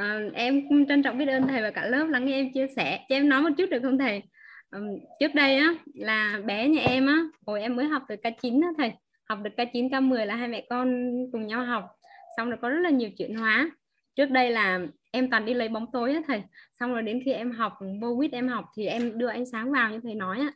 À, 0.00 0.20
em 0.34 0.68
cũng 0.68 0.86
trân 0.86 1.02
trọng 1.02 1.18
biết 1.18 1.26
ơn 1.28 1.48
thầy 1.48 1.62
và 1.62 1.70
cả 1.70 1.86
lớp 1.86 2.06
lắng 2.06 2.26
nghe 2.26 2.34
em 2.34 2.52
chia 2.52 2.66
sẻ. 2.76 3.00
Cho 3.08 3.16
em 3.16 3.28
nói 3.28 3.42
một 3.42 3.48
chút 3.58 3.70
được 3.70 3.80
không 3.82 3.98
thầy? 3.98 4.22
À, 4.70 4.78
trước 5.20 5.34
đây 5.34 5.56
á 5.56 5.74
là 5.94 6.40
bé 6.46 6.68
nhà 6.68 6.82
em 6.82 7.06
á 7.06 7.18
hồi 7.46 7.60
em 7.60 7.76
mới 7.76 7.86
học 7.86 8.02
từ 8.08 8.16
K9 8.22 8.62
á 8.62 8.68
thầy. 8.78 8.92
Học 9.28 9.38
được 9.42 9.50
K9 9.56 9.88
K10 9.88 10.24
là 10.24 10.34
hai 10.34 10.48
mẹ 10.48 10.66
con 10.70 11.12
cùng 11.32 11.46
nhau 11.46 11.64
học. 11.64 11.84
Xong 12.36 12.50
rồi 12.50 12.58
có 12.62 12.68
rất 12.68 12.78
là 12.80 12.90
nhiều 12.90 13.10
chuyển 13.18 13.36
hóa. 13.36 13.70
Trước 14.16 14.30
đây 14.30 14.50
là 14.50 14.80
em 15.10 15.30
toàn 15.30 15.46
đi 15.46 15.54
lấy 15.54 15.68
bóng 15.68 15.86
tối 15.92 16.12
á 16.12 16.20
thầy. 16.26 16.42
Xong 16.80 16.92
rồi 16.92 17.02
đến 17.02 17.22
khi 17.24 17.32
em 17.32 17.50
học 17.50 17.72
vô 18.00 18.16
quýt 18.16 18.32
em 18.32 18.48
học 18.48 18.64
thì 18.76 18.86
em 18.86 19.18
đưa 19.18 19.28
ánh 19.28 19.46
sáng 19.46 19.72
vào 19.72 19.90
như 19.90 20.00
thầy 20.02 20.14
nói 20.14 20.38
á 20.38 20.52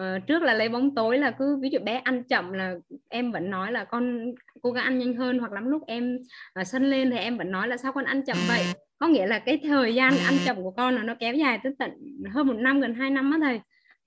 uh, 0.00 0.26
trước 0.26 0.42
là 0.42 0.54
lấy 0.54 0.68
bóng 0.68 0.94
tối 0.94 1.18
là 1.18 1.30
cứ 1.30 1.58
ví 1.62 1.68
dụ 1.70 1.78
bé 1.84 1.94
ăn 1.94 2.24
chậm 2.24 2.52
là 2.52 2.74
em 3.08 3.32
vẫn 3.32 3.50
nói 3.50 3.72
là 3.72 3.84
con 3.84 4.32
cố 4.62 4.70
gắng 4.70 4.84
ăn 4.84 4.98
nhanh 4.98 5.14
hơn 5.14 5.38
hoặc 5.38 5.52
lắm 5.52 5.68
lúc 5.68 5.82
em 5.86 6.18
uh, 6.60 6.66
sân 6.66 6.90
lên 6.90 7.10
thì 7.10 7.16
em 7.16 7.38
vẫn 7.38 7.50
nói 7.50 7.68
là 7.68 7.76
sao 7.76 7.92
con 7.92 8.04
ăn 8.04 8.24
chậm 8.24 8.36
vậy? 8.48 8.64
Có 8.98 9.08
nghĩa 9.08 9.26
là 9.26 9.38
cái 9.38 9.60
thời 9.62 9.94
gian 9.94 10.12
ăn 10.18 10.34
chậm 10.44 10.56
của 10.56 10.70
con 10.70 10.94
là 10.94 11.02
nó 11.02 11.14
kéo 11.20 11.34
dài 11.34 11.60
tới 11.64 11.72
tận 11.78 11.90
hơn 12.34 12.46
một 12.46 12.56
năm 12.56 12.80
gần 12.80 12.94
hai 12.94 13.10
năm 13.10 13.30
á 13.30 13.38
thầy. 13.42 13.60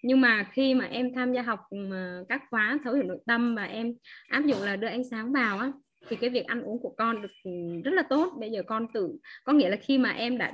Nhưng 0.03 0.21
mà 0.21 0.45
khi 0.51 0.73
mà 0.73 0.85
em 0.85 1.13
tham 1.15 1.33
gia 1.33 1.41
học 1.41 1.59
à, 1.91 2.19
các 2.29 2.41
khóa 2.49 2.79
thấu 2.83 2.93
hiểu 2.93 3.03
nội 3.03 3.19
tâm 3.25 3.55
và 3.55 3.63
em 3.63 3.93
áp 4.29 4.45
dụng 4.45 4.61
là 4.61 4.75
đưa 4.75 4.87
ánh 4.87 5.03
sáng 5.11 5.33
vào 5.33 5.59
á 5.59 5.71
thì 6.09 6.15
cái 6.15 6.29
việc 6.29 6.45
ăn 6.45 6.63
uống 6.63 6.81
của 6.81 6.93
con 6.97 7.21
được 7.21 7.51
rất 7.83 7.91
là 7.93 8.03
tốt. 8.09 8.33
Bây 8.39 8.51
giờ 8.51 8.63
con 8.63 8.87
tự 8.93 9.17
có 9.43 9.53
nghĩa 9.53 9.69
là 9.69 9.75
khi 9.75 9.97
mà 9.97 10.09
em 10.11 10.37
đã 10.37 10.53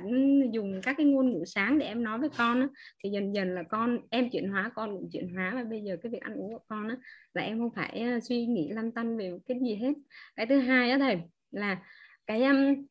dùng 0.52 0.80
các 0.82 0.94
cái 0.96 1.06
ngôn 1.06 1.30
ngữ 1.30 1.44
sáng 1.46 1.78
để 1.78 1.86
em 1.86 2.04
nói 2.04 2.18
với 2.18 2.28
con 2.36 2.60
á, 2.60 2.68
thì 3.04 3.10
dần 3.10 3.34
dần 3.34 3.54
là 3.54 3.62
con 3.62 3.98
em 4.10 4.30
chuyển 4.30 4.50
hóa 4.50 4.70
con 4.74 4.96
cũng 4.96 5.08
chuyển 5.12 5.34
hóa. 5.34 5.52
Và 5.54 5.64
bây 5.70 5.80
giờ 5.80 5.96
cái 6.02 6.12
việc 6.12 6.20
ăn 6.20 6.34
uống 6.34 6.52
của 6.52 6.64
con 6.68 6.88
á, 6.88 6.96
là 7.34 7.42
em 7.42 7.58
không 7.58 7.70
phải 7.76 8.00
à, 8.00 8.20
suy 8.20 8.46
nghĩ 8.46 8.68
lăn 8.72 8.92
tăn 8.92 9.16
về 9.16 9.32
cái 9.46 9.58
gì 9.62 9.74
hết. 9.74 9.92
Cái 10.36 10.46
thứ 10.46 10.58
hai 10.58 10.90
á 10.90 10.98
thầy 10.98 11.18
là 11.50 11.78
cái 12.26 12.44
um, 12.44 12.86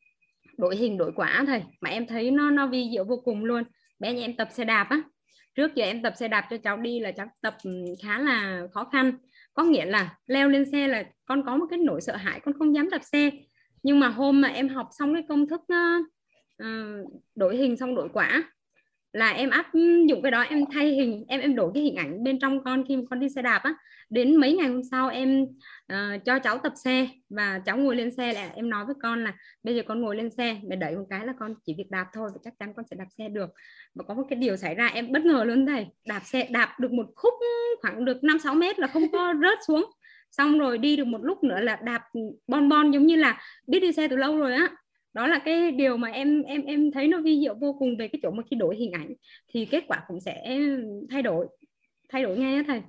đổi 0.58 0.76
hình 0.76 0.98
đổi 0.98 1.12
quả 1.16 1.44
thầy 1.46 1.62
mà 1.80 1.90
em 1.90 2.06
thấy 2.06 2.30
nó 2.30 2.50
nó 2.50 2.66
vi 2.66 2.90
diệu 2.92 3.04
vô 3.04 3.16
cùng 3.24 3.44
luôn. 3.44 3.64
Bé 3.98 4.12
nhà 4.12 4.22
em 4.22 4.36
tập 4.36 4.48
xe 4.50 4.64
đạp 4.64 4.86
á. 4.90 5.02
Trước 5.54 5.74
giờ 5.74 5.84
em 5.84 6.02
tập 6.02 6.12
xe 6.16 6.28
đạp 6.28 6.46
cho 6.50 6.56
cháu 6.56 6.76
đi 6.76 7.00
là 7.00 7.12
cháu 7.12 7.26
tập 7.40 7.56
khá 8.02 8.18
là 8.18 8.66
khó 8.72 8.84
khăn 8.92 9.12
có 9.54 9.62
nghĩa 9.62 9.84
là 9.84 10.16
leo 10.26 10.48
lên 10.48 10.70
xe 10.72 10.88
là 10.88 11.04
con 11.24 11.42
có 11.46 11.56
một 11.56 11.66
cái 11.70 11.78
nỗi 11.78 12.00
sợ 12.00 12.16
hãi 12.16 12.40
con 12.40 12.54
không 12.58 12.74
dám 12.74 12.90
đạp 12.90 13.04
xe. 13.04 13.30
Nhưng 13.82 14.00
mà 14.00 14.08
hôm 14.08 14.40
mà 14.40 14.48
em 14.48 14.68
học 14.68 14.88
xong 14.90 15.14
cái 15.14 15.22
công 15.28 15.46
thức 15.46 15.60
uh, 15.60 16.06
đổi 17.34 17.56
hình 17.56 17.76
xong 17.76 17.94
đổi 17.94 18.08
quả 18.12 18.53
là 19.14 19.30
em 19.30 19.50
áp 19.50 19.66
dụng 20.08 20.22
cái 20.22 20.30
đó 20.30 20.40
em 20.40 20.64
thay 20.72 20.88
hình 20.88 21.24
em 21.28 21.40
em 21.40 21.56
đổi 21.56 21.70
cái 21.74 21.82
hình 21.82 21.96
ảnh 21.96 22.24
bên 22.24 22.38
trong 22.38 22.64
con 22.64 22.84
khi 22.88 22.96
mà 22.96 23.02
con 23.10 23.20
đi 23.20 23.28
xe 23.28 23.42
đạp 23.42 23.60
á. 23.62 23.74
Đến 24.10 24.36
mấy 24.36 24.52
ngày 24.52 24.68
hôm 24.68 24.82
sau 24.90 25.08
em 25.08 25.42
uh, 25.92 26.24
cho 26.24 26.38
cháu 26.38 26.58
tập 26.58 26.72
xe 26.84 27.08
và 27.28 27.60
cháu 27.66 27.76
ngồi 27.76 27.96
lên 27.96 28.10
xe 28.16 28.32
là 28.32 28.50
em 28.54 28.70
nói 28.70 28.84
với 28.86 28.94
con 29.02 29.24
là 29.24 29.34
bây 29.62 29.76
giờ 29.76 29.82
con 29.88 30.00
ngồi 30.00 30.16
lên 30.16 30.30
xe 30.30 30.56
mẹ 30.68 30.76
đẩy 30.76 30.96
một 30.96 31.06
cái 31.10 31.26
là 31.26 31.32
con 31.38 31.54
chỉ 31.66 31.74
việc 31.78 31.90
đạp 31.90 32.06
thôi 32.12 32.30
và 32.34 32.40
chắc 32.44 32.52
chắn 32.58 32.74
con 32.76 32.84
sẽ 32.90 32.96
đạp 32.96 33.06
xe 33.18 33.28
được. 33.28 33.50
Và 33.94 34.04
có 34.08 34.14
một 34.14 34.22
cái 34.30 34.38
điều 34.38 34.56
xảy 34.56 34.74
ra 34.74 34.86
em 34.86 35.12
bất 35.12 35.24
ngờ 35.24 35.44
luôn 35.44 35.66
thầy 35.66 35.86
đạp 36.06 36.20
xe 36.24 36.48
đạp 36.50 36.80
được 36.80 36.92
một 36.92 37.06
khúc 37.16 37.34
khoảng 37.82 38.04
được 38.04 38.24
5 38.24 38.38
6 38.38 38.54
mét 38.54 38.78
là 38.78 38.86
không 38.86 39.12
có 39.12 39.34
rớt 39.42 39.58
xuống. 39.66 39.84
Xong 40.30 40.58
rồi 40.58 40.78
đi 40.78 40.96
được 40.96 41.06
một 41.06 41.24
lúc 41.24 41.44
nữa 41.44 41.60
là 41.60 41.76
đạp 41.82 42.02
bon 42.46 42.68
bon 42.68 42.90
giống 42.90 43.06
như 43.06 43.16
là 43.16 43.40
biết 43.66 43.80
đi 43.80 43.92
xe 43.92 44.08
từ 44.08 44.16
lâu 44.16 44.38
rồi 44.38 44.54
á 44.54 44.68
đó 45.14 45.26
là 45.26 45.38
cái 45.38 45.72
điều 45.72 45.96
mà 45.96 46.08
em 46.08 46.42
em 46.42 46.64
em 46.64 46.90
thấy 46.90 47.08
nó 47.08 47.20
vi 47.20 47.40
diệu 47.40 47.54
vô 47.54 47.76
cùng 47.78 47.96
về 47.96 48.08
cái 48.08 48.20
chỗ 48.22 48.30
mà 48.30 48.42
khi 48.50 48.56
đổi 48.56 48.76
hình 48.76 48.92
ảnh 48.92 49.14
thì 49.48 49.64
kết 49.64 49.84
quả 49.88 50.04
cũng 50.08 50.20
sẽ 50.20 50.58
thay 51.10 51.22
đổi 51.22 51.46
thay 52.08 52.22
đổi 52.22 52.36
ngay 52.36 52.54
á 52.54 52.62
thầy. 52.66 52.82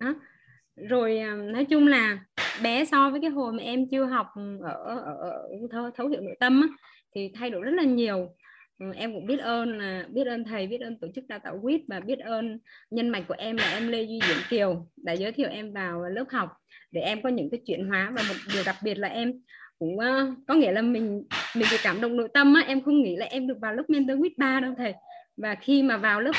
Đó. 0.00 0.14
Rồi 0.76 1.18
à, 1.18 1.34
nói 1.34 1.64
chung 1.64 1.86
là 1.86 2.18
bé 2.62 2.84
so 2.84 3.10
với 3.10 3.20
cái 3.20 3.30
hồi 3.30 3.52
mà 3.52 3.62
em 3.62 3.88
chưa 3.90 4.04
học 4.04 4.26
ở, 4.62 4.72
ở, 4.72 5.14
ở 5.14 5.48
thấu, 5.70 5.90
thấu 5.90 6.08
hiểu 6.08 6.20
nội 6.20 6.36
tâm 6.40 6.60
á, 6.60 6.68
thì 7.14 7.32
thay 7.34 7.50
đổi 7.50 7.62
rất 7.62 7.72
là 7.74 7.82
nhiều. 7.82 8.28
Ừ, 8.78 8.86
em 8.94 9.12
cũng 9.14 9.26
biết 9.26 9.40
ơn 9.40 9.78
là 9.78 10.06
biết 10.10 10.26
ơn 10.26 10.44
thầy 10.44 10.66
biết 10.66 10.80
ơn 10.80 10.98
tổ 11.00 11.08
chức 11.14 11.26
đào 11.28 11.38
tạo 11.38 11.58
quýt 11.62 11.80
và 11.88 12.00
biết 12.00 12.18
ơn 12.18 12.58
nhân 12.90 13.08
mạch 13.08 13.24
của 13.28 13.34
em 13.38 13.56
là 13.56 13.72
em 13.72 13.88
Lê 13.88 14.02
Duy 14.02 14.18
Diễn 14.28 14.38
Kiều 14.50 14.86
đã 14.96 15.12
giới 15.12 15.32
thiệu 15.32 15.48
em 15.48 15.72
vào 15.72 16.04
lớp 16.04 16.24
học 16.28 16.48
để 16.92 17.00
em 17.00 17.22
có 17.22 17.28
những 17.28 17.50
cái 17.50 17.60
chuyển 17.66 17.88
hóa 17.88 18.12
và 18.16 18.22
một 18.28 18.34
điều 18.54 18.62
đặc 18.66 18.76
biệt 18.84 18.94
là 18.94 19.08
em 19.08 19.32
cũng 19.78 19.98
à, 19.98 20.26
có 20.48 20.54
nghĩa 20.54 20.72
là 20.72 20.82
mình 20.82 21.22
mình 21.56 21.66
chỉ 21.70 21.76
cảm 21.82 22.00
động 22.00 22.16
nội 22.16 22.28
tâm 22.34 22.54
á, 22.54 22.64
em 22.66 22.80
không 22.80 23.02
nghĩ 23.02 23.16
là 23.16 23.26
em 23.26 23.46
được 23.46 23.56
vào 23.60 23.74
lớp 23.74 23.82
mentor 23.88 24.18
quýt 24.20 24.32
3 24.38 24.60
đâu 24.60 24.74
thầy. 24.78 24.94
Và 25.36 25.54
khi 25.54 25.82
mà 25.82 25.96
vào 25.96 26.20
lớp 26.20 26.32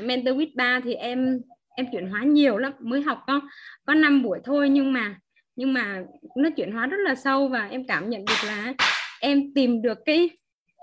mentor 0.00 0.36
quýt 0.36 0.48
3 0.54 0.80
thì 0.84 0.94
em 0.94 1.40
em 1.76 1.86
chuyển 1.92 2.10
hóa 2.10 2.22
nhiều 2.22 2.58
lắm 2.58 2.72
mới 2.80 3.02
học 3.02 3.18
có 3.26 3.40
có 3.86 3.94
5 3.94 4.22
buổi 4.22 4.38
thôi 4.44 4.68
nhưng 4.68 4.92
mà 4.92 5.16
nhưng 5.56 5.72
mà 5.72 6.02
nó 6.36 6.50
chuyển 6.50 6.72
hóa 6.72 6.86
rất 6.86 6.96
là 7.04 7.14
sâu 7.14 7.48
và 7.48 7.68
em 7.68 7.86
cảm 7.86 8.10
nhận 8.10 8.24
được 8.24 8.46
là 8.46 8.74
em 9.20 9.54
tìm 9.54 9.82
được 9.82 9.98
cái 10.04 10.30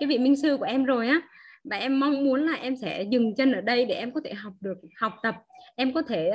cái 0.00 0.06
vị 0.06 0.18
minh 0.18 0.36
sư 0.36 0.56
của 0.56 0.64
em 0.64 0.84
rồi 0.84 1.08
á. 1.08 1.20
Và 1.64 1.76
em 1.76 2.00
mong 2.00 2.24
muốn 2.24 2.46
là 2.46 2.52
em 2.52 2.76
sẽ 2.76 3.02
dừng 3.02 3.34
chân 3.34 3.52
ở 3.52 3.60
đây 3.60 3.84
để 3.84 3.94
em 3.94 4.12
có 4.12 4.20
thể 4.24 4.34
học 4.34 4.52
được 4.60 4.78
học 4.96 5.12
tập 5.22 5.34
em 5.76 5.92
có 5.92 6.02
thể 6.02 6.32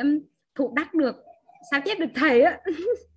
thụ 0.56 0.74
đắc 0.76 0.94
được 0.94 1.16
sao 1.72 1.82
chép 1.86 2.00
được 2.00 2.12
thầy 2.16 2.42
á. 2.42 2.58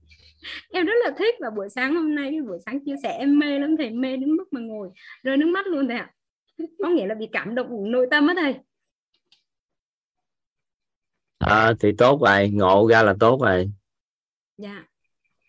em 0.72 0.86
rất 0.86 0.94
là 1.04 1.10
thích 1.18 1.34
và 1.40 1.50
buổi 1.50 1.68
sáng 1.68 1.94
hôm 1.94 2.14
nay 2.14 2.40
buổi 2.46 2.58
sáng 2.66 2.84
chia 2.84 2.94
sẻ 3.02 3.16
em 3.18 3.38
mê 3.38 3.58
lắm 3.58 3.76
thầy 3.78 3.90
mê 3.90 4.16
đến 4.16 4.30
mức 4.30 4.44
mà 4.52 4.60
ngồi 4.60 4.88
rơi 5.22 5.36
nước 5.36 5.46
mắt 5.46 5.66
luôn 5.66 5.88
thầy 5.88 5.96
ạ. 5.96 6.10
Có 6.82 6.88
nghĩa 6.88 7.06
là 7.06 7.14
bị 7.14 7.28
cảm 7.32 7.54
động 7.54 7.92
nội 7.92 8.06
tâm 8.10 8.26
á 8.26 8.34
thầy. 8.36 8.54
À, 11.38 11.72
thì 11.80 11.92
tốt 11.98 12.20
rồi 12.20 12.50
ngộ 12.50 12.88
ra 12.90 13.02
là 13.02 13.14
tốt 13.20 13.40
rồi. 13.42 13.70
Dạ. 14.58 14.84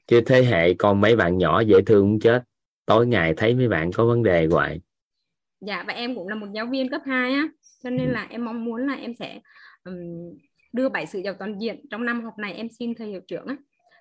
Chứ 0.08 0.22
thế 0.26 0.44
hệ 0.44 0.74
con 0.74 1.02
mấy 1.02 1.16
bạn 1.16 1.38
nhỏ 1.38 1.60
dễ 1.60 1.78
thương 1.86 2.02
cũng 2.02 2.20
chết 2.20 2.44
tối 2.86 3.08
ngày 3.08 3.34
thấy 3.38 3.56
mấy 3.56 3.68
bạn 3.68 3.92
có 3.92 4.06
vấn 4.06 4.24
đề 4.24 4.48
hoài. 4.52 4.82
Dạ 5.62 5.84
và 5.88 5.94
em 5.94 6.16
cũng 6.16 6.28
là 6.28 6.36
một 6.36 6.48
giáo 6.54 6.66
viên 6.72 6.90
cấp 6.90 7.02
2 7.06 7.32
á 7.32 7.48
cho 7.84 7.90
nên 7.90 8.08
ừ. 8.08 8.14
là 8.14 8.28
em 8.30 8.46
mong 8.46 8.66
muốn 8.66 8.88
là 8.88 8.94
em 8.94 9.14
sẽ 9.20 9.40
um, 9.84 9.96
đưa 10.74 10.90
bảy 10.90 11.06
sự 11.06 11.20
giàu 11.20 11.34
toàn 11.40 11.62
diện 11.62 11.86
trong 11.92 12.06
năm 12.06 12.24
học 12.24 12.34
này 12.38 12.54
em 12.54 12.68
xin 12.80 12.96
thầy 12.96 13.08
hiệu 13.08 13.22
trưởng 13.28 13.46
á 13.46 13.56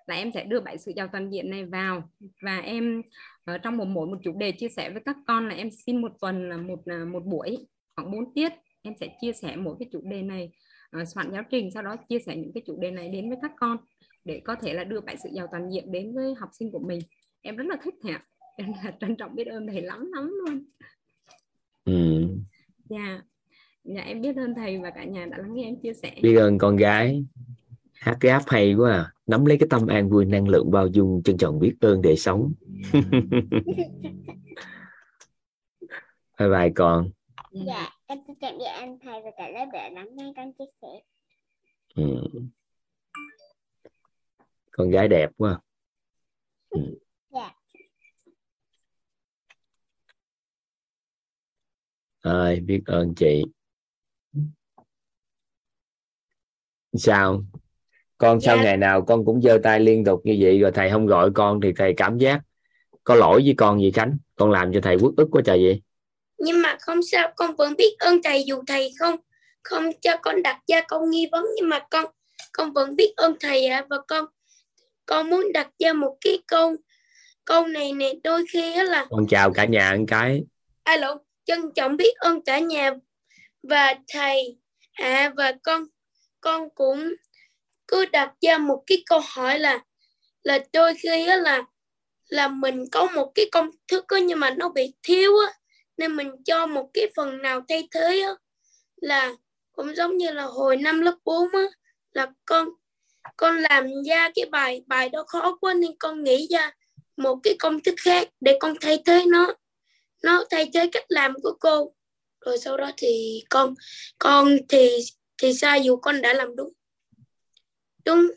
là 0.06 0.15
em 0.15 0.31
sẽ 0.34 0.44
đưa 0.44 0.60
bảy 0.60 0.78
sự 0.78 0.92
giàu 0.97 1.09
toàn 1.12 1.31
diện 1.31 1.50
này 1.50 1.65
vào. 1.65 2.09
Và 2.42 2.59
em 2.59 3.03
ở 3.44 3.59
trong 3.59 3.76
một 3.76 3.84
mỗi 3.84 4.06
một 4.06 4.19
chủ 4.22 4.38
đề 4.38 4.53
chia 4.53 4.69
sẻ 4.69 4.91
với 4.91 5.03
các 5.04 5.16
con 5.26 5.48
là 5.48 5.54
em 5.54 5.69
xin 5.87 6.03
một 6.03 6.12
tuần 6.20 6.48
là 6.48 6.56
một 6.56 6.82
là 6.84 7.04
một 7.04 7.25
buổi 7.25 7.66
khoảng 7.97 8.10
4 8.10 8.34
tiết. 8.34 8.53
Em 8.82 8.94
sẽ 9.00 9.16
chia 9.20 9.32
sẻ 9.32 9.56
mỗi 9.56 9.76
cái 9.78 9.88
chủ 9.93 10.00
đề 10.04 10.22
này 10.22 10.53
uh, 11.00 11.09
soạn 11.09 11.31
giáo 11.32 11.43
trình 11.50 11.70
sau 11.75 11.82
đó 11.82 11.97
chia 12.09 12.19
sẻ 12.19 12.37
những 12.37 12.53
cái 12.53 12.62
chủ 12.66 12.81
đề 12.81 12.91
này 12.91 13.09
đến 13.09 13.28
với 13.28 13.38
các 13.43 13.53
con 13.56 13.76
để 14.25 14.41
có 14.44 14.54
thể 14.62 14.75
là 14.75 14.84
đưa 14.84 15.00
bảy 15.00 15.16
sự 15.16 15.28
giàu 15.32 15.47
toàn 15.50 15.70
diện 15.72 15.93
đến 15.93 16.14
với 16.14 16.34
học 16.34 16.48
sinh 16.53 16.70
của 16.72 16.78
mình. 16.78 17.00
Em 17.43 17.56
rất 17.56 17.66
là 17.66 17.76
thích 17.82 17.94
ạ. 18.03 18.20
Em 18.56 18.72
là 18.84 18.93
trân 19.00 19.16
trọng 19.16 19.34
biết 19.34 19.47
ơn 19.47 19.66
thầy 19.66 19.82
lắm 19.82 20.12
lắm 20.14 20.34
luôn. 20.44 20.64
Ừ. 21.84 22.28
dạ. 22.84 23.22
Dạ 23.84 24.00
em 24.00 24.20
biết 24.20 24.37
ơn 24.37 24.54
thầy 24.54 24.78
và 24.78 24.91
cả 24.91 25.04
nhà 25.04 25.26
đã 25.26 25.38
lắng 25.38 25.54
nghe 25.54 25.64
em 25.64 25.76
chia 25.82 25.94
sẻ. 25.94 26.14
Biết 26.22 26.37
ơn 26.37 26.59
con 26.59 26.76
gái 26.76 27.25
hát 28.04 28.16
cái 28.20 28.31
áp 28.31 28.42
hay 28.47 28.75
quá 28.75 28.92
à. 28.92 29.12
Nắm 29.26 29.44
lấy 29.44 29.59
cái 29.59 29.66
tâm 29.70 29.87
an 29.87 30.10
vui 30.10 30.25
năng 30.25 30.48
lượng 30.48 30.70
bao 30.70 30.87
dung 30.87 31.22
trân 31.22 31.37
trọng 31.37 31.59
biết 31.59 31.75
ơn 31.81 32.03
để 32.03 32.16
sống. 32.16 32.53
Bye 36.38 36.48
bye 36.48 36.72
con. 36.75 37.10
Dạ 37.53 37.91
em 38.06 38.19
xin 38.26 38.37
tạm 38.41 38.59
biệt 38.59 38.64
anh 38.64 38.98
thầy 39.03 39.22
và 39.22 39.31
cả 39.37 39.48
lớp 39.48 39.66
để 39.72 39.91
lắng 39.91 40.09
nghe 40.16 40.32
con 40.37 40.53
chia 40.53 40.64
sẻ. 40.82 40.88
Ừ. 41.94 42.25
con 44.70 44.91
gái 44.91 45.09
đẹp 45.09 45.31
quá. 45.37 45.60
Ừ. 46.69 46.81
dạ. 47.31 47.54
Ơi 52.20 52.60
biết 52.60 52.82
ơn 52.87 53.14
chị. 53.14 53.44
Sao 56.93 57.43
con 58.19 58.41
dạ. 58.41 58.47
sau 58.47 58.64
ngày 58.64 58.76
nào 58.76 59.02
con 59.02 59.25
cũng 59.25 59.42
giơ 59.42 59.58
tay 59.62 59.80
liên 59.80 60.04
tục 60.04 60.20
như 60.25 60.36
vậy 60.41 60.58
rồi 60.58 60.70
thầy 60.75 60.91
không 60.91 61.06
gọi 61.06 61.30
con 61.34 61.60
thì 61.60 61.72
thầy 61.76 61.94
cảm 61.97 62.19
giác 62.19 62.41
có 63.04 63.14
lỗi 63.14 63.42
với 63.44 63.54
con 63.56 63.80
gì 63.80 63.91
khánh? 63.91 64.16
Con 64.36 64.50
làm 64.50 64.72
cho 64.75 64.80
thầy 64.82 64.97
quốc 64.97 65.12
ức 65.16 65.28
quá 65.30 65.42
trời 65.44 65.64
vậy. 65.64 65.82
Nhưng 66.38 66.62
mà 66.62 66.76
không 66.80 67.02
sao 67.02 67.32
con 67.37 67.56
vẫn 67.56 67.75
biết 67.78 67.99
ơn 67.99 68.22
thầy 68.22 68.44
dù 68.46 68.62
thầy 68.66 68.93
không 68.99 69.16
không 69.62 69.90
cho 70.00 70.16
con 70.22 70.43
đặt 70.43 70.61
ra 70.66 70.81
câu 70.88 71.06
nghi 71.06 71.28
vấn 71.32 71.46
nhưng 71.56 71.69
mà 71.69 71.78
con 71.90 72.05
con 72.52 72.72
vẫn 72.72 72.96
biết 72.96 73.12
ơn 73.16 73.34
thầy 73.40 73.66
ạ. 73.66 73.78
À, 73.78 73.87
và 73.90 73.96
con 74.08 74.25
con 75.06 75.31
muốn 75.31 75.52
đặt 75.52 75.69
ra 75.78 75.93
một 75.93 76.17
cái 76.20 76.38
câu 76.46 76.76
câu 77.44 77.67
này 77.67 77.93
nè 77.93 78.12
đôi 78.25 78.44
khi 78.52 78.82
là 78.82 79.06
con 79.10 79.26
chào 79.26 79.52
cả 79.52 79.64
nhà 79.64 79.96
một 79.99 80.05
cái. 80.08 80.43
Alo 80.82 81.19
trân 81.44 81.60
trọng 81.75 81.96
biết 81.96 82.17
ơn 82.17 82.44
cả 82.44 82.58
nhà 82.58 82.90
và 83.62 83.94
thầy. 84.08 84.58
À 84.93 85.32
và 85.37 85.52
con 85.62 85.84
con 86.40 86.70
cũng 86.75 87.14
cứ 87.88 88.04
đặt 88.06 88.32
ra 88.40 88.58
một 88.58 88.82
cái 88.86 89.02
câu 89.06 89.20
hỏi 89.25 89.58
là 89.58 89.78
là 90.42 90.58
đôi 90.72 90.94
khi 90.94 91.26
á 91.28 91.36
là 91.36 91.64
là 92.28 92.48
mình 92.48 92.84
có 92.92 93.06
một 93.14 93.32
cái 93.34 93.46
công 93.52 93.70
thức 93.88 94.04
á, 94.08 94.19
nhưng 94.20 94.40
mà 94.40 94.50
nó 94.50 94.69
bị 94.69 94.94
thiếu 95.02 95.32
á, 95.38 95.52
nên 95.96 96.16
mình 96.16 96.31
cho 96.44 96.66
một 96.66 96.90
cái 96.94 97.06
phần 97.16 97.42
nào 97.42 97.60
thay 97.69 97.88
thế 97.90 98.20
á, 98.20 98.32
là 98.96 99.32
cũng 99.72 99.94
giống 99.96 100.16
như 100.19 100.31
là 100.32 100.42
hồi 100.42 100.76
năm 100.76 101.00
lớp 101.00 101.16
4 101.25 101.48
á, 101.52 101.64
là 102.12 102.26
con 102.46 102.69
con 103.36 103.58
làm 103.58 103.86
ra 104.08 104.31
cái 104.34 104.46
bài 104.52 104.82
bài 104.86 105.08
đó 105.08 105.25
khó 105.28 105.58
quá 105.60 105.75
nên 105.75 105.92
con 105.98 106.25
nghĩ 106.25 106.48
ra 106.50 106.72
một 107.16 107.36
cái 107.42 107.56
công 107.58 107.82
thức 107.82 107.94
khác 108.04 108.28
để 108.40 108.58
con 108.60 108.75
thay 108.81 109.02
thế 109.06 109.25
nó 109.28 109.54
nó 110.25 110.44
thay 110.50 110.70
thế 110.75 110.88
cách 110.92 111.04
làm 111.08 111.34
của 111.42 111.52
cô. 111.60 111.94
Rồi 112.46 112.58
sau 112.58 112.76
đó 112.78 112.90
thì 112.98 113.44
con 113.50 113.75
con 114.19 114.58
thì 114.69 114.90
thì 115.42 115.54
sao? 115.54 115.78
Dù 115.81 115.96
con 115.96 116.22
đã 116.22 116.34
làm 116.34 116.56
đúng 116.56 116.74
đúng. 118.05 118.31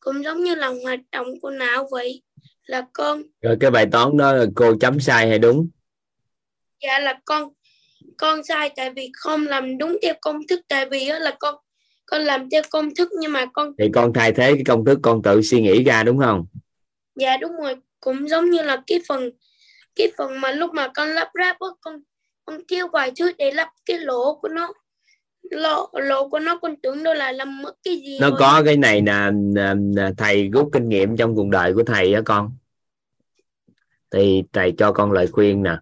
Cũng 0.00 0.24
giống 0.24 0.44
như 0.44 0.54
là 0.54 0.72
hoạt 0.82 1.00
động 1.12 1.40
của 1.42 1.50
não 1.50 1.88
vậy. 1.90 2.22
Là 2.66 2.86
con. 2.92 3.22
Rồi 3.42 3.56
cái 3.60 3.70
bài 3.70 3.86
toán 3.92 4.16
đó 4.16 4.32
là 4.32 4.46
cô 4.54 4.74
chấm 4.80 5.00
sai 5.00 5.28
hay 5.28 5.38
đúng? 5.38 5.68
Dạ 6.82 6.98
là 6.98 7.20
con. 7.24 7.52
Con 8.16 8.44
sai 8.44 8.70
tại 8.76 8.90
vì 8.90 9.10
không 9.14 9.46
làm 9.46 9.78
đúng 9.78 9.98
theo 10.02 10.14
công 10.20 10.46
thức. 10.48 10.60
Tại 10.68 10.86
vì 10.90 11.04
là 11.04 11.36
con 11.40 11.54
con 12.06 12.22
làm 12.22 12.50
theo 12.50 12.62
công 12.70 12.94
thức 12.94 13.08
nhưng 13.20 13.32
mà 13.32 13.46
con 13.46 13.72
thì 13.78 13.84
con 13.94 14.12
thay 14.12 14.32
thế 14.32 14.52
cái 14.54 14.62
công 14.66 14.84
thức 14.84 14.98
con 15.02 15.22
tự 15.22 15.42
suy 15.42 15.62
nghĩ 15.62 15.84
ra 15.84 16.02
đúng 16.02 16.18
không? 16.18 16.46
Dạ 17.14 17.36
đúng 17.36 17.52
rồi. 17.62 17.76
Cũng 18.00 18.28
giống 18.28 18.50
như 18.50 18.62
là 18.62 18.82
cái 18.86 19.00
phần 19.08 19.30
cái 19.94 20.12
phần 20.18 20.40
mà 20.40 20.52
lúc 20.52 20.74
mà 20.74 20.88
con 20.88 21.08
lắp 21.08 21.30
ráp 21.38 21.56
con 21.80 22.02
con 22.44 22.60
thiếu 22.68 22.88
vài 22.92 23.12
thứ 23.18 23.32
để 23.38 23.50
lắp 23.52 23.68
cái 23.86 23.98
lỗ 23.98 24.38
của 24.42 24.48
nó 24.48 24.72
lỗ 25.50 25.90
lỗ 25.92 26.28
của 26.28 26.38
nó 26.38 26.58
con 26.58 26.76
tưởng 26.76 27.02
đâu 27.02 27.14
là 27.14 27.32
làm 27.32 27.62
mất 27.62 27.74
cái 27.84 27.96
gì 27.96 28.18
nó 28.20 28.30
rồi. 28.30 28.38
có 28.40 28.62
cái 28.64 28.76
này 28.76 29.00
nè 29.00 29.30
thầy 30.16 30.48
rút 30.48 30.68
kinh 30.72 30.88
nghiệm 30.88 31.16
trong 31.16 31.34
cuộc 31.34 31.48
đời 31.48 31.74
của 31.74 31.82
thầy 31.82 32.14
á 32.14 32.22
con 32.24 32.56
thì 34.10 34.42
thầy 34.52 34.74
cho 34.78 34.92
con 34.92 35.12
lời 35.12 35.26
khuyên 35.26 35.62
nè 35.62 35.78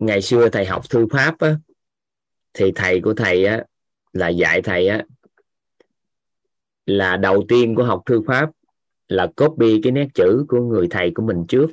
ngày 0.00 0.22
xưa 0.22 0.48
thầy 0.48 0.66
học 0.66 0.90
thư 0.90 1.06
pháp 1.12 1.38
á 1.38 1.56
thì 2.54 2.72
thầy 2.74 3.00
của 3.00 3.14
thầy 3.14 3.44
á 3.44 3.64
là 4.12 4.28
dạy 4.28 4.62
thầy 4.62 4.88
á 4.88 5.02
là 6.86 7.16
đầu 7.16 7.44
tiên 7.48 7.74
của 7.74 7.84
học 7.84 8.02
thư 8.06 8.22
pháp 8.26 8.50
là 9.08 9.26
copy 9.36 9.80
cái 9.82 9.92
nét 9.92 10.08
chữ 10.14 10.44
của 10.48 10.60
người 10.60 10.86
thầy 10.90 11.12
của 11.14 11.22
mình 11.22 11.44
trước 11.48 11.66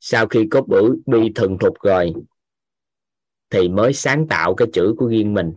sau 0.00 0.26
khi 0.26 0.48
copy 0.50 1.32
thuần 1.34 1.58
thục 1.58 1.80
rồi 1.82 2.12
thì 3.50 3.68
mới 3.68 3.92
sáng 3.92 4.26
tạo 4.28 4.54
cái 4.54 4.68
chữ 4.72 4.94
của 4.98 5.06
riêng 5.06 5.34
mình. 5.34 5.52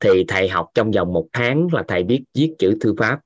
Thì 0.00 0.24
thầy 0.28 0.48
học 0.48 0.70
trong 0.74 0.90
vòng 0.90 1.12
một 1.12 1.28
tháng 1.32 1.68
là 1.72 1.84
thầy 1.88 2.02
biết 2.02 2.24
viết 2.34 2.54
chữ 2.58 2.78
thư 2.80 2.94
pháp. 2.98 3.20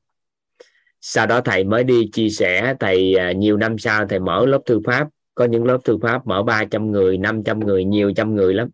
Sau 1.00 1.26
đó 1.26 1.40
thầy 1.40 1.64
mới 1.64 1.84
đi 1.84 2.11
chia 2.12 2.29
sẻ, 2.29 2.75
thầy 2.81 3.14
à, 3.14 3.32
nhiều 3.32 3.56
năm 3.56 3.79
sau 3.79 4.06
thầy 4.06 4.19
mở 4.19 4.46
lớp 4.46 4.61
thư 4.67 4.81
pháp. 4.87 5.08
Có 5.34 5.44
những 5.44 5.64
lớp 5.64 5.79
thư 5.84 5.99
pháp 6.02 6.26
mở 6.26 6.43
300 6.43 6.90
người 6.90 7.19
500 7.19 7.61
người, 7.61 7.84
nhiều 7.84 8.12
trăm 8.17 8.35
người 8.35 8.55
lắm. 8.55 8.69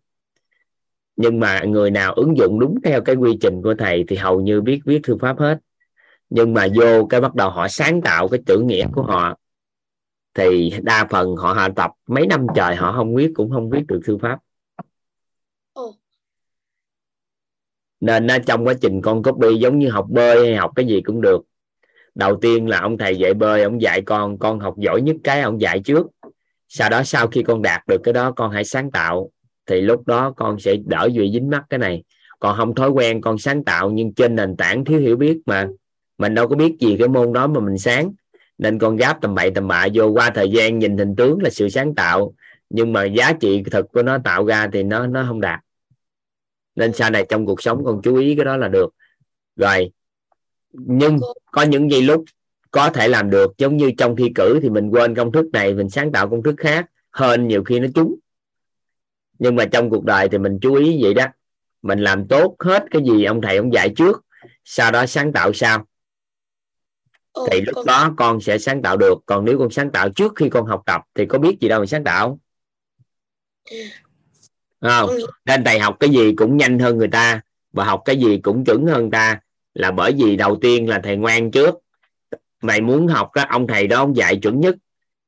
Nhưng 1.16 1.40
mà 1.40 1.62
người 1.64 1.90
nào 1.90 2.12
ứng 2.14 2.37
dụng 2.37 2.61
đúng 2.61 2.78
theo 2.84 3.00
cái 3.00 3.16
quy 3.16 3.38
trình 3.40 3.62
của 3.62 3.75
thầy 3.75 4.04
thì 4.08 4.16
hầu 4.16 4.40
như 4.40 4.61
biết 4.61 4.81
viết 4.84 5.00
thư 5.02 5.16
pháp 5.20 5.38
hết. 5.38 5.58
Nhưng 6.31 6.54
mà 6.54 6.69
vô 6.75 7.06
cái 7.06 7.20
bắt 7.20 7.34
đầu 7.34 7.50
họ 7.50 7.69
sáng 7.69 8.02
tạo 8.02 8.28
cái 8.28 8.40
chữ 8.46 8.58
nghĩa 8.61 8.87
của 8.94 9.02
họ 9.02 9.37
thì 10.38 10.73
đa 10.82 11.06
phần 11.11 11.37
họ 11.37 11.52
hạ 11.52 11.69
tập 11.76 11.90
mấy 12.06 12.26
năm 12.26 12.46
trời 12.55 12.76
họ 12.76 12.93
không 12.93 13.14
viết 13.14 13.31
cũng 13.35 13.50
không 13.50 13.70
viết 13.70 13.87
được 13.88 14.00
thư 14.05 14.19
pháp. 14.19 14.38
Nên 18.00 18.26
trong 18.46 18.67
quá 18.67 18.75
trình 18.81 19.00
con 19.02 19.23
copy 19.23 19.56
giống 19.56 19.79
như 19.79 19.90
học 19.90 20.06
bơi 20.08 20.46
hay 20.46 20.56
học 20.56 20.70
cái 20.76 20.87
gì 20.87 21.00
cũng 21.00 21.20
được. 21.20 21.43
Đầu 22.14 22.37
tiên 22.37 22.69
là 22.69 22.81
ông 22.81 22.99
thầy 22.99 23.17
dạy 23.17 23.35
bơi 23.35 23.62
ông 23.62 23.82
dạy 23.82 24.02
con 24.02 24.38
con 24.38 24.58
học 24.58 24.75
giỏi 24.79 25.02
nhất 25.02 25.17
cái 25.25 25.40
ông 25.40 25.61
dạy 25.61 25.81
trước. 25.81 26.06
Sau 26.69 26.90
đó 26.90 27.02
sau 27.02 27.26
khi 27.26 27.43
con 27.43 27.62
đạt 27.62 27.87
được 27.87 28.00
cái 28.05 28.12
đó 28.12 28.32
con 28.32 28.50
hãy 28.50 28.64
sáng 28.64 28.90
tạo. 28.90 29.31
Thì 29.67 29.81
lúc 29.81 30.06
đó 30.06 30.32
con 30.37 30.58
sẽ 30.58 30.76
đỡ 30.87 31.08
duy 31.12 31.32
dính 31.32 31.50
mắc 31.50 31.64
cái 31.70 31.79
này. 31.79 32.05
Còn 32.38 32.56
không 32.56 32.75
thói 32.75 32.90
quen 32.90 33.20
con 33.20 33.38
sáng 33.38 33.64
tạo 33.64 33.90
nhưng 33.90 34.14
trên 34.14 34.35
nền 34.35 34.56
tảng 34.56 34.85
thiếu 34.85 35.00
hiểu 35.00 35.17
biết 35.17 35.38
mà. 35.46 35.69
Mình 36.19 36.35
đâu 36.35 36.49
có 36.49 36.56
biết 36.56 36.76
gì 36.81 36.96
cái 36.99 37.08
môn 37.08 37.32
đó 37.32 37.46
mà 37.46 37.61
mình 37.61 37.79
sáng 37.79 38.12
nên 38.58 38.78
con 38.78 38.96
gáp 38.96 39.19
tầm 39.20 39.34
bậy 39.34 39.50
tầm 39.50 39.69
bạ, 39.69 39.87
vô 39.94 40.06
qua 40.06 40.31
thời 40.31 40.50
gian 40.50 40.78
nhìn 40.78 40.99
hình 40.99 41.16
tướng 41.16 41.43
là 41.43 41.50
sự 41.50 41.69
sáng 41.69 41.94
tạo. 41.94 42.34
Nhưng 42.70 42.93
mà 42.93 43.05
giá 43.05 43.32
trị 43.32 43.62
thực 43.70 43.93
của 43.93 44.02
nó 44.02 44.19
tạo 44.19 44.46
ra 44.46 44.69
thì 44.72 44.82
nó 44.82 45.06
nó 45.06 45.25
không 45.28 45.40
đạt. 45.40 45.60
Nên 46.76 46.93
sau 46.93 47.10
này 47.10 47.26
trong 47.28 47.46
cuộc 47.46 47.62
sống 47.62 47.84
con 47.84 48.00
chú 48.02 48.16
ý 48.16 48.34
cái 48.37 48.44
đó 48.44 48.56
là 48.56 48.69
được. 48.69 48.94
Rồi, 49.56 49.90
nhưng 50.72 51.19
có 51.52 51.62
những 51.62 51.90
giây 51.90 52.02
lúc 52.02 52.25
có 52.70 52.90
thể 52.90 53.08
làm 53.08 53.31
được. 53.31 53.58
Giống 53.58 53.76
như 53.76 53.90
trong 53.99 54.16
thi 54.16 54.32
cử 54.34 54.58
thì 54.62 54.70
mình 54.70 54.90
quên 54.90 55.14
công 55.14 55.32
thức 55.32 55.46
này, 55.52 55.75
mình 55.75 55.90
sáng 55.90 56.12
tạo 56.12 56.28
công 56.28 56.43
thức 56.43 56.54
khác 56.58 56.87
hơn 57.11 57.49
nhiều 57.49 57.64
khi 57.64 57.81
nó 57.81 57.87
trúng. 57.94 58.14
Nhưng 59.38 59.56
mà 59.56 59.64
trong 59.64 59.90
cuộc 59.90 60.04
đời 60.04 60.28
thì 60.28 60.38
mình 60.38 60.58
chú 60.62 60.75
ý 60.75 61.02
vậy 61.02 61.14
đó. 61.14 61.26
Mình 61.82 61.99
làm 61.99 62.28
tốt 62.28 62.56
hết 62.58 62.84
cái 62.90 63.02
gì 63.04 63.25
ông 63.25 63.40
thầy 63.40 63.56
ông 63.56 63.72
dạy 63.72 63.93
trước, 63.96 64.25
sau 64.64 64.93
đó 64.93 65.06
sáng 65.06 65.32
tạo 65.32 65.52
sau 65.52 65.87
thì 67.50 67.61
lúc 67.61 67.87
đó 67.87 68.14
con 68.17 68.40
sẽ 68.40 68.58
sáng 68.58 68.82
tạo 68.82 68.96
được. 68.96 69.14
Còn 69.26 69.44
nếu 69.44 69.58
con 69.58 69.70
sáng 69.70 69.90
tạo 69.90 70.08
trước 70.08 70.32
khi 70.37 70.49
con 70.49 70.67
học 70.67 70.82
tập 70.87 71.00
thì 71.14 71.26
có 71.26 71.38
biết 71.38 71.61
gì 71.61 71.69
đâu 71.69 71.81
mà 71.81 71.87
sáng 71.87 72.05
tạo. 72.05 72.38
Không? 74.81 75.11
Nên 75.44 75.64
thầy 75.64 75.79
học 75.79 75.96
cái 76.00 76.11
gì 76.11 76.35
cũng 76.37 76.56
nhanh 76.56 76.79
hơn 76.79 76.99
người 76.99 77.08
ta 77.08 77.40
và 77.73 77.85
học 77.85 78.02
cái 78.05 78.17
gì 78.17 78.38
cũng 78.43 78.64
chuẩn 78.64 78.87
hơn 78.87 79.11
ta 79.11 79.40
là 79.75 79.90
bởi 79.90 80.12
vì 80.12 80.37
đầu 80.37 80.56
tiên 80.56 80.88
là 80.88 81.00
thầy 81.05 81.17
ngoan 81.17 81.50
trước. 81.50 81.75
Mày 82.62 82.81
muốn 82.81 83.06
học 83.06 83.31
đó 83.35 83.44
ông 83.49 83.67
thầy 83.67 83.87
đó 83.87 83.99
ông 83.99 84.17
dạy 84.17 84.37
chuẩn 84.37 84.61
nhất. 84.61 84.76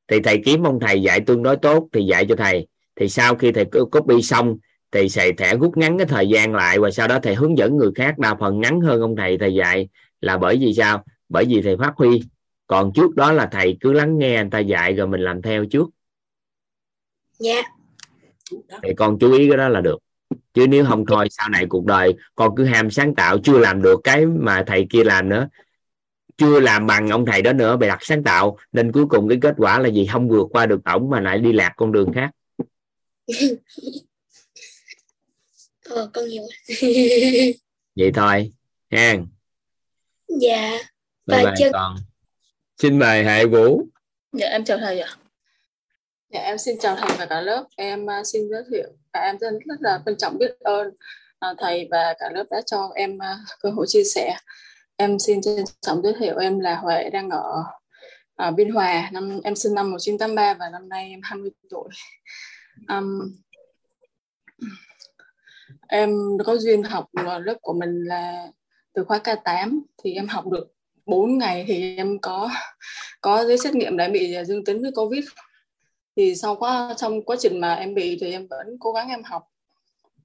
Thì 0.09 0.21
thầy 0.21 0.43
kiếm 0.45 0.65
ông 0.65 0.81
thầy 0.81 1.03
dạy 1.03 1.21
tương 1.21 1.43
đối 1.43 1.57
tốt 1.57 1.89
thì 1.93 2.03
dạy 2.03 2.27
cho 2.29 2.37
thầy. 2.37 2.67
Thì 2.97 3.09
sau 3.09 3.35
khi 3.35 3.53
thầy 3.53 3.65
copy 3.65 4.23
xong 4.23 4.57
thì 4.93 5.09
thầy 5.15 5.33
thẻ 5.33 5.57
rút 5.57 5.77
ngắn 5.77 5.99
cái 5.99 6.07
thời 6.07 6.29
gian 6.29 6.55
lại 6.55 6.79
và 6.79 6.91
sau 6.91 7.09
đó 7.09 7.19
thầy 7.23 7.35
hướng 7.35 7.59
dẫn 7.59 7.77
người 7.77 7.91
khác. 7.95 8.19
Đa 8.19 8.35
phần 8.41 8.61
ngắn 8.61 8.81
hơn 8.81 9.01
ông 9.01 9.17
thầy 9.17 9.39
thầy 9.39 9.55
dạy 9.55 9.89
là 10.21 10.39
bởi 10.39 10.57
vì 10.61 10.75
sao 10.75 11.05
bởi 11.31 11.44
vì 11.49 11.62
thầy 11.62 11.77
phát 11.77 11.93
huy 11.97 12.23
còn 12.67 12.93
trước 12.94 13.15
đó 13.15 13.32
là 13.32 13.49
thầy 13.53 13.77
cứ 13.81 13.93
lắng 13.93 14.19
nghe 14.19 14.43
người 14.43 14.50
ta 14.50 14.59
dạy 14.59 14.94
rồi 14.94 15.06
mình 15.06 15.21
làm 15.21 15.43
theo 15.43 15.65
trước. 15.65 15.91
Dạ. 17.38 17.55
Yeah. 17.55 17.67
thì 18.82 18.88
con 18.97 19.19
chú 19.21 19.32
ý 19.32 19.49
cái 19.49 19.56
đó 19.56 19.69
là 19.69 19.81
được. 19.81 19.99
Chứ 20.55 20.67
nếu 20.67 20.85
không 20.85 21.06
thôi 21.06 21.29
sau 21.31 21.49
này 21.49 21.67
cuộc 21.69 21.85
đời 21.85 22.15
con 22.35 22.56
cứ 22.56 22.65
ham 22.65 22.91
sáng 22.91 23.15
tạo 23.15 23.38
chưa 23.44 23.59
làm 23.59 23.82
được 23.82 24.00
cái 24.05 24.27
mà 24.27 24.65
thầy 24.67 24.87
kia 24.91 25.05
làm 25.05 25.29
nữa. 25.29 25.49
Chưa 26.37 26.61
làm 26.61 26.87
bằng 26.87 27.09
ông 27.09 27.27
thầy 27.27 27.43
đó 27.43 27.53
nữa 27.53 27.76
bày 27.76 27.88
đặt 27.88 27.99
sáng 28.03 28.25
tạo. 28.25 28.59
Nên 28.73 28.93
cuối 28.93 29.06
cùng 29.06 29.29
cái 29.29 29.38
kết 29.43 29.55
quả 29.59 29.79
là 29.79 29.88
gì? 29.88 30.06
Không 30.06 30.29
vượt 30.29 30.47
qua 30.50 30.67
được 30.67 30.85
ổng 30.85 31.11
mà 31.11 31.21
lại 31.21 31.38
đi 31.38 31.53
lạc 31.53 31.73
con 31.76 31.93
đường 31.93 32.12
khác. 32.12 32.31
Ờ 35.91 36.11
con 36.12 36.25
hiểu. 36.29 36.43
Vậy 37.97 38.12
thôi 38.15 38.53
ha 38.91 39.17
dạ 40.41 40.79
và 41.31 41.55
chân... 41.59 41.73
con 41.73 41.97
xin 42.79 42.99
mời 42.99 43.25
hệ 43.25 43.47
vũ. 43.47 43.87
Dạ 44.32 44.47
em 44.47 44.65
chào 44.65 44.79
thầy 44.79 45.00
ạ. 45.00 45.11
Dạ 46.29 46.41
em 46.41 46.59
xin 46.59 46.79
chào 46.81 46.97
thầy 46.97 47.16
và 47.19 47.26
cả 47.26 47.40
lớp. 47.40 47.64
Em 47.76 48.04
uh, 48.04 48.26
xin 48.26 48.43
giới 48.50 48.62
thiệu. 48.71 48.88
Và 49.12 49.21
em 49.21 49.38
rất, 49.38 49.50
rất 49.50 49.76
là 49.81 50.02
trân 50.07 50.16
trọng 50.19 50.38
biết 50.38 50.61
ơn 50.61 50.88
uh, 50.88 51.59
thầy 51.59 51.88
và 51.90 52.14
cả 52.19 52.31
lớp 52.35 52.45
đã 52.50 52.61
cho 52.66 52.90
em 52.95 53.16
uh, 53.16 53.59
cơ 53.61 53.71
hội 53.71 53.87
chia 53.88 54.04
sẻ. 54.04 54.37
Em 54.97 55.19
xin 55.19 55.43
trân 55.43 55.64
trọng 55.81 56.02
giới 56.02 56.14
thiệu 56.19 56.37
em 56.38 56.61
là 56.61 56.76
Huệ 56.76 57.11
đang 57.11 57.31
ở 57.31 57.64
ở 58.37 58.50
Biên 58.50 58.71
Hòa. 58.71 59.09
Năm 59.12 59.40
em 59.45 59.54
sinh 59.57 59.75
năm 59.75 59.90
1983 59.90 60.54
và 60.54 60.69
năm 60.73 60.88
nay 60.88 61.11
em 61.11 61.21
20 61.23 61.50
tuổi. 61.71 61.88
Um, 62.88 63.37
em 65.88 66.11
có 66.47 66.57
duyên 66.57 66.83
học 66.83 67.07
lớp 67.40 67.54
của 67.62 67.73
mình 67.73 68.04
là 68.04 68.47
từ 68.93 69.04
khóa 69.04 69.19
K8 69.25 69.81
thì 70.04 70.14
em 70.14 70.28
học 70.28 70.47
được 70.47 70.66
4 71.11 71.38
ngày 71.38 71.64
thì 71.69 71.97
em 71.97 72.19
có 72.19 72.50
có 73.21 73.45
giấy 73.45 73.59
xét 73.59 73.75
nghiệm 73.75 73.97
đã 73.97 74.09
bị 74.09 74.35
dương 74.47 74.64
tính 74.64 74.83
với 74.83 74.90
Covid. 74.95 75.25
Thì 76.17 76.35
sau 76.35 76.57
quá 76.57 76.95
trong 76.97 77.23
quá 77.23 77.37
trình 77.40 77.61
mà 77.61 77.75
em 77.75 77.95
bị 77.95 78.19
thì 78.21 78.33
em 78.33 78.47
vẫn 78.50 78.67
cố 78.81 78.93
gắng 78.93 79.09
em 79.09 79.23
học. 79.23 79.43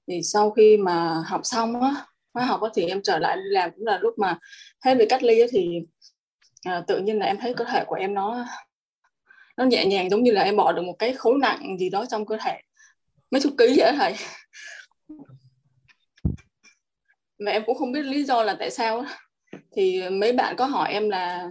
Thì 0.08 0.22
sau 0.22 0.50
khi 0.50 0.76
mà 0.76 1.22
học 1.26 1.40
xong 1.44 1.80
á 1.82 2.06
khóa 2.32 2.44
học 2.44 2.62
á, 2.62 2.70
thì 2.74 2.86
em 2.86 3.02
trở 3.02 3.18
lại 3.18 3.36
đi 3.36 3.42
làm 3.50 3.70
cũng 3.70 3.86
là 3.86 3.98
lúc 4.02 4.18
mà 4.18 4.38
hết 4.84 4.94
bị 4.94 5.06
cách 5.08 5.22
ly 5.22 5.40
á, 5.40 5.46
thì 5.50 5.80
à, 6.62 6.84
tự 6.86 6.98
nhiên 6.98 7.18
là 7.18 7.26
em 7.26 7.38
thấy 7.38 7.54
cơ 7.54 7.64
thể 7.64 7.84
của 7.86 7.94
em 7.94 8.14
nó 8.14 8.46
nó 9.56 9.64
nhẹ 9.64 9.84
nhàng 9.84 10.10
giống 10.10 10.22
như 10.22 10.32
là 10.32 10.42
em 10.42 10.56
bỏ 10.56 10.72
được 10.72 10.82
một 10.82 10.96
cái 10.98 11.12
khối 11.12 11.38
nặng 11.40 11.76
gì 11.78 11.90
đó 11.90 12.06
trong 12.08 12.26
cơ 12.26 12.36
thể. 12.44 12.60
Mấy 13.30 13.40
chục 13.40 13.52
ký 13.58 13.74
vậy 13.78 13.92
thầy. 13.96 14.14
Mà 17.38 17.50
em 17.50 17.62
cũng 17.66 17.78
không 17.78 17.92
biết 17.92 18.02
lý 18.02 18.24
do 18.24 18.42
là 18.42 18.56
tại 18.58 18.70
sao 18.70 19.04
thì 19.76 20.08
mấy 20.10 20.32
bạn 20.32 20.56
có 20.56 20.64
hỏi 20.64 20.92
em 20.92 21.08
là 21.08 21.50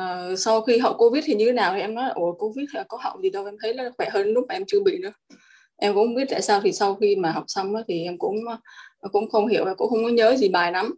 uh, 0.00 0.38
sau 0.38 0.60
khi 0.60 0.78
hậu 0.78 0.94
covid 0.94 1.24
thì 1.26 1.34
như 1.34 1.46
thế 1.46 1.52
nào? 1.52 1.74
Thì 1.74 1.80
em 1.80 1.94
nói 1.94 2.10
ủa 2.14 2.32
covid 2.32 2.66
thì 2.72 2.80
có 2.88 2.98
hậu 3.00 3.22
gì 3.22 3.30
đâu 3.30 3.44
em 3.44 3.56
thấy 3.62 3.74
nó 3.74 3.84
khỏe 3.96 4.08
hơn 4.10 4.32
lúc 4.32 4.44
mà 4.48 4.54
em 4.54 4.64
chưa 4.66 4.80
bị 4.84 4.98
nữa. 4.98 5.12
Em 5.76 5.94
cũng 5.94 6.06
không 6.06 6.14
biết 6.14 6.24
tại 6.30 6.42
sao 6.42 6.60
thì 6.60 6.72
sau 6.72 6.94
khi 6.94 7.16
mà 7.16 7.30
học 7.30 7.44
xong 7.46 7.74
đó, 7.74 7.82
thì 7.88 8.04
em 8.04 8.18
cũng 8.18 8.36
cũng 9.12 9.30
không 9.30 9.48
hiểu 9.48 9.64
và 9.64 9.74
cũng 9.74 9.90
không 9.90 10.04
có 10.04 10.08
nhớ 10.10 10.36
gì 10.36 10.48
bài 10.48 10.72
lắm. 10.72 10.94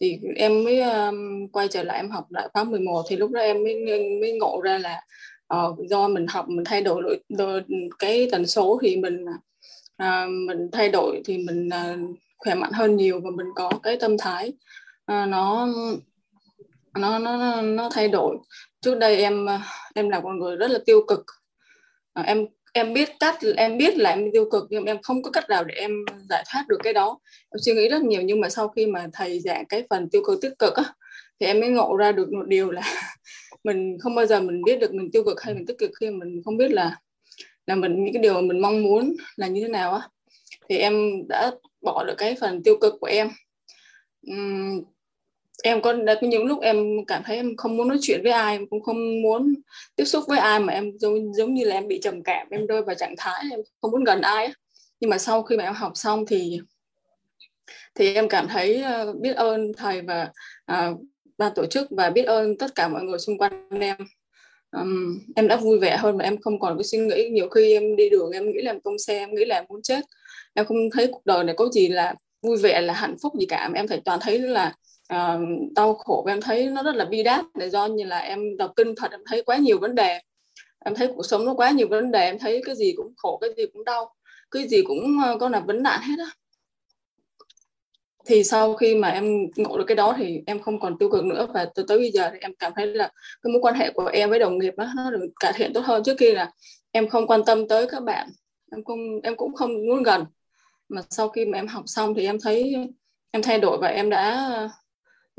Thì 0.00 0.18
em 0.36 0.64
mới 0.64 0.80
um, 0.80 1.48
quay 1.52 1.68
trở 1.68 1.82
lại 1.82 1.96
em 1.96 2.10
học 2.10 2.32
lại 2.32 2.48
khóa 2.52 2.64
11 2.64 3.02
thì 3.08 3.16
lúc 3.16 3.30
đó 3.30 3.40
em 3.40 3.64
mới 3.64 3.74
mới 4.20 4.38
ngộ 4.38 4.60
ra 4.60 4.78
là 4.78 5.02
uh, 5.54 5.78
do 5.88 6.08
mình 6.08 6.26
học 6.26 6.48
mình 6.48 6.64
thay 6.64 6.82
đổi, 6.82 7.20
đổi 7.28 7.62
cái 7.98 8.28
tần 8.32 8.46
số 8.46 8.78
thì 8.82 8.96
mình 8.96 9.24
uh, 10.02 10.30
mình 10.46 10.68
thay 10.72 10.88
đổi 10.88 11.22
thì 11.24 11.38
mình 11.38 11.68
uh, 11.68 12.16
khỏe 12.38 12.54
mạnh 12.54 12.72
hơn 12.72 12.96
nhiều 12.96 13.20
và 13.24 13.30
mình 13.30 13.46
có 13.54 13.70
cái 13.82 13.96
tâm 14.00 14.18
thái. 14.18 14.52
Ờ, 15.06 15.26
nó 15.26 15.68
nó 16.98 17.18
nó 17.18 17.62
nó 17.62 17.90
thay 17.92 18.08
đổi. 18.08 18.36
Trước 18.80 18.94
đây 18.94 19.16
em 19.16 19.46
em 19.94 20.08
là 20.08 20.20
một 20.20 20.30
người 20.30 20.56
rất 20.56 20.70
là 20.70 20.78
tiêu 20.86 21.00
cực. 21.08 21.24
À, 22.14 22.22
em 22.22 22.46
em 22.72 22.94
biết 22.94 23.08
cách 23.20 23.38
em 23.56 23.78
biết 23.78 23.96
là 23.96 24.10
em 24.10 24.30
tiêu 24.32 24.48
cực 24.50 24.64
nhưng 24.70 24.84
em 24.84 25.02
không 25.02 25.22
có 25.22 25.30
cách 25.30 25.48
nào 25.48 25.64
để 25.64 25.74
em 25.74 25.90
giải 26.30 26.44
thoát 26.52 26.64
được 26.68 26.78
cái 26.84 26.92
đó. 26.92 27.18
Em 27.50 27.58
suy 27.60 27.74
nghĩ 27.74 27.88
rất 27.88 28.02
nhiều 28.02 28.22
nhưng 28.22 28.40
mà 28.40 28.48
sau 28.48 28.68
khi 28.68 28.86
mà 28.86 29.06
thầy 29.12 29.40
giảng 29.40 29.64
cái 29.68 29.84
phần 29.90 30.10
tiêu 30.10 30.22
cực 30.26 30.40
tích 30.42 30.58
cực 30.58 30.74
á 30.74 30.84
thì 31.40 31.46
em 31.46 31.60
mới 31.60 31.68
ngộ 31.68 31.96
ra 31.96 32.12
được 32.12 32.32
một 32.32 32.46
điều 32.48 32.70
là 32.70 32.82
mình 33.64 33.98
không 34.00 34.14
bao 34.14 34.26
giờ 34.26 34.40
mình 34.40 34.64
biết 34.64 34.80
được 34.80 34.94
mình 34.94 35.10
tiêu 35.12 35.24
cực 35.24 35.42
hay 35.42 35.54
mình 35.54 35.66
tích 35.66 35.78
cực 35.78 35.90
khi 36.00 36.10
mình 36.10 36.42
không 36.44 36.56
biết 36.56 36.72
là 36.72 36.96
là 37.66 37.74
mình 37.74 38.04
những 38.04 38.14
cái 38.14 38.22
điều 38.22 38.34
mà 38.34 38.40
mình 38.40 38.60
mong 38.62 38.82
muốn 38.82 39.16
là 39.36 39.46
như 39.46 39.62
thế 39.62 39.68
nào 39.68 39.94
á. 39.94 40.08
Thì 40.68 40.76
em 40.76 40.94
đã 41.28 41.52
bỏ 41.82 42.04
được 42.04 42.14
cái 42.18 42.36
phần 42.40 42.62
tiêu 42.62 42.78
cực 42.80 42.94
của 43.00 43.06
em. 43.06 43.28
Uhm, 44.32 44.84
em 45.70 45.82
có 45.82 45.94
những 46.20 46.44
lúc 46.44 46.60
em 46.60 47.04
cảm 47.06 47.22
thấy 47.26 47.36
em 47.36 47.56
không 47.56 47.76
muốn 47.76 47.88
nói 47.88 47.98
chuyện 48.02 48.20
với 48.22 48.32
ai 48.32 48.54
em 48.54 48.66
cũng 48.66 48.82
không 48.82 49.22
muốn 49.22 49.54
tiếp 49.96 50.04
xúc 50.04 50.24
với 50.28 50.38
ai 50.38 50.60
mà 50.60 50.72
em 50.72 50.98
giống 50.98 51.34
giống 51.34 51.54
như 51.54 51.64
là 51.64 51.74
em 51.74 51.88
bị 51.88 52.00
trầm 52.02 52.22
cảm 52.22 52.46
em 52.50 52.66
rơi 52.66 52.82
vào 52.82 52.94
trạng 52.94 53.14
thái 53.18 53.44
em 53.50 53.60
không 53.80 53.90
muốn 53.90 54.04
gần 54.04 54.20
ai 54.20 54.52
nhưng 55.00 55.10
mà 55.10 55.18
sau 55.18 55.42
khi 55.42 55.56
mà 55.56 55.64
em 55.64 55.74
học 55.74 55.92
xong 55.94 56.26
thì 56.26 56.60
thì 57.94 58.14
em 58.14 58.28
cảm 58.28 58.48
thấy 58.48 58.82
ờ, 58.82 59.12
biết 59.12 59.36
ơn 59.36 59.72
thầy 59.76 60.02
và 60.02 60.30
uh, 60.72 61.00
ban 61.38 61.52
tổ 61.54 61.66
chức 61.66 61.88
và 61.90 62.10
biết 62.10 62.24
ơn 62.24 62.58
tất 62.58 62.74
cả 62.74 62.88
mọi 62.88 63.02
người 63.02 63.18
xung 63.18 63.38
quanh 63.38 63.68
em. 63.80 63.96
Um, 64.70 65.18
em 65.36 65.48
đã 65.48 65.56
vui 65.56 65.78
vẻ 65.78 65.96
hơn 65.96 66.16
và 66.16 66.24
em 66.24 66.40
không 66.40 66.60
còn 66.60 66.78
cái 66.78 66.84
suy 66.84 66.98
nghĩ. 66.98 67.28
Nhiều 67.28 67.48
khi 67.48 67.72
em 67.72 67.96
đi 67.96 68.10
đường 68.10 68.30
em 68.30 68.52
nghĩ 68.52 68.62
là 68.62 68.70
em 68.70 68.80
tông 68.80 68.98
xe 68.98 69.18
em 69.18 69.34
nghĩ 69.34 69.44
là 69.44 69.56
em 69.56 69.64
muốn 69.68 69.82
chết. 69.82 70.00
Em 70.54 70.66
không 70.66 70.90
thấy 70.92 71.08
cuộc 71.12 71.26
đời 71.26 71.44
này 71.44 71.54
có 71.58 71.68
gì 71.72 71.88
là 71.88 72.14
vui 72.42 72.56
vẻ 72.56 72.80
là 72.80 72.94
hạnh 72.94 73.16
phúc 73.22 73.32
gì 73.40 73.46
cả. 73.46 73.70
Em 73.74 73.88
thấy 73.88 74.00
toàn 74.04 74.20
thấy 74.22 74.38
là 74.38 74.74
uh, 75.14 75.40
đau 75.76 75.94
khổ 75.94 76.24
em 76.28 76.40
thấy 76.40 76.66
nó 76.66 76.82
rất 76.82 76.94
là 76.94 77.04
bi 77.04 77.22
đát 77.22 77.44
để 77.54 77.70
do 77.70 77.86
như 77.86 78.04
là 78.04 78.18
em 78.18 78.56
đọc 78.56 78.72
kinh 78.76 78.94
thật 78.96 79.10
em 79.10 79.20
thấy 79.26 79.42
quá 79.42 79.56
nhiều 79.56 79.78
vấn 79.78 79.94
đề. 79.94 80.20
Em 80.84 80.94
thấy 80.94 81.08
cuộc 81.16 81.22
sống 81.22 81.44
nó 81.44 81.54
quá 81.54 81.70
nhiều 81.70 81.88
vấn 81.88 82.10
đề 82.10 82.24
em 82.24 82.38
thấy 82.38 82.62
cái 82.64 82.74
gì 82.74 82.92
cũng 82.96 83.12
khổ 83.16 83.38
cái 83.40 83.50
gì 83.56 83.66
cũng 83.72 83.84
đau 83.84 84.14
cái 84.50 84.68
gì 84.68 84.82
cũng 84.82 85.20
ờ, 85.24 85.38
có 85.40 85.48
là 85.48 85.60
vấn 85.60 85.82
nạn 85.82 86.00
hết 86.02 86.16
á. 86.18 86.30
Thì 88.26 88.44
sau 88.44 88.74
khi 88.74 88.94
mà 88.94 89.08
em 89.08 89.46
ngộ 89.56 89.78
được 89.78 89.84
cái 89.86 89.96
đó 89.96 90.14
thì 90.18 90.42
em 90.46 90.62
không 90.62 90.80
còn 90.80 90.98
tiêu 90.98 91.08
cực 91.10 91.24
nữa 91.24 91.46
và 91.54 91.70
từ 91.74 91.84
tới 91.88 91.98
bây 91.98 92.10
giờ 92.10 92.30
thì 92.32 92.38
em 92.40 92.54
cảm 92.58 92.72
thấy 92.76 92.86
là 92.86 93.10
cái 93.42 93.52
mối 93.52 93.60
quan 93.62 93.74
hệ 93.74 93.90
của 93.90 94.06
em 94.06 94.30
với 94.30 94.38
đồng 94.38 94.58
nghiệp 94.58 94.74
đó, 94.76 94.86
nó 94.96 95.10
được 95.10 95.26
cải 95.40 95.52
thiện 95.56 95.72
tốt 95.72 95.80
hơn. 95.84 96.02
Trước 96.04 96.16
kia 96.18 96.34
là 96.34 96.50
em 96.90 97.08
không 97.08 97.26
quan 97.26 97.44
tâm 97.44 97.68
tới 97.68 97.86
các 97.86 98.02
bạn 98.02 98.28
em 98.72 98.84
không 98.84 99.20
em 99.22 99.36
cũng 99.36 99.54
không 99.54 99.70
muốn 99.86 100.02
gần. 100.02 100.24
Mà 100.88 101.02
sau 101.10 101.28
khi 101.28 101.44
mà 101.44 101.58
em 101.58 101.66
học 101.66 101.84
xong 101.86 102.14
thì 102.14 102.26
em 102.26 102.38
thấy 102.42 102.74
em 103.30 103.42
thay 103.42 103.58
đổi 103.58 103.78
và 103.78 103.88
em 103.88 104.10
đã 104.10 104.50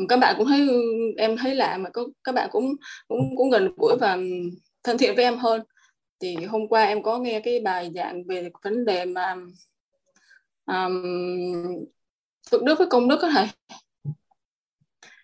các 0.10 0.18
bạn 0.20 0.36
cũng 0.38 0.48
thấy 0.48 0.68
ừ, 0.68 0.82
em 1.18 1.38
thấy 1.38 1.56
lạ 1.56 1.77
mà 1.77 1.89
có 1.89 2.08
các 2.24 2.36
bạn 2.36 2.50
cũng 2.51 2.75
cũng 3.08 3.36
cũng 3.38 3.50
gần 3.50 3.72
gũi 3.77 3.98
và 3.98 4.18
thân 4.84 4.98
thiện 4.98 5.16
với 5.16 5.24
em 5.24 5.38
hơn. 5.38 5.62
Thì 6.20 6.36
hôm 6.36 6.68
qua 6.68 6.84
em 6.84 7.04
có 7.04 7.18
nghe 7.18 7.39
cái 7.39 7.60
bài 7.60 7.92
giảng 7.96 8.24
về 8.27 8.50
vấn 8.63 8.86
đề 8.86 9.06
mà 9.06 9.36
um, 10.66 11.86
thực 12.51 12.63
đức 12.63 12.77
với 12.77 12.88
công 12.88 13.08
đức 13.08 13.20
đó 13.22 13.30
thầy 13.34 13.48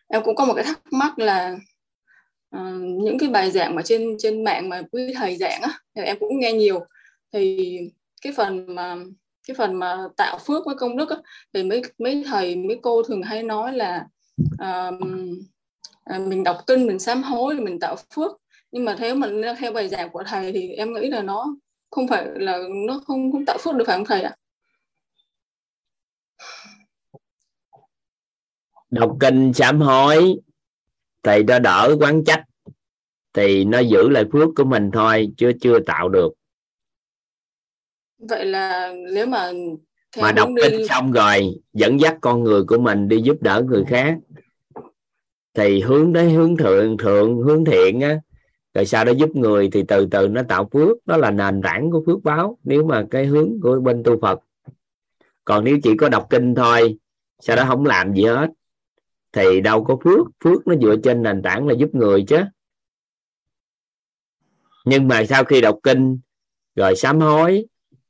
em 0.07 0.21
cũng 0.23 0.35
có 0.35 0.45
một 0.45 0.53
cái 0.53 0.63
thắc 0.63 0.81
mắc 0.91 1.19
là 1.19 1.57
uh, 2.55 2.81
những 2.81 3.17
cái 3.19 3.29
bài 3.29 3.51
giảng 3.51 3.75
mà 3.75 3.81
trên 3.81 4.15
trên 4.19 4.43
mạng 4.43 4.69
mà 4.69 4.81
quý 4.91 5.13
thầy 5.15 5.37
giảng 5.37 5.61
á 5.61 5.79
thì 5.95 6.01
em 6.01 6.17
cũng 6.19 6.39
nghe 6.39 6.53
nhiều. 6.53 6.79
Thì 7.33 7.77
cái 8.21 8.33
phần 8.33 8.75
mà 8.75 8.97
cái 9.47 9.55
phần 9.55 9.73
mà 9.73 9.97
tạo 10.17 10.37
phước 10.37 10.65
với 10.65 10.75
công 10.75 10.97
đức 10.97 11.09
á, 11.09 11.17
thì 11.53 11.63
mấy 11.63 11.81
mấy 11.97 12.23
thầy 12.27 12.55
mấy 12.55 12.79
cô 12.81 13.03
thường 13.03 13.21
hay 13.21 13.43
nói 13.43 13.73
là 13.73 14.07
uh, 14.41 14.99
mình 16.27 16.43
đọc 16.43 16.57
kinh 16.67 16.87
mình 16.87 16.99
sám 16.99 17.23
hối 17.23 17.55
mình 17.55 17.79
tạo 17.79 17.95
phước 18.15 18.31
nhưng 18.71 18.85
mà 18.85 18.95
theo 18.99 19.15
mình 19.15 19.41
theo 19.59 19.71
bài 19.71 19.89
giảng 19.89 20.09
của 20.09 20.23
thầy 20.27 20.51
thì 20.51 20.69
em 20.69 20.93
nghĩ 20.93 21.09
là 21.09 21.21
nó 21.21 21.55
không 21.91 22.07
phải 22.07 22.27
là 22.35 22.59
nó 22.87 23.01
không 23.07 23.31
không 23.31 23.45
tạo 23.45 23.57
phước 23.57 23.75
được 23.75 23.83
phải 23.87 23.97
không 23.97 24.05
thầy 24.05 24.21
ạ? 24.21 24.35
đọc 28.89 29.17
kinh 29.19 29.53
sám 29.53 29.81
hối 29.81 30.35
thì 31.23 31.43
nó 31.43 31.59
đỡ 31.59 31.95
quán 31.99 32.23
trách 32.23 32.43
thì 33.33 33.65
nó 33.65 33.79
giữ 33.79 34.09
lại 34.09 34.23
phước 34.31 34.49
của 34.55 34.63
mình 34.63 34.89
thôi 34.93 35.27
chưa 35.37 35.51
chưa 35.61 35.79
tạo 35.79 36.09
được 36.09 36.33
vậy 38.17 38.45
là 38.45 38.93
nếu 39.13 39.25
mà 39.25 39.51
mà 40.21 40.31
đọc 40.31 40.49
đi... 40.55 40.61
kinh 40.69 40.87
xong 40.87 41.11
rồi 41.11 41.55
dẫn 41.73 41.99
dắt 41.99 42.17
con 42.21 42.43
người 42.43 42.63
của 42.63 42.77
mình 42.77 43.07
đi 43.07 43.21
giúp 43.21 43.37
đỡ 43.41 43.63
người 43.67 43.83
khác. 43.87 44.17
Thì 45.53 45.81
hướng 45.81 46.13
đến 46.13 46.29
hướng 46.29 46.57
thượng 46.57 46.97
thượng 46.97 47.37
hướng 47.37 47.65
thiện 47.65 48.01
á. 48.01 48.19
Rồi 48.73 48.85
sau 48.85 49.05
đó 49.05 49.11
giúp 49.11 49.35
người 49.35 49.69
thì 49.71 49.83
từ 49.87 50.07
từ 50.11 50.27
nó 50.27 50.41
tạo 50.47 50.69
phước. 50.73 50.97
Đó 51.05 51.17
là 51.17 51.31
nền 51.31 51.61
tảng 51.61 51.91
của 51.91 52.03
phước 52.05 52.23
báo 52.23 52.57
nếu 52.63 52.85
mà 52.85 53.05
cái 53.11 53.25
hướng 53.25 53.51
của 53.61 53.79
bên 53.79 54.03
tu 54.03 54.19
Phật. 54.21 54.39
Còn 55.45 55.63
nếu 55.63 55.77
chỉ 55.83 55.97
có 55.97 56.09
đọc 56.09 56.27
kinh 56.29 56.55
thôi 56.55 56.97
sau 57.39 57.55
đó 57.55 57.65
không 57.67 57.85
làm 57.85 58.13
gì 58.13 58.23
hết 58.23 58.49
thì 59.31 59.61
đâu 59.61 59.83
có 59.83 59.97
phước. 60.03 60.27
Phước 60.43 60.67
nó 60.67 60.75
dựa 60.81 60.95
trên 61.03 61.23
nền 61.23 61.41
tảng 61.41 61.67
là 61.67 61.73
giúp 61.73 61.95
người 61.95 62.23
chứ. 62.27 62.39
Nhưng 64.85 65.07
mà 65.07 65.25
sau 65.25 65.43
khi 65.43 65.61
đọc 65.61 65.79
kinh 65.83 66.19
rồi 66.75 66.95
sám 66.95 67.19
hối 67.19 67.65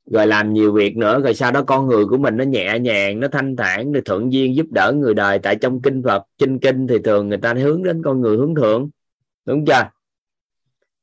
rồi 0.06 0.28
làm 0.28 0.54
nhiều 0.54 0.74
việc 0.74 0.98
nữa 0.98 1.22
rồi 1.22 1.34
sau 1.34 1.52
đó 1.52 1.64
con 1.68 1.88
người 1.88 2.06
của 2.06 2.18
mình 2.18 2.38
nó 2.38 2.44
nhẹ 2.44 2.80
nhàng 2.80 3.20
nó 3.20 3.28
thanh 3.28 3.56
thản 3.56 3.92
được 3.92 4.02
thuận 4.06 4.34
duyên 4.34 4.56
giúp 4.56 4.66
đỡ 4.72 4.92
người 4.92 5.14
đời. 5.14 5.40
Tại 5.40 5.56
trong 5.56 5.82
kinh 5.82 6.04
Phật 6.04 6.24
trên 6.38 6.60
kinh 6.60 6.88
thì 6.88 6.96
thường 7.04 7.30
người 7.30 7.38
ta 7.38 7.54
hướng 7.54 7.84
đến 7.84 8.02
con 8.04 8.22
người 8.22 8.38
hướng 8.38 8.56
thượng 8.56 8.90
đúng 9.46 9.66
chưa? 9.66 9.90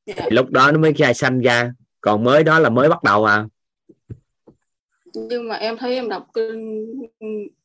Thì 0.06 0.30
lúc 0.30 0.50
đó 0.50 0.72
nó 0.72 0.78
mới 0.78 0.92
khai 0.92 1.14
sanh 1.14 1.40
ra. 1.40 1.72
Còn 2.00 2.24
mới 2.24 2.44
đó 2.44 2.58
là 2.58 2.68
mới 2.68 2.88
bắt 2.88 3.02
đầu 3.02 3.24
à? 3.24 3.46
Nhưng 5.14 5.48
mà 5.48 5.54
em 5.54 5.76
thấy 5.76 5.94
em 5.94 6.08
đọc 6.08 6.26
kinh 6.34 6.86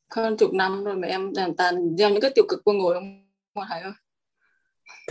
hơn 0.10 0.38
chục 0.38 0.54
năm 0.54 0.84
rồi 0.84 0.96
mà 0.96 1.08
em 1.08 1.34
hoàn 1.36 1.56
toàn 1.56 1.96
gieo 1.98 2.10
những 2.10 2.22
cái 2.22 2.32
tiêu 2.36 2.46
cực 2.50 2.64
của 2.64 2.74
người 2.74 2.94
không? 2.94 3.22
Thầy 3.68 3.82
ơi 3.82 3.92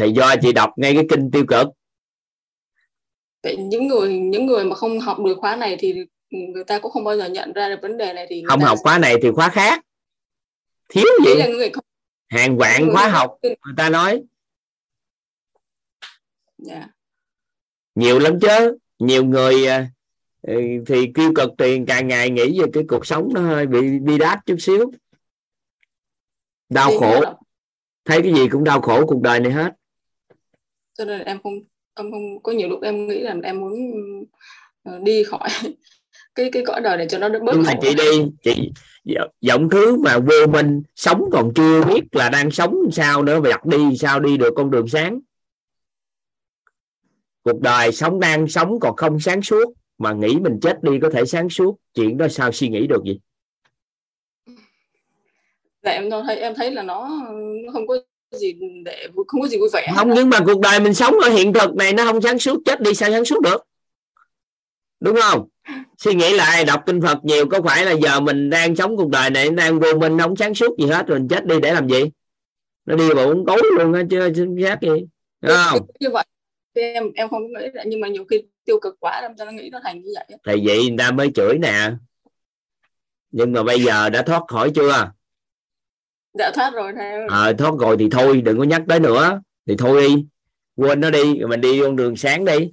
thì 0.00 0.12
do 0.12 0.34
chị 0.42 0.52
đọc 0.52 0.70
ngay 0.76 0.94
cái 0.94 1.06
kinh 1.10 1.30
tiêu 1.30 1.44
cực. 1.48 1.68
Vậy 3.42 3.56
những 3.56 3.88
người 3.88 4.18
những 4.18 4.46
người 4.46 4.64
mà 4.64 4.74
không 4.74 5.00
học 5.00 5.16
được 5.24 5.38
khóa 5.38 5.56
này 5.56 5.76
thì 5.78 5.94
người 6.34 6.64
ta 6.64 6.78
cũng 6.78 6.92
không 6.92 7.04
bao 7.04 7.16
giờ 7.16 7.28
nhận 7.28 7.52
ra 7.52 7.68
được 7.68 7.78
vấn 7.82 7.96
đề 7.96 8.12
này 8.12 8.26
thì 8.30 8.42
không 8.48 8.60
ta... 8.60 8.66
học 8.66 8.78
khóa 8.82 8.98
này 8.98 9.16
thì 9.22 9.30
khóa 9.30 9.48
khác. 9.48 9.84
Thiếu 10.88 11.04
gì? 11.24 11.34
là 11.34 11.46
người 11.46 11.70
không... 11.70 11.84
hàng 12.28 12.58
vạn 12.58 12.90
khóa 12.92 13.08
học 13.08 13.38
người 13.42 13.74
ta 13.76 13.90
nói. 13.90 14.10
Yeah. 14.10 14.22
Dạ. 16.58 16.88
nhiều 17.94 18.18
lắm 18.18 18.38
chứ. 18.40 18.78
Nhiều 18.98 19.24
người 19.24 19.66
à, 19.66 19.86
ừ, 20.42 20.60
thì 20.86 21.12
kêu 21.14 21.32
cực 21.34 21.50
tiền 21.58 21.86
càng 21.86 22.08
ngày 22.08 22.30
nghĩ 22.30 22.60
về 22.60 22.66
cái 22.72 22.84
cuộc 22.88 23.06
sống 23.06 23.28
nó 23.34 23.40
hơi 23.40 23.66
bị 23.66 23.98
bi 23.98 24.18
đát 24.18 24.38
chút 24.46 24.56
xíu. 24.58 24.90
Đau 26.68 26.90
khổ. 27.00 27.20
thấy 28.04 28.22
cái 28.22 28.34
gì 28.34 28.48
cũng 28.48 28.64
đau 28.64 28.80
khổ 28.80 29.06
cuộc 29.06 29.22
đời 29.22 29.40
này 29.40 29.52
hết. 29.52 29.72
Cho 30.98 31.04
nên 31.04 31.20
em 31.20 31.42
không 31.42 31.54
em 31.94 32.10
không 32.10 32.42
có 32.42 32.52
nhiều 32.52 32.68
lúc 32.68 32.82
em 32.82 33.06
nghĩ 33.06 33.20
là 33.20 33.36
em 33.42 33.60
muốn 33.60 33.74
ờ, 34.82 34.98
đi 34.98 35.24
khỏi 35.24 35.48
cái 36.34 36.50
cái 36.52 36.62
cõi 36.66 36.80
đời 36.80 36.96
này 36.96 37.06
cho 37.08 37.18
nó 37.18 37.28
bớt 37.28 37.52
nhưng 37.52 37.62
mà 37.62 37.72
chị 37.82 37.94
đi 37.94 38.32
chị 38.42 38.72
giọng 39.40 39.70
thứ 39.70 39.96
mà 39.96 40.18
vô 40.18 40.46
minh 40.46 40.82
sống 40.96 41.24
còn 41.32 41.52
chưa 41.54 41.84
biết 41.84 42.00
là 42.12 42.28
đang 42.28 42.50
sống 42.50 42.76
sao 42.92 43.22
nữa 43.22 43.40
và 43.40 43.50
đặt 43.50 43.66
đi 43.66 43.96
sao 43.96 44.20
đi 44.20 44.36
được 44.36 44.54
con 44.56 44.70
đường 44.70 44.88
sáng. 44.88 45.20
Cuộc 47.42 47.60
đời 47.60 47.92
sống 47.92 48.20
đang 48.20 48.48
sống 48.48 48.80
còn 48.80 48.96
không 48.96 49.20
sáng 49.20 49.42
suốt 49.42 49.72
mà 49.98 50.12
nghĩ 50.12 50.36
mình 50.40 50.58
chết 50.62 50.82
đi 50.82 50.92
có 51.02 51.10
thể 51.10 51.24
sáng 51.24 51.50
suốt. 51.50 51.76
Chuyện 51.94 52.16
đó 52.16 52.28
sao 52.28 52.52
suy 52.52 52.68
nghĩ 52.68 52.86
được 52.86 53.02
gì 53.04 53.18
là 55.82 55.92
em 55.92 56.10
thấy 56.26 56.36
em 56.36 56.54
thấy 56.54 56.70
là 56.70 56.82
nó 56.82 57.10
không 57.72 57.86
có 57.86 57.96
gì 58.30 58.54
để 58.84 59.08
không 59.26 59.40
có 59.40 59.48
gì 59.48 59.58
vui 59.58 59.68
vẻ. 59.72 59.92
Không 59.96 60.10
nhưng 60.14 60.30
mà 60.30 60.40
cuộc 60.46 60.60
đời 60.60 60.80
mình 60.80 60.94
sống 60.94 61.14
ở 61.22 61.28
hiện 61.28 61.52
thực 61.52 61.74
này 61.74 61.92
nó 61.92 62.04
không 62.04 62.22
sáng 62.22 62.38
suốt 62.38 62.60
chết 62.64 62.80
đi 62.80 62.94
sao 62.94 63.10
sáng 63.10 63.24
suốt 63.24 63.40
được 63.42 63.64
đúng 65.04 65.16
không? 65.22 65.48
Suy 65.98 66.14
nghĩ 66.14 66.34
lại 66.34 66.64
đọc 66.64 66.82
kinh 66.86 67.02
Phật 67.02 67.18
nhiều 67.24 67.46
có 67.46 67.62
phải 67.62 67.84
là 67.84 67.92
giờ 67.92 68.20
mình 68.20 68.50
đang 68.50 68.76
sống 68.76 68.96
cuộc 68.96 69.08
đời 69.08 69.30
này 69.30 69.50
đang 69.50 69.80
vô 69.80 69.98
minh 69.98 70.18
không 70.18 70.36
sáng 70.36 70.54
suốt 70.54 70.78
gì 70.78 70.86
hết 70.86 71.06
rồi 71.06 71.18
mình 71.18 71.28
chết 71.28 71.46
đi 71.46 71.60
để 71.60 71.74
làm 71.74 71.88
gì? 71.88 72.02
Nó 72.86 72.96
đi 72.96 73.08
vào 73.14 73.26
uống 73.26 73.46
tối 73.46 73.62
luôn 73.78 73.92
á 73.92 74.02
chứ 74.10 74.32
giác 74.58 74.82
gì. 74.82 75.06
Đúng 75.40 75.56
không? 75.70 75.86
như 76.00 76.10
vậy. 76.10 76.24
Em 76.74 77.12
em 77.14 77.28
không 77.28 77.42
nghĩ 77.42 77.66
là 77.74 77.84
nhưng 77.86 78.00
mà 78.00 78.08
nhiều 78.08 78.24
khi 78.30 78.42
tiêu 78.64 78.78
cực 78.82 79.00
quá 79.00 79.22
làm 79.22 79.36
cho 79.36 79.44
nó 79.44 79.50
nghĩ 79.50 79.70
nó 79.72 79.80
thành 79.84 80.02
như 80.02 80.10
vậy 80.14 80.38
thì 80.46 80.66
vậy 80.66 80.88
người 80.88 80.98
ta 80.98 81.10
mới 81.10 81.30
chửi 81.34 81.58
nè. 81.58 81.90
Nhưng 83.30 83.52
mà 83.52 83.62
bây 83.62 83.84
giờ 83.84 84.10
đã 84.10 84.22
thoát 84.22 84.42
khỏi 84.48 84.70
chưa? 84.74 85.12
Dạ 86.38 86.50
thoát 86.54 86.74
rồi 86.74 86.92
theo 86.96 87.28
à, 87.28 87.52
thoát 87.58 87.74
rồi 87.80 87.96
thì 87.98 88.08
thôi 88.10 88.40
đừng 88.40 88.58
có 88.58 88.64
nhắc 88.64 88.82
tới 88.88 89.00
nữa. 89.00 89.40
Thì 89.66 89.76
thôi 89.78 90.08
đi 90.08 90.26
quên 90.76 91.00
nó 91.00 91.10
đi 91.10 91.38
rồi 91.38 91.48
mình 91.48 91.60
đi 91.60 91.80
con 91.82 91.96
đường 91.96 92.16
sáng 92.16 92.44
đi. 92.44 92.70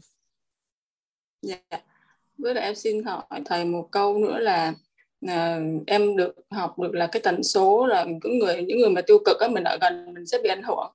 Dạ 1.42 1.58
với 2.42 2.56
lại 2.56 2.64
em 2.64 2.76
xin 2.76 3.04
hỏi 3.04 3.24
thầy 3.46 3.66
một 3.66 3.88
câu 3.92 4.18
nữa 4.18 4.40
là 4.40 4.74
à, 5.28 5.60
em 5.88 6.18
được 6.18 6.36
học 6.50 6.80
được 6.80 6.94
là 6.94 7.08
cái 7.08 7.22
tần 7.24 7.44
số 7.44 7.86
là 7.86 8.04
những 8.04 8.40
người 8.40 8.64
những 8.64 8.80
người 8.80 8.90
mà 8.90 9.02
tiêu 9.02 9.18
cực 9.26 9.40
á 9.40 9.48
mình 9.48 9.64
ở 9.64 9.78
gần 9.82 10.14
mình 10.14 10.26
sẽ 10.26 10.38
bị 10.44 10.50
ảnh 10.50 10.64
hưởng. 10.64 10.92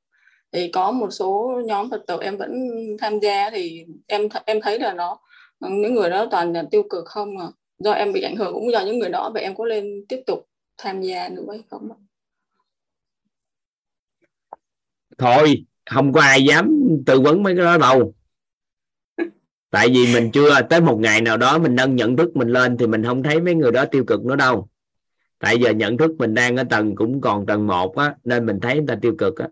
Thì 0.53 0.69
có 0.69 0.91
một 0.91 1.11
số 1.11 1.61
nhóm 1.65 1.91
Phật 1.91 2.03
tử 2.07 2.19
em 2.21 2.37
vẫn 2.37 2.69
tham 2.99 3.21
gia 3.21 3.51
thì 3.51 3.85
em 4.07 4.29
em 4.47 4.61
thấy 4.61 4.79
là 4.79 4.93
nó 4.95 5.19
những 5.61 5.95
người 5.95 6.11
đó 6.11 6.27
toàn 6.31 6.53
là 6.53 6.65
tiêu 6.71 6.83
cực 6.91 7.05
không 7.07 7.39
à? 7.39 7.47
Do 7.79 7.93
em 7.93 8.13
bị 8.13 8.23
ảnh 8.23 8.37
hưởng 8.37 8.53
cũng 8.53 8.73
do 8.73 8.81
những 8.81 8.99
người 8.99 9.11
đó 9.11 9.31
vậy 9.35 9.43
em 9.43 9.55
có 9.55 9.65
lên 9.65 10.05
tiếp 10.09 10.23
tục 10.27 10.49
tham 10.79 11.03
gia 11.03 11.29
nữa 11.29 11.47
hay 11.51 11.63
không 11.71 11.89
thôi 15.19 15.65
không 15.91 16.13
có 16.13 16.21
ai 16.21 16.45
dám 16.45 16.81
tư 17.07 17.21
vấn 17.21 17.43
mấy 17.43 17.57
cái 17.57 17.65
đó 17.65 17.79
đâu 17.79 18.15
tại 19.77 19.89
vì 19.89 20.15
mình 20.15 20.31
chưa 20.33 20.63
tới 20.71 20.81
một 20.81 20.99
ngày 21.01 21.21
nào 21.21 21.37
đó 21.37 21.59
mình 21.59 21.75
nâng 21.75 21.97
nhận 21.97 22.17
thức 22.17 22.37
mình 22.37 22.49
lên 22.49 22.77
thì 22.77 22.87
mình 22.87 23.05
không 23.05 23.23
thấy 23.23 23.41
mấy 23.41 23.55
người 23.55 23.73
đó 23.73 23.85
tiêu 23.85 24.05
cực 24.05 24.25
nữa 24.25 24.37
đâu. 24.37 24.69
Tại 25.39 25.59
giờ 25.59 25.71
nhận 25.71 25.97
thức 25.97 26.11
mình 26.19 26.35
đang 26.35 26.57
ở 26.57 26.65
tầng 26.71 26.97
cũng 26.97 27.21
còn 27.21 27.47
tầng 27.47 27.67
một 27.67 27.97
á 27.97 28.15
nên 28.25 28.47
mình 28.47 28.61
thấy 28.61 28.75
người 28.75 28.85
ta 28.89 28.97
tiêu 29.03 29.15
cực 29.19 29.37
á. 29.39 29.49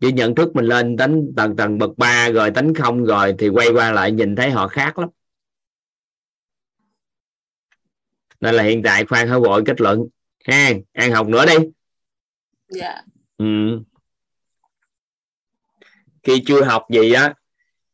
Chứ 0.00 0.08
nhận 0.08 0.34
thức 0.34 0.56
mình 0.56 0.64
lên 0.64 0.96
đánh 0.96 1.32
tầng 1.36 1.56
tầng 1.56 1.78
bậc 1.78 1.90
ba 1.98 2.30
rồi 2.30 2.50
tánh 2.50 2.74
không 2.74 3.04
rồi 3.04 3.34
thì 3.38 3.48
quay 3.48 3.68
qua 3.72 3.92
lại 3.92 4.12
nhìn 4.12 4.36
thấy 4.36 4.50
họ 4.50 4.68
khác 4.68 4.98
lắm. 4.98 5.08
Nên 8.40 8.54
là 8.54 8.62
hiện 8.62 8.82
tại 8.82 9.04
khoan 9.04 9.28
hơi 9.28 9.40
vội 9.40 9.62
kết 9.66 9.80
luận. 9.80 10.06
Ha 10.44 10.72
ăn 10.92 11.12
học 11.12 11.28
nữa 11.28 11.44
đi. 11.46 11.54
Dạ. 12.68 13.02
Ừ. 13.38 13.44
khi 16.22 16.42
chưa 16.46 16.64
học 16.64 16.86
gì 16.90 17.12
á 17.12 17.34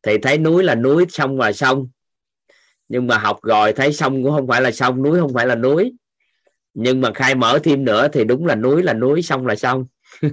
thì 0.06 0.18
thấy 0.18 0.38
núi 0.38 0.64
là 0.64 0.74
núi, 0.74 1.06
sông 1.08 1.38
là 1.38 1.52
sông. 1.52 1.88
Nhưng 2.88 3.06
mà 3.06 3.18
học 3.18 3.38
rồi, 3.42 3.72
thấy 3.72 3.92
sông 3.92 4.22
cũng 4.22 4.32
không 4.32 4.48
phải 4.48 4.60
là 4.60 4.70
sông, 4.70 5.02
núi 5.02 5.20
không 5.20 5.34
phải 5.34 5.46
là 5.46 5.54
núi. 5.54 5.92
Nhưng 6.74 7.00
mà 7.00 7.10
khai 7.14 7.34
mở 7.34 7.58
thêm 7.62 7.84
nữa 7.84 8.08
thì 8.12 8.24
đúng 8.24 8.46
là 8.46 8.54
núi 8.54 8.82
là 8.82 8.92
núi, 8.92 9.22
sông 9.22 9.46
là 9.46 9.54
sông. 9.56 9.86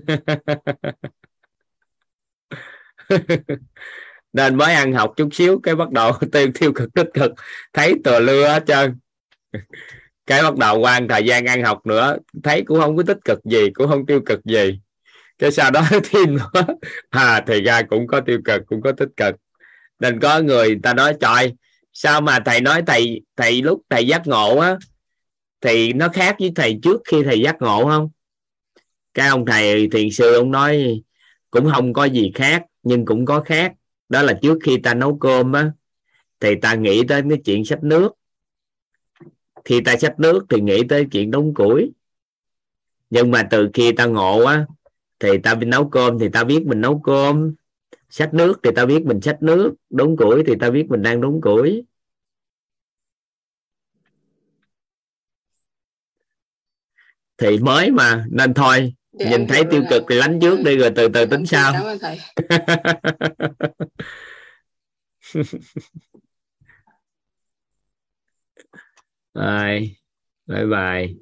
Nên 4.34 4.56
mới 4.56 4.74
ăn 4.74 4.94
học 4.94 5.14
chút 5.18 5.30
xíu, 5.32 5.60
cái 5.64 5.76
bắt 5.76 5.92
đầu 5.92 6.12
tiêu 6.32 6.48
tiêu 6.60 6.74
cực, 6.74 6.94
tích 6.94 7.08
cực. 7.14 7.32
Thấy 7.74 7.96
tờ 8.04 8.20
lưa 8.20 8.48
hết 8.48 8.64
trơn. 8.68 9.00
Cái 10.26 10.44
bắt 10.44 10.58
đầu 10.58 10.80
qua 10.80 11.00
thời 11.10 11.24
gian 11.24 11.46
ăn 11.46 11.64
học 11.64 11.86
nữa, 11.86 12.18
thấy 12.44 12.64
cũng 12.66 12.80
không 12.80 12.98
có 12.98 13.04
tích 13.04 13.18
cực 13.26 13.40
gì, 13.46 13.70
cũng 13.74 13.88
không 13.88 14.06
tiêu 14.06 14.22
cực 14.26 14.46
gì. 14.46 14.80
Cái 15.38 15.52
sau 15.52 15.72
đó 15.72 15.84
thêm 16.04 16.38
nữa. 16.38 16.66
À 17.10 17.44
thì 17.48 17.62
ra 17.62 17.82
cũng 17.82 18.08
có 18.08 18.22
tiêu 18.22 18.40
cực, 18.46 18.62
cũng 18.68 18.82
có 18.82 18.92
tích 18.92 19.10
cực 19.18 19.36
nên 20.04 20.20
có 20.20 20.42
người 20.42 20.80
ta 20.84 20.94
nói, 20.94 21.14
trời, 21.20 21.54
sao 21.94 22.22
mà 22.22 22.40
thầy 22.46 22.62
nói 22.62 22.84
thầy 22.88 23.22
thầy 23.38 23.62
lúc 23.62 23.82
thầy 23.90 24.08
giác 24.08 24.28
ngộ 24.28 24.58
á 24.58 24.78
thì 25.62 25.94
nó 25.94 26.10
khác 26.10 26.36
với 26.40 26.52
thầy 26.56 26.80
trước 26.84 27.02
khi 27.06 27.24
thầy 27.24 27.40
giác 27.40 27.56
ngộ 27.60 27.86
không? 27.86 28.10
Cái 29.14 29.28
ông 29.28 29.46
thầy 29.46 29.90
thiền 29.92 30.12
sư 30.12 30.36
ông 30.36 30.52
nói, 30.52 31.02
cũng 31.52 31.72
không 31.72 31.94
có 31.94 32.06
gì 32.06 32.32
khác, 32.36 32.64
nhưng 32.84 33.06
cũng 33.06 33.26
có 33.26 33.42
khác. 33.42 33.74
Đó 34.10 34.22
là 34.22 34.40
trước 34.42 34.58
khi 34.64 34.78
ta 34.78 34.94
nấu 34.94 35.18
cơm 35.18 35.54
á, 35.54 35.72
thì 36.40 36.56
ta 36.62 36.76
nghĩ 36.76 37.04
tới 37.08 37.22
cái 37.30 37.40
chuyện 37.46 37.66
sách 37.66 37.84
nước. 37.84 38.12
Khi 39.66 39.82
ta 39.82 39.98
xách 39.98 40.20
nước 40.20 40.46
thì 40.50 40.62
nghĩ 40.62 40.84
tới 40.90 41.08
chuyện 41.12 41.32
đóng 41.32 41.54
củi. 41.54 41.92
Nhưng 43.10 43.32
mà 43.32 43.48
từ 43.52 43.70
khi 43.74 43.92
ta 43.92 44.06
ngộ 44.06 44.44
á, 44.44 44.66
thì 45.20 45.38
ta 45.38 45.56
nấu 45.56 45.90
cơm 45.90 46.20
thì 46.20 46.30
ta 46.30 46.44
biết 46.44 46.64
mình 46.66 46.82
nấu 46.82 47.00
cơm 47.00 47.54
xách 48.14 48.34
nước 48.34 48.60
thì 48.64 48.70
ta 48.76 48.86
biết 48.86 49.06
mình 49.06 49.22
xách 49.22 49.44
nước 49.44 49.74
đốn 49.90 50.16
củi 50.16 50.44
thì 50.48 50.54
ta 50.60 50.70
biết 50.70 50.86
mình 50.90 51.02
đang 51.02 51.22
đốn 51.22 51.42
củi. 51.42 51.86
Thì 57.38 57.60
mới 57.60 57.92
mà 57.92 58.26
nên 58.32 58.54
thôi 58.54 58.94
Để 59.14 59.26
nhìn 59.26 59.48
thấy 59.48 59.64
tiêu 59.72 59.84
cực 59.90 60.04
thì 60.10 60.16
lánh 60.16 60.40
trước 60.40 60.60
đi 60.66 60.78
rồi 60.78 60.92
từ 60.96 61.08
từ 61.14 61.26
tính 61.26 61.46
sau. 61.46 61.74
rồi 69.34 69.96
bye 70.48 70.66
bye. 70.66 71.14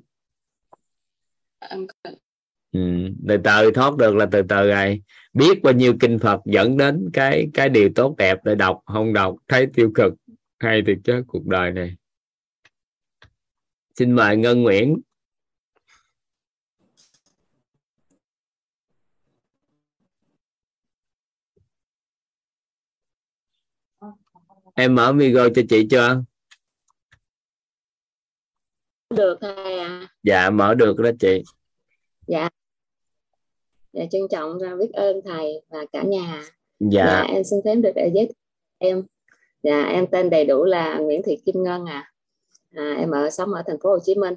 Ừ. 2.71 2.79
từ 3.27 3.37
từ 3.43 3.71
thoát 3.71 3.97
được 3.97 4.15
là 4.15 4.25
từ 4.31 4.41
từ 4.49 4.67
rồi 4.67 5.01
biết 5.33 5.63
bao 5.63 5.73
nhiêu 5.73 5.93
kinh 5.99 6.19
Phật 6.19 6.41
dẫn 6.45 6.77
đến 6.77 7.09
cái 7.13 7.47
cái 7.53 7.69
điều 7.69 7.89
tốt 7.95 8.15
đẹp 8.17 8.37
để 8.43 8.55
đọc 8.55 8.81
không 8.85 9.13
đọc 9.13 9.35
thấy 9.47 9.67
tiêu 9.73 9.91
cực 9.95 10.13
hay 10.59 10.81
thiệt 10.87 10.97
chứ 11.03 11.23
cuộc 11.27 11.45
đời 11.45 11.71
này. 11.71 11.95
Xin 13.95 14.11
mời 14.11 14.37
Ngân 14.37 14.61
Nguyễn. 14.61 15.01
Em 24.73 24.95
mở 24.95 25.13
micro 25.13 25.49
cho 25.55 25.61
chị 25.69 25.87
chưa? 25.89 26.23
Được 29.09 29.37
thầy 29.41 29.79
à 29.79 30.07
dạ 30.23 30.49
mở 30.49 30.75
được 30.75 30.97
đó 30.99 31.09
chị. 31.19 31.43
Dạ 32.27 32.49
dạ 33.93 34.03
trân 34.11 34.21
trọng 34.29 34.59
ra 34.59 34.75
biết 34.75 34.89
ơn 34.93 35.21
thầy 35.25 35.61
và 35.69 35.85
cả 35.91 36.03
nhà. 36.03 36.43
Dạ, 36.79 37.05
dạ 37.05 37.33
em 37.33 37.43
xin 37.43 37.59
phép 37.65 37.75
được 37.75 37.91
giới 37.95 38.25
thiệu 38.25 38.33
em. 38.77 39.03
Dạ 39.63 39.83
em 39.83 40.07
tên 40.07 40.29
đầy 40.29 40.45
đủ 40.45 40.63
là 40.63 40.97
Nguyễn 40.97 41.21
Thị 41.23 41.37
Kim 41.45 41.63
Ngân 41.63 41.85
à, 41.85 42.13
à 42.75 42.95
em 42.99 43.11
ở 43.11 43.29
sống 43.29 43.53
ở 43.53 43.63
thành 43.67 43.79
phố 43.79 43.89
Hồ 43.89 43.99
Chí 44.03 44.15
Minh. 44.15 44.35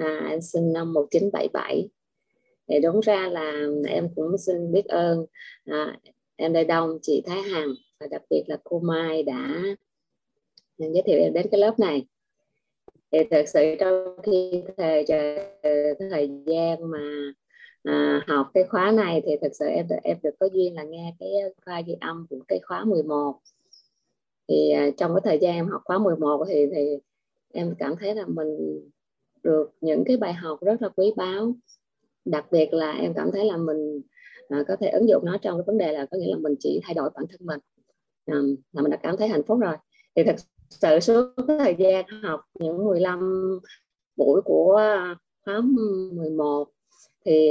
À, 0.00 0.26
em 0.30 0.40
sinh 0.40 0.72
năm 0.72 0.92
1977 0.92 1.88
thì 2.68 2.80
đúng 2.80 3.00
ra 3.00 3.28
là 3.28 3.66
em 3.88 4.08
cũng 4.16 4.38
xin 4.38 4.72
biết 4.72 4.84
ơn 4.84 5.26
à, 5.64 5.96
em 6.36 6.52
Lê 6.52 6.64
Đông 6.64 6.98
chị 7.02 7.22
Thái 7.26 7.42
Hằng 7.42 7.68
và 8.00 8.06
đặc 8.06 8.22
biệt 8.30 8.42
là 8.46 8.56
cô 8.64 8.78
Mai 8.78 9.22
đã 9.22 9.62
giới 10.78 11.02
thiệu 11.06 11.18
em 11.18 11.32
đến 11.32 11.46
cái 11.50 11.60
lớp 11.60 11.78
này. 11.78 12.06
Thì 13.12 13.18
thật 13.30 13.44
sự 13.46 13.74
trong 13.80 14.16
khi 14.22 14.62
thời 14.76 15.04
thời 16.10 16.30
gian 16.46 16.90
mà 16.90 17.32
à, 17.84 18.20
học 18.28 18.50
cái 18.54 18.64
khóa 18.64 18.90
này 18.90 19.22
thì 19.26 19.32
thật 19.40 19.52
sự 19.58 19.64
em 19.66 19.86
em 20.02 20.16
được 20.22 20.34
có 20.40 20.48
duyên 20.52 20.74
là 20.74 20.82
nghe 20.82 21.14
cái 21.18 21.30
khoa 21.64 21.80
ghi 21.80 21.96
âm 22.00 22.26
của 22.30 22.38
cái 22.48 22.60
khóa 22.62 22.84
11 22.84 23.40
thì 24.48 24.70
à, 24.70 24.90
trong 24.96 25.14
cái 25.14 25.20
thời 25.24 25.38
gian 25.38 25.54
em 25.54 25.68
học 25.68 25.82
khóa 25.84 25.98
11 25.98 26.44
thì 26.48 26.66
thì 26.74 26.98
em 27.52 27.74
cảm 27.78 27.94
thấy 28.00 28.14
là 28.14 28.24
mình 28.26 28.80
được 29.42 29.70
những 29.80 30.04
cái 30.06 30.16
bài 30.16 30.32
học 30.32 30.58
rất 30.60 30.82
là 30.82 30.88
quý 30.88 31.12
báu. 31.16 31.54
Đặc 32.24 32.46
biệt 32.50 32.72
là 32.72 32.92
em 32.92 33.12
cảm 33.14 33.30
thấy 33.32 33.44
là 33.44 33.56
mình 33.56 34.02
à, 34.48 34.64
có 34.68 34.76
thể 34.76 34.88
ứng 34.88 35.08
dụng 35.08 35.24
nó 35.24 35.36
trong 35.42 35.58
cái 35.58 35.64
vấn 35.66 35.78
đề 35.78 35.92
là 35.92 36.06
có 36.10 36.16
nghĩa 36.18 36.30
là 36.30 36.38
mình 36.38 36.54
chỉ 36.60 36.80
thay 36.84 36.94
đổi 36.94 37.10
bản 37.14 37.24
thân 37.30 37.46
mình. 37.46 37.60
À, 38.26 38.38
là 38.72 38.82
mình 38.82 38.90
đã 38.90 38.96
cảm 39.02 39.16
thấy 39.16 39.28
hạnh 39.28 39.42
phúc 39.46 39.58
rồi. 39.60 39.76
Thì 40.16 40.22
thật 40.24 40.36
sự 40.70 41.00
suốt 41.00 41.34
thời 41.58 41.74
gian 41.78 42.04
học 42.22 42.40
những 42.54 42.84
15 42.84 43.60
buổi 44.16 44.40
của 44.44 44.80
khóa 45.44 45.60
11 45.60 46.68
thì 47.24 47.48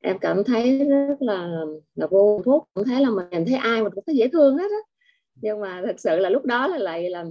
em 0.00 0.18
cảm 0.18 0.44
thấy 0.44 0.78
rất 0.78 1.16
là 1.20 1.48
là 1.94 2.06
vô 2.06 2.42
phúc 2.44 2.64
cũng 2.74 2.84
thấy 2.84 3.02
là 3.02 3.10
mình 3.10 3.44
thấy 3.46 3.54
ai 3.54 3.82
mình 3.82 3.92
cũng 3.94 4.04
thấy 4.06 4.16
dễ 4.16 4.28
thương 4.28 4.58
hết 4.58 4.70
á. 4.70 4.82
Nhưng 5.34 5.60
mà 5.60 5.82
thật 5.86 5.94
sự 5.98 6.18
là 6.18 6.30
lúc 6.30 6.44
đó 6.44 6.66
là 6.66 6.78
lại 6.78 7.10
là 7.10 7.24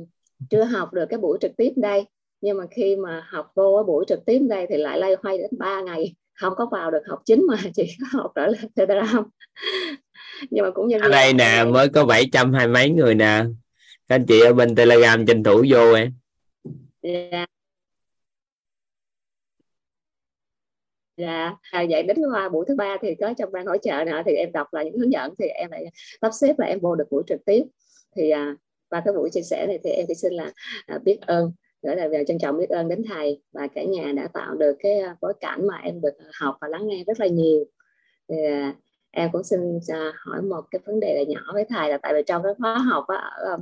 chưa 0.49 0.63
học 0.63 0.93
được 0.93 1.05
cái 1.09 1.19
buổi 1.19 1.37
trực 1.41 1.51
tiếp 1.57 1.73
đây. 1.75 2.05
Nhưng 2.41 2.57
mà 2.57 2.63
khi 2.71 2.95
mà 2.95 3.27
học 3.29 3.51
vô 3.55 3.77
cái 3.77 3.83
buổi 3.83 4.05
trực 4.07 4.25
tiếp 4.25 4.39
đây 4.39 4.65
thì 4.69 4.77
lại 4.77 4.99
lay 4.99 5.15
hoay 5.23 5.37
đến 5.37 5.49
3 5.57 5.81
ngày 5.81 6.15
không 6.33 6.53
có 6.55 6.65
vào 6.71 6.91
được 6.91 7.01
học 7.07 7.21
chính 7.25 7.47
mà 7.47 7.57
chỉ 7.75 7.83
có 7.99 8.19
học 8.19 8.31
trở 8.35 8.47
lại 8.47 8.61
Telegram. 8.75 9.29
Nhưng 10.49 10.65
mà 10.65 10.71
cũng 10.71 10.87
như 10.87 10.99
ở 11.01 11.09
đây 11.09 11.33
nè 11.33 11.63
mới 11.67 11.89
có 11.89 12.05
700 12.05 12.53
hai 12.53 12.67
mấy 12.67 12.89
người 12.89 13.15
nè. 13.15 13.43
Các 14.07 14.15
anh 14.15 14.25
chị 14.25 14.41
ở 14.41 14.53
bên 14.53 14.75
telegram 14.75 15.25
tranh 15.25 15.43
thủ 15.43 15.65
vô 15.69 15.93
em. 15.93 16.13
Dạ 17.01 17.45
dạ 21.17 21.56
à, 21.71 21.86
vậy 21.89 22.04
đến 22.04 22.17
qua 22.34 22.49
buổi 22.49 22.65
thứ 22.67 22.75
ba 22.75 22.97
thì 23.01 23.15
có 23.15 23.34
trong 23.38 23.51
ban 23.51 23.65
hỗ 23.65 23.78
trợ 23.78 24.04
nữa 24.06 24.21
thì 24.25 24.34
em 24.34 24.51
đọc 24.51 24.73
là 24.73 24.84
những 24.84 24.97
hướng 24.97 25.12
dẫn 25.12 25.34
thì 25.39 25.47
em 25.47 25.71
lại 25.71 25.86
sắp 26.21 26.32
xếp 26.34 26.60
là 26.60 26.67
em 26.67 26.80
vô 26.80 26.95
được 26.95 27.06
buổi 27.12 27.23
trực 27.28 27.45
tiếp. 27.45 27.63
Thì 28.15 28.30
à, 28.30 28.56
qua 28.89 29.01
cái 29.06 29.13
buổi 29.13 29.30
chia 29.30 29.41
sẻ 29.41 29.65
này 29.67 29.80
thì 29.84 29.89
em 29.89 30.06
chỉ 30.08 30.13
xin 30.13 30.34
là 30.34 30.51
à, 30.86 30.99
biết 31.04 31.17
ơn 31.21 31.51
nữa 31.84 31.95
là 31.95 32.23
trân 32.28 32.39
trọng 32.39 32.58
biết 32.58 32.69
ơn 32.69 32.88
đến 32.88 33.04
thầy 33.10 33.41
và 33.54 33.67
cả 33.67 33.84
nhà 33.84 34.12
đã 34.15 34.28
tạo 34.34 34.56
được 34.56 34.75
cái 34.80 34.99
à, 34.99 35.15
bối 35.21 35.34
cảnh 35.39 35.67
mà 35.67 35.78
em 35.84 36.01
được 36.01 36.17
à, 36.17 36.25
học 36.39 36.58
và 36.62 36.67
lắng 36.67 36.88
nghe 36.88 37.04
rất 37.08 37.19
là 37.19 37.28
nhiều. 37.28 37.65
Thì 38.30 38.36
à, 38.45 38.75
em 39.12 39.30
cũng 39.32 39.43
xin 39.43 39.60
à, 39.88 40.12
hỏi 40.17 40.41
một 40.41 40.62
cái 40.71 40.80
vấn 40.86 40.99
đề 40.99 41.15
là 41.15 41.34
nhỏ 41.34 41.54
với 41.54 41.65
thầy 41.69 41.89
là 41.89 41.97
tại 41.97 42.13
vì 42.13 42.23
trong 42.28 42.43
cái 42.43 42.54
khóa 42.60 42.78
học 42.78 43.08
á, 43.08 43.17
ở 43.17 43.58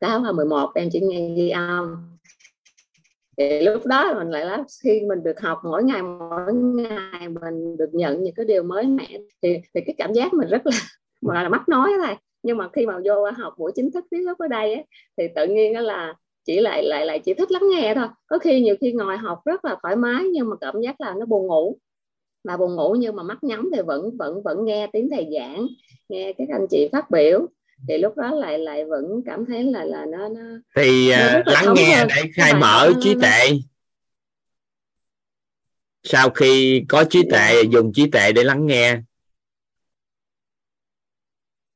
cái 0.00 0.10
khóa 0.20 0.32
11 0.32 0.70
em 0.74 0.88
chỉ 0.92 1.00
nghe 1.00 1.34
ghi 1.36 1.48
âm 1.50 2.10
thì 3.36 3.60
lúc 3.60 3.86
đó 3.86 4.14
mình 4.18 4.30
lại 4.30 4.46
là 4.46 4.64
khi 4.84 5.00
mình 5.08 5.22
được 5.22 5.40
học 5.40 5.58
mỗi 5.64 5.84
ngày 5.84 6.02
mỗi 6.02 6.54
ngày 6.54 7.28
mình 7.28 7.76
được 7.76 7.90
nhận 7.92 8.22
những 8.22 8.34
cái 8.34 8.46
điều 8.46 8.62
mới 8.62 8.86
mẻ. 8.86 9.18
Thì 9.42 9.60
thì 9.74 9.80
cái 9.86 9.94
cảm 9.98 10.12
giác 10.12 10.34
mình 10.34 10.48
rất 10.48 10.66
là 10.66 10.72
mà 11.20 11.42
là 11.42 11.48
mắc 11.48 11.68
nói 11.68 11.92
thôi 12.06 12.16
nhưng 12.42 12.56
mà 12.56 12.68
khi 12.72 12.86
mà 12.86 12.98
vô 13.04 13.24
học 13.36 13.54
buổi 13.58 13.72
chính 13.74 13.90
thức 13.92 14.04
tiếng 14.10 14.26
lúc 14.26 14.38
ở 14.38 14.48
đây 14.48 14.74
ấy, 14.74 14.84
thì 15.16 15.24
tự 15.36 15.46
nhiên 15.46 15.74
đó 15.74 15.80
là 15.80 16.14
chỉ 16.44 16.60
lại 16.60 16.84
lại 16.84 17.06
lại 17.06 17.18
chỉ 17.24 17.34
thích 17.34 17.50
lắng 17.50 17.62
nghe 17.70 17.94
thôi. 17.94 18.08
Có 18.26 18.38
khi 18.38 18.60
nhiều 18.60 18.76
khi 18.80 18.92
ngồi 18.92 19.16
học 19.16 19.38
rất 19.44 19.64
là 19.64 19.76
thoải 19.82 19.96
mái 19.96 20.24
nhưng 20.32 20.48
mà 20.50 20.56
cảm 20.60 20.80
giác 20.80 21.00
là 21.00 21.14
nó 21.18 21.26
buồn 21.26 21.46
ngủ. 21.46 21.78
Mà 22.44 22.56
buồn 22.56 22.76
ngủ 22.76 22.94
nhưng 22.98 23.16
mà 23.16 23.22
mắt 23.22 23.44
nhắm 23.44 23.70
thì 23.76 23.82
vẫn 23.82 24.16
vẫn 24.16 24.42
vẫn 24.42 24.64
nghe 24.64 24.86
tiếng 24.92 25.08
thầy 25.10 25.28
giảng 25.34 25.66
nghe 26.08 26.32
các 26.32 26.48
anh 26.52 26.66
chị 26.70 26.88
phát 26.92 27.10
biểu 27.10 27.46
thì 27.88 27.98
lúc 27.98 28.16
đó 28.16 28.34
lại 28.34 28.58
lại 28.58 28.84
vẫn 28.84 29.04
cảm 29.26 29.46
thấy 29.46 29.64
là 29.64 29.84
là 29.84 30.06
nó 30.06 30.28
nó 30.28 30.40
thì 30.76 31.10
nó 31.12 31.38
uh, 31.40 31.46
lắng 31.46 31.74
nghe 31.76 31.96
hơn. 31.96 32.08
để 32.08 32.22
khai 32.34 32.54
mở 32.54 32.92
trí 33.00 33.14
tuệ 33.20 33.50
sau 36.02 36.30
khi 36.30 36.84
có 36.88 37.04
trí 37.10 37.22
tuệ 37.30 37.38
yeah. 37.38 37.54
Dạ. 37.64 37.70
dùng 37.72 37.92
trí 37.94 38.10
tuệ 38.10 38.32
để 38.32 38.44
lắng 38.44 38.66
nghe 38.66 38.98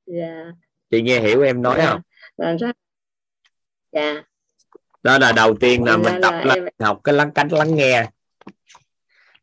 dạ 0.07 0.45
chị 0.91 1.03
nghe 1.03 1.21
hiểu 1.21 1.43
em 1.43 1.63
nói 1.63 1.79
yeah. 1.79 2.01
Dạ. 2.37 2.47
không 2.59 2.73
dạ 3.93 4.23
đó 5.03 5.19
là 5.19 5.33
đầu 5.33 5.57
tiên 5.61 5.85
là 5.85 5.97
mình 5.97 6.23
tập 6.23 6.35
là 6.45 6.55
em... 6.55 6.65
học 6.81 7.01
cái 7.05 7.15
lắng 7.15 7.31
cách 7.35 7.53
lắng 7.53 7.75
nghe 7.75 8.11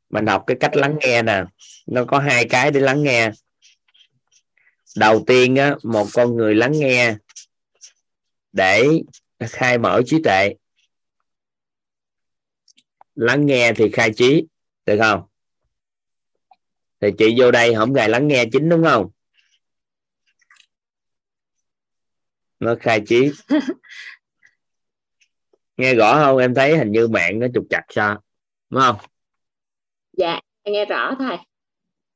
mình 0.10 0.26
học 0.26 0.44
cái 0.48 0.58
cách 0.60 0.76
lắng 0.76 0.98
nghe 1.02 1.22
nè 1.22 1.44
nó 1.88 2.06
có 2.06 2.20
hai 2.20 2.48
cái 2.50 2.72
để 2.72 2.80
lắng 2.80 3.04
nghe 3.04 3.32
đầu 4.96 5.24
tiên 5.28 5.56
á 5.56 5.76
một 5.84 6.08
con 6.14 6.36
người 6.36 6.56
lắng 6.56 6.72
nghe 6.72 7.16
để 8.52 8.88
khai 9.40 9.78
mở 9.78 10.02
trí 10.06 10.22
tuệ. 10.24 10.56
Lắng 13.16 13.46
nghe 13.46 13.74
thì 13.76 13.90
khai 13.94 14.12
trí 14.16 14.46
được 14.86 14.98
không? 15.00 15.22
Thì 17.02 17.08
chị 17.18 17.36
vô 17.38 17.52
đây 17.52 17.76
không 17.76 17.94
gài 17.94 18.10
lắng 18.10 18.28
nghe 18.28 18.46
chính 18.52 18.70
đúng 18.70 18.84
không? 18.84 19.10
Nó 22.60 22.76
khai 22.80 23.02
trí. 23.08 23.32
Nghe 25.78 25.94
rõ 25.94 26.14
không? 26.14 26.38
Em 26.38 26.54
thấy 26.54 26.78
hình 26.78 26.92
như 26.92 27.08
mạng 27.08 27.40
nó 27.40 27.48
trục 27.54 27.66
chặt 27.70 27.84
sao 27.90 28.22
đúng 28.70 28.82
không? 28.82 28.96
Dạ 30.18 30.40
nghe 30.64 30.86
rõ 30.86 31.16
thầy 31.20 31.38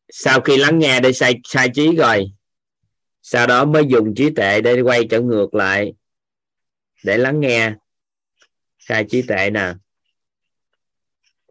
sau 0.09 0.41
khi 0.41 0.57
lắng 0.57 0.79
nghe 0.79 0.99
để 0.99 1.13
sai 1.13 1.39
sai 1.43 1.69
trí 1.73 1.95
rồi 1.95 2.31
sau 3.27 3.47
đó 3.47 3.65
mới 3.65 3.83
dùng 3.87 4.15
trí 4.15 4.29
tuệ 4.29 4.61
để 4.61 4.81
quay 4.81 5.07
trở 5.09 5.21
ngược 5.21 5.53
lại, 5.53 5.93
để 7.03 7.17
lắng 7.17 7.39
nghe. 7.39 7.73
Khai 8.85 9.05
trí 9.09 9.21
tuệ 9.21 9.49
nè. 9.49 9.73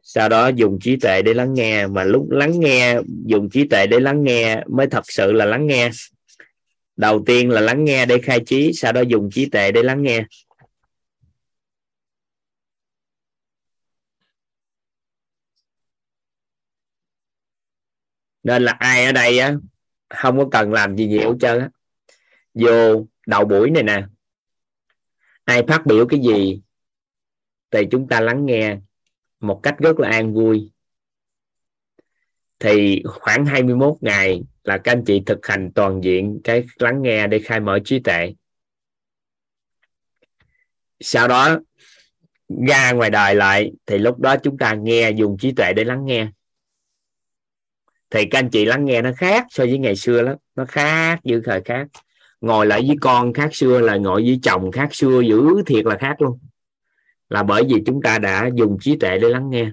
Sau 0.03 0.29
đó 0.29 0.49
dùng 0.49 0.79
trí 0.81 0.97
tuệ 0.97 1.23
để 1.23 1.35
lắng 1.35 1.55
nghe, 1.55 1.87
mà 1.87 2.05
lúc 2.05 2.31
lắng 2.31 2.61
nghe, 2.61 2.97
dùng 3.27 3.51
trí 3.51 3.69
tuệ 3.69 3.87
để 3.87 4.01
lắng 4.01 4.25
nghe 4.25 4.63
mới 4.71 4.87
thật 4.87 5.05
sự 5.07 5.33
là 5.33 5.45
lắng 5.45 5.67
nghe. 5.67 5.91
Đầu 6.97 7.23
tiên 7.27 7.51
là 7.51 7.61
lắng 7.61 7.85
nghe 7.85 8.07
để 8.07 8.19
khai 8.23 8.41
trí, 8.47 8.73
sau 8.75 8.93
đó 8.93 9.01
dùng 9.01 9.31
trí 9.31 9.47
tuệ 9.47 9.73
để 9.73 9.83
lắng 9.83 10.03
nghe. 10.03 10.25
Nên 18.43 18.63
là 18.63 18.73
ai 18.73 19.05
ở 19.05 19.13
đây 19.13 19.39
á? 19.39 19.55
Không 20.16 20.38
có 20.38 20.48
cần 20.53 20.72
làm 20.72 20.96
gì 20.96 21.07
nhiều 21.07 21.31
hết 21.31 21.37
trơn 21.40 21.59
á. 21.61 21.68
Vô 22.55 23.07
đầu 23.27 23.44
buổi 23.44 23.70
này 23.70 23.83
nè, 23.83 24.07
ai 25.44 25.62
phát 25.68 25.87
biểu 25.87 26.07
cái 26.07 26.20
gì 26.20 26.61
thì 27.70 27.87
chúng 27.90 28.09
ta 28.09 28.20
lắng 28.20 28.46
nghe 28.46 28.79
một 29.40 29.61
cách 29.62 29.74
rất 29.79 30.00
là 30.00 30.09
an 30.09 30.35
vui. 30.35 30.70
Thì 32.59 33.03
khoảng 33.07 33.46
21 33.46 33.94
ngày 34.00 34.42
là 34.64 34.79
các 34.79 34.92
anh 34.92 35.05
chị 35.05 35.22
thực 35.27 35.46
hành 35.46 35.72
toàn 35.74 36.00
diện 36.05 36.40
cái 36.44 36.64
lắng 36.79 37.03
nghe 37.03 37.27
để 37.27 37.38
khai 37.38 37.61
mở 37.61 37.79
trí 37.85 37.98
tuệ. 37.98 38.35
Sau 41.00 41.29
đó 41.29 41.59
ra 42.68 42.92
ngoài 42.92 43.11
đời 43.11 43.35
lại 43.35 43.72
thì 43.87 43.98
lúc 43.98 44.18
đó 44.18 44.37
chúng 44.37 44.59
ta 44.59 44.74
nghe 44.74 45.11
dùng 45.11 45.37
trí 45.38 45.53
tuệ 45.53 45.72
để 45.72 45.85
lắng 45.85 46.05
nghe 46.05 46.29
thì 48.14 48.24
các 48.31 48.38
anh 48.38 48.50
chị 48.50 48.64
lắng 48.64 48.85
nghe 48.85 49.03
nó 49.03 49.11
khác 49.16 49.46
so 49.50 49.64
với 49.64 49.79
ngày 49.79 49.96
xưa 49.96 50.22
lắm. 50.22 50.37
Nó 50.55 50.64
khác 50.68 51.20
như 51.24 51.42
thời 51.44 51.62
khác. 51.64 51.87
Ngồi 52.40 52.66
lại 52.66 52.85
với 52.87 52.96
con 53.00 53.33
khác 53.33 53.55
xưa 53.55 53.81
là 53.81 53.96
ngồi 53.96 54.22
với 54.22 54.40
chồng 54.42 54.72
khác 54.72 54.88
xưa 54.94 55.20
dữ 55.20 55.62
thiệt 55.66 55.87
là 55.87 55.96
khác 56.00 56.22
luôn. 56.22 56.38
Là 57.29 57.42
bởi 57.42 57.64
vì 57.68 57.83
chúng 57.87 58.03
ta 58.03 58.18
đã 58.18 58.50
dùng 58.55 58.79
trí 58.81 58.96
tuệ 58.96 59.18
để 59.18 59.29
lắng 59.29 59.50
nghe. 59.50 59.70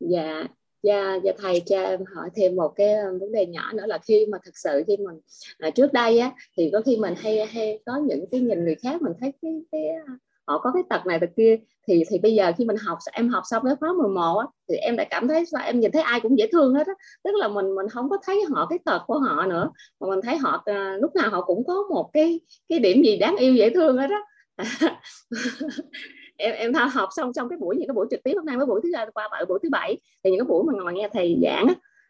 Dạ 0.00 0.46
dạ 0.84 1.18
dạ 1.24 1.32
thầy 1.38 1.62
cho 1.66 1.82
em 1.82 2.00
hỏi 2.14 2.30
thêm 2.34 2.56
một 2.56 2.72
cái 2.76 2.92
ờ, 2.94 3.18
vấn 3.20 3.32
đề 3.32 3.46
nhỏ 3.46 3.72
nữa 3.72 3.86
là 3.86 3.98
khi 3.98 4.26
mà 4.26 4.38
thực 4.44 4.58
sự 4.58 4.82
khi 4.86 4.96
mình 4.96 5.20
à, 5.58 5.70
trước 5.70 5.92
đây 5.92 6.18
á 6.18 6.32
thì 6.56 6.70
có 6.72 6.80
khi 6.86 6.96
mình 6.96 7.14
hay 7.18 7.46
hay 7.46 7.80
có 7.86 7.96
những 8.06 8.24
cái 8.30 8.40
nhìn 8.40 8.64
người 8.64 8.74
khác 8.74 9.02
mình 9.02 9.12
thấy 9.20 9.32
cái 9.42 9.52
cái 9.72 9.88
ờ, 10.06 10.12
họ 10.46 10.58
có 10.58 10.70
cái 10.74 10.82
tật 10.90 11.06
này 11.06 11.18
tật 11.20 11.30
kia 11.36 11.56
thì 11.88 12.02
thì 12.08 12.18
bây 12.18 12.34
giờ 12.34 12.52
khi 12.58 12.64
mình 12.64 12.76
học 12.76 12.98
em 13.12 13.28
học 13.28 13.42
xong 13.46 13.62
cái 13.66 13.76
khóa 13.80 13.92
11 13.92 14.38
á 14.38 14.46
thì 14.68 14.76
em 14.76 14.96
đã 14.96 15.04
cảm 15.10 15.28
thấy 15.28 15.46
sao 15.46 15.62
em 15.64 15.80
nhìn 15.80 15.92
thấy 15.92 16.02
ai 16.02 16.20
cũng 16.20 16.38
dễ 16.38 16.46
thương 16.52 16.74
hết 16.74 16.86
á. 16.86 16.92
Tức 17.24 17.34
là 17.34 17.48
mình 17.48 17.74
mình 17.74 17.88
không 17.88 18.10
có 18.10 18.18
thấy 18.24 18.42
họ 18.50 18.66
cái 18.70 18.78
tật 18.84 19.02
của 19.06 19.18
họ 19.18 19.46
nữa 19.46 19.70
mà 20.00 20.08
mình 20.08 20.20
thấy 20.22 20.36
họ 20.36 20.62
à, 20.64 20.96
lúc 21.00 21.16
nào 21.16 21.30
họ 21.30 21.40
cũng 21.42 21.64
có 21.66 21.74
một 21.90 22.10
cái 22.12 22.40
cái 22.68 22.78
điểm 22.78 23.02
gì 23.02 23.16
đáng 23.16 23.36
yêu 23.36 23.54
dễ 23.54 23.70
thương 23.70 23.96
hết 23.98 24.10
á. 24.10 24.20
em 26.44 26.54
em 26.54 26.74
học 26.74 27.08
xong 27.16 27.32
xong 27.32 27.48
cái 27.48 27.58
buổi 27.58 27.76
những 27.76 27.88
cái 27.88 27.94
buổi 27.94 28.06
trực 28.10 28.20
tiếp 28.24 28.32
hôm 28.36 28.46
nay 28.46 28.56
với 28.56 28.66
buổi 28.66 28.80
thứ 28.82 28.90
qua 29.14 29.28
bảy 29.32 29.44
buổi 29.44 29.58
thứ 29.62 29.68
bảy 29.72 29.96
thì 30.24 30.30
những 30.30 30.40
cái 30.40 30.46
buổi 30.46 30.64
mà 30.64 30.72
ngồi 30.72 30.92
nghe 30.92 31.08
thầy 31.12 31.38
giảng 31.42 31.66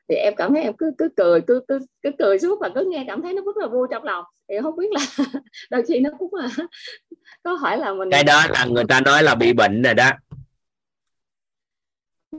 thì 0.08 0.14
em 0.14 0.34
cảm 0.36 0.54
thấy 0.54 0.62
em 0.62 0.72
cứ 0.78 0.92
cứ 0.98 1.08
cười 1.16 1.40
cứ 1.40 1.60
cứ 1.68 1.78
cứ 2.02 2.10
cười 2.18 2.38
suốt 2.38 2.58
và 2.60 2.68
cứ 2.74 2.84
nghe 2.88 3.04
cảm 3.06 3.22
thấy 3.22 3.32
nó 3.32 3.42
rất 3.46 3.56
là 3.56 3.66
vui 3.66 3.88
trong 3.90 4.04
lòng. 4.04 4.24
Thì 4.48 4.54
không 4.62 4.76
biết 4.76 4.86
là 4.90 5.24
đôi 5.70 5.82
khi 5.88 6.00
nó 6.00 6.10
cũng 6.18 6.34
là 6.34 6.48
có 7.42 7.54
hỏi 7.54 7.78
là 7.78 7.94
mình 7.94 8.10
cái 8.10 8.24
đó 8.24 8.42
là 8.50 8.64
người 8.64 8.84
ta 8.84 9.00
nói 9.00 9.22
là 9.22 9.34
bị 9.34 9.52
bệnh 9.52 9.82
rồi 9.82 9.94
đó. 9.94 10.10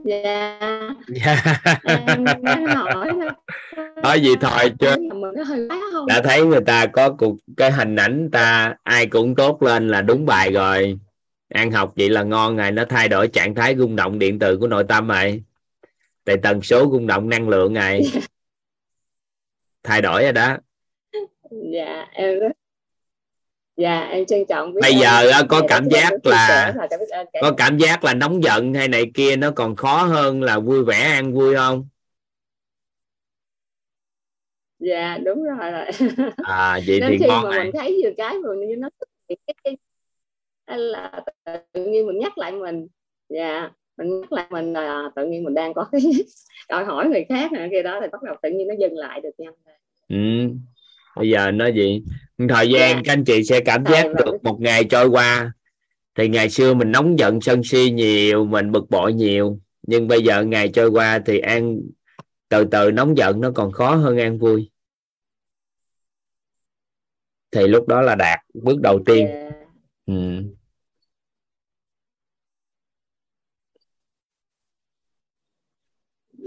Dạ. 0.04 0.58
Em 2.44 2.66
hỏi 2.66 3.08
nói 4.02 4.20
gì 4.22 4.34
thôi 4.40 4.72
chứ. 4.78 4.94
Đã 6.06 6.20
thấy 6.24 6.44
người 6.44 6.60
ta 6.66 6.86
có 6.86 7.10
cuộc 7.10 7.36
cái 7.56 7.70
hình 7.70 7.96
ảnh 7.96 8.28
ta 8.32 8.74
ai 8.82 9.06
cũng 9.06 9.34
tốt 9.34 9.62
lên 9.62 9.88
là 9.88 10.02
đúng 10.02 10.26
bài 10.26 10.52
rồi 10.52 10.98
ăn 11.48 11.70
học 11.70 11.92
vậy 11.96 12.08
là 12.08 12.22
ngon 12.22 12.56
rồi 12.56 12.70
nó 12.70 12.84
thay 12.88 13.08
đổi 13.08 13.28
trạng 13.28 13.54
thái 13.54 13.76
rung 13.76 13.96
động 13.96 14.18
điện 14.18 14.38
từ 14.38 14.56
của 14.56 14.66
nội 14.66 14.84
tâm 14.88 15.08
rồi 15.08 15.42
tại 16.24 16.36
tần 16.42 16.62
số 16.62 16.88
rung 16.92 17.06
động 17.06 17.28
năng 17.28 17.48
lượng 17.48 17.72
này. 17.74 18.02
Thay 19.82 20.02
đổi 20.02 20.22
rồi 20.22 20.32
đó. 20.32 20.56
Dạ 21.72 22.06
em 22.12 22.40
rất 22.40 22.52
dạ 23.76 24.00
em 24.00 24.26
trân 24.26 24.44
trọng 24.48 24.74
bây 24.80 24.94
giờ 24.94 25.20
em. 25.20 25.48
có 25.48 25.62
cảm 25.68 25.88
giác 25.88 26.12
là 26.26 26.74
có 27.42 27.52
cảm 27.56 27.78
giác 27.78 28.04
là 28.04 28.14
nóng 28.14 28.42
giận 28.42 28.74
hay 28.74 28.88
này 28.88 29.10
kia 29.14 29.36
nó 29.36 29.50
còn 29.50 29.76
khó 29.76 30.02
hơn 30.02 30.42
là 30.42 30.58
vui 30.58 30.84
vẻ 30.84 31.00
ăn 31.00 31.34
vui 31.34 31.54
không? 31.56 31.88
Dạ 34.78 35.18
đúng 35.24 35.44
rồi. 35.44 35.70
À 36.36 36.80
vậy 36.86 37.00
Nên 37.00 37.10
thì 37.10 37.18
khi 37.18 37.26
ngon 37.26 37.44
mà 37.44 37.50
này. 37.50 37.64
mình 37.64 37.72
thấy 37.74 37.92
nhiều 37.92 38.12
cái 38.16 38.34
rồi 38.44 38.56
như 38.56 38.76
nó 38.76 38.88
hay 40.66 40.78
là 40.78 41.24
tự 41.72 41.84
nhiên 41.84 42.06
mình 42.06 42.18
nhắc 42.18 42.38
lại 42.38 42.52
mình 42.52 42.86
dạ 43.28 43.70
mình 43.96 44.20
nhắc 44.20 44.32
lại 44.32 44.46
mình 44.50 44.72
là 44.72 45.10
tự 45.16 45.26
nhiên 45.26 45.44
mình 45.44 45.54
đang 45.54 45.74
có 45.74 45.88
cái 45.92 46.00
đòi 46.68 46.84
hỏi 46.84 47.08
người 47.08 47.24
khác 47.28 47.52
này 47.52 47.68
kia 47.72 47.82
đó 47.82 47.98
thì 48.02 48.06
bắt 48.12 48.22
đầu 48.22 48.36
tự 48.42 48.50
nhiên 48.50 48.68
nó 48.68 48.74
dừng 48.80 48.94
lại 48.94 49.20
được 49.20 49.30
nhanh 49.38 49.54
ừ. 50.08 50.54
bây 51.16 51.30
giờ 51.30 51.50
nói 51.50 51.72
gì 51.72 52.02
thời 52.48 52.68
gian 52.70 52.80
yeah. 52.80 52.96
Dạ. 52.96 53.02
các 53.04 53.12
anh 53.12 53.24
chị 53.24 53.44
sẽ 53.44 53.60
cảm 53.60 53.84
giác 53.84 54.06
được 54.14 54.44
một 54.44 54.60
ngày 54.60 54.84
trôi 54.84 55.06
qua 55.06 55.52
thì 56.14 56.28
ngày 56.28 56.50
xưa 56.50 56.74
mình 56.74 56.92
nóng 56.92 57.18
giận 57.18 57.40
sân 57.40 57.62
si 57.64 57.90
nhiều 57.90 58.44
mình 58.44 58.72
bực 58.72 58.90
bội 58.90 59.12
nhiều 59.12 59.58
nhưng 59.82 60.08
bây 60.08 60.22
giờ 60.22 60.44
ngày 60.44 60.68
trôi 60.68 60.88
qua 60.88 61.18
thì 61.26 61.38
an 61.38 61.80
từ 62.48 62.64
từ 62.70 62.90
nóng 62.90 63.16
giận 63.16 63.40
nó 63.40 63.50
còn 63.54 63.72
khó 63.72 63.94
hơn 63.94 64.18
an 64.18 64.38
vui 64.38 64.70
thì 67.50 67.66
lúc 67.66 67.88
đó 67.88 68.02
là 68.02 68.14
đạt 68.14 68.38
bước 68.54 68.80
đầu 68.80 69.02
tiên 69.06 69.26
yeah. 69.26 69.45
Dạ. 70.06 70.12
ừ. 70.14 70.56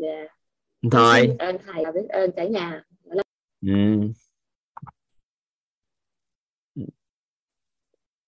yeah. 0.01 0.27
thôi 0.91 1.27
biết 1.27 1.35
ơn 1.39 1.57
thầy 1.65 1.85
biết 1.93 2.09
ơn 2.09 2.31
cả 2.35 2.43
nhà 2.43 2.83
ừ. 3.61 3.69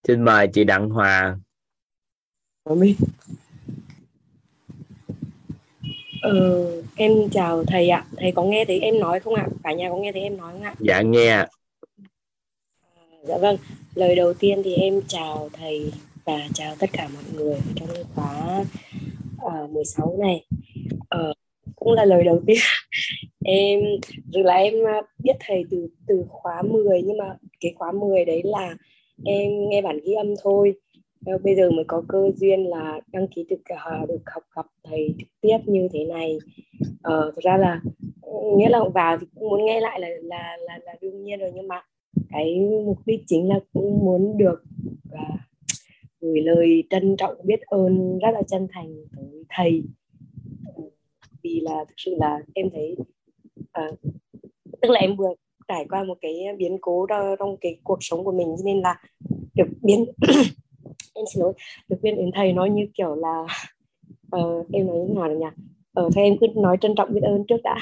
xin 0.07 0.25
mời 0.25 0.47
chị 0.53 0.63
đặng 0.63 0.89
hòa 0.89 1.37
Ừ, 6.21 6.83
em 6.95 7.11
chào 7.31 7.63
thầy 7.63 7.89
ạ. 7.89 8.05
Thầy 8.17 8.31
có 8.31 8.43
nghe 8.43 8.65
thấy 8.65 8.79
em 8.79 8.99
nói 8.99 9.19
không 9.19 9.33
ạ? 9.33 9.47
Cả 9.63 9.73
nhà 9.73 9.89
có 9.89 9.97
nghe 9.97 10.11
thấy 10.11 10.21
em 10.21 10.37
nói 10.37 10.53
không 10.53 10.61
ạ? 10.61 10.75
Dạ 10.79 11.01
nghe. 11.01 11.45
Dạ 13.23 13.37
vâng. 13.37 13.57
Lời 13.95 14.15
đầu 14.15 14.33
tiên 14.33 14.61
thì 14.63 14.73
em 14.73 15.01
chào 15.07 15.49
thầy 15.53 15.91
và 16.25 16.47
chào 16.53 16.75
tất 16.79 16.89
cả 16.93 17.09
mọi 17.13 17.23
người 17.33 17.59
trong 17.75 17.89
khóa 18.15 18.63
ờ, 19.39 19.63
uh, 19.63 19.69
16 19.69 20.17
này. 20.19 20.45
Uh, 20.99 21.37
cũng 21.75 21.93
là 21.93 22.05
lời 22.05 22.23
đầu 22.23 22.41
tiên 22.45 22.57
em 23.45 23.79
rồi 24.33 24.43
là 24.43 24.53
em 24.53 24.73
ờ, 24.73 25.01
biết 25.23 25.33
thầy 25.39 25.63
từ 25.71 25.87
từ 26.07 26.25
khóa 26.29 26.61
10 26.61 27.01
nhưng 27.01 27.17
mà 27.17 27.35
cái 27.59 27.73
khóa 27.75 27.91
10 27.91 28.25
đấy 28.25 28.41
là 28.45 28.75
em 29.25 29.69
nghe 29.69 29.81
bản 29.81 29.99
ghi 30.03 30.13
âm 30.13 30.33
thôi 30.43 30.73
bây 31.43 31.55
giờ 31.55 31.71
mới 31.71 31.85
có 31.87 32.03
cơ 32.07 32.31
duyên 32.35 32.69
là 32.69 33.01
đăng 33.07 33.27
ký 33.27 33.45
được 33.49 33.61
uh, 34.01 34.09
được 34.09 34.21
học 34.25 34.43
gặp 34.55 34.65
thầy 34.83 35.15
trực 35.19 35.27
tiếp 35.41 35.57
như 35.65 35.87
thế 35.93 36.05
này 36.05 36.37
uh, 36.83 37.35
thực 37.35 37.43
ra 37.43 37.57
là 37.57 37.81
nghĩa 38.57 38.69
là 38.69 38.79
vào 38.93 39.17
thì 39.17 39.27
cũng 39.35 39.49
muốn 39.49 39.65
nghe 39.65 39.79
lại 39.81 39.99
là 39.99 40.07
là 40.07 40.57
là, 40.67 40.79
là 40.85 40.95
đương 41.01 41.23
nhiên 41.23 41.39
rồi 41.39 41.51
nhưng 41.55 41.67
mà 41.67 41.81
cái 42.29 42.59
mục 42.85 42.97
đích 43.05 43.23
chính 43.27 43.47
là 43.47 43.59
cũng 43.73 43.99
muốn 43.99 44.37
được 44.37 44.63
uh, 45.13 45.39
gửi 46.21 46.41
lời 46.41 46.83
trân 46.89 47.15
trọng 47.17 47.35
biết 47.43 47.61
ơn 47.61 48.19
rất 48.19 48.31
là 48.33 48.41
chân 48.47 48.67
thành 48.71 48.93
tới 49.15 49.43
thầy. 49.49 49.83
Vì 51.43 51.59
là 51.59 51.85
thực 51.87 51.95
sự 51.97 52.15
là 52.17 52.39
em 52.53 52.69
thấy 52.73 52.95
uh, 53.61 53.99
tức 54.81 54.91
là 54.91 54.99
em 54.99 55.15
vừa 55.15 55.33
trải 55.67 55.85
qua 55.89 56.03
một 56.03 56.17
cái 56.21 56.33
biến 56.57 56.77
cố 56.81 57.05
trong 57.39 57.57
cái 57.61 57.79
cuộc 57.83 57.97
sống 58.01 58.23
của 58.23 58.31
mình 58.31 58.55
nên 58.65 58.81
là 58.81 59.01
được 59.55 59.67
biến 59.81 60.05
em 61.15 61.25
xin 61.33 61.41
lỗi 61.41 61.53
được 61.89 61.97
biết 62.01 62.11
đến 62.17 62.31
thầy 62.33 62.53
nói 62.53 62.69
như 62.69 62.87
kiểu 62.93 63.15
là 63.15 63.45
uh, 64.37 64.67
em 64.71 64.87
nói 64.87 64.97
như 65.07 65.13
nào 65.13 65.29
được 65.29 65.39
nhỉ? 65.39 65.63
Ờ 65.93 66.05
uh, 66.05 66.13
thôi 66.15 66.23
em 66.23 66.37
cứ 66.41 66.47
nói 66.55 66.77
trân 66.81 66.95
trọng 66.95 67.13
biết 67.13 67.21
ơn 67.23 67.43
trước 67.47 67.61
đã. 67.63 67.75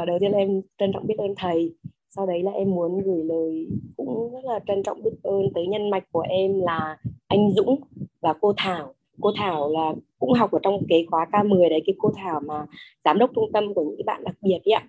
Uh, 0.00 0.06
đầu 0.06 0.18
tiên 0.20 0.32
là 0.32 0.38
em 0.38 0.60
trân 0.78 0.92
trọng 0.92 1.06
biết 1.06 1.18
ơn 1.18 1.34
thầy 1.36 1.74
sau 2.16 2.26
đấy 2.26 2.42
là 2.42 2.50
em 2.50 2.70
muốn 2.70 3.02
gửi 3.02 3.24
lời 3.24 3.66
cũng 3.96 4.32
rất 4.32 4.44
là 4.44 4.60
trân 4.66 4.82
trọng 4.82 5.02
biết 5.02 5.10
ơn 5.22 5.52
tới 5.54 5.66
nhân 5.66 5.90
mạch 5.90 6.04
của 6.12 6.24
em 6.28 6.60
là 6.60 6.98
anh 7.26 7.50
Dũng 7.50 7.80
và 8.20 8.32
cô 8.40 8.52
Thảo. 8.56 8.94
Cô 9.20 9.32
Thảo 9.36 9.70
là 9.70 9.94
cũng 10.18 10.32
học 10.32 10.52
ở 10.52 10.58
trong 10.62 10.82
cái 10.88 11.06
khóa 11.10 11.26
K10 11.32 11.68
đấy, 11.68 11.82
cái 11.86 11.94
cô 11.98 12.12
Thảo 12.16 12.40
mà 12.40 12.66
giám 13.04 13.18
đốc 13.18 13.30
trung 13.34 13.52
tâm 13.52 13.74
của 13.74 13.84
những 13.84 14.06
bạn 14.06 14.24
đặc 14.24 14.34
biệt 14.42 14.58
ấy 14.64 14.72
ạ. 14.72 14.86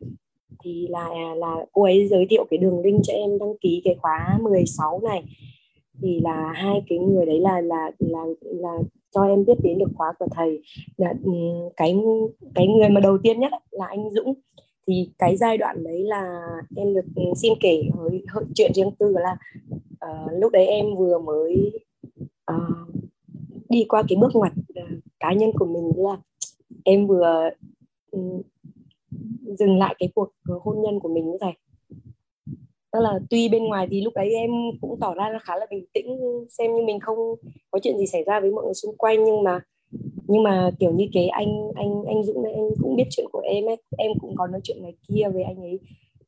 Thì 0.64 0.88
là 0.90 1.10
là 1.36 1.66
cô 1.72 1.84
ấy 1.84 2.08
giới 2.08 2.26
thiệu 2.30 2.46
cái 2.50 2.58
đường 2.58 2.80
link 2.80 3.00
cho 3.04 3.14
em 3.14 3.40
đăng 3.40 3.58
ký 3.62 3.82
cái 3.84 3.96
khóa 3.96 4.38
16 4.42 5.00
này. 5.00 5.24
Thì 6.02 6.20
là 6.20 6.52
hai 6.56 6.82
cái 6.88 7.00
người 7.00 7.26
đấy 7.26 7.40
là 7.40 7.62
là 7.62 7.92
là 8.00 8.26
là 8.42 8.74
cho 9.12 9.24
em 9.24 9.46
biết 9.46 9.58
đến 9.64 9.78
được 9.78 9.90
khóa 9.96 10.14
của 10.20 10.28
thầy. 10.32 10.62
Là 10.98 11.14
cái 11.78 11.96
cái 12.56 12.68
người 12.68 12.90
mà 12.90 13.02
đầu 13.02 13.18
tiên 13.24 13.40
nhất 13.40 13.52
là 13.72 13.86
anh 13.86 14.10
Dũng 14.10 14.34
thì 14.88 15.10
cái 15.18 15.38
giai 15.38 15.58
đoạn 15.58 15.84
đấy 15.84 16.04
là 16.04 16.42
em 16.76 16.94
được 16.94 17.06
ừ, 17.16 17.24
xin 17.42 17.54
kể 17.60 17.82
với 17.96 18.24
chuyện 18.56 18.72
riêng 18.76 18.92
tư 19.00 19.16
là 19.18 19.38
uh, 20.06 20.32
lúc 20.34 20.52
đấy 20.52 20.66
em 20.66 20.86
vừa 20.96 21.20
mới 21.20 21.72
uh, 22.52 22.96
đi 23.70 23.86
qua 23.90 24.04
cái 24.08 24.18
bước 24.22 24.32
ngoặt 24.34 24.52
uh, 24.58 25.00
cá 25.20 25.34
nhân 25.34 25.52
của 25.60 25.66
mình 25.66 25.92
là 25.96 26.18
em 26.84 27.08
vừa 27.08 27.50
um, 28.12 28.42
dừng 29.60 29.78
lại 29.78 29.96
cái 30.00 30.10
cuộc 30.16 30.30
hôn 30.46 30.82
nhân 30.82 31.00
của 31.00 31.10
mình 31.10 31.32
như 31.32 31.38
thầy 31.42 31.54
tức 32.92 33.00
là 33.00 33.20
tuy 33.30 33.50
bên 33.50 33.64
ngoài 33.64 33.88
thì 33.92 34.02
lúc 34.02 34.14
đấy 34.16 34.34
em 34.34 34.52
cũng 34.82 35.00
tỏ 35.00 35.14
ra 35.14 35.30
là 35.30 35.40
khá 35.40 35.56
là 35.56 35.66
bình 35.70 35.86
tĩnh 35.94 36.20
xem 36.50 36.76
như 36.76 36.84
mình 36.86 37.00
không 37.00 37.18
có 37.72 37.80
chuyện 37.84 37.98
gì 37.98 38.06
xảy 38.06 38.24
ra 38.24 38.40
với 38.40 38.52
mọi 38.52 38.66
người 38.66 38.74
xung 38.74 38.98
quanh 38.98 39.24
nhưng 39.24 39.44
mà 39.44 39.60
nhưng 40.28 40.44
mà, 40.44 40.72
kiểu 40.80 40.92
như 40.92 41.06
cái 41.14 41.28
anh 41.28 41.72
anh 41.76 42.04
anh 42.08 42.24
Dũng 42.24 42.44
này, 42.44 42.54
anh 42.54 42.70
cũng 42.82 42.96
biết 42.96 43.04
chuyện 43.10 43.26
của 43.32 43.40
em 43.40 43.66
ấy. 43.66 43.78
Em 43.98 44.12
cũng 44.22 44.36
có 44.38 44.48
nói 44.48 44.62
chuyện 44.64 44.84
này 44.84 44.94
kia 45.08 45.24
với 45.34 45.44
anh 45.44 45.62
ấy. 45.62 45.80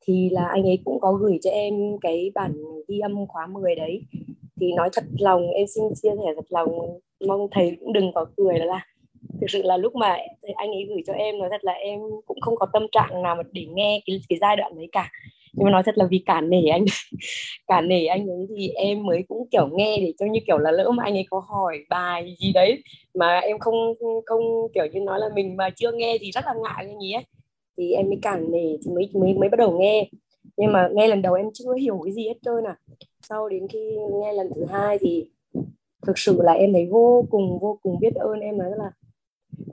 Thì 0.02 0.30
là 0.30 0.48
anh 0.48 0.64
ấy 0.64 0.80
cũng 0.86 1.00
có 1.00 1.14
gửi 1.14 1.40
cho 1.42 1.50
em 1.50 1.98
cái 2.02 2.32
bản 2.36 2.54
ghi 2.88 3.00
âm 3.00 3.28
khóa 3.28 3.48
10 3.48 3.76
đấy. 3.76 4.02
Thì 4.62 4.74
nói 4.74 4.90
thật 4.94 5.04
lòng, 5.20 5.50
em 5.50 5.68
xin 5.68 5.84
chia 5.96 6.10
sẻ 6.10 6.34
thật 6.36 6.46
lòng, 6.50 6.70
mong 7.28 7.48
thầy 7.52 7.78
cũng 7.80 7.94
đừng 7.94 8.12
có 8.14 8.26
cười 8.38 8.60
đó 8.60 8.66
là. 8.66 8.86
Thực 9.42 9.50
sự 9.50 9.62
là 9.62 9.78
lúc 9.78 9.96
mà 9.96 10.18
anh 10.56 10.72
ấy 10.72 10.86
gửi 10.90 11.02
cho 11.08 11.14
em, 11.14 11.38
nói 11.38 11.50
thật 11.52 11.64
là 11.64 11.74
em 11.74 12.00
cũng 12.26 12.42
không 12.42 12.56
có 12.56 12.68
tâm 12.74 12.88
trạng 12.92 13.22
nào 13.22 13.36
mà 13.36 13.44
để 13.52 13.66
nghe 13.74 14.02
cái 14.06 14.20
cái 14.30 14.40
giai 14.42 14.56
đoạn 14.56 14.76
đấy 14.76 14.90
cả 14.92 15.12
nhưng 15.54 15.66
mà 15.66 15.72
nói 15.72 15.84
thật 15.86 15.98
là 15.98 16.06
vì 16.06 16.24
cả 16.26 16.42
nể 16.42 16.62
anh. 16.72 16.86
Cả 17.68 17.82
nể 17.82 18.06
anh 18.06 18.28
ấy 18.28 18.48
thì 18.58 18.68
em 18.70 19.04
mới 19.06 19.24
cũng, 19.28 19.48
kiểu, 19.52 19.68
nghe 19.74 19.98
để 19.98 20.14
cho 20.20 20.26
như 20.26 20.40
kiểu 20.48 20.58
là 20.58 20.72
lỡ 20.72 20.92
mà 20.92 21.04
anh 21.04 21.14
ấy 21.14 21.26
có 21.30 21.40
hỏi 21.48 21.78
bài 21.90 22.36
gì 22.40 22.52
đấy 22.54 22.84
mà 23.14 23.40
em 23.40 23.60
không 23.60 23.76
không, 24.26 24.42
kiểu 24.74 24.86
như 24.94 25.00
nói 25.00 25.20
là 25.20 25.30
mình 25.36 25.58
mà 25.58 25.70
chưa 25.70 25.92
nghe 25.92 26.18
thì 26.22 26.32
rất 26.32 26.46
là 26.46 26.54
ngại 26.54 26.74
anh 26.88 26.98
ấy 27.14 27.26
thì 27.78 27.92
em 27.92 28.06
mới 28.08 28.20
cản 28.22 28.52
nể, 28.52 28.78
thì 28.86 28.92
mới 28.92 29.10
mới 29.14 29.34
mới 29.34 29.50
bắt 29.50 29.58
đầu 29.58 29.80
nghe. 29.80 30.10
Nhưng 30.58 30.72
mà 30.72 30.90
nghe 30.94 31.08
lần 31.08 31.22
đầu 31.22 31.34
em 31.34 31.46
chưa 31.54 31.74
hiểu 31.74 32.02
cái 32.04 32.14
gì 32.14 32.28
hết 32.28 32.36
trơn 32.46 32.64
à. 32.64 32.76
Sau 33.22 33.50
đến 33.50 33.68
khi 33.68 33.98
nghe 34.22 34.34
lần 34.34 34.50
thứ 34.56 34.66
hai 34.66 34.98
thì 35.02 35.26
thực 36.08 36.18
sự 36.18 36.42
là 36.44 36.54
em 36.54 36.74
thấy 36.74 36.88
vô 36.92 37.26
cùng 37.32 37.60
vô 37.60 37.80
cùng 37.84 38.00
biết 38.00 38.16
ơn. 38.16 38.40
Em 38.40 38.58
nói 38.58 38.72
là, 38.78 38.92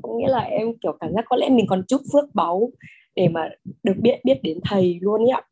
có 0.03 0.14
nghĩa 0.14 0.29
là 0.29 0.40
em, 0.40 0.79
kiểu, 0.79 0.93
cảm 1.01 1.12
giác 1.14 1.25
có 1.29 1.37
lẽ 1.37 1.49
mình 1.49 1.66
còn 1.69 1.83
chút 1.88 2.01
phước 2.12 2.35
báu 2.35 2.71
để 3.16 3.29
mà 3.29 3.51
được 3.83 3.95
biết 4.03 4.21
biết 4.25 4.40
đến 4.43 4.59
thầy 4.64 4.99
luôn 5.03 5.21
ấy 5.21 5.31
ạ 5.31 5.43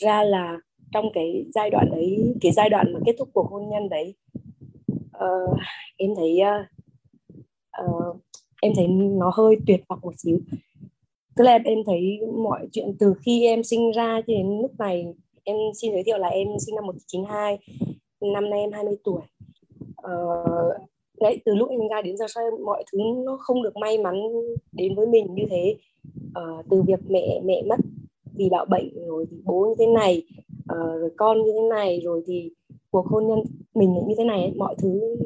thực 0.00 0.06
ra 0.06 0.24
là 0.24 0.58
trong 0.92 1.06
cái 1.14 1.44
giai 1.54 1.70
đoạn 1.70 1.90
đấy 1.90 2.34
cái 2.40 2.52
giai 2.52 2.70
đoạn 2.70 2.92
mà 2.92 3.00
kết 3.06 3.16
thúc 3.18 3.28
cuộc 3.32 3.50
hôn 3.50 3.68
nhân 3.70 3.88
đấy 3.88 4.14
uh, 5.16 5.58
em 5.96 6.10
thấy 6.16 6.38
uh, 6.40 6.66
uh, 7.84 8.16
em 8.62 8.72
thấy 8.76 8.88
nó 8.88 9.32
hơi 9.34 9.56
tuyệt 9.66 9.80
vọng 9.88 9.98
một 10.02 10.14
xíu. 10.16 10.38
Tức 11.36 11.44
là 11.44 11.58
em 11.64 11.78
thấy 11.86 12.20
mọi 12.42 12.66
chuyện 12.72 12.96
từ 12.98 13.14
khi 13.22 13.46
em 13.46 13.62
sinh 13.62 13.92
ra 13.92 14.20
cho 14.26 14.32
đến 14.32 14.58
lúc 14.62 14.70
này 14.78 15.06
em 15.44 15.56
xin 15.80 15.92
giới 15.92 16.02
thiệu 16.04 16.18
là 16.18 16.28
em 16.28 16.48
sinh 16.66 16.74
năm 16.74 16.86
1992 16.86 17.58
năm 18.32 18.50
nay 18.50 18.60
em 18.60 18.72
20 18.72 18.96
tuổi. 19.04 19.20
Uh, 19.90 20.88
đấy 21.20 21.42
từ 21.44 21.54
lúc 21.54 21.70
em 21.70 21.88
ra 21.90 22.02
đến 22.02 22.16
giờ 22.16 22.26
sau 22.34 22.44
mọi 22.64 22.84
thứ 22.92 22.98
nó 23.24 23.36
không 23.40 23.62
được 23.62 23.76
may 23.76 23.98
mắn 23.98 24.14
đến 24.72 24.94
với 24.94 25.06
mình 25.06 25.34
như 25.34 25.42
thế. 25.50 25.76
Uh, 26.28 26.66
từ 26.70 26.82
việc 26.82 27.00
mẹ 27.08 27.40
mẹ 27.44 27.62
mất 27.68 27.80
vì 28.36 28.48
bạo 28.50 28.64
bệnh 28.64 29.06
rồi 29.06 29.26
thì 29.30 29.36
bố 29.44 29.66
như 29.66 29.74
thế 29.78 29.86
này 29.86 30.22
uh, 30.72 31.00
rồi 31.00 31.10
con 31.16 31.42
như 31.42 31.52
thế 31.52 31.68
này 31.70 32.00
rồi 32.04 32.22
thì 32.26 32.50
cuộc 32.90 33.06
hôn 33.06 33.28
nhân 33.28 33.38
mình 33.74 33.94
như 34.08 34.14
thế 34.18 34.24
này 34.24 34.52
mọi 34.56 34.74
thứ 34.78 35.16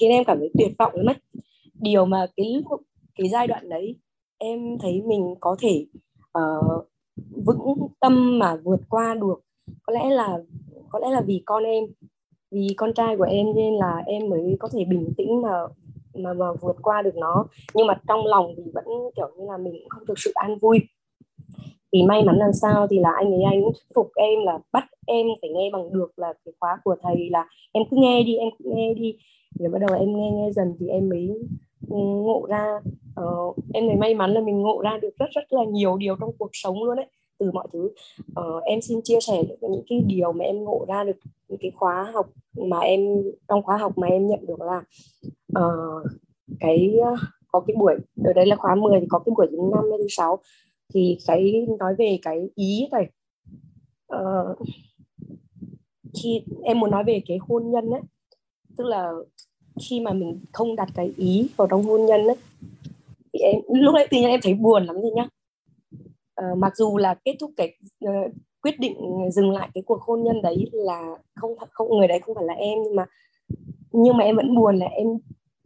khiến 0.00 0.10
em 0.10 0.24
cảm 0.24 0.38
thấy 0.38 0.50
tuyệt 0.58 0.72
vọng 0.78 0.92
lắm 0.94 1.06
ấy. 1.06 1.42
Điều 1.74 2.04
mà 2.04 2.26
cái 2.36 2.62
lúc 2.70 2.80
cái 3.14 3.28
giai 3.28 3.46
đoạn 3.46 3.68
đấy 3.68 3.96
em 4.38 4.78
thấy 4.78 5.02
mình 5.02 5.34
có 5.40 5.56
thể 5.60 5.86
uh, 6.38 6.88
vững 7.46 7.74
tâm 8.00 8.38
mà 8.38 8.56
vượt 8.56 8.80
qua 8.88 9.14
được 9.14 9.40
có 9.82 9.92
lẽ 9.92 10.10
là 10.10 10.38
có 10.88 10.98
lẽ 10.98 11.10
là 11.10 11.20
vì 11.20 11.42
con 11.44 11.64
em 11.64 11.84
vì 12.50 12.68
con 12.76 12.94
trai 12.94 13.16
của 13.16 13.24
em 13.24 13.46
nên 13.54 13.74
là 13.74 14.02
em 14.06 14.28
mới 14.28 14.56
có 14.60 14.68
thể 14.72 14.84
bình 14.84 15.12
tĩnh 15.16 15.42
mà 15.42 15.66
mà 16.14 16.32
mà 16.32 16.46
vượt 16.52 16.76
qua 16.82 17.02
được 17.02 17.16
nó. 17.16 17.46
Nhưng 17.74 17.86
mà 17.86 18.00
trong 18.08 18.26
lòng 18.26 18.54
thì 18.56 18.62
vẫn 18.74 18.84
kiểu 19.16 19.30
như 19.38 19.46
là 19.46 19.56
mình 19.56 19.72
cũng 19.72 19.88
không 19.88 20.06
thực 20.06 20.18
sự 20.18 20.32
an 20.34 20.58
vui 20.58 20.78
thì 21.92 22.02
may 22.02 22.24
mắn 22.24 22.36
làm 22.36 22.52
sao 22.52 22.86
thì 22.90 22.98
là 22.98 23.12
anh 23.16 23.32
ấy 23.32 23.42
anh 23.42 23.62
thuyết 23.62 23.94
phục 23.94 24.10
em 24.14 24.44
là 24.44 24.58
bắt 24.72 24.84
em 25.06 25.26
phải 25.40 25.50
nghe 25.50 25.70
bằng 25.72 25.92
được 25.92 26.18
là 26.18 26.32
cái 26.44 26.52
khóa 26.60 26.78
của 26.84 26.96
thầy 27.02 27.30
là 27.30 27.46
em 27.72 27.84
cứ 27.90 27.96
nghe 27.96 28.22
đi 28.22 28.36
em 28.36 28.48
cứ 28.58 28.70
nghe 28.74 28.94
đi. 28.94 29.18
Rồi 29.58 29.70
bắt 29.70 29.78
đầu 29.78 29.98
em 29.98 30.16
nghe 30.16 30.30
nghe 30.30 30.50
dần 30.52 30.74
thì 30.80 30.88
em 30.88 31.08
mới 31.08 31.28
ừ, 31.88 31.96
ngộ 31.96 32.46
ra 32.48 32.80
uh, 33.20 33.56
em 33.74 33.86
thấy 33.86 33.96
may 33.96 34.14
mắn 34.14 34.32
là 34.32 34.40
mình 34.40 34.62
ngộ 34.62 34.80
ra 34.82 34.98
được 35.02 35.10
rất 35.18 35.26
rất 35.34 35.52
là 35.52 35.64
nhiều 35.64 35.96
điều 35.96 36.16
trong 36.20 36.30
cuộc 36.38 36.50
sống 36.52 36.82
luôn 36.82 36.96
đấy 36.96 37.06
từ 37.38 37.50
mọi 37.52 37.66
thứ 37.72 37.90
uh, 38.40 38.64
em 38.64 38.80
xin 38.80 39.00
chia 39.04 39.18
sẻ 39.20 39.42
những 39.60 39.82
cái 39.88 40.02
điều 40.06 40.32
mà 40.32 40.44
em 40.44 40.64
ngộ 40.64 40.84
ra 40.88 41.04
được 41.04 41.16
những 41.48 41.58
cái 41.62 41.70
khóa 41.74 42.10
học 42.14 42.26
mà 42.56 42.78
em 42.78 43.00
trong 43.48 43.62
khóa 43.62 43.76
học 43.76 43.98
mà 43.98 44.06
em 44.06 44.26
nhận 44.26 44.46
được 44.46 44.60
là 44.60 44.82
uh, 45.58 46.02
cái 46.60 46.94
có 47.52 47.60
cái 47.66 47.76
buổi 47.78 47.94
ở 48.24 48.32
đây 48.32 48.46
là 48.46 48.56
khóa 48.56 48.74
10 48.74 49.00
thì 49.00 49.06
có 49.10 49.18
cái 49.18 49.32
buổi 49.36 49.46
thứ 49.50 49.58
năm 49.74 49.84
thứ 49.98 50.06
sáu 50.08 50.38
thì 50.94 51.18
cái 51.26 51.66
nói 51.78 51.94
về 51.98 52.18
cái 52.22 52.48
ý 52.54 52.88
này 52.92 53.10
uh, 54.14 54.58
khi 56.22 56.42
em 56.62 56.80
muốn 56.80 56.90
nói 56.90 57.04
về 57.04 57.22
cái 57.26 57.38
hôn 57.40 57.70
nhân 57.70 57.90
ấy 57.90 58.00
tức 58.76 58.84
là 58.84 59.12
khi 59.88 60.00
mà 60.00 60.12
mình 60.12 60.40
không 60.52 60.76
đặt 60.76 60.88
cái 60.94 61.12
ý 61.16 61.48
vào 61.56 61.68
trong 61.70 61.82
hôn 61.82 62.06
nhân 62.06 62.26
ấy 62.26 62.36
thì 63.32 63.38
em 63.40 63.54
lúc 63.68 63.94
đấy 63.94 64.06
tự 64.10 64.16
nhiên 64.16 64.28
em 64.28 64.40
thấy 64.42 64.54
buồn 64.54 64.86
lắm 64.86 64.96
rồi 64.96 65.12
nhá. 65.16 65.28
Uh, 66.40 66.58
mặc 66.58 66.76
dù 66.76 66.96
là 66.96 67.14
kết 67.24 67.36
thúc 67.40 67.50
cái 67.56 67.76
uh, 68.04 68.32
quyết 68.62 68.80
định 68.80 68.96
dừng 69.32 69.50
lại 69.50 69.68
cái 69.74 69.82
cuộc 69.86 70.02
hôn 70.02 70.22
nhân 70.24 70.42
đấy 70.42 70.68
là 70.72 71.14
không 71.34 71.56
không 71.70 71.98
người 71.98 72.08
đấy 72.08 72.18
không 72.18 72.34
phải 72.34 72.44
là 72.44 72.54
em 72.54 72.78
nhưng 72.84 72.96
mà 72.96 73.06
nhưng 73.92 74.16
mà 74.16 74.24
em 74.24 74.36
vẫn 74.36 74.54
buồn 74.54 74.76
là 74.76 74.86
em 74.86 75.06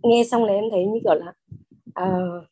nghe 0.02 0.24
xong 0.30 0.44
là 0.44 0.52
em 0.52 0.64
thấy 0.70 0.86
như 0.86 1.00
kiểu 1.04 1.14
là 1.14 1.32
uh, 2.04 2.44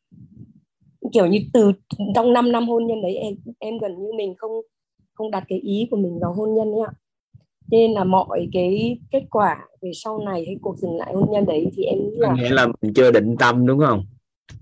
kiểu 1.13 1.27
như 1.27 1.39
từ 1.53 1.73
trong 2.15 2.33
5 2.33 2.53
năm 2.53 2.69
hôn 2.69 2.87
nhân 2.87 3.03
đấy 3.03 3.15
em 3.15 3.35
em 3.59 3.79
gần 3.79 4.03
như 4.03 4.13
mình 4.17 4.35
không 4.39 4.53
không 5.15 5.31
đặt 5.31 5.45
cái 5.49 5.59
ý 5.59 5.89
của 5.91 5.97
mình 5.97 6.19
vào 6.21 6.33
hôn 6.33 6.55
nhân 6.55 6.73
ấy 6.73 6.81
ạ 6.87 6.93
nên 7.71 7.93
là 7.93 8.05
mọi 8.05 8.49
cái 8.53 8.99
kết 9.11 9.23
quả 9.31 9.59
về 9.83 9.91
sau 9.95 10.19
này 10.19 10.45
hay 10.47 10.57
cuộc 10.63 10.79
dừng 10.79 10.97
lại 10.97 11.13
hôn 11.15 11.29
nhân 11.33 11.47
đấy 11.47 11.67
thì 11.77 11.83
em 11.83 11.99
nghĩ 11.99 12.17
là 12.17 12.35
nghĩa 12.35 12.51
là 12.51 12.67
mình 12.83 12.95
chưa 12.95 13.11
định 13.11 13.37
tâm 13.39 13.67
đúng 13.67 13.79
không 13.79 14.05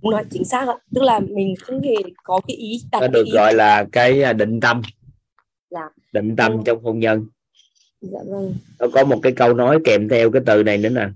đúng 0.03 0.11
nói 0.11 0.25
chính 0.31 0.45
xác 0.45 0.69
ạ 0.69 0.75
tức 0.95 1.03
là 1.03 1.21
mình 1.21 1.55
không 1.61 1.81
hề 1.81 1.95
có 2.25 2.41
cái 2.49 2.57
ý 2.57 2.83
đặt 2.93 3.01
nó 3.01 3.09
được 3.09 3.27
ý. 3.27 3.33
gọi 3.33 3.55
là 3.55 3.87
cái 3.93 4.23
à, 4.23 4.33
định 4.33 4.61
tâm 4.61 4.83
dạ. 5.71 5.89
định 6.13 6.37
tâm 6.37 6.53
ừ. 6.53 6.59
trong 6.65 6.85
hôn 6.85 6.99
nhân 6.99 7.27
dạ 8.01 8.21
vâng 8.27 8.55
nó 8.81 8.87
có 8.93 9.05
một 9.05 9.19
cái 9.23 9.33
câu 9.33 9.55
nói 9.55 9.79
kèm 9.85 10.09
theo 10.09 10.31
cái 10.31 10.43
từ 10.47 10.63
này 10.63 10.79
nữa 10.79 10.89
nè 10.89 11.09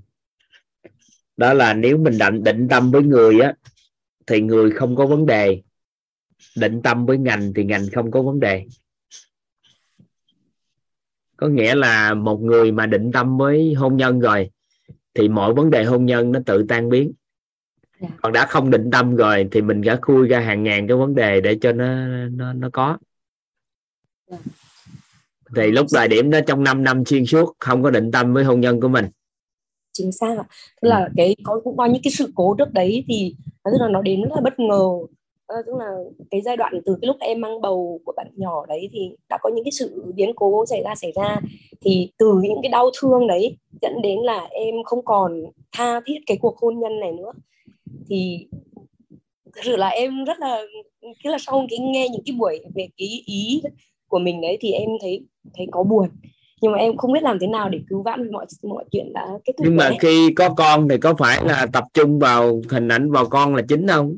đó 1.36 1.54
là 1.54 1.74
nếu 1.74 1.98
mình 1.98 2.18
định 2.18 2.44
định 2.44 2.68
tâm 2.68 2.90
với 2.90 3.02
người 3.02 3.40
á 3.40 3.54
thì 4.26 4.40
người 4.40 4.70
không 4.70 4.96
có 4.96 5.06
vấn 5.06 5.26
đề. 5.26 5.62
Định 6.56 6.80
tâm 6.84 7.06
với 7.06 7.18
ngành 7.18 7.52
thì 7.56 7.64
ngành 7.64 7.86
không 7.92 8.10
có 8.10 8.22
vấn 8.22 8.40
đề. 8.40 8.66
Có 11.36 11.48
nghĩa 11.48 11.74
là 11.74 12.14
một 12.14 12.40
người 12.40 12.72
mà 12.72 12.86
định 12.86 13.12
tâm 13.12 13.38
với 13.38 13.74
hôn 13.74 13.96
nhân 13.96 14.20
rồi 14.20 14.50
thì 15.14 15.28
mọi 15.28 15.54
vấn 15.54 15.70
đề 15.70 15.84
hôn 15.84 16.06
nhân 16.06 16.32
nó 16.32 16.40
tự 16.46 16.64
tan 16.68 16.88
biến. 16.88 17.12
Dạ. 18.00 18.08
còn 18.22 18.32
đã 18.32 18.46
không 18.46 18.70
định 18.70 18.90
tâm 18.92 19.16
rồi 19.16 19.48
thì 19.50 19.62
mình 19.62 19.80
đã 19.80 19.98
khui 20.02 20.28
ra 20.28 20.40
hàng 20.40 20.62
ngàn 20.62 20.88
cái 20.88 20.96
vấn 20.96 21.14
đề 21.14 21.40
để 21.40 21.58
cho 21.60 21.72
nó 21.72 22.06
nó 22.28 22.52
nó 22.52 22.70
có. 22.72 22.98
Dạ. 24.30 24.36
thì 25.56 25.70
lúc 25.70 25.86
thời 25.94 26.08
điểm 26.08 26.30
đó 26.30 26.38
trong 26.46 26.64
5 26.64 26.84
năm 26.84 27.04
xuyên 27.04 27.26
suốt 27.26 27.56
không 27.58 27.82
có 27.82 27.90
định 27.90 28.10
tâm 28.10 28.34
với 28.34 28.44
hôn 28.44 28.60
nhân 28.60 28.80
của 28.80 28.88
mình 28.88 29.06
chính 29.92 30.12
xác 30.12 30.38
ạ. 30.38 30.44
Tức 30.82 30.88
là 30.88 31.08
cái 31.16 31.36
có 31.42 31.60
cũng 31.64 31.76
có 31.76 31.86
những 31.86 32.02
cái 32.04 32.10
sự 32.10 32.32
cố 32.34 32.54
trước 32.58 32.72
đấy 32.72 33.04
thì 33.08 33.34
tức 33.64 33.70
là 33.80 33.88
nó 33.88 34.02
đến 34.02 34.22
rất 34.22 34.30
là 34.34 34.40
bất 34.40 34.58
ngờ. 34.58 34.88
Ờ, 35.46 35.62
tức 35.66 35.72
là 35.78 35.90
cái 36.30 36.40
giai 36.40 36.56
đoạn 36.56 36.80
từ 36.86 36.98
cái 37.00 37.06
lúc 37.06 37.16
em 37.20 37.40
mang 37.40 37.60
bầu 37.60 38.00
của 38.04 38.12
bạn 38.16 38.26
nhỏ 38.36 38.66
đấy 38.66 38.88
thì 38.92 39.16
đã 39.28 39.38
có 39.42 39.50
những 39.54 39.64
cái 39.64 39.72
sự 39.72 40.12
biến 40.14 40.32
cố 40.36 40.66
xảy 40.66 40.82
ra 40.82 40.94
xảy 40.94 41.12
ra. 41.12 41.40
Thì 41.80 42.10
từ 42.18 42.40
những 42.42 42.58
cái 42.62 42.70
đau 42.70 42.90
thương 43.00 43.26
đấy 43.26 43.56
dẫn 43.82 44.02
đến 44.02 44.18
là 44.18 44.48
em 44.50 44.74
không 44.84 45.04
còn 45.04 45.42
tha 45.72 46.00
thiết 46.06 46.18
cái 46.26 46.38
cuộc 46.40 46.58
hôn 46.58 46.80
nhân 46.80 47.00
này 47.00 47.12
nữa. 47.12 47.32
Thì 48.08 48.46
thực 49.54 49.64
sự 49.64 49.76
là 49.76 49.88
em 49.88 50.24
rất 50.24 50.38
là 50.38 50.62
cứ 51.24 51.30
là 51.30 51.38
sau 51.40 51.66
cái 51.70 51.78
nghe 51.78 52.08
những 52.08 52.22
cái 52.26 52.36
buổi 52.38 52.60
về 52.74 52.88
cái 52.98 53.22
ý 53.26 53.62
của 54.08 54.18
mình 54.18 54.40
đấy 54.40 54.58
thì 54.60 54.72
em 54.72 54.88
thấy 55.00 55.24
thấy 55.54 55.66
có 55.70 55.82
buồn 55.82 56.08
nhưng 56.62 56.72
mà 56.72 56.78
em 56.78 56.96
không 56.96 57.12
biết 57.12 57.22
làm 57.22 57.38
thế 57.38 57.46
nào 57.46 57.68
để 57.68 57.80
cứu 57.88 58.02
vãn 58.02 58.32
mọi 58.32 58.46
mọi 58.62 58.84
chuyện 58.90 59.12
đã 59.12 59.26
kết 59.44 59.52
thúc 59.56 59.66
nhưng 59.66 59.76
mà 59.76 59.90
khi 60.00 60.32
có 60.36 60.54
con 60.56 60.88
thì 60.88 60.98
có 60.98 61.14
phải 61.18 61.44
là 61.44 61.66
tập 61.72 61.84
trung 61.94 62.18
vào 62.18 62.60
hình 62.70 62.88
ảnh 62.88 63.10
vào 63.10 63.26
con 63.26 63.54
là 63.54 63.62
chính 63.68 63.88
không? 63.88 64.16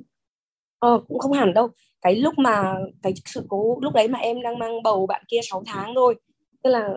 Ờ, 0.78 1.00
cũng 1.08 1.18
không 1.18 1.32
hẳn 1.32 1.54
đâu. 1.54 1.68
Cái 2.02 2.14
lúc 2.14 2.38
mà 2.38 2.74
cái 3.02 3.12
sự 3.24 3.42
cố 3.48 3.78
lúc 3.82 3.92
đấy 3.92 4.08
mà 4.08 4.18
em 4.18 4.42
đang 4.42 4.58
mang 4.58 4.82
bầu 4.82 5.06
bạn 5.06 5.22
kia 5.28 5.40
6 5.42 5.62
tháng 5.66 5.94
thôi. 5.94 6.14
Tức 6.62 6.70
là 6.70 6.88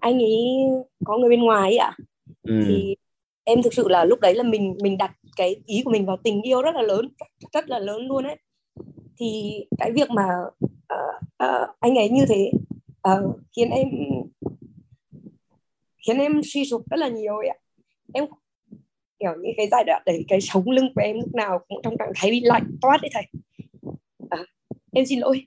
anh 0.00 0.18
ấy 0.18 0.46
có 1.04 1.18
người 1.18 1.28
bên 1.28 1.40
ngoài 1.40 1.70
ấy 1.70 1.76
ạ. 1.76 1.96
Ừ. 2.42 2.62
thì 2.66 2.96
em 3.44 3.62
thực 3.62 3.74
sự 3.74 3.88
là 3.88 4.04
lúc 4.04 4.20
đấy 4.20 4.34
là 4.34 4.42
mình 4.42 4.76
mình 4.82 4.98
đặt 4.98 5.12
cái 5.36 5.56
ý 5.66 5.82
của 5.84 5.90
mình 5.90 6.06
vào 6.06 6.16
tình 6.16 6.42
yêu 6.42 6.62
rất 6.62 6.74
là 6.74 6.82
lớn 6.82 7.08
rất, 7.18 7.52
rất 7.52 7.68
là 7.68 7.78
lớn 7.78 8.06
luôn 8.06 8.24
ấy. 8.24 8.36
Thì 9.18 9.60
cái 9.78 9.92
việc 9.92 10.10
mà 10.10 10.24
uh, 10.94 11.24
uh, 11.44 11.68
anh 11.80 11.94
ấy 11.98 12.08
như 12.08 12.24
thế 12.28 12.50
uh, 13.08 13.36
khiến 13.56 13.70
em 13.70 13.88
khiến 16.08 16.18
em 16.18 16.40
suy 16.44 16.64
sụp 16.64 16.82
rất 16.90 16.96
là 16.96 17.08
nhiều 17.08 17.34
ạ. 17.36 17.56
Em 18.12 18.24
kiểu 19.18 19.32
như 19.42 19.50
cái 19.56 19.68
giai 19.70 19.84
đoạn 19.84 20.02
đấy 20.06 20.24
cái 20.28 20.40
sống 20.40 20.70
lưng 20.70 20.92
của 20.94 21.00
em 21.00 21.16
lúc 21.16 21.34
nào 21.34 21.60
cũng 21.68 21.80
trong 21.82 21.96
trạng 21.98 22.12
thái 22.14 22.30
bị 22.30 22.40
lạnh 22.40 22.76
toát 22.80 22.98
đấy 23.02 23.10
thầy. 23.14 23.26
À, 24.30 24.38
em 24.92 25.06
xin 25.06 25.18
lỗi. 25.18 25.46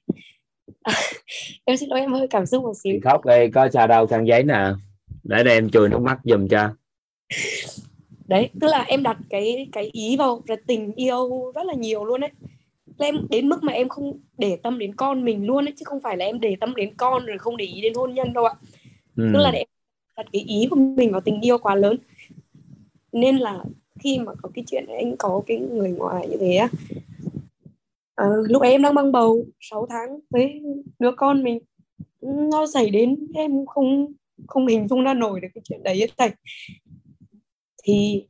À, 0.82 0.94
em 1.66 1.78
xin 1.78 1.90
lỗi 1.90 2.00
em 2.00 2.14
hơi 2.14 2.28
cảm 2.28 2.46
xúc 2.46 2.64
một 2.64 2.74
xíu. 2.84 3.00
Khóc 3.04 3.26
đây 3.26 3.52
có 3.54 3.68
trà 3.68 3.88
đâu 3.88 4.08
khăn 4.08 4.28
giấy 4.28 4.44
nè. 4.44 4.60
Để 5.24 5.44
đây 5.44 5.54
em 5.54 5.70
chùi 5.70 5.90
nước 5.90 6.02
mắt 6.02 6.20
giùm 6.24 6.48
cho. 6.48 6.70
Đấy 8.28 8.50
tức 8.62 8.68
là 8.68 8.82
em 8.82 9.04
đặt 9.04 9.18
cái 9.30 9.68
cái 9.72 9.90
ý 9.94 10.18
vào 10.18 10.42
là 10.48 10.56
tình 10.68 10.94
yêu 10.96 11.52
rất 11.56 11.66
là 11.66 11.74
nhiều 11.74 12.06
luôn 12.06 12.22
đấy 12.22 12.30
em 12.98 13.16
đến 13.30 13.50
mức 13.50 13.64
mà 13.64 13.74
em 13.74 13.90
không 13.90 14.20
để 14.38 14.58
tâm 14.64 14.80
đến 14.80 14.96
con 14.96 15.26
mình 15.26 15.46
luôn 15.46 15.66
ấy 15.66 15.74
chứ 15.78 15.84
không 15.86 16.02
phải 16.02 16.18
là 16.18 16.26
em 16.26 16.40
để 16.40 16.56
tâm 16.60 16.76
đến 16.76 16.96
con 16.98 17.26
rồi 17.26 17.38
không 17.38 17.58
để 17.58 17.66
ý 17.66 17.82
đến 17.82 17.94
hôn 17.94 18.14
nhân 18.14 18.34
đâu 18.34 18.46
ạ. 18.46 18.54
Ừ. 19.16 19.30
tức 19.34 19.40
là 19.40 19.52
để 19.52 19.60
em 19.60 19.68
đặt 20.18 20.26
cái 20.32 20.42
ý 20.42 20.68
của 20.70 20.76
mình 20.76 21.12
vào 21.12 21.22
tình 21.22 21.42
yêu 21.42 21.58
quá 21.58 21.76
lớn. 21.76 21.98
Nên 23.12 23.38
là 23.38 23.64
khi 24.00 24.20
mà 24.20 24.32
có 24.42 24.50
cái 24.54 24.64
chuyện 24.68 24.86
anh 24.88 25.16
có 25.18 25.42
cái 25.48 25.58
người 25.58 25.92
ngoài 25.92 26.28
như 26.28 26.38
thế 26.40 26.56
á 26.56 26.70
à, 28.16 28.26
lúc 28.50 28.62
ấy 28.62 28.72
em 28.72 28.82
đang 28.82 28.94
mang 28.94 29.12
bầu 29.12 29.46
6 29.60 29.88
tháng 29.90 30.20
với 30.30 30.62
đứa 31.00 31.12
con 31.12 31.44
mình 31.44 31.60
nó 32.22 32.68
xảy 32.74 32.90
đến 32.90 33.28
em 33.34 33.66
không 33.66 34.14
không 34.48 34.68
hình 34.68 34.88
dung 34.88 35.04
ra 35.04 35.14
nổi 35.14 35.42
được 35.42 35.48
cái 35.54 35.62
chuyện 35.64 35.84
đấy 35.84 36.00
hết 36.00 36.08
thầy. 36.18 36.32
Thì 37.84 38.26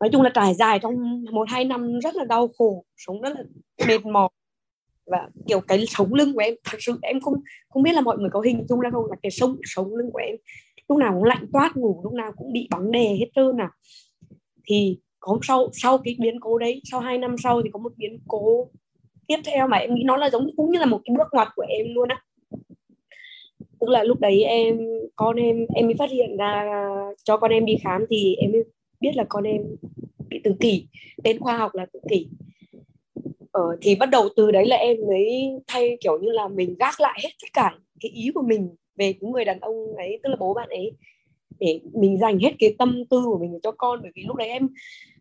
nói 0.00 0.10
chung 0.12 0.22
là 0.22 0.30
trải 0.34 0.54
dài 0.54 0.78
trong 0.82 1.24
một 1.32 1.48
hai 1.48 1.64
năm 1.64 1.98
rất 1.98 2.14
là 2.14 2.24
đau 2.24 2.48
khổ 2.58 2.84
sống 2.96 3.20
rất 3.20 3.32
là 3.36 3.42
mệt 3.88 4.06
mỏi 4.06 4.28
và 5.06 5.28
kiểu 5.48 5.60
cái 5.60 5.86
sống 5.86 6.14
lưng 6.14 6.32
của 6.34 6.40
em, 6.40 6.54
thật 6.64 6.78
sự 6.80 6.98
em 7.02 7.20
không 7.20 7.34
không 7.68 7.82
biết 7.82 7.92
là 7.92 8.00
mọi 8.00 8.18
người 8.18 8.30
có 8.32 8.40
hình 8.40 8.66
dung 8.68 8.80
ra 8.80 8.90
không, 8.90 9.06
là 9.10 9.16
cái 9.22 9.30
sống 9.30 9.56
sống 9.64 9.94
lưng 9.94 10.10
của 10.12 10.18
em 10.18 10.36
lúc 10.88 10.98
nào 10.98 11.12
cũng 11.14 11.24
lạnh 11.24 11.46
toát, 11.52 11.76
ngủ 11.76 12.00
lúc 12.04 12.12
nào 12.12 12.32
cũng 12.36 12.52
bị 12.52 12.68
bóng 12.70 12.90
đè 12.90 13.08
hết 13.08 13.26
trơn 13.34 13.60
à. 13.60 13.70
Thì 14.68 14.98
có 15.20 15.38
sau 15.42 15.68
sau 15.72 15.98
cái 15.98 16.16
biến 16.20 16.40
cố 16.40 16.58
đấy, 16.58 16.80
sau 16.84 17.00
hai 17.00 17.18
năm 17.18 17.36
sau 17.42 17.62
thì 17.62 17.70
có 17.72 17.78
một 17.78 17.92
biến 17.96 18.18
cố 18.28 18.68
tiếp 19.26 19.36
theo 19.44 19.68
mà 19.68 19.76
em 19.76 19.94
nghĩ 19.94 20.02
nó 20.04 20.16
là 20.16 20.30
giống, 20.30 20.50
cũng 20.56 20.70
như 20.70 20.78
là 20.78 20.86
một 20.86 21.00
cái 21.04 21.16
bước 21.18 21.28
ngoặt 21.32 21.48
của 21.56 21.64
em 21.68 21.86
luôn 21.94 22.08
á. 22.08 22.22
Tức 23.80 23.88
là 23.88 24.04
lúc 24.04 24.20
đấy 24.20 24.42
em, 24.42 24.78
con 25.16 25.36
em 25.36 25.66
em 25.74 25.86
mới 25.86 25.94
phát 25.98 26.10
hiện 26.10 26.36
ra 26.36 26.64
cho 27.24 27.36
con 27.36 27.50
em 27.50 27.66
đi 27.66 27.76
khám 27.84 28.04
thì 28.10 28.34
em 28.34 28.52
mới 28.52 28.64
biết 29.00 29.16
là 29.16 29.24
con 29.28 29.44
em 29.44 29.62
bị 30.28 30.40
tự 30.44 30.54
kỷ, 30.60 30.86
tên 31.24 31.38
khoa 31.38 31.58
học 31.58 31.74
là 31.74 31.86
tự 31.92 32.00
kỷ 32.10 32.28
ờ, 33.56 33.76
thì 33.80 33.94
bắt 33.94 34.10
đầu 34.10 34.28
từ 34.36 34.50
đấy 34.50 34.66
là 34.66 34.76
em 34.76 34.96
mới 35.06 35.52
thay 35.66 35.96
kiểu 36.00 36.18
như 36.18 36.30
là 36.30 36.48
mình 36.48 36.74
gác 36.78 37.00
lại 37.00 37.20
hết 37.22 37.30
tất 37.42 37.48
cả 37.52 37.74
cái 38.00 38.10
ý 38.10 38.30
của 38.34 38.42
mình 38.42 38.68
về 38.96 39.12
cái 39.12 39.30
người 39.30 39.44
đàn 39.44 39.60
ông 39.60 39.96
ấy 39.96 40.20
tức 40.22 40.30
là 40.30 40.36
bố 40.40 40.54
bạn 40.54 40.68
ấy 40.68 40.92
để 41.58 41.80
mình 41.92 42.18
dành 42.18 42.38
hết 42.38 42.52
cái 42.58 42.74
tâm 42.78 43.04
tư 43.10 43.22
của 43.24 43.38
mình 43.38 43.58
cho 43.62 43.72
con. 43.72 44.00
Bởi 44.02 44.10
vì 44.14 44.22
lúc 44.22 44.36
đấy 44.36 44.48
em 44.48 44.68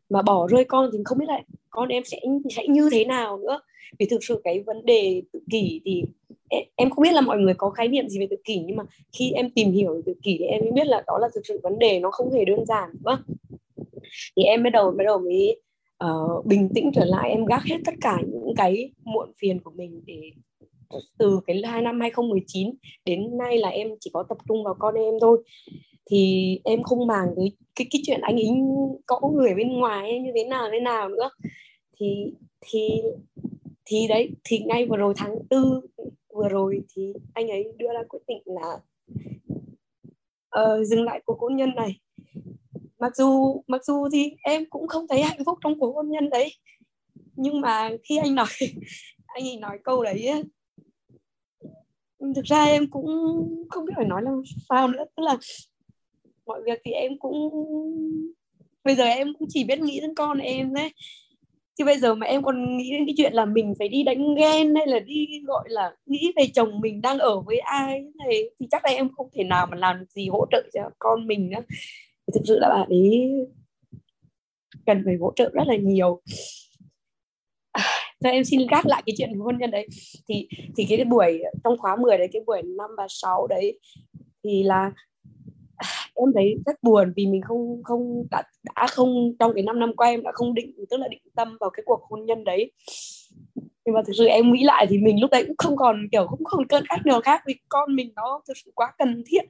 mà 0.09 0.21
bỏ 0.21 0.47
rơi 0.47 0.63
con 0.63 0.89
thì 0.93 0.99
không 1.05 1.17
biết 1.17 1.25
là 1.27 1.41
con 1.69 1.89
em 1.89 2.03
sẽ 2.03 2.19
sẽ 2.55 2.67
như 2.67 2.89
thế 2.91 3.05
nào 3.05 3.37
nữa. 3.37 3.59
Vì 3.99 4.05
thực 4.05 4.23
sự 4.23 4.41
cái 4.43 4.63
vấn 4.65 4.85
đề 4.85 5.21
tự 5.33 5.39
kỷ 5.51 5.81
thì 5.85 6.03
em, 6.75 6.89
không 6.89 7.03
biết 7.03 7.13
là 7.13 7.21
mọi 7.21 7.37
người 7.37 7.53
có 7.57 7.69
khái 7.69 7.87
niệm 7.87 8.09
gì 8.09 8.19
về 8.19 8.27
tự 8.29 8.35
kỷ 8.43 8.59
nhưng 8.59 8.75
mà 8.75 8.83
khi 9.19 9.31
em 9.31 9.49
tìm 9.49 9.71
hiểu 9.71 9.93
về 9.95 10.01
tự 10.05 10.13
kỷ 10.23 10.35
thì 10.39 10.45
em 10.45 10.61
mới 10.61 10.71
biết 10.71 10.87
là 10.87 11.03
đó 11.07 11.17
là 11.21 11.27
thực 11.35 11.41
sự 11.47 11.59
vấn 11.63 11.79
đề 11.79 11.99
nó 11.99 12.11
không 12.11 12.31
hề 12.31 12.45
đơn 12.45 12.65
giản 12.65 12.89
nữa 13.05 13.17
thì 14.37 14.43
em 14.43 14.63
bắt 14.63 14.69
đầu 14.69 14.91
bắt 14.91 15.03
đầu 15.03 15.19
mới 15.19 15.61
uh, 16.03 16.45
bình 16.45 16.69
tĩnh 16.75 16.91
trở 16.95 17.05
lại 17.05 17.29
em 17.29 17.45
gác 17.45 17.63
hết 17.63 17.77
tất 17.85 17.93
cả 18.01 18.17
những 18.27 18.53
cái 18.57 18.91
muộn 19.03 19.31
phiền 19.37 19.59
của 19.59 19.71
mình 19.71 20.01
để 20.05 20.31
từ 21.17 21.39
cái 21.47 21.61
hai 21.65 21.81
năm 21.81 21.99
2019 21.99 22.73
đến 23.05 23.37
nay 23.37 23.57
là 23.57 23.69
em 23.69 23.87
chỉ 23.99 24.09
có 24.13 24.23
tập 24.29 24.37
trung 24.47 24.63
vào 24.63 24.75
con 24.79 24.95
em 24.95 25.13
thôi. 25.21 25.43
Thì 26.11 26.59
em 26.63 26.83
không 26.83 27.07
màng 27.07 27.27
tới 27.35 27.51
cái 27.75 27.87
cái 27.91 28.01
chuyện 28.05 28.21
anh 28.21 28.35
ấy 28.35 28.49
có 29.05 29.21
người 29.33 29.55
bên 29.55 29.73
ngoài 29.79 30.09
ấy, 30.09 30.19
như 30.19 30.31
thế 30.35 30.45
nào 30.45 30.69
thế 30.71 30.79
nào 30.79 31.09
nữa. 31.09 31.29
Thì 31.99 32.33
thì 32.61 32.89
thì 33.85 34.07
đấy 34.07 34.29
thì 34.43 34.59
ngay 34.59 34.85
vừa 34.85 34.97
rồi 34.97 35.13
tháng 35.17 35.35
tư 35.49 35.81
vừa 36.35 36.49
rồi 36.49 36.81
thì 36.95 37.13
anh 37.33 37.47
ấy 37.47 37.73
đưa 37.77 37.87
ra 37.93 38.03
quyết 38.09 38.19
định 38.27 38.41
là 38.45 38.79
uh, 40.61 40.87
dừng 40.87 41.03
lại 41.03 41.21
cuộc 41.25 41.39
hôn 41.39 41.55
nhân 41.55 41.75
này 41.75 41.99
mặc 43.05 43.15
dù 43.15 43.61
mặc 43.67 43.85
dù 43.85 44.07
thì 44.13 44.31
em 44.43 44.65
cũng 44.69 44.87
không 44.87 45.07
thấy 45.07 45.21
hạnh 45.21 45.45
phúc 45.45 45.59
trong 45.63 45.79
cuộc 45.79 45.95
hôn 45.95 46.09
nhân 46.09 46.29
đấy. 46.29 46.53
Nhưng 47.35 47.61
mà 47.61 47.89
khi 48.03 48.17
anh 48.17 48.35
nói, 48.35 48.47
anh 49.25 49.43
ấy 49.43 49.57
nói 49.57 49.77
câu 49.83 50.03
đấy 50.03 50.43
thực 52.35 52.45
ra 52.45 52.63
em 52.63 52.89
cũng 52.89 53.05
không 53.69 53.85
biết 53.85 53.93
phải 53.95 54.05
nói 54.05 54.21
làm 54.23 54.41
sao 54.69 54.87
nữa. 54.87 55.05
Tức 55.17 55.23
là 55.23 55.37
mọi 56.45 56.61
việc 56.65 56.81
thì 56.85 56.91
em 56.91 57.11
cũng, 57.19 57.49
bây 58.83 58.95
giờ 58.95 59.03
em 59.03 59.33
cũng 59.39 59.47
chỉ 59.51 59.63
biết 59.63 59.79
nghĩ 59.79 59.99
đến 59.99 60.15
con 60.15 60.37
em 60.37 60.73
đấy. 60.73 60.93
Chứ 61.77 61.85
bây 61.85 61.97
giờ 61.97 62.15
mà 62.15 62.27
em 62.27 62.43
còn 62.43 62.77
nghĩ 62.77 62.91
đến 62.91 63.05
cái 63.05 63.13
chuyện 63.17 63.33
là 63.33 63.45
mình 63.45 63.73
phải 63.79 63.89
đi 63.89 64.03
đánh 64.03 64.35
ghen 64.35 64.75
hay 64.75 64.87
là 64.87 64.99
đi, 64.99 65.27
gọi 65.47 65.63
là, 65.69 65.95
nghĩ 66.05 66.33
về 66.35 66.47
chồng 66.53 66.79
mình 66.81 67.01
đang 67.01 67.19
ở 67.19 67.41
với 67.41 67.59
ai 67.59 68.03
này, 68.15 68.43
thì 68.59 68.67
chắc 68.71 68.85
là 68.85 68.91
em 68.91 69.09
không 69.17 69.29
thể 69.33 69.43
nào 69.43 69.67
mà 69.71 69.77
làm 69.77 70.05
gì 70.09 70.27
hỗ 70.29 70.45
trợ 70.51 70.63
cho 70.73 70.81
con 70.99 71.27
mình 71.27 71.49
nữa 71.49 71.61
thì 72.27 72.31
thực 72.33 72.41
sự 72.45 72.59
là 72.59 72.69
bạn 72.69 72.89
ấy 72.89 73.31
cần 74.85 75.01
phải 75.05 75.15
hỗ 75.15 75.31
trợ 75.35 75.49
rất 75.53 75.67
là 75.67 75.75
nhiều. 75.75 76.21
Cho 78.23 78.29
em 78.29 78.43
xin 78.43 78.67
gác 78.71 78.85
lại 78.85 79.03
cái 79.05 79.15
chuyện 79.17 79.39
hôn 79.39 79.57
nhân 79.57 79.71
đấy. 79.71 79.87
Thì 80.27 80.47
thì 80.77 80.85
cái 80.89 81.05
buổi 81.05 81.43
trong 81.63 81.77
khóa 81.77 81.95
10 81.95 82.17
đấy 82.17 82.27
cái 82.33 82.41
buổi 82.45 82.61
năm 82.63 82.89
và 82.97 83.05
sáu 83.09 83.47
đấy 83.47 83.79
thì 84.43 84.63
là 84.63 84.91
em 86.15 86.29
thấy 86.35 86.55
rất 86.65 86.83
buồn 86.83 87.13
vì 87.15 87.27
mình 87.27 87.41
không 87.41 87.83
không 87.83 88.27
đã, 88.31 88.43
đã 88.63 88.87
không 88.87 89.33
trong 89.39 89.51
cái 89.53 89.63
5 89.63 89.79
năm 89.79 89.95
qua 89.95 90.07
em 90.07 90.23
đã 90.23 90.31
không 90.33 90.53
định 90.53 90.73
tức 90.89 90.97
là 90.97 91.07
định 91.07 91.21
tâm 91.35 91.57
vào 91.59 91.69
cái 91.69 91.83
cuộc 91.85 92.03
hôn 92.09 92.25
nhân 92.25 92.43
đấy 92.43 92.71
nhưng 93.85 93.95
mà 93.95 94.01
thực 94.07 94.13
sự 94.17 94.25
em 94.25 94.53
nghĩ 94.53 94.63
lại 94.63 94.87
thì 94.89 94.97
mình 94.97 95.21
lúc 95.21 95.31
đấy 95.31 95.43
cũng 95.47 95.57
không 95.57 95.77
còn 95.77 96.07
kiểu 96.11 96.27
cũng 96.29 96.43
không 96.45 96.67
cơn 96.67 96.83
cách 96.89 97.05
nào 97.05 97.21
khác 97.21 97.41
vì 97.47 97.55
con 97.69 97.95
mình 97.95 98.13
nó 98.15 98.41
thực 98.47 98.57
sự 98.65 98.71
quá 98.75 98.93
cần 98.97 99.23
thiết. 99.27 99.41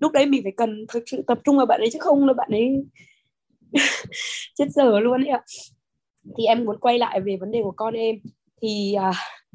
Lúc 0.00 0.12
đấy 0.12 0.26
mình 0.26 0.42
phải 0.42 0.52
cần 0.56 0.86
thực 0.92 1.02
sự 1.06 1.22
tập 1.26 1.38
trung 1.44 1.56
vào 1.56 1.66
bạn 1.66 1.80
ấy 1.80 1.90
chứ 1.92 1.98
không 1.98 2.26
là 2.26 2.32
bạn 2.32 2.50
ấy 2.50 2.84
chết 4.54 4.64
dở 4.70 5.00
luôn 5.00 5.24
ấy 5.24 5.28
ạ. 5.28 5.40
Thì 6.38 6.44
em 6.44 6.64
muốn 6.64 6.78
quay 6.80 6.98
lại 6.98 7.20
về 7.20 7.36
vấn 7.40 7.50
đề 7.50 7.60
của 7.62 7.74
con 7.76 7.94
em. 7.94 8.16
Thì 8.62 8.94
à, 8.94 9.12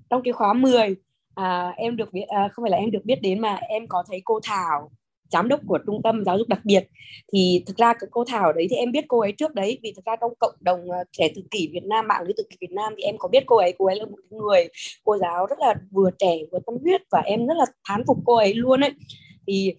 trong 0.09 0.21
cái 0.23 0.31
khóa 0.33 0.53
10 0.53 0.95
à, 1.35 1.73
em 1.77 1.95
được 1.97 2.13
biết 2.13 2.25
à, 2.27 2.49
không 2.53 2.63
phải 2.63 2.71
là 2.71 2.77
em 2.77 2.91
được 2.91 3.05
biết 3.05 3.21
đến 3.21 3.39
mà 3.39 3.55
em 3.55 3.87
có 3.87 4.03
thấy 4.09 4.21
cô 4.25 4.39
Thảo 4.43 4.91
giám 5.31 5.47
đốc 5.47 5.59
của 5.67 5.79
trung 5.85 6.01
tâm 6.03 6.25
giáo 6.25 6.37
dục 6.37 6.47
đặc 6.47 6.59
biệt. 6.63 6.87
Thì 7.33 7.63
thực 7.67 7.77
ra 7.77 7.93
cái 7.93 8.07
cô 8.11 8.23
Thảo 8.27 8.53
đấy 8.53 8.67
thì 8.69 8.75
em 8.75 8.91
biết 8.91 9.05
cô 9.07 9.19
ấy 9.19 9.31
trước 9.31 9.55
đấy 9.55 9.79
vì 9.83 9.93
thực 9.95 10.05
ra 10.05 10.15
trong 10.21 10.31
cộng 10.39 10.55
đồng 10.59 10.91
ờ, 10.91 10.97
trẻ 11.11 11.29
tự 11.35 11.41
kỷ 11.51 11.69
Việt 11.73 11.83
Nam 11.83 12.07
mạng 12.07 12.21
lưới 12.23 12.33
tự 12.37 12.43
kỷ 12.49 12.57
Việt 12.61 12.71
Nam 12.71 12.93
thì 12.97 13.03
em 13.03 13.17
có 13.17 13.27
biết 13.27 13.43
cô 13.45 13.57
ấy 13.57 13.73
cô 13.77 13.85
ấy 13.85 13.95
là 13.95 14.05
một 14.05 14.19
người 14.29 14.67
cô 15.03 15.17
giáo 15.17 15.45
rất 15.45 15.59
là 15.59 15.75
vừa 15.91 16.09
trẻ 16.19 16.37
vừa 16.51 16.59
tâm 16.65 16.75
huyết 16.81 17.01
và 17.11 17.19
em 17.19 17.47
rất 17.47 17.57
là 17.57 17.65
thán 17.89 18.03
phục 18.07 18.17
cô 18.25 18.35
ấy 18.35 18.53
luôn 18.53 18.79
ấy. 18.81 18.91
Thì 19.47 19.73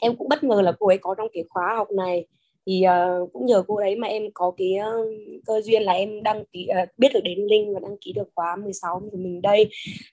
em 0.00 0.16
cũng 0.16 0.28
bất 0.28 0.44
ngờ 0.44 0.62
là 0.62 0.72
cô 0.78 0.86
ấy 0.86 0.98
có 0.98 1.14
trong 1.18 1.28
cái 1.32 1.44
khóa 1.48 1.74
học 1.76 1.90
này. 1.90 2.26
Thì 2.66 2.84
uh, 2.86 3.32
cũng 3.32 3.46
nhờ 3.46 3.62
cô 3.68 3.80
đấy 3.80 3.96
mà 3.96 4.08
em 4.08 4.22
có 4.34 4.52
cái 4.56 4.74
uh, 4.78 5.44
cơ 5.46 5.60
duyên 5.60 5.82
là 5.82 5.92
em 5.92 6.22
đăng 6.22 6.44
ký 6.52 6.68
uh, 6.82 6.88
biết 6.98 7.08
được 7.14 7.20
đến 7.24 7.38
linh 7.50 7.74
và 7.74 7.80
đăng 7.80 7.96
ký 8.00 8.12
được 8.12 8.28
khóa 8.34 8.56
16 8.56 9.00
của 9.12 9.16
mình 9.16 9.42
đây. 9.42 9.70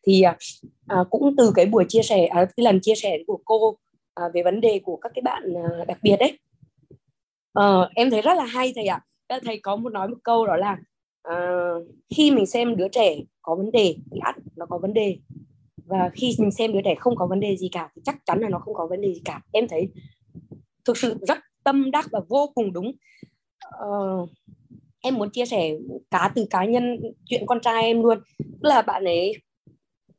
Thì 0.08 0.24
uh, 1.00 1.08
cũng 1.10 1.36
từ 1.38 1.52
cái 1.56 1.66
buổi 1.66 1.86
chia 1.88 2.02
sẻ 2.02 2.24
uh, 2.26 2.50
cái 2.58 2.64
lần 2.64 2.80
chia 2.82 2.96
sẻ 2.96 3.18
của 3.28 3.40
cô 3.46 3.78
à, 4.18 4.30
về 4.34 4.44
vấn 4.44 4.62
đề 4.62 4.80
của 4.84 4.96
các 4.96 5.12
cái 5.16 5.22
bạn 5.22 5.54
à, 5.54 5.86
đặc 5.88 5.98
biệt 6.02 6.16
đấy. 6.20 6.40
À, 7.54 7.90
em 7.96 8.10
thấy 8.10 8.22
rất 8.22 8.34
là 8.34 8.46
hay 8.46 8.74
thầy 8.76 8.86
ạ. 8.86 9.02
À. 9.28 9.40
thầy 9.46 9.60
có 9.60 9.76
một 9.76 9.90
nói 9.90 10.08
một 10.08 10.18
câu 10.24 10.48
đó 10.48 10.56
là 10.56 10.78
à, 11.24 11.36
khi 12.16 12.32
mình 12.32 12.46
xem 12.46 12.76
đứa 12.76 12.88
trẻ 12.88 13.16
có 13.42 13.56
vấn 13.56 13.72
đề 13.72 13.96
thì 14.12 14.20
ắt 14.22 14.36
nó 14.56 14.66
có 14.66 14.78
vấn 14.78 14.94
đề. 14.94 15.18
Và 15.86 16.10
khi 16.14 16.36
mình 16.40 16.52
xem 16.52 16.74
đứa 16.74 16.82
trẻ 16.82 16.96
không 16.96 17.16
có 17.16 17.28
vấn 17.28 17.40
đề 17.40 17.58
gì 17.58 17.70
cả 17.72 17.90
thì 17.96 18.02
chắc 18.06 18.26
chắn 18.26 18.40
là 18.40 18.50
nó 18.50 18.60
không 18.60 18.74
có 18.74 18.88
vấn 18.88 19.02
đề 19.02 19.14
gì 19.14 19.22
cả. 19.26 19.42
Em 19.52 19.68
thấy 19.68 19.88
thực 20.86 20.98
sự 20.98 21.18
rất 21.28 21.38
tâm 21.64 21.92
đắc 21.92 22.06
và 22.12 22.20
vô 22.30 22.52
cùng 22.56 22.74
đúng. 22.74 22.92
Uh, 23.86 24.30
em 25.02 25.16
muốn 25.16 25.30
chia 25.30 25.46
sẻ 25.46 25.72
cá 26.12 26.32
từ 26.36 26.48
cá 26.50 26.66
nhân 26.66 27.00
chuyện 27.26 27.46
con 27.46 27.60
trai 27.62 27.84
em 27.84 28.04
luôn. 28.04 28.20
Tức 28.38 28.70
là 28.70 28.82
bạn 28.82 29.06
ấy 29.06 29.34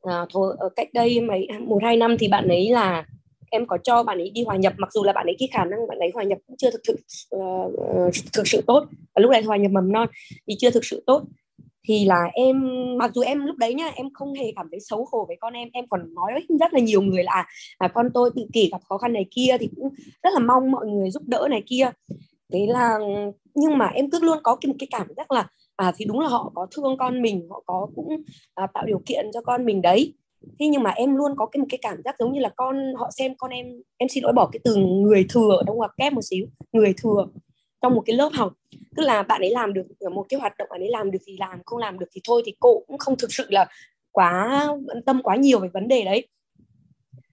à, 0.01 0.25
thôi 0.29 0.57
cách 0.75 0.87
đây 0.93 1.21
mấy 1.21 1.47
một 1.59 1.79
hai 1.83 1.97
năm 1.97 2.17
thì 2.19 2.27
bạn 2.27 2.47
ấy 2.47 2.69
là 2.69 3.05
em 3.51 3.65
có 3.67 3.77
cho 3.83 4.03
bạn 4.03 4.17
ấy 4.17 4.29
đi 4.29 4.43
hòa 4.43 4.55
nhập 4.55 4.73
mặc 4.77 4.93
dù 4.93 5.03
là 5.03 5.13
bạn 5.13 5.25
ấy 5.25 5.35
cái 5.39 5.49
khả 5.51 5.65
năng 5.65 5.87
bạn 5.87 5.99
ấy 5.99 6.11
hòa 6.13 6.23
nhập 6.23 6.37
cũng 6.47 6.57
chưa 6.57 6.71
thực 6.71 6.81
sự 6.83 6.99
uh, 7.35 8.13
thực 8.33 8.47
sự 8.47 8.61
tốt. 8.67 8.85
Và 9.15 9.21
lúc 9.21 9.31
này 9.31 9.43
hòa 9.43 9.57
nhập 9.57 9.71
mầm 9.71 9.91
non 9.91 10.07
thì 10.47 10.55
chưa 10.59 10.71
thực 10.71 10.85
sự 10.85 11.03
tốt. 11.05 11.23
Thì 11.87 12.05
là 12.05 12.23
em 12.33 12.63
mặc 12.97 13.11
dù 13.13 13.21
em 13.21 13.45
lúc 13.45 13.57
đấy 13.57 13.73
nhá 13.73 13.91
em 13.95 14.09
không 14.13 14.33
hề 14.33 14.53
cảm 14.55 14.67
thấy 14.71 14.79
xấu 14.79 15.07
hổ 15.11 15.25
với 15.27 15.37
con 15.39 15.53
em 15.53 15.69
em 15.73 15.85
còn 15.89 16.13
nói 16.13 16.31
với 16.33 16.57
rất 16.59 16.73
là 16.73 16.79
nhiều 16.79 17.01
người 17.01 17.23
là 17.23 17.45
à, 17.77 17.87
con 17.87 18.09
tôi 18.13 18.31
tự 18.35 18.45
kỷ 18.53 18.69
gặp 18.71 18.81
khó 18.89 18.97
khăn 18.97 19.13
này 19.13 19.25
kia 19.31 19.57
thì 19.59 19.69
cũng 19.75 19.89
rất 20.23 20.29
là 20.33 20.39
mong 20.39 20.71
mọi 20.71 20.87
người 20.87 21.11
giúp 21.11 21.23
đỡ 21.25 21.47
này 21.49 21.63
kia. 21.65 21.91
Thế 22.53 22.67
là 22.69 22.99
nhưng 23.55 23.77
mà 23.77 23.87
em 23.87 24.09
cứ 24.09 24.19
luôn 24.21 24.37
có 24.43 24.55
cái 24.55 24.67
một 24.67 24.75
cái 24.79 24.87
cảm 24.91 25.07
giác 25.17 25.31
là 25.31 25.47
à 25.75 25.91
thì 25.97 26.05
đúng 26.05 26.19
là 26.19 26.27
họ 26.27 26.51
có 26.55 26.67
thương 26.75 26.97
con 26.97 27.21
mình 27.21 27.47
họ 27.49 27.63
có 27.65 27.87
cũng 27.95 28.23
à, 28.55 28.67
tạo 28.73 28.85
điều 28.85 29.01
kiện 29.05 29.25
cho 29.33 29.41
con 29.41 29.65
mình 29.65 29.81
đấy 29.81 30.13
thế 30.59 30.67
nhưng 30.67 30.83
mà 30.83 30.89
em 30.89 31.15
luôn 31.15 31.31
có 31.37 31.45
cái 31.45 31.59
một 31.59 31.65
cái 31.69 31.79
cảm 31.81 32.01
giác 32.05 32.15
giống 32.19 32.33
như 32.33 32.39
là 32.39 32.49
con 32.55 32.93
họ 32.95 33.09
xem 33.17 33.33
con 33.37 33.51
em 33.51 33.65
em 33.97 34.09
xin 34.09 34.23
lỗi 34.23 34.33
bỏ 34.33 34.49
cái 34.51 34.59
từ 34.63 34.75
người 34.75 35.25
thừa 35.29 35.55
ở 35.57 35.63
trong 35.67 35.77
ngoặc 35.77 35.91
kép 35.97 36.13
một 36.13 36.21
xíu 36.21 36.45
người 36.71 36.93
thừa 36.97 37.27
trong 37.81 37.95
một 37.95 38.03
cái 38.05 38.15
lớp 38.15 38.29
học. 38.33 38.53
Tức 38.71 39.03
là 39.03 39.23
bạn 39.23 39.41
ấy 39.41 39.49
làm 39.49 39.73
được 39.73 39.83
một 40.13 40.25
cái 40.29 40.39
hoạt 40.39 40.57
động 40.57 40.67
bạn 40.71 40.81
ấy 40.81 40.89
làm 40.89 41.11
được 41.11 41.19
thì 41.25 41.37
làm 41.39 41.59
không 41.65 41.79
làm 41.79 41.99
được 41.99 42.07
thì 42.15 42.21
thôi 42.27 42.41
thì 42.45 42.55
cô 42.59 42.83
cũng 42.87 42.97
không 42.97 43.17
thực 43.17 43.33
sự 43.33 43.45
là 43.49 43.67
quá 44.11 44.67
bận 44.87 45.03
tâm 45.05 45.21
quá 45.23 45.35
nhiều 45.35 45.59
về 45.59 45.69
vấn 45.73 45.87
đề 45.87 46.03
đấy. 46.05 46.27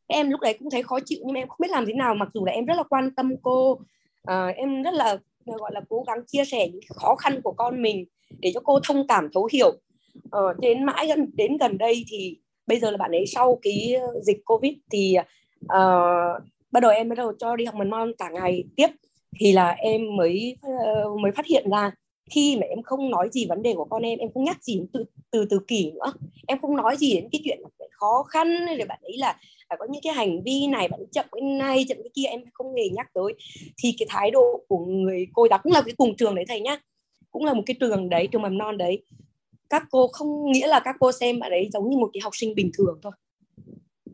Em 0.07 0.31
lúc 0.31 0.41
đấy 0.41 0.57
cũng 0.59 0.71
thấy 0.71 0.83
khó 0.83 0.99
chịu 1.05 1.19
nhưng 1.25 1.35
mà 1.35 1.41
em 1.41 1.49
không 1.49 1.59
biết 1.61 1.71
làm 1.71 1.87
thế 1.87 1.93
nào 1.93 2.15
mặc 2.15 2.29
dù 2.35 2.45
là 2.45 2.53
em 2.53 2.67
rất 2.67 2.75
là 2.77 2.83
quan 2.83 3.15
tâm 3.15 3.33
cô 3.43 3.79
à, 4.23 4.47
em 4.47 4.83
rất 4.83 4.95
là 4.95 5.19
gọi 5.45 5.71
là 5.75 5.81
cố 5.89 6.05
gắng 6.07 6.19
chia 6.27 6.45
sẻ 6.45 6.69
những 6.69 6.81
khó 6.97 7.17
khăn 7.17 7.41
của 7.43 7.53
con 7.53 7.83
mình 7.83 8.05
để 8.39 8.51
cho 8.55 8.61
cô 8.65 8.81
thông 8.89 9.07
cảm 9.07 9.29
thấu 9.35 9.49
hiểu. 9.53 9.73
Ờ, 10.31 10.55
đến 10.59 10.85
mãi 10.85 11.07
gần 11.09 11.31
đến 11.37 11.57
gần 11.57 11.79
đây 11.79 12.05
thì 12.09 12.39
bây 12.67 12.79
giờ 12.79 12.91
là 12.91 12.97
bạn 12.97 13.11
ấy 13.11 13.25
sau 13.27 13.59
cái 13.63 13.95
ờ, 14.01 14.21
dịch 14.23 14.45
covid 14.45 14.73
thì 14.93 15.17
uh, 15.65 16.43
bắt 16.71 16.81
đầu 16.81 16.91
em 16.91 17.09
bắt 17.09 17.19
đầu 17.19 17.33
cho 17.39 17.57
đi 17.57 17.65
học 17.65 17.75
mầm 17.75 17.91
non 17.91 18.13
cả 18.19 18.31
ngày. 18.31 18.65
Tiếp 18.77 18.89
thì 19.41 19.53
là 19.53 19.71
em 19.71 20.17
mới 20.17 20.57
uh, 20.67 21.21
mới 21.21 21.33
phát 21.33 21.47
hiện 21.47 21.71
ra 21.71 21.91
khi 22.31 22.57
mà 22.61 22.67
em 22.67 22.83
không 22.83 23.11
nói 23.11 23.29
gì 23.33 23.47
vấn 23.47 23.63
đề 23.63 23.75
của 23.75 23.85
con 23.85 24.03
em 24.03 24.19
em 24.19 24.33
không 24.35 24.45
nhắc 24.45 24.65
gì 24.65 24.83
từ 24.93 25.05
từ 25.31 25.47
từ 25.51 25.61
kỷ 25.69 25.91
nữa. 25.91 26.13
Em 26.47 26.59
không 26.61 26.77
nói 26.77 26.97
gì 26.97 27.15
đến 27.15 27.29
cái 27.33 27.41
chuyện 27.45 27.61
khó 27.91 28.23
khăn 28.23 28.67
rồi 28.67 28.87
bạn 28.89 28.99
ấy 29.03 29.17
là 29.19 29.37
phải 29.69 29.79
có 29.81 29.87
những 29.91 30.03
cái 30.03 30.13
hành 30.13 30.43
vi 30.43 30.67
này 30.67 30.89
bạn 30.89 31.01
ấy 31.01 31.07
chậm 31.13 31.27
cái 31.33 31.43
này 31.43 31.85
chậm 31.89 31.99
cái 32.03 32.11
kia 32.15 32.25
em 32.25 32.41
không 32.53 32.75
hề 32.75 32.89
nhắc 32.89 33.07
tới. 33.15 33.35
Thì 33.83 33.95
cái 33.99 34.07
thái 34.11 34.31
độ 34.31 34.65
của 34.69 34.79
người 34.79 35.27
cô 35.33 35.49
đó 35.49 35.59
cũng 35.63 35.73
là 35.73 35.83
cái 35.83 35.95
cùng 35.97 36.17
trường 36.17 36.35
đấy 36.35 36.45
thầy 36.49 36.61
nhá. 36.61 36.79
Cũng 37.31 37.45
là 37.45 37.55
một 37.55 37.63
cái 37.67 37.77
trường 37.81 38.09
đấy 38.09 38.29
trường 38.33 38.43
mầm 38.43 38.59
non 38.59 38.79
đấy 38.79 39.03
các 39.71 39.85
cô 39.91 40.09
không 40.09 40.53
nghĩa 40.53 40.67
là 40.67 40.81
các 40.81 40.97
cô 41.01 41.13
xem 41.13 41.39
bạn 41.39 41.51
ấy 41.51 41.69
giống 41.73 41.91
như 41.91 41.97
một 41.97 42.11
cái 42.13 42.21
học 42.21 42.33
sinh 42.37 42.55
bình 42.55 42.71
thường 42.79 42.99
thôi. 43.03 43.13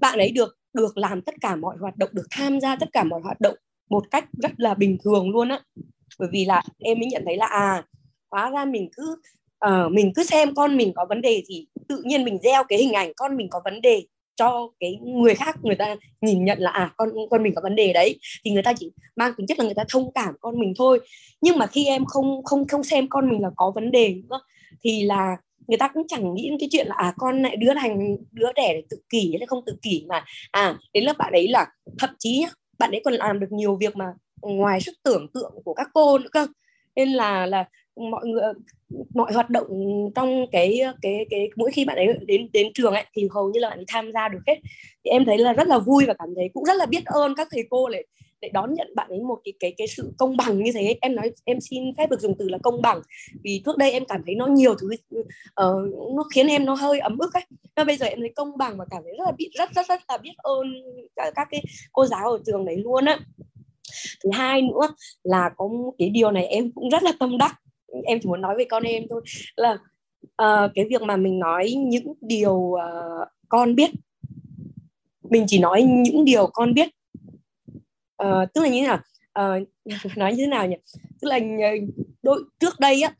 Bạn 0.00 0.18
ấy 0.18 0.30
được 0.30 0.58
được 0.72 0.98
làm 0.98 1.22
tất 1.22 1.34
cả 1.40 1.56
mọi 1.56 1.76
hoạt 1.80 1.96
động 1.96 2.10
được 2.12 2.26
tham 2.30 2.60
gia 2.60 2.76
tất 2.76 2.88
cả 2.92 3.04
mọi 3.04 3.20
hoạt 3.20 3.40
động 3.40 3.56
một 3.90 4.10
cách 4.10 4.28
rất 4.32 4.52
là 4.56 4.74
bình 4.74 4.98
thường 5.04 5.30
luôn 5.30 5.48
á. 5.48 5.60
Bởi 6.18 6.28
vì 6.32 6.44
là 6.44 6.62
em 6.78 6.98
mới 6.98 7.06
nhận 7.06 7.22
thấy 7.26 7.36
là 7.36 7.46
à 7.46 7.84
hóa 8.30 8.50
ra 8.50 8.64
mình 8.64 8.88
cứ 8.96 9.16
uh, 9.66 9.92
mình 9.92 10.12
cứ 10.14 10.24
xem 10.24 10.54
con 10.54 10.76
mình 10.76 10.92
có 10.94 11.06
vấn 11.08 11.20
đề 11.20 11.42
thì 11.48 11.66
tự 11.88 12.02
nhiên 12.04 12.24
mình 12.24 12.38
gieo 12.42 12.64
cái 12.64 12.78
hình 12.78 12.92
ảnh 12.92 13.12
con 13.16 13.36
mình 13.36 13.48
có 13.50 13.60
vấn 13.64 13.80
đề 13.80 14.06
cho 14.36 14.70
cái 14.80 14.98
người 15.02 15.34
khác 15.34 15.56
người 15.62 15.74
ta 15.74 15.96
nhìn 16.20 16.44
nhận 16.44 16.58
là 16.58 16.70
à 16.70 16.92
con 16.96 17.10
con 17.30 17.42
mình 17.42 17.54
có 17.54 17.60
vấn 17.62 17.76
đề 17.76 17.92
đấy. 17.92 18.18
Thì 18.44 18.50
người 18.50 18.62
ta 18.62 18.72
chỉ 18.78 18.92
mang 19.16 19.32
tính 19.36 19.46
chất 19.46 19.58
là 19.58 19.64
người 19.64 19.74
ta 19.74 19.84
thông 19.88 20.12
cảm 20.12 20.34
con 20.40 20.60
mình 20.60 20.74
thôi. 20.78 21.00
Nhưng 21.40 21.58
mà 21.58 21.66
khi 21.66 21.86
em 21.86 22.04
không 22.04 22.44
không 22.44 22.66
không 22.68 22.82
xem 22.82 23.08
con 23.08 23.28
mình 23.28 23.42
là 23.42 23.50
có 23.56 23.70
vấn 23.74 23.90
đề 23.90 24.14
nữa 24.14 24.40
thì 24.84 25.04
là 25.04 25.36
người 25.66 25.78
ta 25.78 25.88
cũng 25.88 26.06
chẳng 26.08 26.34
nghĩ 26.34 26.48
đến 26.48 26.58
cái 26.60 26.68
chuyện 26.72 26.86
là 26.86 26.94
à 26.98 27.14
con 27.18 27.42
lại 27.42 27.56
đứa 27.56 27.74
thành 27.74 28.16
đứa 28.32 28.52
đẻ 28.56 28.80
tự 28.90 28.96
kỷ 29.08 29.34
hay 29.38 29.46
không 29.46 29.64
tự 29.66 29.76
kỷ 29.82 30.04
mà. 30.08 30.24
À 30.50 30.78
đến 30.92 31.04
lớp 31.04 31.16
bạn 31.18 31.32
ấy 31.32 31.48
là, 31.48 31.66
thậm 31.98 32.10
chí 32.18 32.44
bạn 32.78 32.90
ấy 32.90 33.00
còn 33.04 33.14
làm 33.14 33.40
được 33.40 33.52
nhiều 33.52 33.76
việc 33.76 33.96
mà 33.96 34.06
ngoài 34.42 34.80
sức 34.80 34.92
tưởng 35.02 35.26
tượng 35.34 35.52
của 35.64 35.74
các 35.74 35.88
cô 35.94 36.18
nữa 36.18 36.28
cơ. 36.32 36.46
Nên 36.96 37.08
là 37.12 37.46
là 37.46 37.64
mọi 38.10 38.26
người, 38.26 38.42
mọi 39.14 39.32
hoạt 39.32 39.50
động 39.50 39.66
trong 40.14 40.46
cái 40.52 40.80
cái 41.02 41.26
cái, 41.30 41.48
mỗi 41.56 41.70
khi 41.70 41.84
bạn 41.84 41.96
ấy 41.96 42.06
đến 42.26 42.48
đến 42.52 42.72
trường 42.74 42.94
ấy 42.94 43.04
thì 43.16 43.28
hầu 43.34 43.50
như 43.50 43.60
là 43.60 43.68
bạn 43.70 43.78
ấy 43.78 43.84
tham 43.88 44.12
gia 44.12 44.28
được 44.28 44.38
hết. 44.46 44.58
Thì 45.04 45.10
em 45.10 45.24
thấy 45.24 45.38
là 45.38 45.52
rất 45.52 45.68
là 45.68 45.78
vui 45.78 46.04
và 46.06 46.14
cảm 46.18 46.28
thấy 46.36 46.50
cũng 46.54 46.64
rất 46.64 46.76
là 46.76 46.86
biết 46.86 47.04
ơn 47.04 47.34
các 47.34 47.48
thầy 47.50 47.62
cô 47.70 47.88
để 47.88 48.02
để 48.42 48.48
đón 48.52 48.74
nhận 48.74 48.94
bạn 48.94 49.08
ấy 49.08 49.20
một 49.20 49.38
cái 49.44 49.52
cái 49.60 49.74
cái 49.76 49.86
sự 49.86 50.12
công 50.18 50.36
bằng 50.36 50.62
như 50.62 50.72
thế 50.74 50.96
em 51.00 51.14
nói 51.14 51.30
em 51.44 51.60
xin 51.60 51.96
phép 51.98 52.10
được 52.10 52.20
dùng 52.20 52.34
từ 52.38 52.48
là 52.48 52.58
công 52.62 52.82
bằng. 52.82 53.00
Vì 53.44 53.62
trước 53.64 53.76
đây 53.76 53.92
em 53.92 54.04
cảm 54.04 54.22
thấy 54.26 54.34
nó 54.34 54.46
nhiều 54.46 54.74
thứ 54.74 54.88
uh, 55.20 56.14
nó 56.14 56.24
khiến 56.34 56.46
em 56.46 56.64
nó 56.64 56.74
hơi 56.74 57.00
ấm 57.00 57.18
ức 57.18 57.34
ấy. 57.34 57.44
Nhưng 57.76 57.86
bây 57.86 57.96
giờ 57.96 58.06
em 58.06 58.20
thấy 58.20 58.32
công 58.36 58.58
bằng 58.58 58.76
và 58.78 58.84
cảm 58.90 59.02
thấy 59.02 59.12
rất 59.18 59.24
là 59.24 59.32
biết 59.32 59.50
rất 59.58 59.70
rất 59.74 59.88
rất 59.88 60.00
là 60.08 60.18
biết 60.18 60.34
ơn 60.36 60.66
các, 61.16 61.32
các 61.36 61.48
cái 61.50 61.62
cô 61.92 62.06
giáo 62.06 62.30
ở 62.30 62.38
trường 62.46 62.64
đấy 62.64 62.76
luôn 62.76 63.04
á. 63.04 63.18
Thứ 64.24 64.30
hai 64.32 64.62
nữa 64.62 64.94
là 65.22 65.50
có 65.56 65.68
một 65.68 65.92
cái 65.98 66.08
điều 66.08 66.30
này 66.30 66.46
em 66.46 66.72
cũng 66.72 66.90
rất 66.90 67.02
là 67.02 67.12
tâm 67.20 67.38
đắc. 67.38 67.54
Em 68.04 68.18
chỉ 68.22 68.28
muốn 68.28 68.40
nói 68.40 68.54
với 68.56 68.64
con 68.64 68.82
em 68.82 69.02
thôi. 69.10 69.22
Là 69.56 69.72
uh, 70.22 70.70
cái 70.74 70.84
việc 70.90 71.02
mà 71.02 71.16
mình 71.16 71.38
nói 71.38 71.74
những 71.76 72.14
điều 72.20 72.54
uh, 72.54 73.28
con 73.48 73.74
biết. 73.74 73.90
Mình 75.30 75.44
chỉ 75.48 75.58
nói 75.58 75.82
những 75.82 76.24
điều 76.24 76.46
con 76.46 76.74
biết 76.74 76.88
uh, 78.26 78.52
tức 78.54 78.60
là 78.62 78.68
như 78.68 78.80
thế 78.80 78.86
nào? 78.86 78.98
Uh, 79.60 79.68
nói 80.16 80.34
như 80.34 80.44
thế 80.44 80.46
nào 80.46 80.66
nhỉ? 80.66 80.76
Tức 81.20 81.28
là 81.28 81.36
ờ, 81.36 81.70
đôi 82.22 82.44
trước 82.60 82.80
đây 82.80 83.02
á 83.02 83.12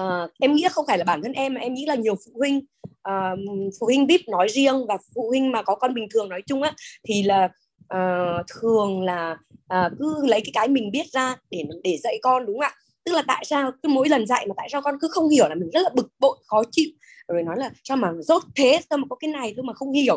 uh, 0.00 0.30
em 0.40 0.54
nghĩ 0.54 0.66
không 0.70 0.86
phải 0.86 0.98
là 0.98 1.04
bản 1.04 1.22
thân 1.22 1.32
em 1.32 1.54
mà 1.54 1.60
em 1.60 1.74
nghĩ 1.74 1.86
là 1.86 1.94
nhiều 1.94 2.14
phụ 2.14 2.32
huynh 2.34 2.60
uh, 3.08 3.38
phụ 3.80 3.86
huynh 3.86 4.06
vip 4.06 4.20
nói 4.28 4.48
riêng 4.48 4.86
và 4.88 4.98
phụ 5.14 5.28
huynh 5.28 5.52
mà 5.52 5.62
có 5.62 5.74
con 5.74 5.94
bình 5.94 6.08
thường 6.14 6.28
nói 6.28 6.42
chung 6.46 6.62
á 6.62 6.72
thì 7.08 7.22
là 7.22 7.48
uh, 7.94 8.46
thường 8.48 9.02
là 9.02 9.36
uh, 9.58 9.92
cứ 9.98 10.26
lấy 10.26 10.40
cái 10.40 10.50
cái 10.54 10.68
mình 10.68 10.90
biết 10.90 11.06
ra 11.12 11.36
để 11.50 11.64
để 11.84 11.98
dạy 12.02 12.18
con 12.22 12.46
đúng 12.46 12.58
không 12.58 12.60
ạ? 12.60 12.74
Tức 13.04 13.12
là 13.12 13.22
tại 13.26 13.44
sao 13.44 13.70
cứ 13.82 13.88
mỗi 13.88 14.08
lần 14.08 14.26
dạy 14.26 14.46
mà 14.46 14.54
tại 14.56 14.68
sao 14.72 14.82
con 14.82 14.94
cứ 15.00 15.08
không 15.10 15.28
hiểu 15.28 15.48
là 15.48 15.54
mình 15.54 15.70
rất 15.70 15.80
là 15.80 15.90
bực 15.94 16.08
bội 16.18 16.36
khó 16.46 16.62
chịu 16.70 16.90
rồi 17.28 17.42
nói 17.42 17.56
là 17.58 17.70
sao 17.84 17.96
mà 17.96 18.12
dốt 18.20 18.42
thế? 18.56 18.80
Sao 18.90 18.98
mà 18.98 19.04
có 19.10 19.16
cái 19.16 19.30
này? 19.30 19.52
Thôi 19.56 19.64
mà 19.64 19.72
không 19.72 19.92
hiểu? 19.92 20.16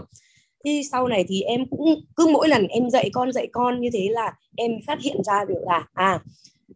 Thì 0.66 0.82
sau 0.92 1.08
này 1.08 1.26
thì 1.28 1.42
em 1.42 1.66
cũng 1.70 2.02
cứ 2.16 2.28
mỗi 2.34 2.48
lần 2.50 2.68
em 2.68 2.90
dạy 2.90 3.10
con 3.14 3.32
dạy 3.32 3.48
con 3.52 3.82
như 3.82 3.90
thế 3.94 4.08
là 4.12 4.34
em 4.58 4.72
phát 4.88 5.00
hiện 5.02 5.24
ra 5.24 5.46
được 5.46 5.60
là 5.66 5.86
à 5.94 6.20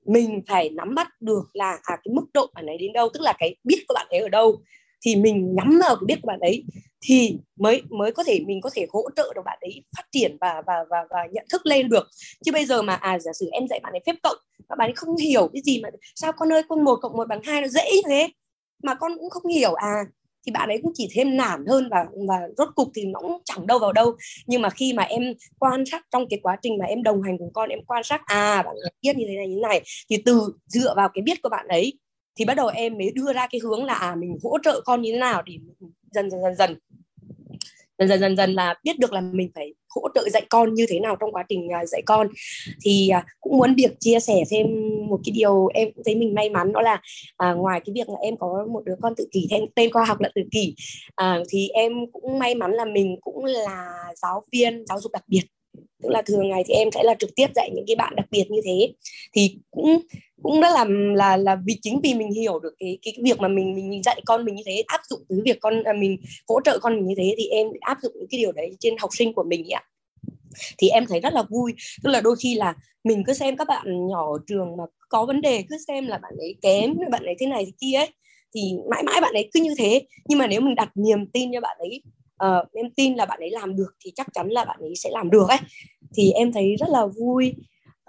mình 0.05 0.41
phải 0.47 0.69
nắm 0.69 0.95
bắt 0.95 1.07
được 1.21 1.43
là 1.53 1.71
à 1.84 1.97
cái 2.03 2.13
mức 2.13 2.25
độ 2.34 2.47
bạn 2.55 2.65
ấy 2.65 2.77
đến 2.77 2.93
đâu, 2.93 3.09
tức 3.13 3.21
là 3.21 3.34
cái 3.39 3.55
biết 3.63 3.84
của 3.88 3.93
bạn 3.93 4.07
ấy 4.09 4.19
ở 4.19 4.29
đâu. 4.29 4.55
Thì 5.05 5.15
mình 5.15 5.55
nhắm 5.55 5.79
vào 5.84 5.95
cái 5.95 6.05
biết 6.05 6.19
của 6.21 6.27
bạn 6.27 6.39
ấy 6.39 6.63
thì 7.01 7.38
mới 7.59 7.81
mới 7.89 8.11
có 8.11 8.23
thể, 8.23 8.39
mình 8.47 8.61
có 8.61 8.69
thể 8.73 8.86
hỗ 8.89 9.03
trợ 9.15 9.31
được 9.36 9.41
bạn 9.45 9.57
ấy 9.61 9.84
phát 9.97 10.03
triển 10.11 10.38
và 10.41 10.61
và 10.67 10.73
và 10.89 10.97
và 11.09 11.27
nhận 11.31 11.45
thức 11.51 11.65
lên 11.65 11.89
được. 11.89 12.09
Chứ 12.45 12.51
bây 12.51 12.65
giờ 12.65 12.81
mà 12.81 12.93
à 12.95 13.19
giả 13.19 13.31
sử 13.39 13.49
em 13.51 13.67
dạy 13.67 13.79
bạn 13.84 13.93
ấy 13.93 14.01
phép 14.05 14.15
cộng 14.23 14.38
và 14.69 14.75
bạn 14.75 14.89
ấy 14.89 14.93
không 14.95 15.15
hiểu 15.17 15.49
cái 15.53 15.61
gì 15.65 15.79
mà, 15.84 15.89
sao 16.15 16.31
con 16.34 16.53
ơi, 16.53 16.61
con 16.69 16.84
một 16.84 16.95
cộng 17.01 17.13
một 17.17 17.27
bằng 17.27 17.41
hai 17.43 17.61
nó 17.61 17.67
dễ 17.67 17.91
như 17.93 18.01
thế? 18.09 18.27
Mà 18.84 18.95
con 18.95 19.11
cũng 19.19 19.29
không 19.29 19.51
hiểu 19.51 19.73
à 19.73 20.03
thì 20.45 20.51
bạn 20.51 20.69
ấy 20.69 20.79
cũng 20.83 20.91
chỉ 20.95 21.09
thêm 21.13 21.37
nản 21.37 21.65
hơn 21.67 21.89
và 21.91 22.05
và 22.27 22.39
rốt 22.57 22.69
cục 22.75 22.87
thì 22.95 23.05
nó 23.05 23.19
cũng 23.19 23.37
chẳng 23.45 23.67
đâu 23.67 23.79
vào 23.79 23.93
đâu. 23.93 24.15
Nhưng 24.47 24.61
mà 24.61 24.69
khi 24.69 24.93
mà 24.93 25.03
em 25.03 25.33
quan 25.59 25.85
sát 25.85 26.05
trong 26.11 26.25
cái 26.29 26.39
quá 26.43 26.57
trình 26.61 26.77
mà 26.77 26.85
em 26.85 27.03
đồng 27.03 27.21
hành 27.21 27.37
cùng 27.37 27.53
con, 27.53 27.69
em 27.69 27.79
quan 27.87 28.03
sát 28.03 28.21
à 28.25 28.63
bạn 28.63 28.75
ấy 28.75 28.91
biết 29.01 29.17
như 29.17 29.25
thế 29.27 29.35
này, 29.35 29.47
như 29.47 29.55
thế 29.55 29.61
này, 29.61 29.81
thì 30.09 30.17
từ 30.25 30.53
dựa 30.67 30.93
vào 30.95 31.09
cái 31.13 31.21
biết 31.21 31.41
của 31.41 31.49
bạn 31.49 31.67
ấy, 31.67 31.93
thì 32.35 32.45
bắt 32.45 32.53
đầu 32.53 32.67
em 32.67 32.97
mới 32.97 33.11
đưa 33.15 33.33
ra 33.33 33.47
cái 33.47 33.59
hướng 33.63 33.85
là 33.85 33.93
à 33.93 34.15
mình 34.15 34.37
hỗ 34.43 34.57
trợ 34.63 34.81
con 34.85 35.01
như 35.01 35.11
thế 35.11 35.19
nào 35.19 35.41
để 35.45 35.57
dần 36.11 36.31
dần 36.31 36.41
dần 36.41 36.55
dần 36.57 36.77
dần 37.97 38.09
dần 38.09 38.19
dần 38.19 38.37
dần 38.37 38.53
là 38.53 38.75
biết 38.83 38.99
được 38.99 39.13
là 39.13 39.21
mình 39.21 39.51
phải 39.55 39.73
hỗ 39.95 40.07
trợ 40.15 40.29
dạy 40.29 40.45
con 40.49 40.73
như 40.73 40.85
thế 40.89 40.99
nào 40.99 41.15
trong 41.19 41.31
quá 41.31 41.43
trình 41.49 41.69
à, 41.73 41.85
dạy 41.85 42.01
con. 42.05 42.27
Thì 42.85 43.09
à, 43.09 43.25
cũng 43.41 43.57
muốn 43.57 43.75
được 43.75 43.99
chia 43.99 44.19
sẻ 44.19 44.43
thêm 44.51 44.67
một 45.09 45.19
cái 45.25 45.31
điều 45.31 45.67
em 45.73 45.91
cũng 45.95 46.03
thấy 46.03 46.15
mình 46.15 46.33
may 46.35 46.49
mắn 46.49 46.73
đó 46.73 46.81
là 46.81 47.01
à, 47.37 47.53
ngoài 47.53 47.81
cái 47.85 47.93
việc 47.93 48.09
là 48.09 48.15
em 48.21 48.37
có 48.37 48.67
một 48.71 48.83
đứa 48.85 48.95
con 49.01 49.13
tự 49.15 49.27
kỷ 49.31 49.47
tên, 49.51 49.65
tên 49.75 49.91
khoa 49.93 50.05
học 50.05 50.21
là 50.21 50.29
tự 50.35 50.41
kỷ 50.51 50.75
à, 51.15 51.39
thì 51.49 51.69
em 51.73 51.93
cũng 52.11 52.39
may 52.39 52.55
mắn 52.55 52.71
là 52.71 52.85
mình 52.85 53.17
cũng 53.21 53.45
là 53.45 53.93
giáo 54.21 54.43
viên 54.51 54.85
giáo 54.87 54.99
dục 54.99 55.11
đặc 55.11 55.23
biệt 55.27 55.43
tức 56.03 56.09
là 56.09 56.21
thường 56.26 56.49
ngày 56.49 56.63
thì 56.67 56.74
em 56.74 56.91
sẽ 56.91 57.03
là 57.03 57.13
trực 57.19 57.30
tiếp 57.36 57.47
dạy 57.55 57.69
những 57.76 57.86
cái 57.88 57.95
bạn 57.95 58.13
đặc 58.15 58.26
biệt 58.32 58.43
như 58.49 58.61
thế. 58.65 58.93
Thì 59.34 59.57
cũng 59.71 59.99
cũng 60.43 60.61
đã 60.61 60.69
làm 60.69 61.13
là 61.13 61.38
là 61.38 61.57
vì 61.65 61.78
chính 61.82 61.99
vì 62.03 62.13
mình 62.13 62.32
hiểu 62.32 62.59
được 62.59 62.74
cái 62.80 62.97
cái, 63.01 63.13
việc 63.21 63.39
mà 63.39 63.47
mình 63.47 63.76
mình 63.76 64.03
dạy 64.03 64.21
con 64.26 64.45
mình 64.45 64.55
như 64.55 64.63
thế 64.65 64.84
áp 64.88 65.01
dụng 65.09 65.21
từ 65.30 65.41
việc 65.45 65.57
con 65.61 65.84
à, 65.84 65.93
mình 65.93 66.17
hỗ 66.47 66.61
trợ 66.65 66.80
con 66.82 66.95
mình 66.95 67.07
như 67.07 67.15
thế 67.17 67.36
thì 67.38 67.47
em 67.47 67.67
áp 67.82 67.97
dụng 68.01 68.13
những 68.15 68.28
cái 68.30 68.39
điều 68.39 68.51
đấy 68.51 68.76
trên 68.80 68.95
học 68.97 69.09
sinh 69.13 69.34
của 69.34 69.43
mình 69.43 69.69
ạ. 69.69 69.82
Thì 70.78 70.89
em 70.89 71.05
thấy 71.05 71.19
rất 71.19 71.34
là 71.34 71.43
vui. 71.49 71.74
Tức 72.03 72.09
là 72.09 72.21
đôi 72.21 72.36
khi 72.43 72.55
là 72.55 72.74
mình 73.03 73.24
cứ 73.28 73.34
xem 73.34 73.57
các 73.57 73.67
bạn 73.67 74.07
nhỏ 74.07 74.34
ở 74.34 74.39
trường 74.47 74.78
mà 74.78 74.84
có 75.09 75.26
vấn 75.26 75.41
đề 75.41 75.63
cứ 75.69 75.78
xem 75.88 76.07
là 76.07 76.17
bạn 76.17 76.34
ấy 76.38 76.55
kém 76.61 76.93
bạn 77.11 77.26
ấy 77.26 77.36
thế 77.39 77.47
này 77.47 77.65
thế 77.65 77.71
kia 77.82 77.97
ấy 77.97 78.09
thì 78.55 78.61
mãi 78.89 79.03
mãi 79.03 79.21
bạn 79.21 79.34
ấy 79.34 79.49
cứ 79.53 79.61
như 79.61 79.76
thế. 79.78 80.01
Nhưng 80.28 80.39
mà 80.39 80.47
nếu 80.47 80.61
mình 80.61 80.76
đặt 80.76 80.89
niềm 80.95 81.26
tin 81.34 81.51
cho 81.53 81.61
bạn 81.61 81.78
ấy 81.80 82.03
uh, 82.45 82.73
em 82.73 82.85
tin 82.95 83.15
là 83.15 83.25
bạn 83.25 83.39
ấy 83.39 83.49
làm 83.49 83.75
được 83.75 83.95
thì 84.05 84.11
chắc 84.15 84.27
chắn 84.33 84.49
là 84.49 84.65
bạn 84.65 84.79
ấy 84.79 84.95
sẽ 84.95 85.09
làm 85.13 85.29
được 85.29 85.49
ấy. 85.49 85.59
Thì 86.15 86.31
em 86.31 86.51
thấy 86.51 86.75
rất 86.75 86.89
là 86.89 87.05
vui. 87.05 87.53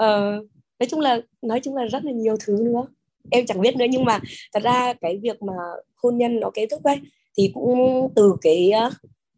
Uh, 0.03 0.47
nói 0.79 0.87
chung 0.89 1.01
là 1.01 1.21
nói 1.43 1.61
chung 1.61 1.77
là 1.77 1.85
rất 1.85 2.05
là 2.05 2.13
nhiều 2.13 2.37
thứ 2.45 2.59
nữa. 2.61 2.87
Em 3.31 3.47
chẳng 3.47 3.61
biết 3.61 3.77
nữa 3.77 3.87
nhưng 3.91 4.05
mà 4.05 4.21
thật 4.53 4.63
ra 4.63 4.93
cái 4.93 5.17
việc 5.23 5.43
mà 5.43 5.55
hôn 6.03 6.19
nhân 6.19 6.41
nó 6.41 6.51
kết 6.51 6.67
thúc 6.71 6.83
ấy 6.83 6.97
thì 7.39 7.51
cũng 7.55 8.09
từ 8.17 8.37
cái 8.41 8.71
ờ, 8.71 8.91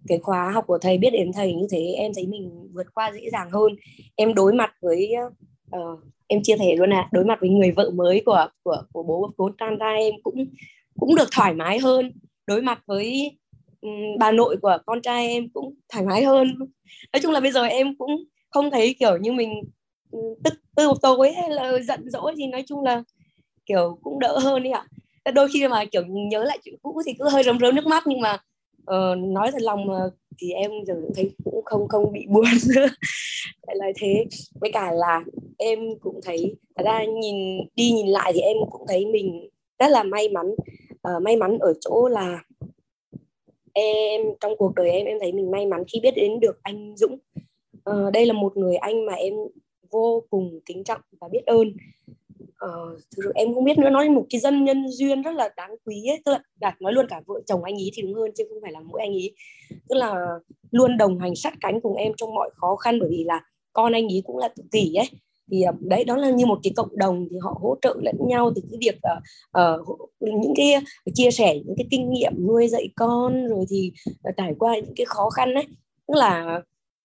cái 0.09 0.18
khóa 0.18 0.51
học 0.51 0.64
của 0.66 0.78
thầy 0.78 0.99
biết 0.99 1.11
đến 1.11 1.32
thầy 1.32 1.55
như 1.55 1.66
thế 1.70 1.94
em 1.97 2.12
thấy 2.14 2.26
mình 2.26 2.68
vượt 2.72 2.86
qua 2.94 3.12
dễ 3.14 3.30
dàng 3.32 3.51
hơn. 3.51 3.76
Em 4.16 4.34
đối 4.34 4.53
mặt 4.53 4.72
với 4.80 5.12
uh, 5.76 6.01
em 6.26 6.42
chia 6.42 6.57
sẻ 6.59 6.76
luôn 6.76 6.92
à 6.92 7.09
đối 7.12 7.24
mặt 7.24 7.38
với 7.40 7.51
người 7.51 7.70
vợ 7.70 7.90
mới 7.90 8.22
của 8.26 8.47
của 8.62 8.82
của 8.92 9.03
bố 9.03 9.30
của 9.36 9.51
tan 9.59 9.78
ra 9.78 9.94
em 9.99 10.14
cũng 10.22 10.47
cũng 10.99 11.14
được 11.14 11.28
thoải 11.32 11.55
mái 11.55 11.78
hơn. 11.78 12.12
Đối 12.47 12.62
mặt 12.62 12.82
với 12.86 13.38
bà 14.18 14.32
nội 14.32 14.57
của 14.62 14.78
con 14.87 15.03
trai 15.03 15.28
em 15.28 15.49
cũng 15.55 15.74
thoải 15.93 16.05
mái 16.05 16.24
hơn. 16.24 16.49
Nói 17.12 17.20
chung 17.22 17.32
là 17.32 17.41
bây 17.41 17.53
giờ 17.53 17.62
em 17.62 17.97
cũng 17.99 18.24
không 18.51 18.70
thấy 18.70 18.95
kiểu 18.99 19.16
như 19.16 19.32
mình 19.32 19.62
ừ, 20.11 20.18
tức 20.45 20.55
tư 20.76 20.93
tối 21.03 21.32
hay 21.32 21.51
là 21.51 21.78
giận 21.78 22.11
dỗi 22.11 22.34
thì 22.37 22.47
nói 22.47 22.64
chung 22.66 22.82
là 22.82 23.03
kiểu 23.66 23.99
cũng 24.03 24.18
đỡ 24.18 24.39
hơn 24.39 24.62
đi 24.62 24.70
ạ. 24.70 24.87
Ờ, 25.24 25.32
đôi 25.32 25.49
khi 25.53 25.68
mà 25.68 25.84
kiểu 25.84 26.03
nhớ 26.07 26.45
lại 26.45 26.59
chuyện 26.64 26.74
cũ 26.82 27.03
thì 27.07 27.12
cứ 27.18 27.28
hơi 27.28 27.43
rơm 27.43 27.59
rớm 27.59 27.74
nước 27.74 27.87
mắt 27.87 28.03
nhưng 28.07 28.20
mà 28.20 28.39
uh, 28.80 29.18
nói 29.18 29.51
thật 29.53 29.62
lòng 29.62 29.87
mà 29.87 29.99
thì 30.39 30.51
em 30.51 30.70
giờ 30.87 30.95
cũng 31.03 31.14
thấy 31.14 31.30
cũng 31.45 31.64
không 31.64 31.89
không 31.89 32.12
bị 32.12 32.26
buồn 32.28 32.45
nữa. 32.74 32.87
Lại 33.66 33.93
thế. 34.01 34.26
Với 34.61 34.72
cả 34.72 34.93
là 34.93 35.24
em 35.59 35.78
cũng 36.01 36.20
thấy 36.24 36.55
thật 36.76 36.82
ra 36.84 37.05
nhìn 37.05 37.37
đi 37.76 37.91
nhìn 37.91 38.07
lại 38.07 38.32
thì 38.34 38.41
em 38.41 38.57
cũng 38.70 38.87
thấy 38.89 39.07
mình 39.07 39.49
rất 39.78 39.91
là 39.91 40.03
may 40.03 40.28
mắn. 40.28 40.47
Uh, 41.16 41.22
may 41.22 41.37
mắn 41.37 41.59
ở 41.59 41.72
chỗ 41.80 42.09
là 42.09 42.41
em 43.81 44.22
trong 44.41 44.57
cuộc 44.59 44.74
đời 44.74 44.91
em 44.91 45.07
em 45.07 45.18
thấy 45.20 45.33
mình 45.33 45.51
may 45.51 45.66
mắn 45.66 45.85
khi 45.93 46.01
biết 46.01 46.14
đến 46.16 46.41
được 46.41 46.59
anh 46.62 46.97
Dũng. 46.97 47.18
Uh, 47.91 48.12
đây 48.12 48.27
là 48.27 48.33
một 48.33 48.57
người 48.57 48.77
anh 48.77 49.07
mà 49.07 49.12
em 49.12 49.35
vô 49.91 50.22
cùng 50.31 50.61
kính 50.66 50.85
trọng 50.85 51.01
và 51.20 51.29
biết 51.29 51.47
ơn. 51.47 51.68
Uh, 52.64 52.99
thực 53.16 53.22
sự 53.24 53.33
em 53.35 53.55
không 53.55 53.64
biết 53.64 53.79
nữa 53.79 53.91
nói 53.91 54.09
một 54.09 54.27
cái 54.31 54.41
dân 54.41 54.64
nhân 54.64 54.89
duyên 54.89 55.22
rất 55.22 55.35
là 55.35 55.49
đáng 55.57 55.70
quý 55.85 56.05
ấy. 56.09 56.20
Tức 56.24 56.33
là 56.33 56.43
đặt 56.61 56.83
nói 56.83 56.93
luôn 56.93 57.07
cả 57.09 57.22
vợ 57.27 57.41
chồng 57.47 57.64
anh 57.64 57.77
ý 57.77 57.91
thì 57.95 58.03
đúng 58.03 58.14
hơn 58.14 58.31
chứ 58.35 58.45
không 58.49 58.59
phải 58.62 58.72
là 58.72 58.81
mỗi 58.81 59.01
anh 59.01 59.12
ý. 59.12 59.33
Tức 59.89 59.97
là 59.97 60.39
luôn 60.70 60.97
đồng 60.97 61.18
hành 61.18 61.37
sát 61.37 61.55
cánh 61.61 61.81
cùng 61.81 61.97
em 61.97 62.12
trong 62.16 62.35
mọi 62.35 62.51
khó 62.55 62.77
khăn 62.77 62.99
bởi 63.01 63.09
vì 63.11 63.24
là 63.24 63.41
con 63.72 63.93
anh 63.93 64.09
ý 64.09 64.22
cũng 64.24 64.39
là 64.39 64.49
tự 64.49 64.62
kỷ 64.72 64.95
ấy 64.95 65.07
thì 65.51 65.62
ờ, 65.62 65.72
đấy 65.80 66.05
đó 66.05 66.16
là 66.16 66.30
như 66.30 66.47
một 66.47 66.59
cái 66.62 66.72
cộng 66.76 66.99
đồng 66.99 67.26
thì 67.30 67.36
họ 67.42 67.59
hỗ 67.62 67.76
trợ 67.82 67.97
lẫn 68.03 68.16
nhau 68.28 68.53
từ 68.57 68.62
cái 68.70 68.78
việc 68.80 68.97
uh, 68.97 69.80
uh, 69.80 70.11
những 70.20 70.55
cái 70.57 70.74
chia 71.14 71.30
sẻ 71.30 71.55
những 71.66 71.76
cái 71.76 71.86
kinh 71.90 72.11
nghiệm 72.12 72.32
nuôi 72.47 72.68
dạy 72.68 72.88
con 72.97 73.47
rồi 73.47 73.64
thì 73.70 73.92
uh, 74.28 74.36
trải 74.36 74.55
qua 74.59 74.74
những 74.74 74.94
cái 74.97 75.07
khó 75.07 75.30
khăn 75.30 75.55
đấy 75.55 75.66
tức 76.09 76.14
là 76.16 76.61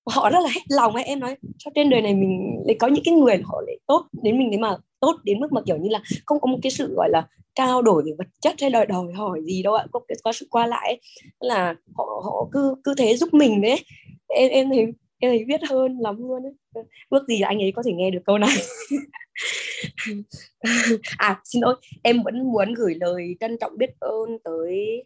họ 0.06 0.30
rất 0.30 0.40
là 0.40 0.50
hết 0.56 0.62
lòng 0.70 0.96
ấy 0.96 1.04
em 1.04 1.20
nói 1.20 1.36
cho 1.58 1.72
trên 1.76 1.90
đời 1.90 2.02
này 2.02 2.14
mình 2.14 2.64
lại 2.66 2.76
có 2.80 2.88
những 2.88 3.04
cái 3.04 3.14
người 3.14 3.38
họ 3.46 3.62
lại 3.66 3.78
tốt 3.88 4.06
đến 4.24 4.40
mình 4.40 4.52
đấy 4.52 4.60
mà 4.60 4.78
tốt 5.00 5.16
đến 5.24 5.40
mức 5.40 5.52
mà 5.52 5.62
kiểu 5.66 5.78
như 5.78 5.90
là 5.90 6.02
không 6.26 6.40
có 6.40 6.48
một 6.48 6.58
cái 6.64 6.72
sự 6.72 6.94
gọi 6.96 7.10
là 7.10 7.28
trao 7.56 7.82
đổi 7.82 8.04
về 8.06 8.12
vật 8.18 8.28
chất 8.42 8.56
hay 8.62 8.70
đòi 8.70 8.86
đòi 8.86 9.14
hỏi 9.14 9.42
gì 9.46 9.64
đâu 9.64 9.74
ạ 9.74 9.86
có, 9.92 10.00
có 10.24 10.32
sự 10.32 10.48
qua 10.50 10.68
lại 10.68 10.88
ấy. 10.88 11.00
là 11.40 11.76
họ 11.98 12.22
họ 12.26 12.50
cứ 12.52 12.76
cứ 12.84 12.94
thế 12.98 13.16
giúp 13.16 13.34
mình 13.34 13.62
đấy 13.62 13.80
em 14.28 14.50
em 14.50 14.70
thấy 14.70 14.86
em 15.20 15.32
thấy 15.32 15.46
biết 15.46 15.62
hơn 15.70 15.98
lắm 16.00 16.18
luôn 16.20 16.44
ấy 16.44 16.54
ước 17.10 17.28
gì 17.28 17.42
anh 17.42 17.62
ấy 17.62 17.72
có 17.76 17.84
thể 17.86 17.94
nghe 17.94 18.12
được 18.12 18.22
câu 18.26 18.38
này. 18.38 18.56
À 21.18 21.42
xin 21.44 21.62
lỗi 21.62 21.76
em 22.04 22.24
vẫn 22.24 22.52
muốn 22.52 22.74
gửi 22.74 22.96
lời 22.96 23.36
trân 23.40 23.58
trọng 23.62 23.78
biết 23.78 23.90
ơn 24.00 24.38
tới 24.44 25.04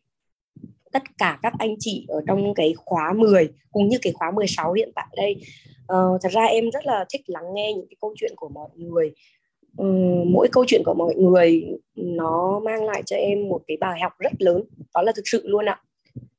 tất 0.96 1.04
cả 1.18 1.40
các 1.42 1.54
anh 1.60 1.76
chị 1.80 2.06
ở 2.08 2.22
trong 2.28 2.54
cái 2.54 2.74
khóa 2.78 3.14
10 3.14 3.50
cũng 3.72 3.88
như 3.88 3.98
cái 4.02 4.14
khóa 4.14 4.32
16 4.32 4.74
hiện 4.74 4.92
tại 4.96 5.08
đây. 5.18 5.36
Uh, 5.94 6.22
thật 6.22 6.30
ra 6.32 6.44
em 6.44 6.70
rất 6.72 6.86
là 6.86 7.06
thích 7.14 7.22
lắng 7.28 7.54
nghe 7.54 7.74
những 7.74 7.88
cái 7.90 7.96
câu 8.02 8.14
chuyện 8.18 8.34
của 8.36 8.50
mọi 8.50 8.70
người. 8.76 9.12
Um, 9.78 10.32
mỗi 10.32 10.48
câu 10.52 10.66
chuyện 10.68 10.82
của 10.86 10.94
mọi 10.94 11.16
người 11.16 11.66
nó 11.96 12.60
mang 12.60 12.86
lại 12.86 13.04
cho 13.06 13.16
em 13.16 13.50
một 13.50 13.62
cái 13.68 13.78
bài 13.78 14.00
học 14.00 14.12
rất 14.20 14.32
lớn 14.40 14.64
đó 14.94 15.02
là 15.02 15.12
thực 15.16 15.24
sự 15.26 15.42
luôn 15.46 15.66
ạ 15.66 15.82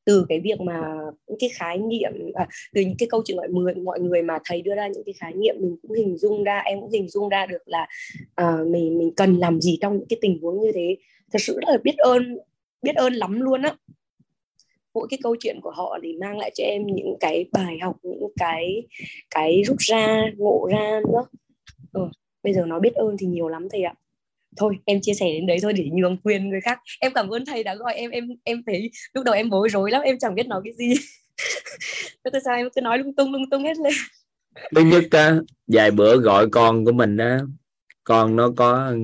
từ 0.06 0.26
cái 0.28 0.40
việc 0.40 0.60
mà 0.60 0.80
những 1.28 1.38
cái 1.40 1.50
khái 1.54 1.78
niệm 1.78 2.12
à, 2.34 2.48
từ 2.74 2.80
những 2.80 2.96
cái 2.98 3.08
câu 3.10 3.22
chuyện 3.24 3.36
mọi 3.36 3.48
người 3.48 3.74
mọi 3.74 4.00
người 4.00 4.22
mà 4.22 4.38
thầy 4.44 4.62
đưa 4.62 4.74
ra 4.74 4.88
những 4.88 5.02
cái 5.06 5.14
khái 5.18 5.32
niệm 5.32 5.54
mình 5.60 5.76
cũng 5.82 5.92
hình 5.92 6.16
dung 6.18 6.44
ra 6.44 6.58
em 6.58 6.80
cũng 6.80 6.90
hình 6.90 7.08
dung 7.08 7.28
ra 7.28 7.46
được 7.46 7.68
là 7.68 7.86
à, 8.34 8.56
mình 8.66 8.98
mình 8.98 9.12
cần 9.16 9.38
làm 9.38 9.60
gì 9.60 9.78
trong 9.80 9.98
những 9.98 10.08
cái 10.08 10.18
tình 10.20 10.38
huống 10.42 10.60
như 10.60 10.72
thế. 10.74 10.96
Thật 11.32 11.38
sự 11.40 11.54
rất 11.54 11.68
là 11.72 11.78
biết 11.84 11.96
ơn 11.96 12.38
biết 12.82 12.96
ơn 12.96 13.12
lắm 13.14 13.40
luôn 13.40 13.62
á. 13.62 13.76
Mỗi 14.94 15.06
cái 15.10 15.18
câu 15.22 15.36
chuyện 15.40 15.60
của 15.62 15.70
họ 15.70 15.98
thì 16.02 16.16
mang 16.20 16.38
lại 16.38 16.50
cho 16.54 16.64
em 16.64 16.86
những 16.86 17.16
cái 17.20 17.44
bài 17.52 17.78
học 17.82 17.96
những 18.02 18.28
cái 18.36 18.82
cái 19.30 19.62
rút 19.62 19.76
ra 19.78 20.22
ngộ 20.36 20.68
ra 20.70 21.00
nữa. 21.08 21.26
Ừ, 21.92 22.08
bây 22.42 22.54
giờ 22.54 22.66
nó 22.66 22.78
biết 22.80 22.94
ơn 22.94 23.16
thì 23.18 23.26
nhiều 23.26 23.48
lắm 23.48 23.68
thầy 23.70 23.82
ạ 23.82 23.94
thôi 24.56 24.78
em 24.84 24.98
chia 25.02 25.14
sẻ 25.14 25.26
đến 25.32 25.46
đấy 25.46 25.58
thôi 25.62 25.72
để 25.72 25.88
nhường 25.92 26.16
quyền 26.16 26.48
người 26.48 26.60
khác. 26.60 26.78
Em 27.00 27.12
cảm 27.14 27.28
ơn 27.28 27.44
thầy 27.44 27.64
đã 27.64 27.74
gọi 27.74 27.94
em 27.94 28.10
em 28.10 28.28
em 28.44 28.62
thấy 28.66 28.90
lúc 29.12 29.24
đầu 29.24 29.34
em 29.34 29.50
bối 29.50 29.68
rối 29.68 29.90
lắm 29.90 30.02
em 30.02 30.18
chẳng 30.18 30.34
biết 30.34 30.46
nói 30.46 30.60
cái 30.64 30.72
gì. 30.72 30.94
Tại 32.32 32.40
sao 32.44 32.54
em 32.56 32.68
cứ 32.74 32.80
nói 32.80 32.98
lung 32.98 33.14
tung 33.16 33.32
lung 33.32 33.50
tung 33.50 33.64
hết 33.64 33.78
lên? 33.78 33.92
Thứ 34.74 34.80
nhất 34.80 35.04
á 35.10 35.36
vài 35.66 35.90
bữa 35.90 36.16
gọi 36.16 36.48
con 36.50 36.84
của 36.84 36.92
mình 36.92 37.16
á 37.16 37.40
con 38.04 38.36
nó 38.36 38.52
có 38.56 38.94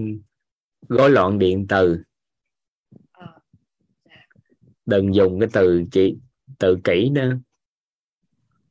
rối 0.89 1.11
loạn 1.11 1.39
điện 1.39 1.67
từ. 1.69 1.99
Đừng 4.87 5.15
dùng 5.15 5.41
cái 5.41 5.49
từ 5.53 5.85
chị 5.93 6.17
tự 6.59 6.79
kỷ 6.85 7.11
nữa. 7.11 7.39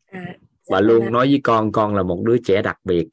À, 0.05 0.25
dạ 0.27 0.33
và 0.71 0.79
vâng 0.79 0.87
luôn 0.87 1.11
nói 1.11 1.27
với 1.27 1.39
con 1.43 1.71
con 1.71 1.95
là 1.95 2.03
một 2.03 2.23
đứa 2.25 2.37
trẻ 2.45 2.61
đặc 2.61 2.77
biệt 2.83 3.09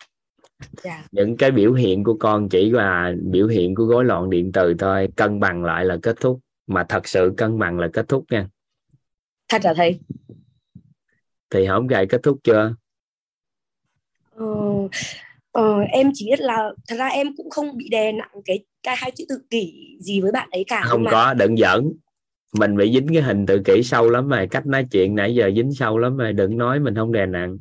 dạ. 0.84 1.04
những 1.12 1.36
cái 1.36 1.50
biểu 1.50 1.72
hiện 1.72 2.04
của 2.04 2.16
con 2.20 2.48
chỉ 2.48 2.70
là 2.70 3.12
biểu 3.22 3.46
hiện 3.46 3.74
của 3.74 3.86
rối 3.86 4.04
loạn 4.04 4.30
điện 4.30 4.52
từ 4.52 4.74
thôi. 4.78 5.09
Cân 5.16 5.40
bằng 5.40 5.64
lại 5.64 5.84
là 5.84 5.96
kết 6.02 6.20
thúc. 6.20 6.40
Mà 6.66 6.84
thật 6.88 7.09
sự 7.09 7.34
cân 7.36 7.59
bằng 7.59 7.78
là 7.78 7.88
kết 7.92 8.09
thúc 8.09 8.24
nha. 8.30 8.48
Thật 9.48 9.64
là 9.64 9.74
thầy? 9.74 10.00
Thì 11.50 11.66
không 11.66 11.86
gài 11.86 12.06
kết 12.06 12.20
thúc 12.22 12.38
chưa? 12.44 12.74
Ờ, 14.30 14.46
ờ, 15.52 15.80
em 15.80 16.11
chỉ 16.14 16.26
biết 16.30 16.40
là 16.40 16.70
thật 16.88 16.96
ra 16.98 17.06
em 17.06 17.36
cũng 17.36 17.50
không 17.50 17.76
bị 17.76 17.88
đè 17.88 18.12
nặng 18.12 18.30
cái 18.44 18.64
cái 18.82 18.96
hai 18.98 19.11
chữ 19.11 19.24
tự 19.28 19.38
kỷ 19.50 19.96
gì 20.00 20.20
với 20.20 20.32
bạn 20.32 20.48
ấy 20.50 20.64
cả 20.66 20.82
không 20.84 21.04
có 21.11 21.34
đừng 21.34 21.56
giỡn. 21.56 21.92
Mình 22.59 22.76
bị 22.76 22.92
dính 22.92 23.09
cái 23.12 23.22
hình 23.22 23.46
tự 23.46 23.62
kỷ 23.64 23.82
sâu 23.82 24.11
lắm 24.11 24.28
rồi. 24.28 24.48
Cách 24.50 24.66
nói 24.66 24.86
chuyện 24.90 25.14
nãy 25.14 25.34
giờ 25.34 25.50
dính 25.56 25.72
sâu 25.72 25.98
lắm 25.98 26.16
rồi. 26.16 26.32
Đừng 26.32 26.59
nói 26.59 26.80
mình 26.80 26.94
không 26.94 27.12
đè 27.12 27.26
nặng 27.26 27.59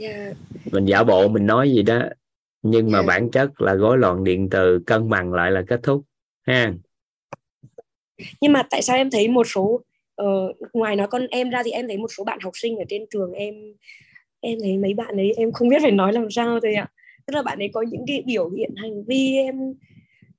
yeah. 0.00 0.36
Mình 0.72 0.84
giả 0.84 1.04
bộ 1.04 1.28
mình 1.28 1.46
nói 1.46 1.70
gì 1.70 1.82
đó 1.82 2.02
nhưng 2.62 2.90
mà 2.90 2.98
yeah. 2.98 3.06
Bản 3.06 3.30
chất 3.30 3.60
là 3.60 3.74
rối 3.74 3.98
loạn 3.98 4.24
điện 4.24 4.48
từ 4.50 4.80
cân 4.86 5.08
bằng 5.08 5.32
lại 5.32 5.50
là 5.50 5.62
kết 5.68 5.80
thúc 5.82 6.02
ha? 6.46 6.74
Nhưng 8.40 8.52
mà 8.52 8.62
tại 8.70 8.82
sao 8.82 8.96
em 8.96 9.10
thấy 9.10 9.28
một 9.28 9.46
số 9.46 9.80
uh, 10.22 10.56
ngoài 10.72 10.96
nói 10.96 11.06
con 11.10 11.26
em 11.26 11.50
ra 11.50 11.62
thì 11.64 11.70
em 11.70 11.88
thấy 11.88 11.96
một 11.96 12.08
số 12.16 12.24
bạn 12.24 12.38
học 12.42 12.52
sinh 12.54 12.76
ở 12.76 12.84
trên 12.88 13.04
trường 13.10 13.32
em 13.32 13.54
em 14.40 14.58
thấy 14.62 14.78
mấy 14.78 14.94
bạn 14.94 15.16
ấy 15.16 15.32
em 15.36 15.52
không 15.52 15.68
biết 15.68 15.78
phải 15.82 15.90
nói 15.90 16.12
làm 16.12 16.30
sao 16.30 16.60
thôi 16.60 16.74
ạ. 16.74 16.86
Tức 17.26 17.34
là 17.34 17.42
bạn 17.42 17.58
ấy 17.58 17.70
có 17.72 17.82
những 17.82 18.04
cái 18.06 18.22
biểu 18.26 18.50
hiện 18.50 18.70
hành 18.76 19.04
vi 19.04 19.36
em 19.36 19.74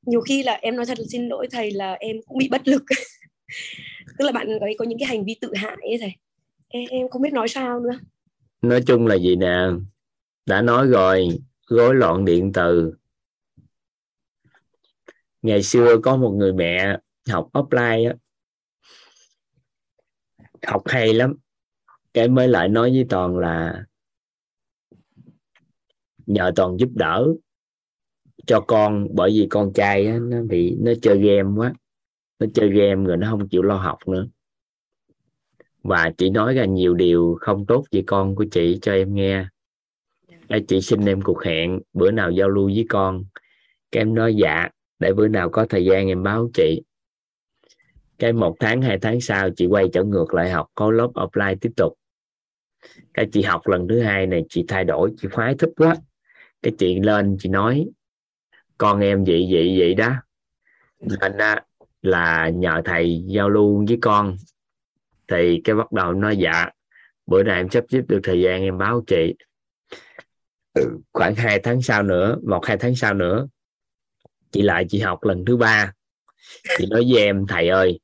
nhiều 0.05 0.21
khi 0.21 0.43
là 0.43 0.53
em 0.53 0.75
nói 0.75 0.85
thật 0.85 0.99
là 0.99 1.05
xin 1.09 1.27
lỗi 1.27 1.47
thầy 1.51 1.71
là 1.71 1.93
em 1.93 2.17
cũng 2.27 2.37
bị 2.37 2.49
bất 2.49 2.67
lực. 2.67 2.83
Tức 4.17 4.25
là 4.25 4.31
bạn 4.31 4.59
ấy 4.59 4.75
có 4.77 4.85
những 4.85 4.99
cái 4.99 5.07
hành 5.07 5.25
vi 5.25 5.35
tự 5.41 5.53
hại 5.55 5.77
ấy 5.81 5.97
thầy. 6.01 6.11
Em, 6.69 6.85
em 6.89 7.09
không 7.09 7.21
biết 7.21 7.33
nói 7.33 7.47
sao 7.47 7.79
nữa 7.79 7.99
nói 8.61 8.83
chung 8.87 9.07
là 9.07 9.15
gì 9.15 9.35
nè? 9.35 9.67
Đã 10.45 10.61
nói 10.61 10.87
rồi 10.87 11.27
rối 11.67 11.95
loạn 11.95 12.25
điện 12.25 12.51
từ. 12.53 12.93
Ngày 15.41 15.63
xưa 15.63 15.97
có 16.03 16.17
một 16.17 16.31
người 16.31 16.53
mẹ 16.53 16.97
học 17.29 17.49
offline 17.53 18.09
á. 18.09 18.15
Học 20.67 20.83
hay 20.85 21.13
lắm. 21.13 21.33
Cái 22.13 22.27
mới 22.27 22.47
lại 22.47 22.69
nói 22.69 22.89
với 22.89 23.05
toàn 23.09 23.37
là 23.37 23.85
nhờ 26.25 26.51
toàn 26.55 26.77
giúp 26.79 26.89
đỡ 26.93 27.27
cho 28.47 28.61
con 28.67 29.07
bởi 29.15 29.31
vì 29.31 29.47
con 29.49 29.73
trai 29.73 30.07
á, 30.07 30.19
nó 30.21 30.41
bị 30.41 30.75
nó 30.79 30.91
chơi 31.01 31.19
game 31.19 31.49
quá. 31.57 31.73
Nó 32.39 32.47
chơi 32.53 32.69
game 32.69 33.05
rồi 33.05 33.17
nó 33.17 33.27
không 33.29 33.49
chịu 33.49 33.61
lo 33.61 33.75
học 33.75 33.97
nữa 34.07 34.27
và 35.83 36.11
chị 36.17 36.29
nói 36.29 36.53
ra 36.53 36.65
nhiều 36.65 36.93
điều 36.93 37.37
không 37.41 37.65
tốt 37.65 37.85
với 37.91 38.03
con 38.07 38.35
của 38.35 38.45
chị 38.51 38.79
cho 38.81 38.93
em 38.93 39.15
nghe. 39.15 39.45
Đây, 40.49 40.65
chị 40.67 40.81
xin 40.81 41.05
em 41.05 41.21
cuộc 41.21 41.43
hẹn 41.43 41.79
bữa 41.93 42.11
nào 42.11 42.31
giao 42.31 42.49
lưu 42.49 42.65
với 42.65 42.85
con. 42.89 43.23
Cái 43.91 44.01
em 44.01 44.15
nói 44.15 44.35
dạ 44.35 44.69
để 44.99 45.13
bữa 45.13 45.27
nào 45.27 45.49
có 45.49 45.65
thời 45.69 45.85
gian 45.85 46.07
em 46.07 46.23
báo 46.23 46.49
chị. 46.53 46.81
Cái 48.19 48.33
một 48.33 48.55
tháng 48.59 48.81
hai 48.81 48.97
tháng 49.01 49.21
sau 49.21 49.49
chị 49.49 49.67
quay 49.67 49.89
trở 49.93 50.03
ngược 50.03 50.33
lại 50.33 50.49
học 50.49 50.67
có 50.75 50.91
lớp 50.91 51.09
offline 51.13 51.55
tiếp 51.61 51.71
tục. 51.75 51.93
Cái 53.13 53.27
chị 53.31 53.41
học 53.41 53.67
lần 53.67 53.87
thứ 53.87 53.99
hai 54.01 54.27
này 54.27 54.45
chị 54.49 54.65
thay 54.67 54.83
đổi 54.83 55.13
chị 55.17 55.27
khoái 55.31 55.55
thích 55.55 55.69
quá. 55.77 55.95
Cái 56.61 56.73
chị 56.77 56.99
lên 56.99 57.37
chị 57.39 57.49
nói 57.49 57.87
con 58.77 58.99
em 58.99 59.23
vậy 59.23 59.47
vậy 59.51 59.75
vậy 59.79 59.93
đó. 59.93 60.13
Nên 60.99 61.37
á, 61.37 61.61
là 62.01 62.49
nhờ 62.49 62.81
thầy 62.85 63.23
giao 63.27 63.49
lưu 63.49 63.85
với 63.87 63.97
con 64.01 64.37
thì 65.29 65.61
cái 65.63 65.75
bắt 65.75 65.91
đầu 65.91 66.13
nói 66.13 66.37
dạ. 66.37 66.69
Bữa 67.25 67.43
nay 67.43 67.57
em 67.57 67.69
sắp 67.69 67.83
xếp 67.89 68.01
được 68.07 68.19
thời 68.23 68.41
gian 68.41 68.61
em 68.61 68.77
báo 68.77 69.03
chị. 69.07 69.35
Ừ, 70.73 70.97
khoảng 71.13 71.35
hai 71.35 71.59
tháng 71.59 71.81
sau 71.81 72.03
nữa 72.03 72.37
một 72.47 72.65
hai 72.65 72.77
tháng 72.77 72.95
sau 72.95 73.13
nữa 73.13 73.47
chị 74.51 74.61
lại 74.61 74.85
chị 74.89 74.99
học 74.99 75.23
lần 75.23 75.45
thứ 75.45 75.57
ba. 75.57 75.93
Chị 76.77 76.85
nói 76.89 77.05
với 77.11 77.23
em 77.23 77.47
thầy 77.47 77.69
ơi 77.69 77.99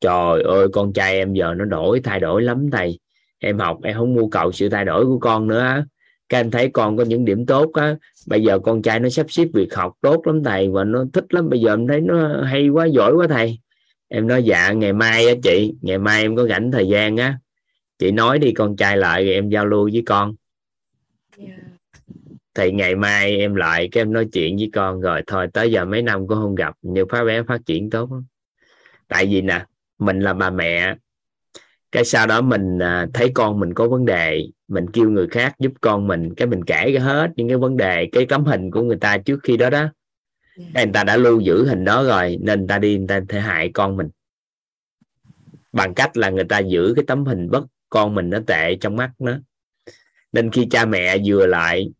trời 0.00 0.42
ơi 0.42 0.68
con 0.72 0.92
trai 0.92 1.14
em 1.14 1.34
giờ 1.34 1.54
nó 1.54 1.64
đổi 1.64 2.00
thay 2.00 2.20
đổi 2.20 2.42
lắm 2.42 2.70
thầy. 2.72 2.98
Em 3.38 3.58
học 3.58 3.78
em 3.82 3.96
không 3.96 4.14
mưu 4.14 4.30
cầu 4.30 4.52
sự 4.52 4.68
thay 4.68 4.84
đổi 4.84 5.04
của 5.04 5.18
con 5.18 5.48
nữa 5.48 5.84
các 6.28 6.38
anh 6.38 6.50
thấy 6.50 6.70
con 6.72 6.96
có 6.96 7.04
những 7.04 7.24
điểm 7.24 7.46
tốt 7.46 7.70
á. 7.74 7.96
Bây 8.26 8.42
giờ 8.42 8.58
con 8.58 8.82
trai 8.82 9.00
nó 9.00 9.08
sắp 9.08 9.26
xếp 9.28 9.48
việc 9.54 9.74
học 9.74 9.92
tốt 10.00 10.26
lắm 10.26 10.44
thầy 10.44 10.68
và 10.68 10.84
nó 10.84 11.04
thích 11.12 11.34
lắm. 11.34 11.48
Bây 11.48 11.60
giờ 11.60 11.72
em 11.72 11.86
thấy 11.86 12.00
nó 12.00 12.42
hay 12.42 12.68
quá 12.68 12.86
giỏi 12.86 13.12
quá 13.14 13.26
thầy 13.30 13.58
em 14.14 14.26
nói 14.26 14.44
dạ 14.44 14.72
ngày 14.72 14.92
mai 14.92 15.28
á 15.28 15.34
chị 15.42 15.74
ngày 15.82 15.98
mai 15.98 16.22
em 16.22 16.36
có 16.36 16.46
rảnh 16.46 16.72
thời 16.72 16.88
gian 16.88 17.16
á 17.16 17.38
chị 17.98 18.10
nói 18.10 18.38
đi 18.38 18.52
con 18.52 18.76
trai 18.76 18.96
lại 18.96 19.24
rồi 19.24 19.34
em 19.34 19.48
giao 19.48 19.66
lưu 19.66 19.90
với 19.92 20.02
con 20.06 20.34
yeah. 21.38 21.58
thì 22.54 22.72
ngày 22.72 22.94
mai 22.94 23.36
em 23.36 23.54
lại 23.54 23.88
cái 23.92 24.00
em 24.00 24.12
nói 24.12 24.28
chuyện 24.32 24.56
với 24.56 24.70
con 24.74 25.00
rồi 25.00 25.22
thôi 25.26 25.46
tới 25.52 25.72
giờ 25.72 25.84
mấy 25.84 26.02
năm 26.02 26.28
cũng 26.28 26.38
không 26.38 26.54
gặp 26.54 26.74
nhưng 26.82 27.08
phá 27.08 27.24
bé 27.24 27.42
phát 27.42 27.60
triển 27.66 27.90
tốt 27.90 28.12
lắm. 28.12 28.24
tại 29.08 29.26
vì 29.26 29.40
nè 29.40 29.64
mình 29.98 30.20
là 30.20 30.32
bà 30.32 30.50
mẹ 30.50 30.94
cái 31.92 32.04
sau 32.04 32.26
đó 32.26 32.40
mình 32.40 32.78
à, 32.78 33.06
thấy 33.14 33.30
con 33.34 33.60
mình 33.60 33.74
có 33.74 33.88
vấn 33.88 34.04
đề 34.04 34.46
mình 34.68 34.90
kêu 34.90 35.10
người 35.10 35.26
khác 35.28 35.54
giúp 35.58 35.72
con 35.80 36.06
mình 36.06 36.34
cái 36.34 36.48
mình 36.48 36.64
kể 36.64 36.92
ra 36.92 37.00
hết 37.00 37.30
những 37.36 37.48
cái 37.48 37.56
vấn 37.56 37.76
đề 37.76 38.08
cái 38.12 38.26
tấm 38.26 38.44
hình 38.44 38.70
của 38.70 38.82
người 38.82 38.98
ta 39.00 39.18
trước 39.18 39.40
khi 39.42 39.56
đó 39.56 39.70
đó 39.70 39.88
cái 40.56 40.84
người 40.86 40.92
ta 40.92 41.04
đã 41.04 41.16
lưu 41.16 41.40
giữ 41.40 41.66
hình 41.66 41.84
đó 41.84 42.04
rồi, 42.04 42.38
nên 42.40 42.58
người 42.58 42.68
ta 42.68 42.78
đi, 42.78 42.98
người 42.98 43.06
ta 43.08 43.20
thể 43.28 43.40
hại 43.40 43.70
con 43.74 43.96
mình. 43.96 44.08
Bằng 45.72 45.94
cách 45.94 46.16
là 46.16 46.30
người 46.30 46.44
ta 46.44 46.58
giữ 46.58 46.92
cái 46.96 47.04
tấm 47.06 47.24
hình 47.24 47.50
bất 47.50 47.64
con 47.88 48.14
mình 48.14 48.30
nó 48.30 48.38
tệ 48.46 48.76
trong 48.80 48.96
mắt 48.96 49.10
nó. 49.18 49.38
Nên 50.32 50.50
khi 50.50 50.66
cha 50.70 50.84
mẹ 50.84 51.18
vừa 51.26 51.46
lại 51.46 51.92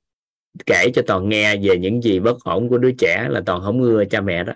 kể 0.66 0.90
cho 0.94 1.02
toàn 1.06 1.28
nghe 1.28 1.56
về 1.56 1.78
những 1.78 2.02
gì 2.02 2.20
bất 2.20 2.44
ổn 2.44 2.68
của 2.68 2.78
đứa 2.78 2.92
trẻ 2.98 3.28
là 3.30 3.42
toàn 3.46 3.62
không 3.62 3.82
ưa 3.82 4.04
cha 4.04 4.20
mẹ 4.20 4.44
đó. 4.44 4.52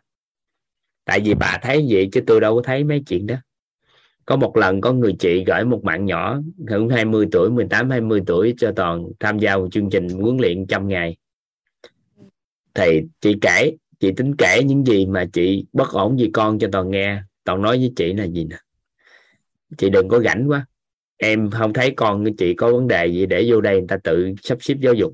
Tại 1.04 1.20
vì 1.20 1.34
bà 1.34 1.58
thấy 1.62 1.86
vậy 1.90 2.08
chứ 2.12 2.20
tôi 2.26 2.40
đâu 2.40 2.56
có 2.56 2.62
thấy 2.64 2.84
mấy 2.84 3.02
chuyện 3.06 3.26
đó. 3.26 3.36
Có 4.24 4.36
một 4.36 4.56
lần 4.56 4.80
có 4.80 4.92
người 4.92 5.16
chị 5.18 5.44
gửi 5.46 5.64
một 5.64 5.82
bạn 5.82 6.04
nhỏ 6.04 6.40
hơn 6.68 6.88
20 6.88 7.26
tuổi 7.32 7.50
18 7.50 7.90
20 7.90 8.22
tuổi 8.26 8.54
cho 8.58 8.72
toàn 8.76 9.04
tham 9.20 9.38
gia 9.38 9.56
một 9.56 9.68
chương 9.72 9.90
trình 9.90 10.08
huấn 10.08 10.36
luyện 10.36 10.66
trăm 10.66 10.88
ngày. 10.88 11.16
Thì 12.74 13.02
chị 13.20 13.36
kể 13.40 13.76
chị 14.00 14.12
tính 14.16 14.36
kể 14.36 14.62
những 14.64 14.86
gì 14.86 15.06
mà 15.06 15.24
chị 15.32 15.64
bất 15.72 15.88
ổn 15.92 16.16
vì 16.16 16.30
con 16.32 16.58
cho 16.58 16.68
toàn 16.72 16.90
nghe. 16.90 17.22
Toàn 17.44 17.62
nói 17.62 17.78
với 17.78 17.92
chị 17.96 18.12
là 18.12 18.24
gì 18.24 18.44
nè? 18.44 18.56
Chị 19.78 19.90
đừng 19.90 20.08
có 20.08 20.20
rảnh 20.20 20.50
quá. 20.50 20.66
Em 21.16 21.50
không 21.50 21.72
thấy 21.72 21.90
con 21.96 22.24
của 22.24 22.30
chị 22.38 22.54
có 22.54 22.72
vấn 22.72 22.88
đề 22.88 23.06
gì 23.06 23.26
để 23.26 23.44
vô 23.48 23.60
đây 23.60 23.78
người 23.78 23.88
ta 23.88 23.96
tự 24.04 24.32
sắp 24.42 24.58
xếp 24.60 24.74
giáo 24.80 24.94
dục. 24.94 25.12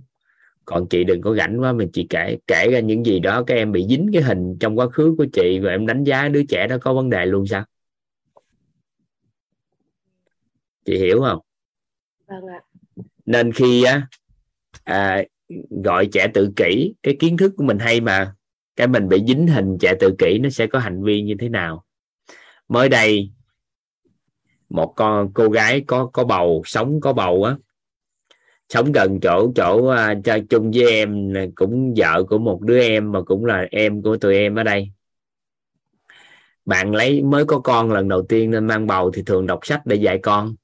Còn 0.64 0.88
chị 0.88 1.04
đừng 1.04 1.20
có 1.20 1.34
rảnh 1.34 1.60
quá 1.60 1.72
mình 1.72 1.90
chị 1.92 2.06
kể 2.10 2.38
kể 2.46 2.68
ra 2.72 2.80
những 2.80 3.06
gì 3.06 3.20
đó 3.20 3.44
các 3.46 3.54
em 3.54 3.72
bị 3.72 3.86
dính 3.88 4.10
cái 4.12 4.22
hình 4.22 4.56
trong 4.60 4.78
quá 4.78 4.88
khứ 4.88 5.14
của 5.18 5.26
chị 5.32 5.58
và 5.58 5.70
em 5.70 5.86
đánh 5.86 6.04
giá 6.04 6.28
đứa 6.28 6.42
trẻ 6.48 6.66
đó 6.66 6.76
có 6.80 6.94
vấn 6.94 7.10
đề 7.10 7.26
luôn 7.26 7.46
sao? 7.46 7.64
Chị 10.84 10.98
hiểu 10.98 11.20
không? 11.20 11.38
Vâng 12.26 12.46
ạ. 12.46 12.60
Nên 13.26 13.52
khi 13.52 13.84
á 13.84 14.08
à, 14.84 15.22
gọi 15.84 16.06
trẻ 16.12 16.28
tự 16.34 16.52
kỷ 16.56 16.94
cái 17.02 17.16
kiến 17.18 17.36
thức 17.36 17.52
của 17.56 17.64
mình 17.64 17.78
hay 17.78 18.00
mà 18.00 18.34
cái 18.76 18.86
mình 18.86 19.08
bị 19.08 19.24
dính 19.28 19.46
hình 19.46 19.78
trẻ 19.80 19.94
tự 20.00 20.14
kỷ 20.18 20.38
nó 20.38 20.50
sẽ 20.50 20.66
có 20.66 20.78
hành 20.78 21.02
vi 21.02 21.22
như 21.22 21.34
thế 21.38 21.48
nào? 21.48 21.84
Mới 22.68 22.88
đây, 22.88 23.30
một 24.68 24.92
con, 24.96 25.30
cô 25.34 25.48
gái 25.48 25.84
có 25.86 26.06
có 26.06 26.24
bầu, 26.24 26.62
sống 26.64 27.00
có 27.00 27.12
bầu 27.12 27.44
á. 27.44 27.56
Sống 28.68 28.92
gần 28.92 29.20
chỗ 29.20 29.52
chỗ 29.54 29.86
à, 29.86 30.14
cho 30.24 30.38
chung 30.50 30.70
với 30.74 30.90
em 30.90 31.32
cũng 31.54 31.94
vợ 31.96 32.24
của 32.28 32.38
một 32.38 32.60
đứa 32.60 32.80
em 32.80 33.12
mà 33.12 33.22
cũng 33.22 33.44
là 33.44 33.66
em 33.70 34.02
của 34.02 34.16
tụi 34.16 34.36
em 34.36 34.54
ở 34.54 34.62
đây. 34.62 34.90
Bạn 36.64 36.94
lấy, 36.94 37.22
mới 37.22 37.44
có 37.44 37.58
con 37.58 37.92
lần 37.92 38.08
đầu 38.08 38.22
tiên 38.22 38.50
nên 38.50 38.66
mang 38.66 38.86
bầu 38.86 39.10
thì 39.10 39.22
thường 39.26 39.46
đọc 39.46 39.66
sách 39.66 39.86
để 39.86 39.96
dạy 39.96 40.18
con. 40.22 40.54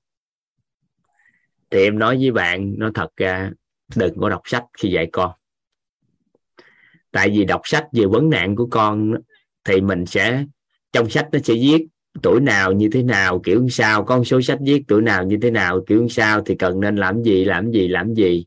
Thì 1.71 1.83
em 1.83 1.99
nói 1.99 2.17
với 2.21 2.31
bạn 2.31 2.75
nó 2.79 2.91
thật 2.95 3.09
ra, 3.17 3.51
đừng 3.97 4.21
có 4.21 4.29
đọc 4.29 4.43
sách 4.45 4.65
khi 4.79 4.89
dạy 4.89 5.09
con 5.13 5.33
tại 7.13 7.31
vì 7.31 7.45
đọc 7.45 7.61
sách 7.65 7.85
về 7.93 8.07
vấn 8.07 8.31
nạn 8.31 8.57
của 8.57 8.67
con 8.67 9.15
thì 9.65 9.81
mình 9.81 10.07
sẽ, 10.07 10.45
trong 10.93 11.11
sách 11.11 11.29
nó 11.33 11.39
sẽ 11.45 11.55
viết 11.55 11.87
tuổi 12.23 12.41
nào 12.41 12.73
như 12.73 12.89
thế 12.93 13.03
nào, 13.03 13.41
kiểu 13.45 13.69
sao 13.69 14.05
con 14.05 14.25
số 14.25 14.41
sách 14.41 14.59
viết 14.63 14.83
tuổi 14.89 15.03
nào 15.03 15.25
như 15.25 15.39
thế 15.43 15.51
nào, 15.51 15.81
kiểu 15.87 16.09
sao, 16.09 16.43
thì 16.47 16.55
cần 16.55 16.81
nên 16.81 16.97
làm 16.97 17.23
gì 17.23 17.45
làm 17.45 17.71
gì 17.71 17.89
làm 17.89 18.15
gì. 18.15 18.47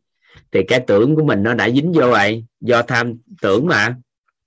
Thì 0.51 0.63
cái 0.67 0.79
tưởng 0.79 1.15
của 1.15 1.23
mình 1.23 1.43
nó 1.43 1.53
đã 1.53 1.69
dính 1.69 1.91
vô 1.91 2.01
rồi, 2.01 2.45
do 2.61 2.81
tham 2.81 3.13
tưởng 3.41 3.65
mà, 3.67 3.95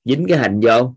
dính 0.04 0.26
cái 0.28 0.38
hình 0.38 0.60
vô. 0.60 0.94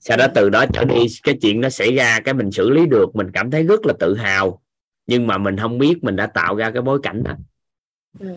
Sau 0.00 0.16
đó 0.16 0.26
từ 0.34 0.50
đó 0.50 0.64
trở 0.72 0.84
đi, 0.84 1.06
cái 1.22 1.38
chuyện 1.42 1.60
nó 1.60 1.68
xảy 1.68 1.94
ra, 1.94 2.20
cái 2.20 2.34
mình 2.34 2.50
xử 2.50 2.70
lý 2.70 2.86
được, 2.86 3.16
mình 3.16 3.30
cảm 3.32 3.50
thấy 3.50 3.62
rất 3.62 3.86
là 3.86 3.94
tự 4.00 4.16
hào. 4.16 4.62
Nhưng 5.06 5.26
mà 5.26 5.38
mình 5.38 5.56
không 5.56 5.78
biết 5.78 6.04
mình 6.04 6.16
đã 6.16 6.26
tạo 6.26 6.56
ra 6.56 6.70
cái 6.70 6.82
bối 6.82 7.00
cảnh 7.02 7.22
đó. 7.22 7.32
Ừ, 8.18 8.34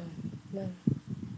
vâng 0.51 0.67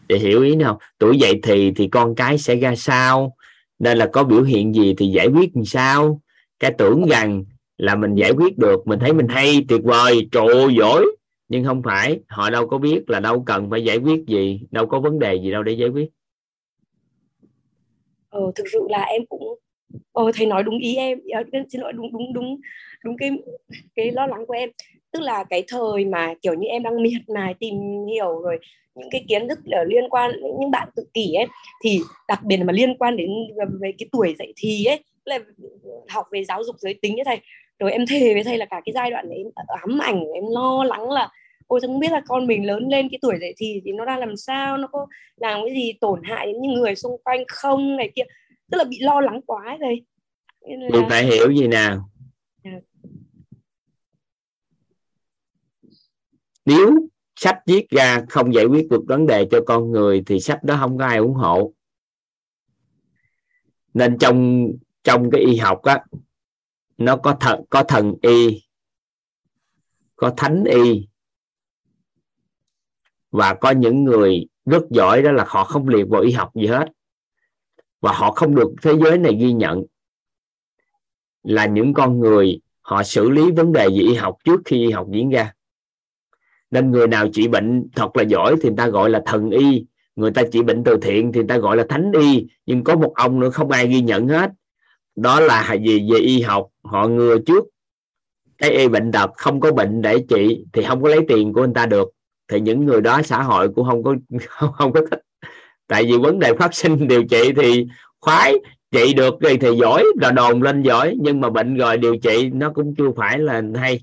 để 0.10 0.18
hiểu 0.18 0.41
ý 0.43 0.55
nào 0.55 0.80
tuổi 0.97 1.18
dậy 1.18 1.39
thì 1.43 1.72
thì 1.76 1.88
con 1.88 2.16
cái 2.16 2.38
sẽ 2.38 2.55
ra 2.55 2.76
sao? 2.76 3.36
Nên 3.80 3.97
là 3.97 4.10
có 4.14 4.24
biểu 4.24 4.43
hiện 4.43 4.76
gì 4.76 4.95
thì 4.97 5.07
giải 5.07 5.28
quyết 5.28 5.49
làm 5.55 5.66
sao? 5.66 6.22
Cái 6.60 6.72
tưởng 6.78 7.05
rằng 7.10 7.43
là 7.78 7.95
mình 7.95 8.16
giải 8.16 8.32
quyết 8.32 8.57
được 8.57 8.88
mình 8.88 8.99
thấy 8.99 9.14
mình 9.14 9.28
hay 9.28 9.66
tuyệt 9.68 9.82
vời 9.84 10.28
trụ 10.32 10.70
giỏi 10.70 11.05
nhưng 11.49 11.66
không 11.66 11.82
phải 11.84 12.20
họ 12.28 12.49
đâu 12.49 12.68
có 12.68 12.78
biết 12.78 13.10
là 13.10 13.20
đâu 13.20 13.43
cần 13.45 13.70
phải 13.70 13.84
giải 13.84 13.97
quyết 13.97 14.26
gì 14.28 14.62
đâu 14.72 14.86
có 14.86 14.99
vấn 14.99 15.20
đề 15.20 15.36
gì 15.36 15.51
đâu 15.51 15.64
để 15.64 15.74
giải 15.74 15.89
quyết. 15.89 16.10
Ờ, 18.30 18.51
thực 18.55 18.64
sự 18.72 18.80
là 18.89 19.03
em 19.03 19.26
cũng 19.30 19.60
ờ, 20.12 20.32
thầy 20.36 20.45
nói 20.45 20.64
đúng 20.64 20.80
ý 20.80 20.95
em. 20.95 21.20
Ờ, 21.34 21.43
xin 21.72 21.82
lỗi 21.82 21.93
đúng 21.93 22.14
đúng 22.14 22.34
đúng 22.34 22.62
đúng 23.03 23.18
cái 23.18 23.30
cái 23.95 24.12
lo 24.12 24.28
lắng 24.28 24.45
của 24.45 24.53
em 24.53 24.70
tức 25.12 25.22
là 25.22 25.43
cái 25.43 25.64
thời 25.68 26.05
mà, 26.05 26.34
kiểu 26.41 26.53
như, 26.53 26.68
em 26.68 26.84
đang 26.84 27.03
miệt 27.03 27.30
mài 27.36 27.53
tìm 27.53 27.76
hiểu 28.12 28.41
rồi 28.41 28.60
những 28.95 29.10
cái 29.12 29.26
kiến 29.28 29.47
thức 29.49 29.60
ở 29.72 29.84
liên 29.84 30.10
quan, 30.10 30.32
những 30.60 30.72
bạn 30.72 30.89
tự 30.95 31.03
kỷ 31.14 31.34
ấy, 31.34 31.47
thì 31.84 31.99
đặc 32.28 32.43
biệt 32.43 32.57
là 32.57 32.64
mà 32.64 32.74
liên 32.74 32.97
quan 32.97 33.18
đến 33.18 33.30
ờ, 33.57 33.66
về 33.82 33.91
cái 33.97 34.10
tuổi 34.12 34.36
dậy 34.39 34.53
thì 34.57 34.86
ấy, 34.86 35.03
là 35.26 35.39
học 36.10 36.26
về 36.32 36.43
giáo 36.43 36.64
dục 36.64 36.76
giới 36.80 36.93
tính 37.01 37.20
ấy 37.20 37.26
thầy. 37.26 37.39
Rồi 37.80 37.91
em 37.91 38.05
thề 38.10 38.34
với 38.34 38.43
thầy 38.43 38.57
là 38.57 38.66
cả 38.66 38.82
cái 38.86 38.93
giai 38.93 39.12
đoạn 39.12 39.30
đấy 39.30 39.38
em 39.38 39.47
ờ, 39.55 39.64
ám 39.82 39.99
ảnh, 39.99 40.24
em 40.34 40.43
lo 40.49 40.84
lắng 40.84 41.12
là, 41.12 41.30
ôi 41.68 41.80
không 41.82 41.99
biết 41.99 42.12
là 42.12 42.22
con 42.28 42.47
mình 42.47 42.66
lớn 42.66 42.88
lên 42.88 43.10
cái 43.10 43.20
tuổi 43.22 43.38
dậy 43.41 43.53
thì 43.57 43.82
thì 43.86 43.91
nó 43.91 44.05
đang 44.05 44.20
làm 44.20 44.38
sao, 44.38 44.78
nó 44.78 44.88
có 44.88 45.07
làm 45.38 45.60
cái 45.66 45.76
gì 45.76 45.93
tổn 46.01 46.22
hại 46.24 46.45
đến 46.45 46.62
những 46.62 46.74
người 46.74 46.95
xung 46.95 47.18
quanh 47.24 47.43
không? 47.47 47.97
này 47.97 48.12
kia. 48.16 48.24
Tức 48.72 48.78
là 48.78 48.84
bị 48.84 48.97
lo 49.01 49.22
lắng 49.22 49.41
quá 49.45 49.64
ấy 49.66 49.78
thầy. 49.80 50.01
Nên 50.68 50.80
mình 50.80 51.01
là 51.01 51.10
phải 51.10 51.24
hiểu 51.24 51.53
gì 51.53 51.68
nào? 51.68 52.10
Nếu 56.70 57.07
sách 57.36 57.59
viết 57.65 57.89
ra 57.89 58.26
không 58.30 58.53
giải 58.53 58.65
quyết 58.65 58.89
được 58.89 59.03
vấn 59.07 59.28
đề 59.28 59.47
cho 59.51 59.61
con 59.65 59.91
người 59.91 60.24
thì 60.26 60.39
sách 60.39 60.63
đó 60.63 60.78
không 60.80 60.97
có 60.97 61.05
ai 61.05 61.17
ủng 61.17 61.34
hộ. 61.34 61.74
Nên 63.93 64.17
trong 64.17 64.67
trong 65.03 65.32
cái 65.32 65.41
y 65.41 65.55
học 65.55 65.82
á, 65.84 66.05
nó 66.97 67.17
có 67.17 67.38
thần 67.39 67.65
có 67.70 67.84
thần 67.84 68.13
y, 68.22 68.63
có 70.15 70.34
thánh 70.38 70.63
y. 70.63 71.07
Và 73.32 73.53
có 73.53 73.72
những 73.72 74.03
người 74.03 74.47
rất 74.65 74.84
giỏi 74.89 75.22
đó 75.22 75.32
là 75.32 75.45
họ 75.47 75.63
không 75.63 75.88
liệt 75.88 76.07
vào 76.09 76.22
y 76.22 76.32
học 76.32 76.55
gì 76.55 76.67
hết. 76.67 76.86
Và 78.01 78.13
họ 78.13 78.32
không 78.32 78.55
được 78.55 78.72
thế 78.82 78.93
giới 79.03 79.17
này 79.17 79.36
ghi 79.39 79.53
nhận 79.53 79.84
là 81.43 81.65
những 81.65 81.93
con 81.93 82.20
người 82.20 82.61
họ 82.82 83.03
xử 83.03 83.30
lý 83.30 83.51
vấn 83.51 83.74
đề 83.74 83.88
về 83.89 83.95
y 83.95 84.13
học 84.13 84.38
trước 84.43 84.61
khi 84.65 84.78
y 84.86 84.91
học 84.91 85.07
diễn 85.11 85.30
ra 85.30 85.53
nên 86.72 86.91
người 86.91 87.07
nào 87.07 87.28
trị 87.34 87.47
bệnh 87.47 87.88
thật 87.95 88.17
là 88.17 88.24
giỏi 88.24 88.55
thì 88.61 88.70
người 88.70 88.78
ta 88.78 88.88
gọi 88.88 89.09
là 89.09 89.22
thần 89.26 89.49
y. 89.49 89.86
Người 90.15 90.32
ta 90.32 90.43
trị 90.51 90.61
bệnh 90.61 90.84
từ 90.84 90.97
thiện 91.01 91.32
thì 91.32 91.39
người 91.39 91.47
ta 91.47 91.57
gọi 91.57 91.78
là 91.78 91.86
thánh 91.89 92.11
y. 92.11 92.47
Nhưng 92.65 92.84
có 92.84 92.95
một 92.95 93.13
ông 93.15 93.39
nữa 93.39 93.49
không 93.49 93.72
ai 93.72 93.88
ghi 93.88 94.01
nhận 94.01 94.28
hết. 94.28 94.51
Đó 95.15 95.39
là 95.39 95.74
gì 95.74 96.11
về 96.11 96.20
y 96.20 96.41
học 96.41 96.67
họ 96.84 97.07
ngừa 97.07 97.38
trước 97.45 97.65
cái 98.59 98.70
y 98.70 98.88
bệnh 98.88 99.11
tật 99.11 99.32
không 99.38 99.59
có 99.59 99.72
bệnh 99.72 100.01
để 100.01 100.20
trị 100.30 100.65
thì 100.74 100.84
không 100.84 101.03
có 101.03 101.09
lấy 101.09 101.20
tiền 101.28 101.53
của 101.53 101.61
người 101.61 101.74
ta 101.76 101.86
được. 101.86 102.09
Thì 102.47 102.59
những 102.59 102.86
người 102.86 103.01
đó 103.01 103.22
xã 103.22 103.41
hội 103.41 103.70
cũng 103.70 103.86
không 103.86 104.03
có 104.03 104.15
không, 104.47 104.72
không 104.78 104.93
có 104.93 105.01
thích. 105.11 105.22
Tại 105.88 106.03
vì 106.03 106.17
vấn 106.17 106.39
đề 106.39 106.53
phát 106.59 106.76
sinh 106.76 107.07
điều 107.07 107.24
trị 107.24 107.53
thì 107.55 107.88
khoái 108.20 108.55
trị 108.91 109.13
được 109.13 109.34
thì, 109.41 109.57
thì 109.57 109.67
giỏi 109.82 110.03
là 110.22 110.32
đồn 110.32 110.63
lên 110.63 110.82
giỏi. 110.82 111.15
Nhưng 111.20 111.41
mà 111.41 111.49
bệnh 111.49 111.78
rồi 111.78 111.97
điều 111.97 112.17
trị 112.17 112.49
nó 112.53 112.72
cũng 112.74 112.95
chưa 112.95 113.11
phải 113.15 113.39
là 113.39 113.61
hay 113.76 113.99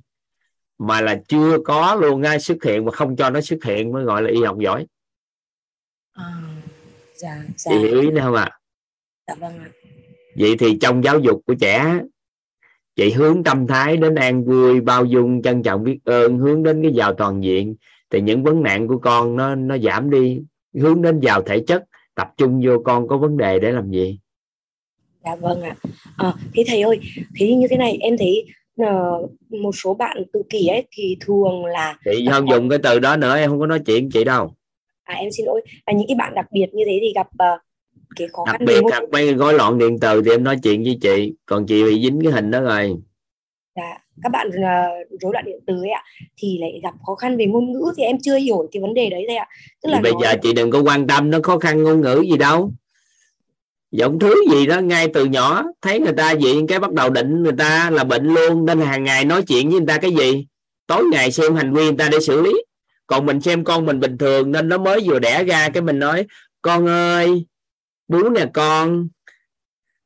mà 0.79 1.01
là 1.01 1.21
chưa 1.29 1.59
có 1.65 1.95
luôn 1.95 2.21
ngay 2.21 2.41
xuất 2.41 2.65
hiện 2.65 2.85
mà 2.85 2.93
không 2.93 3.17
cho 3.17 3.31
nó 3.31 3.41
xuất 3.41 3.65
hiện 3.65 3.93
mới 3.93 4.05
gọi 4.05 4.23
là 4.23 4.31
y 4.31 4.43
học 4.43 4.59
giỏi. 4.59 4.87
À, 6.13 6.33
dạ, 7.15 7.43
dạ. 7.57 7.73
chị 7.73 7.79
hiểu 7.79 8.01
ý 8.01 8.11
này 8.11 8.25
không 8.25 8.35
ạ? 8.35 8.45
À? 8.45 8.59
dạ 9.27 9.35
vâng 9.35 9.59
ạ. 9.59 9.69
Vậy 10.39 10.57
thì 10.59 10.79
trong 10.81 11.05
giáo 11.05 11.19
dục 11.19 11.41
của 11.47 11.55
trẻ 11.55 12.01
chị 12.97 13.13
hướng 13.13 13.45
tâm 13.45 13.67
thái 13.67 13.97
đến 13.97 14.15
an 14.15 14.45
vui 14.45 14.81
bao 14.81 15.05
dung 15.05 15.43
trân 15.43 15.63
trọng 15.63 15.85
biết 15.85 15.99
ơn 16.05 16.39
hướng 16.39 16.63
đến 16.63 16.83
cái 16.83 16.93
giàu 16.93 17.15
toàn 17.15 17.45
diện 17.45 17.77
thì 18.11 18.21
những 18.21 18.43
vấn 18.43 18.63
nạn 18.63 18.89
của 18.89 18.99
con 18.99 19.37
nó 19.37 19.55
nó 19.55 19.79
giảm 19.79 20.11
đi. 20.11 20.41
Hướng 20.75 21.03
đến 21.03 21.21
giàu 21.21 21.43
thể 21.43 21.65
chất 21.67 21.85
tập 22.15 22.29
trung 22.37 22.63
vô 22.65 22.83
con 22.85 23.09
có 23.09 23.19
vấn 23.19 23.37
đề 23.37 23.59
để 23.59 23.73
làm 23.73 23.91
gì? 23.91 24.19
Dạ 25.25 25.37
vâng 25.37 25.63
ạ. 25.63 25.77
À, 26.17 26.33
thế 26.55 26.65
thầy 26.67 26.83
ơi 26.83 27.01
thế 27.39 27.55
như 27.55 27.67
thế 27.71 27.77
này 27.77 27.99
em 28.01 28.17
thấy 28.19 28.45
uh, 28.83 29.31
một 29.51 29.73
số 29.75 29.95
bạn 29.95 30.23
tự 30.33 30.43
kỷ 30.51 30.67
ấy 30.67 30.87
thì 30.91 31.17
thường 31.21 31.65
là 31.65 31.99
chị 32.05 32.27
không 32.31 32.51
dùng 32.51 32.69
cái 32.69 32.79
từ 32.83 32.99
đó 32.99 33.17
nữa 33.17 33.37
em 33.37 33.51
không 33.51 33.61
có 33.61 33.67
nói 33.67 33.81
chuyện 33.87 34.11
chị 34.11 34.25
đâu. 34.25 34.55
À 35.05 35.15
em 35.15 35.31
xin 35.31 35.47
lỗi. 35.47 35.63
À, 35.85 35.93
những 35.93 36.07
cái 36.09 36.15
bạn 36.15 36.35
đặc 36.35 36.47
biệt 36.53 36.67
như 36.73 36.85
thế 36.87 36.99
thì 37.03 37.13
gặp 37.15 37.27
uh, 37.27 37.61
cái 38.17 38.29
khó 38.33 38.45
đặc 38.47 38.61
biệt 38.67 38.81
gặp 38.91 39.03
mấy 39.13 39.35
gói 39.35 39.55
loạn 39.55 39.79
điện 39.79 39.99
từ 40.01 40.23
thì 40.23 40.31
em 40.31 40.45
nói 40.45 40.57
chuyện 40.63 40.83
với 40.83 40.99
chị 41.01 41.35
còn 41.47 41.67
chị 41.67 41.85
bị 41.85 42.03
dính 42.03 42.21
cái 42.23 42.33
hình 42.33 42.51
đó 42.51 42.61
rồi. 42.61 42.97
Dạ 43.77 43.99
các 44.23 44.33
bạn 44.33 44.49
uh, 44.49 45.21
rối 45.21 45.33
loạn 45.33 45.45
điện 45.45 45.61
từ 45.67 45.75
ấy 45.75 45.91
ạ 45.91 46.03
thì 46.37 46.59
lại 46.61 46.81
gặp 46.83 46.95
khó 47.07 47.15
khăn 47.15 47.37
về 47.37 47.47
ngôn 47.47 47.73
ngữ 47.73 47.93
thì 47.97 48.03
em 48.03 48.17
chưa 48.23 48.37
hiểu 48.37 48.69
cái 48.73 48.81
vấn 48.83 48.95
đề 48.95 49.11
đấy 49.11 49.25
thôi 49.29 49.37
ạ. 49.37 49.49
Tức 49.83 49.91
là 49.91 50.01
bây 50.01 50.13
nói... 50.13 50.21
giờ 50.23 50.35
chị 50.43 50.53
đừng 50.53 50.71
có 50.71 50.83
quan 50.83 51.07
tâm 51.07 51.31
nó 51.31 51.39
khó 51.43 51.59
khăn 51.59 51.83
ngôn 51.83 52.01
ngữ 52.01 52.25
gì 52.31 52.37
đâu 52.37 52.73
giọng 53.97 54.19
thứ 54.19 54.35
gì 54.51 54.67
đó, 54.67 54.81
ngay 54.81 55.09
từ 55.15 55.25
nhỏ, 55.25 55.65
thấy 55.83 56.01
người 56.01 56.13
ta 56.17 56.35
vậy, 56.41 56.63
cái 56.69 56.79
bắt 56.79 56.93
đầu 56.93 57.11
định 57.11 57.43
người 57.43 57.53
ta 57.59 57.91
là 57.91 58.05
bệnh 58.05 58.27
luôn, 58.27 58.65
nên 58.65 58.81
hàng 58.81 59.05
ngày 59.05 59.25
nói 59.25 59.43
chuyện 59.43 59.71
với 59.71 59.79
người 59.79 59.87
ta 59.87 59.99
cái 59.99 60.15
gì? 60.15 60.47
Tối 60.87 61.05
ngày 61.13 61.33
xem 61.33 61.57
hành 61.57 61.75
vi 61.75 61.85
người 61.85 61.97
ta 61.99 62.09
để 62.13 62.21
xử 62.21 62.43
lý. 62.43 62.53
Còn 63.07 63.27
mình 63.27 63.41
xem 63.41 63.65
con 63.65 63.87
mình 63.87 64.01
bình 64.01 64.19
thường, 64.19 64.53
nên 64.53 64.69
nó 64.69 64.79
mới 64.79 65.01
vừa 65.01 65.19
đẻ 65.19 65.45
ra 65.45 65.69
cái 65.69 65.83
mình 65.83 65.99
nói, 65.99 66.27
con 66.63 66.87
ơi 66.87 67.47
bú 68.09 68.29
nè 68.29 68.47
con, 68.55 69.09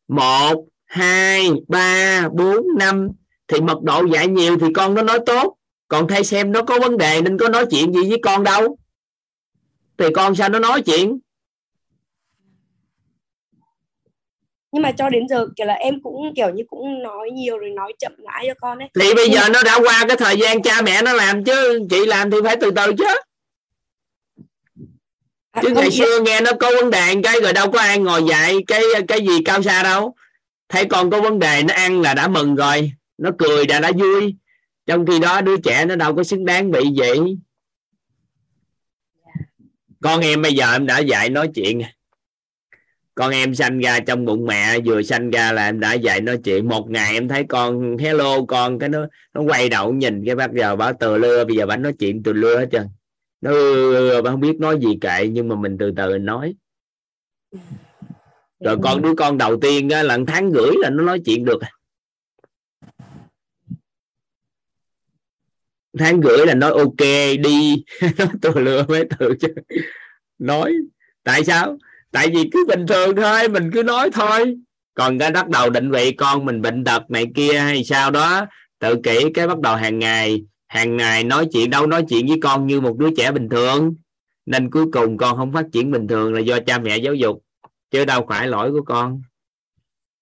một, 0.08 0.64
hai, 0.84 1.50
ba, 1.68 2.28
bốn, 2.32 2.66
năm. 2.78 3.08
Thì 3.48 3.60
mật 3.60 3.82
độ 3.82 4.02
dạy 4.12 4.26
nhiều 4.26 4.58
thì 4.58 4.66
con 4.74 4.94
nó 4.94 5.02
nói 5.02 5.18
tốt. 5.26 5.56
Còn 5.88 6.08
thay 6.08 6.24
xem 6.24 6.52
nó 6.52 6.62
có 6.62 6.78
vấn 6.78 6.98
đề 6.98 7.20
nên 7.20 7.38
có 7.38 7.48
nói 7.48 7.66
chuyện 7.70 7.92
gì 7.92 8.08
với 8.08 8.18
con 8.22 8.44
đâu? 8.44 8.76
Thì 9.98 10.06
con 10.14 10.34
sao 10.34 10.48
nó 10.48 10.58
nói 10.58 10.82
chuyện? 10.82 11.18
Nhưng 14.72 14.82
mà 14.82 14.92
cho 14.92 15.08
đến 15.08 15.28
giờ 15.28 15.46
kiểu 15.56 15.66
là 15.66 15.74
em 15.74 16.02
cũng 16.02 16.34
kiểu 16.36 16.50
như 16.50 16.62
cũng 16.68 17.02
nói 17.02 17.30
nhiều 17.30 17.58
rồi 17.58 17.70
nói 17.70 17.92
chậm 17.98 18.12
lại 18.18 18.44
cho 18.48 18.54
con 18.60 18.78
ấy. 18.78 18.88
Thì 19.00 19.14
bây 19.14 19.30
giờ 19.30 19.48
nó 19.48 19.62
đã 19.62 19.78
qua 19.80 20.04
cái 20.08 20.16
thời 20.16 20.36
gian 20.36 20.62
cha 20.62 20.82
mẹ 20.82 21.02
nó 21.02 21.12
làm 21.12 21.44
chứ 21.44 21.86
chị 21.90 22.06
làm 22.06 22.30
thì 22.30 22.36
phải 22.44 22.56
từ 22.60 22.70
từ 22.70 22.92
chứ. 22.98 23.04
À, 25.50 25.62
chứ 25.62 25.68
ngày 25.74 25.90
xưa 25.90 26.20
nghe 26.22 26.40
nó 26.40 26.50
có 26.60 26.70
vấn 26.80 26.90
đề 26.90 27.14
cái 27.22 27.40
rồi 27.40 27.52
đâu 27.52 27.70
có 27.70 27.80
ai 27.80 27.98
ngồi 27.98 28.22
dạy 28.28 28.56
cái 28.66 28.82
cái 29.08 29.20
gì 29.20 29.42
cao 29.44 29.62
xa 29.62 29.82
đâu. 29.82 30.14
Thấy 30.68 30.84
con 30.84 31.10
có 31.10 31.20
vấn 31.20 31.38
đề 31.38 31.62
nó 31.62 31.74
ăn 31.74 32.00
là 32.00 32.14
đã 32.14 32.28
mừng 32.28 32.54
rồi 32.54 32.92
nó 33.18 33.30
cười 33.38 33.66
đã 33.66 33.80
đã 33.80 33.92
vui. 33.92 34.34
Trong 34.86 35.06
khi 35.06 35.18
đó 35.18 35.40
đứa 35.40 35.56
trẻ 35.56 35.84
nó 35.84 35.96
đâu 35.96 36.16
có 36.16 36.22
xứng 36.22 36.44
đáng 36.44 36.70
bị 36.70 36.80
vậy. 36.96 37.18
Con 40.02 40.20
em 40.20 40.42
bây 40.42 40.54
giờ 40.54 40.72
em 40.72 40.86
đã 40.86 40.98
dạy 40.98 41.28
nói 41.28 41.48
chuyện 41.54 41.80
con 43.14 43.30
em 43.30 43.54
sanh 43.54 43.78
ra 43.78 44.00
trong 44.00 44.24
bụng 44.24 44.46
mẹ 44.46 44.80
vừa 44.80 45.02
sanh 45.02 45.30
ra 45.30 45.52
là 45.52 45.66
em 45.66 45.80
đã 45.80 45.92
dạy 45.92 46.20
nói 46.20 46.38
chuyện. 46.44 46.68
Một 46.68 46.90
ngày 46.90 47.14
em 47.14 47.28
thấy 47.28 47.44
con 47.48 47.98
hello 47.98 48.42
con 48.48 48.78
cái 48.78 48.88
nó 48.88 49.06
nó 49.34 49.40
quay 49.40 49.68
đầu 49.68 49.92
nhìn 49.92 50.24
cái 50.26 50.36
bác 50.36 50.52
giờ 50.52 50.76
bảo 50.76 50.92
từ 51.00 51.18
lưa 51.18 51.44
bây 51.44 51.56
giờ 51.56 51.66
bánh 51.66 51.82
nói 51.82 51.92
chuyện 51.98 52.22
từ 52.22 52.32
lưa 52.32 52.58
hết 52.58 52.66
trơn. 52.72 52.86
Nó 53.40 53.50
không 54.24 54.40
biết 54.40 54.56
nói 54.58 54.78
gì 54.80 54.98
kệ 55.00 55.28
nhưng 55.28 55.48
mà 55.48 55.56
mình 55.56 55.76
từ 55.78 55.92
từ 55.96 56.18
nói. 56.18 56.54
Rồi 58.60 58.76
con 58.82 59.02
đứa 59.02 59.14
con 59.14 59.38
đầu 59.38 59.60
tiên 59.60 59.90
á, 59.90 60.02
là 60.02 60.18
tháng 60.26 60.52
rưỡi 60.52 60.70
là 60.82 60.90
nó 60.90 61.02
nói 61.02 61.20
chuyện 61.24 61.44
được. 61.44 61.58
Tháng 65.98 66.22
rưỡi 66.22 66.46
là 66.46 66.54
nói 66.54 66.70
ok 66.70 67.06
đi. 67.40 67.84
Nói 68.18 68.28
từ 68.42 68.50
lừa 68.54 68.84
mấy 68.88 69.04
từ 69.18 69.34
chứ. 69.40 69.48
Nói. 70.38 70.74
Tại 71.24 71.44
sao? 71.44 71.78
Tại 72.12 72.28
vì 72.28 72.50
cứ 72.52 72.64
bình 72.68 72.86
thường 72.86 73.16
thôi 73.16 73.48
mình 73.48 73.70
cứ 73.74 73.82
nói 73.82 74.10
thôi. 74.12 74.56
Còn 74.94 75.18
cái 75.18 75.30
bắt 75.30 75.48
đầu 75.48 75.70
định 75.70 75.90
vị 75.90 76.12
con 76.12 76.44
mình 76.44 76.62
bệnh 76.62 76.84
tật 76.84 77.10
này 77.10 77.26
kia 77.34 77.58
hay 77.58 77.84
sao 77.84 78.10
đó 78.10 78.46
tự 78.78 78.96
kỷ 79.02 79.30
cái 79.34 79.48
bắt 79.48 79.60
đầu 79.60 79.76
hàng 79.76 79.98
ngày 79.98 80.44
hàng 80.68 80.96
ngày 80.96 81.24
nói 81.24 81.46
chuyện 81.52 81.70
đâu 81.70 81.86
nói 81.86 82.04
chuyện 82.08 82.26
với 82.26 82.38
con 82.42 82.66
như 82.66 82.80
một 82.80 82.96
đứa 82.98 83.10
trẻ 83.16 83.32
bình 83.32 83.48
thường. 83.48 83.94
Nên 84.46 84.70
cuối 84.70 84.86
cùng 84.92 85.16
con 85.16 85.36
không 85.36 85.52
phát 85.52 85.66
triển 85.72 85.90
bình 85.90 86.08
thường 86.08 86.34
là 86.34 86.40
do 86.40 86.58
cha 86.66 86.78
mẹ 86.78 86.96
giáo 86.96 87.14
dục 87.14 87.42
chứ 87.90 88.04
đâu 88.04 88.26
phải 88.28 88.46
lỗi 88.46 88.72
của 88.72 88.82
con. 88.86 89.22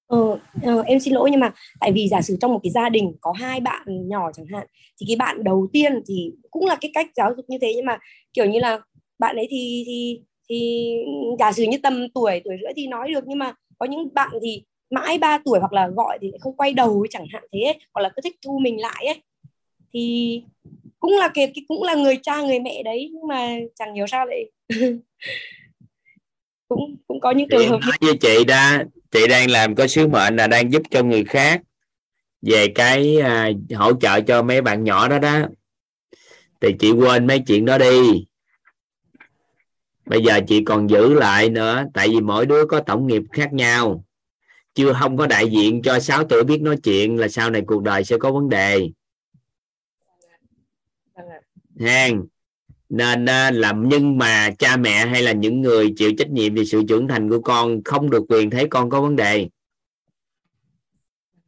Ờ, 0.07 0.39
ờ, 0.63 0.83
em 0.87 1.01
xin 1.01 1.15
lỗi 1.15 1.31
nhưng 1.31 1.41
mà 1.41 1.53
tại 1.81 1.93
vì 1.93 2.09
giả 2.09 2.23
sử 2.23 2.37
trong 2.41 2.53
một 2.53 2.61
cái 2.63 2.71
gia 2.71 2.89
đình 2.89 3.13
có 3.21 3.33
hai 3.33 3.61
bạn 3.61 4.09
nhỏ 4.09 4.33
chẳng 4.33 4.47
hạn 4.47 4.67
thì 5.01 5.07
cái 5.09 5.17
bạn 5.17 5.45
đầu 5.45 5.69
tiên 5.73 6.03
thì 6.07 6.33
cũng 6.51 6.67
là 6.67 6.77
cái 6.81 6.91
cách 6.95 7.07
giáo 7.17 7.35
dục 7.37 7.45
như 7.49 7.59
thế 7.61 7.73
nhưng 7.77 7.87
mà 7.87 7.99
kiểu 8.35 8.47
như 8.47 8.59
là 8.59 8.79
bạn 9.19 9.37
ấy 9.37 9.47
thì 9.51 9.85
thì 9.87 10.21
thì 10.49 10.93
giả 11.39 11.53
sử 11.53 11.63
như 11.63 11.79
tầm 11.83 12.07
tuổi 12.15 12.41
tuổi 12.45 12.57
rưỡi 12.63 12.73
thì 12.77 12.87
nói 12.87 13.11
được 13.13 13.25
nhưng 13.27 13.39
mà 13.39 13.55
có 13.79 13.87
những 13.87 14.15
bạn 14.15 14.31
thì 14.43 14.63
mãi 14.91 15.19
3 15.19 15.39
tuổi 15.45 15.59
hoặc 15.59 15.73
là 15.73 15.89
gọi 15.89 16.19
thì 16.21 16.33
không 16.41 16.57
quay 16.57 16.73
đầu 16.73 17.07
chẳng 17.11 17.27
hạn 17.33 17.45
thế 17.53 17.61
ấy, 17.61 17.79
hoặc 17.95 18.03
là 18.03 18.09
cứ 18.17 18.23
thích 18.25 18.37
thu 18.45 18.59
mình 18.59 18.81
lại 18.81 19.07
ấy. 19.07 19.23
Thì 19.93 20.43
cũng 21.01 21.13
là 21.13 21.29
cái, 21.35 21.47
cái 21.55 21.65
cũng 21.69 21.83
là 21.83 21.95
người 21.95 22.19
cha 22.23 22.43
người 22.43 22.61
mẹ 22.61 22.83
đấy 22.83 23.11
nhưng 23.13 23.27
mà 23.29 23.57
chẳng 23.75 23.95
hiểu 23.95 24.07
sao 24.07 24.27
lại 24.27 24.51
cũng 26.69 26.97
cũng 27.07 27.21
có 27.21 27.31
những 27.31 27.49
trường 27.49 27.69
hợp 27.69 27.81
với 28.01 28.17
chị 28.17 28.45
đó 28.45 28.79
chị 29.11 29.27
đang 29.29 29.51
làm 29.51 29.75
có 29.75 29.87
sứ 29.87 30.09
mệnh 30.09 30.37
là 30.37 30.47
đang 30.47 30.73
giúp 30.73 30.83
cho 30.91 31.03
người 31.03 31.25
khác 31.25 31.63
về 32.43 32.67
cái 32.75 33.17
à, 33.21 33.51
hỗ 33.75 33.93
trợ 34.01 34.21
cho 34.21 34.43
mấy 34.43 34.63
bạn 34.63 34.85
nhỏ 34.85 35.09
đó 35.09 35.19
đó. 35.19 35.41
Thì 36.61 36.69
chị 36.79 36.93
quên 36.93 37.27
mấy 37.27 37.39
chuyện 37.47 37.65
đó 37.65 37.79
đi 37.79 38.27
bây 40.09 40.23
giờ 40.23 40.41
chị 40.49 40.65
còn 40.65 40.91
giữ 40.91 41.15
lại 41.15 41.51
nữa 41.51 41.85
tại 41.95 42.09
vì 42.09 42.21
mỗi 42.21 42.47
đứa 42.47 42.67
có 42.67 42.81
tổng 42.81 43.07
nghiệp 43.07 43.23
khác 43.33 43.53
nhau. 43.53 44.05
Chưa 44.75 44.93
không 44.93 45.17
có 45.17 45.27
đại 45.27 45.51
diện 45.51 45.83
cho 45.83 45.99
6 45.99 46.25
tuổi 46.25 46.45
biết 46.45 46.63
nói 46.63 46.77
chuyện 46.77 47.17
là 47.17 47.29
sau 47.29 47.51
này 47.51 47.63
cuộc 47.67 47.83
đời 47.83 48.05
sẽ 48.05 48.19
có 48.19 48.33
vấn 48.33 48.49
đề. 48.49 48.91
Hàng 51.81 52.27
nên 52.89 53.27
à, 53.27 53.51
làm 53.51 53.89
nhưng 53.89 54.19
mà 54.19 54.51
cha 54.59 54.77
mẹ 54.77 55.07
hay 55.07 55.23
là 55.23 55.33
những 55.33 55.61
người 55.61 55.95
chịu 55.97 56.13
trách 56.19 56.31
nhiệm 56.31 56.55
về 56.55 56.65
sự 56.65 56.83
trưởng 56.89 57.09
thành 57.09 57.31
của 57.31 57.41
con 57.41 57.83
không 57.85 58.11
được 58.11 58.25
quyền 58.29 58.51
thấy 58.51 58.67
con 58.71 58.91
có 58.91 59.01
vấn 59.01 59.17
đề. 59.17 59.49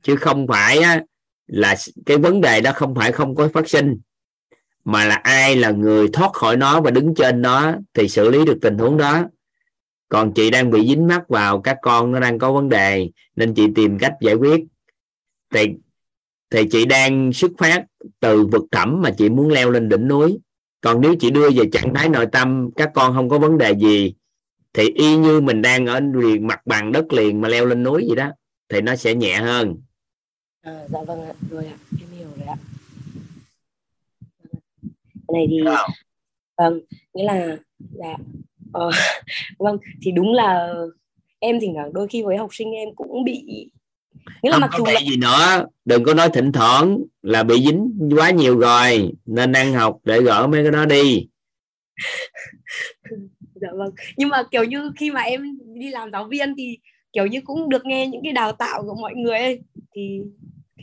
Chứ 0.03 0.17
không 0.17 0.47
phải 0.47 0.79
á, 0.79 1.03
là 1.47 1.77
cái 2.07 2.17
vấn 2.17 2.41
đề 2.41 2.61
đó 2.61 2.73
không 2.75 2.95
phải 2.95 3.13
không 3.13 3.35
có 3.35 3.49
phát 3.49 3.69
sinh 3.69 4.01
mà 4.85 5.05
là 5.05 5.15
ai 5.15 5.57
là 5.57 5.71
người 5.71 6.09
thoát 6.09 6.33
khỏi 6.33 6.57
nó 6.57 6.81
và 6.81 6.91
đứng 6.91 7.15
trên 7.15 7.43
nó 7.43 7.75
thì 7.95 8.09
xử 8.09 8.31
lý 8.31 8.45
được 8.45 8.59
tình 8.63 8.79
huống 8.79 8.97
đó. 8.97 9.25
Còn 10.09 10.33
chị 10.33 10.51
đang 10.51 10.71
bị 10.71 10.87
dính 10.89 11.07
mắc 11.07 11.29
vào 11.29 11.61
các 11.61 11.79
con 11.83 12.13
nó 12.13 12.21
đang 12.21 12.39
có 12.39 12.53
vấn 12.53 12.69
đề 12.69 13.11
nên 13.37 13.55
chị 13.55 13.67
tìm 13.75 13.99
cách 13.99 14.15
giải 14.21 14.35
quyết. 14.35 14.61
Thì 15.55 15.67
thì 16.51 16.69
chị 16.71 16.85
đang 16.85 17.33
xuất 17.33 17.51
phát 17.59 17.85
từ 18.21 18.47
vực 18.47 18.65
thẳm 18.71 19.03
mà 19.03 19.11
chị 19.11 19.29
muốn 19.29 19.51
leo 19.51 19.71
lên 19.71 19.89
đỉnh 19.89 20.09
núi. 20.09 20.39
Còn 20.81 21.01
nếu 21.01 21.15
chị 21.21 21.31
đưa 21.31 21.51
về 21.51 21.65
trạng 21.73 21.95
thái 21.95 22.09
nội 22.09 22.27
tâm 22.33 22.71
các 22.77 22.91
con 22.95 23.15
không 23.15 23.29
có 23.29 23.39
vấn 23.39 23.59
đề 23.59 23.73
gì 23.73 24.15
thì 24.73 24.91
y 24.95 25.17
như 25.17 25.41
mình 25.41 25.63
đang 25.63 25.87
ở 25.87 26.01
liền 26.01 26.47
mặt 26.47 26.67
bằng 26.67 26.93
đất 26.93 27.13
liền 27.13 27.41
mà 27.41 27.49
leo 27.49 27.67
lên 27.67 27.83
núi 27.83 28.05
vậy 28.09 28.17
đó 28.17 28.31
thì 28.69 28.81
nó 28.81 28.97
sẽ 28.97 29.15
nhẹ 29.15 29.37
hơn. 29.37 29.77
À, 30.63 30.73
dạ 30.89 30.99
vâng 31.07 31.21
ạ 31.21 31.33
rồi 31.51 31.67
ạ 31.67 31.77
em 32.01 32.09
hiểu 32.19 32.29
rồi 32.37 32.47
ạ 32.47 32.57
này 35.35 35.47
thì 35.51 35.61
vâng 36.59 36.81
nghĩa 37.15 37.25
là 37.25 37.57
dạ 37.79 38.17
ờ, 38.73 38.91
vâng 39.59 39.79
thì 40.03 40.11
đúng 40.11 40.33
là 40.33 40.75
em 41.39 41.61
thỉnh 41.61 41.73
thoảng 41.75 41.93
đôi 41.93 42.09
khi 42.09 42.23
với 42.23 42.37
học 42.37 42.51
sinh 42.53 42.73
em 42.73 42.89
cũng 42.95 43.25
bị 43.25 43.71
nghĩa 44.43 44.51
là 44.51 44.59
không 44.59 44.61
mặc 44.61 44.71
dù 44.79 44.85
là... 44.85 45.01
gì 45.01 45.17
nữa 45.17 45.67
đừng 45.85 46.05
có 46.05 46.15
nói 46.15 46.29
thỉnh 46.33 46.53
thoảng 46.53 46.99
là 47.23 47.43
bị 47.43 47.65
dính 47.67 48.11
quá 48.17 48.31
nhiều 48.31 48.59
rồi 48.59 49.13
nên 49.27 49.53
ăn 49.53 49.73
học 49.73 49.99
để 50.05 50.21
gỡ 50.21 50.47
mấy 50.47 50.63
cái 50.63 50.73
đó 50.73 50.85
đi. 50.85 51.27
Dạ 53.55 53.69
vâng 53.75 53.91
nhưng 54.17 54.29
mà 54.29 54.43
kiểu 54.51 54.65
như 54.65 54.93
khi 54.97 55.11
mà 55.11 55.21
em 55.21 55.59
đi 55.75 55.89
làm 55.91 56.13
giáo 56.13 56.25
viên 56.25 56.55
thì 56.57 56.79
kiểu 57.13 57.27
như 57.27 57.41
cũng 57.45 57.69
được 57.69 57.85
nghe 57.85 58.07
những 58.07 58.21
cái 58.25 58.33
đào 58.33 58.53
tạo 58.53 58.83
của 58.83 58.95
mọi 59.01 59.15
người 59.15 59.39
ấy 59.39 59.61
thì 59.95 60.21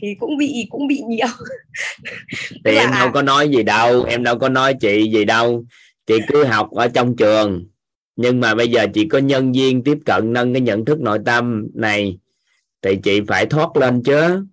thì 0.00 0.14
cũng 0.20 0.36
bị 0.36 0.66
cũng 0.70 0.86
bị 0.86 1.00
nhiều. 1.08 1.26
Thì 2.64 2.76
em 2.76 2.90
đâu 2.90 3.10
có 3.14 3.22
nói 3.22 3.48
gì 3.48 3.62
đâu 3.62 4.04
em 4.04 4.22
đâu 4.22 4.38
có 4.38 4.48
nói 4.48 4.74
chị 4.80 5.10
gì 5.10 5.24
đâu. 5.24 5.64
Chị 6.06 6.18
cứ 6.28 6.44
học 6.44 6.70
ở 6.70 6.88
trong 6.88 7.16
trường. 7.16 7.66
Nhưng 8.16 8.40
mà 8.40 8.54
bây 8.54 8.68
giờ 8.68 8.86
chị 8.94 9.08
có 9.08 9.18
nhân 9.18 9.52
viên 9.52 9.82
tiếp 9.82 9.98
cận 10.04 10.32
nâng 10.32 10.52
cái 10.54 10.60
nhận 10.60 10.84
thức 10.84 11.00
nội 11.00 11.18
tâm 11.24 11.68
này 11.74 12.18
thì 12.82 12.96
chị 13.02 13.20
phải 13.28 13.46
thoát 13.46 13.76
lên 13.76 14.02
chứ. 14.02 14.44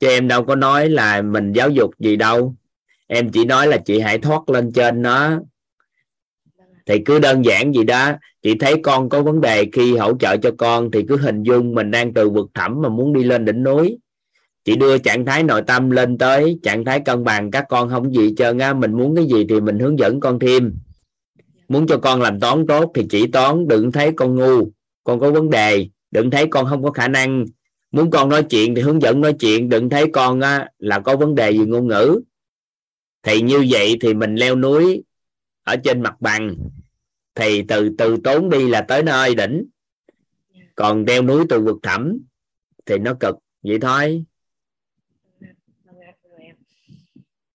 Chứ 0.00 0.08
em 0.08 0.28
đâu 0.28 0.44
có 0.44 0.54
nói 0.54 0.88
là 0.88 1.22
mình 1.22 1.52
giáo 1.52 1.70
dục 1.70 1.90
gì 1.98 2.16
đâu. 2.16 2.54
Em 3.06 3.30
chỉ 3.32 3.44
nói 3.44 3.66
là 3.66 3.76
chị 3.76 4.00
hãy 4.00 4.18
thoát 4.18 4.50
lên 4.50 4.72
trên 4.72 5.02
nó 5.02 5.40
thì 6.86 6.98
cứ 7.04 7.18
đơn 7.18 7.44
giản 7.44 7.74
gì 7.74 7.84
đó. 7.84 8.12
Chị 8.42 8.54
thấy 8.60 8.74
con 8.82 9.08
có 9.08 9.22
vấn 9.22 9.40
đề 9.40 9.66
khi 9.72 9.96
hỗ 9.96 10.16
trợ 10.18 10.36
cho 10.36 10.50
con 10.58 10.90
thì 10.90 11.04
cứ 11.08 11.16
hình 11.16 11.42
dung 11.42 11.74
mình 11.74 11.90
đang 11.90 12.14
từ 12.14 12.30
vực 12.30 12.50
thẳm 12.54 12.82
mà 12.82 12.88
muốn 12.88 13.12
đi 13.12 13.24
lên 13.24 13.44
đỉnh 13.44 13.62
núi 13.62 13.98
chị 14.66 14.76
đưa 14.76 14.98
trạng 14.98 15.24
thái 15.24 15.42
nội 15.42 15.62
tâm 15.66 15.90
lên 15.90 16.18
tới 16.18 16.58
trạng 16.62 16.84
thái 16.84 17.00
cân 17.00 17.24
bằng. 17.24 17.50
Các 17.50 17.64
con 17.68 17.88
không 17.88 18.14
gì 18.14 18.34
trơn 18.36 18.58
á 18.58 18.74
mình 18.74 18.92
muốn 18.92 19.16
cái 19.16 19.24
gì 19.24 19.46
thì 19.48 19.60
mình 19.60 19.78
hướng 19.78 19.98
dẫn 19.98 20.20
con 20.20 20.38
thêm. 20.38 20.74
Muốn 21.68 21.86
cho 21.86 21.98
con 21.98 22.22
làm 22.22 22.40
toán 22.40 22.66
tốt 22.66 22.92
thì 22.94 23.06
chỉ 23.10 23.26
toán 23.26 23.68
đừng 23.68 23.92
thấy 23.92 24.12
con 24.16 24.34
ngu 24.34 24.70
con 25.04 25.20
có 25.20 25.30
vấn 25.30 25.50
đề. 25.50 25.88
Đừng 26.10 26.30
thấy 26.30 26.46
con 26.50 26.66
không 26.66 26.82
có 26.82 26.90
khả 26.90 27.08
năng. 27.08 27.44
Muốn 27.90 28.10
con 28.10 28.28
nói 28.28 28.42
chuyện 28.42 28.74
thì 28.74 28.82
hướng 28.82 29.02
dẫn 29.02 29.20
nói 29.20 29.32
chuyện 29.32 29.68
đừng 29.68 29.90
thấy 29.90 30.10
con 30.12 30.40
á, 30.40 30.68
là 30.78 30.98
có 30.98 31.16
vấn 31.16 31.34
đề 31.34 31.50
gì 31.50 31.64
ngôn 31.66 31.88
ngữ. 31.88 32.20
Thì 33.22 33.40
như 33.40 33.66
vậy 33.70 33.96
thì 34.00 34.14
mình 34.14 34.34
leo 34.34 34.56
núi 34.56 35.02
ở 35.62 35.76
trên 35.76 36.02
mặt 36.02 36.20
bằng. 36.20 36.56
Thì 37.34 37.62
từ 37.62 37.90
từ 37.98 38.16
tốn 38.24 38.50
đi 38.50 38.68
là 38.68 38.80
tới 38.80 39.02
nơi 39.02 39.34
đỉnh. 39.34 39.64
Còn 40.74 41.04
leo 41.06 41.22
núi 41.22 41.44
từ 41.48 41.60
vực 41.60 41.76
thẳm 41.82 42.18
thì 42.86 42.98
nó 42.98 43.14
cực. 43.20 43.36
Vậy 43.62 43.78
thôi. 43.80 44.24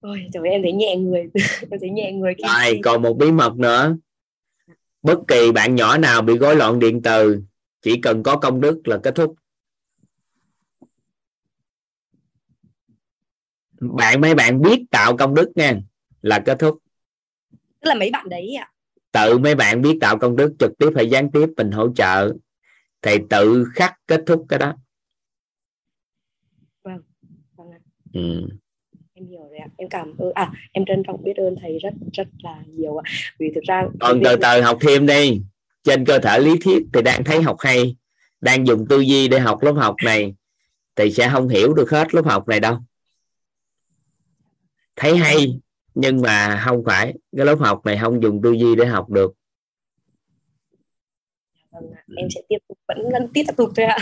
Ôi, 0.01 0.27
trời 0.33 0.43
em 0.49 0.61
thấy 0.61 0.71
nhẹ 0.71 0.95
người. 0.95 1.29
Em 1.71 1.79
thấy 1.79 1.89
nhẹ 1.89 2.11
người 2.11 2.33
rồi 2.43 2.79
còn 2.83 3.01
một 3.01 3.13
bí 3.13 3.31
mật 3.31 3.55
nữa. 3.55 3.95
Bất 5.01 5.19
kỳ 5.27 5.51
bạn 5.51 5.75
nhỏ 5.75 5.97
nào 5.97 6.21
bị 6.21 6.37
rối 6.37 6.55
loạn 6.55 6.79
điện 6.79 7.01
từ 7.03 7.41
chỉ 7.81 8.01
cần 8.01 8.23
có 8.23 8.37
công 8.37 8.61
đức 8.61 8.87
là 8.87 8.99
kết 9.03 9.15
thúc. 9.15 9.35
Bạn 13.79 14.21
mấy 14.21 14.35
bạn 14.35 14.61
biết 14.61 14.81
tạo 14.91 15.17
công 15.17 15.33
đức 15.33 15.51
nha 15.55 15.79
là 16.21 16.43
kết 16.45 16.59
thúc. 16.59 16.77
Tức 17.51 17.87
là 17.87 17.95
mấy 17.95 18.09
bạn 18.11 18.29
đấy 18.29 18.55
ạ? 18.59 18.71
Tự 19.11 19.37
mấy 19.37 19.55
bạn 19.55 19.81
biết 19.81 19.97
tạo 20.01 20.19
công 20.19 20.35
đức 20.35 20.53
trực 20.59 20.71
tiếp 20.79 20.89
hay 20.95 21.09
gián 21.09 21.31
tiếp 21.31 21.49
mình 21.57 21.71
hỗ 21.71 21.93
trợ 21.93 22.33
thì 23.01 23.17
tự 23.29 23.65
khắc 23.75 23.93
kết 24.07 24.23
thúc 24.25 24.45
cái 24.49 24.59
đó. 24.59 24.73
Vâng, 26.83 27.01
vâng 27.55 27.67
ừ. 28.13 28.47
Em 29.61 29.69
ạ 29.79 29.87
cảm 29.89 30.17
ơn. 30.17 30.33
À 30.33 30.51
em 30.71 30.85
trân 30.87 31.03
trọng 31.07 31.23
biết 31.23 31.37
ơn 31.37 31.55
thầy 31.61 31.79
rất 31.79 31.93
rất 32.13 32.27
là 32.43 32.63
nhiều 32.67 32.97
ạ. 32.97 33.11
Vì 33.39 33.51
thực 33.55 33.63
ra 33.63 33.83
còn 33.99 34.21
từ 34.23 34.35
từ 34.41 34.61
học 34.61 34.77
thêm 34.81 35.05
đi. 35.05 35.41
Trên 35.83 36.05
cơ 36.05 36.19
thể 36.19 36.39
lý 36.39 36.51
thuyết 36.63 36.83
thì 36.93 37.01
đang 37.01 37.23
thấy 37.23 37.41
học 37.41 37.57
hay. 37.59 37.95
Đang 38.41 38.67
dùng 38.67 38.87
tư 38.89 38.99
duy 38.99 39.27
để 39.27 39.39
học 39.39 39.63
lớp 39.63 39.71
học 39.71 39.95
này 40.05 40.35
thì 40.95 41.11
sẽ 41.11 41.29
không 41.29 41.47
hiểu 41.47 41.73
được 41.73 41.89
hết 41.91 42.13
lớp 42.15 42.25
học 42.25 42.47
này 42.47 42.59
đâu. 42.59 42.77
Thấy 44.95 45.17
hay 45.17 45.59
nhưng 45.93 46.21
mà 46.21 46.61
không 46.65 46.83
phải. 46.85 47.13
Cái 47.37 47.45
lớp 47.45 47.55
học 47.59 47.85
này 47.85 47.97
không 48.01 48.23
dùng 48.23 48.41
tư 48.43 48.51
duy 48.51 48.75
để 48.75 48.85
học 48.85 49.09
được. 49.09 49.33
Vâng, 51.71 51.91
em 52.17 52.27
sẽ 52.35 52.41
tiếp 52.49 52.57
tục 52.67 52.77
vẫn 52.87 52.97
vẫn 53.11 53.27
tiếp 53.33 53.43
tục 53.57 53.69
thôi 53.75 53.85
ạ 53.85 53.97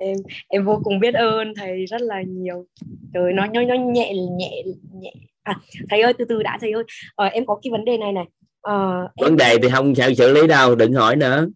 em 0.00 0.16
em 0.48 0.64
vô 0.64 0.80
cùng 0.84 1.00
biết 1.00 1.14
ơn 1.14 1.54
thầy 1.56 1.86
rất 1.86 2.00
là 2.00 2.22
nhiều. 2.22 2.66
Trời 3.14 3.32
nó 3.32 3.46
nó 3.46 3.62
nó 3.62 3.74
nhẹ 3.74 4.14
nhẹ 4.14 4.62
nhẹ. 4.92 5.12
À 5.42 5.54
thầy 5.90 6.00
ơi 6.00 6.12
từ 6.18 6.24
từ 6.24 6.42
đã 6.42 6.58
thầy 6.60 6.72
ơi. 6.72 6.84
Ờ, 7.14 7.26
em 7.26 7.46
có 7.46 7.60
cái 7.62 7.70
vấn 7.70 7.84
đề 7.84 7.98
này 7.98 8.12
này. 8.12 8.24
Vấn 8.62 9.08
em... 9.16 9.36
đề 9.36 9.58
thì 9.62 9.68
không 9.68 9.94
sao 9.94 10.14
xử 10.14 10.32
lý 10.32 10.46
đâu 10.46 10.74
đừng 10.74 10.92
hỏi 10.92 11.16
nữa. 11.16 11.48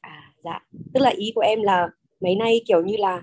À 0.00 0.32
dạ. 0.44 0.60
Tức 0.94 1.00
là 1.00 1.10
ý 1.16 1.32
của 1.34 1.40
em 1.40 1.62
là 1.62 1.88
mấy 2.20 2.34
nay 2.34 2.60
kiểu 2.66 2.82
như 2.84 2.96
là 2.96 3.22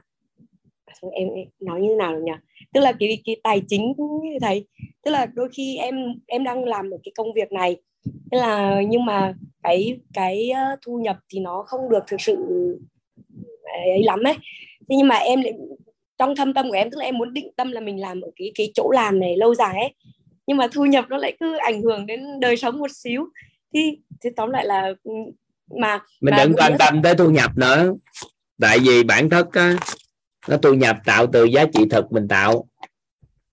em, 1.11 1.29
em 1.29 1.47
nói 1.59 1.81
như 1.81 1.87
thế 1.89 1.95
nào 1.95 2.19
nhỉ? 2.19 2.31
Tức 2.73 2.81
là 2.81 2.91
cái 2.99 3.21
cái 3.25 3.35
tài 3.43 3.61
chính 3.67 3.93
như 4.23 4.39
thầy. 4.41 4.67
Tức 5.03 5.11
là 5.11 5.25
đôi 5.25 5.49
khi 5.53 5.77
em 5.77 5.95
em 6.27 6.43
đang 6.43 6.65
làm 6.65 6.89
một 6.89 6.97
cái 7.03 7.11
công 7.15 7.33
việc 7.33 7.51
này. 7.51 7.77
Thế 8.05 8.37
là 8.37 8.81
nhưng 8.87 9.05
mà 9.05 9.33
cái 9.63 9.99
cái 10.13 10.49
ờ, 10.49 10.61
thu 10.85 10.97
nhập 10.97 11.17
thì 11.29 11.39
nó 11.39 11.63
không 11.67 11.89
được 11.89 12.03
thực 12.07 12.21
sự 12.21 12.37
ấy 13.93 14.03
lắm 14.03 14.23
ấy. 14.23 14.33
Thế 14.89 14.95
nhưng 14.95 15.07
mà 15.07 15.15
em 15.15 15.41
lại 15.41 15.53
trong 16.17 16.35
thâm 16.35 16.53
tâm 16.53 16.69
của 16.69 16.75
em 16.75 16.91
tức 16.91 16.97
là 16.97 17.05
em 17.05 17.17
muốn 17.17 17.33
định 17.33 17.47
tâm 17.57 17.71
là 17.71 17.81
mình 17.81 18.01
làm 18.01 18.21
ở 18.21 18.29
cái 18.35 18.51
cái 18.55 18.71
chỗ 18.73 18.89
làm 18.91 19.19
này 19.19 19.37
lâu 19.37 19.55
dài 19.55 19.73
ấy. 19.73 19.93
Nhưng 20.47 20.57
mà 20.57 20.67
thu 20.71 20.85
nhập 20.85 21.05
nó 21.09 21.17
lại 21.17 21.37
cứ 21.39 21.57
ảnh 21.57 21.81
hưởng 21.81 22.05
đến 22.05 22.39
đời 22.39 22.57
sống 22.57 22.79
một 22.79 22.91
xíu. 22.91 23.25
Thì 23.73 23.97
thì 24.23 24.29
tóm 24.35 24.49
lại 24.49 24.65
là 24.65 24.93
ừ, 25.03 25.11
mà 25.79 25.99
mình 26.21 26.33
mà 26.35 26.43
đừng 26.43 26.53
quan 26.53 26.75
tâm 26.79 27.01
tới 27.03 27.15
thu 27.15 27.29
nhập 27.29 27.51
nữa. 27.57 27.93
Tại 28.61 28.79
vì 28.79 29.03
bản 29.03 29.29
thân 29.29 29.47
á, 29.51 29.75
nó 30.47 30.57
thu 30.57 30.73
nhập 30.73 30.97
tạo 31.05 31.27
từ 31.27 31.43
giá 31.43 31.65
trị 31.73 31.83
thực 31.89 32.11
mình 32.11 32.27
tạo. 32.27 32.67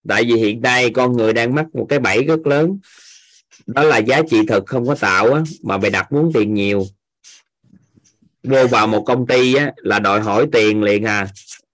Tại 0.08 0.24
vì 0.24 0.34
hiện 0.34 0.62
nay 0.62 0.90
con 0.90 1.12
người 1.12 1.32
đang 1.32 1.54
mắc 1.54 1.66
một 1.74 1.86
cái 1.88 1.98
bẫy 1.98 2.22
rất 2.22 2.46
lớn. 2.46 2.78
Đó 3.66 3.82
là 3.82 3.98
giá 3.98 4.22
trị 4.30 4.38
thực 4.48 4.66
không 4.66 4.86
có 4.86 4.94
tạo 4.94 5.32
á, 5.32 5.42
mà 5.62 5.78
bày 5.78 5.90
đặt 5.90 6.12
muốn 6.12 6.30
tiền 6.34 6.54
nhiều 6.54 6.84
vô 8.42 8.66
vào 8.66 8.86
một 8.86 9.02
công 9.02 9.26
ty 9.26 9.54
á, 9.54 9.72
là 9.76 9.98
đòi 9.98 10.20
hỏi 10.20 10.46
tiền 10.52 10.82
liền 10.82 11.04
à. 11.04 11.26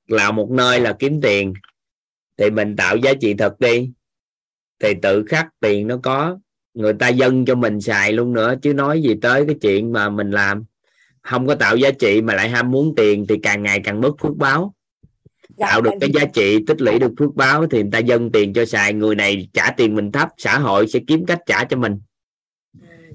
Là 0.08 0.30
một 0.30 0.50
nơi 0.50 0.80
là 0.80 0.92
kiếm 0.98 1.20
tiền. 1.20 1.54
Thì 2.36 2.50
mình 2.50 2.76
tạo 2.76 2.96
giá 2.96 3.14
trị 3.20 3.34
thật 3.34 3.60
đi. 3.60 3.90
Thì 4.80 4.94
tự 5.02 5.24
khắc 5.24 5.46
tiền 5.60 5.86
nó 5.86 5.96
có. 6.02 6.38
Người 6.74 6.92
ta 6.92 7.08
dâng 7.08 7.44
cho 7.44 7.54
mình 7.54 7.80
xài 7.80 8.12
luôn 8.12 8.32
nữa 8.32 8.54
chứ 8.62 8.74
nói 8.74 9.02
gì 9.02 9.14
tới 9.22 9.44
cái 9.46 9.56
chuyện 9.60 9.92
mà 9.92 10.08
mình 10.08 10.30
làm. 10.30 10.64
Không 11.22 11.46
có 11.46 11.54
tạo 11.54 11.76
giá 11.76 11.90
trị 11.90 12.22
mà 12.22 12.34
lại 12.34 12.48
ham 12.48 12.70
muốn 12.70 12.94
tiền 12.96 13.26
thì 13.28 13.36
càng 13.42 13.62
ngày 13.62 13.80
càng 13.84 14.00
mất 14.00 14.12
phước 14.20 14.36
báo. 14.36 14.74
Dạ, 15.56 15.66
tạo 15.66 15.80
được 15.80 15.90
cái 16.00 16.10
giá 16.14 16.24
trị 16.24 16.58
tích 16.66 16.80
lũy 16.80 16.98
được 16.98 17.12
phước 17.18 17.34
báo 17.34 17.66
thì 17.66 17.82
người 17.82 17.90
ta 17.92 17.98
dâng 17.98 18.32
tiền 18.32 18.52
cho 18.52 18.64
xài. 18.64 18.92
Người 18.92 19.14
này 19.14 19.48
trả 19.52 19.70
tiền 19.70 19.94
mình 19.94 20.12
thấp 20.12 20.28
xã 20.38 20.58
hội 20.58 20.88
sẽ 20.88 21.00
kiếm 21.06 21.26
cách 21.26 21.40
trả 21.46 21.64
cho 21.64 21.76
mình 21.76 21.98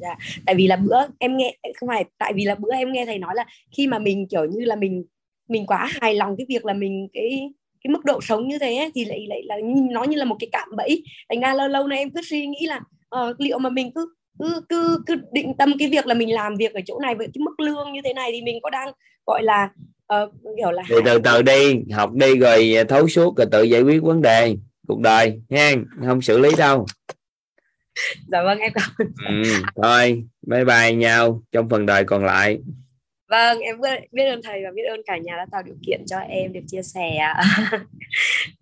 dạ. 0.02 0.16
tại 0.45 0.56
vì 0.56 0.68
là 0.68 0.76
bữa 0.76 0.97
em 1.20 1.38
nghe 1.38 1.58
không 1.76 1.89
phải 1.89 2.06
tại 2.18 2.34
vì 2.36 2.45
là 2.45 2.56
bữa 2.56 2.74
em 2.74 2.91
nghe 2.91 3.06
thầy 3.06 3.20
nói 3.20 3.34
là 3.36 3.45
khi 3.78 3.88
mà 3.88 3.99
mình 3.99 4.28
kiểu 4.28 4.45
như 4.45 4.66
là 4.66 4.76
mình 4.76 5.04
mình 5.49 5.66
quá 5.66 5.89
hài 6.02 6.16
lòng 6.16 6.36
cái 6.38 6.45
việc 6.49 6.66
là 6.66 6.74
mình 6.74 7.08
cái 7.14 7.49
cái 7.84 7.91
mức 7.91 8.06
độ 8.06 8.22
sống 8.22 8.47
như 8.47 8.60
thế 8.60 8.76
ấy, 8.76 8.91
thì 8.95 9.06
lại 9.06 9.26
lại 9.30 9.41
là 9.45 9.56
nó 9.91 10.04
như 10.04 10.18
là 10.18 10.26
một 10.26 10.36
cái 10.39 10.49
cạm 10.52 10.70
bẫy 10.78 11.04
thành 11.30 11.39
ra 11.39 11.54
lâu 11.54 11.68
lâu 11.68 11.88
nay 11.88 11.99
em 11.99 12.10
cứ 12.10 12.22
suy 12.30 12.47
nghĩ 12.47 12.66
là 12.66 12.82
uh, 13.16 13.39
liệu 13.39 13.60
mà 13.60 13.70
mình 13.70 13.91
cứ 13.95 14.14
cứ 14.39 14.62
cứ 14.70 15.04
cứ 15.08 15.16
định 15.32 15.54
tâm 15.58 15.74
cái 15.80 15.89
việc 15.89 16.08
là 16.08 16.14
mình 16.14 16.34
làm 16.34 16.56
việc 16.56 16.74
ở 16.74 16.82
chỗ 16.86 16.99
này 16.99 17.16
với 17.16 17.28
cái 17.34 17.39
mức 17.39 17.60
lương 17.60 17.93
như 17.93 18.02
thế 18.04 18.14
này 18.14 18.32
thì 18.34 18.41
mình 18.41 18.60
có 18.64 18.70
đang 18.70 18.91
gọi 19.26 19.43
là 19.43 19.70
uh, 20.24 20.34
kiểu 20.58 20.72
là 20.72 20.84
thì 20.89 20.95
từ 21.06 21.20
từ 21.24 21.41
đi 21.41 21.84
học 21.91 22.14
đi 22.14 22.36
rồi 22.36 22.74
thấu 22.89 23.08
suốt 23.08 23.38
rồi 23.38 23.47
tự 23.52 23.64
giải 23.64 23.82
quyết 23.82 24.04
vấn 24.04 24.22
đề 24.22 24.56
cuộc 24.88 24.99
đời 24.99 25.41
nha 25.49 25.74
không 26.06 26.22
xử 26.22 26.38
lý 26.38 26.49
đâu 26.58 26.86
dạ 28.27 28.43
vâng 28.43 28.59
em 28.59 28.71
cảm 28.75 28.89
ơn. 28.97 29.07
Ừ, 29.27 29.43
thôi 29.75 30.23
bye 30.47 30.65
bye 30.65 30.95
nhau 30.95 31.43
trong 31.51 31.69
phần 31.69 31.85
đời 31.85 32.03
còn 32.03 32.25
lại. 32.25 32.59
Vâng 33.29 33.59
em 33.59 33.81
biết 34.11 34.25
ơn 34.25 34.41
thầy 34.43 34.63
và 34.63 34.71
biết 34.75 34.83
ơn 34.89 35.01
cả 35.05 35.17
nhà 35.17 35.37
đã 35.37 35.45
tạo 35.51 35.63
điều 35.63 35.75
kiện 35.87 36.05
cho 36.05 36.17
em 36.17 36.53
được 36.53 36.63
chia 36.67 36.83
sẻ. 36.83 37.33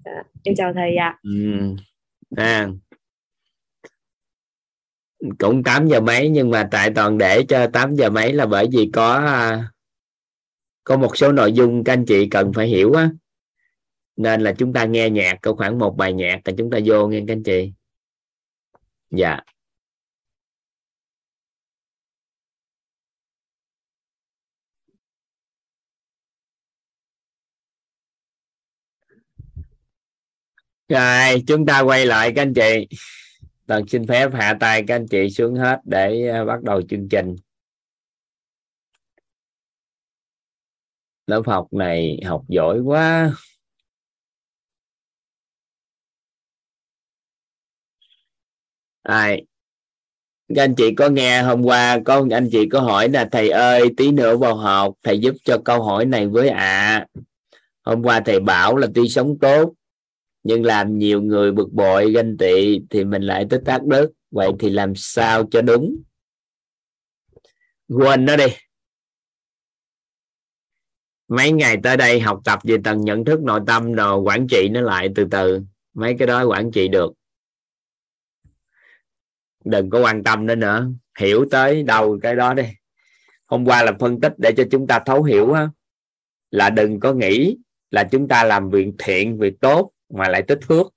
Dạ, 0.06 0.24
em 0.44 0.56
chào 0.56 0.74
thầy 0.74 0.96
ạ. 0.96 1.18
Ừ. 1.24 1.60
à 2.38 2.68
cũng 5.40 5.64
8 5.64 5.88
giờ 5.88 6.00
mấy 6.00 6.30
nhưng 6.30 6.50
mà 6.50 6.68
tại 6.72 6.92
toàn 6.96 7.18
để 7.18 7.44
cho 7.50 7.68
8 7.68 7.96
giờ 7.96 8.10
mấy 8.10 8.34
là 8.34 8.46
bởi 8.46 8.68
vì 8.72 8.90
có 8.94 9.14
à, 9.14 9.64
có 10.84 10.98
một 10.98 11.18
số 11.18 11.32
nội 11.32 11.54
dung 11.54 11.84
các 11.84 11.94
anh 11.94 12.06
chị 12.06 12.28
cần 12.32 12.54
phải 12.54 12.68
hiểu 12.68 12.94
á. 12.94 13.10
Nên 14.16 14.42
là 14.42 14.54
chúng 14.54 14.74
ta 14.74 14.86
nghe 14.86 15.10
nhạc 15.10 15.38
có 15.42 15.54
khoảng 15.54 15.80
một 15.80 15.98
bài 15.98 16.14
nhạc 16.14 16.40
là 16.46 16.54
chúng 16.58 16.70
ta 16.70 16.80
vô 16.86 17.08
nghe 17.08 17.20
các 17.28 17.34
anh 17.34 17.44
chị 17.44 17.74
dạ. 19.12 19.40
Rồi, 30.90 31.44
chúng 31.48 31.66
ta 31.66 31.80
quay 31.80 32.06
lại 32.06 32.32
các 32.36 32.42
anh 32.42 32.54
chị. 32.54 32.88
Toàn 33.68 33.88
xin 33.88 34.08
phép 34.08 34.30
hạ 34.34 34.58
tay 34.60 34.84
các 34.88 34.96
anh 34.96 35.08
chị 35.08 35.30
xuống 35.30 35.56
hết 35.56 35.80
để 35.84 36.28
ờ, 36.28 36.46
bắt 36.46 36.64
đầu 36.64 36.82
chương 36.82 37.10
trình. 37.10 37.36
Lớp 41.28 41.42
học 41.46 41.68
này 41.74 42.20
học 42.26 42.44
giỏi 42.48 42.80
quá. 42.80 43.32
Ai 49.10 49.46
các 50.56 50.64
anh 50.64 50.76
chị 50.76 50.96
có 50.96 51.10
nghe 51.10 51.42
hôm 51.42 51.64
qua 51.64 52.00
có 52.06 52.26
anh 52.32 52.50
chị 52.52 52.70
có 52.70 52.80
hỏi 52.80 53.10
là, 53.10 53.30
thầy 53.32 53.50
ơi, 53.50 53.94
tí 53.98 54.12
nữa 54.12 54.38
vào 54.38 54.56
học, 54.56 54.94
thầy 55.04 55.20
giúp 55.20 55.36
cho 55.44 55.58
câu 55.66 55.84
hỏi 55.84 56.06
này 56.06 56.28
với 56.28 56.50
ạ. 56.50 56.60
À. 56.60 57.08
hôm 57.82 58.04
qua 58.04 58.20
thầy 58.26 58.40
bảo 58.40 58.78
là 58.78 58.88
tuy 58.96 59.10
sống 59.10 59.38
tốt, 59.42 59.74
nhưng 60.44 60.66
làm 60.66 60.98
nhiều 60.98 61.22
người 61.22 61.52
bực 61.52 61.72
bội, 61.72 62.12
ganh 62.12 62.38
tị 62.38 62.80
thì 62.90 63.04
mình 63.04 63.22
lại 63.22 63.46
tích 63.50 63.62
tác 63.66 63.84
đức. 63.84 64.12
Vậy 64.32 64.50
thì 64.60 64.70
làm 64.70 64.96
sao 64.96 65.44
cho 65.52 65.62
đúng? 65.62 66.02
Quên 67.88 68.26
nó 68.26 68.36
đi. 68.36 68.48
Mấy 71.28 71.52
ngày 71.52 71.78
tới 71.84 71.98
đây 71.98 72.20
học 72.20 72.42
tập 72.46 72.60
về 72.64 72.78
tầng 72.84 73.02
nhận 73.02 73.26
thức 73.26 73.40
nội 73.42 73.60
tâm 73.68 73.94
rồi 73.94 74.20
quản 74.20 74.48
trị 74.48 74.70
nó 74.72 74.82
lại 74.82 75.10
từ 75.16 75.26
từ. 75.32 75.62
Mấy 75.94 76.16
cái 76.20 76.28
đó 76.28 76.46
quản 76.46 76.72
trị 76.72 76.88
được 76.88 77.19
đừng 79.66 79.90
có 79.90 80.00
quan 80.00 80.24
tâm 80.24 80.48
đến 80.48 80.60
nữa. 80.60 80.90
Hiểu 81.20 81.46
tới 81.52 81.84
đâu 81.84 82.20
cái 82.22 82.36
đó 82.36 82.54
đi. 82.54 82.64
Hôm 83.46 83.66
qua 83.66 83.84
là 83.84 83.92
phân 84.00 84.22
tích 84.22 84.34
để 84.38 84.52
cho 84.58 84.64
chúng 84.72 84.88
ta 84.88 85.00
thấu 85.06 85.24
hiểu 85.24 85.54
á, 85.54 85.70
là 86.52 86.70
đừng 86.70 87.00
có 87.00 87.14
nghĩ 87.14 87.58
là 87.92 88.04
chúng 88.12 88.28
ta 88.28 88.44
làm 88.44 88.70
việc 88.70 88.88
thiện 88.98 89.38
việc 89.40 89.54
tốt 89.62 89.92
mà 90.10 90.30
lại 90.30 90.44
tích 90.48 90.60
phước. 90.68 90.88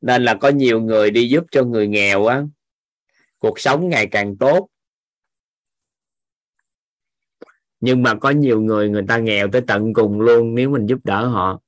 Nên 0.00 0.24
là 0.24 0.34
có 0.34 0.48
nhiều 0.48 0.80
người 0.80 1.10
đi 1.10 1.28
giúp 1.28 1.44
cho 1.50 1.64
người 1.64 1.88
nghèo 1.88 2.26
á 2.26 2.42
cuộc 3.38 3.60
sống 3.60 3.88
ngày 3.88 4.06
càng 4.06 4.36
tốt. 4.36 4.68
Nhưng 7.80 8.02
mà 8.02 8.14
có 8.14 8.30
nhiều 8.30 8.60
người 8.60 8.88
người 8.88 9.04
ta 9.08 9.18
nghèo 9.18 9.48
tới 9.52 9.62
tận 9.66 9.92
cùng 9.94 10.20
luôn 10.20 10.54
nếu 10.54 10.70
mình 10.70 10.86
giúp 10.86 10.98
đỡ 11.04 11.26
họ. 11.26 11.60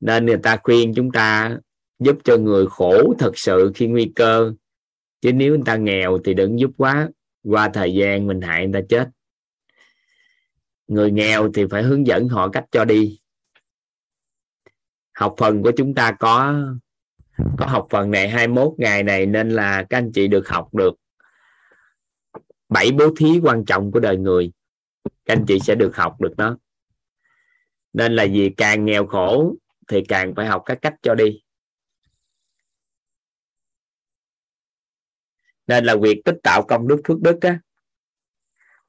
Nên 0.00 0.26
người 0.26 0.38
ta 0.42 0.56
khuyên 0.62 0.92
chúng 0.94 1.12
ta 1.12 1.58
giúp 1.98 2.18
cho 2.24 2.36
người 2.36 2.66
khổ 2.66 3.14
thật 3.18 3.38
sự 3.38 3.72
khi 3.74 3.86
nguy 3.86 4.12
cơ. 4.14 4.52
Chứ 5.20 5.32
nếu 5.32 5.54
người 5.54 5.64
ta 5.66 5.76
nghèo 5.76 6.18
thì 6.24 6.34
đừng 6.34 6.60
giúp 6.60 6.70
quá. 6.76 7.08
Qua 7.42 7.68
thời 7.68 7.94
gian 7.94 8.26
mình 8.26 8.40
hại 8.40 8.66
người 8.66 8.82
ta 8.82 8.86
chết. 8.88 9.08
Người 10.86 11.10
nghèo 11.10 11.52
thì 11.52 11.66
phải 11.70 11.82
hướng 11.82 12.06
dẫn 12.06 12.28
họ 12.28 12.48
cách 12.48 12.64
cho 12.70 12.84
đi. 12.84 13.20
Học 15.12 15.34
phần 15.38 15.62
của 15.62 15.72
chúng 15.76 15.94
ta 15.94 16.12
có 16.12 16.64
có 17.58 17.66
học 17.66 17.86
phần 17.90 18.10
này 18.10 18.28
21 18.28 18.72
ngày 18.78 19.02
này 19.02 19.26
nên 19.26 19.50
là 19.50 19.86
các 19.90 19.98
anh 19.98 20.12
chị 20.12 20.28
được 20.28 20.48
học 20.48 20.74
được 20.74 20.94
bảy 22.68 22.92
bố 22.92 23.14
thí 23.16 23.40
quan 23.42 23.64
trọng 23.64 23.92
của 23.92 24.00
đời 24.00 24.16
người. 24.16 24.52
Các 25.04 25.36
anh 25.36 25.44
chị 25.48 25.58
sẽ 25.60 25.74
được 25.74 25.96
học 25.96 26.20
được 26.20 26.36
đó 26.36 26.56
nên 27.94 28.16
là 28.16 28.26
vì 28.32 28.50
càng 28.56 28.84
nghèo 28.84 29.06
khổ 29.06 29.54
thì 29.88 30.04
càng 30.08 30.34
phải 30.34 30.46
học 30.46 30.62
các 30.66 30.78
cách 30.82 30.94
cho 31.02 31.14
đi. 31.14 31.43
Nên 35.66 35.84
là 35.84 35.96
việc 36.02 36.22
tích 36.24 36.36
tạo 36.42 36.62
công 36.68 36.88
đức 36.88 37.00
phước 37.04 37.20
đức 37.20 37.38
á, 37.40 37.60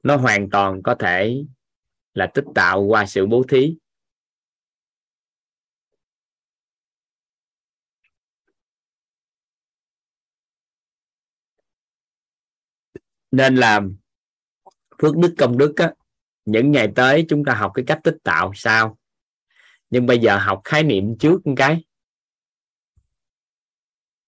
nó 0.02 0.16
hoàn 0.16 0.50
toàn 0.50 0.82
có 0.82 0.94
thể 0.98 1.44
là 2.14 2.30
tích 2.34 2.44
tạo 2.54 2.82
qua 2.82 3.06
sự 3.06 3.26
bố 3.26 3.42
thí. 3.48 3.76
Nên 13.30 13.56
là 13.56 13.80
phước 14.98 15.16
đức 15.16 15.34
công 15.38 15.58
đức 15.58 15.72
á, 15.76 15.94
những 16.44 16.72
ngày 16.72 16.92
tới 16.96 17.24
chúng 17.28 17.44
ta 17.44 17.54
học 17.54 17.72
cái 17.74 17.84
cách 17.88 18.00
tích 18.04 18.16
tạo 18.22 18.52
sao? 18.54 18.98
Nhưng 19.90 20.06
bây 20.06 20.18
giờ 20.18 20.38
học 20.38 20.60
khái 20.64 20.82
niệm 20.82 21.18
trước 21.18 21.46
một 21.46 21.54
cái. 21.56 21.84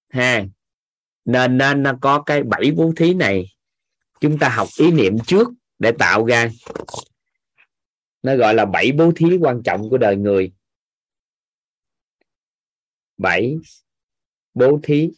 Ha 0.09 0.45
nên 1.29 1.59
nên 1.59 1.83
nó 1.83 1.93
có 2.01 2.23
cái 2.27 2.43
bảy 2.43 2.71
bố 2.77 2.93
thí 2.97 3.15
này. 3.15 3.47
Chúng 4.21 4.39
ta 4.39 4.49
học 4.49 4.69
ý 4.79 4.91
niệm 4.91 5.17
trước 5.27 5.49
để 5.79 5.93
tạo 5.99 6.25
ra. 6.25 6.51
Nó 8.23 8.37
gọi 8.37 8.55
là 8.55 8.65
bảy 8.65 8.93
bố 8.93 9.13
thí 9.17 9.27
quan 9.41 9.63
trọng 9.65 9.91
của 9.91 9.99
đời 9.99 10.17
người. 10.17 10.53
Bảy 13.17 13.57
bố 14.55 14.81
thí. 14.83 15.11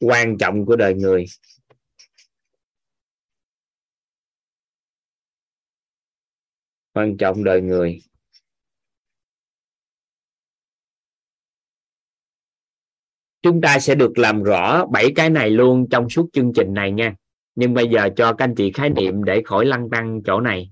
Quan 0.00 0.36
trọng 0.38 0.66
của 0.66 0.76
đời 0.76 0.94
người. 0.94 1.24
Quan 6.92 7.16
trọng 7.16 7.44
đời 7.44 7.60
người. 7.60 8.02
Chúng 13.44 13.60
ta 13.60 13.78
sẽ 13.78 13.94
được 13.94 14.18
làm 14.18 14.42
rõ 14.42 14.86
bảy 14.86 15.12
cái 15.14 15.30
này 15.30 15.50
luôn 15.50 15.86
trong 15.90 16.08
suốt 16.08 16.28
chương 16.32 16.52
trình 16.52 16.74
này 16.74 16.92
nha. 16.92 17.14
Nhưng 17.54 17.74
bây 17.74 17.88
giờ 17.88 18.08
cho 18.16 18.32
các 18.32 18.44
anh 18.44 18.54
chị 18.54 18.72
khái 18.72 18.90
niệm 18.90 19.24
để 19.24 19.42
khỏi 19.44 19.66
lăng 19.66 19.90
tăng 19.90 20.22
chỗ 20.22 20.40
này. 20.40 20.70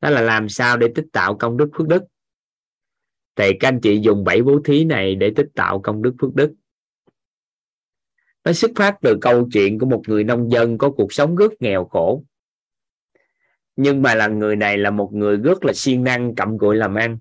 Đó 0.00 0.10
là 0.10 0.20
làm 0.20 0.48
sao 0.48 0.76
để 0.76 0.88
tích 0.94 1.04
tạo 1.12 1.36
công 1.36 1.56
đức 1.56 1.68
phước 1.78 1.88
đức. 1.88 2.02
Thì 3.36 3.52
các 3.60 3.68
anh 3.68 3.80
chị 3.80 4.00
dùng 4.02 4.24
bảy 4.24 4.42
bố 4.42 4.60
thí 4.64 4.84
này 4.84 5.14
để 5.14 5.32
tích 5.36 5.46
tạo 5.54 5.80
công 5.80 6.02
đức 6.02 6.14
phước 6.20 6.34
đức. 6.34 6.54
Nó 8.44 8.52
xuất 8.52 8.70
phát 8.76 8.96
từ 9.02 9.18
câu 9.20 9.48
chuyện 9.52 9.78
của 9.78 9.86
một 9.86 10.02
người 10.06 10.24
nông 10.24 10.50
dân 10.50 10.78
có 10.78 10.90
cuộc 10.90 11.12
sống 11.12 11.36
rất 11.36 11.52
nghèo 11.60 11.84
khổ. 11.84 12.24
Nhưng 13.76 14.02
mà 14.02 14.14
là 14.14 14.26
người 14.26 14.56
này 14.56 14.78
là 14.78 14.90
một 14.90 15.10
người 15.12 15.36
rất 15.36 15.64
là 15.64 15.72
siêng 15.72 16.04
năng, 16.04 16.34
cặm 16.34 16.58
cụi 16.58 16.76
làm 16.76 16.94
ăn. 16.94 17.18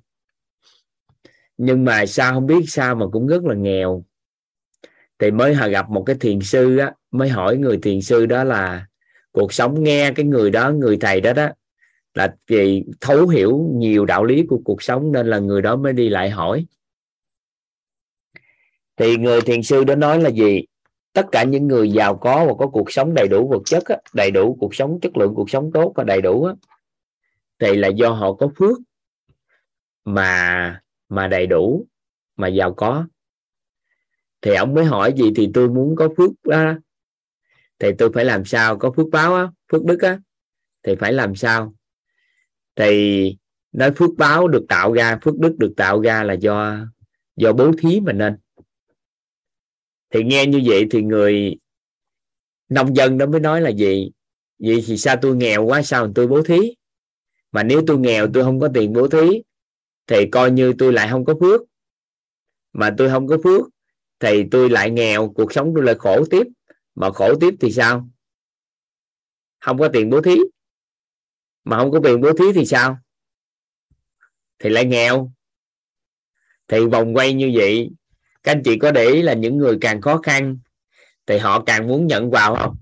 Nhưng 1.57 1.85
mà 1.85 2.05
sao 2.05 2.33
không 2.33 2.47
biết 2.47 2.63
sao 2.67 2.95
mà 2.95 3.05
cũng 3.11 3.27
rất 3.27 3.43
là 3.43 3.55
nghèo 3.55 4.03
thì 5.19 5.31
mới 5.31 5.55
gặp 5.71 5.89
một 5.89 6.03
cái 6.05 6.15
thiền 6.19 6.41
sư 6.41 6.77
á, 6.77 6.93
mới 7.11 7.29
hỏi 7.29 7.57
người 7.57 7.77
thiền 7.77 8.01
sư 8.01 8.25
đó 8.25 8.43
là 8.43 8.87
cuộc 9.31 9.53
sống 9.53 9.83
nghe 9.83 10.11
cái 10.15 10.25
người 10.25 10.51
đó, 10.51 10.71
người 10.71 10.97
thầy 10.97 11.21
đó 11.21 11.33
đó, 11.33 11.49
là 12.13 12.35
vì 12.47 12.83
thấu 13.01 13.27
hiểu 13.27 13.69
nhiều 13.73 14.05
đạo 14.05 14.25
lý 14.25 14.45
của 14.49 14.59
cuộc 14.65 14.83
sống 14.83 15.11
nên 15.11 15.27
là 15.27 15.39
người 15.39 15.61
đó 15.61 15.75
mới 15.75 15.93
đi 15.93 16.09
lại 16.09 16.29
hỏi. 16.29 16.65
Thì 18.97 19.17
người 19.17 19.41
thiền 19.41 19.63
sư 19.63 19.83
đó 19.83 19.95
nói 19.95 20.21
là 20.21 20.29
gì? 20.29 20.65
Tất 21.13 21.25
cả 21.31 21.43
những 21.43 21.67
người 21.67 21.91
giàu 21.91 22.17
có 22.17 22.45
và 22.45 22.53
có 22.59 22.67
cuộc 22.67 22.91
sống 22.91 23.13
đầy 23.13 23.27
đủ 23.27 23.47
vật 23.47 23.61
chất 23.65 23.83
đầy 24.13 24.31
đủ 24.31 24.57
cuộc 24.59 24.75
sống, 24.75 24.99
chất 25.01 25.17
lượng 25.17 25.33
cuộc 25.35 25.49
sống 25.49 25.71
tốt 25.73 25.93
và 25.95 26.03
đầy 26.03 26.21
đủ 26.21 26.49
thì 27.59 27.75
là 27.75 27.87
do 27.87 28.09
họ 28.09 28.33
có 28.33 28.49
phước 28.57 28.77
mà 30.05 30.81
mà 31.09 31.27
đầy 31.27 31.47
đủ, 31.47 31.85
mà 32.35 32.47
giàu 32.47 32.73
có 32.73 33.07
thì 34.41 34.55
ông 34.55 34.73
mới 34.73 34.85
hỏi 34.85 35.13
gì 35.17 35.31
thì 35.35 35.49
tôi 35.53 35.69
muốn 35.69 35.95
có 35.95 36.09
phước 36.17 36.31
đó 36.43 36.73
thì 37.79 37.91
tôi 37.97 38.11
phải 38.13 38.25
làm 38.25 38.45
sao? 38.45 38.77
Có 38.77 38.91
phước 38.91 39.07
báo 39.11 39.35
á, 39.35 39.51
phước 39.71 39.85
đức 39.85 40.01
á. 40.01 40.19
Thì 40.83 40.95
phải 40.99 41.13
làm 41.13 41.35
sao? 41.35 41.73
Thì 42.75 43.35
nói 43.71 43.91
phước 43.91 44.09
báo 44.17 44.47
được 44.47 44.65
tạo 44.69 44.93
ra, 44.93 45.19
phước 45.21 45.37
đức 45.37 45.55
được 45.57 45.73
tạo 45.77 46.01
ra 46.01 46.23
là 46.23 46.33
do 46.33 46.77
do 47.35 47.53
bố 47.53 47.71
thí 47.77 47.99
mà 47.99 48.13
nên. 48.13 48.37
Thì 50.09 50.23
nghe 50.23 50.45
như 50.45 50.61
vậy 50.65 50.87
thì 50.91 51.01
người 51.01 51.57
nông 52.69 52.95
dân 52.95 53.17
đó 53.17 53.25
mới 53.25 53.39
nói 53.39 53.61
là 53.61 53.69
gì? 53.69 54.11
Vậy 54.59 54.83
thì 54.87 54.97
sao 54.97 55.15
tôi 55.21 55.35
nghèo 55.35 55.65
quá, 55.65 55.81
sao 55.81 56.11
tôi 56.15 56.27
bố 56.27 56.43
thí? 56.43 56.75
Mà 57.51 57.63
nếu 57.63 57.81
tôi 57.87 57.99
nghèo, 57.99 58.27
tôi 58.33 58.43
không 58.43 58.59
có 58.59 58.69
tiền 58.73 58.93
bố 58.93 59.07
thí, 59.07 59.41
thì 60.07 60.29
coi 60.31 60.51
như 60.51 60.73
tôi 60.77 60.93
lại 60.93 61.07
không 61.11 61.25
có 61.25 61.35
phước. 61.39 61.61
Mà 62.73 62.95
tôi 62.97 63.09
không 63.09 63.27
có 63.27 63.37
phước 63.43 63.61
thì 64.19 64.43
tôi 64.51 64.69
lại 64.69 64.91
nghèo, 64.91 65.33
cuộc 65.35 65.53
sống 65.53 65.71
tôi 65.75 65.83
lại 65.83 65.95
khổ 65.99 66.25
tiếp. 66.29 66.47
Mà 66.95 67.11
khổ 67.11 67.35
tiếp 67.39 67.53
thì 67.59 67.71
sao? 67.71 68.09
Không 69.59 69.77
có 69.77 69.87
tiền 69.93 70.09
bố 70.09 70.21
thí. 70.21 70.35
Mà 71.63 71.77
không 71.77 71.91
có 71.91 71.99
tiền 72.03 72.21
bố 72.21 72.33
thí 72.33 72.45
thì 72.55 72.65
sao? 72.65 72.97
Thì 74.59 74.69
lại 74.69 74.85
nghèo. 74.85 75.31
Thì 76.67 76.85
vòng 76.85 77.15
quay 77.15 77.33
như 77.33 77.51
vậy, 77.55 77.89
các 78.43 78.51
anh 78.51 78.63
chị 78.63 78.77
có 78.79 78.91
để 78.91 79.05
ý 79.05 79.21
là 79.21 79.33
những 79.33 79.57
người 79.57 79.77
càng 79.81 80.01
khó 80.01 80.17
khăn 80.17 80.57
thì 81.25 81.37
họ 81.37 81.63
càng 81.63 81.87
muốn 81.87 82.07
nhận 82.07 82.31
vào 82.31 82.55
không? 82.55 82.77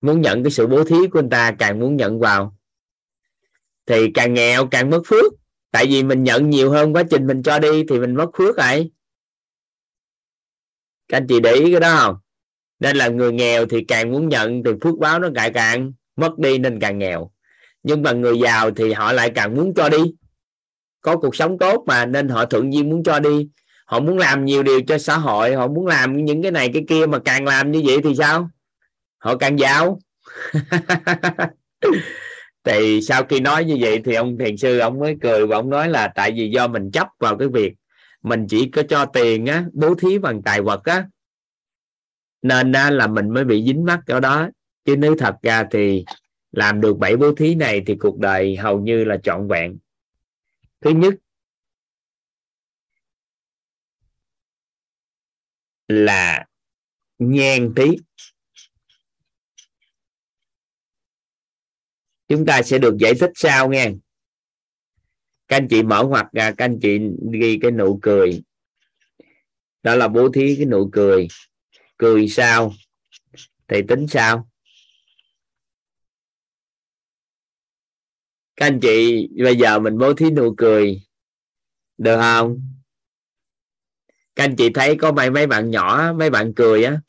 Muốn 0.00 0.20
nhận 0.20 0.44
cái 0.44 0.50
sự 0.50 0.66
bố 0.66 0.84
thí 0.84 0.96
của 1.12 1.20
người 1.20 1.30
ta, 1.30 1.54
càng 1.58 1.78
muốn 1.78 1.96
nhận 1.96 2.18
vào. 2.18 2.56
Thì 3.86 4.10
càng 4.14 4.34
nghèo, 4.34 4.66
càng 4.66 4.90
mất 4.90 5.02
phước. 5.06 5.32
Tại 5.70 5.86
vì 5.86 6.02
mình 6.02 6.24
nhận 6.24 6.50
nhiều 6.50 6.70
hơn 6.70 6.92
quá 6.92 7.02
trình 7.10 7.26
mình 7.26 7.42
cho 7.42 7.58
đi 7.58 7.84
thì 7.88 7.98
mình 7.98 8.14
mất 8.14 8.30
phước 8.34 8.58
lại 8.58 8.90
các 11.08 11.16
anh 11.16 11.26
chị 11.26 11.40
để 11.40 11.52
ý 11.52 11.70
cái 11.70 11.80
đó 11.80 11.96
không? 11.96 12.16
Nên 12.80 12.96
là 12.96 13.08
người 13.08 13.32
nghèo 13.32 13.66
thì 13.66 13.84
càng 13.84 14.12
muốn 14.12 14.28
nhận 14.28 14.62
thì 14.64 14.70
phước 14.82 14.98
báo 14.98 15.18
nó 15.18 15.28
càng 15.34 15.52
càng 15.52 15.92
mất 16.16 16.38
đi 16.38 16.58
nên 16.58 16.80
càng 16.80 16.98
nghèo. 16.98 17.30
Nhưng 17.82 18.02
mà 18.02 18.12
người 18.12 18.38
giàu 18.38 18.70
thì 18.70 18.92
họ 18.92 19.12
lại 19.12 19.30
càng 19.30 19.56
muốn 19.56 19.74
cho 19.74 19.88
đi. 19.88 19.98
Có 21.00 21.16
cuộc 21.16 21.36
sống 21.36 21.58
tốt 21.58 21.84
mà 21.86 22.06
nên 22.06 22.28
họ 22.28 22.44
thượng 22.44 22.72
duyên 22.72 22.90
muốn 22.90 23.02
cho 23.02 23.20
đi. 23.20 23.48
Họ 23.86 24.00
muốn 24.00 24.18
làm 24.18 24.44
nhiều 24.44 24.62
điều 24.62 24.80
cho 24.86 24.98
xã 24.98 25.16
hội, 25.16 25.54
họ 25.54 25.66
muốn 25.66 25.86
làm 25.86 26.24
những 26.24 26.42
cái 26.42 26.52
này 26.52 26.70
cái 26.74 26.84
kia 26.88 27.06
mà 27.06 27.18
càng 27.18 27.44
làm 27.44 27.72
như 27.72 27.82
vậy 27.86 27.96
thì 28.04 28.14
sao? 28.14 28.50
Họ 29.18 29.36
càng 29.36 29.58
giàu. 29.58 29.98
Thì 32.64 33.00
sau 33.02 33.24
khi 33.24 33.40
nói 33.40 33.64
như 33.64 33.76
vậy 33.80 34.02
thì 34.04 34.14
ông 34.14 34.38
thiền 34.38 34.56
sư 34.56 34.78
ông 34.78 34.98
mới 34.98 35.16
cười 35.22 35.46
và 35.46 35.56
ông 35.56 35.70
nói 35.70 35.88
là 35.88 36.08
tại 36.08 36.32
vì 36.36 36.50
do 36.50 36.68
mình 36.68 36.90
chấp 36.90 37.06
vào 37.18 37.36
cái 37.36 37.48
việc 37.48 37.72
mình 38.22 38.46
chỉ 38.48 38.70
có 38.70 38.82
cho 38.88 39.06
tiền 39.06 39.46
á 39.46 39.66
bố 39.72 39.94
thí 39.94 40.18
bằng 40.18 40.42
tài 40.42 40.62
vật 40.62 40.84
á. 40.84 41.08
Nên 42.42 42.72
á, 42.72 42.90
là 42.90 43.06
mình 43.06 43.30
mới 43.30 43.44
bị 43.44 43.64
dính 43.66 43.84
mắc 43.84 44.00
chỗ 44.06 44.20
đó. 44.20 44.48
Chứ 44.84 44.96
nếu 44.96 45.16
thật 45.18 45.34
ra 45.42 45.64
thì 45.70 46.04
làm 46.52 46.80
được 46.80 46.98
bảy 46.98 47.16
bố 47.16 47.34
thí 47.34 47.54
này 47.54 47.82
thì 47.86 47.96
cuộc 48.00 48.18
đời 48.18 48.56
hầu 48.56 48.80
như 48.80 49.04
là 49.04 49.16
trọn 49.22 49.48
vẹn. 49.48 49.78
Thứ 50.80 50.90
nhất 50.90 51.14
là 55.88 56.46
nhan 57.18 57.72
tí. 57.76 57.84
Chúng 62.28 62.46
ta 62.46 62.62
sẽ 62.62 62.78
được 62.78 62.96
giải 62.98 63.14
thích 63.20 63.30
sau 63.34 63.68
nghe 63.68 63.92
các 65.48 65.56
anh 65.56 65.68
chị 65.68 65.82
mở 65.82 66.02
hoặc 66.02 66.26
ra, 66.32 66.50
các 66.50 66.64
anh 66.64 66.78
chị 66.82 67.00
ghi 67.32 67.58
cái 67.62 67.70
nụ 67.70 67.98
cười. 68.02 68.42
Đó 69.82 69.94
là 69.94 70.08
bố 70.08 70.28
thí 70.28 70.56
cái 70.56 70.66
nụ 70.66 70.88
cười. 70.92 71.28
Cười 71.96 72.28
sao? 72.28 72.72
Thì 73.68 73.82
tính 73.88 74.06
sao? 74.08 74.48
Các 78.56 78.66
anh 78.66 78.80
chị, 78.80 79.28
bây 79.44 79.56
giờ 79.56 79.78
mình 79.78 79.98
bố 79.98 80.14
thí 80.14 80.30
nụ 80.30 80.54
cười. 80.56 81.02
Được 81.98 82.16
không? 82.20 82.72
Các 84.34 84.44
anh 84.44 84.56
chị 84.56 84.70
thấy 84.74 84.96
có 84.96 85.12
mấy 85.12 85.30
mấy 85.30 85.46
bạn 85.46 85.70
nhỏ, 85.70 86.12
mấy 86.16 86.30
bạn 86.30 86.52
cười 86.56 86.84
á. 86.84 87.00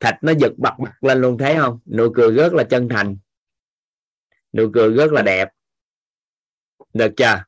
Thịt 0.00 0.14
nó 0.22 0.32
giật 0.38 0.52
bật 0.56 0.72
bật 0.78 0.90
lên 1.00 1.20
luôn, 1.20 1.38
thấy 1.38 1.56
không? 1.56 1.78
Nụ 1.86 2.12
cười 2.14 2.30
rất 2.30 2.52
là 2.52 2.64
chân 2.64 2.88
thành. 2.88 3.16
Nụ 4.52 4.70
cười 4.74 4.94
rất 4.94 5.12
là 5.12 5.22
đẹp. 5.22 5.48
Được 6.94 7.12
chưa? 7.16 7.45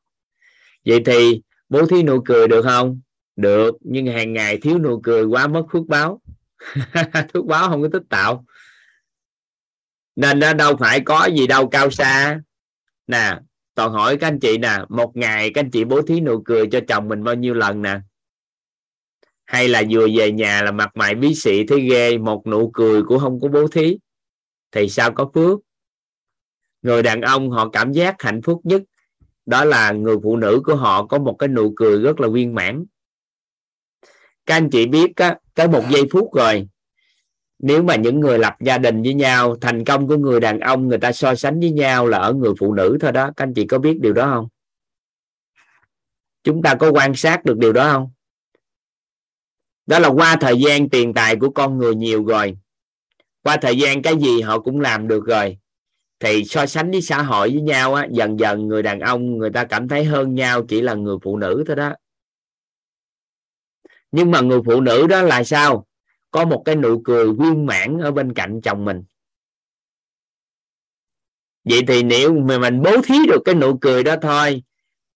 Vậy 0.86 1.02
thì 1.06 1.42
bố 1.68 1.86
thí 1.86 2.02
nụ 2.02 2.22
cười 2.24 2.48
được 2.48 2.62
không? 2.62 3.00
Được, 3.36 3.76
nhưng 3.80 4.06
hàng 4.06 4.32
ngày 4.32 4.58
thiếu 4.58 4.78
nụ 4.78 5.00
cười 5.02 5.24
quá 5.24 5.46
mất 5.46 5.62
phước 5.72 5.86
báo. 5.86 6.20
Phước 7.32 7.44
báo 7.44 7.68
không 7.68 7.82
có 7.82 7.88
tích 7.92 8.02
tạo. 8.08 8.44
Nên 10.16 10.38
nó 10.38 10.52
đâu 10.52 10.76
phải 10.76 11.00
có 11.00 11.26
gì 11.26 11.46
đâu, 11.46 11.68
cao 11.68 11.90
xa. 11.90 12.40
Nè, 13.06 13.38
toàn 13.74 13.92
hỏi 13.92 14.16
các 14.16 14.26
anh 14.26 14.40
chị 14.40 14.58
nè, 14.58 14.78
một 14.88 15.16
ngày 15.16 15.50
các 15.54 15.60
anh 15.60 15.70
chị 15.70 15.84
bố 15.84 16.02
thí 16.02 16.20
nụ 16.20 16.42
cười 16.44 16.66
cho 16.72 16.80
chồng 16.88 17.08
mình 17.08 17.24
bao 17.24 17.34
nhiêu 17.34 17.54
lần 17.54 17.82
nè? 17.82 18.00
Hay 19.44 19.68
là 19.68 19.82
vừa 19.90 20.06
về 20.16 20.32
nhà 20.32 20.62
là 20.62 20.70
mặt 20.70 20.90
mày 20.94 21.14
bí 21.14 21.34
xị 21.34 21.66
thấy 21.66 21.80
ghê, 21.80 22.18
một 22.18 22.46
nụ 22.46 22.70
cười 22.74 23.02
cũng 23.02 23.18
không 23.18 23.40
có 23.40 23.48
bố 23.48 23.68
thí? 23.68 23.98
Thì 24.72 24.88
sao 24.88 25.12
có 25.12 25.30
phước? 25.34 25.58
Người 26.82 27.02
đàn 27.02 27.20
ông 27.20 27.50
họ 27.50 27.68
cảm 27.68 27.92
giác 27.92 28.22
hạnh 28.22 28.42
phúc 28.42 28.60
nhất 28.64 28.82
đó 29.48 29.64
là 29.64 29.92
người 29.92 30.16
phụ 30.22 30.36
nữ 30.36 30.60
của 30.64 30.76
họ 30.76 31.06
có 31.06 31.18
một 31.18 31.36
cái 31.38 31.48
nụ 31.48 31.72
cười 31.76 32.02
rất 32.02 32.20
là 32.20 32.28
viên 32.28 32.54
mãn. 32.54 32.84
Các 34.46 34.54
anh 34.54 34.70
chị 34.70 34.86
biết 34.86 35.16
á, 35.16 35.38
tới 35.54 35.68
một 35.68 35.82
giây 35.90 36.02
phút 36.12 36.34
rồi 36.34 36.68
nếu 37.58 37.82
mà 37.82 37.96
những 37.96 38.20
người 38.20 38.38
lập 38.38 38.56
gia 38.60 38.78
đình 38.78 39.02
với 39.02 39.14
nhau 39.14 39.56
thành 39.60 39.84
công 39.84 40.08
của 40.08 40.16
người 40.16 40.40
đàn 40.40 40.60
ông 40.60 40.88
người 40.88 40.98
ta 40.98 41.12
so 41.12 41.34
sánh 41.34 41.60
với 41.60 41.70
nhau 41.70 42.06
là 42.06 42.18
ở 42.18 42.32
người 42.32 42.52
phụ 42.58 42.74
nữ 42.74 42.98
thôi 43.00 43.12
đó. 43.12 43.30
Các 43.36 43.44
anh 43.44 43.54
chị 43.54 43.66
có 43.66 43.78
biết 43.78 44.00
điều 44.00 44.12
đó 44.12 44.24
không? 44.34 44.48
Chúng 46.44 46.62
ta 46.62 46.74
có 46.74 46.90
quan 46.92 47.14
sát 47.14 47.44
được 47.44 47.58
điều 47.58 47.72
đó 47.72 47.92
không? 47.92 48.10
Đó 49.86 49.98
là 49.98 50.08
qua 50.08 50.36
thời 50.40 50.60
gian 50.60 50.88
tiền 50.88 51.14
tài 51.14 51.36
của 51.36 51.50
con 51.50 51.78
người 51.78 51.94
nhiều 51.94 52.24
rồi. 52.24 52.56
Qua 53.42 53.56
thời 53.62 53.78
gian 53.78 54.02
cái 54.02 54.16
gì 54.16 54.40
họ 54.40 54.60
cũng 54.60 54.80
làm 54.80 55.08
được 55.08 55.24
rồi 55.26 55.58
thì 56.20 56.44
so 56.44 56.66
sánh 56.66 56.90
với 56.90 57.02
xã 57.02 57.22
hội 57.22 57.50
với 57.50 57.60
nhau 57.62 57.94
á, 57.94 58.06
dần 58.10 58.38
dần 58.38 58.68
người 58.68 58.82
đàn 58.82 59.00
ông 59.00 59.38
người 59.38 59.50
ta 59.50 59.64
cảm 59.64 59.88
thấy 59.88 60.04
hơn 60.04 60.34
nhau 60.34 60.62
chỉ 60.68 60.80
là 60.80 60.94
người 60.94 61.16
phụ 61.22 61.36
nữ 61.36 61.64
thôi 61.66 61.76
đó. 61.76 61.94
Nhưng 64.12 64.30
mà 64.30 64.40
người 64.40 64.60
phụ 64.66 64.80
nữ 64.80 65.06
đó 65.06 65.22
là 65.22 65.44
sao? 65.44 65.86
Có 66.30 66.44
một 66.44 66.62
cái 66.64 66.76
nụ 66.76 67.02
cười 67.04 67.32
viên 67.32 67.66
mãn 67.66 67.98
ở 67.98 68.10
bên 68.10 68.34
cạnh 68.34 68.60
chồng 68.60 68.84
mình. 68.84 69.04
Vậy 71.64 71.80
thì 71.88 72.02
nếu 72.02 72.34
mà 72.34 72.58
mình 72.58 72.82
bố 72.82 73.02
thí 73.04 73.14
được 73.28 73.42
cái 73.44 73.54
nụ 73.54 73.78
cười 73.80 74.04
đó 74.04 74.16
thôi, 74.22 74.62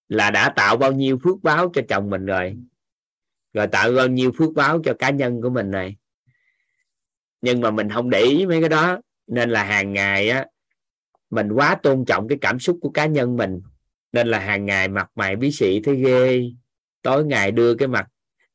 là 0.09 0.31
đã 0.31 0.53
tạo 0.57 0.77
bao 0.77 0.93
nhiêu 0.93 1.19
phước 1.25 1.43
báo 1.43 1.71
cho 1.75 1.83
chồng 1.89 2.11
mình 2.11 2.27
rồi. 2.27 2.57
Rồi 3.53 3.67
tạo 3.67 3.93
bao 3.93 4.09
nhiêu 4.09 4.33
phước 4.39 4.53
báo 4.55 4.81
cho 4.85 4.95
cá 4.99 5.11
nhân 5.11 5.43
của 5.43 5.51
mình 5.51 5.71
này 5.71 5.97
nhưng 7.43 7.61
mà 7.61 7.71
mình 7.71 7.91
không 7.91 8.11
để 8.11 8.21
ý 8.21 8.47
mấy 8.47 8.61
cái 8.61 8.69
đó, 8.69 9.01
nên 9.27 9.51
là 9.51 9.65
hàng 9.65 9.93
ngày 9.93 10.29
á 10.29 10.47
mình 11.33 11.53
quá 11.53 11.75
tôn 11.83 12.05
trọng 12.05 12.29
cái 12.29 12.39
cảm 12.41 12.59
xúc 12.59 12.79
của 12.81 12.91
cá 12.91 13.07
nhân 13.07 13.37
mình, 13.37 13.61
nên 14.13 14.29
là 14.29 14.39
hàng 14.39 14.67
ngày 14.67 14.89
mặt 14.89 15.11
mày 15.15 15.37
bí 15.37 15.53
xị 15.53 15.81
thấy 15.81 15.97
ghê. 15.97 16.43
Tối 17.03 17.25
ngày 17.25 17.51
đưa 17.51 17.75
cái 17.75 17.89
mặt 17.89 18.07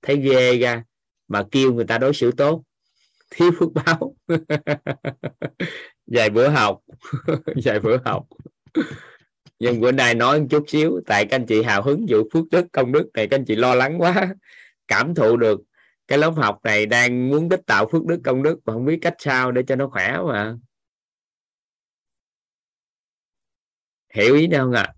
thấy 0.02 0.18
ghê 0.18 0.58
ra, 0.58 0.84
mà 1.28 1.44
kêu 1.52 1.74
người 1.74 1.86
ta 1.86 1.98
đối 1.98 2.14
xử 2.14 2.32
tốt. 2.32 2.64
Thiếu 3.36 3.52
phước 3.60 3.70
báo. 3.74 4.16
Vài 6.08 6.30
bữa 6.30 6.48
học. 6.48 6.80
Vài 7.64 7.80
bữa 7.80 7.98
học. 8.06 8.26
Nhưng 9.60 9.80
bữa 9.80 9.92
nay 9.92 10.16
nói 10.16 10.40
một 10.40 10.48
chút 10.50 10.64
xíu, 10.68 11.02
tại 11.06 11.26
các 11.26 11.36
anh 11.36 11.46
chị 11.46 11.64
hào 11.64 11.82
hứng 11.82 12.06
vụ 12.10 12.18
phước 12.34 12.44
đức, 12.52 12.66
công 12.72 12.92
đức 12.92 13.10
này, 13.14 13.28
các 13.28 13.40
anh 13.40 13.46
chị 13.46 13.56
lo 13.56 13.76
lắng 13.76 14.02
quá. 14.02 14.36
Cảm 14.88 15.16
thụ 15.16 15.38
được 15.38 15.62
cái 16.08 16.18
lớp 16.18 16.32
học 16.36 16.60
này 16.64 16.86
đang 16.86 17.30
muốn 17.30 17.50
đích 17.50 17.66
tạo 17.66 17.88
phước 17.92 18.06
đức, 18.06 18.20
công 18.24 18.44
đức, 18.44 18.60
mà 18.66 18.74
không 18.74 18.86
biết 18.86 19.00
cách 19.02 19.16
sao 19.20 19.52
để 19.52 19.64
cho 19.68 19.76
nó 19.76 19.88
khỏe 19.88 20.18
mà. 20.28 20.58
Hiểu 24.14 24.36
ý 24.36 24.48
đâu 24.48 24.66
không 24.66 24.74
ạ? 24.74 24.84
À? 24.84 24.94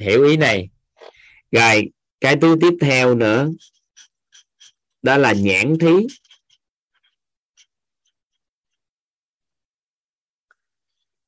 hiểu 0.00 0.24
ý 0.24 0.36
này. 0.36 0.68
Rồi, 1.50 1.90
cái 2.20 2.36
thứ 2.40 2.56
tiếp 2.60 2.74
theo 2.80 3.14
nữa. 3.14 3.48
Đó 5.02 5.16
là 5.16 5.32
nhãn 5.32 5.78
thí. 5.78 6.06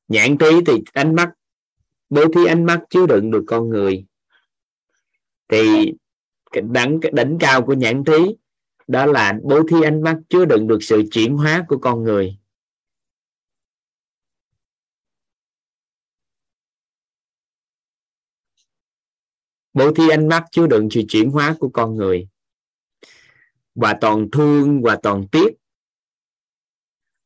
Nhãn 0.07 0.37
thí 0.37 0.47
thì 0.65 0.73
ánh 0.93 1.15
mắt, 1.15 1.29
bố 2.09 2.21
thí 2.35 2.45
ánh 2.45 2.65
mắt 2.65 2.79
chứa 2.89 3.05
đựng 3.07 3.31
được 3.31 3.43
con 3.47 3.69
người. 3.69 4.05
Thì 5.47 5.93
cái 6.51 6.63
đẳng 6.71 6.99
đỉnh 7.13 7.37
cao 7.39 7.65
của 7.65 7.73
nhãn 7.73 8.03
thí 8.03 8.35
đó 8.87 9.05
là 9.05 9.39
bố 9.43 9.63
thí 9.69 9.81
ánh 9.83 10.01
mắt 10.01 10.17
chứa 10.29 10.45
đựng 10.45 10.67
được 10.67 10.79
sự 10.81 11.03
chuyển 11.11 11.37
hóa 11.37 11.65
của 11.67 11.77
con 11.77 12.03
người. 12.03 12.37
Bố 19.73 19.91
thí 19.91 20.09
ánh 20.09 20.27
mắt 20.27 20.45
chứa 20.51 20.67
đựng 20.67 20.89
sự 20.91 21.01
chuyển 21.09 21.31
hóa 21.31 21.55
của 21.59 21.69
con 21.69 21.95
người. 21.95 22.27
Và 23.75 23.93
toàn 24.01 24.31
thương 24.31 24.81
và 24.81 24.95
toàn 25.03 25.27
tiếc. 25.27 25.53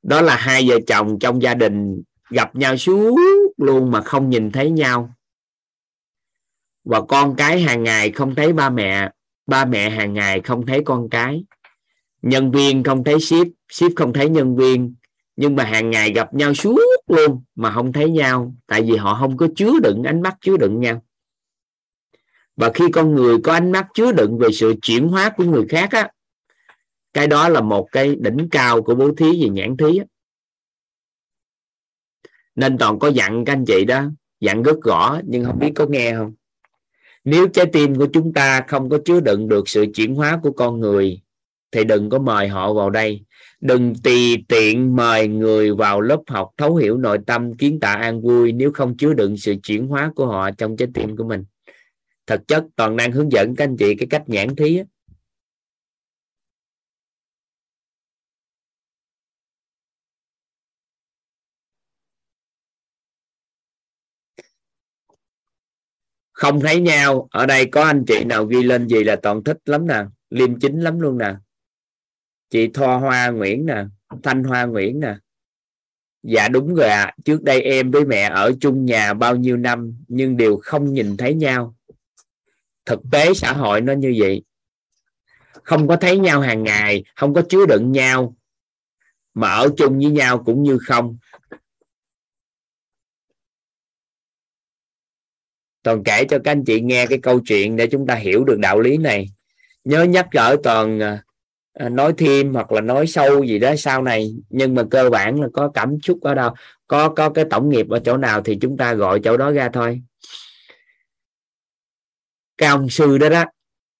Đó 0.03 0.21
là 0.21 0.35
hai 0.35 0.69
vợ 0.69 0.79
chồng 0.87 1.19
trong 1.19 1.41
gia 1.41 1.53
đình 1.53 2.01
gặp 2.29 2.55
nhau 2.55 2.77
suốt 2.77 3.19
luôn 3.57 3.91
mà 3.91 4.01
không 4.01 4.29
nhìn 4.29 4.51
thấy 4.51 4.69
nhau. 4.69 5.13
Và 6.83 7.01
con 7.01 7.35
cái 7.35 7.61
hàng 7.61 7.83
ngày 7.83 8.11
không 8.11 8.35
thấy 8.35 8.53
ba 8.53 8.69
mẹ 8.69 9.11
ba 9.47 9.65
mẹ 9.65 9.89
hàng 9.89 10.13
ngày 10.13 10.41
không 10.41 10.65
thấy 10.65 10.81
con 10.85 11.09
cái. 11.09 11.45
Nhân 12.21 12.51
viên 12.51 12.83
không 12.83 13.03
thấy 13.03 13.19
ship 13.19 13.47
ship 13.69 13.95
không 13.95 14.13
thấy 14.13 14.29
nhân 14.29 14.55
viên. 14.55 14.95
Nhưng 15.35 15.55
mà 15.55 15.63
hàng 15.63 15.89
ngày 15.89 16.13
gặp 16.13 16.33
nhau 16.33 16.53
suốt 16.53 16.79
luôn 17.07 17.43
mà 17.55 17.71
không 17.71 17.93
thấy 17.93 18.09
nhau. 18.09 18.55
Tại 18.67 18.81
vì 18.81 18.95
họ 18.95 19.17
không 19.19 19.37
có 19.37 19.47
chứa 19.55 19.71
đựng 19.83 20.03
ánh 20.03 20.21
mắt, 20.21 20.37
chứa 20.41 20.57
đựng 20.57 20.79
nhau 20.79 21.04
và 22.55 22.71
khi 22.73 22.85
con 22.93 23.15
người 23.15 23.37
có 23.43 23.53
ánh 23.53 23.71
mắt 23.71 23.87
chứa 23.93 24.11
đựng 24.11 24.37
về 24.37 24.47
sự 24.53 24.73
chuyển 24.81 25.07
hóa 25.07 25.29
của 25.37 25.43
người 25.43 25.65
khác 25.69 25.91
á, 25.91 26.09
cái 27.13 27.27
đó 27.27 27.49
là 27.49 27.61
một 27.61 27.87
cái 27.91 28.15
đỉnh 28.15 28.47
cao 28.51 28.81
của 28.81 28.95
bố 28.95 29.11
thí 29.17 29.43
về 29.43 29.49
nhãn 29.49 29.77
thí 29.77 29.97
á. 29.97 30.05
nên 32.55 32.77
toàn 32.77 32.99
có 32.99 33.07
dặn 33.07 33.45
các 33.45 33.53
anh 33.53 33.65
chị 33.65 33.85
đó, 33.85 34.03
dặn 34.39 34.63
rất 34.63 34.77
rõ 34.83 35.19
nhưng 35.25 35.45
không 35.45 35.59
biết 35.59 35.71
có 35.75 35.85
nghe 35.85 36.15
không? 36.15 36.33
Nếu 37.23 37.47
trái 37.47 37.65
tim 37.65 37.95
của 37.95 38.07
chúng 38.13 38.33
ta 38.33 38.61
không 38.67 38.89
có 38.89 38.99
chứa 39.05 39.19
đựng 39.19 39.47
được 39.47 39.69
sự 39.69 39.85
chuyển 39.93 40.15
hóa 40.15 40.39
của 40.43 40.51
con 40.51 40.79
người, 40.79 41.21
thì 41.71 41.83
đừng 41.83 42.09
có 42.09 42.19
mời 42.19 42.47
họ 42.47 42.73
vào 42.73 42.89
đây. 42.89 43.25
Đừng 43.61 43.93
tùy 44.03 44.45
tiện 44.47 44.95
mời 44.95 45.27
người 45.27 45.73
vào 45.73 46.01
lớp 46.01 46.19
học 46.27 46.51
thấu 46.57 46.75
hiểu 46.75 46.97
nội 46.97 47.17
tâm, 47.27 47.53
kiến 47.53 47.79
tạo 47.79 47.97
an 47.97 48.21
vui 48.21 48.51
nếu 48.51 48.71
không 48.71 48.97
chứa 48.97 49.13
đựng 49.13 49.37
sự 49.37 49.55
chuyển 49.63 49.87
hóa 49.87 50.11
của 50.15 50.25
họ 50.27 50.51
trong 50.51 50.77
trái 50.77 50.87
tim 50.93 51.17
của 51.17 51.23
mình 51.23 51.43
thực 52.27 52.47
chất 52.47 52.63
toàn 52.75 52.97
đang 52.97 53.11
hướng 53.11 53.31
dẫn, 53.31 53.55
các 53.55 53.63
anh 53.63 53.77
chị, 53.77 53.95
cái 53.95 54.07
cách 54.09 54.23
nhãn 54.27 54.55
thí 54.55 54.77
á. 54.77 54.83
không 66.35 66.59
thấy 66.59 66.81
nhau, 66.81 67.27
ở 67.31 67.45
đây 67.45 67.65
có 67.65 67.83
anh 67.83 68.03
chị 68.07 68.23
nào 68.23 68.45
ghi 68.45 68.63
lên 68.63 68.87
gì 68.87 69.03
là 69.03 69.15
toàn 69.15 69.43
thích 69.43 69.57
lắm 69.65 69.87
nè, 69.87 70.03
liêm 70.29 70.59
chính 70.59 70.81
lắm 70.81 70.99
luôn 70.99 71.17
nè 71.17 71.35
chị 72.49 72.67
thoa 72.73 72.97
hoa 72.97 73.29
nguyễn 73.29 73.65
nè, 73.65 73.83
thanh 74.23 74.43
hoa 74.43 74.65
nguyễn 74.65 74.99
nè 74.99 75.15
dạ 76.23 76.47
đúng 76.47 76.75
rồi 76.75 76.89
ạ 76.89 77.03
à. 77.03 77.15
trước 77.25 77.43
đây 77.43 77.61
em 77.61 77.91
với 77.91 78.05
mẹ 78.05 78.21
ở 78.21 78.51
chung 78.59 78.85
nhà 78.85 79.13
bao 79.13 79.35
nhiêu 79.35 79.57
năm, 79.57 79.97
nhưng 80.07 80.37
đều 80.37 80.57
không 80.57 80.93
nhìn 80.93 81.17
thấy 81.17 81.33
nhau 81.33 81.75
thực 82.85 82.99
tế 83.11 83.33
xã 83.33 83.53
hội 83.53 83.81
nó 83.81 83.93
như 83.93 84.15
vậy. 84.17 84.41
Không 85.63 85.87
có 85.87 85.95
thấy 85.95 86.19
nhau 86.19 86.41
hàng 86.41 86.63
ngày, 86.63 87.03
không 87.15 87.33
có 87.33 87.41
chứa 87.49 87.65
đựng 87.65 87.91
nhau, 87.91 88.35
mà 89.33 89.49
ở 89.49 89.69
chung 89.77 89.99
với 89.99 90.11
nhau 90.11 90.43
cũng 90.45 90.63
như 90.63 90.77
không. 90.81 91.17
Toàn 95.83 96.03
kể 96.03 96.25
cho 96.29 96.39
các 96.43 96.51
anh 96.51 96.63
chị 96.65 96.81
nghe 96.81 97.05
cái 97.07 97.17
câu 97.17 97.39
chuyện 97.39 97.75
để 97.75 97.87
chúng 97.87 98.07
ta 98.07 98.15
hiểu 98.15 98.43
được 98.43 98.59
đạo 98.59 98.79
lý 98.79 98.97
này. 98.97 99.27
Nhớ 99.83 100.03
nhắc 100.03 100.27
gỡ 100.31 100.55
toàn 100.63 100.99
à, 100.99 101.23
à, 101.73 101.89
nói 101.89 102.13
thêm 102.17 102.53
hoặc 102.53 102.71
là 102.71 102.81
nói 102.81 103.07
sâu 103.07 103.43
gì 103.43 103.59
đó 103.59 103.75
sau 103.77 104.01
này. 104.01 104.35
Nhưng 104.49 104.75
mà 104.75 104.83
cơ 104.91 105.09
bản 105.09 105.41
là 105.41 105.47
có 105.53 105.69
cảm 105.73 106.01
xúc 106.01 106.21
ở 106.21 106.35
đâu, 106.35 106.53
có 106.87 107.09
có 107.09 107.29
cái 107.29 107.45
tổng 107.49 107.69
nghiệp 107.69 107.89
ở 107.89 107.99
chỗ 107.99 108.17
nào 108.17 108.41
thì 108.41 108.57
chúng 108.61 108.77
ta 108.77 108.93
gọi 108.93 109.19
chỗ 109.23 109.37
đó 109.37 109.51
ra 109.51 109.69
thôi 109.73 110.01
cái 112.57 112.69
ông 112.69 112.89
sư 112.89 113.17
đó 113.17 113.29
đó 113.29 113.45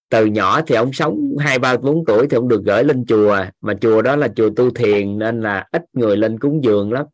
từ 0.10 0.26
nhỏ 0.26 0.61
thì 0.61 0.76
ông 0.76 0.94
sống 0.94 1.36
hai 1.40 1.60
ba 1.60 1.77
bốn 1.77 2.06
tuổi 2.06 2.27
thì 2.30 2.38
ông 2.38 2.48
được 2.48 2.61
gửi 2.65 2.84
lên 2.84 3.06
chùa 3.06 3.38
mà 3.61 3.73
chùa 3.82 4.02
đó 4.02 4.15
là 4.15 4.27
chùa 4.36 4.49
tu 4.56 4.69
thiền 4.69 5.19
nên 5.19 5.41
là 5.41 5.68
ít 5.72 5.84
người 5.94 6.18
lên 6.18 6.40
cúng 6.40 6.64
dường 6.64 6.94
lắm. 6.94 7.06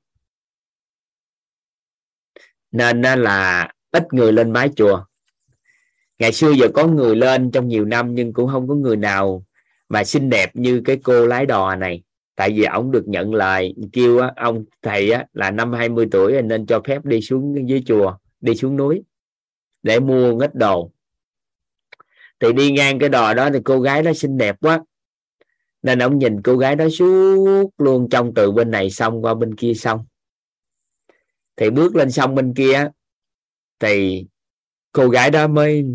Nên 2.72 3.02
là 3.02 3.72
ít 3.92 4.14
người 4.14 4.32
lên 4.32 4.52
mái 4.52 4.70
chùa. 4.76 5.06
Ngày 6.20 6.32
xưa 6.32 6.52
giờ 6.52 6.68
có 6.74 6.88
người 6.88 7.16
lên 7.16 7.52
trong 7.52 7.68
nhiều 7.68 7.86
năm 7.86 8.16
nhưng 8.16 8.34
cũng 8.34 8.50
không 8.52 8.68
có 8.68 8.76
người 8.76 8.98
nào 8.98 9.46
mà 9.90 10.04
xinh 10.04 10.30
đẹp 10.30 10.56
như 10.56 10.82
cái 10.86 10.98
cô 11.04 11.26
lái 11.26 11.46
đò 11.46 11.76
này. 11.76 12.04
Tại 12.36 12.50
vì 12.52 12.64
ông 12.64 12.92
được 12.92 13.08
nhận 13.08 13.34
lời 13.34 13.76
kêu 13.94 14.20
á, 14.20 14.32
ông 14.36 14.66
thầy 14.82 15.12
á, 15.12 15.26
là 15.34 15.52
năm 15.52 15.74
20 15.74 16.08
tuổi 16.12 16.42
nên 16.42 16.66
cho 16.66 16.82
phép 16.88 17.06
đi 17.06 17.22
xuống 17.22 17.70
dưới 17.70 17.84
chùa 17.86 18.18
đi 18.42 18.56
xuống 18.56 18.78
núi 18.78 19.04
để 19.84 20.00
mua 20.00 20.40
ít 20.40 20.56
đồ 20.56 20.92
thì 22.42 22.54
đi 22.54 22.72
ngang 22.72 23.00
cái 23.00 23.10
đò 23.10 23.34
đó 23.34 23.50
thì 23.54 23.60
cô 23.66 23.82
gái 23.82 24.04
đó 24.04 24.14
xinh 24.14 24.38
đẹp 24.38 24.56
quá. 24.62 24.82
Nên 25.82 26.00
ông 26.00 26.20
nhìn 26.20 26.42
cô 26.42 26.58
gái 26.58 26.76
đó 26.76 26.90
suốt 26.90 27.70
luôn 27.78 28.10
trong 28.10 28.34
từ 28.34 28.52
bên 28.52 28.72
này 28.72 28.90
xong 28.90 29.22
qua 29.26 29.34
bên 29.34 29.56
kia 29.56 29.74
xong. 29.74 30.06
Thì 31.56 31.70
bước 31.70 31.96
lên 31.96 32.12
sông 32.12 32.36
bên 32.36 32.54
kia 32.54 32.90
thì 33.80 34.26
cô 34.92 35.10
gái 35.10 35.32
đó 35.32 35.48
mới, 35.48 35.86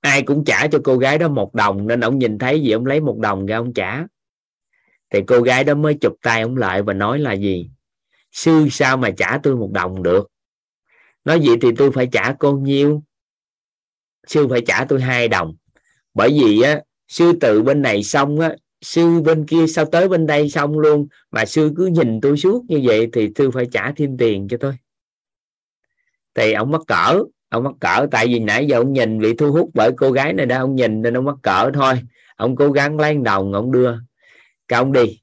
ai 0.00 0.22
cũng 0.22 0.44
trả 0.44 0.66
cho 0.66 0.78
cô 0.84 0.98
gái 0.98 1.18
đó 1.18 1.28
một 1.28 1.54
đồng, 1.54 1.86
nên 1.86 2.00
ông 2.00 2.18
nhìn 2.18 2.38
thấy 2.38 2.62
gì 2.62 2.70
ông 2.70 2.86
lấy 2.86 3.00
một 3.00 3.18
đồng 3.18 3.46
ra 3.46 3.56
ông 3.56 3.72
trả. 3.74 4.06
Thì 5.10 5.20
cô 5.26 5.42
gái 5.42 5.64
đó 5.64 5.74
mới 5.74 5.94
chụp 6.00 6.16
tay 6.22 6.42
ông 6.42 6.56
lại 6.56 6.82
và 6.82 6.92
nói 6.92 7.18
là 7.18 7.32
gì? 7.32 7.70
Sư, 8.32 8.68
sao 8.70 8.96
mà 8.96 9.10
trả 9.16 9.38
tôi 9.42 9.56
một 9.56 9.70
đồng 9.72 10.02
được? 10.02 10.28
Nói 11.24 11.40
vậy 11.44 11.56
thì 11.62 11.68
tôi 11.76 11.92
phải 11.92 12.08
trả 12.12 12.32
cô 12.38 12.52
nhiêu? 12.52 13.02
Sư 14.26 14.48
phải 14.48 14.60
trả 14.66 14.84
tôi 14.84 15.00
hai 15.00 15.28
đồng. 15.28 15.54
Bởi 16.14 16.30
vì 16.30 16.60
á, 16.60 16.80
sư 17.08 17.32
từ 17.40 17.62
bên 17.62 17.82
này 17.82 18.02
xong 18.02 18.40
á, 18.40 18.56
sư 18.80 19.20
bên 19.20 19.46
kia 19.46 19.66
sao 19.66 19.84
tới 19.84 20.08
bên 20.08 20.26
đây 20.26 20.50
xong 20.50 20.78
luôn, 20.78 21.06
mà 21.30 21.44
sư 21.44 21.72
cứ 21.76 21.86
nhìn 21.86 22.20
tôi 22.20 22.36
suốt 22.36 22.64
như 22.68 22.80
vậy 22.84 23.08
thì 23.12 23.30
sư 23.36 23.50
phải 23.50 23.66
trả 23.72 23.92
thêm 23.92 24.16
tiền 24.18 24.48
cho 24.48 24.56
tôi. 24.60 24.76
Thì 26.34 26.52
ông 26.52 26.70
mắc 26.70 26.80
cỡ, 26.86 27.22
ông 27.48 27.64
mắc 27.64 27.74
cỡ, 27.80 28.06
tại 28.10 28.26
vì 28.26 28.38
nãy 28.38 28.66
giờ 28.66 28.78
ông 28.78 28.92
nhìn 28.92 29.20
bị 29.20 29.34
thu 29.34 29.52
hút 29.52 29.70
bởi 29.74 29.90
cô 29.96 30.12
gái 30.12 30.32
này 30.32 30.46
đó, 30.46 30.58
ông 30.58 30.74
nhìn 30.74 31.02
nên 31.02 31.16
ông 31.16 31.24
mắc 31.24 31.36
cỡ 31.42 31.70
thôi. 31.74 31.94
Ông 32.36 32.56
cố 32.56 32.72
gắng 32.72 33.00
lấy 33.00 33.16
đồng, 33.24 33.52
ông 33.52 33.72
đưa. 33.72 33.94
Cái 34.68 34.78
ông 34.78 34.92
đi. 34.92 35.20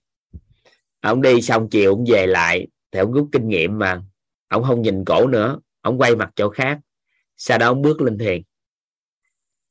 Ông 1.01 1.21
đi 1.21 1.41
xong 1.41 1.69
chiều 1.69 1.91
ông 1.93 2.05
về 2.07 2.27
lại, 2.27 2.67
thì 2.91 2.99
ông 2.99 3.11
rút 3.11 3.29
kinh 3.31 3.47
nghiệm 3.47 3.79
mà. 3.79 4.01
Ông 4.47 4.63
không 4.63 4.81
nhìn 4.81 5.05
cổ 5.05 5.27
nữa, 5.27 5.59
ông 5.81 5.97
quay 5.97 6.15
mặt 6.15 6.29
chỗ 6.35 6.49
khác. 6.49 6.79
Sau 7.37 7.57
đó 7.57 7.67
ông 7.67 7.81
bước 7.81 8.01
lên 8.01 8.17
thiền 8.17 8.41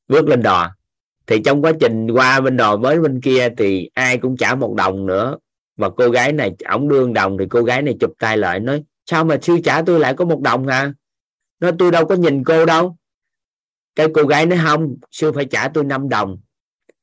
bước 0.09 0.29
lên 0.29 0.43
đò. 0.43 0.71
Thì 1.27 1.41
trong 1.45 1.63
quá 1.63 1.73
trình 1.81 2.11
qua 2.11 2.41
bên 2.41 2.57
đò 2.57 2.77
với 2.77 3.01
bên 3.01 3.21
kia 3.21 3.49
thì 3.57 3.91
ai 3.95 4.19
cũng 4.19 4.37
trả 4.37 4.55
một 4.55 4.75
đồng 4.75 5.07
nữa. 5.07 5.39
Và 5.77 5.91
cô 5.91 6.09
gái 6.11 6.33
này 6.33 6.53
ổng 6.69 6.89
đương 6.89 7.13
đồng 7.13 7.39
thì 7.39 7.45
cô 7.51 7.63
gái 7.63 7.83
này 7.83 7.95
chụp 8.01 8.13
tay 8.19 8.39
lại 8.39 8.61
nói 8.61 8.85
sao 9.07 9.25
mà 9.25 9.39
sư 9.43 9.59
trả 9.65 9.83
tôi 9.83 10.01
lại 10.01 10.15
có 10.15 10.25
một 10.25 10.41
đồng 10.41 10.67
à? 10.67 10.93
Nó 11.61 11.71
tôi 11.79 11.91
đâu 11.91 12.07
có 12.07 12.15
nhìn 12.15 12.45
cô 12.45 12.67
đâu. 12.67 12.97
Cái 13.95 14.07
cô 14.15 14.23
gái 14.23 14.47
nói 14.47 14.59
không 14.65 14.97
sư 15.11 15.33
phải 15.33 15.45
trả 15.45 15.69
tôi 15.69 15.85
5 15.85 16.09
đồng. 16.09 16.39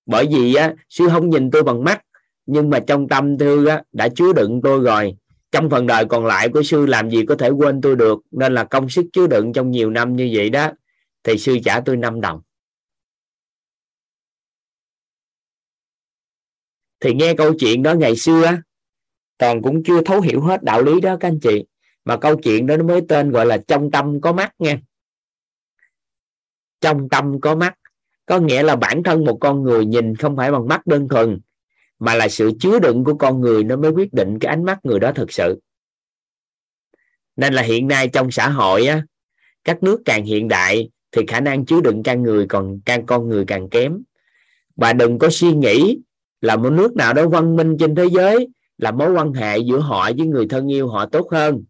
Bởi 0.05 0.27
vì 0.31 0.55
á 0.55 0.73
sư 0.89 1.07
không 1.09 1.29
nhìn 1.29 1.51
tôi 1.51 1.63
bằng 1.63 1.83
mắt 1.83 2.01
nhưng 2.45 2.69
mà 2.69 2.79
trong 2.79 3.07
tâm 3.07 3.37
thư 3.37 3.65
á, 3.65 3.83
đã 3.91 4.09
chứa 4.09 4.33
đựng 4.33 4.61
tôi 4.63 4.79
rồi. 4.79 5.15
Trong 5.51 5.69
phần 5.69 5.87
đời 5.87 6.05
còn 6.05 6.25
lại 6.25 6.49
của 6.49 6.63
sư 6.63 6.85
làm 6.85 7.09
gì 7.09 7.25
có 7.25 7.35
thể 7.35 7.49
quên 7.49 7.81
tôi 7.81 7.95
được 7.95 8.19
nên 8.31 8.53
là 8.53 8.63
công 8.63 8.89
sức 8.89 9.05
chứa 9.13 9.27
đựng 9.27 9.53
trong 9.53 9.71
nhiều 9.71 9.89
năm 9.89 10.15
như 10.15 10.29
vậy 10.33 10.49
đó. 10.49 10.71
Thì 11.23 11.37
sư 11.37 11.57
trả 11.65 11.79
tôi 11.79 11.97
5 11.97 12.21
đồng. 12.21 12.41
Thì 16.99 17.13
nghe 17.13 17.33
câu 17.33 17.53
chuyện 17.59 17.83
đó 17.83 17.93
ngày 17.93 18.15
xưa 18.15 18.57
toàn 19.37 19.61
cũng 19.61 19.83
chưa 19.83 20.01
thấu 20.01 20.21
hiểu 20.21 20.41
hết 20.41 20.63
đạo 20.63 20.83
lý 20.83 21.01
đó 21.01 21.17
các 21.19 21.27
anh 21.27 21.39
chị. 21.39 21.65
Mà 22.05 22.17
câu 22.17 22.35
chuyện 22.35 22.67
đó 22.67 22.77
nó 22.77 22.83
mới 22.83 23.01
tên 23.09 23.31
gọi 23.31 23.45
là 23.45 23.57
trong 23.67 23.91
tâm 23.91 24.21
có 24.21 24.33
mắt 24.33 24.53
nha. 24.59 24.79
Trong 26.81 27.09
tâm 27.09 27.41
có 27.41 27.55
mắt. 27.55 27.75
Có 28.25 28.39
nghĩa 28.39 28.63
là 28.63 28.75
bản 28.75 29.03
thân 29.03 29.25
một 29.25 29.37
con 29.41 29.63
người 29.63 29.85
nhìn 29.85 30.15
không 30.15 30.35
phải 30.37 30.51
bằng 30.51 30.67
mắt 30.67 30.87
đơn 30.87 31.07
thuần, 31.07 31.39
mà 31.99 32.15
là 32.15 32.27
sự 32.27 32.51
chứa 32.59 32.79
đựng 32.79 33.03
của 33.03 33.13
con 33.13 33.41
người 33.41 33.63
nó 33.63 33.75
mới 33.75 33.91
quyết 33.91 34.13
định 34.13 34.39
cái 34.39 34.49
ánh 34.49 34.63
mắt 34.63 34.79
người 34.83 34.99
đó 34.99 35.11
thực 35.11 35.31
sự. 35.31 35.59
Nên 37.35 37.53
là 37.53 37.61
hiện 37.61 37.87
nay 37.87 38.07
trong 38.07 38.31
xã 38.31 38.49
hội 38.49 38.87
á, 38.87 39.03
các 39.63 39.83
nước 39.83 40.01
càng 40.05 40.25
hiện 40.25 40.47
đại 40.47 40.89
thì 41.11 41.21
khả 41.27 41.39
năng 41.39 41.65
chứa 41.65 41.81
đựng 41.81 42.03
can 42.03 42.23
người 42.23 42.45
còn, 42.49 42.79
càng 42.85 43.05
con 43.05 43.29
người 43.29 43.45
càng 43.47 43.69
kém. 43.69 44.03
Và 44.75 44.93
đừng 44.93 45.19
có 45.19 45.29
suy 45.31 45.53
nghĩ 45.53 45.99
là 46.45 46.55
một 46.55 46.69
nước 46.69 46.95
nào 46.95 47.13
đó 47.13 47.27
văn 47.27 47.55
minh 47.55 47.77
trên 47.79 47.95
thế 47.95 48.05
giới, 48.11 48.47
là 48.77 48.91
mối 48.91 49.11
quan 49.11 49.33
hệ 49.33 49.57
giữa 49.57 49.79
họ 49.79 50.11
với 50.17 50.27
người 50.27 50.47
thân 50.47 50.71
yêu 50.71 50.87
họ 50.87 51.05
tốt 51.05 51.27
hơn. 51.31 51.63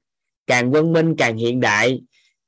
Càng 0.48 0.72
văn 0.72 0.94
minh, 0.94 1.16
càng 1.16 1.38
hiện 1.38 1.60
đại, 1.60 2.02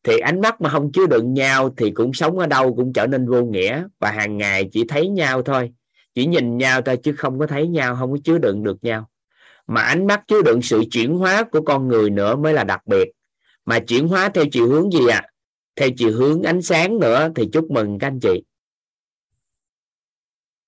thì 0.03 0.19
ánh 0.19 0.41
mắt 0.41 0.61
mà 0.61 0.69
không 0.69 0.91
chứa 0.91 1.05
đựng 1.05 1.33
nhau 1.33 1.73
thì 1.77 1.91
cũng 1.91 2.13
sống 2.13 2.39
ở 2.39 2.47
đâu 2.47 2.75
cũng 2.75 2.93
trở 2.93 3.07
nên 3.07 3.29
vô 3.29 3.45
nghĩa 3.45 3.83
và 3.99 4.11
hàng 4.11 4.37
ngày 4.37 4.69
chỉ 4.71 4.83
thấy 4.87 5.09
nhau 5.09 5.41
thôi. 5.41 5.71
Chỉ 6.15 6.25
nhìn 6.25 6.57
nhau 6.57 6.81
thôi 6.81 6.97
chứ 7.03 7.13
không 7.17 7.39
có 7.39 7.47
thấy 7.47 7.67
nhau, 7.67 7.95
không 7.99 8.11
có 8.11 8.17
chứa 8.23 8.37
đựng 8.37 8.63
được 8.63 8.83
nhau. 8.83 9.09
Mà 9.67 9.81
ánh 9.81 10.07
mắt 10.07 10.23
chứa 10.27 10.41
đựng 10.41 10.61
sự 10.61 10.83
chuyển 10.91 11.17
hóa 11.17 11.43
của 11.43 11.61
con 11.61 11.87
người 11.87 12.09
nữa 12.09 12.35
mới 12.35 12.53
là 12.53 12.63
đặc 12.63 12.87
biệt. 12.87 13.11
Mà 13.65 13.79
chuyển 13.79 14.07
hóa 14.07 14.29
theo 14.29 14.45
chiều 14.51 14.67
hướng 14.67 14.91
gì 14.91 15.07
ạ? 15.07 15.21
À? 15.23 15.29
theo 15.77 15.89
chiều 15.97 16.11
hướng 16.11 16.43
ánh 16.43 16.61
sáng 16.61 16.99
nữa, 16.99 17.29
thì 17.35 17.49
chúc 17.53 17.71
mừng 17.71 17.99
các 17.99 18.07
anh 18.07 18.19
chị 18.19 18.43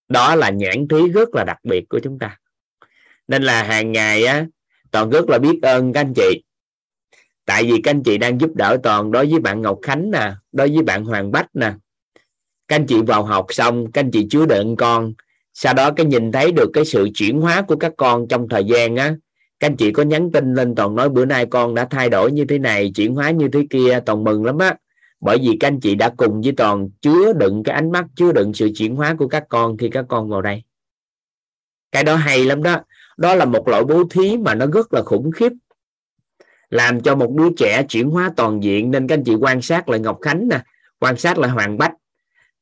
đó 0.10 0.36
là 0.36 0.50
nhãn 0.50 0.88
thí 0.88 1.10
rất 1.14 1.36
là 1.36 1.44
đặc 1.44 1.58
biệt 1.64 1.90
của 1.90 2.00
chúng 2.00 2.20
ta. 2.20 2.38
Nên 3.28 3.44
là 3.44 3.64
hàng 3.64 3.92
ngày 3.92 4.26
á, 4.26 4.46
toàn 4.92 5.10
rất 5.10 5.30
là 5.30 5.38
biết 5.38 5.60
ơn 5.62 5.94
các 5.94 6.02
anh 6.02 6.14
chị. 6.16 6.44
Tại 7.46 7.64
vì 7.64 7.82
các 7.84 7.92
anh 7.92 8.04
chị 8.04 8.18
đang 8.18 8.42
giúp 8.42 8.56
đỡ 8.56 8.78
toàn 8.84 9.12
đối 9.12 9.26
với 9.26 9.40
bạn 9.40 9.62
Ngọc 9.62 9.80
Khánh 9.82 10.12
nè, 10.12 10.32
đối 10.52 10.70
với 10.70 10.84
bạn 10.84 11.04
Hoàng 11.04 11.32
Bách 11.32 11.48
nè. 11.54 11.74
Các 12.68 12.76
anh 12.76 12.86
chị 12.86 13.02
vào 13.08 13.24
học 13.24 13.46
xong, 13.50 13.92
các 13.92 14.02
anh 14.02 14.12
chị 14.12 14.28
chứa 14.30 14.46
đựng 14.46 14.76
con. 14.76 15.14
Sau 15.54 15.74
đó 15.74 15.92
cái 15.92 16.06
nhìn 16.06 16.32
thấy 16.32 16.52
được 16.52 16.70
cái 16.74 16.86
sự 16.86 17.10
chuyển 17.14 17.42
hóa 17.42 17.62
của 17.62 17.76
các 17.76 17.94
con 17.98 18.28
trong 18.28 18.50
thời 18.50 18.64
gian 18.64 18.96
á, 18.96 19.16
các 19.60 19.68
anh 19.68 19.78
chị 19.78 19.92
có 19.92 20.04
nhắn 20.04 20.32
tin 20.32 20.54
lên 20.54 20.76
toàn 20.76 20.96
nói 20.96 21.10
bữa 21.10 21.26
nay 21.26 21.46
con 21.46 21.76
đã 21.76 21.86
thay 21.86 22.10
đổi 22.10 22.32
như 22.32 22.46
thế 22.46 22.60
này, 22.60 22.92
chuyển 22.96 23.16
hóa 23.16 23.32
như 23.32 23.48
thế 23.54 23.68
kia, 23.70 24.00
toàn 24.06 24.24
mừng 24.24 24.46
lắm 24.46 24.58
á 24.58 24.76
bởi 25.22 25.38
vì 25.42 25.58
các 25.60 25.68
anh 25.68 25.80
chị 25.80 25.96
đã 25.96 26.10
cùng 26.18 26.42
với 26.42 26.54
toàn 26.58 26.90
chứa 27.02 27.34
đựng 27.34 27.64
cái 27.64 27.76
ánh 27.76 27.92
mắt 27.92 28.06
chứa 28.16 28.32
đựng 28.32 28.54
sự 28.54 28.70
chuyển 28.76 28.96
hóa 28.96 29.16
của 29.20 29.28
các 29.28 29.44
con 29.50 29.78
khi 29.78 29.90
các 29.90 30.06
con 30.10 30.30
vào 30.30 30.42
đây. 30.42 30.64
Cái 31.92 32.04
đó 32.04 32.16
hay 32.16 32.46
lắm 32.46 32.64
đó. 32.64 32.78
Đó 33.18 33.36
là 33.36 33.46
một 33.46 33.68
loại 33.68 33.84
bố 33.84 34.04
thí 34.10 34.38
mà 34.38 34.56
nó 34.56 34.66
rất 34.66 34.94
là 34.94 35.02
khủng 35.04 35.32
khiếp. 35.32 35.52
Làm 36.70 37.02
cho 37.02 37.16
một 37.16 37.32
đứa 37.32 37.50
trẻ 37.58 37.86
chuyển 37.90 38.10
hóa 38.10 38.32
toàn 38.38 38.64
diện 38.64 38.92
nên 38.92 39.08
các 39.08 39.18
anh 39.18 39.24
chị 39.24 39.36
quan 39.36 39.62
sát 39.62 39.90
lại 39.90 40.00
Ngọc 40.00 40.20
Khánh 40.22 40.48
nè 40.48 40.62
quan 41.00 41.18
sát 41.18 41.38
lại 41.38 41.52
Hoàng 41.52 41.78
Bách. 41.78 41.94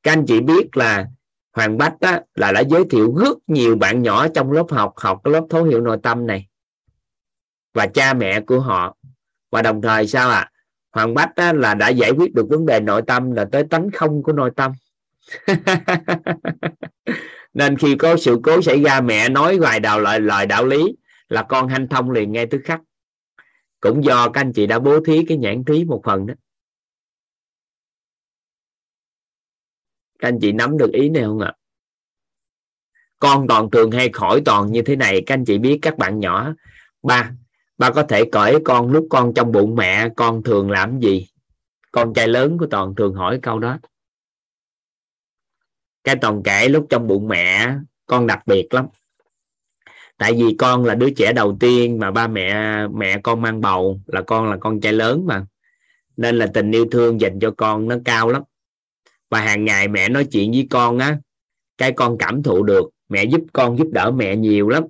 Các 0.03 0.11
anh 0.11 0.25
chị 0.25 0.39
biết 0.39 0.77
là 0.77 1.07
Hoàng 1.53 1.77
Bách 1.77 1.93
á, 1.99 2.21
là 2.35 2.51
đã 2.51 2.59
giới 2.59 2.83
thiệu 2.89 3.15
rất 3.15 3.37
nhiều 3.47 3.75
bạn 3.75 4.01
nhỏ 4.01 4.27
trong 4.27 4.51
lớp 4.51 4.65
học 4.69 4.93
học 4.97 5.21
cái 5.23 5.33
lớp 5.33 5.45
thấu 5.49 5.63
hiểu 5.63 5.81
nội 5.81 5.97
tâm 6.03 6.27
này. 6.27 6.47
Và 7.73 7.87
cha 7.87 8.13
mẹ 8.13 8.41
của 8.41 8.59
họ. 8.59 8.97
Và 9.51 9.61
đồng 9.61 9.81
thời 9.81 10.07
sao 10.07 10.29
ạ? 10.29 10.39
à? 10.39 10.51
Hoàng 10.97 11.13
Bách 11.13 11.35
á, 11.35 11.53
là 11.53 11.73
đã 11.73 11.89
giải 11.89 12.11
quyết 12.11 12.33
được 12.33 12.45
vấn 12.49 12.65
đề 12.65 12.79
nội 12.79 13.01
tâm 13.07 13.31
là 13.31 13.45
tới 13.51 13.63
tánh 13.69 13.89
không 13.93 14.23
của 14.23 14.33
nội 14.33 14.51
tâm. 14.55 14.71
Nên 17.53 17.77
khi 17.77 17.95
có 17.95 18.17
sự 18.17 18.39
cố 18.43 18.61
xảy 18.61 18.83
ra 18.83 19.01
mẹ 19.01 19.29
nói 19.29 19.59
vài 19.59 19.79
đạo 19.79 19.99
lời 19.99 20.19
lời 20.19 20.45
đạo 20.45 20.65
lý 20.65 20.95
là 21.29 21.43
con 21.43 21.67
hanh 21.67 21.87
thông 21.87 22.11
liền 22.11 22.31
ngay 22.31 22.45
tức 22.45 22.61
khắc. 22.63 22.81
Cũng 23.79 24.03
do 24.03 24.29
các 24.29 24.41
anh 24.41 24.53
chị 24.53 24.67
đã 24.67 24.79
bố 24.79 24.99
thí 25.05 25.25
cái 25.27 25.37
nhãn 25.37 25.63
thí 25.63 25.85
một 25.85 26.01
phần 26.05 26.25
đó. 26.25 26.33
Các 30.19 30.27
anh 30.27 30.39
chị 30.41 30.51
nắm 30.51 30.77
được 30.77 30.91
ý 30.93 31.09
này 31.09 31.23
không 31.23 31.39
ạ? 31.39 31.53
Con 33.19 33.47
toàn 33.47 33.71
thường 33.71 33.91
hay 33.91 34.09
khỏi 34.13 34.41
toàn 34.45 34.71
như 34.71 34.81
thế 34.81 34.95
này 34.95 35.23
các 35.25 35.33
anh 35.33 35.45
chị 35.45 35.57
biết 35.57 35.79
các 35.81 35.97
bạn 35.97 36.19
nhỏ. 36.19 36.53
Ba 37.03 37.31
ba 37.77 37.91
có 37.91 38.03
thể 38.03 38.23
cởi 38.31 38.55
con 38.65 38.91
lúc 38.91 39.07
con 39.09 39.33
trong 39.33 39.51
bụng 39.51 39.75
mẹ, 39.75 40.09
con 40.15 40.43
thường 40.43 40.71
làm 40.71 40.99
gì? 40.99 41.27
Con 41.91 42.13
trai 42.13 42.27
lớn 42.27 42.57
của 42.57 42.67
toàn 42.71 42.95
thường 42.95 43.13
hỏi 43.13 43.39
câu 43.41 43.59
đó. 43.59 43.77
Cái 46.03 46.15
toàn 46.21 46.43
kể 46.43 46.69
lúc 46.69 46.87
trong 46.89 47.07
bụng 47.07 47.27
mẹ, 47.27 47.75
con 48.05 48.27
đặc 48.27 48.47
biệt 48.47 48.73
lắm. 48.73 48.85
Tại 50.17 50.33
vì 50.33 50.55
con 50.59 50.85
là 50.85 50.95
đứa 50.95 51.09
trẻ 51.09 51.33
đầu 51.33 51.57
tiên 51.59 51.99
mà 51.99 52.11
ba 52.11 52.27
mẹ 52.27 52.57
mẹ 52.87 53.19
con 53.23 53.41
mang 53.41 53.61
bầu, 53.61 53.99
là 54.05 54.21
con 54.21 54.49
là 54.49 54.57
con 54.59 54.81
trai 54.81 54.93
lớn 54.93 55.25
mà. 55.25 55.45
Nên 56.17 56.37
là 56.37 56.47
tình 56.53 56.71
yêu 56.71 56.85
thương 56.91 57.21
dành 57.21 57.39
cho 57.39 57.51
con 57.57 57.87
nó 57.87 57.95
cao 58.05 58.29
lắm. 58.29 58.43
Và 59.29 59.41
hàng 59.41 59.65
ngày 59.65 59.87
mẹ 59.87 60.09
nói 60.09 60.25
chuyện 60.31 60.51
với 60.51 60.67
con 60.69 60.99
á, 60.99 61.17
cái 61.77 61.91
con 61.91 62.17
cảm 62.17 62.43
thụ 62.43 62.63
được, 62.63 62.89
mẹ 63.09 63.23
giúp 63.23 63.41
con 63.53 63.77
giúp 63.77 63.87
đỡ 63.91 64.11
mẹ 64.11 64.35
nhiều 64.35 64.69
lắm 64.69 64.83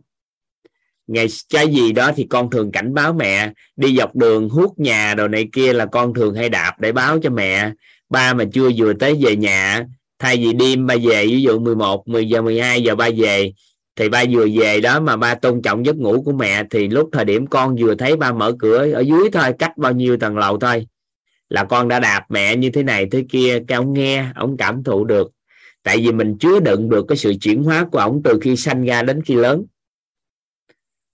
ngày 1.07 1.27
cái 1.53 1.67
gì 1.67 1.91
đó 1.91 2.11
thì 2.15 2.27
con 2.29 2.49
thường 2.49 2.71
cảnh 2.71 2.93
báo 2.93 3.13
mẹ, 3.13 3.51
đi 3.75 3.95
dọc 3.97 4.15
đường 4.15 4.49
hút 4.49 4.79
nhà 4.79 5.15
đồ 5.15 5.27
này 5.27 5.47
kia 5.53 5.73
là 5.73 5.85
con 5.85 6.13
thường 6.13 6.35
hay 6.35 6.49
đạp 6.49 6.73
để 6.79 6.91
báo 6.91 7.19
cho 7.19 7.29
mẹ. 7.29 7.71
Ba 8.09 8.33
mà 8.33 8.43
chưa 8.53 8.69
vừa 8.77 8.93
tới 8.93 9.17
về 9.21 9.35
nhà, 9.35 9.85
thay 10.19 10.37
vì 10.37 10.53
đêm 10.53 10.87
ba 10.87 10.95
về, 11.03 11.25
ví 11.25 11.41
dụ 11.41 11.59
11 11.59 12.07
10 12.07 12.29
giờ 12.29 12.41
12 12.41 12.81
giờ 12.81 12.95
ba 12.95 13.09
về, 13.17 13.51
thì 13.95 14.09
ba 14.09 14.23
vừa 14.29 14.47
về 14.59 14.81
đó 14.81 14.99
mà 14.99 15.15
ba 15.15 15.35
tôn 15.35 15.61
trọng 15.61 15.85
giấc 15.85 15.95
ngủ 15.95 16.21
của 16.21 16.31
mẹ, 16.31 16.63
thì 16.71 16.87
lúc 16.87 17.09
thời 17.11 17.25
điểm 17.25 17.47
con 17.47 17.75
vừa 17.75 17.95
thấy 17.95 18.15
ba 18.15 18.31
mở 18.31 18.55
cửa, 18.59 18.91
ở 18.91 18.99
dưới 18.99 19.29
thôi, 19.33 19.53
cách 19.59 19.77
bao 19.77 19.91
nhiêu 19.91 20.17
tầng 20.17 20.37
lầu 20.37 20.59
thôi, 20.59 20.87
là 21.49 21.63
con 21.63 21.87
đã 21.87 21.99
đạp 21.99 22.25
mẹ 22.29 22.55
như 22.55 22.69
thế 22.69 22.83
này 22.83 23.07
thế 23.11 23.25
kia, 23.29 23.59
cái 23.67 23.75
ông 23.75 23.93
nghe, 23.93 24.25
ông 24.35 24.57
cảm 24.57 24.83
thụ 24.83 25.05
được. 25.05 25.31
Tại 25.83 25.97
vì 25.97 26.11
mình 26.11 26.37
chứa 26.37 26.59
đựng 26.59 26.89
được 26.89 27.05
cái 27.07 27.17
sự 27.17 27.33
chuyển 27.41 27.63
hóa 27.63 27.85
của 27.91 27.99
ông 27.99 28.21
từ 28.23 28.39
khi 28.41 28.55
sanh 28.55 28.85
ra 28.85 29.01
đến 29.01 29.21
khi 29.25 29.35
lớn 29.35 29.65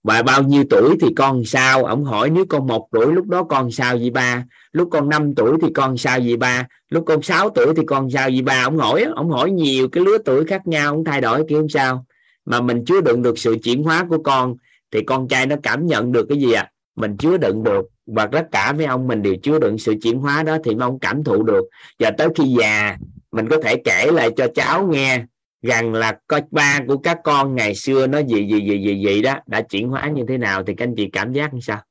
và 0.04 0.22
bao 0.22 0.42
nhiêu 0.42 0.64
tuổi 0.70 0.96
thì 1.00 1.08
con 1.16 1.44
sao? 1.44 1.84
Ông 1.84 2.04
hỏi, 2.04 2.30
nếu 2.30 2.44
con 2.48 2.66
một 2.66 2.88
tuổi, 2.92 3.12
lúc 3.12 3.26
đó 3.26 3.42
con 3.44 3.70
sao 3.70 3.96
gì 3.96 4.10
ba? 4.10 4.44
Lúc 4.72 4.88
con 4.92 5.08
5 5.08 5.34
tuổi 5.34 5.56
thì 5.62 5.68
con 5.74 5.96
sao 5.96 6.20
gì 6.20 6.36
ba? 6.36 6.66
Lúc 6.88 7.04
con 7.06 7.22
6 7.22 7.50
tuổi 7.50 7.74
thì 7.76 7.82
con 7.86 8.10
sao 8.10 8.30
gì 8.30 8.42
ba? 8.42 8.62
Ông 8.64 8.78
hỏi 8.78 9.04
ông 9.14 9.30
hỏi 9.30 9.50
nhiều 9.50 9.88
cái 9.88 10.04
lứa 10.04 10.18
tuổi 10.24 10.44
khác 10.44 10.66
nhau, 10.66 10.94
ông 10.94 11.04
thay 11.04 11.20
đổi 11.20 11.44
kiểu 11.48 11.66
sao? 11.68 12.04
Mà 12.44 12.60
mình 12.60 12.84
chứa 12.84 13.00
đựng 13.00 13.22
được 13.22 13.38
sự 13.38 13.56
chuyển 13.62 13.82
hóa 13.82 14.06
của 14.08 14.22
con, 14.22 14.56
thì 14.92 15.00
con 15.06 15.28
trai 15.28 15.46
nó 15.46 15.56
cảm 15.62 15.86
nhận 15.86 16.12
được 16.12 16.26
cái 16.28 16.38
gì 16.38 16.52
à 16.52 16.70
mình 16.96 17.16
chứa 17.16 17.36
đựng 17.36 17.62
được, 17.62 17.86
và 18.06 18.26
tất 18.26 18.46
cả 18.52 18.72
mấy 18.72 18.86
ông 18.86 19.08
mình 19.08 19.22
đều 19.22 19.36
chứa 19.42 19.58
đựng 19.58 19.78
sự 19.78 19.94
chuyển 20.02 20.18
hóa 20.18 20.42
đó 20.42 20.56
thì 20.64 20.76
ông 20.80 20.98
cảm 20.98 21.24
thụ 21.24 21.42
được. 21.42 21.64
Và 21.98 22.10
tới 22.10 22.28
khi 22.34 22.44
già, 22.58 22.96
mình 23.32 23.48
có 23.48 23.56
thể 23.62 23.76
kể 23.84 24.10
lại 24.12 24.30
cho 24.36 24.46
cháu 24.54 24.86
nghe 24.86 25.24
rằng 25.64 25.92
là 25.92 26.18
có 26.26 26.40
ba 26.50 26.80
của 26.88 26.98
các 26.98 27.18
con 27.24 27.54
ngày 27.54 27.74
xưa 27.74 28.06
nó 28.06 28.18
gì 28.18 28.48
gì 28.48 28.60
gì 28.68 28.84
gì 28.84 29.04
gì 29.06 29.22
đó, 29.22 29.34
đã 29.46 29.62
chuyển 29.62 29.88
hóa 29.88 30.10
như 30.14 30.24
thế 30.28 30.38
nào 30.38 30.64
thì 30.64 30.74
các 30.74 30.84
anh 30.84 30.94
chị 30.96 31.10
cảm 31.12 31.32
giác 31.32 31.54
như 31.54 31.60
sao? 31.60 31.82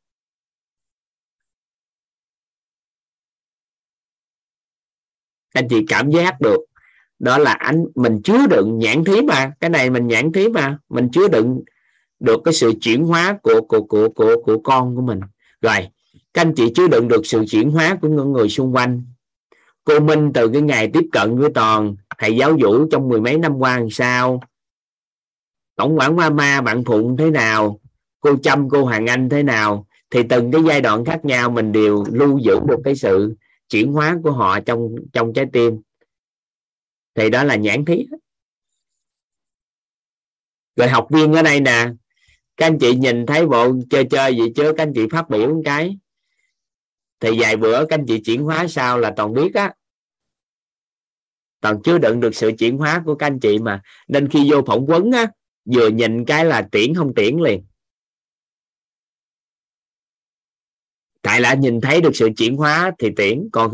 Các 5.54 5.62
anh 5.62 5.68
chị 5.70 5.86
cảm 5.88 6.12
giác 6.12 6.41
được. 6.41 6.58
Đó 7.20 7.38
là 7.38 7.54
anh 7.54 7.86
mình 7.95 8.22
chứa 8.24 8.48
đựng 8.50 8.80
nhãn 8.80 9.04
thí 9.04 9.22
mà, 9.22 9.52
cái 9.60 9.70
này 9.70 9.90
mình 9.90 10.08
nhãn 10.08 10.32
thí 10.32 10.50
mà, 10.50 10.78
mình 10.90 11.10
chứa 11.12 11.28
đựng 11.28 11.64
được 12.20 12.41
cái 12.45 12.54
sự 12.54 12.74
chuyển 12.82 13.04
hóa 13.04 13.38
của 13.44 13.62
của 13.68 13.84
của 13.84 14.10
của 14.10 14.41
của 14.45 14.60
con 14.64 14.95
của 14.95 15.02
mình. 15.02 15.20
Rồi, 15.62 15.88
các 16.34 16.41
anh 16.41 16.54
chị 16.56 16.72
chứa 16.76 16.88
đựng 16.88 17.08
được 17.08 17.26
sự 17.26 17.45
chuyển 17.50 17.72
hóa 17.72 17.98
của 18.02 18.08
những 18.08 18.32
người 18.32 18.50
xung 18.50 18.76
quanh. 18.76 19.06
Cô 19.84 20.00
Minh 20.00 20.32
từ 20.34 20.50
cái 20.54 20.62
ngày 20.62 20.90
tiếp 20.94 21.04
cận 21.12 21.38
với 21.38 21.50
toàn 21.54 21.95
thầy 22.18 22.35
giáo 22.35 22.57
vũ 22.61 22.88
trong 22.91 23.10
mười 23.10 23.22
mấy 23.22 23.38
năm 23.38 23.53
qua 23.57 23.80
làm 23.80 23.90
sao? 23.90 24.41
Tổng 25.76 25.98
quản 25.98 26.15
ma 26.15 26.30
ma 26.30 26.61
bạn 26.61 26.84
phụng 26.84 27.18
thế 27.18 27.31
nào? 27.31 27.80
Cô 28.19 28.38
trâm 28.38 28.69
cô 28.69 28.85
hoàng 28.85 29.10
anh 29.10 29.30
thế 29.30 29.44
nào? 29.44 29.88
Thì 30.10 30.23
từng 30.30 30.52
cái 30.52 30.61
giai 30.68 30.81
đoạn 30.81 31.06
khác 31.06 31.26
nhau 31.26 31.49
mình 31.49 31.72
đều 31.72 32.03
lưu 32.11 32.38
giữ 32.38 32.60
được 32.68 32.80
cái 32.84 32.95
sự 32.95 33.35
chuyển 33.69 33.94
hóa 33.94 34.18
của 34.23 34.31
họ 34.31 34.60
trong 34.60 34.95
trong 35.14 35.34
trái 35.34 35.45
tim. 35.53 35.81
Thì 37.15 37.30
đó 37.30 37.44
là 37.44 37.56
nhãn 37.56 37.85
thí 37.85 38.06
rồi 40.76 40.90
học 40.90 41.07
viên 41.11 41.34
ở 41.34 41.41
đây 41.41 41.60
nè. 41.60 41.90
Các 42.57 42.65
anh 42.65 42.80
chị 42.80 42.95
nhìn 42.95 43.26
thấy 43.26 43.45
bộ 43.45 43.73
chơi 43.90 44.06
chơi 44.06 44.38
gì 44.38 44.44
chứ? 44.56 44.73
Các 44.77 44.84
anh 44.84 44.94
chị 44.95 45.07
phát 45.11 45.30
biểu 45.30 45.56
một 45.56 45.61
cái. 45.65 45.98
Thì 47.19 47.30
vài 47.40 47.57
bữa 47.57 47.85
các 47.85 47.99
anh 47.99 48.06
chị 48.07 48.22
chuyển 48.26 48.44
hóa 48.44 48.68
sao 48.68 48.98
là 48.98 49.14
toàn 49.15 49.34
biết 49.34 49.53
á 49.53 49.73
còn 51.64 51.81
chứa 51.81 51.98
đựng 51.98 52.19
được 52.19 52.35
sự 52.35 52.52
chuyển 52.60 52.77
hóa 52.77 53.02
của 53.06 53.15
các 53.15 53.27
anh 53.27 53.40
chị 53.40 53.60
mà. 53.60 53.81
Nên 54.07 54.30
khi 54.30 54.52
vô 54.52 54.61
phỏng 54.68 54.85
vấn 54.85 55.11
á, 55.11 55.27
vừa 55.65 55.88
nhìn 55.88 56.26
cái 56.26 56.45
là 56.45 56.61
tiễn 56.61 56.95
không 56.95 57.14
tiễn 57.14 57.38
liền. 57.38 57.64
Tại 61.22 61.41
là 61.41 61.53
nhìn 61.53 61.81
thấy 61.81 62.02
được 62.02 62.15
sự 62.15 62.30
chuyển 62.38 62.57
hóa 62.57 62.91
thì 62.99 63.10
tiễn, 63.15 63.49
còn 63.52 63.72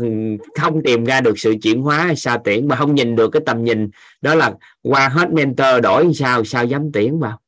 không 0.54 0.82
tìm 0.82 1.04
ra 1.04 1.20
được 1.20 1.38
sự 1.38 1.54
chuyển 1.62 1.82
hóa 1.82 2.14
sao 2.16 2.38
tiễn? 2.44 2.68
Mà 2.68 2.76
không 2.76 2.94
nhìn 2.94 3.16
được 3.16 3.30
cái 3.32 3.42
tầm 3.46 3.64
nhìn, 3.64 3.90
đó 4.20 4.34
là 4.34 4.54
qua 4.82 5.08
hết 5.08 5.32
mentor 5.32 5.82
đổi 5.82 6.14
sao 6.14 6.44
sao 6.44 6.64
dám 6.64 6.92
tiễn 6.92 7.18
vào? 7.18 7.40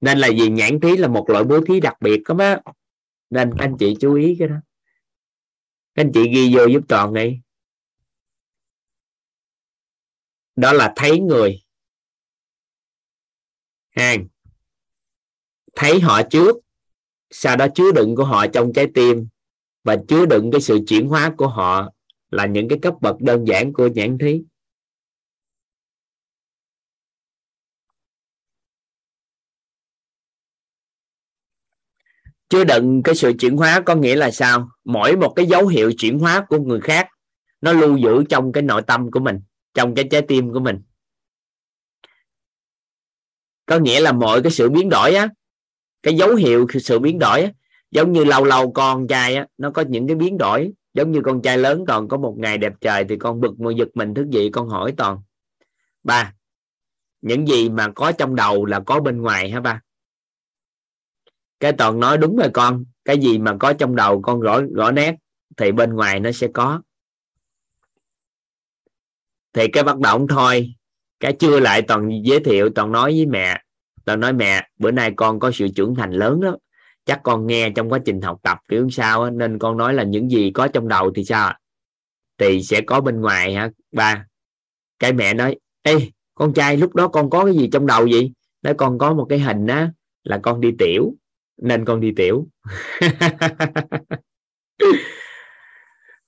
Nên 0.00 0.18
là 0.18 0.28
vì 0.38 0.48
nhãn 0.48 0.80
thí 0.80 0.96
là 0.96 1.08
một 1.08 1.30
loại 1.30 1.44
bố 1.44 1.60
thí 1.60 1.80
đặc 1.80 1.96
biệt 2.00 2.22
đó 2.28 2.34
á. 2.38 2.60
Nên 3.30 3.50
anh 3.58 3.76
chị 3.78 3.96
chú 4.00 4.14
ý 4.14 4.36
cái 4.38 4.48
đó. 4.48 4.56
Anh 5.94 6.10
chị 6.14 6.28
ghi 6.28 6.54
vô 6.56 6.66
giúp 6.66 6.82
toàn 6.88 7.14
đi 7.14 7.40
đó 10.56 10.72
là 10.72 10.92
thấy 10.96 11.20
người. 11.20 11.62
Hàng. 13.90 14.28
Thấy 15.74 16.00
họ 16.00 16.22
trước. 16.22 16.56
Sau 17.30 17.56
đó 17.56 17.66
chứa 17.74 17.92
đựng 17.92 18.16
của 18.16 18.24
họ 18.24 18.46
trong 18.46 18.72
trái 18.72 18.86
tim. 18.94 19.28
Và 19.84 19.96
chứa 20.08 20.26
đựng 20.26 20.50
cái 20.52 20.60
sự 20.60 20.78
chuyển 20.86 21.08
hóa 21.08 21.34
của 21.36 21.48
họ 21.48 21.92
là 22.30 22.46
những 22.46 22.68
cái 22.68 22.78
cấp 22.82 22.94
bậc 23.00 23.16
đơn 23.20 23.44
giản 23.46 23.72
của 23.72 23.86
nhãn 23.86 24.18
thí. 24.18 24.42
Chứa 32.48 32.64
đựng 32.64 33.02
cái 33.02 33.14
sự 33.14 33.32
chuyển 33.38 33.56
hóa 33.56 33.82
có 33.86 33.94
nghĩa 33.94 34.16
là 34.16 34.30
sao? 34.30 34.70
Mỗi 34.84 35.16
một 35.16 35.32
cái 35.36 35.46
dấu 35.46 35.66
hiệu 35.66 35.92
chuyển 35.98 36.18
hóa 36.18 36.46
của 36.48 36.58
người 36.58 36.80
khác, 36.80 37.08
nó 37.60 37.72
lưu 37.72 37.96
giữ 37.96 38.24
trong 38.28 38.52
cái 38.52 38.62
nội 38.62 38.82
tâm 38.86 39.10
của 39.10 39.20
mình 39.20 39.40
trong 39.74 39.94
cái 39.94 40.08
trái 40.10 40.22
tim 40.28 40.52
của 40.52 40.60
mình. 40.60 40.82
Có 43.66 43.78
nghĩa 43.78 44.00
là 44.00 44.12
mọi 44.12 44.42
cái 44.42 44.52
sự 44.52 44.70
biến 44.70 44.88
đổi 44.88 45.14
á 45.14 45.28
cái 46.02 46.14
dấu 46.14 46.34
hiệu 46.34 46.66
sự 46.80 46.98
biến 46.98 47.18
đổi 47.18 47.42
á, 47.42 47.52
giống 47.90 48.12
như 48.12 48.24
lâu 48.24 48.44
lâu 48.44 48.72
con 48.72 49.08
trai 49.08 49.34
á 49.34 49.46
nó 49.58 49.70
có 49.70 49.82
những 49.88 50.06
cái 50.06 50.16
biến 50.16 50.38
đổi. 50.38 50.72
Giống 50.94 51.12
như 51.12 51.20
con 51.24 51.42
trai 51.42 51.58
lớn 51.58 51.84
còn 51.88 52.08
có 52.08 52.16
một 52.16 52.34
ngày 52.38 52.58
đẹp 52.58 52.72
trời 52.80 53.04
thì 53.08 53.16
con 53.16 53.40
bực 53.40 53.60
mà 53.60 53.70
giật 53.76 53.88
mình 53.94 54.14
thức 54.14 54.30
dậy 54.30 54.50
con 54.52 54.68
hỏi 54.68 54.94
toàn 54.96 55.18
ba 56.02 56.34
những 57.22 57.48
gì 57.48 57.68
mà 57.68 57.88
có 57.94 58.12
trong 58.12 58.34
đầu 58.34 58.64
là 58.64 58.80
có 58.86 59.00
bên 59.00 59.22
ngoài 59.22 59.50
hả 59.50 59.60
ba? 59.60 59.80
Cái 61.60 61.72
toàn 61.72 62.00
nói 62.00 62.18
đúng 62.18 62.36
rồi 62.36 62.50
con 62.54 62.84
cái 63.04 63.18
gì 63.18 63.38
mà 63.38 63.56
có 63.60 63.72
trong 63.72 63.96
đầu 63.96 64.22
con 64.22 64.40
rõ 64.40 64.60
rõ 64.74 64.90
nét 64.90 65.16
thì 65.56 65.72
bên 65.72 65.94
ngoài 65.94 66.20
nó 66.20 66.32
sẽ 66.32 66.48
có 66.54 66.82
thì 69.52 69.68
cái 69.68 69.84
bắt 69.84 69.98
đầu 69.98 70.26
thôi. 70.28 70.74
Cái 71.20 71.32
chưa 71.32 71.60
lại 71.60 71.82
toàn 71.82 72.10
giới 72.24 72.40
thiệu, 72.40 72.70
toàn 72.74 72.92
nói 72.92 73.12
với 73.12 73.26
mẹ. 73.26 73.62
Toàn 74.04 74.20
nói 74.20 74.32
mẹ, 74.32 74.68
bữa 74.78 74.90
nay 74.90 75.12
con 75.16 75.40
có 75.40 75.50
sự 75.50 75.68
trưởng 75.68 75.94
thành 75.94 76.12
lớn 76.12 76.40
đó 76.40 76.56
chắc 77.04 77.20
con 77.22 77.46
nghe 77.46 77.70
trong 77.70 77.92
quá 77.92 77.98
trình 78.04 78.20
học 78.20 78.40
tập, 78.42 78.58
kiểu 78.68 78.90
sao 78.90 79.30
nên 79.30 79.58
con 79.58 79.76
nói 79.76 79.94
là 79.94 80.02
những 80.02 80.30
gì 80.30 80.50
có 80.54 80.68
trong 80.68 80.88
đầu 80.88 81.12
thì 81.14 81.24
sao 81.24 81.54
thì 82.38 82.62
sẽ 82.62 82.80
có 82.80 83.00
bên 83.00 83.20
ngoài 83.20 83.54
hả, 83.54 83.70
ba? 83.92 84.26
Cái 84.98 85.12
mẹ 85.12 85.34
nói, 85.34 85.56
ê, 85.82 85.94
con 86.34 86.52
trai, 86.52 86.76
lúc 86.76 86.94
đó 86.94 87.08
con 87.08 87.30
có 87.30 87.44
cái 87.44 87.54
gì 87.54 87.68
trong 87.72 87.86
đầu 87.86 88.08
vậy? 88.10 88.32
Nói, 88.62 88.74
con 88.74 88.98
có 88.98 89.14
một 89.14 89.26
cái 89.28 89.38
hình 89.38 89.66
á, 89.66 89.92
là 90.24 90.38
con 90.42 90.60
đi 90.60 90.70
tiểu. 90.78 91.14
Nên 91.62 91.84
con 91.84 92.00
đi 92.00 92.12
tiểu. 92.16 92.46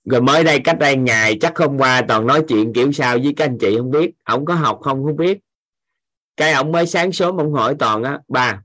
rồi 0.04 0.22
mới 0.22 0.44
đây 0.44 0.60
cách 0.64 0.78
đây 0.78 0.96
ngày, 0.96 1.38
chắc 1.40 1.58
hôm 1.58 1.78
qua 1.78 2.02
toàn 2.08 2.26
nói 2.26 2.44
chuyện 2.48 2.72
kiểu 2.72 2.92
sao 2.92 3.18
với 3.22 3.34
các 3.36 3.44
anh 3.44 3.58
chị 3.60 3.76
không 3.78 3.90
biết. 3.90 4.10
Ổng 4.24 4.44
có 4.44 4.54
học 4.54 4.78
không 4.82 5.04
không 5.04 5.16
biết. 5.16 5.38
Cái 6.36 6.52
ổng 6.52 6.72
mới 6.72 6.86
sáng 6.86 7.12
sớm 7.12 7.36
ông 7.36 7.52
hỏi 7.52 7.76
toàn 7.78 8.02
á, 8.02 8.18
ba, 8.28 8.62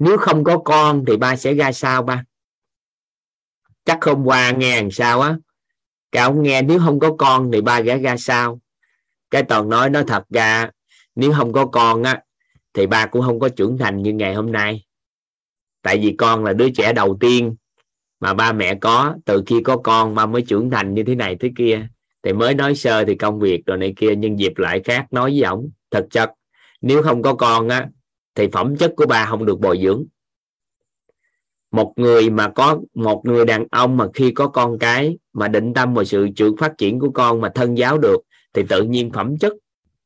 nếu 0.00 0.18
không 0.18 0.44
có 0.44 0.58
con 0.58 1.04
thì 1.06 1.16
ba 1.16 1.36
sẽ 1.36 1.54
ra 1.54 1.72
sao 1.72 2.02
ba? 2.02 2.24
Chắc 3.84 4.04
hôm 4.04 4.24
qua 4.24 4.50
nghe 4.50 4.76
làm 4.76 4.90
sao 4.90 5.20
á, 5.20 5.36
cái 6.12 6.22
ông 6.22 6.42
nghe, 6.42 6.62
nếu 6.62 6.78
không 6.78 7.00
có 7.00 7.16
con 7.18 7.50
thì 7.52 7.60
ba 7.60 7.82
sẽ 7.82 7.98
ra 7.98 8.16
sao? 8.16 8.60
Cái 9.30 9.42
toàn 9.42 9.68
nói 9.68 9.90
nó 9.90 10.02
thật 10.06 10.24
ra, 10.30 10.70
nếu 11.14 11.32
không 11.36 11.52
có 11.52 11.66
con 11.66 12.02
á, 12.02 12.22
thì 12.74 12.86
ba 12.86 13.06
cũng 13.06 13.22
không 13.22 13.40
có 13.40 13.48
trưởng 13.48 13.78
thành 13.78 14.02
như 14.02 14.12
ngày 14.12 14.34
hôm 14.34 14.52
nay. 14.52 14.86
Tại 15.82 15.98
vì 15.98 16.14
con 16.18 16.44
là 16.44 16.52
đứa 16.52 16.70
trẻ 16.70 16.92
đầu 16.92 17.16
tiên 17.20 17.56
mà 18.20 18.34
ba 18.34 18.52
mẹ 18.52 18.74
có, 18.74 19.14
từ 19.24 19.42
khi 19.46 19.62
có 19.62 19.76
con 19.76 20.14
ba 20.14 20.26
mới 20.26 20.42
trưởng 20.42 20.70
thành 20.70 20.94
như 20.94 21.02
thế 21.02 21.14
này 21.14 21.36
thế 21.40 21.50
kia. 21.56 21.88
Thì 22.22 22.32
mới 22.32 22.54
nói 22.54 22.74
sơ 22.74 23.04
thì 23.04 23.14
công 23.14 23.38
việc 23.38 23.66
rồi 23.66 23.78
này 23.78 23.92
kia, 23.96 24.14
nhưng 24.16 24.38
dịp 24.38 24.58
lại 24.58 24.80
khác 24.84 25.06
nói 25.10 25.30
với 25.30 25.42
ổng, 25.42 25.70
thật 25.90 26.06
chất. 26.10 26.32
Nếu 26.80 27.02
không 27.02 27.22
có 27.22 27.34
con 27.34 27.68
á, 27.68 27.88
thì 28.34 28.48
phẩm 28.52 28.76
chất 28.76 28.92
của 28.96 29.06
ba 29.06 29.24
không 29.24 29.44
được 29.44 29.60
bồi 29.60 29.80
dưỡng. 29.82 30.04
Một 31.70 31.92
người 31.96 32.30
mà 32.30 32.48
có, 32.48 32.80
một 32.94 33.22
người 33.24 33.44
đàn 33.44 33.66
ông 33.70 33.96
mà 33.96 34.06
khi 34.14 34.30
có 34.30 34.48
con 34.48 34.78
cái 34.78 35.18
mà 35.32 35.48
định 35.48 35.74
tâm 35.74 35.94
vào 35.94 36.04
sự 36.04 36.28
trưởng 36.36 36.56
phát 36.56 36.78
triển 36.78 36.98
của 36.98 37.10
con 37.10 37.40
mà 37.40 37.50
thân 37.54 37.78
giáo 37.78 37.98
được, 37.98 38.20
thì 38.52 38.62
tự 38.68 38.82
nhiên 38.82 39.10
phẩm 39.12 39.38
chất 39.38 39.52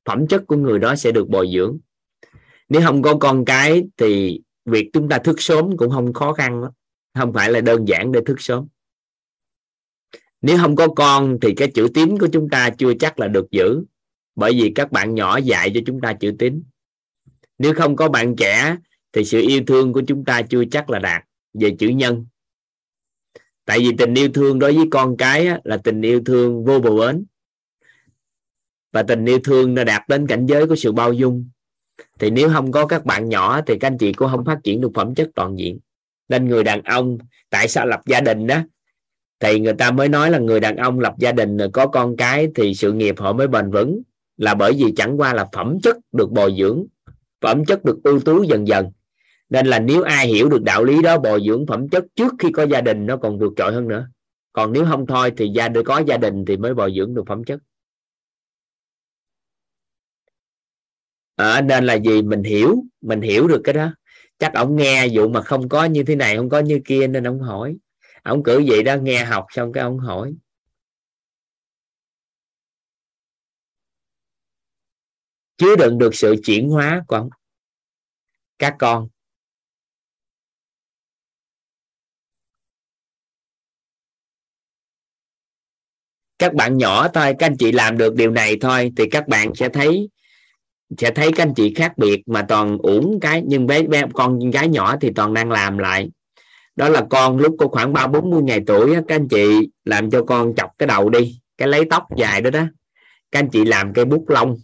phẩm 0.05 0.27
chất 0.27 0.47
của 0.47 0.57
người 0.57 0.79
đó 0.79 0.95
sẽ 0.95 1.13
được 1.13 1.29
bồi 1.29 1.51
dưỡng. 1.55 1.79
Nếu 2.69 2.83
không 2.85 3.03
có 3.03 3.17
con 3.17 3.45
cái 3.45 3.85
thì 3.97 4.41
việc 4.65 4.91
chúng 4.93 5.09
ta 5.09 5.19
thức 5.19 5.41
sớm 5.41 5.77
cũng 5.77 5.91
không 5.91 6.13
khó 6.13 6.33
khăn 6.33 6.63
đó 6.63 6.73
không 7.15 7.33
phải 7.33 7.53
là 7.53 7.61
đơn 7.61 7.89
giản 7.89 8.13
để 8.13 8.21
thức 8.27 8.41
sớm. 8.41 8.67
Nếu 10.43 10.59
không 10.59 10.77
có 10.77 10.89
con 10.89 11.39
thì 11.43 11.55
cái 11.55 11.71
chữ 11.75 11.89
tín 11.95 12.19
của 12.19 12.29
chúng 12.33 12.49
ta 12.51 12.71
chưa 12.79 12.95
chắc 13.01 13.19
là 13.19 13.29
được 13.29 13.51
giữ, 13.51 13.85
bởi 14.37 14.53
vì 14.53 14.73
các 14.75 14.93
bạn 14.93 15.15
nhỏ 15.15 15.37
dạy 15.37 15.71
cho 15.75 15.81
chúng 15.87 16.01
ta 16.01 16.13
chữ 16.13 16.35
tín 16.39 16.63
nếu 17.59 17.75
không 17.75 17.97
có 17.97 18.09
bạn 18.09 18.37
trẻ 18.37 18.77
thì 19.13 19.25
sự 19.25 19.41
yêu 19.41 19.63
thương 19.67 19.93
của 19.93 20.03
chúng 20.07 20.25
ta 20.25 20.43
chưa 20.43 20.65
chắc 20.71 20.91
là 20.91 20.99
đạt 20.99 21.25
về 21.55 21.77
chữ 21.79 21.89
nhân. 21.89 22.27
Tại 23.65 23.79
vì 23.79 23.91
tình 23.99 24.15
yêu 24.15 24.29
thương 24.35 24.59
đối 24.59 24.73
với 24.73 24.85
con 24.91 25.17
cái 25.17 25.49
là 25.65 25.77
tình 25.77 26.03
yêu 26.03 26.23
thương 26.27 26.65
vô 26.65 26.81
bờ 26.81 26.91
bến 26.91 27.25
và 28.93 29.03
tình 29.03 29.25
yêu 29.25 29.39
thương 29.45 29.75
nó 29.75 29.85
đạt 29.85 30.03
đến 30.09 30.27
cảnh 30.27 30.47
giới 30.47 30.67
của 30.67 30.77
sự 30.77 30.93
bao 30.93 31.13
dung. 31.13 31.49
Thì 32.19 32.31
nếu 32.31 32.51
không 32.53 32.73
có 32.73 32.87
các 32.87 33.05
bạn 33.05 33.29
nhỏ 33.29 33.61
thì 33.67 33.79
các 33.79 33.89
anh 33.89 33.99
chị 33.99 34.13
cũng 34.13 34.29
không 34.31 34.45
phát 34.45 34.61
triển 34.65 34.81
được 34.81 34.91
phẩm 34.95 35.15
chất 35.15 35.31
toàn 35.35 35.59
diện 35.59 35.79
nên 36.29 36.49
người 36.49 36.65
đàn 36.65 36.83
ông 36.83 37.19
tại 37.51 37.69
sao 37.69 37.87
lập 37.87 38.01
gia 38.07 38.21
đình 38.21 38.47
đó 38.47 38.63
thì 39.41 39.61
người 39.61 39.75
ta 39.75 39.91
mới 39.91 40.09
nói 40.09 40.31
là 40.31 40.39
người 40.39 40.61
đàn 40.61 40.77
ông 40.77 41.01
lập 41.01 41.15
gia 41.19 41.33
đình 41.33 41.59
có 41.73 41.87
con 41.87 42.17
cái 42.17 42.49
thì 42.55 42.75
sự 42.75 42.93
nghiệp 42.93 43.15
họ 43.19 43.33
mới 43.33 43.49
bền 43.49 43.71
vững. 43.71 44.03
Là 44.37 44.55
bởi 44.55 44.73
vì 44.73 44.93
chẳng 44.97 45.21
qua 45.21 45.35
là 45.35 45.49
phẩm 45.53 45.79
chất 45.83 45.97
được 46.13 46.31
bồi 46.31 46.55
dưỡng 46.59 46.87
phẩm 47.41 47.65
chất 47.65 47.85
được 47.85 47.99
ưu 48.05 48.21
tú 48.21 48.43
dần 48.43 48.69
dần. 48.69 48.91
Nên 49.51 49.67
là 49.67 49.79
nếu 49.79 50.03
ai 50.03 50.27
hiểu 50.27 50.49
được 50.49 50.63
đạo 50.63 50.85
lý 50.85 51.03
đó 51.03 51.19
bồi 51.19 51.43
dưỡng 51.47 51.67
phẩm 51.67 51.89
chất 51.89 52.05
trước 52.17 52.33
khi 52.39 52.53
có 52.53 52.67
gia 52.67 52.81
đình 52.81 53.07
nó 53.07 53.17
còn 53.17 53.39
vượt 53.39 53.53
trội 53.57 53.73
hơn 53.73 53.89
nữa. 53.89 54.09
Còn 54.53 54.73
nếu 54.73 54.85
không 54.85 55.07
thôi 55.07 55.33
thì 55.37 55.49
gia 55.49 55.69
đình 55.69 55.85
có 55.87 56.03
gia 56.07 56.17
đình 56.17 56.45
thì 56.45 56.57
mới 56.57 56.75
bồi 56.75 56.95
dưỡng 56.97 57.15
được 57.15 57.25
phẩm 57.27 57.45
chất. 57.45 57.61
À, 61.37 61.61
nên 61.61 61.85
là 61.85 61.95
gì? 61.95 62.23
Mình 62.23 62.43
hiểu 62.43 62.85
mình 63.01 63.21
hiểu 63.21 63.49
được 63.49 63.61
cái 63.65 63.73
đó 63.75 63.95
chắc 64.39 64.55
ông 64.55 64.77
nghe 64.77 65.07
dụ 65.07 65.29
mà 65.29 65.43
không 65.43 65.69
có 65.69 65.85
như 65.85 66.03
thế 66.03 66.17
này, 66.17 66.37
không 66.37 66.49
có 66.49 66.59
như 66.59 66.81
kia 66.85 67.07
nên 67.07 67.27
ông 67.27 67.41
hỏi. 67.41 67.77
Ông 68.23 68.43
cử 68.43 68.63
vậy 68.67 68.83
đó, 68.83 68.97
nghe 68.97 69.25
học 69.25 69.47
xong 69.51 69.73
cái 69.73 69.83
ông 69.83 69.99
hỏi. 69.99 70.35
Chứa 75.57 75.77
đựng 75.77 75.99
được 75.99 76.15
sự 76.15 76.37
chuyển 76.45 76.69
hóa 76.69 77.03
của 77.09 77.17
ông. 77.17 77.29
Các 78.59 78.75
con. 78.79 79.09
Các 86.39 86.55
bạn 86.55 86.79
nhỏ 86.79 87.09
thôi, 87.09 87.35
các 87.39 87.47
anh 87.47 87.57
chị 87.59 87.73
làm 87.73 87.99
được 87.99 88.15
điều 88.15 88.31
này 88.31 88.57
thôi, 88.61 88.93
thì 88.97 89.05
các 89.11 89.29
bạn 89.29 89.55
sẽ 89.55 89.69
thấy 89.69 90.09
sẽ 90.99 91.11
thấy 91.11 91.33
các 91.33 91.43
anh 91.43 91.55
chị 91.55 91.75
khác 91.75 91.99
biệt 91.99 92.23
mà 92.27 92.43
toàn 92.43 92.79
uổng 92.79 93.21
cái 93.21 93.43
nhưng 93.47 93.67
bé 93.67 93.83
bé 93.83 94.03
con 94.13 94.51
gái 94.51 94.69
nhỏ 94.69 94.97
thì 95.01 95.11
toàn 95.15 95.35
đang 95.35 95.51
làm 95.51 95.79
lại. 95.79 96.11
Đó 96.77 96.89
là 96.89 97.07
con 97.11 97.37
lúc 97.39 97.57
có 97.59 97.69
khoảng 97.69 97.93
ba 97.93 98.07
bốn 98.07 98.31
mươi 98.31 98.43
ngày 98.43 98.61
tuổi 98.67 98.95
các 98.95 99.15
anh 99.15 99.29
chị 99.29 99.69
làm 99.85 100.11
cho 100.11 100.25
con 100.25 100.55
chọc 100.55 100.71
cái 100.79 100.87
đầu 100.87 101.09
đi 101.09 101.41
cái 101.59 101.69
lấy 101.69 101.85
tóc 101.91 102.07
dài 102.17 102.41
đó 102.41 102.51
đó. 102.51 102.65
Các 103.31 103.39
anh 103.39 103.51
chị 103.51 103.65
làm 103.65 103.93
cây 103.93 104.05
bút 104.05 104.25
lông. 104.29 104.57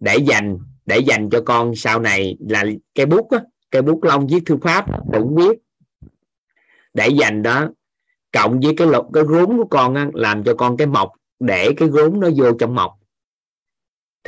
Để 0.00 0.16
dành 0.16 0.58
để 0.86 0.98
dành 0.98 1.30
cho 1.30 1.42
con 1.46 1.74
sau 1.76 2.00
này 2.00 2.36
là 2.48 2.64
cây 2.94 3.06
bút 3.06 3.30
á 3.30 3.38
cây 3.70 3.82
bút 3.82 4.04
lông 4.04 4.26
viết 4.26 4.40
thư 4.46 4.56
pháp 4.56 4.86
cũng 5.12 5.36
viết. 5.36 5.58
Để 6.94 7.08
dành 7.08 7.42
đó 7.42 7.68
cộng 8.32 8.60
với 8.60 8.74
cái 8.76 8.86
lục 8.86 9.06
cái 9.12 9.24
rốn 9.28 9.56
của 9.56 9.66
con 9.70 9.94
á, 9.94 10.08
làm 10.14 10.44
cho 10.44 10.54
con 10.54 10.76
cái 10.76 10.86
mọc 10.86 11.12
để 11.40 11.72
cái 11.76 11.90
rốn 11.90 12.20
nó 12.20 12.28
vô 12.36 12.52
trong 12.58 12.74
mọc 12.74 12.97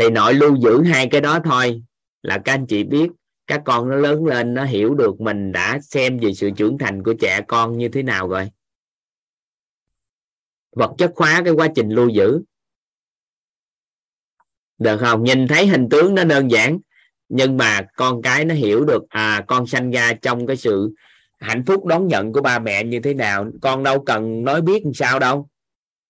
thì 0.01 0.11
nội 0.11 0.35
lưu 0.35 0.57
giữ 0.57 0.83
hai 0.83 1.09
cái 1.11 1.21
đó 1.21 1.39
thôi. 1.45 1.83
Là 2.23 2.39
các 2.45 2.55
anh 2.55 2.67
chị 2.67 2.85
biết, 2.85 3.11
các 3.47 3.63
con 3.65 3.89
nó 3.89 3.97
lớn 3.97 4.27
lên, 4.27 4.55
nó 4.55 4.65
hiểu 4.65 4.95
được 4.95 5.21
mình 5.21 5.53
đã 5.53 5.79
xem 5.83 6.19
về 6.19 6.35
sự 6.35 6.51
trưởng 6.57 6.79
thành 6.79 7.03
của 7.03 7.15
trẻ 7.21 7.41
con 7.49 7.79
như 7.79 7.89
thế 7.89 8.03
nào 8.03 8.29
rồi. 8.29 8.51
Vật 10.77 10.91
chất 10.99 11.13
hóa 11.17 11.43
cái 11.45 11.53
quá 11.53 11.69
trình 11.75 11.89
lưu 11.89 12.09
giữ. 12.09 12.41
Được 14.79 14.99
không? 14.99 15.25
Nhìn 15.25 15.49
thấy 15.49 15.67
hình 15.67 15.89
tướng 15.89 16.15
nó 16.15 16.25
đơn 16.25 16.51
giản, 16.51 16.79
nhưng 17.29 17.57
mà 17.57 17.83
con 17.97 18.23
cái 18.23 18.45
nó 18.45 18.55
hiểu 18.55 18.85
được 18.85 19.03
à 19.09 19.45
con 19.49 19.67
sanh 19.67 19.91
ra 19.91 20.13
trong 20.23 20.47
cái 20.47 20.57
sự 20.57 20.95
hạnh 21.41 21.65
phúc 21.67 21.87
đón 21.87 22.09
nhận 22.09 22.33
của 22.33 22.41
ba 22.41 22.59
mẹ 22.59 22.85
như 22.85 23.01
thế 23.01 23.15
nào. 23.15 23.51
Con 23.63 23.83
đâu 23.83 24.05
cần 24.05 24.45
nói 24.45 24.63
biết 24.63 24.85
làm 24.85 24.95
sao 24.95 25.19
đâu. 25.19 25.49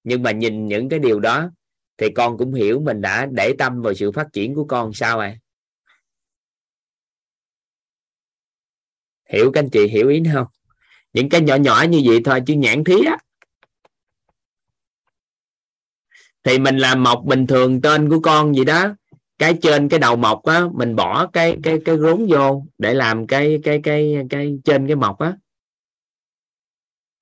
Nhưng 0.05 0.23
mà 0.23 0.31
nhìn 0.31 0.67
những 0.67 0.89
cái 0.89 0.99
điều 0.99 1.21
đó 1.21 1.51
thì 2.01 2.11
con 2.11 2.39
cũng 2.39 2.55
hiểu 2.55 2.81
mình 2.81 3.01
đã 3.01 3.27
để 3.31 3.55
tâm 3.59 3.83
vào 3.83 3.95
sự 3.95 4.13
phát 4.13 4.27
triển 4.33 4.55
của 4.55 4.65
con, 4.65 4.93
sao 4.93 5.19
à 5.19 5.37
hiểu 9.29 9.51
các 9.53 9.61
anh 9.61 9.71
chị 9.71 9.87
hiểu 9.87 10.09
ý 10.09 10.23
không? 10.33 10.47
Những 11.13 11.29
cái 11.29 11.41
nhỏ 11.41 11.55
nhỏ 11.55 11.85
như 11.89 12.03
vậy 12.07 12.21
thôi 12.25 12.43
chứ 12.47 12.55
nhãn 12.55 12.85
thí 12.85 12.95
á. 13.07 13.17
Thì 16.43 16.59
mình 16.59 16.79
làm 16.79 17.03
mọc 17.03 17.23
bình 17.25 17.47
thường, 17.47 17.81
tên 17.81 18.09
của 18.09 18.21
con 18.21 18.55
gì 18.55 18.65
đó. 18.65 18.95
Cái 19.39 19.59
trên 19.63 19.89
cái 19.89 20.01
đầu 20.01 20.17
mọc 20.17 20.45
á, 20.45 20.65
mình 20.73 20.97
bỏ 20.97 21.27
cái 21.27 21.57
cái 21.63 21.79
cái 21.85 21.99
rốn 21.99 22.27
vô 22.31 22.65
để 22.79 22.95
làm 22.95 23.27
cái 23.27 23.61
cái 23.63 23.81
cái 23.83 24.17
cái 24.31 24.59
trên 24.65 24.87
cái 24.87 24.97
mọc 24.97 25.19
á. 25.19 25.37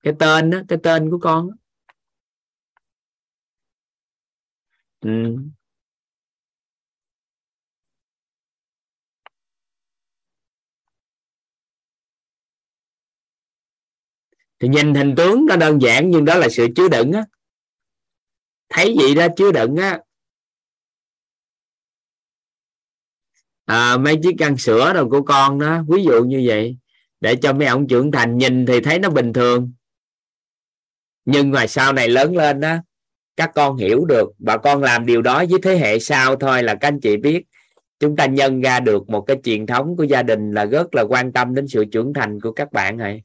Cái 0.03 0.13
tên 0.19 0.51
á, 0.51 0.63
cái 0.67 0.79
tên 0.83 1.09
của 1.09 1.17
con 1.17 1.49
ừ. 5.01 5.09
thì 14.59 14.67
nhìn 14.67 14.95
hình 14.95 15.15
tướng 15.17 15.45
nó 15.45 15.55
đơn 15.55 15.81
giản 15.81 16.09
nhưng 16.09 16.25
đó 16.25 16.35
là 16.35 16.49
sự 16.49 16.67
chứa 16.75 16.89
đựng 16.89 17.11
á. 17.11 17.25
Thấy 18.69 18.95
gì 18.99 19.15
đó 19.15 19.27
chứa 19.37 19.51
đựng 19.51 19.75
á. 19.75 19.99
À, 23.65 23.97
mấy 23.97 24.15
chiếc 24.23 24.35
căn 24.37 24.57
sữa 24.57 24.93
rồi 24.93 25.05
của 25.09 25.21
con 25.21 25.59
đó 25.59 25.83
ví 25.87 26.03
dụ 26.03 26.23
như 26.23 26.43
vậy 26.45 26.77
để 27.19 27.35
cho 27.41 27.53
mấy 27.53 27.67
ông 27.67 27.87
trưởng 27.87 28.11
thành 28.11 28.37
nhìn 28.37 28.65
thì 28.65 28.81
thấy 28.81 28.99
nó 28.99 29.09
bình 29.09 29.33
thường. 29.33 29.73
Nhưng 31.25 31.51
mà 31.51 31.67
sau 31.67 31.93
này 31.93 32.09
lớn 32.09 32.35
lên 32.35 32.59
đó 32.59 32.77
các 33.39 33.51
con 33.55 33.77
hiểu 33.77 34.05
được 34.05 34.29
và 34.39 34.57
con 34.57 34.83
làm 34.83 35.05
điều 35.05 35.21
đó 35.21 35.43
với 35.49 35.59
thế 35.63 35.77
hệ 35.77 35.99
sau 35.99 36.35
thôi 36.35 36.63
là 36.63 36.75
các 36.75 36.87
anh 36.87 36.99
chị 36.99 37.17
biết. 37.17 37.43
Chúng 37.99 38.15
ta 38.15 38.25
nhân 38.25 38.61
ra 38.61 38.79
được 38.79 39.09
một 39.09 39.21
cái 39.21 39.37
truyền 39.43 39.65
thống 39.65 39.97
của 39.97 40.03
gia 40.03 40.23
đình 40.23 40.51
là 40.51 40.65
rất 40.65 40.95
là 40.95 41.01
quan 41.01 41.33
tâm 41.33 41.55
đến 41.55 41.67
sự 41.67 41.85
trưởng 41.85 42.13
thành 42.13 42.41
của 42.41 42.51
các 42.51 42.71
bạn 42.71 42.97
này 42.97 43.23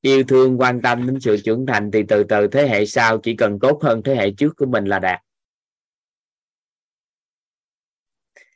yêu 0.00 0.24
thương 0.24 0.60
quan 0.60 0.82
tâm 0.82 1.06
đến 1.06 1.20
sự 1.20 1.36
trưởng 1.44 1.66
thành 1.66 1.90
thì 1.90 2.02
từ 2.08 2.24
từ 2.24 2.48
thế 2.48 2.68
hệ 2.68 2.86
sau 2.86 3.18
chỉ 3.18 3.36
cần 3.36 3.58
tốt 3.60 3.82
hơn 3.82 4.02
thế 4.02 4.14
hệ 4.14 4.30
trước 4.30 4.56
của 4.56 4.66
mình 4.66 4.84
là 4.84 4.98
đạt. 4.98 5.20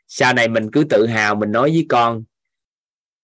Sau 0.07 0.35
này 0.35 0.49
mình 0.49 0.71
cứ 0.73 0.85
tự 0.85 1.07
hào 1.07 1.35
mình 1.35 1.53
nói 1.53 1.71
với 1.71 1.87
con 1.89 2.25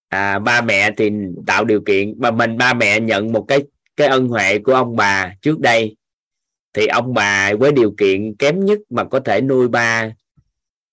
à, 0.09 0.39
ba 0.39 0.61
mẹ 0.61 0.91
thì 0.97 1.11
tạo 1.47 1.65
điều 1.65 1.81
kiện 1.81 2.15
mà 2.19 2.31
mình 2.31 2.59
ba 2.59 2.75
mẹ 2.75 3.01
nhận 3.01 3.33
một 3.33 3.45
cái 3.49 3.63
cái 3.97 4.09
ân 4.09 4.29
huệ 4.29 4.59
của 4.59 4.73
ông 4.73 4.97
bà 4.97 5.35
trước 5.43 5.61
đây 5.61 5.97
thì 6.77 6.87
ông 6.87 7.15
bà 7.15 7.55
với 7.55 7.73
điều 7.73 7.95
kiện 7.99 8.35
kém 8.35 8.65
nhất 8.65 8.79
mà 8.91 9.05
có 9.05 9.21
thể 9.21 9.41
nuôi 9.41 9.69
ba, 9.69 10.11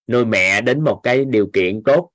nuôi 0.07 0.25
mẹ 0.25 0.61
đến 0.61 0.81
một 0.81 0.99
cái 1.03 1.25
điều 1.25 1.47
kiện 1.53 1.83
tốt. 1.83 2.09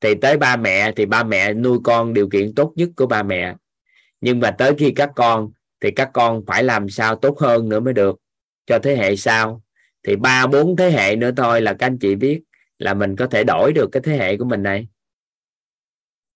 Thì 0.00 0.14
tới 0.14 0.36
ba 0.36 0.56
mẹ, 0.56 0.92
thì 0.96 1.06
ba 1.06 1.24
mẹ 1.24 1.54
nuôi 1.54 1.78
con 1.84 2.14
điều 2.14 2.28
kiện 2.28 2.54
tốt 2.54 2.72
nhất 2.76 2.88
của 2.96 3.06
ba 3.06 3.22
mẹ. 3.22 3.54
Nhưng 4.20 4.40
mà 4.40 4.50
tới 4.50 4.74
khi 4.78 4.92
các 4.96 5.10
con, 5.16 5.50
thì 5.80 5.90
các 5.90 6.10
con 6.12 6.42
phải 6.46 6.64
làm 6.64 6.88
sao 6.88 7.16
tốt 7.16 7.38
hơn 7.38 7.68
nữa 7.68 7.80
mới 7.80 7.94
được, 7.94 8.20
cho 8.66 8.78
thế 8.78 8.96
hệ 8.96 9.16
sau. 9.16 9.62
Thì 10.02 10.16
ba, 10.16 10.46
bốn 10.46 10.76
thế 10.76 10.90
hệ 10.90 11.16
nữa 11.16 11.30
thôi 11.36 11.60
là 11.60 11.72
các 11.72 11.86
anh 11.86 11.98
chị 11.98 12.14
biết 12.14 12.42
là 12.78 12.94
mình 12.94 13.16
có 13.16 13.26
thể 13.26 13.44
đổi 13.44 13.72
được 13.72 13.88
cái 13.92 14.02
thế 14.04 14.16
hệ 14.16 14.36
của 14.36 14.44
mình 14.44 14.62
này. 14.62 14.88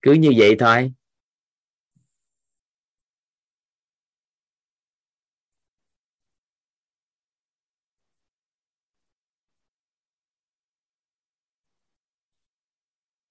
Cứ 0.01 0.13
như 0.13 0.33
vậy 0.37 0.55
thôi. 0.59 0.91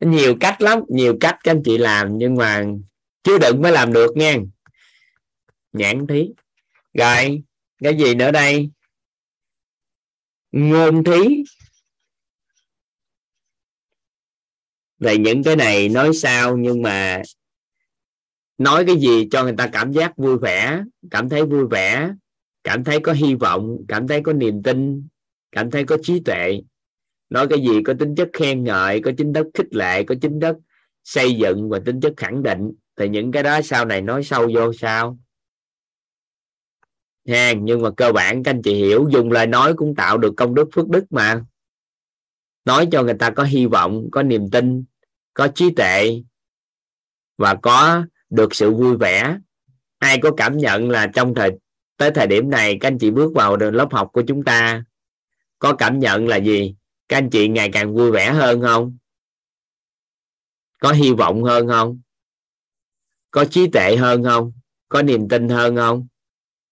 Nhiều 0.07 0.37
cách 0.41 0.63
lắm, 0.63 0.81
nhiều 0.89 1.17
cách 1.21 1.39
các 1.45 1.51
anh 1.51 1.63
chị 1.65 1.79
làm, 1.79 2.19
nhưng 2.19 2.35
mà 2.35 2.65
chưa 3.23 3.39
đựng 3.39 3.63
mới 3.63 3.73
làm 3.73 3.93
được 3.93 4.17
nha 4.17 4.37
nhãn 5.73 6.07
thí. 6.07 6.29
Rồi, 6.95 7.43
cái 7.83 7.97
gì 7.99 8.15
nữa 8.15 8.31
đây? 8.31 8.71
Ngôn 10.53 11.05
thí. 11.05 11.45
Về 14.99 15.19
những 15.19 15.43
cái 15.43 15.57
này 15.57 15.89
nói 15.89 16.15
sao, 16.15 16.57
nhưng 16.57 16.83
mà 16.83 17.23
nói 18.59 18.85
cái 18.87 18.97
gì 18.97 19.29
cho 19.31 19.43
người 19.43 19.55
ta 19.59 19.69
cảm 19.73 19.93
giác 19.93 20.17
vui 20.17 20.39
vẻ, 20.39 20.83
cảm 21.11 21.29
thấy 21.29 21.45
vui 21.45 21.67
vẻ, 21.71 22.11
cảm 22.65 22.85
thấy 22.85 23.01
có 23.01 23.13
hy 23.13 23.35
vọng, 23.35 23.77
cảm 23.89 24.09
thấy 24.09 24.21
có 24.25 24.33
niềm 24.33 24.63
tin, 24.63 25.09
cảm 25.53 25.71
thấy 25.71 25.85
có 25.85 25.97
trí 26.03 26.21
tuệ 26.25 26.61
nói 27.33 27.47
cái 27.49 27.61
gì 27.61 27.83
có 27.85 27.95
tính 27.99 28.15
chất 28.15 28.29
khen 28.33 28.65
ngợi, 28.65 29.01
có 29.01 29.11
tính 29.17 29.33
chất 29.33 29.47
khích 29.55 29.75
lệ, 29.75 30.03
có 30.03 30.15
tính 30.21 30.41
chất 30.41 30.57
xây 31.05 31.35
dựng 31.35 31.69
và 31.69 31.81
tính 31.87 32.01
chất 32.01 32.13
khẳng 32.17 32.43
định. 32.43 32.73
Thì 32.97 33.09
những 33.09 33.33
cái 33.33 33.43
đó 33.43 33.61
sau 33.63 33.85
này 33.85 34.03
nói 34.03 34.25
sâu 34.25 34.51
vô 34.55 34.73
sao? 34.73 35.19
Ha 37.29 37.53
nhưng 37.53 37.83
mà 37.83 37.91
cơ 37.97 38.13
bản 38.13 38.43
các 38.43 38.51
anh 38.51 38.63
chị 38.63 38.75
hiểu, 38.75 39.09
dùng 39.11 39.33
lời 39.33 39.47
nói 39.47 39.75
cũng 39.77 39.95
tạo 39.95 40.19
được 40.19 40.35
công 40.37 40.55
đức 40.55 40.69
phước 40.73 40.89
đức 40.89 41.05
mà. 41.11 41.45
Nói 42.65 42.89
cho 42.93 43.03
người 43.03 43.15
ta 43.15 43.31
có 43.31 43.45
hy 43.45 43.67
vọng, 43.67 44.09
có 44.13 44.23
niềm 44.23 44.51
tin, 44.51 44.85
có 45.35 45.49
trí 45.49 45.71
tuệ 45.71 46.23
và 47.39 47.55
có 47.55 48.05
được 48.31 48.55
sự 48.55 48.71
vui 48.71 48.97
vẻ. 48.97 49.39
Ai 49.99 50.19
có 50.19 50.31
cảm 50.37 50.57
nhận 50.57 50.91
là 50.91 51.07
trong 51.07 51.35
thời, 51.35 51.51
tới 51.97 52.11
thời 52.15 52.27
điểm 52.27 52.51
này 52.51 52.79
các 52.81 52.89
anh 52.89 52.99
chị 52.99 53.11
bước 53.11 53.33
vào 53.35 53.57
lớp 53.57 53.93
học 53.93 54.11
của 54.13 54.23
chúng 54.23 54.45
ta, 54.45 54.85
có 55.59 55.75
cảm 55.75 55.99
nhận 55.99 56.29
là 56.29 56.37
gì? 56.37 56.75
Các 57.13 57.19
anh 57.19 57.31
chị 57.31 57.49
ngày 57.49 57.71
càng 57.73 57.95
vui 57.95 58.11
vẻ 58.11 58.33
hơn 58.33 58.63
không? 58.63 58.97
Có 60.79 60.93
hy 60.93 61.13
vọng 61.13 61.43
hơn 61.45 61.69
không? 61.69 62.01
Có 63.31 63.45
trí 63.45 63.71
tuệ 63.73 63.97
hơn 63.97 64.25
không? 64.25 64.53
Có 64.89 65.03
niềm 65.03 65.29
tin 65.29 65.49
hơn 65.49 65.77
không? 65.77 66.07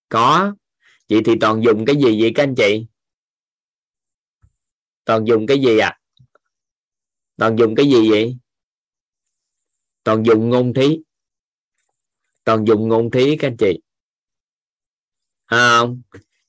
Có. 0.08 0.54
Vậy 1.08 1.20
thì 1.24 1.32
toàn 1.40 1.62
dùng 1.64 1.84
cái 1.86 1.96
gì 1.96 2.22
vậy 2.22 2.32
các 2.34 2.42
anh 2.42 2.54
chị? 2.54 2.86
Toàn 5.04 5.24
dùng 5.24 5.46
cái 5.46 5.58
gì 5.58 5.78
à 5.78 5.98
toàn 7.36 7.58
dùng 7.58 7.74
cái 7.74 7.86
gì 7.86 8.10
vậy? 8.10 8.36
Toàn 10.04 10.22
dùng 10.26 10.48
ngôn 10.48 10.74
thí. 10.74 10.98
Toàn 12.44 12.64
dùng 12.66 12.88
ngôn 12.88 13.10
thí 13.10 13.36
các 13.36 13.48
anh 13.48 13.56
chị. 13.56 13.80
À, 15.44 15.78
không? 15.78 16.02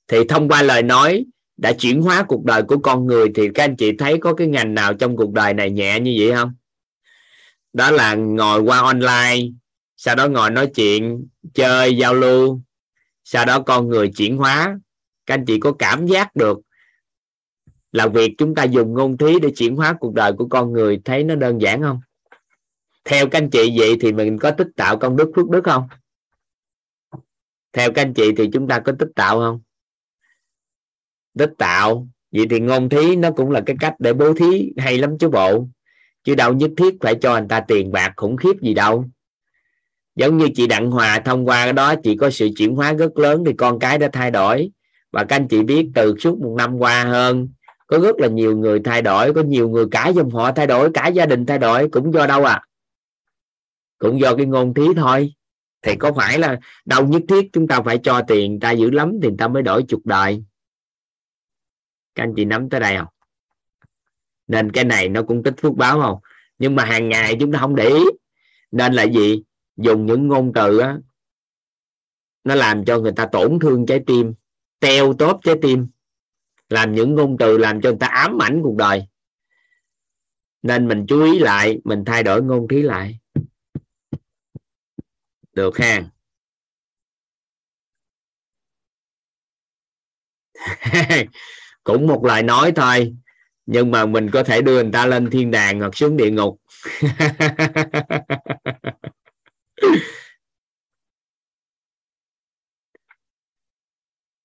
Thì 0.08 0.18
thông 0.30 0.50
qua 0.50 0.62
lời 0.62 0.84
nói 0.84 1.26
đã 1.62 1.74
chuyển 1.74 2.02
hóa 2.02 2.24
cuộc 2.28 2.46
đời 2.46 2.64
của 2.64 2.78
con 2.78 3.06
người 3.06 3.32
thì 3.36 3.50
các 3.54 3.64
anh 3.64 3.76
chị 3.76 3.92
thấy 3.98 4.18
có 4.18 4.34
cái 4.34 4.48
ngành 4.48 4.74
nào 4.74 4.94
trong 4.94 5.18
cuộc 5.18 5.34
đời 5.34 5.54
này 5.54 5.72
nhẹ 5.72 6.00
như 6.00 6.16
vậy 6.20 6.32
không? 6.36 6.54
Đó 7.74 7.92
là 7.92 8.16
ngồi 8.16 8.62
qua 8.62 8.80
online, 8.80 9.48
sau 9.98 10.16
đó 10.16 10.28
ngồi 10.28 10.50
nói 10.52 10.68
chuyện, 10.68 11.28
chơi, 11.54 11.98
giao 11.98 12.14
lưu, 12.14 12.62
sau 13.24 13.46
đó 13.46 13.60
con 13.60 13.90
người 13.90 14.12
chuyển 14.16 14.38
hóa. 14.38 14.80
Các 15.26 15.34
anh 15.34 15.46
chị 15.46 15.60
có 15.60 15.72
cảm 15.80 16.08
giác 16.08 16.36
được 16.36 16.60
là 17.92 18.08
việc 18.08 18.32
chúng 18.38 18.56
ta 18.56 18.64
dùng 18.64 18.94
ngôn 18.94 19.18
thí 19.18 19.40
để 19.42 19.50
chuyển 19.56 19.76
hóa 19.76 19.94
cuộc 20.00 20.14
đời 20.14 20.34
của 20.34 20.48
con 20.50 20.74
người, 20.74 21.02
thấy 21.06 21.24
nó 21.24 21.36
đơn 21.36 21.62
giản 21.62 21.82
không? 21.82 22.00
Theo 23.06 23.28
các 23.28 23.38
anh 23.38 23.50
chị 23.50 23.74
vậy 23.80 23.98
thì 24.02 24.12
mình 24.12 24.40
có 24.40 24.52
tích 24.52 24.70
tạo 24.76 24.98
công 24.98 25.18
đức 25.18 25.32
phước 25.36 25.50
đức 25.50 25.62
không? 25.64 25.88
Theo 27.74 27.92
các 27.92 28.02
anh 28.02 28.14
chị 28.14 28.32
thì 28.38 28.50
chúng 28.54 28.68
ta 28.68 28.80
có 28.80 28.94
tích 29.00 29.10
tạo 29.16 29.40
không? 29.40 29.62
Tích 31.38 31.52
tạo. 31.58 32.08
Vậy 32.32 32.46
thì 32.50 32.60
ngôn 32.60 32.90
thí 32.90 33.16
nó 33.16 33.32
cũng 33.32 33.52
là 33.52 33.62
cái 33.66 33.76
cách 33.80 33.96
để 34.00 34.14
bố 34.14 34.34
thí, 34.34 34.72
hay 34.78 34.98
lắm 34.98 35.18
chứ 35.18 35.30
bộ. 35.30 35.68
Chứ 36.24 36.36
đâu 36.36 36.54
nhất 36.54 36.72
thiết 36.78 36.96
phải 37.02 37.16
cho 37.16 37.34
anh 37.34 37.48
ta 37.48 37.60
tiền 37.60 37.92
bạc 37.92 38.14
khủng 38.16 38.38
khiếp 38.38 38.62
gì 38.62 38.74
đâu. 38.74 39.06
Giống 40.16 40.38
như 40.38 40.48
chị 40.56 40.68
đặng 40.68 40.92
hòa 40.92 41.20
thông 41.20 41.48
qua 41.48 41.64
cái 41.64 41.74
đó, 41.74 41.96
chị 42.04 42.16
có 42.16 42.30
sự 42.30 42.50
chuyển 42.58 42.76
hóa 42.76 42.94
rất 42.94 43.18
lớn 43.18 43.44
thì 43.46 43.54
con 43.54 43.80
cái 43.80 43.98
đã 43.98 44.10
thay 44.14 44.32
đổi. 44.32 44.72
Và 45.12 45.24
các 45.24 45.36
anh 45.36 45.48
chị 45.48 45.64
biết 45.64 45.88
từ 45.96 46.16
suốt 46.20 46.40
một 46.40 46.56
năm 46.58 46.78
qua 46.78 47.04
hơn, 47.04 47.50
có 47.88 48.00
rất 48.00 48.20
là 48.20 48.28
nhiều 48.28 48.58
người 48.58 48.80
thay 48.80 49.02
đổi, 49.02 49.34
có 49.34 49.42
nhiều 49.42 49.70
người 49.70 49.86
cả 49.92 50.08
dòng 50.08 50.30
họ 50.30 50.52
thay 50.52 50.68
đổi, 50.68 50.92
cả 50.94 51.08
gia 51.08 51.26
đình 51.26 51.46
thay 51.46 51.58
đổi, 51.58 51.90
cũng 51.90 52.14
do 52.14 52.28
đâu 52.28 52.44
à? 52.44 52.62
Cũng 53.98 54.20
do 54.20 54.36
cái 54.36 54.46
ngôn 54.46 54.74
thí 54.74 54.84
thôi. 54.96 55.34
Thì 55.82 55.96
có 55.96 56.14
phải 56.14 56.40
là 56.40 56.60
đâu 56.86 57.08
nhất 57.08 57.22
thiết 57.28 57.50
chúng 57.54 57.68
ta 57.68 57.82
phải 57.82 57.98
cho 57.98 58.22
tiền 58.22 58.60
ta 58.60 58.72
dữ 58.72 58.90
lắm 58.90 59.14
thì 59.24 59.30
ta 59.38 59.48
mới 59.48 59.64
đổi 59.64 59.84
chục 59.84 60.02
đời 60.06 60.44
các 62.16 62.24
anh 62.24 62.34
chị 62.36 62.46
nắm 62.46 62.70
tới 62.70 62.80
đây 62.80 62.98
không? 62.98 63.08
Nên 64.48 64.72
cái 64.72 64.84
này 64.84 65.10
nó 65.10 65.24
cũng 65.24 65.44
tích 65.44 65.54
phước 65.62 65.74
báo 65.74 66.02
không? 66.02 66.20
Nhưng 66.58 66.76
mà 66.76 66.86
hàng 66.86 67.10
ngày 67.10 67.38
chúng 67.40 67.52
ta 67.52 67.60
không 67.60 67.76
để 67.76 67.90
ý. 67.90 68.04
Nên 68.72 68.94
là 68.94 69.04
gì? 69.04 69.44
Dùng 69.78 70.06
những 70.06 70.28
ngôn 70.28 70.52
từ 70.56 70.78
á, 70.78 70.98
nó 72.44 72.56
làm 72.56 72.86
cho 72.86 73.00
người 73.00 73.12
ta 73.16 73.28
tổn 73.32 73.60
thương 73.60 73.86
trái 73.86 74.04
tim, 74.08 74.34
teo 74.80 75.14
tóp 75.14 75.40
trái 75.44 75.56
tim. 75.62 75.88
Làm 76.70 76.96
những 76.96 77.16
ngôn 77.16 77.38
từ 77.40 77.58
làm 77.58 77.82
cho 77.82 77.90
người 77.90 78.00
ta 78.00 78.08
ám 78.08 78.42
ảnh 78.42 78.62
cuộc 78.64 78.76
đời. 78.78 79.08
Nên 80.62 80.88
mình 80.88 81.06
chú 81.08 81.24
ý 81.24 81.40
lại, 81.40 81.80
mình 81.84 82.04
thay 82.06 82.24
đổi 82.24 82.44
ngôn 82.44 82.68
khí 82.68 82.82
lại. 82.82 83.20
Được 85.54 85.78
ha? 85.78 86.04
cũng 91.84 92.08
một 92.08 92.26
lời 92.26 92.44
nói 92.44 92.72
thôi. 92.76 93.16
Nhưng 93.66 93.92
mà 93.92 94.06
mình 94.06 94.30
có 94.32 94.44
thể 94.44 94.62
đưa 94.62 94.84
người 94.84 94.92
ta 94.94 95.06
lên 95.06 95.30
thiên 95.30 95.52
đàng 95.52 95.80
hoặc 95.80 95.96
xuống 95.96 96.18
địa 96.18 96.32
ngục. 96.32 96.62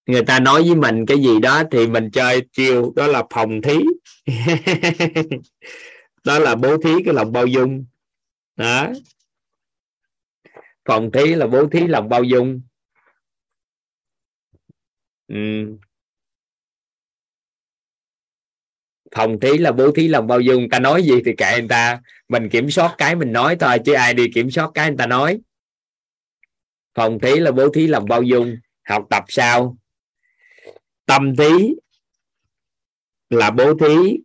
Người 0.06 0.22
ta 0.22 0.40
nói 0.40 0.62
với 0.62 0.74
mình 0.74 1.06
cái 1.06 1.18
gì 1.18 1.40
đó 1.40 1.62
thì 1.70 1.86
mình 1.86 2.10
chơi 2.10 2.42
chiêu, 2.52 2.92
đó 2.96 3.06
là 3.06 3.22
phòng 3.34 3.62
thí. 3.62 3.78
Đó 6.24 6.38
là 6.38 6.54
bố 6.54 6.78
thí 6.78 6.90
cái 7.04 7.14
lòng 7.14 7.32
bao 7.32 7.46
dung. 7.46 7.84
Đó. 8.56 8.92
Phòng 10.84 11.10
thí 11.12 11.34
là 11.34 11.46
bố 11.46 11.68
thí 11.68 11.86
lòng 11.86 12.08
bao 12.08 12.24
dung. 12.24 12.60
Ừ. 15.28 15.76
phòng 19.16 19.40
thí 19.40 19.58
là 19.58 19.72
bố 19.72 19.92
thí 19.92 20.08
lòng 20.08 20.26
bao 20.26 20.40
dung. 20.40 20.68
Ta 20.70 20.78
nói 20.78 21.02
gì 21.02 21.14
thì 21.24 21.32
kệ 21.36 21.58
người 21.58 21.68
ta. 21.68 22.00
Mình 22.28 22.48
kiểm 22.48 22.70
soát 22.70 22.94
cái 22.98 23.16
mình 23.16 23.32
nói 23.32 23.56
thôi, 23.60 23.78
chứ 23.84 23.92
ai 23.92 24.14
đi 24.14 24.30
kiểm 24.34 24.50
soát 24.50 24.70
cái 24.74 24.88
người 24.90 24.96
ta 24.98 25.06
nói. 25.06 25.40
Phòng 26.94 27.18
thí 27.18 27.36
là 27.36 27.50
bố 27.52 27.68
thí 27.68 27.86
lòng 27.86 28.04
bao 28.08 28.22
dung. 28.22 28.56
Học 28.88 29.06
tập 29.10 29.24
sao? 29.28 29.76
Tâm 31.06 31.36
thí 31.36 31.74
là 33.30 33.50
bố 33.50 33.74
thí 33.74 34.18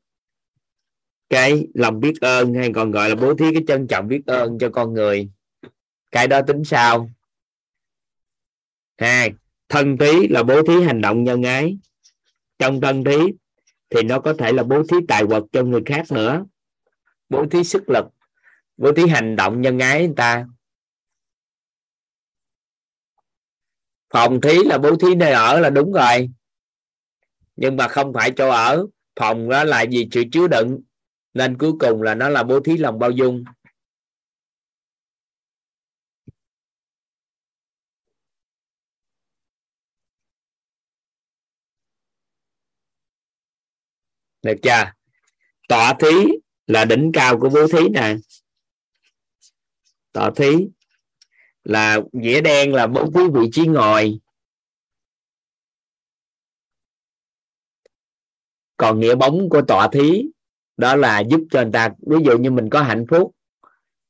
cái 1.29 1.67
lòng 1.73 1.99
biết 1.99 2.13
ơn, 2.21 2.53
hay 2.53 2.71
còn 2.75 2.91
gọi 2.91 3.09
là 3.09 3.15
bố 3.15 3.33
thí 3.33 3.45
cái 3.53 3.63
trân 3.67 3.87
trọng 3.87 4.07
biết 4.07 4.21
ơn 4.25 4.57
cho 4.59 4.69
con 4.69 4.93
người. 4.93 5.29
Cái 6.11 6.27
đó 6.27 6.41
tính 6.41 6.63
sao? 6.63 7.09
Hai, 8.97 9.33
thân 9.69 9.97
thí 9.97 10.27
là 10.27 10.43
bố 10.43 10.63
thí 10.63 10.81
hành 10.81 11.01
động 11.01 11.23
nhân 11.23 11.43
ái. 11.43 11.77
Trong 12.59 12.81
thân 12.81 13.03
thí 13.03 13.17
thì 13.91 14.03
nó 14.03 14.19
có 14.19 14.33
thể 14.33 14.53
là 14.53 14.63
bố 14.63 14.83
thí 14.83 14.97
tài 15.07 15.25
vật 15.25 15.43
cho 15.51 15.63
người 15.63 15.81
khác 15.85 16.05
nữa. 16.11 16.45
Bố 17.29 17.45
thí 17.51 17.63
sức 17.63 17.89
lực, 17.89 18.05
bố 18.77 18.91
thí 18.91 19.07
hành 19.07 19.35
động 19.35 19.61
nhân 19.61 19.79
ái 19.79 20.05
người 20.05 20.15
ta. 20.15 20.45
Phòng 24.09 24.41
thí 24.41 24.63
là 24.63 24.77
bố 24.77 24.95
thí 24.95 25.15
nơi 25.15 25.31
ở 25.31 25.59
là 25.59 25.69
đúng 25.69 25.93
rồi. 25.93 26.29
Nhưng 27.55 27.77
mà 27.77 27.87
không 27.87 28.13
phải 28.13 28.31
chỗ 28.31 28.49
ở, 28.49 28.85
phòng 29.19 29.49
đó 29.49 29.63
là 29.63 29.81
gì 29.81 30.07
sự 30.11 30.23
chứa 30.31 30.47
đựng. 30.47 30.79
Nên 31.33 31.57
cuối 31.57 31.71
cùng 31.79 32.01
là 32.01 32.15
nó 32.15 32.29
là 32.29 32.43
bố 32.43 32.59
thí 32.59 32.77
lòng 32.77 32.99
bao 32.99 33.11
dung. 33.11 33.43
Được 44.43 44.55
chưa? 44.63 44.91
Tọa 45.67 45.93
thí 45.99 46.25
là 46.67 46.85
đỉnh 46.85 47.11
cao 47.13 47.39
của 47.39 47.49
bố 47.49 47.67
thí 47.67 47.89
nè. 47.89 48.15
Tọa 50.11 50.31
thí 50.35 50.67
là 51.63 51.99
nghĩa 52.11 52.41
đen 52.41 52.73
là 52.73 52.87
bố 52.87 53.11
thí 53.11 53.21
vị 53.33 53.49
trí 53.51 53.67
ngồi. 53.67 54.19
Còn 58.77 58.99
nghĩa 58.99 59.15
bóng 59.15 59.49
của 59.49 59.61
tọa 59.61 59.87
thí 59.91 60.23
đó 60.77 60.95
là 60.95 61.19
giúp 61.19 61.41
cho 61.51 61.61
người 61.61 61.71
ta, 61.71 61.89
ví 62.07 62.17
dụ 62.25 62.37
như 62.37 62.51
mình 62.51 62.69
có 62.69 62.81
hạnh 62.81 63.05
phúc, 63.09 63.35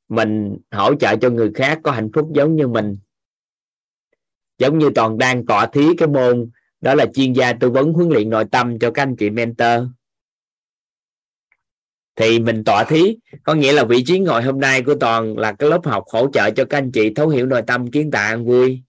mình 0.08 0.58
hỗ 0.70 0.94
trợ 0.94 1.16
cho 1.16 1.30
người 1.30 1.50
khác 1.54 1.80
có 1.82 1.90
hạnh 1.90 2.10
phúc 2.14 2.30
giống 2.34 2.56
như 2.56 2.68
mình. 2.68 2.98
Giống 4.58 4.78
như 4.78 4.90
toàn 4.94 5.18
đang 5.18 5.46
tọa 5.46 5.66
thí 5.66 5.86
cái 5.98 6.08
môn, 6.08 6.50
đó 6.80 6.94
là 6.94 7.06
chuyên 7.14 7.32
gia 7.32 7.52
tư 7.52 7.70
vấn 7.70 7.92
huấn 7.92 8.08
luyện 8.08 8.30
nội 8.30 8.44
tâm 8.50 8.78
cho 8.78 8.90
các 8.90 9.02
anh 9.02 9.16
chị 9.16 9.30
mentor 9.30 9.82
thì 12.16 12.38
mình 12.38 12.64
tọa 12.64 12.84
thí, 12.84 13.16
có 13.42 13.54
nghĩa 13.54 13.72
là 13.72 13.84
vị 13.84 14.04
trí 14.06 14.18
ngồi 14.18 14.42
hôm 14.42 14.60
nay 14.60 14.82
của 14.82 14.94
toàn 15.00 15.38
là 15.38 15.52
cái 15.52 15.70
lớp 15.70 15.80
học 15.84 16.04
hỗ 16.12 16.30
trợ 16.32 16.50
cho 16.50 16.64
các 16.64 16.78
anh 16.78 16.92
chị 16.92 17.14
thấu 17.14 17.28
hiểu 17.28 17.46
nội 17.46 17.62
tâm, 17.66 17.90
kiến 17.90 18.10
tạo, 18.10 18.28
an 18.28 18.44
vui. 18.44 18.82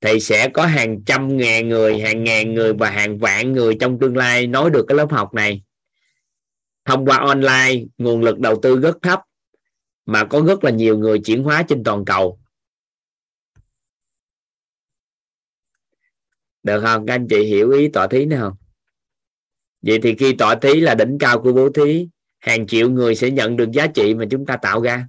Thì 0.00 0.20
sẽ 0.20 0.48
có 0.48 0.66
hàng 0.66 1.04
trăm 1.04 1.36
ngàn 1.36 1.68
người, 1.68 2.00
hàng 2.00 2.24
ngàn 2.24 2.54
người 2.54 2.72
và 2.72 2.90
hàng 2.90 3.18
vạn 3.18 3.52
người 3.52 3.76
trong 3.80 3.98
tương 3.98 4.16
lai 4.16 4.46
nói 4.46 4.70
được 4.70 4.84
cái 4.88 4.96
lớp 4.96 5.10
học 5.10 5.34
này. 5.34 5.62
Thông 6.84 7.06
qua 7.06 7.16
online, 7.16 7.84
nguồn 7.98 8.22
lực 8.22 8.38
đầu 8.38 8.60
tư 8.62 8.80
rất 8.80 8.96
thấp, 9.02 9.20
mà 10.06 10.24
có 10.24 10.42
rất 10.46 10.64
là 10.64 10.70
nhiều 10.70 10.98
người 10.98 11.18
chuyển 11.18 11.42
hóa 11.42 11.62
trên 11.68 11.84
toàn 11.84 12.04
cầu. 12.04 12.38
Được 16.62 16.80
không? 16.82 17.06
Các 17.06 17.14
anh 17.14 17.26
chị 17.30 17.44
hiểu 17.44 17.70
ý 17.70 17.88
tọa 17.88 18.06
thí 18.06 18.24
nào 18.24 18.40
không? 18.40 18.58
Vậy 19.82 19.98
thì 20.02 20.14
khi 20.14 20.34
tọa 20.38 20.54
thí 20.54 20.80
là 20.80 20.94
đỉnh 20.94 21.16
cao 21.20 21.42
của 21.42 21.52
bố 21.52 21.70
thí 21.70 22.08
hàng 22.44 22.66
triệu 22.66 22.90
người 22.90 23.14
sẽ 23.14 23.30
nhận 23.30 23.56
được 23.56 23.70
giá 23.72 23.86
trị 23.86 24.14
mà 24.14 24.24
chúng 24.30 24.46
ta 24.46 24.56
tạo 24.56 24.80
ra. 24.80 25.08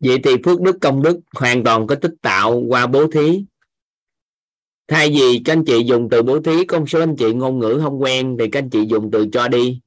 Vậy 0.00 0.18
thì 0.24 0.30
phước 0.44 0.60
đức, 0.60 0.76
công 0.80 1.02
đức 1.02 1.20
hoàn 1.34 1.64
toàn 1.64 1.86
có 1.86 1.94
tích 1.94 2.14
tạo 2.22 2.62
qua 2.68 2.86
bố 2.86 3.06
thí. 3.12 3.44
Thay 4.88 5.08
vì 5.08 5.42
các 5.44 5.52
anh 5.52 5.64
chị 5.66 5.82
dùng 5.86 6.08
từ 6.10 6.22
bố 6.22 6.40
thí 6.40 6.64
con 6.64 6.86
số 6.86 7.00
anh 7.00 7.16
chị 7.18 7.32
ngôn 7.32 7.58
ngữ 7.58 7.80
không 7.82 8.02
quen 8.02 8.36
thì 8.38 8.48
các 8.52 8.58
anh 8.58 8.70
chị 8.70 8.86
dùng 8.88 9.10
từ 9.12 9.26
cho 9.32 9.48
đi. 9.48 9.80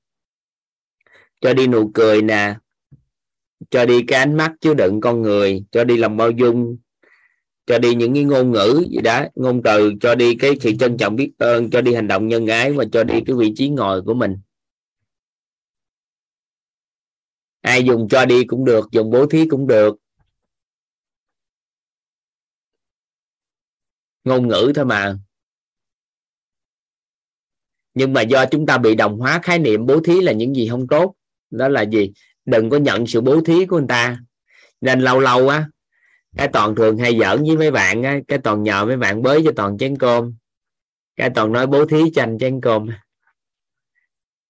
Cho 1.42 1.54
đi 1.54 1.68
nụ 1.68 1.92
cười 1.94 2.22
nè, 2.22 2.56
cho 3.70 3.86
đi 3.86 4.04
cái 4.08 4.20
ánh 4.20 4.38
mắt 4.38 4.54
chứa 4.62 4.74
đựng 4.74 5.02
con 5.02 5.22
người, 5.22 5.66
cho 5.72 5.84
đi 5.84 5.98
lòng 5.98 6.18
bao 6.18 6.32
dung 6.32 6.78
cho 7.66 7.80
đi 7.80 7.96
những 7.96 8.14
cái 8.14 8.24
ngôn 8.24 8.52
ngữ 8.52 8.84
gì 8.90 8.98
đó, 9.04 9.26
ngôn 9.36 9.64
từ, 9.64 9.94
cho 10.02 10.16
đi 10.16 10.36
cái 10.36 10.52
sự 10.62 10.72
trân 10.80 10.98
trọng 10.98 11.16
biết 11.16 11.32
ơn, 11.38 11.70
cho 11.70 11.82
đi 11.82 11.94
hành 11.94 12.08
động 12.08 12.28
nhân 12.28 12.48
ái 12.48 12.74
và 12.74 12.86
cho 12.92 13.04
đi 13.04 13.14
cái 13.26 13.36
vị 13.36 13.54
trí 13.56 13.70
ngồi 13.70 14.02
của 14.02 14.14
mình. 14.14 14.38
Ai 17.62 17.84
dùng 17.84 18.08
cho 18.10 18.26
đi 18.26 18.44
cũng 18.46 18.66
được, 18.66 18.92
dùng 18.92 19.10
bố 19.10 19.26
thí 19.26 19.48
cũng 19.48 19.68
được. 19.68 19.96
Ngôn 24.24 24.48
ngữ 24.48 24.72
thôi 24.76 24.86
mà. 24.86 25.18
Nhưng 27.94 28.14
mà 28.14 28.22
do 28.22 28.46
chúng 28.46 28.66
ta 28.66 28.78
bị 28.78 28.96
đồng 28.96 29.20
hóa 29.20 29.40
khái 29.44 29.60
niệm 29.60 29.86
bố 29.86 30.00
thí 30.00 30.22
là 30.22 30.32
những 30.32 30.56
gì 30.56 30.68
không 30.70 30.88
tốt. 30.88 31.16
Đó 31.50 31.68
là 31.68 31.82
gì? 31.82 32.12
Đừng 32.46 32.70
có 32.70 32.78
nhận 32.78 33.08
sự 33.08 33.22
bố 33.22 33.42
thí 33.42 33.66
của 33.66 33.78
người 33.78 33.86
ta. 33.90 34.20
Nên 34.82 35.02
lâu 35.02 35.20
lâu 35.20 35.50
á 35.50 35.70
cái 36.38 36.48
toàn 36.48 36.76
thường 36.76 36.98
hay 36.98 37.20
giỡn 37.20 37.44
với 37.44 37.58
mấy 37.58 37.72
bạn 37.72 38.04
á, 38.04 38.20
cái 38.28 38.40
toàn 38.40 38.64
nhờ 38.64 38.86
mấy 38.86 38.98
bạn 38.98 39.22
bới 39.22 39.42
cho 39.46 39.52
toàn 39.56 39.78
chén 39.78 39.98
cơm. 39.98 40.34
Cái 41.16 41.30
toàn 41.30 41.52
nói 41.52 41.68
bố 41.68 41.86
thí 41.86 42.12
cho 42.14 42.24
anh 42.24 42.38
chén 42.40 42.62
cơm. 42.62 42.90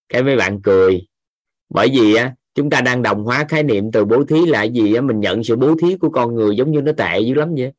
Cái 0.10 0.23
mấy 0.23 0.35
bạn 0.35 0.61
cười. 0.61 1.07
Bởi 1.69 1.89
vì 1.93 2.15
á, 2.15 2.35
chúng 2.55 2.69
ta 2.69 2.81
đang 2.81 3.01
đồng 3.01 3.23
hóa 3.23 3.45
khái 3.49 3.64
niệm 3.64 3.91
từ 3.91 4.05
bố 4.05 4.26
thí 4.26 4.45
là 4.45 4.64
gì 4.64 4.93
á, 4.93 5.01
mình 5.01 5.19
nhận 5.19 5.43
sự 5.43 5.55
bố 5.55 5.76
thí 5.81 5.97
của 5.97 6.10
con 6.10 6.35
người 6.35 6.55
giống 6.55 6.72
như 6.72 6.81
nó 6.81 6.91
tệ 6.97 7.19
dữ 7.19 7.34
lắm 7.34 7.55
vậy. 7.57 7.72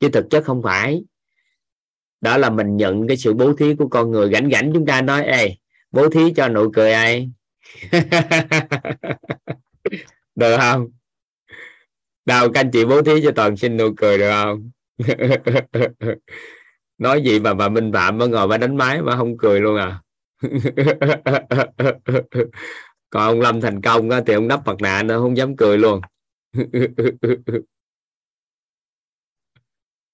Chứ 0.00 0.08
thực 0.08 0.26
chất 0.30 0.44
không 0.44 0.62
phải. 0.62 1.04
Đó 2.20 2.36
là 2.36 2.50
mình 2.50 2.76
nhận 2.76 3.08
cái 3.08 3.16
sự 3.16 3.34
bố 3.34 3.54
thí 3.54 3.74
của 3.74 3.88
con 3.88 4.10
người. 4.10 4.28
Gảnh 4.28 4.48
gảnh 4.48 4.70
chúng 4.74 4.86
ta 4.86 5.02
nói, 5.02 5.24
ê, 5.24 5.56
bố 5.90 6.08
thí 6.08 6.32
cho 6.36 6.48
nụ 6.48 6.70
cười 6.70 6.92
ai? 6.92 7.30
Được 10.34 10.56
không? 10.56 10.88
Đâu 12.24 12.52
các 12.52 12.60
anh 12.60 12.70
chị 12.70 12.84
bố 12.84 13.02
thí 13.02 13.12
cho 13.24 13.30
toàn 13.36 13.56
xin 13.56 13.76
nụ 13.76 13.94
cười 13.96 14.18
được 14.18 14.30
không? 14.30 14.70
Nói 16.98 17.22
gì 17.22 17.40
mà 17.40 17.54
bà 17.54 17.68
minh 17.68 17.92
phạm 17.92 18.18
mà 18.18 18.26
ngồi 18.26 18.48
bà 18.48 18.58
đánh 18.58 18.76
máy 18.76 19.02
mà 19.02 19.16
không 19.16 19.36
cười 19.38 19.60
luôn 19.60 19.76
à? 19.76 20.02
Còn 23.10 23.22
ông 23.22 23.40
lâm 23.40 23.60
thành 23.60 23.82
công 23.82 24.08
thì 24.26 24.34
ông 24.34 24.48
đắp 24.48 24.66
mặt 24.66 24.76
nạ 24.80 25.02
nó 25.02 25.18
không 25.18 25.36
dám 25.36 25.56
cười 25.56 25.78
luôn. 25.78 26.00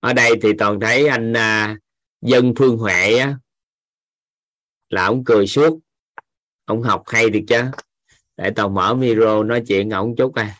Ở 0.00 0.12
đây 0.12 0.32
thì 0.42 0.52
toàn 0.58 0.80
thấy 0.80 1.08
anh 1.08 1.32
à, 1.36 1.76
dân 2.20 2.54
phương 2.56 2.78
huệ 2.78 3.18
á 3.18 3.38
là 4.88 5.04
ông 5.04 5.24
cười 5.24 5.46
suốt. 5.46 5.78
Ông 6.64 6.82
học 6.82 7.02
hay 7.06 7.30
thiệt 7.30 7.42
chứ. 7.48 7.62
Để 8.36 8.50
toàn 8.56 8.74
mở 8.74 8.94
micro 8.94 9.42
nói 9.42 9.62
chuyện 9.66 9.90
ông 9.90 10.16
chút 10.16 10.34
à 10.34 10.58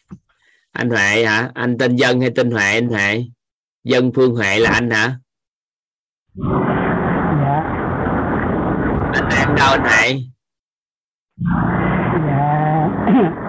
anh 0.72 0.90
huệ 0.90 1.24
hả? 1.24 1.50
Anh 1.54 1.78
tên 1.78 1.96
dân 1.96 2.20
hay 2.20 2.30
tên 2.36 2.50
huệ 2.50 2.72
anh 2.72 2.88
huệ? 2.88 3.24
Dân 3.84 4.12
phương 4.14 4.34
huệ 4.34 4.58
là 4.58 4.70
anh 4.70 4.90
hả? 4.90 5.18
Dạ. 6.34 7.60
Anh 9.14 9.28
đang 9.30 9.54
đâu 9.56 9.70
anh 9.70 9.82
huệ? 9.82 10.16
Dạ. 12.26 12.88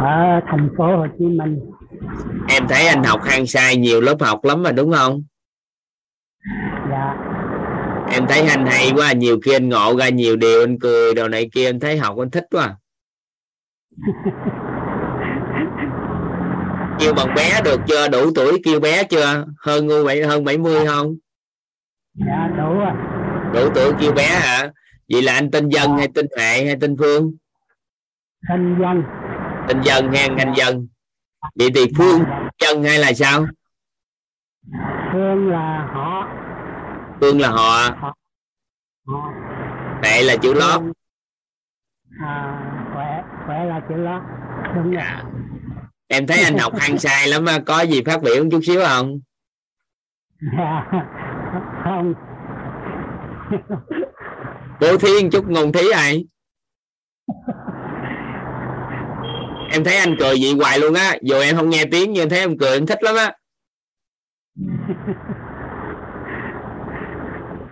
Ở 0.00 0.40
thành 0.50 0.68
phố 0.78 0.96
Hồ 0.96 1.06
Chí 1.18 1.24
Minh. 1.24 1.60
Em 2.48 2.68
thấy 2.68 2.86
anh 2.86 3.04
học 3.04 3.20
hăng 3.24 3.46
sai 3.46 3.76
nhiều 3.76 4.00
lớp 4.00 4.16
học 4.20 4.44
lắm 4.44 4.62
mà 4.62 4.72
đúng 4.72 4.92
không? 4.92 5.22
Dạ. 6.90 7.16
Em 8.12 8.26
thấy 8.28 8.40
anh 8.40 8.66
hay 8.66 8.92
quá 8.94 9.12
nhiều 9.12 9.38
khi 9.44 9.52
anh 9.52 9.68
ngộ 9.68 9.96
ra 9.98 10.08
nhiều 10.08 10.36
điều 10.36 10.62
anh 10.62 10.78
cười 10.78 11.14
đồ 11.14 11.28
này 11.28 11.50
kia 11.52 11.66
anh 11.66 11.80
thấy 11.80 11.98
học 11.98 12.18
anh 12.18 12.30
thích 12.30 12.44
quá 12.50 12.76
kêu 17.00 17.14
bằng 17.14 17.34
bé 17.34 17.60
được 17.64 17.80
chưa? 17.88 18.08
Đủ 18.08 18.30
tuổi 18.34 18.60
kêu 18.64 18.80
bé 18.80 19.04
chưa? 19.04 19.44
Hơn 19.60 19.86
ngu 19.86 20.04
bảy 20.04 20.22
hơn 20.22 20.44
70 20.44 20.86
không? 20.86 21.14
Dạ 22.14 22.48
đủ 22.56 22.74
rồi. 22.74 22.92
Đủ 23.54 23.74
tuổi 23.74 23.92
kêu 24.00 24.12
bé 24.12 24.26
hả? 24.26 24.70
Vậy 25.12 25.22
là 25.22 25.34
anh 25.34 25.50
tên 25.50 25.68
dân 25.68 25.98
hay 25.98 26.08
tên 26.14 26.26
huệ 26.36 26.64
hay 26.66 26.76
tên 26.80 26.96
phương? 26.98 27.32
Thân 28.48 28.76
dân. 28.80 29.02
Tên 29.68 29.82
dân 29.82 30.12
hay 30.12 30.28
anh 30.38 30.54
dân. 30.56 30.88
Vậy 31.54 31.68
thì 31.74 31.86
phương 31.96 32.24
dân 32.60 32.84
hay 32.84 32.98
là 32.98 33.12
sao? 33.12 33.46
Phương 35.12 35.48
là 35.50 35.88
họ. 35.94 36.28
Phương 37.20 37.40
là 37.40 37.48
họ. 37.48 37.90
Họ. 39.06 39.32
Là 40.02 40.36
chữ 40.42 40.54
lót. 40.54 40.82
À, 42.20 42.60
khỏe 42.94 43.22
khỏe 43.46 43.64
là 43.64 43.80
chữ 43.88 43.94
lót. 43.94 44.22
Đúng 44.74 44.90
rồi. 44.90 45.02
Dạ. 45.02 45.22
Em 46.08 46.26
thấy 46.26 46.42
anh 46.42 46.58
học 46.58 46.72
hăng 46.78 46.98
sai 46.98 47.28
lắm 47.28 47.44
á, 47.44 47.58
có 47.66 47.80
gì 47.82 48.02
phát 48.06 48.22
biểu 48.22 48.44
một 48.44 48.48
chút 48.52 48.60
xíu 48.64 48.80
không? 48.86 49.20
Không. 51.84 52.14
Bố 54.80 54.96
thí 54.98 55.22
một 55.22 55.28
chút 55.32 55.44
ngôn 55.48 55.72
thí 55.72 55.90
ai? 55.90 56.24
Em 59.70 59.84
thấy 59.84 59.96
anh 59.96 60.16
cười 60.18 60.34
vậy 60.40 60.54
hoài 60.60 60.78
luôn 60.78 60.94
á 60.94 61.16
dù 61.22 61.40
em 61.40 61.56
không 61.56 61.70
nghe 61.70 61.84
tiếng 61.90 62.12
nhưng 62.12 62.22
em 62.22 62.28
thấy 62.28 62.38
em 62.38 62.58
cười 62.58 62.72
em 62.72 62.86
thích 62.86 63.02
lắm 63.02 63.16
á. 63.16 63.32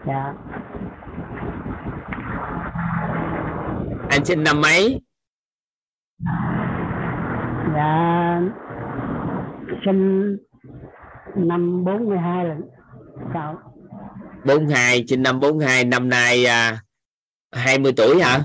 Dạ. 0.06 0.34
Anh 4.10 4.24
sinh 4.24 4.42
năm 4.44 4.60
mấy 4.60 5.00
dạ. 7.76 8.40
Sinh 9.84 10.36
năm 11.36 11.84
42 11.84 12.44
là 12.44 12.56
sao 13.34 13.58
42 14.44 15.04
sinh 15.08 15.22
năm 15.22 15.40
42 15.40 15.84
năm 15.84 16.08
nay 16.08 16.44
à, 16.44 16.80
20 17.52 17.92
tuổi 17.96 18.22
hả? 18.22 18.44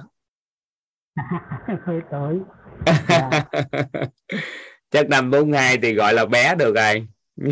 20 1.67 2.01
tuổi. 2.11 2.39
Chắc 4.91 5.09
năm 5.09 5.31
42 5.31 5.77
thì 5.77 5.93
gọi 5.93 6.13
là 6.13 6.25
bé 6.25 6.55
được 6.55 6.75
rồi. 6.75 7.07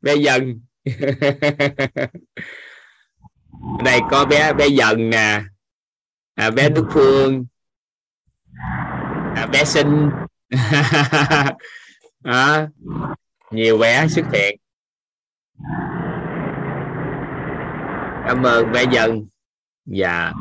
Bé 0.00 0.14
dần 0.14 0.60
đây 3.84 4.00
có 4.10 4.24
bé 4.24 4.52
bé 4.52 4.66
dần 4.66 5.10
nè. 5.10 5.40
À, 6.34 6.50
bé 6.50 6.68
Đức 6.68 6.86
Phương 6.90 7.44
à, 9.34 9.46
bé 9.46 9.64
Sinh 9.64 10.10
à, 12.22 12.68
nhiều 13.50 13.78
bé 13.78 14.08
xuất 14.08 14.24
hiện. 14.32 14.58
Cảm 18.26 18.42
ơn 18.42 18.72
bé 18.72 18.84
dần 18.92 19.26
dạ. 19.86 20.32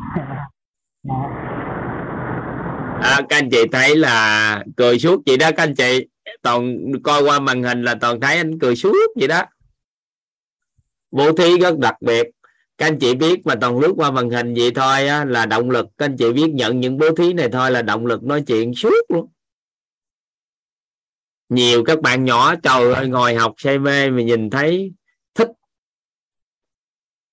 À, 3.01 3.21
các 3.29 3.37
anh 3.37 3.49
chị 3.51 3.57
thấy 3.71 3.95
là 3.95 4.63
cười 4.77 4.99
suốt 4.99 5.21
vậy 5.25 5.37
đó 5.37 5.49
các 5.57 5.63
anh 5.63 5.75
chị. 5.75 6.07
Toàn 6.41 6.77
coi 7.03 7.23
qua 7.23 7.39
màn 7.39 7.63
hình 7.63 7.83
là 7.83 7.95
toàn 8.01 8.21
thấy 8.21 8.37
anh 8.37 8.59
cười 8.59 8.75
suốt 8.75 9.11
vậy 9.15 9.27
đó. 9.27 9.43
Vô 11.11 11.33
thí 11.33 11.57
rất 11.59 11.77
đặc 11.77 11.95
biệt 12.01 12.27
các 12.83 12.87
anh 12.87 12.99
chị 12.99 13.15
biết 13.15 13.45
mà 13.45 13.55
toàn 13.61 13.79
lướt 13.79 13.93
qua 13.97 14.11
màn 14.11 14.29
hình 14.29 14.53
vậy 14.53 14.71
thôi 14.75 15.07
á, 15.07 15.25
là 15.25 15.45
động 15.45 15.69
lực. 15.69 15.87
Các 15.97 16.05
anh 16.05 16.15
chị 16.17 16.33
biết 16.33 16.49
nhận 16.53 16.79
những 16.79 16.97
bố 16.97 17.15
thí 17.17 17.33
này 17.33 17.49
thôi 17.51 17.71
là 17.71 17.81
động 17.81 18.05
lực 18.05 18.23
nói 18.23 18.43
chuyện 18.47 18.73
suốt 18.73 19.05
luôn. 19.09 19.31
Nhiều 21.49 21.83
các 21.83 22.01
bạn 22.01 22.25
nhỏ 22.25 22.55
trời 22.55 22.93
ơi 22.93 23.07
ngồi 23.07 23.35
học 23.35 23.53
say 23.57 23.79
mê 23.79 24.09
mà 24.09 24.21
nhìn 24.21 24.49
thấy 24.49 24.93
thích. 25.33 25.47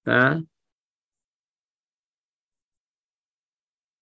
Đó. 0.04 0.40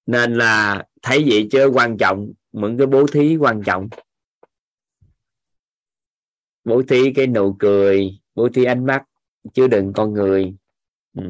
nên 0.06 0.34
là 0.34 0.84
thấy 1.02 1.24
vậy 1.28 1.48
chứ 1.50 1.70
quan 1.74 1.98
trọng 1.98 2.32
những 2.52 2.78
cái 2.78 2.86
bố 2.86 3.06
thí 3.06 3.36
quan 3.36 3.62
trọng. 3.66 3.88
Bố 6.64 6.82
thí 6.88 7.12
cái 7.14 7.26
nụ 7.26 7.56
cười 7.58 8.18
bố 8.34 8.48
thí 8.54 8.64
ánh 8.64 8.86
mắt 8.86 9.04
chứ 9.54 9.68
đừng 9.68 9.92
con 9.92 10.12
người 10.12 10.54
ừ. 11.19 11.24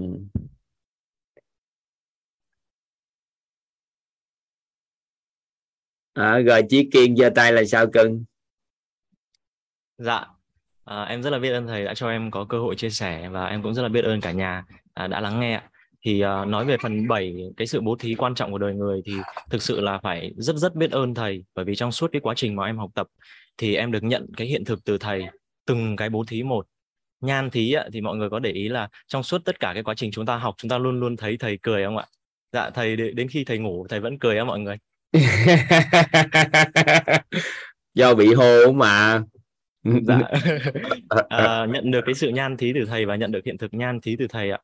à, 6.15 6.39
rồi 6.39 6.63
chí 6.69 6.89
kiên 6.93 7.17
giơ 7.17 7.31
tay 7.35 7.53
là 7.53 7.65
sao 7.65 7.87
cưng? 7.93 8.25
Dạ. 9.99 10.27
À, 10.85 11.03
em 11.05 11.23
rất 11.23 11.31
là 11.31 11.39
biết 11.39 11.51
ơn 11.53 11.67
thầy 11.67 11.85
đã 11.85 11.95
cho 11.95 12.11
em 12.11 12.31
có 12.31 12.45
cơ 12.49 12.59
hội 12.59 12.77
chia 12.77 12.91
sẻ 12.91 13.29
và 13.29 13.47
em 13.47 13.63
cũng 13.63 13.75
rất 13.75 13.83
là 13.83 13.89
biết 13.89 14.05
ơn 14.05 14.21
cả 14.21 14.33
nhà 14.33 14.65
à, 14.95 15.07
đã 15.07 15.21
lắng 15.21 15.41
nghe 15.41 15.63
thì 16.05 16.21
à, 16.21 16.45
nói 16.45 16.65
về 16.65 16.77
phần 16.83 17.09
7 17.09 17.35
cái 17.57 17.67
sự 17.67 17.81
bố 17.81 17.97
thí 17.97 18.15
quan 18.15 18.35
trọng 18.35 18.53
của 18.53 18.59
đời 18.59 18.75
người 18.75 19.03
thì 19.05 19.13
thực 19.51 19.63
sự 19.63 19.81
là 19.81 20.01
phải 20.03 20.33
rất 20.37 20.57
rất 20.57 20.75
biết 20.75 20.91
ơn 20.91 21.15
thầy. 21.15 21.45
Bởi 21.55 21.65
vì 21.65 21.77
trong 21.77 21.93
suốt 21.93 22.11
cái 22.13 22.21
quá 22.21 22.35
trình 22.37 22.57
mà 22.57 22.67
em 22.67 22.79
học 22.79 22.91
tập 22.95 23.07
thì 23.59 23.75
em 23.77 23.93
được 23.93 24.03
nhận 24.03 24.27
cái 24.37 24.47
hiện 24.47 24.65
thực 24.65 24.85
từ 24.85 24.99
thầy 24.99 25.27
từng 25.67 25.97
cái 25.97 26.11
bố 26.11 26.25
thí 26.29 26.43
một 26.43 26.67
nhan 27.21 27.51
thí 27.51 27.75
thì 27.93 28.01
mọi 28.01 28.17
người 28.17 28.31
có 28.31 28.39
để 28.39 28.51
ý 28.51 28.69
là 28.69 28.89
trong 29.07 29.23
suốt 29.23 29.45
tất 29.45 29.61
cả 29.61 29.71
cái 29.75 29.83
quá 29.83 29.95
trình 29.95 30.11
chúng 30.11 30.27
ta 30.27 30.37
học 30.37 30.55
chúng 30.59 30.69
ta 30.69 30.79
luôn 30.79 31.01
luôn 31.01 31.17
thấy 31.17 31.37
thầy 31.37 31.59
cười 31.63 31.85
không 31.85 31.97
ạ? 31.97 32.07
Dạ 32.53 32.71
thầy 32.71 32.97
đến 32.97 33.29
khi 33.29 33.45
thầy 33.45 33.59
ngủ 33.59 33.87
thầy 33.89 34.01
vẫn 34.01 34.19
cười 34.19 34.39
á 34.39 34.45
mọi 34.45 34.61
người. 34.61 34.77
Do 37.95 38.15
bị 38.15 38.35
hô 38.35 38.73
mà. 38.73 39.23
Dạ. 39.85 40.19
À, 41.29 41.67
nhận 41.67 41.91
được 41.91 42.01
cái 42.07 42.15
sự 42.15 42.29
nhan 42.29 42.57
thí 42.57 42.73
từ 42.75 42.85
thầy 42.87 43.07
và 43.07 43.17
nhận 43.17 43.33
được 43.33 43.45
hiện 43.45 43.59
thực 43.59 43.75
nhan 43.75 44.01
thí 44.01 44.17
từ 44.17 44.27
thầy 44.29 44.51
ạ. 44.51 44.59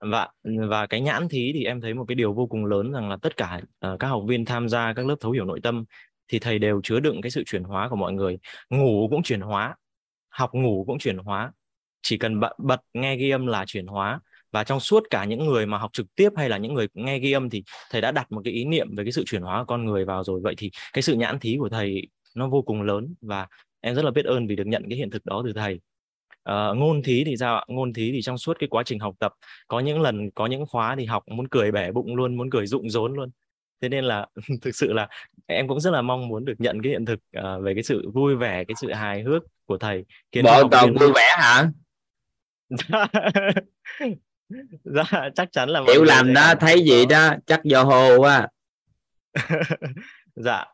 Và 0.00 0.28
và 0.68 0.86
cái 0.86 1.00
nhãn 1.00 1.28
thí 1.28 1.52
thì 1.54 1.64
em 1.64 1.80
thấy 1.80 1.94
một 1.94 2.04
cái 2.08 2.14
điều 2.14 2.32
vô 2.32 2.46
cùng 2.46 2.64
lớn 2.64 2.92
rằng 2.92 3.10
là 3.10 3.16
tất 3.22 3.36
cả 3.36 3.60
uh, 3.86 4.00
các 4.00 4.08
học 4.08 4.22
viên 4.28 4.44
tham 4.44 4.68
gia 4.68 4.92
các 4.92 5.06
lớp 5.06 5.16
thấu 5.20 5.32
hiểu 5.32 5.44
nội 5.44 5.60
tâm 5.62 5.84
thì 6.28 6.38
thầy 6.38 6.58
đều 6.58 6.80
chứa 6.82 7.00
đựng 7.00 7.20
cái 7.22 7.30
sự 7.30 7.42
chuyển 7.46 7.62
hóa 7.62 7.88
của 7.88 7.96
mọi 7.96 8.12
người. 8.12 8.38
Ngủ 8.70 9.08
cũng 9.10 9.22
chuyển 9.22 9.40
hóa 9.40 9.74
học 10.28 10.50
ngủ 10.52 10.84
cũng 10.86 10.98
chuyển 10.98 11.18
hóa 11.18 11.52
chỉ 12.02 12.18
cần 12.18 12.40
bật, 12.40 12.52
bật 12.58 12.80
nghe 12.94 13.16
ghi 13.16 13.30
âm 13.30 13.46
là 13.46 13.64
chuyển 13.66 13.86
hóa. 13.86 14.20
Và 14.52 14.64
trong 14.64 14.80
suốt 14.80 15.02
cả 15.10 15.24
những 15.24 15.46
người 15.46 15.66
mà 15.66 15.78
học 15.78 15.90
trực 15.92 16.06
tiếp 16.14 16.30
hay 16.36 16.48
là 16.48 16.56
những 16.56 16.74
người 16.74 16.88
nghe 16.94 17.18
ghi 17.18 17.32
âm 17.32 17.50
thì 17.50 17.62
thầy 17.90 18.00
đã 18.00 18.10
đặt 18.10 18.32
một 18.32 18.40
cái 18.44 18.52
ý 18.52 18.64
niệm 18.64 18.96
về 18.96 19.04
cái 19.04 19.12
sự 19.12 19.24
chuyển 19.26 19.42
hóa 19.42 19.58
của 19.58 19.64
con 19.64 19.84
người 19.84 20.04
vào 20.04 20.24
rồi. 20.24 20.40
Vậy 20.44 20.54
thì 20.58 20.70
cái 20.92 21.02
sự 21.02 21.14
nhãn 21.14 21.38
thí 21.38 21.56
của 21.58 21.68
thầy 21.68 22.08
nó 22.34 22.48
vô 22.48 22.62
cùng 22.62 22.82
lớn 22.82 23.14
và 23.20 23.46
em 23.80 23.94
rất 23.94 24.04
là 24.04 24.10
biết 24.10 24.24
ơn 24.24 24.46
vì 24.46 24.56
được 24.56 24.66
nhận 24.66 24.82
cái 24.88 24.98
hiện 24.98 25.10
thực 25.10 25.26
đó 25.26 25.42
từ 25.46 25.52
thầy. 25.52 25.80
Uh, 26.50 26.76
ngôn 26.76 27.02
thí 27.02 27.24
thì 27.24 27.36
sao 27.36 27.56
ạ? 27.56 27.64
Ngôn 27.68 27.92
thí 27.92 28.12
thì 28.12 28.22
trong 28.22 28.38
suốt 28.38 28.56
cái 28.60 28.68
quá 28.68 28.82
trình 28.86 28.98
học 28.98 29.14
tập 29.18 29.32
có 29.68 29.80
những 29.80 30.00
lần 30.00 30.30
có 30.30 30.46
những 30.46 30.66
khóa 30.66 30.96
thì 30.98 31.04
học 31.04 31.22
muốn 31.28 31.48
cười 31.48 31.72
bể 31.72 31.92
bụng 31.92 32.16
luôn 32.16 32.36
muốn 32.36 32.50
cười 32.50 32.66
rụng 32.66 32.90
rốn 32.90 33.14
luôn. 33.14 33.30
Thế 33.82 33.88
nên 33.88 34.04
là 34.04 34.26
thực 34.62 34.76
sự 34.76 34.92
là 34.92 35.08
em 35.46 35.68
cũng 35.68 35.80
rất 35.80 35.90
là 35.90 36.02
mong 36.02 36.28
muốn 36.28 36.44
được 36.44 36.54
nhận 36.58 36.82
cái 36.82 36.92
hiện 36.92 37.04
thực 37.04 37.18
uh, 37.38 37.62
về 37.62 37.74
cái 37.74 37.82
sự 37.82 38.10
vui 38.14 38.36
vẻ 38.36 38.64
cái 38.64 38.74
sự 38.80 38.92
hài 38.92 39.22
hước 39.22 39.42
của 39.66 39.78
thầy 39.78 40.04
khiến 40.32 40.44
bộ 40.44 40.68
viên... 40.68 40.96
vui 40.96 41.12
vẻ 41.14 41.36
hả 41.38 41.70
dạ 44.84 45.28
chắc 45.34 45.52
chắn 45.52 45.68
là 45.68 45.82
hiểu 45.92 46.04
làm 46.04 46.34
đó 46.34 46.54
thấy 46.60 46.84
gì 46.84 47.06
đó 47.06 47.30
chắc 47.46 47.64
do 47.64 47.82
hồ 47.82 48.18
quá. 48.18 48.48
Dạ 50.36 50.64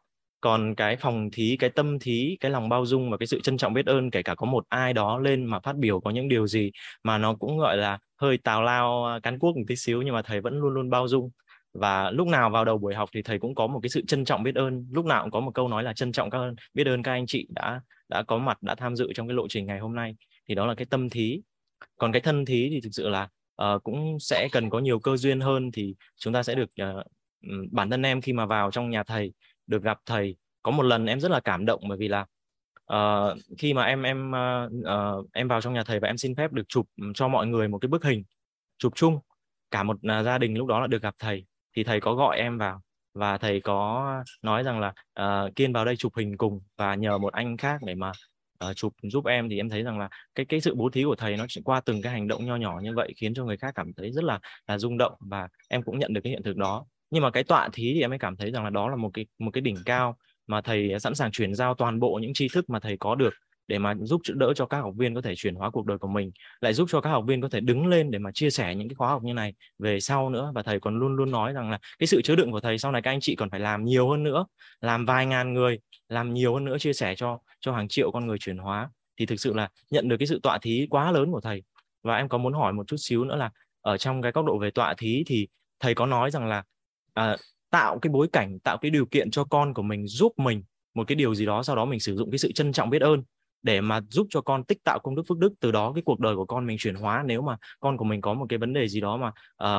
còn 0.40 0.74
cái 0.74 0.96
phòng 0.96 1.28
thí 1.32 1.56
cái 1.56 1.70
tâm 1.70 1.98
thí 1.98 2.36
cái 2.40 2.50
lòng 2.50 2.68
bao 2.68 2.86
dung 2.86 3.10
và 3.10 3.16
cái 3.16 3.26
sự 3.26 3.40
trân 3.40 3.56
trọng 3.56 3.72
biết 3.72 3.86
ơn 3.86 4.10
kể 4.10 4.22
cả 4.22 4.34
có 4.34 4.46
một 4.46 4.64
ai 4.68 4.92
đó 4.92 5.18
lên 5.18 5.44
mà 5.44 5.60
phát 5.60 5.76
biểu 5.76 6.00
có 6.00 6.10
những 6.10 6.28
điều 6.28 6.46
gì 6.46 6.70
mà 7.02 7.18
nó 7.18 7.34
cũng 7.34 7.58
gọi 7.58 7.76
là 7.76 7.98
hơi 8.16 8.38
tào 8.38 8.62
lao 8.62 9.06
à, 9.06 9.20
cán 9.22 9.38
cuốc 9.38 9.56
một 9.56 9.62
tí 9.68 9.76
xíu 9.76 10.02
nhưng 10.02 10.14
mà 10.14 10.22
thầy 10.22 10.40
vẫn 10.40 10.58
luôn 10.58 10.74
luôn 10.74 10.90
bao 10.90 11.08
dung. 11.08 11.30
Và 11.72 12.10
lúc 12.10 12.28
nào 12.28 12.50
vào 12.50 12.64
đầu 12.64 12.78
buổi 12.78 12.94
học 12.94 13.08
thì 13.14 13.22
thầy 13.22 13.38
cũng 13.38 13.54
có 13.54 13.66
một 13.66 13.80
cái 13.82 13.90
sự 13.90 14.04
trân 14.06 14.24
trọng 14.24 14.42
biết 14.42 14.54
ơn 14.54 14.86
lúc 14.92 15.04
nào 15.04 15.22
cũng 15.22 15.30
có 15.30 15.40
một 15.40 15.50
câu 15.54 15.68
nói 15.68 15.82
là 15.82 15.92
trân 15.92 16.12
trọng 16.12 16.30
các 16.30 16.38
biết 16.74 16.86
ơn 16.86 17.02
các 17.02 17.12
anh 17.12 17.26
chị 17.26 17.46
đã 17.50 17.80
đã 18.08 18.22
có 18.22 18.38
mặt 18.38 18.62
đã 18.62 18.74
tham 18.74 18.96
dự 18.96 19.12
trong 19.14 19.28
cái 19.28 19.34
lộ 19.34 19.48
trình 19.48 19.66
ngày 19.66 19.78
hôm 19.78 19.94
nay. 19.94 20.16
Thì 20.48 20.54
đó 20.54 20.66
là 20.66 20.74
cái 20.74 20.86
tâm 20.90 21.10
thí 21.10 21.40
còn 21.96 22.12
cái 22.12 22.20
thân 22.20 22.44
thí 22.44 22.68
thì 22.70 22.80
thực 22.80 22.90
sự 22.92 23.08
là 23.08 23.28
uh, 23.62 23.82
cũng 23.84 24.20
sẽ 24.20 24.48
cần 24.52 24.70
có 24.70 24.78
nhiều 24.78 24.98
cơ 24.98 25.16
duyên 25.16 25.40
hơn 25.40 25.70
thì 25.72 25.94
chúng 26.16 26.32
ta 26.32 26.42
sẽ 26.42 26.54
được 26.54 26.70
uh, 26.82 27.06
bản 27.72 27.90
thân 27.90 28.02
em 28.02 28.20
khi 28.20 28.32
mà 28.32 28.46
vào 28.46 28.70
trong 28.70 28.90
nhà 28.90 29.02
thầy 29.02 29.32
được 29.66 29.82
gặp 29.82 29.98
thầy. 30.06 30.36
Có 30.62 30.70
một 30.70 30.82
lần 30.82 31.06
em 31.06 31.20
rất 31.20 31.30
là 31.30 31.40
cảm 31.40 31.66
động 31.66 31.80
bởi 31.88 31.98
vì 31.98 32.08
là 32.08 32.26
uh, 32.92 33.38
khi 33.58 33.74
mà 33.74 33.84
em 33.84 34.02
em 34.02 34.30
uh, 34.30 34.72
uh, 34.72 35.32
em 35.32 35.48
vào 35.48 35.60
trong 35.60 35.74
nhà 35.74 35.84
thầy 35.84 36.00
và 36.00 36.08
em 36.08 36.16
xin 36.16 36.34
phép 36.34 36.52
được 36.52 36.68
chụp 36.68 36.86
cho 37.14 37.28
mọi 37.28 37.46
người 37.46 37.68
một 37.68 37.78
cái 37.78 37.88
bức 37.88 38.04
hình 38.04 38.24
chụp 38.78 38.92
chung 38.96 39.18
cả 39.70 39.82
một 39.82 39.96
uh, 39.96 40.24
gia 40.24 40.38
đình 40.38 40.58
lúc 40.58 40.66
đó 40.66 40.80
là 40.80 40.86
được 40.86 41.02
gặp 41.02 41.14
thầy 41.18 41.46
thì 41.76 41.84
thầy 41.84 42.00
có 42.00 42.14
gọi 42.14 42.38
em 42.38 42.58
vào 42.58 42.80
và 43.14 43.38
thầy 43.38 43.60
có 43.60 44.06
nói 44.42 44.62
rằng 44.62 44.80
là 44.80 44.92
uh, 45.20 45.56
kiên 45.56 45.72
vào 45.72 45.84
đây 45.84 45.96
chụp 45.96 46.12
hình 46.16 46.36
cùng 46.36 46.60
và 46.76 46.94
nhờ 46.94 47.18
một 47.18 47.32
anh 47.32 47.56
khác 47.56 47.80
để 47.86 47.94
mà 47.94 48.12
uh, 48.70 48.76
chụp 48.76 48.94
giúp 49.02 49.24
em 49.24 49.48
thì 49.48 49.56
em 49.56 49.68
thấy 49.68 49.82
rằng 49.82 49.98
là 49.98 50.08
cái 50.34 50.46
cái 50.46 50.60
sự 50.60 50.74
bố 50.74 50.90
thí 50.90 51.04
của 51.04 51.16
thầy 51.16 51.36
nó 51.36 51.44
chỉ 51.48 51.60
qua 51.64 51.80
từng 51.80 52.02
cái 52.02 52.12
hành 52.12 52.28
động 52.28 52.46
nho 52.46 52.56
nhỏ 52.56 52.80
như 52.82 52.94
vậy 52.94 53.12
khiến 53.16 53.34
cho 53.34 53.44
người 53.44 53.56
khác 53.56 53.72
cảm 53.74 53.92
thấy 53.96 54.12
rất 54.12 54.24
là 54.24 54.38
là 54.66 54.78
rung 54.78 54.98
động 54.98 55.12
và 55.20 55.48
em 55.68 55.82
cũng 55.82 55.98
nhận 55.98 56.12
được 56.12 56.20
cái 56.24 56.30
hiện 56.30 56.42
thực 56.42 56.56
đó. 56.56 56.86
Nhưng 57.10 57.22
mà 57.22 57.30
cái 57.30 57.44
tọa 57.44 57.68
thí 57.72 57.92
thì 57.94 58.00
em 58.00 58.10
mới 58.10 58.18
cảm 58.18 58.36
thấy 58.36 58.50
rằng 58.50 58.64
là 58.64 58.70
đó 58.70 58.88
là 58.88 58.96
một 58.96 59.10
cái 59.14 59.26
một 59.38 59.50
cái 59.50 59.60
đỉnh 59.60 59.76
cao 59.84 60.16
mà 60.46 60.60
thầy 60.60 61.00
sẵn 61.00 61.14
sàng 61.14 61.30
chuyển 61.32 61.54
giao 61.54 61.74
toàn 61.74 62.00
bộ 62.00 62.18
những 62.22 62.34
tri 62.34 62.48
thức 62.54 62.70
mà 62.70 62.80
thầy 62.80 62.96
có 63.00 63.14
được 63.14 63.34
để 63.68 63.78
mà 63.78 63.94
giúp 64.00 64.20
đỡ 64.34 64.52
cho 64.56 64.66
các 64.66 64.80
học 64.80 64.94
viên 64.98 65.14
có 65.14 65.20
thể 65.20 65.34
chuyển 65.36 65.54
hóa 65.54 65.70
cuộc 65.70 65.86
đời 65.86 65.98
của 65.98 66.08
mình 66.08 66.30
lại 66.60 66.72
giúp 66.72 66.88
cho 66.90 67.00
các 67.00 67.10
học 67.10 67.24
viên 67.26 67.40
có 67.40 67.48
thể 67.48 67.60
đứng 67.60 67.86
lên 67.86 68.10
để 68.10 68.18
mà 68.18 68.30
chia 68.34 68.50
sẻ 68.50 68.74
những 68.74 68.88
cái 68.88 68.94
khóa 68.94 69.08
học 69.08 69.22
như 69.22 69.32
này 69.34 69.54
về 69.78 70.00
sau 70.00 70.30
nữa. 70.30 70.52
Và 70.54 70.62
thầy 70.62 70.80
còn 70.80 70.98
luôn 70.98 71.16
luôn 71.16 71.30
nói 71.30 71.52
rằng 71.52 71.70
là 71.70 71.78
cái 71.98 72.06
sự 72.06 72.22
chứa 72.22 72.36
đựng 72.36 72.52
của 72.52 72.60
thầy 72.60 72.78
sau 72.78 72.92
này 72.92 73.02
các 73.02 73.10
anh 73.10 73.20
chị 73.20 73.36
còn 73.36 73.50
phải 73.50 73.60
làm 73.60 73.84
nhiều 73.84 74.10
hơn 74.10 74.22
nữa 74.22 74.46
làm 74.80 75.06
vài 75.06 75.26
ngàn 75.26 75.54
người 75.54 75.78
làm 76.08 76.34
nhiều 76.34 76.54
hơn 76.54 76.64
nữa 76.64 76.78
chia 76.78 76.92
sẻ 76.92 77.14
cho 77.14 77.38
cho 77.60 77.72
hàng 77.72 77.88
triệu 77.88 78.10
con 78.10 78.26
người 78.26 78.38
chuyển 78.38 78.58
hóa. 78.58 78.90
Thì 79.18 79.26
thực 79.26 79.40
sự 79.40 79.54
là 79.54 79.68
nhận 79.90 80.08
được 80.08 80.16
cái 80.16 80.26
sự 80.26 80.40
tọa 80.42 80.58
thí 80.62 80.86
quá 80.90 81.12
lớn 81.12 81.32
của 81.32 81.40
thầy. 81.40 81.62
Và 82.02 82.16
em 82.16 82.28
có 82.28 82.38
muốn 82.38 82.52
hỏi 82.52 82.72
một 82.72 82.86
chút 82.86 82.96
xíu 82.98 83.24
nữa 83.24 83.36
là 83.36 83.50
ở 83.80 83.96
trong 83.96 84.22
cái 84.22 84.32
góc 84.32 84.44
độ 84.44 84.58
về 84.58 84.70
tọa 84.70 84.94
thí 84.98 85.24
thì 85.26 85.48
thầy 85.80 85.94
có 85.94 86.06
nói 86.06 86.30
rằng 86.30 86.46
là 86.46 86.62
à, 87.14 87.36
tạo 87.70 87.98
cái 87.98 88.10
bối 88.10 88.28
cảnh 88.32 88.58
tạo 88.58 88.78
cái 88.78 88.90
điều 88.90 89.06
kiện 89.06 89.30
cho 89.30 89.44
con 89.44 89.74
của 89.74 89.82
mình 89.82 90.06
giúp 90.06 90.32
mình 90.36 90.62
một 90.94 91.06
cái 91.06 91.16
điều 91.16 91.34
gì 91.34 91.46
đó 91.46 91.62
sau 91.62 91.76
đó 91.76 91.84
mình 91.84 92.00
sử 92.00 92.16
dụng 92.16 92.30
cái 92.30 92.38
sự 92.38 92.52
trân 92.52 92.72
trọng 92.72 92.90
biết 92.90 93.02
ơn 93.02 93.22
để 93.62 93.80
mà 93.80 94.00
giúp 94.10 94.26
cho 94.30 94.40
con 94.40 94.64
tích 94.64 94.84
tạo 94.84 94.98
công 94.98 95.16
đức 95.16 95.22
phước 95.28 95.38
đức 95.38 95.52
từ 95.60 95.72
đó 95.72 95.92
cái 95.94 96.02
cuộc 96.04 96.20
đời 96.20 96.36
của 96.36 96.44
con 96.44 96.66
mình 96.66 96.76
chuyển 96.78 96.94
hóa. 96.94 97.22
Nếu 97.26 97.42
mà 97.42 97.56
con 97.80 97.96
của 97.96 98.04
mình 98.04 98.20
có 98.20 98.34
một 98.34 98.46
cái 98.48 98.58
vấn 98.58 98.72
đề 98.72 98.88
gì 98.88 99.00
đó 99.00 99.16
mà 99.16 99.32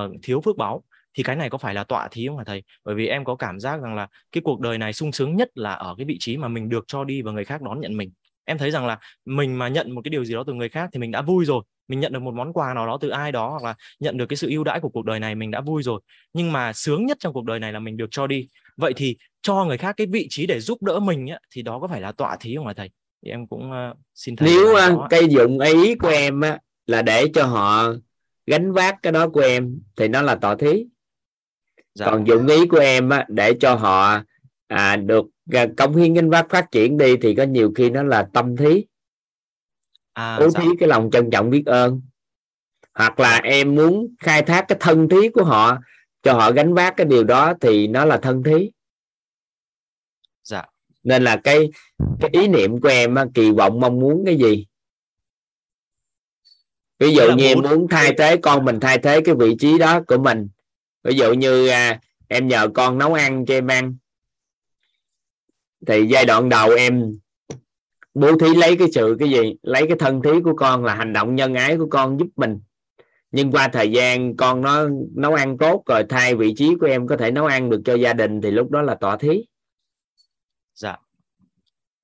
uh, 0.05 0.15
thiếu 0.23 0.41
phước 0.41 0.57
báo 0.57 0.83
thì 1.13 1.23
cái 1.23 1.35
này 1.35 1.49
có 1.49 1.57
phải 1.57 1.73
là 1.73 1.83
tọa 1.83 2.07
thí 2.11 2.27
không 2.27 2.37
hả 2.37 2.43
thầy? 2.43 2.63
Bởi 2.85 2.95
vì 2.95 3.07
em 3.07 3.23
có 3.23 3.35
cảm 3.35 3.59
giác 3.59 3.81
rằng 3.81 3.95
là 3.95 4.07
cái 4.31 4.41
cuộc 4.45 4.59
đời 4.59 4.77
này 4.77 4.93
sung 4.93 5.11
sướng 5.11 5.35
nhất 5.35 5.49
là 5.55 5.73
ở 5.73 5.95
cái 5.97 6.05
vị 6.05 6.17
trí 6.19 6.37
mà 6.37 6.47
mình 6.47 6.69
được 6.69 6.83
cho 6.87 7.03
đi 7.03 7.21
và 7.21 7.31
người 7.31 7.45
khác 7.45 7.61
đón 7.61 7.79
nhận 7.79 7.97
mình. 7.97 8.11
Em 8.45 8.57
thấy 8.57 8.71
rằng 8.71 8.85
là 8.85 8.99
mình 9.25 9.57
mà 9.57 9.67
nhận 9.67 9.91
một 9.91 10.01
cái 10.03 10.09
điều 10.09 10.25
gì 10.25 10.33
đó 10.33 10.43
từ 10.47 10.53
người 10.53 10.69
khác 10.69 10.89
thì 10.93 10.99
mình 10.99 11.11
đã 11.11 11.21
vui 11.21 11.45
rồi. 11.45 11.63
Mình 11.87 11.99
nhận 11.99 12.13
được 12.13 12.19
một 12.19 12.33
món 12.33 12.53
quà 12.53 12.73
nào 12.73 12.87
đó 12.87 12.97
từ 13.01 13.09
ai 13.09 13.31
đó 13.31 13.49
hoặc 13.49 13.63
là 13.63 13.75
nhận 13.99 14.17
được 14.17 14.25
cái 14.25 14.37
sự 14.37 14.49
ưu 14.49 14.63
đãi 14.63 14.79
của 14.79 14.89
cuộc 14.89 15.05
đời 15.05 15.19
này 15.19 15.35
mình 15.35 15.51
đã 15.51 15.61
vui 15.61 15.83
rồi. 15.83 16.01
Nhưng 16.33 16.51
mà 16.51 16.73
sướng 16.73 17.05
nhất 17.05 17.17
trong 17.19 17.33
cuộc 17.33 17.45
đời 17.45 17.59
này 17.59 17.73
là 17.73 17.79
mình 17.79 17.97
được 17.97 18.07
cho 18.11 18.27
đi. 18.27 18.47
Vậy 18.77 18.93
thì 18.95 19.17
cho 19.41 19.65
người 19.65 19.77
khác 19.77 19.95
cái 19.97 20.07
vị 20.07 20.27
trí 20.29 20.45
để 20.45 20.59
giúp 20.59 20.83
đỡ 20.83 20.99
mình 20.99 21.31
ấy, 21.31 21.39
thì 21.51 21.61
đó 21.61 21.79
có 21.79 21.87
phải 21.87 22.01
là 22.01 22.11
tọa 22.11 22.37
thí 22.39 22.55
không 22.55 22.67
hả 22.67 22.73
thầy? 22.73 22.89
Thì 23.27 23.31
em 23.31 23.47
cũng 23.47 23.71
uh, 23.71 23.97
xin 24.15 24.35
thầy 24.35 24.49
nếu 24.49 24.73
uh, 24.73 25.09
cái 25.09 25.27
dụng 25.29 25.59
ý 25.59 25.95
của 25.95 26.07
em 26.07 26.41
á, 26.41 26.59
là 26.85 27.01
để 27.01 27.25
cho 27.33 27.45
họ 27.45 27.93
gánh 28.45 28.71
vác 28.71 28.95
cái 29.03 29.13
đó 29.13 29.29
của 29.29 29.39
em 29.39 29.79
thì 29.95 30.07
nó 30.07 30.21
là 30.21 30.35
tọa 30.35 30.55
thí. 30.55 30.85
Dạ. 31.95 32.05
còn 32.05 32.27
dụng 32.27 32.47
ý 32.47 32.67
của 32.67 32.77
em 32.77 33.09
á, 33.09 33.25
để 33.29 33.53
cho 33.59 33.75
họ 33.75 34.21
à, 34.67 34.95
được 34.95 35.25
à, 35.53 35.67
công 35.77 35.95
hiến 35.95 36.13
gánh 36.13 36.29
vác 36.29 36.49
phát 36.49 36.71
triển 36.71 36.97
đi 36.97 37.17
thì 37.17 37.35
có 37.35 37.43
nhiều 37.43 37.71
khi 37.75 37.89
nó 37.89 38.03
là 38.03 38.27
tâm 38.33 38.55
thí. 38.55 38.85
À, 40.13 40.39
bố 40.39 40.49
dạ. 40.49 40.59
thí 40.59 40.67
cái 40.79 40.89
lòng 40.89 41.09
trân 41.11 41.29
trọng 41.29 41.49
biết 41.49 41.63
ơn. 41.65 42.01
Hoặc 42.93 43.19
là 43.19 43.37
em 43.37 43.75
muốn 43.75 44.15
khai 44.19 44.41
thác 44.41 44.65
cái 44.67 44.77
thân 44.81 45.09
thí 45.09 45.29
của 45.29 45.43
họ 45.43 45.77
cho 46.23 46.33
họ 46.33 46.51
gánh 46.51 46.73
vác 46.73 46.97
cái 46.97 47.05
điều 47.05 47.23
đó 47.23 47.53
thì 47.61 47.87
nó 47.87 48.05
là 48.05 48.17
thân 48.17 48.43
thí 48.43 48.71
nên 51.07 51.23
là 51.23 51.35
cái 51.43 51.69
cái 52.19 52.29
ý 52.33 52.47
niệm 52.47 52.81
của 52.81 52.89
em 52.89 53.15
kỳ 53.33 53.51
vọng 53.51 53.79
mong 53.79 53.99
muốn 53.99 54.23
cái 54.25 54.35
gì? 54.35 54.65
Ví 56.99 57.13
dụ 57.13 57.31
như 57.37 57.45
em 57.45 57.61
muốn 57.61 57.87
thay 57.87 58.13
thế 58.17 58.37
con 58.37 58.65
mình 58.65 58.79
thay 58.79 58.97
thế 58.97 59.21
cái 59.21 59.35
vị 59.35 59.55
trí 59.59 59.77
đó 59.77 60.01
của 60.07 60.17
mình. 60.17 60.47
Ví 61.03 61.15
dụ 61.15 61.33
như 61.33 61.67
à, 61.67 61.99
em 62.27 62.47
nhờ 62.47 62.67
con 62.73 62.97
nấu 62.97 63.13
ăn 63.13 63.45
cho 63.45 63.53
em 63.53 63.67
ăn. 63.67 63.95
Thì 65.87 66.05
giai 66.09 66.25
đoạn 66.25 66.49
đầu 66.49 66.71
em 66.71 67.11
bố 68.13 68.37
thí 68.37 68.55
lấy 68.55 68.77
cái 68.77 68.87
sự 68.93 69.15
cái 69.19 69.29
gì? 69.29 69.55
Lấy 69.61 69.87
cái 69.87 69.97
thân 69.99 70.21
thí 70.21 70.31
của 70.43 70.55
con 70.55 70.85
là 70.85 70.95
hành 70.95 71.13
động 71.13 71.35
nhân 71.35 71.53
ái 71.53 71.77
của 71.77 71.87
con 71.89 72.19
giúp 72.19 72.27
mình. 72.35 72.59
Nhưng 73.31 73.51
qua 73.51 73.67
thời 73.67 73.91
gian 73.91 74.35
con 74.35 74.61
nó 74.61 74.89
nấu 75.15 75.33
ăn 75.33 75.57
tốt 75.57 75.83
rồi 75.85 76.03
thay 76.09 76.35
vị 76.35 76.53
trí 76.57 76.75
của 76.79 76.87
em 76.87 77.07
có 77.07 77.17
thể 77.17 77.31
nấu 77.31 77.45
ăn 77.45 77.69
được 77.69 77.81
cho 77.85 77.95
gia 77.95 78.13
đình 78.13 78.41
thì 78.41 78.51
lúc 78.51 78.71
đó 78.71 78.81
là 78.81 78.95
tọa 78.95 79.17
thí 79.17 79.43
dạ. 80.77 80.97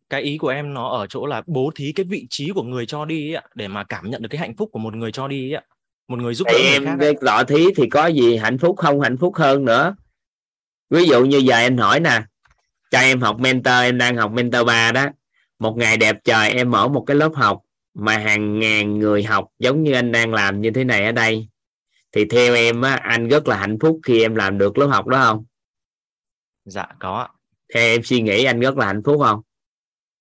Cái 0.10 0.22
ý 0.22 0.38
của 0.38 0.48
em 0.48 0.74
nó 0.74 0.90
ở 0.90 1.08
chỗ 1.08 1.26
là 1.26 1.42
bố 1.48 1.72
thí 1.76 1.92
cái 1.92 2.04
vị 2.04 2.28
trí 2.30 2.52
của 2.56 2.64
người 2.64 2.86
cho 2.86 3.06
đi 3.06 3.34
ấy, 3.34 3.44
để 3.56 3.68
mà 3.68 3.84
cảm 3.84 4.10
nhận 4.10 4.22
được 4.22 4.30
cái 4.32 4.40
hạnh 4.40 4.56
phúc 4.58 4.70
của 4.72 4.80
một 4.80 4.96
người 4.96 5.12
cho 5.12 5.28
đi 5.28 5.52
ấy, 5.52 5.64
một 6.08 6.20
người 6.20 6.34
giúp 6.34 6.46
đỡ 6.46 6.54
người 6.54 6.72
em 6.72 6.86
khác 6.86 6.98
cái 7.00 7.14
tọa 7.22 7.44
thí 7.44 7.66
thì 7.76 7.90
có 7.90 8.08
gì 8.08 8.38
hạnh 8.38 8.58
phúc 8.58 8.78
không 8.78 9.02
hạnh 9.02 9.18
phúc 9.18 9.36
hơn 9.36 9.66
nữa. 9.66 9.96
Ví 10.90 11.06
dụ 11.06 11.26
như 11.26 11.38
giờ 11.38 11.56
anh 11.56 11.78
hỏi 11.78 12.00
nè 12.00 12.22
cho 12.92 13.00
em 13.00 13.22
học 13.22 13.40
mentor 13.40 13.82
em 13.82 13.98
đang 13.98 14.18
học 14.18 14.32
mentor 14.32 14.68
3 14.68 14.92
đó. 14.92 15.06
Một 15.60 15.78
ngày 15.78 15.98
đẹp 15.98 16.18
trời 16.24 16.52
em 16.52 16.72
mở 16.72 16.88
một 16.88 17.04
cái 17.08 17.18
lớp 17.18 17.32
học 17.36 17.62
mà 17.94 18.18
hàng 18.18 18.60
ngàn 18.60 19.00
người 19.00 19.24
học 19.24 19.48
giống 19.60 19.84
như 19.84 19.94
anh 19.94 20.12
đang 20.12 20.34
làm 20.34 20.62
như 20.62 20.72
thế 20.72 20.84
này 20.84 21.06
ở 21.06 21.12
đây. 21.12 21.48
Thì 22.12 22.26
theo 22.26 22.56
em 22.56 22.82
á 22.82 22.96
anh 22.96 23.28
rất 23.28 23.48
là 23.48 23.58
hạnh 23.58 23.78
phúc 23.82 24.00
khi 24.04 24.22
em 24.22 24.36
làm 24.36 24.58
được 24.58 24.78
lớp 24.78 24.88
học 24.88 25.08
đó 25.08 25.18
không? 25.26 25.46
Dạ 26.66 26.88
có 27.00 27.28
theo 27.74 27.84
em 27.84 28.04
suy 28.04 28.22
nghĩ 28.22 28.44
anh 28.44 28.60
rất 28.60 28.78
là 28.78 28.86
hạnh 28.86 29.02
phúc 29.06 29.22
không? 29.24 29.42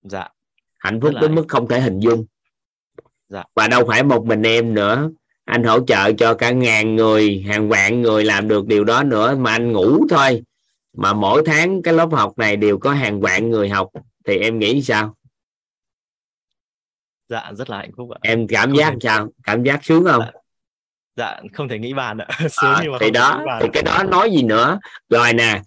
Dạ. 0.03 0.29
Hạnh 0.79 1.01
phúc 1.01 1.13
đến 1.21 1.35
mức 1.35 1.45
không 1.49 1.69
thể 1.69 1.81
hình 1.81 1.99
dung. 2.01 2.27
Dạ. 3.29 3.45
và 3.55 3.69
đâu 3.69 3.85
phải 3.89 4.03
một 4.03 4.27
mình 4.27 4.43
em 4.43 4.75
nữa. 4.75 5.11
Anh 5.45 5.65
hỗ 5.65 5.85
trợ 5.87 6.13
cho 6.13 6.35
cả 6.35 6.51
ngàn 6.51 6.97
người 6.97 7.45
hàng 7.49 7.69
vạn 7.69 8.03
người 8.03 8.25
làm 8.25 8.49
được 8.49 8.67
điều 8.67 8.85
đó 8.85 9.03
nữa 9.03 9.37
mà 9.37 9.51
anh 9.51 9.73
ngủ 9.73 10.07
thôi. 10.11 10.43
Mà 10.97 11.13
mỗi 11.13 11.43
tháng 11.47 11.83
cái 11.83 11.95
lớp 11.95 12.09
học 12.13 12.39
này 12.39 12.57
đều 12.57 12.79
có 12.79 12.91
hàng 12.93 13.21
vạn 13.21 13.51
người 13.51 13.69
học. 13.69 13.89
Thì 14.27 14.37
em 14.39 14.59
nghĩ 14.59 14.83
sao? 14.83 15.15
Dạ 17.29 17.53
rất 17.57 17.71
là 17.71 17.77
hạnh 17.79 17.91
phúc 17.97 18.11
ạ. 18.11 18.19
Em 18.23 18.47
cảm 18.49 18.69
Không 18.71 18.79
giác 18.79 18.91
thể- 18.91 18.99
sao? 19.03 19.29
Cảm 19.43 19.63
giác 19.63 19.85
sướng 19.85 20.05
không? 20.05 20.23
Dạ. 21.17 21.41
Không 21.53 21.69
thể 21.69 21.79
nghĩ 21.79 21.95
bàn 21.95 22.19
ạ. 22.19 22.27
À, 22.57 22.83
thì 23.01 23.11
đó 23.11 23.45
thì 23.61 23.69
cái 23.73 23.83
đó 23.83 24.03
nói 24.03 24.31
gì 24.31 24.43
nữa? 24.43 24.79
Rồi 25.09 25.33
nè 25.33 25.63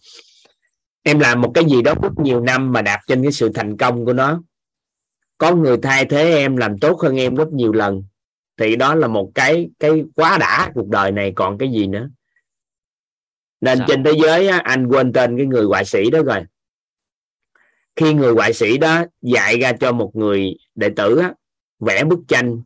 em 1.07 1.19
làm 1.19 1.41
một 1.41 1.51
cái 1.53 1.65
gì 1.65 1.81
đó 1.81 1.93
rất 2.01 2.19
nhiều 2.23 2.41
năm 2.41 2.71
mà 2.71 2.81
đạt 2.81 2.99
trên 3.07 3.23
cái 3.23 3.31
sự 3.31 3.49
thành 3.53 3.77
công 3.77 4.05
của 4.05 4.13
nó. 4.13 4.43
Có 5.37 5.55
người 5.55 5.77
thay 5.77 6.05
thế 6.05 6.31
em 6.31 6.57
làm 6.57 6.79
tốt 6.79 6.99
hơn 7.01 7.15
em 7.15 7.35
rất 7.35 7.47
nhiều 7.53 7.73
lần. 7.73 8.03
Thì 8.57 8.75
đó 8.75 8.95
là 8.95 9.07
một 9.07 9.31
cái 9.35 9.69
cái 9.79 10.03
quá 10.15 10.37
đã 10.37 10.71
cuộc 10.73 10.87
đời 10.87 11.11
này. 11.11 11.33
Còn 11.35 11.57
cái 11.57 11.71
gì 11.71 11.87
nữa? 11.87 12.09
Nên 13.61 13.77
Dạ. 13.79 13.85
trên 13.87 14.03
thế 14.03 14.11
giới 14.21 14.47
á, 14.47 14.57
anh 14.63 14.87
quên 14.87 15.13
tên 15.13 15.37
cái 15.37 15.45
người 15.45 15.63
họa 15.63 15.83
sĩ 15.83 16.09
đó 16.09 16.19
rồi. 16.23 16.43
Khi 17.95 18.13
người 18.13 18.33
họa 18.33 18.51
sĩ 18.51 18.77
đó 18.77 19.03
dạy 19.21 19.59
ra 19.59 19.73
cho 19.79 19.91
một 19.91 20.11
người 20.13 20.57
đệ 20.75 20.89
tử 20.95 21.17
á, 21.17 21.33
vẽ 21.79 22.03
bức 22.03 22.19
tranh 22.27 22.61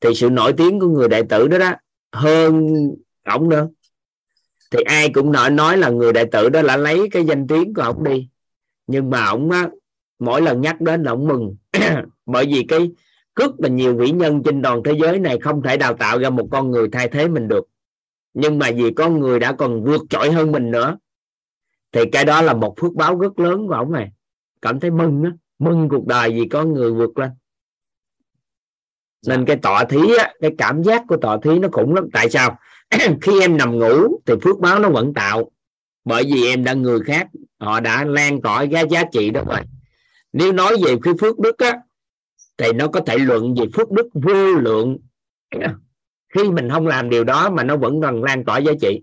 thì 0.00 0.14
sự 0.14 0.30
nổi 0.30 0.52
tiếng 0.56 0.80
của 0.80 0.88
người 0.88 1.08
đệ 1.08 1.22
tử 1.22 1.48
đó 1.48 1.58
đó 1.58 1.72
hơn 2.12 2.68
ổng 3.24 3.48
nữa 3.48 3.68
thì 4.72 4.82
ai 4.82 5.10
cũng 5.10 5.32
nói 5.32 5.50
nói 5.50 5.76
là 5.76 5.90
người 5.90 6.12
đệ 6.12 6.24
tử 6.24 6.48
đó 6.48 6.62
là 6.62 6.76
lấy 6.76 7.08
cái 7.10 7.24
danh 7.24 7.46
tiếng 7.46 7.74
của 7.74 7.82
ông 7.82 8.04
đi. 8.04 8.28
Nhưng 8.86 9.10
mà 9.10 9.24
ông 9.24 9.50
á 9.50 9.68
mỗi 10.18 10.42
lần 10.42 10.60
nhắc 10.60 10.80
đến 10.80 11.02
là 11.02 11.12
ông 11.12 11.28
mừng. 11.28 11.56
Bởi 12.26 12.46
vì 12.46 12.64
cái 12.68 12.90
rất 13.36 13.50
là 13.58 13.68
nhiều 13.68 13.96
vĩ 13.96 14.10
nhân 14.10 14.42
trên 14.42 14.62
toàn 14.62 14.82
thế 14.84 14.92
giới 15.02 15.18
này 15.18 15.38
không 15.38 15.62
thể 15.62 15.76
đào 15.76 15.94
tạo 15.94 16.18
ra 16.18 16.30
một 16.30 16.48
con 16.50 16.70
người 16.70 16.88
thay 16.92 17.08
thế 17.08 17.28
mình 17.28 17.48
được. 17.48 17.68
Nhưng 18.34 18.58
mà 18.58 18.70
vì 18.76 18.92
con 18.92 19.20
người 19.20 19.38
đã 19.38 19.52
còn 19.52 19.84
vượt 19.84 20.00
trội 20.10 20.32
hơn 20.32 20.52
mình 20.52 20.70
nữa 20.70 20.98
thì 21.92 22.00
cái 22.12 22.24
đó 22.24 22.42
là 22.42 22.54
một 22.54 22.74
phước 22.80 22.92
báo 22.94 23.18
rất 23.18 23.38
lớn 23.38 23.68
của 23.68 23.74
ông 23.74 23.92
này. 23.92 24.12
Cảm 24.62 24.80
thấy 24.80 24.90
mừng 24.90 25.22
á 25.24 25.30
mừng 25.58 25.88
cuộc 25.88 26.06
đời 26.06 26.30
vì 26.30 26.48
có 26.48 26.64
người 26.64 26.92
vượt 26.92 27.18
lên. 27.18 27.30
Nên 29.26 29.44
cái 29.44 29.56
tọa 29.56 29.84
thí 29.84 29.98
á, 30.18 30.32
cái 30.40 30.50
cảm 30.58 30.82
giác 30.82 31.02
của 31.08 31.16
tọa 31.16 31.38
thí 31.42 31.58
nó 31.58 31.68
khủng 31.72 31.94
lắm. 31.94 32.08
Tại 32.12 32.30
sao? 32.30 32.58
khi 33.22 33.40
em 33.40 33.56
nằm 33.56 33.78
ngủ 33.78 34.20
thì 34.26 34.34
phước 34.42 34.58
báo 34.58 34.78
nó 34.78 34.88
vẫn 34.90 35.14
tạo. 35.14 35.50
Bởi 36.04 36.24
vì 36.24 36.46
em 36.46 36.64
đã 36.64 36.72
người 36.74 37.00
khác 37.00 37.28
họ 37.58 37.80
đã 37.80 38.04
lan 38.04 38.42
tỏa 38.42 38.66
cái 38.72 38.84
giá 38.90 39.04
trị 39.12 39.30
đó 39.30 39.42
rồi. 39.46 39.60
Nếu 40.32 40.52
nói 40.52 40.76
về 40.84 40.96
cái 41.02 41.14
phước 41.20 41.38
đức 41.38 41.58
á 41.58 41.78
thì 42.56 42.72
nó 42.72 42.88
có 42.88 43.00
thể 43.00 43.18
luận 43.18 43.54
về 43.54 43.64
phước 43.74 43.90
đức 43.90 44.06
vô 44.14 44.44
lượng. 44.44 44.98
Khi 46.34 46.50
mình 46.50 46.70
không 46.70 46.86
làm 46.86 47.10
điều 47.10 47.24
đó 47.24 47.50
mà 47.50 47.64
nó 47.64 47.76
vẫn 47.76 48.00
còn 48.00 48.24
lan 48.24 48.44
tỏa 48.44 48.58
giá 48.58 48.72
trị. 48.80 49.00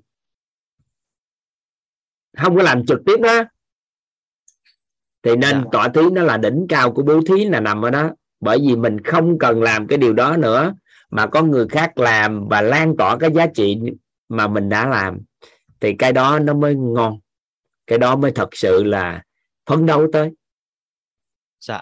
Không 2.38 2.56
có 2.56 2.64
làm 2.64 2.86
trực 2.86 3.00
tiếp 3.06 3.18
đó 3.22 3.44
thì 5.24 5.36
nên 5.36 5.56
Dạ. 5.56 5.64
tọa 5.72 5.90
thí 5.90 6.02
nó 6.12 6.24
là 6.24 6.38
đỉnh 6.38 6.66
cao 6.70 6.92
của 6.92 7.04
bố 7.04 7.22
thí 7.22 7.46
là 7.46 7.60
nằm 7.60 7.82
ở 7.86 7.90
đó. 7.92 8.10
Bởi 8.40 8.60
vì 8.68 8.76
mình 8.76 9.02
không 9.04 9.40
cần 9.40 9.62
làm 9.62 9.88
cái 9.88 9.98
điều 9.98 10.14
đó 10.14 10.38
nữa 10.38 10.74
mà 11.10 11.28
có 11.28 11.44
người 11.44 11.68
khác 11.68 11.98
làm 11.98 12.48
và 12.48 12.62
lan 12.62 12.96
tỏa 12.98 13.18
cái 13.18 13.30
giá 13.34 13.48
trị 13.56 13.78
mà 14.30 14.48
mình 14.48 14.70
đã 14.70 14.88
làm 14.88 15.20
thì 15.80 15.96
cái 16.00 16.14
đó 16.14 16.40
nó 16.40 16.54
mới 16.54 16.76
ngon 16.76 17.20
cái 17.88 17.98
đó 17.98 18.16
mới 18.16 18.32
thật 18.32 18.50
sự 18.52 18.84
là 18.84 19.24
phấn 19.66 19.86
đấu 19.86 20.08
tới 20.14 20.32
Dạ. 21.60 21.82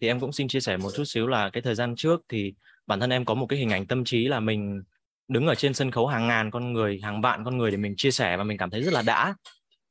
Thì 0.00 0.06
em 0.06 0.20
cũng 0.20 0.32
xin 0.32 0.48
chia 0.48 0.60
sẻ 0.60 0.76
một 0.76 0.90
chút 0.94 1.04
xíu 1.04 1.26
là 1.26 1.50
cái 1.50 1.62
thời 1.62 1.74
gian 1.74 1.96
trước 1.96 2.20
thì 2.28 2.54
bản 2.86 3.00
thân 3.00 3.10
em 3.10 3.24
có 3.24 3.34
một 3.34 3.46
cái 3.46 3.58
hình 3.58 3.70
ảnh 3.70 3.86
tâm 3.86 4.04
trí 4.04 4.28
là 4.28 4.40
mình 4.40 4.82
đứng 5.28 5.46
ở 5.46 5.54
trên 5.54 5.74
sân 5.74 5.90
khấu 5.90 6.06
hàng 6.06 6.28
ngàn 6.28 6.50
con 6.50 6.72
người, 6.72 7.00
hàng 7.02 7.20
vạn 7.20 7.44
con 7.44 7.58
người 7.58 7.70
để 7.70 7.76
mình 7.76 7.94
chia 7.96 8.10
sẻ 8.10 8.36
và 8.36 8.44
mình 8.44 8.58
cảm 8.58 8.70
thấy 8.70 8.82
rất 8.82 8.92
là 8.92 9.02
đã. 9.02 9.34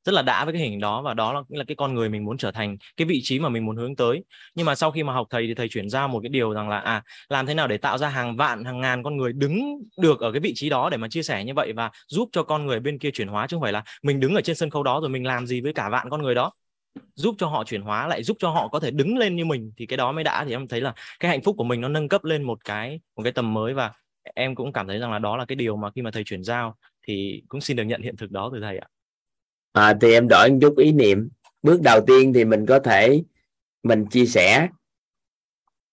Rất 0.10 0.16
là 0.16 0.22
đã 0.22 0.46
với 0.46 0.54
cái 0.54 0.62
hình 0.62 0.80
đó 0.80 1.02
và 1.02 1.14
đó 1.14 1.34
là, 1.34 1.42
là 1.50 1.64
cái 1.68 1.76
con 1.76 1.94
người 1.94 2.10
mình 2.10 2.26
muốn 2.26 2.38
trở 2.38 2.52
thành, 2.52 2.78
cái 2.98 3.06
vị 3.06 3.20
trí 3.24 3.40
mà 3.40 3.50
mình 3.50 3.66
muốn 3.66 3.76
hướng 3.76 3.96
tới. 3.96 4.24
Nhưng 4.56 4.66
mà 4.66 4.76
sau 4.76 4.92
khi 4.92 5.04
mà 5.04 5.14
học 5.14 5.28
thầy 5.30 5.48
thì 5.48 5.54
thầy 5.54 5.70
chuyển 5.70 5.90
giao 5.90 6.08
một 6.08 6.20
cái 6.24 6.30
điều 6.30 6.54
rằng 6.54 6.70
là 6.70 6.80
à 6.80 7.04
làm 7.30 7.46
thế 7.46 7.54
nào 7.54 7.68
để 7.68 7.78
tạo 7.78 7.98
ra 7.98 8.10
hàng 8.10 8.36
vạn, 8.36 8.64
hàng 8.64 8.82
ngàn 8.82 9.04
con 9.04 9.18
người 9.18 9.34
đứng 9.34 9.60
được 10.02 10.20
ở 10.20 10.32
cái 10.32 10.40
vị 10.40 10.54
trí 10.56 10.70
đó 10.70 10.90
để 10.90 10.98
mà 10.98 11.08
chia 11.10 11.24
sẻ 11.24 11.44
như 11.44 11.54
vậy 11.54 11.74
và 11.74 11.92
giúp 12.08 12.30
cho 12.32 12.44
con 12.44 12.66
người 12.66 12.80
bên 12.80 13.00
kia 13.00 13.12
chuyển 13.12 13.28
hóa 13.28 13.48
chứ 13.48 13.56
không 13.56 13.62
phải 13.62 13.72
là 13.72 13.84
mình 14.04 14.20
đứng 14.20 14.36
ở 14.36 14.42
trên 14.42 14.56
sân 14.56 14.70
khấu 14.70 14.84
đó 14.84 15.00
rồi 15.00 15.10
mình 15.10 15.26
làm 15.26 15.48
gì 15.48 15.62
với 15.62 15.74
cả 15.74 15.90
vạn 15.90 16.10
con 16.10 16.22
người 16.22 16.36
đó. 16.36 16.52
Giúp 17.16 17.36
cho 17.38 17.48
họ 17.48 17.64
chuyển 17.64 17.82
hóa 17.82 18.08
lại 18.08 18.24
giúp 18.24 18.38
cho 18.40 18.50
họ 18.50 18.68
có 18.68 18.80
thể 18.80 18.92
đứng 18.92 19.18
lên 19.18 19.36
như 19.36 19.46
mình 19.46 19.72
thì 19.78 19.86
cái 19.86 19.98
đó 19.98 20.12
mới 20.12 20.24
đã. 20.24 20.46
Thì 20.46 20.52
em 20.52 20.68
thấy 20.68 20.82
là 20.82 20.94
cái 21.20 21.32
hạnh 21.32 21.42
phúc 21.44 21.56
của 21.58 21.64
mình 21.64 21.82
nó 21.82 21.88
nâng 21.88 22.10
cấp 22.10 22.24
lên 22.24 22.44
một 22.44 22.66
cái 22.66 23.00
một 23.16 23.24
cái 23.24 23.32
tầm 23.32 23.54
mới 23.54 23.74
và 23.74 23.92
em 24.36 24.56
cũng 24.56 24.74
cảm 24.74 24.88
thấy 24.88 25.00
rằng 25.00 25.12
là 25.12 25.20
đó 25.20 25.38
là 25.38 25.46
cái 25.46 25.56
điều 25.56 25.76
mà 25.78 25.92
khi 25.96 26.02
mà 26.02 26.12
thầy 26.12 26.24
chuyển 26.24 26.44
giao 26.44 26.76
thì 27.08 27.44
cũng 27.48 27.62
xin 27.62 27.78
được 27.78 27.84
nhận 27.84 28.02
hiện 28.02 28.16
thực 28.18 28.32
đó 28.32 28.50
từ 28.54 28.60
thầy 28.62 28.78
ạ 28.78 28.88
à, 29.72 29.98
thì 30.02 30.14
em 30.14 30.28
đổi 30.28 30.52
một 30.52 30.58
chút 30.62 30.78
ý 30.78 30.92
niệm. 30.92 31.30
Bước 31.64 31.82
đầu 31.82 32.02
tiên 32.08 32.34
thì 32.34 32.46
mình 32.46 32.66
có 32.66 32.80
thể 32.80 33.24
mình 33.84 34.06
chia 34.06 34.26
sẻ. 34.26 34.70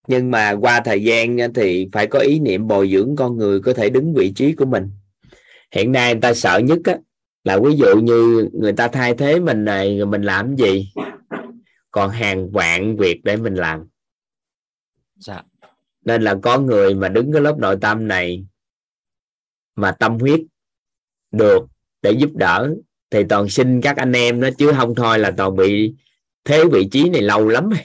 Nhưng 0.08 0.30
mà 0.30 0.50
qua 0.60 0.80
thời 0.84 1.02
gian 1.02 1.36
thì 1.54 1.88
phải 1.92 2.06
có 2.06 2.18
ý 2.18 2.38
niệm 2.38 2.66
bồi 2.66 2.90
dưỡng 2.92 3.16
con 3.16 3.36
người 3.36 3.60
có 3.60 3.72
thể 3.72 3.90
đứng 3.90 4.14
vị 4.14 4.32
trí 4.32 4.52
của 4.52 4.64
mình. 4.64 4.90
Hiện 5.72 5.92
nay 5.92 6.14
người 6.14 6.20
ta 6.20 6.34
sợ 6.34 6.58
nhất 6.58 6.78
á, 6.84 6.98
là 7.44 7.58
ví 7.58 7.76
dụ 7.76 8.00
như 8.02 8.48
người 8.52 8.72
ta 8.72 8.88
thay 8.88 9.14
thế 9.14 9.40
mình 9.40 9.64
này 9.64 9.98
rồi 9.98 10.06
mình 10.06 10.22
làm 10.22 10.56
gì? 10.56 10.92
Còn 11.90 12.10
hàng 12.10 12.50
vạn 12.50 12.96
việc 12.96 13.20
để 13.24 13.36
mình 13.36 13.54
làm. 13.54 13.88
Dạ. 15.16 15.42
Nên 16.04 16.22
là 16.22 16.36
có 16.42 16.58
người 16.58 16.94
mà 16.94 17.08
đứng 17.08 17.32
cái 17.32 17.42
lớp 17.42 17.58
nội 17.58 17.76
tâm 17.80 18.08
này 18.08 18.46
mà 19.76 19.92
tâm 19.92 20.18
huyết 20.18 20.40
được 21.30 21.66
để 22.02 22.10
giúp 22.10 22.30
đỡ 22.34 22.74
thì 23.10 23.24
toàn 23.28 23.48
xin 23.48 23.80
các 23.80 23.96
anh 23.96 24.12
em 24.12 24.40
đó 24.40 24.48
chứ 24.58 24.72
không 24.76 24.94
thôi 24.94 25.18
là 25.18 25.30
toàn 25.36 25.56
bị 25.56 25.94
thế 26.44 26.64
vị 26.72 26.88
trí 26.92 27.08
này 27.08 27.22
lâu 27.22 27.48
lắm 27.48 27.68
rồi. 27.70 27.80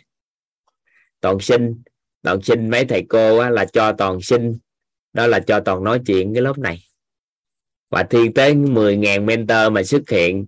toàn 1.19 1.39
xin 1.39 1.81
toàn 2.21 2.41
xin 2.41 2.69
mấy 2.69 2.85
thầy 2.85 3.05
cô 3.09 3.37
á, 3.37 3.49
là 3.49 3.65
cho 3.65 3.91
toàn 3.91 4.21
xin 4.21 4.57
đó 5.13 5.27
là 5.27 5.39
cho 5.39 5.59
toàn 5.59 5.83
nói 5.83 6.01
chuyện 6.05 6.33
cái 6.33 6.43
lớp 6.43 6.57
này. 6.57 6.83
Và 7.89 8.03
thiên 8.03 8.33
tới 8.33 8.53
10.000 8.53 9.23
mentor 9.23 9.71
mà 9.71 9.83
xuất 9.83 10.09
hiện 10.09 10.45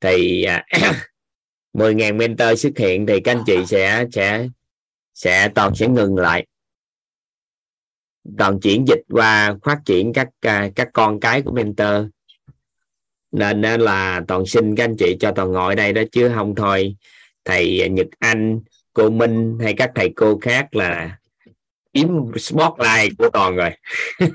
thì 0.00 0.44
à, 0.44 0.64
10.000 1.72 2.16
mentor 2.16 2.60
xuất 2.60 2.78
hiện 2.78 3.06
thì 3.06 3.20
các 3.20 3.32
anh 3.32 3.42
chị 3.46 3.56
sẽ 3.66 4.06
sẽ 4.12 4.48
sẽ 5.14 5.48
toàn 5.54 5.74
sẽ 5.74 5.88
ngừng 5.88 6.16
lại. 6.16 6.46
Toàn 8.38 8.60
chuyển 8.60 8.84
dịch 8.88 9.00
qua 9.08 9.56
phát 9.62 9.78
triển 9.84 10.12
các 10.12 10.28
à, 10.40 10.70
các 10.74 10.88
con 10.92 11.20
cái 11.20 11.42
của 11.42 11.52
mentor 11.52 12.06
nên 13.32 13.80
là 13.80 14.22
toàn 14.28 14.46
xin 14.46 14.76
các 14.76 14.84
anh 14.84 14.96
chị 14.98 15.16
cho 15.20 15.32
toàn 15.32 15.52
ngồi 15.52 15.76
đây 15.76 15.92
đó, 15.92 16.02
chứ 16.12 16.30
không 16.34 16.54
thôi. 16.54 16.96
Thầy 17.44 17.88
Nhật 17.90 18.06
Anh, 18.18 18.60
cô 18.92 19.10
Minh 19.10 19.58
hay 19.62 19.74
các 19.74 19.90
thầy 19.94 20.12
cô 20.16 20.38
khác 20.38 20.76
là 20.76 21.18
kiếm 21.92 22.08
spotlight 22.36 23.18
của 23.18 23.30
toàn 23.32 23.56
rồi. 23.56 23.70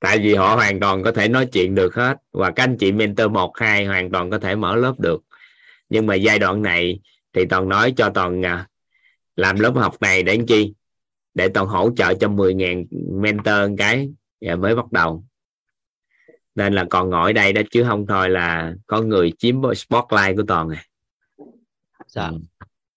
Tại 0.00 0.18
vì 0.18 0.34
họ 0.34 0.54
hoàn 0.54 0.80
toàn 0.80 1.02
có 1.02 1.12
thể 1.12 1.28
nói 1.28 1.46
chuyện 1.46 1.74
được 1.74 1.94
hết. 1.94 2.16
Và 2.32 2.50
các 2.50 2.62
anh 2.62 2.76
chị 2.76 2.92
mentor 2.92 3.30
một, 3.30 3.52
hai 3.58 3.84
hoàn 3.84 4.10
toàn 4.10 4.30
có 4.30 4.38
thể 4.38 4.56
mở 4.56 4.76
lớp 4.76 4.94
được. 5.00 5.22
Nhưng 5.88 6.06
mà 6.06 6.14
giai 6.14 6.38
đoạn 6.38 6.62
này 6.62 7.00
thì 7.32 7.44
toàn 7.44 7.68
nói 7.68 7.94
cho 7.96 8.10
toàn 8.10 8.46
à, 8.46 8.68
làm 9.36 9.60
lớp 9.60 9.72
học 9.74 9.96
này 10.00 10.22
để 10.22 10.36
làm 10.36 10.46
chi? 10.46 10.74
Để 11.34 11.48
toàn 11.48 11.66
hỗ 11.66 11.90
trợ 11.96 12.14
cho 12.14 12.28
10.000 12.28 12.86
mentor 13.20 13.70
một 13.70 13.74
cái 13.78 14.08
và 14.40 14.56
mới 14.56 14.74
bắt 14.74 14.92
đầu 14.92 15.24
nên 16.56 16.72
là 16.72 16.84
còn 16.90 17.10
ngồi 17.10 17.32
đây 17.32 17.52
đó 17.52 17.62
chứ 17.70 17.84
không 17.84 18.06
thôi 18.06 18.30
là 18.30 18.74
có 18.86 19.00
người 19.02 19.32
chiếm 19.38 19.62
spotlight 19.74 20.36
của 20.36 20.44
toàn 20.48 20.68
này. 20.68 20.84
dạ 22.06 22.28
Ừ. 22.28 22.38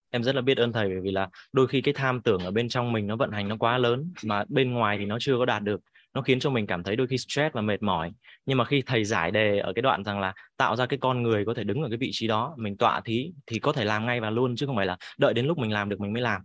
em 0.09 0.23
rất 0.23 0.35
là 0.35 0.41
biết 0.41 0.57
ơn 0.57 0.73
thầy 0.73 0.87
bởi 0.87 0.99
vì 1.03 1.11
là 1.11 1.29
đôi 1.53 1.67
khi 1.67 1.81
cái 1.81 1.93
tham 1.93 2.21
tưởng 2.21 2.39
ở 2.39 2.51
bên 2.51 2.69
trong 2.69 2.91
mình 2.91 3.07
nó 3.07 3.15
vận 3.15 3.31
hành 3.31 3.47
nó 3.47 3.55
quá 3.59 3.77
lớn 3.77 4.13
mà 4.23 4.43
bên 4.49 4.73
ngoài 4.73 4.97
thì 4.97 5.05
nó 5.05 5.17
chưa 5.19 5.37
có 5.37 5.45
đạt 5.45 5.63
được 5.63 5.81
nó 6.13 6.21
khiến 6.21 6.39
cho 6.39 6.49
mình 6.49 6.67
cảm 6.67 6.83
thấy 6.83 6.95
đôi 6.95 7.07
khi 7.07 7.17
stress 7.17 7.53
và 7.53 7.61
mệt 7.61 7.83
mỏi 7.83 8.11
nhưng 8.45 8.57
mà 8.57 8.65
khi 8.65 8.83
thầy 8.85 9.05
giải 9.05 9.31
đề 9.31 9.59
ở 9.59 9.73
cái 9.75 9.81
đoạn 9.81 10.03
rằng 10.03 10.19
là 10.19 10.33
tạo 10.57 10.75
ra 10.75 10.85
cái 10.85 10.99
con 11.01 11.23
người 11.23 11.45
có 11.45 11.53
thể 11.53 11.63
đứng 11.63 11.83
ở 11.83 11.89
cái 11.89 11.97
vị 11.97 12.09
trí 12.13 12.27
đó, 12.27 12.55
mình 12.57 12.77
tọa 12.77 13.01
thí 13.01 13.31
thì 13.45 13.59
có 13.59 13.71
thể 13.73 13.85
làm 13.85 14.05
ngay 14.05 14.21
và 14.21 14.29
luôn 14.29 14.55
chứ 14.55 14.65
không 14.65 14.75
phải 14.75 14.85
là 14.85 14.97
đợi 15.17 15.33
đến 15.33 15.45
lúc 15.45 15.57
mình 15.57 15.71
làm 15.71 15.89
được 15.89 15.99
mình 15.99 16.13
mới 16.13 16.21
làm 16.21 16.41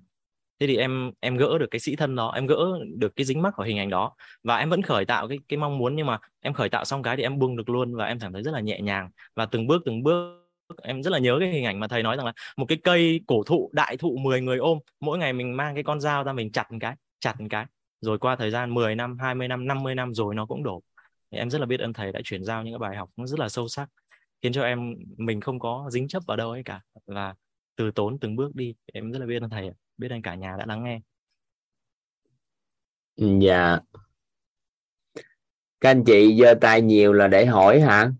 thế 0.60 0.66
thì 0.66 0.76
em 0.76 1.12
em 1.20 1.36
gỡ 1.36 1.58
được 1.58 1.66
cái 1.70 1.80
sĩ 1.80 1.96
thân 1.96 2.16
đó, 2.16 2.32
em 2.34 2.46
gỡ 2.46 2.56
được 2.98 3.16
cái 3.16 3.24
dính 3.24 3.42
mắc 3.42 3.54
khỏi 3.54 3.68
hình 3.68 3.78
ảnh 3.78 3.90
đó. 3.90 4.14
Và 4.42 4.56
em 4.56 4.70
vẫn 4.70 4.82
khởi 4.82 5.04
tạo 5.04 5.28
cái 5.28 5.38
cái 5.48 5.56
mong 5.56 5.78
muốn, 5.78 5.96
nhưng 5.96 6.06
mà 6.06 6.18
em 6.40 6.52
khởi 6.52 6.68
tạo 6.68 6.84
xong 6.84 7.02
cái 7.02 7.16
thì 7.16 7.22
em 7.22 7.38
buông 7.38 7.56
được 7.56 7.68
luôn 7.68 7.94
và 7.94 8.06
em 8.06 8.18
cảm 8.20 8.32
thấy 8.32 8.42
rất 8.42 8.50
là 8.54 8.60
nhẹ 8.60 8.80
nhàng. 8.80 9.10
Và 9.36 9.46
từng 9.46 9.66
bước 9.66 9.82
từng 9.84 10.02
bước, 10.02 10.44
em 10.82 11.02
rất 11.02 11.10
là 11.10 11.18
nhớ 11.18 11.36
cái 11.40 11.50
hình 11.50 11.64
ảnh 11.64 11.80
mà 11.80 11.88
thầy 11.88 12.02
nói 12.02 12.16
rằng 12.16 12.26
là 12.26 12.32
một 12.56 12.66
cái 12.68 12.78
cây 12.84 13.20
cổ 13.26 13.42
thụ, 13.42 13.70
đại 13.72 13.96
thụ 13.96 14.16
10 14.16 14.40
người 14.40 14.58
ôm, 14.58 14.78
mỗi 15.00 15.18
ngày 15.18 15.32
mình 15.32 15.56
mang 15.56 15.74
cái 15.74 15.84
con 15.84 16.00
dao 16.00 16.24
ra 16.24 16.32
mình 16.32 16.52
chặt 16.52 16.72
một 16.72 16.78
cái, 16.80 16.94
chặt 17.20 17.40
một 17.40 17.46
cái. 17.50 17.66
Rồi 18.00 18.18
qua 18.18 18.36
thời 18.36 18.50
gian 18.50 18.74
10 18.74 18.94
năm 18.94 19.18
20 19.18 19.48
năm 19.48 19.66
50 19.66 19.94
năm 19.94 20.14
rồi 20.14 20.34
nó 20.34 20.46
cũng 20.46 20.62
đổ. 20.62 20.82
Thì 21.32 21.38
em 21.38 21.50
rất 21.50 21.60
là 21.60 21.66
biết 21.66 21.80
ơn 21.80 21.92
thầy 21.92 22.12
đã 22.12 22.20
chuyển 22.24 22.44
giao 22.44 22.62
những 22.62 22.74
cái 22.74 22.78
bài 22.88 22.96
học 22.96 23.10
rất 23.16 23.40
là 23.40 23.48
sâu 23.48 23.68
sắc, 23.68 23.88
khiến 24.42 24.52
cho 24.52 24.62
em, 24.62 24.94
mình 25.16 25.40
không 25.40 25.58
có 25.58 25.88
dính 25.90 26.08
chấp 26.08 26.22
vào 26.26 26.36
đâu 26.36 26.50
ấy 26.50 26.62
cả. 26.64 26.80
Và 27.06 27.34
từ 27.76 27.90
tốn 27.90 28.18
từng 28.18 28.36
bước 28.36 28.54
đi, 28.54 28.74
em 28.92 29.12
rất 29.12 29.18
là 29.18 29.26
biết 29.26 29.42
ơn 29.42 29.50
thầy 29.50 29.70
biết 29.98 30.08
ơn 30.10 30.22
cả 30.22 30.34
nhà 30.34 30.56
đã 30.58 30.66
lắng 30.66 30.84
nghe. 30.84 31.00
Ừ, 33.16 33.26
dạ. 33.42 33.78
Các 35.80 35.90
anh 35.90 36.04
chị 36.04 36.38
giơ 36.40 36.54
tay 36.60 36.82
nhiều 36.82 37.12
là 37.12 37.28
để 37.28 37.46
hỏi 37.46 37.80
hả? 37.80 38.12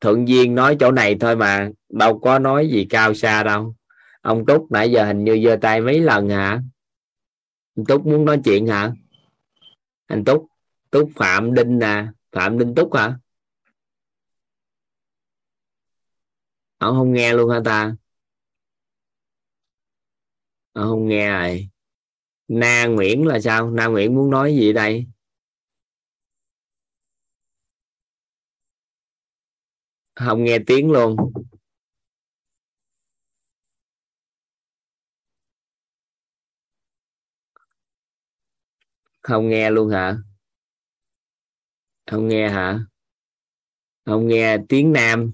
Thuận 0.00 0.28
duyên 0.28 0.54
nói 0.54 0.76
chỗ 0.80 0.92
này 0.92 1.16
thôi 1.20 1.36
mà, 1.36 1.70
đâu 1.88 2.18
có 2.18 2.38
nói 2.38 2.68
gì 2.68 2.86
cao 2.90 3.14
xa 3.14 3.42
đâu. 3.42 3.74
Ông 4.20 4.46
túc 4.46 4.72
nãy 4.72 4.90
giờ 4.90 5.04
hình 5.06 5.24
như 5.24 5.40
giơ 5.44 5.56
tay 5.62 5.80
mấy 5.80 6.00
lần 6.00 6.28
hả? 6.28 6.62
Anh 7.76 7.84
túc 7.88 8.06
muốn 8.06 8.24
nói 8.24 8.40
chuyện 8.44 8.66
hả? 8.66 8.92
Anh 10.06 10.24
túc 10.24 10.46
túc 10.90 11.10
phạm 11.16 11.54
đinh 11.54 11.78
nè. 11.78 12.06
Phạm 12.32 12.58
đinh 12.58 12.74
túc 12.74 12.94
hả? 12.94 13.18
Ông 16.78 16.96
không 16.96 17.12
nghe 17.12 17.32
luôn 17.34 17.50
hả 17.50 17.60
ta? 17.64 17.94
À, 20.72 20.82
không 20.82 21.08
nghe 21.08 21.30
rồi. 21.30 21.68
Na 22.48 22.86
nguyễn 22.86 23.26
là 23.26 23.40
sao? 23.40 23.70
Na 23.70 23.86
nguyễn 23.86 24.14
muốn 24.14 24.30
nói 24.30 24.54
gì 24.54 24.72
đây? 24.72 25.06
Không 30.14 30.44
nghe 30.44 30.58
tiếng 30.66 30.90
luôn. 30.90 31.16
Không 39.22 39.48
nghe 39.48 39.70
luôn 39.70 39.90
hả? 39.90 40.16
Không 42.10 42.28
nghe 42.28 42.48
hả? 42.48 42.80
Không 44.04 44.28
nghe 44.28 44.58
tiếng 44.68 44.92
nam. 44.92 45.32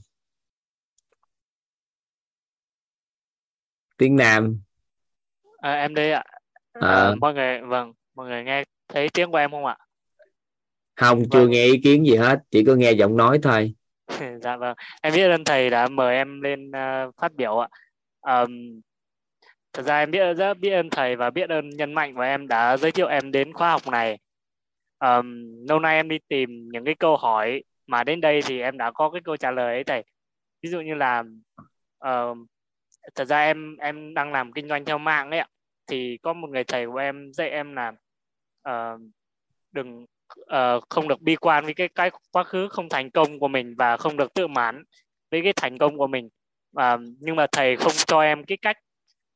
Tiếng 3.99 4.17
nam 4.17 4.66
à, 5.67 5.75
em 5.75 5.95
đây 5.95 6.13
ạ. 6.13 6.25
À. 6.73 6.89
à, 6.89 7.15
mọi 7.21 7.35
người 7.35 7.61
vâng 7.61 7.93
mọi 8.15 8.29
người 8.29 8.45
nghe 8.45 8.65
thấy 8.89 9.09
tiếng 9.15 9.31
của 9.31 9.39
em 9.39 9.51
không 9.51 9.67
ạ? 9.67 9.77
Không 10.97 11.23
chưa 11.31 11.41
vâng. 11.41 11.51
nghe 11.51 11.65
ý 11.65 11.81
kiến 11.85 12.07
gì 12.07 12.17
hết 12.17 12.39
chỉ 12.51 12.65
có 12.65 12.75
nghe 12.75 12.93
giọng 12.93 13.17
nói 13.17 13.39
thôi. 13.43 13.75
Dạ 14.43 14.57
vâng. 14.57 14.77
Em 15.03 15.15
biết 15.15 15.31
ơn 15.31 15.45
thầy 15.45 15.71
đã 15.71 15.89
mời 15.89 16.17
em 16.17 16.41
lên 16.41 16.71
uh, 16.71 17.15
phát 17.17 17.35
biểu 17.35 17.59
ạ. 17.59 17.69
Um, 18.21 18.81
thật 19.73 19.83
ra 19.83 19.99
em 19.99 20.11
biết 20.11 20.35
rất 20.35 20.59
biết 20.59 20.71
ơn 20.71 20.91
thầy 20.91 21.17
và 21.17 21.31
biết 21.31 21.51
ơn 21.51 21.71
nhân 21.71 21.95
mạnh 21.95 22.15
của 22.15 22.21
em 22.21 22.49
đã 22.49 22.77
giới 22.77 22.93
thiệu 22.93 23.07
em 23.07 23.33
đến 23.33 23.53
khóa 23.53 23.71
học 23.71 23.89
này. 23.89 24.19
Um, 24.99 25.27
lâu 25.69 25.79
nay 25.79 25.97
em 25.97 26.09
đi 26.09 26.19
tìm 26.29 26.69
những 26.73 26.85
cái 26.85 26.95
câu 26.95 27.17
hỏi 27.17 27.63
mà 27.87 28.05
đến 28.05 28.21
đây 28.21 28.41
thì 28.47 28.61
em 28.61 28.79
đã 28.79 28.91
có 28.91 29.11
cái 29.11 29.21
câu 29.25 29.37
trả 29.37 29.51
lời 29.51 29.75
ấy 29.75 29.85
thầy. 29.85 30.05
Ví 30.63 30.71
dụ 30.71 30.81
như 30.81 30.95
là 30.95 31.25
uh, 32.09 32.39
thật 33.15 33.25
ra 33.25 33.41
em 33.41 33.77
em 33.77 34.15
đang 34.15 34.33
làm 34.33 34.53
kinh 34.53 34.69
doanh 34.69 34.85
theo 34.85 34.99
mạng 34.99 35.31
ấy 35.31 35.39
ạ 35.41 35.49
thì 35.87 36.19
có 36.23 36.33
một 36.33 36.51
người 36.51 36.65
thầy 36.65 36.87
của 36.87 36.97
em 36.97 37.33
dạy 37.33 37.51
em 37.51 37.75
là 37.75 37.93
uh, 38.69 39.01
đừng 39.73 40.07
uh, 40.41 40.85
không 40.89 41.09
được 41.09 41.21
bi 41.21 41.37
quan 41.37 41.65
với 41.65 41.75
cái 41.75 41.89
cái 41.89 42.11
quá 42.33 42.45
khứ 42.45 42.69
không 42.69 42.89
thành 42.89 43.11
công 43.11 43.39
của 43.39 43.49
mình 43.49 43.75
và 43.79 43.97
không 43.97 44.17
được 44.17 44.35
tự 44.35 44.47
mãn 44.47 44.85
với 45.31 45.43
cái 45.43 45.53
thành 45.57 45.79
công 45.79 45.99
của 45.99 46.07
mình. 46.07 46.29
Uh, 46.77 47.01
nhưng 47.21 47.37
mà 47.37 47.47
thầy 47.53 47.77
không 47.77 47.93
cho 48.07 48.21
em 48.21 48.45
cái 48.45 48.59
cách 48.63 48.79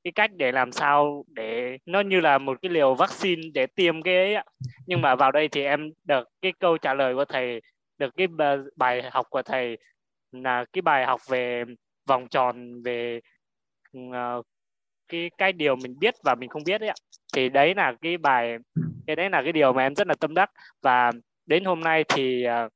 cái 0.05 0.13
cách 0.13 0.31
để 0.37 0.53
làm 0.53 0.73
sao 0.73 1.25
để 1.29 1.79
nó 1.87 2.01
như 2.01 2.21
là 2.21 2.39
một 2.39 2.59
cái 2.63 2.71
liều 2.71 2.95
vaccine 2.95 3.43
để 3.55 3.67
tiêm 3.67 4.03
cái 4.03 4.35
ấy 4.35 4.45
nhưng 4.87 5.01
mà 5.03 5.15
vào 5.15 5.33
đây 5.33 5.49
thì 5.49 5.65
em 5.65 5.91
được 6.05 6.29
cái 6.43 6.53
câu 6.59 6.79
trả 6.79 6.95
lời 6.95 7.15
của 7.15 7.25
thầy 7.25 7.61
được 7.99 8.15
cái 8.17 8.27
bài 8.77 9.03
học 9.13 9.27
của 9.31 9.43
thầy 9.43 9.79
là 10.33 10.65
cái 10.73 10.83
bài 10.83 11.07
học 11.07 11.21
về 11.29 11.65
vòng 12.07 12.29
tròn 12.29 12.83
về 12.83 13.21
uh, 13.99 14.47
cái 15.11 15.31
cái 15.39 15.53
điều 15.53 15.77
mình 15.77 15.99
biết 15.99 16.15
và 16.25 16.35
mình 16.35 16.49
không 16.49 16.65
biết 16.67 16.81
ấy 16.81 16.89
ạ. 16.89 16.95
Thì 17.35 17.49
đấy 17.49 17.75
là 17.75 17.95
cái 18.03 18.17
bài 18.17 18.57
cái 19.07 19.17
đấy 19.17 19.31
là 19.31 19.43
cái 19.43 19.53
điều 19.53 19.73
mà 19.73 19.83
em 19.83 19.95
rất 19.95 20.07
là 20.07 20.15
tâm 20.21 20.35
đắc. 20.35 20.51
Và 20.83 21.13
đến 21.47 21.65
hôm 21.65 21.81
nay 21.81 22.05
thì 22.09 22.47
uh, 22.67 22.73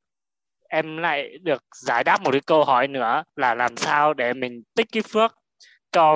em 0.69 0.97
lại 0.97 1.39
được 1.43 1.62
giải 1.74 2.05
đáp 2.05 2.23
một 2.23 2.31
cái 2.31 2.40
câu 2.47 2.65
hỏi 2.65 2.89
nữa 2.89 3.23
là 3.36 3.55
làm 3.55 3.77
sao 3.77 4.15
để 4.15 4.32
mình 4.32 4.62
tích 4.74 4.86
cái 4.93 5.02
phước 5.12 5.39
cho 5.93 6.15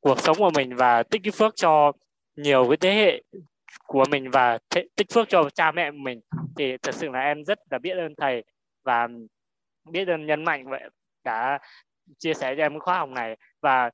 cuộc 0.00 0.20
sống 0.20 0.36
của 0.38 0.50
mình 0.54 0.76
và 0.76 1.02
tích 1.02 1.20
cái 1.24 1.32
phước 1.32 1.56
cho 1.56 1.92
nhiều 2.36 2.68
cái 2.68 2.76
thế 2.76 2.94
hệ 2.94 3.22
của 3.86 4.04
mình 4.10 4.30
và 4.30 4.58
thế, 4.70 4.84
tích 4.96 5.06
phước 5.14 5.28
cho 5.28 5.50
cha 5.50 5.72
mẹ 5.72 5.90
mình. 5.90 6.20
Thì 6.56 6.76
thật 6.82 6.94
sự 6.94 7.08
là 7.08 7.20
em 7.20 7.44
rất 7.44 7.58
là 7.70 7.78
biết 7.78 7.96
ơn 7.96 8.14
thầy 8.16 8.44
và 8.84 9.08
biết 9.90 10.08
ơn 10.08 10.26
nhân 10.26 10.44
mạnh 10.44 10.64
vậy 10.68 10.82
đã 11.24 11.58
chia 12.18 12.34
sẻ 12.34 12.54
cho 12.56 12.62
em 12.62 12.78
khóa 12.78 12.98
học 12.98 13.08
này. 13.08 13.36
Và 13.60 13.90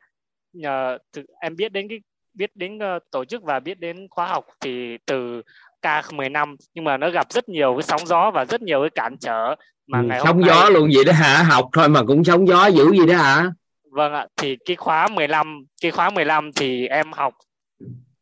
nhờ 0.55 0.99
thực, 1.13 1.27
em 1.41 1.57
biết 1.57 1.73
đến 1.73 1.89
cái 1.89 2.01
biết 2.35 2.57
đến 2.57 2.79
uh, 2.79 3.03
tổ 3.11 3.25
chức 3.25 3.43
và 3.43 3.61
biết 3.61 3.81
đến 3.81 4.07
khóa 4.11 4.27
học 4.27 4.47
thì 4.61 4.99
từ 5.07 5.43
K10 5.83 6.33
năm 6.33 6.57
nhưng 6.75 6.85
mà 6.85 6.97
nó 6.97 7.11
gặp 7.11 7.33
rất 7.33 7.49
nhiều 7.49 7.75
cái 7.75 7.83
sóng 7.83 8.07
gió 8.07 8.31
và 8.31 8.45
rất 8.45 8.63
nhiều 8.63 8.81
cái 8.81 8.91
cản 8.91 9.17
trở 9.17 9.55
mà 9.87 9.99
ừ, 10.01 10.05
ngày 10.05 10.21
sóng 10.25 10.37
hôm 10.37 10.47
gió 10.47 10.63
nay... 10.63 10.71
luôn 10.71 10.91
vậy 10.95 11.05
đó 11.05 11.13
hả? 11.13 11.43
Học 11.43 11.69
thôi 11.73 11.89
mà 11.89 12.03
cũng 12.07 12.25
sóng 12.25 12.47
gió 12.49 12.67
dữ 12.67 12.93
gì 12.93 13.07
đó 13.07 13.15
hả? 13.17 13.51
Vâng 13.91 14.13
ạ 14.13 14.27
thì 14.37 14.57
cái 14.65 14.77
khóa 14.77 15.09
15 15.09 15.65
cái 15.83 15.91
khóa 15.91 16.11
15 16.11 16.53
thì 16.53 16.87
em 16.87 17.13
học 17.13 17.35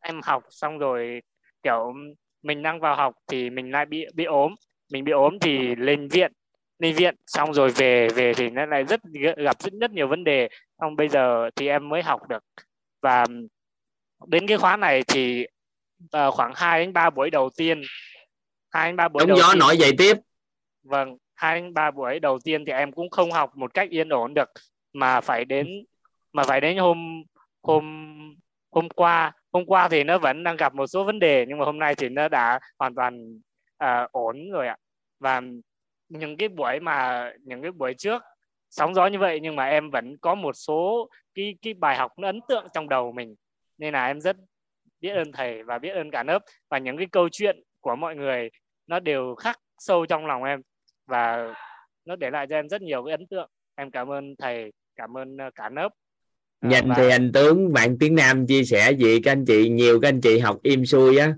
em 0.01 0.21
học 0.23 0.43
xong 0.51 0.79
rồi 0.79 1.23
kiểu 1.63 1.93
mình 2.43 2.63
đang 2.63 2.81
vào 2.81 2.97
học 2.97 3.15
thì 3.27 3.51
mình 3.51 3.71
lại 3.71 3.87
bị 3.87 4.07
bị 4.15 4.25
ốm. 4.25 4.55
Mình 4.93 5.05
bị 5.05 5.13
ốm 5.13 5.39
thì 5.39 5.75
lên 5.77 6.09
viện 6.09 6.33
lên 6.83 6.95
viện 6.95 7.15
xong 7.27 7.55
rồi 7.55 7.71
về 7.71 8.09
về 8.09 8.33
thì 8.35 8.51
nó 8.51 8.67
lại 8.67 8.85
rất 8.85 9.01
gặp 9.37 9.57
rất 9.63 9.73
rất 9.81 9.91
nhiều 9.91 10.09
vấn 10.09 10.25
đề. 10.25 10.49
Xong 10.81 10.97
bây 10.97 11.09
giờ 11.09 11.51
thì 11.57 11.69
em 11.69 11.89
mới 11.89 12.03
học 12.03 12.29
được. 12.29 12.45
Và 13.03 13.25
đến 14.27 14.47
cái 14.47 14.59
khóa 14.59 14.77
này 14.77 15.03
thì 15.09 15.47
uh, 16.05 16.35
khoảng 16.35 16.53
2 16.55 16.81
đến 16.81 16.93
3 16.93 17.11
buổi 17.11 17.31
đầu 17.31 17.51
tiên 17.57 17.83
hai 18.71 18.89
đến 18.89 18.97
ba 18.97 19.09
buổi 19.09 19.21
Đúng 19.21 19.29
đầu 19.29 19.39
gió 19.39 19.53
tiên, 19.53 19.59
nổi 19.59 19.79
dậy 19.79 19.93
tiếp. 19.99 20.17
Vâng 20.83 21.17
hai 21.35 21.61
đến 21.61 21.75
ba 21.75 21.91
buổi 21.91 22.21
đầu 22.21 22.39
tiên 22.45 22.65
thì 22.65 22.73
em 22.73 22.93
cũng 22.93 23.11
không 23.11 23.31
học 23.31 23.57
một 23.57 23.75
cách 23.75 23.91
yên 23.91 24.09
ổn 24.09 24.35
được 24.35 24.49
mà 24.93 25.21
phải 25.21 25.45
đến 25.45 25.85
mà 26.33 26.43
phải 26.43 26.61
đến 26.61 26.77
hôm 26.79 27.23
hôm 27.63 27.85
hôm 28.71 28.89
qua. 28.89 29.33
Hôm 29.53 29.67
qua 29.67 29.89
thì 29.89 30.05
nó 30.05 30.19
vẫn 30.19 30.45
đang 30.45 30.57
gặp 30.57 30.75
một 30.75 30.87
số 30.87 31.05
vấn 31.05 31.19
đề 31.19 31.45
nhưng 31.49 31.59
mà 31.59 31.65
hôm 31.65 31.79
nay 31.79 31.95
thì 31.95 32.09
nó 32.09 32.29
đã 32.29 32.61
hoàn 32.79 32.95
toàn 32.95 33.41
uh, 33.85 34.13
ổn 34.13 34.51
rồi 34.51 34.67
ạ. 34.67 34.77
Và 35.21 35.41
những 36.19 36.37
cái 36.37 36.49
buổi 36.49 36.81
mà 36.81 37.31
những 37.45 37.63
cái 37.63 37.71
buổi 37.71 37.95
trước 37.95 38.23
sóng 38.71 38.95
gió 38.95 39.07
như 39.07 39.19
vậy 39.19 39.41
nhưng 39.43 39.57
mà 39.57 39.65
em 39.65 39.91
vẫn 39.91 40.17
có 40.21 40.35
một 40.35 40.53
số 40.53 41.09
cái 41.35 41.55
cái 41.63 41.75
bài 41.75 41.97
học 41.97 42.19
nó 42.19 42.29
ấn 42.29 42.41
tượng 42.49 42.67
trong 42.75 42.89
đầu 42.89 43.13
mình. 43.13 43.35
Nên 43.79 43.93
là 43.93 44.07
em 44.07 44.21
rất 44.21 44.37
biết 45.01 45.11
ơn 45.11 45.33
thầy 45.33 45.63
và 45.63 45.79
biết 45.79 45.91
ơn 45.91 46.11
cả 46.11 46.23
lớp. 46.23 46.43
Và 46.71 46.79
những 46.79 46.97
cái 46.97 47.07
câu 47.13 47.29
chuyện 47.29 47.63
của 47.81 47.97
mọi 47.97 48.17
người 48.17 48.51
nó 48.87 49.01
đều 49.01 49.35
khắc 49.35 49.59
sâu 49.79 50.07
trong 50.07 50.27
lòng 50.27 50.45
em 50.45 50.61
và 51.07 51.55
nó 52.05 52.17
để 52.17 52.31
lại 52.31 52.47
cho 52.51 52.57
em 52.57 52.69
rất 52.69 52.83
nhiều 52.83 53.05
cái 53.05 53.13
ấn 53.13 53.27
tượng. 53.27 53.51
Em 53.75 53.91
cảm 53.91 54.11
ơn 54.11 54.35
thầy 54.39 54.73
cảm 54.97 55.17
ơn 55.17 55.37
ờ, 55.37 55.51
cả 55.55 55.71
lớp. 55.71 55.89
À, 56.61 56.69
nhìn 56.69 56.89
và... 56.89 56.95
thì 56.97 57.11
anh 57.11 57.33
tướng 57.35 57.73
bạn 57.73 57.97
tiếng 58.01 58.15
nam 58.15 58.47
chia 58.47 58.65
sẻ 58.65 58.93
gì? 58.93 59.21
Các 59.21 59.33
anh 59.33 59.45
chị 59.45 59.69
nhiều 59.69 60.01
các 60.01 60.09
anh 60.09 60.21
chị 60.21 60.39
học 60.39 60.59
im 60.63 60.87
xuôi 60.87 61.19
á. 61.19 61.35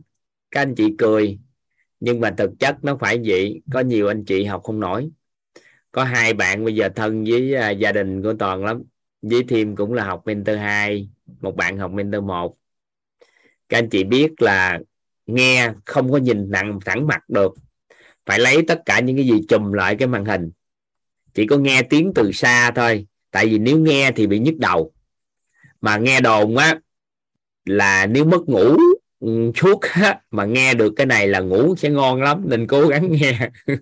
Các 0.50 0.60
anh 0.60 0.74
chị 0.74 0.94
cười 0.98 1.38
nhưng 2.04 2.20
mà 2.20 2.34
thực 2.38 2.50
chất 2.58 2.84
nó 2.84 2.96
phải 2.96 3.20
vậy 3.24 3.62
có 3.72 3.80
nhiều 3.80 4.08
anh 4.08 4.24
chị 4.24 4.44
học 4.44 4.62
không 4.64 4.80
nổi. 4.80 5.10
Có 5.92 6.04
hai 6.04 6.34
bạn 6.34 6.64
bây 6.64 6.74
giờ 6.74 6.88
thân 6.96 7.24
với 7.24 7.54
uh, 7.72 7.78
gia 7.78 7.92
đình 7.92 8.22
của 8.22 8.34
toàn 8.38 8.64
lắm. 8.64 8.82
Với 9.22 9.44
thêm 9.48 9.76
cũng 9.76 9.92
là 9.92 10.04
học 10.04 10.22
mentor 10.26 10.56
2 10.56 11.08
một 11.40 11.56
bạn 11.56 11.78
học 11.78 11.90
mentor 11.90 12.24
1 12.24 12.56
các 13.68 13.78
anh 13.78 13.88
chị 13.88 14.04
biết 14.04 14.42
là 14.42 14.78
nghe 15.26 15.72
không 15.84 16.12
có 16.12 16.18
nhìn 16.18 16.50
nặng 16.50 16.78
thẳng 16.84 17.06
mặt 17.06 17.28
được. 17.28 17.54
Phải 18.26 18.38
lấy 18.38 18.64
tất 18.68 18.82
cả 18.86 19.00
những 19.00 19.16
cái 19.16 19.26
gì 19.26 19.40
chùm 19.48 19.72
lại 19.72 19.96
cái 19.96 20.08
màn 20.08 20.24
hình. 20.24 20.50
Chỉ 21.34 21.46
có 21.46 21.58
nghe 21.58 21.82
tiếng 21.82 22.12
từ 22.14 22.32
xa 22.32 22.70
thôi. 22.70 23.06
Tại 23.30 23.46
vì 23.46 23.58
nếu 23.58 23.78
nghe 23.78 24.12
thì 24.16 24.26
bị 24.26 24.38
nhức 24.38 24.54
đầu. 24.58 24.92
Mà 25.80 25.96
nghe 25.96 26.20
đồn 26.20 26.56
á 26.56 26.78
là 27.64 28.06
nếu 28.06 28.24
mất 28.24 28.40
ngủ 28.46 28.76
suốt 29.54 29.80
á, 29.80 30.20
mà 30.30 30.44
nghe 30.44 30.74
được 30.74 30.92
cái 30.96 31.06
này 31.06 31.28
là 31.28 31.40
ngủ 31.40 31.76
sẽ 31.76 31.90
ngon 31.90 32.22
lắm 32.22 32.42
nên 32.46 32.66
cố 32.66 32.86
gắng 32.86 33.12
nghe. 33.12 33.50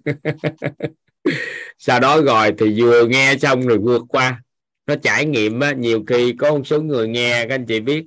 Sau 1.78 2.00
đó 2.00 2.20
rồi 2.20 2.52
thì 2.58 2.80
vừa 2.80 3.06
nghe 3.06 3.36
xong 3.36 3.66
rồi 3.66 3.78
vượt 3.78 4.02
qua. 4.08 4.42
Nó 4.86 4.94
trải 5.02 5.26
nghiệm 5.26 5.60
á, 5.60 5.72
nhiều 5.72 6.04
khi 6.06 6.34
có 6.38 6.50
một 6.50 6.66
số 6.66 6.82
người 6.82 7.08
nghe 7.08 7.46
các 7.48 7.54
anh 7.54 7.66
chị 7.66 7.80
biết 7.80 8.04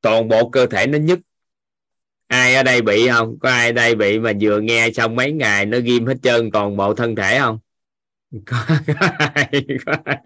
toàn 0.00 0.28
bộ 0.28 0.48
cơ 0.48 0.66
thể 0.66 0.86
nó 0.86 0.98
nhức. 0.98 1.18
Ai 2.26 2.54
ở 2.54 2.62
đây 2.62 2.82
bị 2.82 3.08
không? 3.08 3.38
Có 3.40 3.50
ai 3.50 3.66
ở 3.66 3.72
đây 3.72 3.94
bị 3.94 4.18
mà 4.18 4.32
vừa 4.40 4.60
nghe 4.60 4.90
xong 4.90 5.16
mấy 5.16 5.32
ngày 5.32 5.66
nó 5.66 5.78
ghim 5.78 6.06
hết 6.06 6.16
trơn 6.22 6.50
toàn 6.50 6.76
bộ 6.76 6.94
thân 6.94 7.16
thể 7.16 7.38
không? 7.38 7.58
Có, 8.46 8.56
có, 8.86 9.08
ai, 9.18 9.66
có 9.86 9.92
ai 10.04 10.18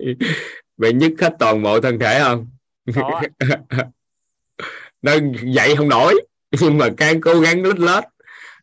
bị 0.76 0.92
nhức 0.92 1.12
hết 1.20 1.34
toàn 1.38 1.62
bộ 1.62 1.80
thân 1.80 1.98
thể 1.98 2.20
không 2.20 2.50
nó 5.02 5.12
dậy 5.42 5.76
không 5.76 5.88
nổi. 5.88 6.14
Nhưng 6.60 6.78
mà 6.78 6.88
cái 6.96 7.18
cố 7.22 7.40
gắng 7.40 7.62
lết 7.62 7.78
lết 7.78 8.04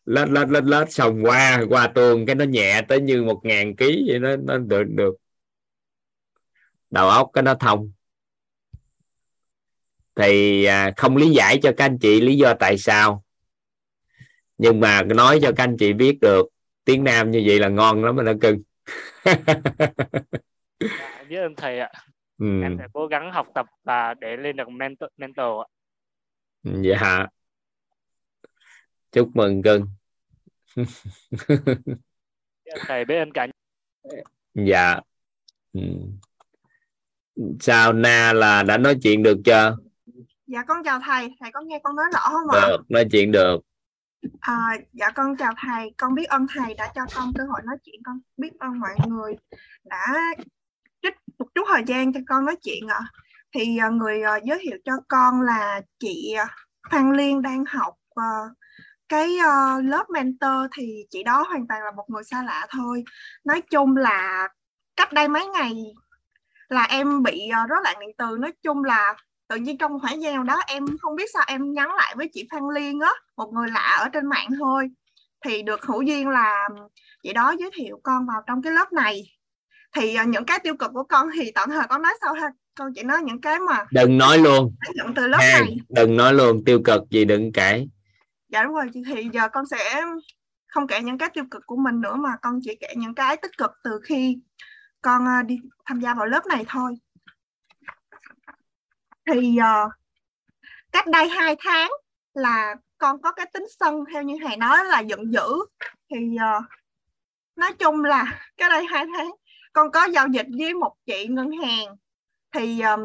lết 0.05 0.29
lết 0.29 0.49
lết 0.49 0.63
lết 0.63 0.91
xong 0.91 1.25
qua 1.25 1.61
qua 1.69 1.87
tuần 1.87 2.25
cái 2.25 2.35
nó 2.35 2.45
nhẹ 2.45 2.81
tới 2.87 3.01
như 3.01 3.23
một 3.23 3.41
ngàn 3.43 3.75
ký 3.75 4.05
vậy 4.07 4.19
nó 4.19 4.35
nó 4.35 4.57
được 4.57 4.83
được. 4.87 5.15
Đầu 6.89 7.09
óc 7.09 7.29
cái 7.33 7.43
nó 7.43 7.55
thông. 7.55 7.91
Thì 10.15 10.63
à, 10.65 10.91
không 10.97 11.17
lý 11.17 11.29
giải 11.29 11.59
cho 11.63 11.71
các 11.77 11.85
anh 11.85 11.97
chị 11.99 12.21
lý 12.21 12.37
do 12.37 12.53
tại 12.53 12.77
sao. 12.77 13.23
Nhưng 14.57 14.79
mà 14.79 15.03
nói 15.03 15.39
cho 15.41 15.51
các 15.55 15.63
anh 15.63 15.77
chị 15.79 15.93
biết 15.93 16.17
được 16.21 16.47
tiếng 16.85 17.03
nam 17.03 17.31
như 17.31 17.43
vậy 17.45 17.59
là 17.59 17.67
ngon 17.67 18.03
lắm 18.03 18.15
mà 18.15 18.23
nó 18.23 18.33
cưng. 18.41 18.61
Dạ, 20.79 21.23
biết 21.29 21.37
ơn 21.37 21.55
thầy 21.55 21.79
ạ. 21.79 21.91
Ừ. 22.39 22.61
em 22.61 22.75
sẽ 22.79 22.87
cố 22.93 23.07
gắng 23.07 23.31
học 23.31 23.47
tập 23.55 23.65
và 23.83 24.13
để 24.13 24.37
lên 24.37 24.55
được 24.55 24.69
mentor 24.69 25.09
mentor 25.17 25.65
ạ 25.65 25.78
dạ. 26.63 27.25
Chúc 29.11 29.29
mừng 29.33 29.61
cưng 29.61 29.85
thầy 32.87 33.05
ơn 33.09 33.31
cả 33.33 33.47
dạ. 34.53 34.99
Ừ. 35.73 35.81
sao 37.59 37.93
na 37.93 38.33
là 38.33 38.63
đã 38.63 38.77
nói 38.77 38.97
chuyện 39.03 39.23
được 39.23 39.37
chưa? 39.45 39.77
Dạ 40.47 40.63
con 40.67 40.83
chào 40.83 40.99
thầy. 41.05 41.29
Thầy 41.39 41.51
có 41.51 41.61
nghe 41.61 41.79
con 41.83 41.95
nói 41.95 42.05
rõ 42.13 42.19
không 42.19 42.49
ạ? 42.49 42.67
Được 42.67 42.81
nói 42.89 43.05
chuyện 43.11 43.31
được. 43.31 43.57
À, 44.39 44.77
dạ 44.93 45.11
con 45.15 45.37
chào 45.37 45.53
thầy. 45.57 45.93
Con 45.97 46.15
biết 46.15 46.25
ơn 46.29 46.47
thầy 46.55 46.73
đã 46.73 46.91
cho 46.95 47.01
con 47.15 47.31
cơ 47.37 47.43
hội 47.43 47.61
nói 47.65 47.77
chuyện. 47.83 48.01
Con 48.03 48.19
biết 48.37 48.59
ơn 48.59 48.79
mọi 48.79 48.95
người 49.07 49.35
đã 49.83 50.15
trích 51.01 51.13
một 51.39 51.45
chút 51.55 51.63
thời 51.73 51.83
gian 51.87 52.13
cho 52.13 52.19
con 52.27 52.45
nói 52.45 52.55
chuyện 52.63 52.87
ạ 52.87 52.99
thì 53.53 53.79
uh, 53.87 53.93
người 53.93 54.21
uh, 54.37 54.43
giới 54.43 54.59
thiệu 54.61 54.77
cho 54.85 54.93
con 55.07 55.41
là 55.41 55.81
chị 55.99 56.33
ờ, 56.37 56.45
Phan 56.91 57.13
Liên 57.13 57.41
đang 57.41 57.65
học 57.65 57.93
cái 59.09 59.27
lớp 59.83 60.09
mentor 60.09 60.71
thì 60.77 61.05
chị 61.09 61.23
đó 61.23 61.45
hoàn 61.49 61.67
toàn 61.67 61.83
là 61.83 61.91
một 61.91 62.05
người 62.09 62.23
xa 62.23 62.43
lạ 62.43 62.67
thôi. 62.69 63.03
Nói 63.43 63.61
chung 63.61 63.97
là 63.97 64.47
cách 64.95 65.13
đây 65.13 65.27
mấy 65.27 65.47
ngày 65.47 65.73
là 66.69 66.83
em 66.83 67.23
bị 67.23 67.49
rối 67.69 67.79
loạn 67.83 67.95
điện 67.99 68.09
từ. 68.17 68.37
Nói 68.39 68.51
chung 68.63 68.83
là 68.83 69.15
tự 69.47 69.55
nhiên 69.55 69.77
trong 69.77 69.99
khoảng 69.99 70.21
gian 70.21 70.33
nào 70.35 70.43
đó 70.43 70.61
em 70.67 70.85
không 71.01 71.15
biết 71.15 71.29
sao 71.33 71.43
em 71.47 71.73
nhắn 71.73 71.93
lại 71.95 72.15
với 72.17 72.29
chị 72.33 72.47
Phan 72.51 72.61
Liên 72.73 72.99
á 72.99 73.11
một 73.37 73.53
người 73.53 73.67
lạ 73.67 73.97
ở 73.99 74.09
trên 74.09 74.25
mạng 74.25 74.47
thôi. 74.59 74.89
Thì 75.45 75.61
được 75.61 75.81
hữu 75.81 76.01
duyên 76.01 76.29
là 76.29 76.69
chị 77.23 77.33
đó 77.33 77.55
giới 77.59 77.69
thiệu 77.73 77.99
con 78.03 78.25
vào 78.27 78.41
trong 78.47 78.61
cái 78.61 78.73
lớp 78.73 78.93
này. 78.93 79.23
Thì 79.95 80.17
uh, 80.21 80.27
những 80.27 80.45
cái 80.45 80.59
tiêu 80.59 80.75
cực 80.79 80.91
của 80.93 81.03
con 81.03 81.29
thì 81.35 81.51
tạm 81.55 81.69
thời 81.69 81.87
con 81.87 82.01
nói 82.01 82.13
sau 82.21 82.33
ha 82.33 82.51
con 82.79 82.93
chỉ 82.95 83.03
nói 83.03 83.21
những 83.23 83.41
cái 83.41 83.59
mà 83.59 83.85
đừng 83.91 84.17
nói 84.17 84.37
luôn. 84.37 84.75
nhận 84.95 85.13
từ 85.13 85.27
lớp 85.27 85.37
Hàng, 85.41 85.65
này. 85.65 85.77
đừng 85.89 86.17
nói 86.17 86.33
luôn 86.33 86.63
tiêu 86.65 86.81
cực 86.85 87.09
gì 87.09 87.25
đừng 87.25 87.51
kể. 87.51 87.87
Dạ 88.49 88.63
đúng 88.63 88.73
rồi 88.73 88.85
thì 88.93 89.29
giờ 89.33 89.49
con 89.49 89.65
sẽ 89.65 90.01
không 90.67 90.87
kể 90.87 91.01
những 91.01 91.17
cái 91.17 91.29
tiêu 91.33 91.43
cực 91.51 91.65
của 91.65 91.75
mình 91.75 92.01
nữa 92.01 92.15
mà 92.15 92.29
con 92.41 92.59
chỉ 92.63 92.75
kể 92.79 92.87
những 92.97 93.15
cái 93.15 93.37
tích 93.37 93.57
cực 93.57 93.71
từ 93.83 93.99
khi 94.03 94.37
con 95.01 95.23
uh, 95.23 95.45
đi 95.45 95.59
tham 95.85 95.99
gia 95.99 96.13
vào 96.13 96.25
lớp 96.25 96.45
này 96.45 96.65
thôi. 96.67 96.93
Thì 99.25 99.57
uh, 99.59 99.91
cách 100.91 101.07
đây 101.07 101.29
hai 101.29 101.55
tháng 101.59 101.91
là 102.33 102.75
con 102.97 103.21
có 103.21 103.31
cái 103.31 103.45
tính 103.53 103.65
sân 103.79 104.03
theo 104.13 104.23
như 104.23 104.35
thầy 104.47 104.57
nói 104.57 104.85
là 104.85 104.99
giận 104.99 105.33
dữ. 105.33 105.47
Thì 106.09 106.17
uh, 106.35 106.63
nói 107.55 107.73
chung 107.73 108.03
là 108.03 108.39
cái 108.57 108.69
đây 108.69 108.85
hai 108.85 109.05
tháng 109.17 109.31
con 109.73 109.91
có 109.91 110.05
giao 110.05 110.27
dịch 110.27 110.47
với 110.57 110.73
một 110.73 110.95
chị 111.05 111.27
ngân 111.27 111.51
hàng 111.51 111.95
thì 112.53 112.81
um, 112.81 112.99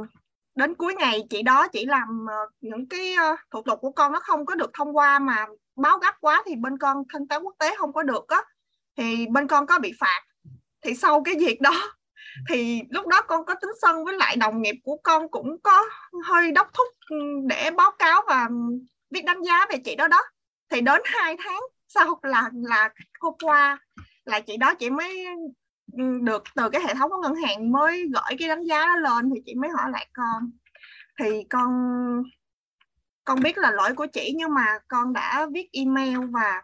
đến 0.54 0.74
cuối 0.74 0.94
ngày 0.94 1.20
chị 1.30 1.42
đó 1.42 1.68
chỉ 1.68 1.86
làm 1.86 2.24
uh, 2.24 2.50
những 2.60 2.88
cái 2.88 3.14
uh, 3.32 3.38
thủ 3.50 3.62
tục 3.62 3.78
của 3.80 3.90
con 3.90 4.12
nó 4.12 4.20
không 4.20 4.46
có 4.46 4.54
được 4.54 4.70
thông 4.74 4.96
qua 4.96 5.18
mà 5.18 5.46
báo 5.76 5.98
gấp 5.98 6.14
quá 6.20 6.42
thì 6.46 6.56
bên 6.56 6.78
con 6.78 7.02
thanh 7.12 7.28
toán 7.28 7.42
quốc 7.42 7.54
tế 7.58 7.74
không 7.78 7.92
có 7.92 8.02
được 8.02 8.28
á. 8.28 8.42
Thì 8.96 9.26
bên 9.26 9.48
con 9.48 9.66
có 9.66 9.78
bị 9.78 9.92
phạt. 10.00 10.22
Thì 10.82 10.94
sau 10.94 11.22
cái 11.22 11.34
việc 11.38 11.60
đó 11.60 11.94
thì 12.48 12.82
lúc 12.90 13.06
đó 13.06 13.22
con 13.22 13.44
có 13.44 13.54
tính 13.54 13.70
sân 13.82 14.04
với 14.04 14.14
lại 14.14 14.36
đồng 14.36 14.62
nghiệp 14.62 14.74
của 14.84 14.96
con 15.02 15.28
cũng 15.30 15.56
có 15.62 15.84
hơi 16.24 16.52
đốc 16.52 16.70
thúc 16.74 16.86
ừ, 17.10 17.16
để 17.46 17.70
báo 17.70 17.90
cáo 17.98 18.22
và 18.28 18.48
viết 19.10 19.24
đánh 19.24 19.42
giá 19.42 19.66
về 19.70 19.78
chị 19.84 19.94
đó 19.94 20.08
đó. 20.08 20.22
Thì 20.70 20.80
đến 20.80 21.02
hai 21.04 21.36
tháng 21.44 21.60
sau 21.88 22.20
là 22.22 22.50
là 22.52 22.90
hôm 23.20 23.34
qua 23.42 23.78
là 24.24 24.40
chị 24.40 24.56
đó 24.56 24.74
chị 24.74 24.90
mới 24.90 25.24
ừ, 25.24 25.32
Ừ, 25.92 26.18
được, 26.22 26.42
từ 26.54 26.68
cái 26.70 26.82
hệ 26.82 26.94
thống 26.94 27.10
của 27.10 27.22
ngân 27.22 27.34
hàng 27.34 27.72
mới 27.72 28.10
gửi 28.14 28.36
cái 28.38 28.48
đánh 28.48 28.64
giá 28.64 28.86
đó 28.86 28.96
lên 28.96 29.30
thì 29.34 29.40
chị 29.46 29.54
mới 29.54 29.70
hỏi 29.70 29.90
lại 29.90 30.08
con. 30.12 30.50
Thì 31.18 31.44
con 31.50 31.70
con 33.24 33.40
biết 33.40 33.58
là 33.58 33.70
lỗi 33.70 33.94
của 33.94 34.06
chị 34.06 34.32
nhưng 34.36 34.54
mà 34.54 34.78
con 34.88 35.12
đã 35.12 35.46
viết 35.52 35.68
email 35.72 36.18
và 36.30 36.62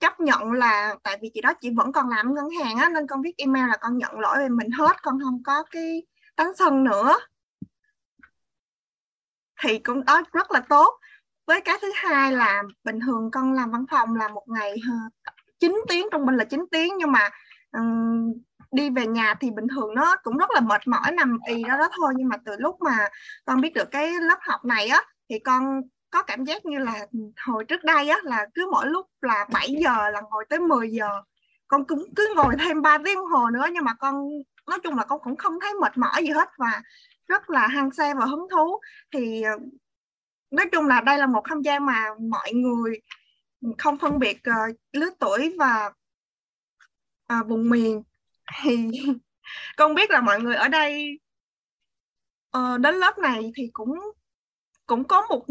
chấp 0.00 0.20
nhận 0.20 0.52
là 0.52 0.96
tại 1.02 1.18
vì 1.22 1.30
chị 1.34 1.40
đó 1.40 1.52
chị 1.60 1.70
vẫn 1.76 1.92
còn 1.92 2.08
làm 2.08 2.34
ngân 2.34 2.48
hàng 2.50 2.76
á, 2.76 2.88
nên 2.88 3.06
con 3.06 3.22
viết 3.22 3.34
email 3.36 3.68
là 3.68 3.76
con 3.80 3.98
nhận 3.98 4.20
lỗi 4.20 4.38
về 4.38 4.48
mình 4.48 4.70
hết, 4.70 5.02
con 5.02 5.18
không 5.24 5.42
có 5.42 5.64
cái 5.70 6.02
tấn 6.36 6.46
sân 6.58 6.84
nữa. 6.84 7.18
Thì 9.62 9.78
cũng 9.78 10.04
đó, 10.04 10.22
rất 10.32 10.50
là 10.50 10.60
tốt. 10.68 10.98
Với 11.46 11.60
cái 11.60 11.78
thứ 11.82 11.92
hai 11.94 12.32
là 12.32 12.62
bình 12.84 13.00
thường 13.00 13.30
con 13.30 13.52
làm 13.52 13.70
văn 13.70 13.84
phòng 13.90 14.16
là 14.16 14.28
một 14.28 14.44
ngày 14.48 14.74
ờ, 14.90 15.32
9 15.60 15.80
tiếng, 15.88 16.06
trung 16.12 16.26
bình 16.26 16.36
là 16.36 16.44
9 16.44 16.64
tiếng 16.70 16.94
nhưng 16.98 17.12
mà 17.12 17.30
um, 17.72 18.32
đi 18.72 18.90
về 18.90 19.06
nhà 19.06 19.34
thì 19.40 19.50
bình 19.50 19.66
thường 19.68 19.94
nó 19.94 20.16
cũng 20.22 20.36
rất 20.36 20.50
là 20.54 20.60
mệt 20.60 20.80
mỏi 20.86 21.12
nằm 21.12 21.38
ì 21.48 21.62
đó 21.62 21.76
đó 21.78 21.88
thôi. 21.96 22.14
Nhưng 22.16 22.28
mà 22.28 22.36
từ 22.44 22.52
lúc 22.58 22.76
mà 22.80 23.08
con 23.44 23.60
biết 23.60 23.74
được 23.74 23.90
cái 23.90 24.12
lớp 24.20 24.38
học 24.40 24.64
này 24.64 24.88
á 24.88 25.02
thì 25.30 25.38
con 25.38 25.80
có 26.10 26.22
cảm 26.22 26.44
giác 26.44 26.64
như 26.64 26.78
là 26.78 27.06
hồi 27.46 27.64
trước 27.64 27.84
đây 27.84 28.08
á 28.08 28.18
là 28.22 28.46
cứ 28.54 28.68
mỗi 28.72 28.86
lúc 28.86 29.06
là 29.20 29.46
7 29.52 29.68
giờ 29.80 30.10
là 30.10 30.20
ngồi 30.30 30.44
tới 30.48 30.60
10 30.60 30.90
giờ. 30.90 31.08
Con 31.68 31.84
cũng 31.86 32.04
cứ 32.16 32.32
ngồi 32.36 32.54
thêm 32.58 32.82
3 32.82 32.98
tiếng 33.04 33.18
hồ 33.18 33.50
nữa 33.50 33.66
nhưng 33.72 33.84
mà 33.84 33.94
con 33.94 34.28
nói 34.68 34.78
chung 34.82 34.96
là 34.96 35.04
con 35.04 35.20
cũng 35.22 35.36
không 35.36 35.60
thấy 35.60 35.74
mệt 35.80 35.98
mỏi 35.98 36.22
gì 36.22 36.30
hết 36.30 36.48
và 36.58 36.82
rất 37.28 37.50
là 37.50 37.66
hăng 37.66 37.90
say 37.90 38.14
và 38.14 38.24
hứng 38.24 38.46
thú. 38.50 38.80
Thì 39.12 39.42
ờ, 39.42 39.52
nói 40.50 40.66
chung 40.72 40.86
là 40.86 41.00
đây 41.00 41.18
là 41.18 41.26
một 41.26 41.44
không 41.48 41.64
gian 41.64 41.86
mà 41.86 42.04
mọi 42.30 42.52
người 42.52 43.00
không 43.78 43.98
phân 43.98 44.18
biệt 44.18 44.38
uh, 44.50 44.76
lứa 44.92 45.10
tuổi 45.20 45.56
và 45.58 45.90
uh, 47.38 47.48
vùng 47.48 47.70
miền. 47.70 48.02
Thì 48.62 48.90
con 49.76 49.94
biết 49.94 50.10
là 50.10 50.20
mọi 50.20 50.40
người 50.40 50.54
ở 50.54 50.68
đây 50.68 51.20
uh, 52.56 52.80
đến 52.80 52.94
lớp 52.94 53.18
này 53.18 53.52
thì 53.56 53.70
cũng 53.72 53.98
cũng 54.86 55.04
có 55.04 55.26
một 55.30 55.44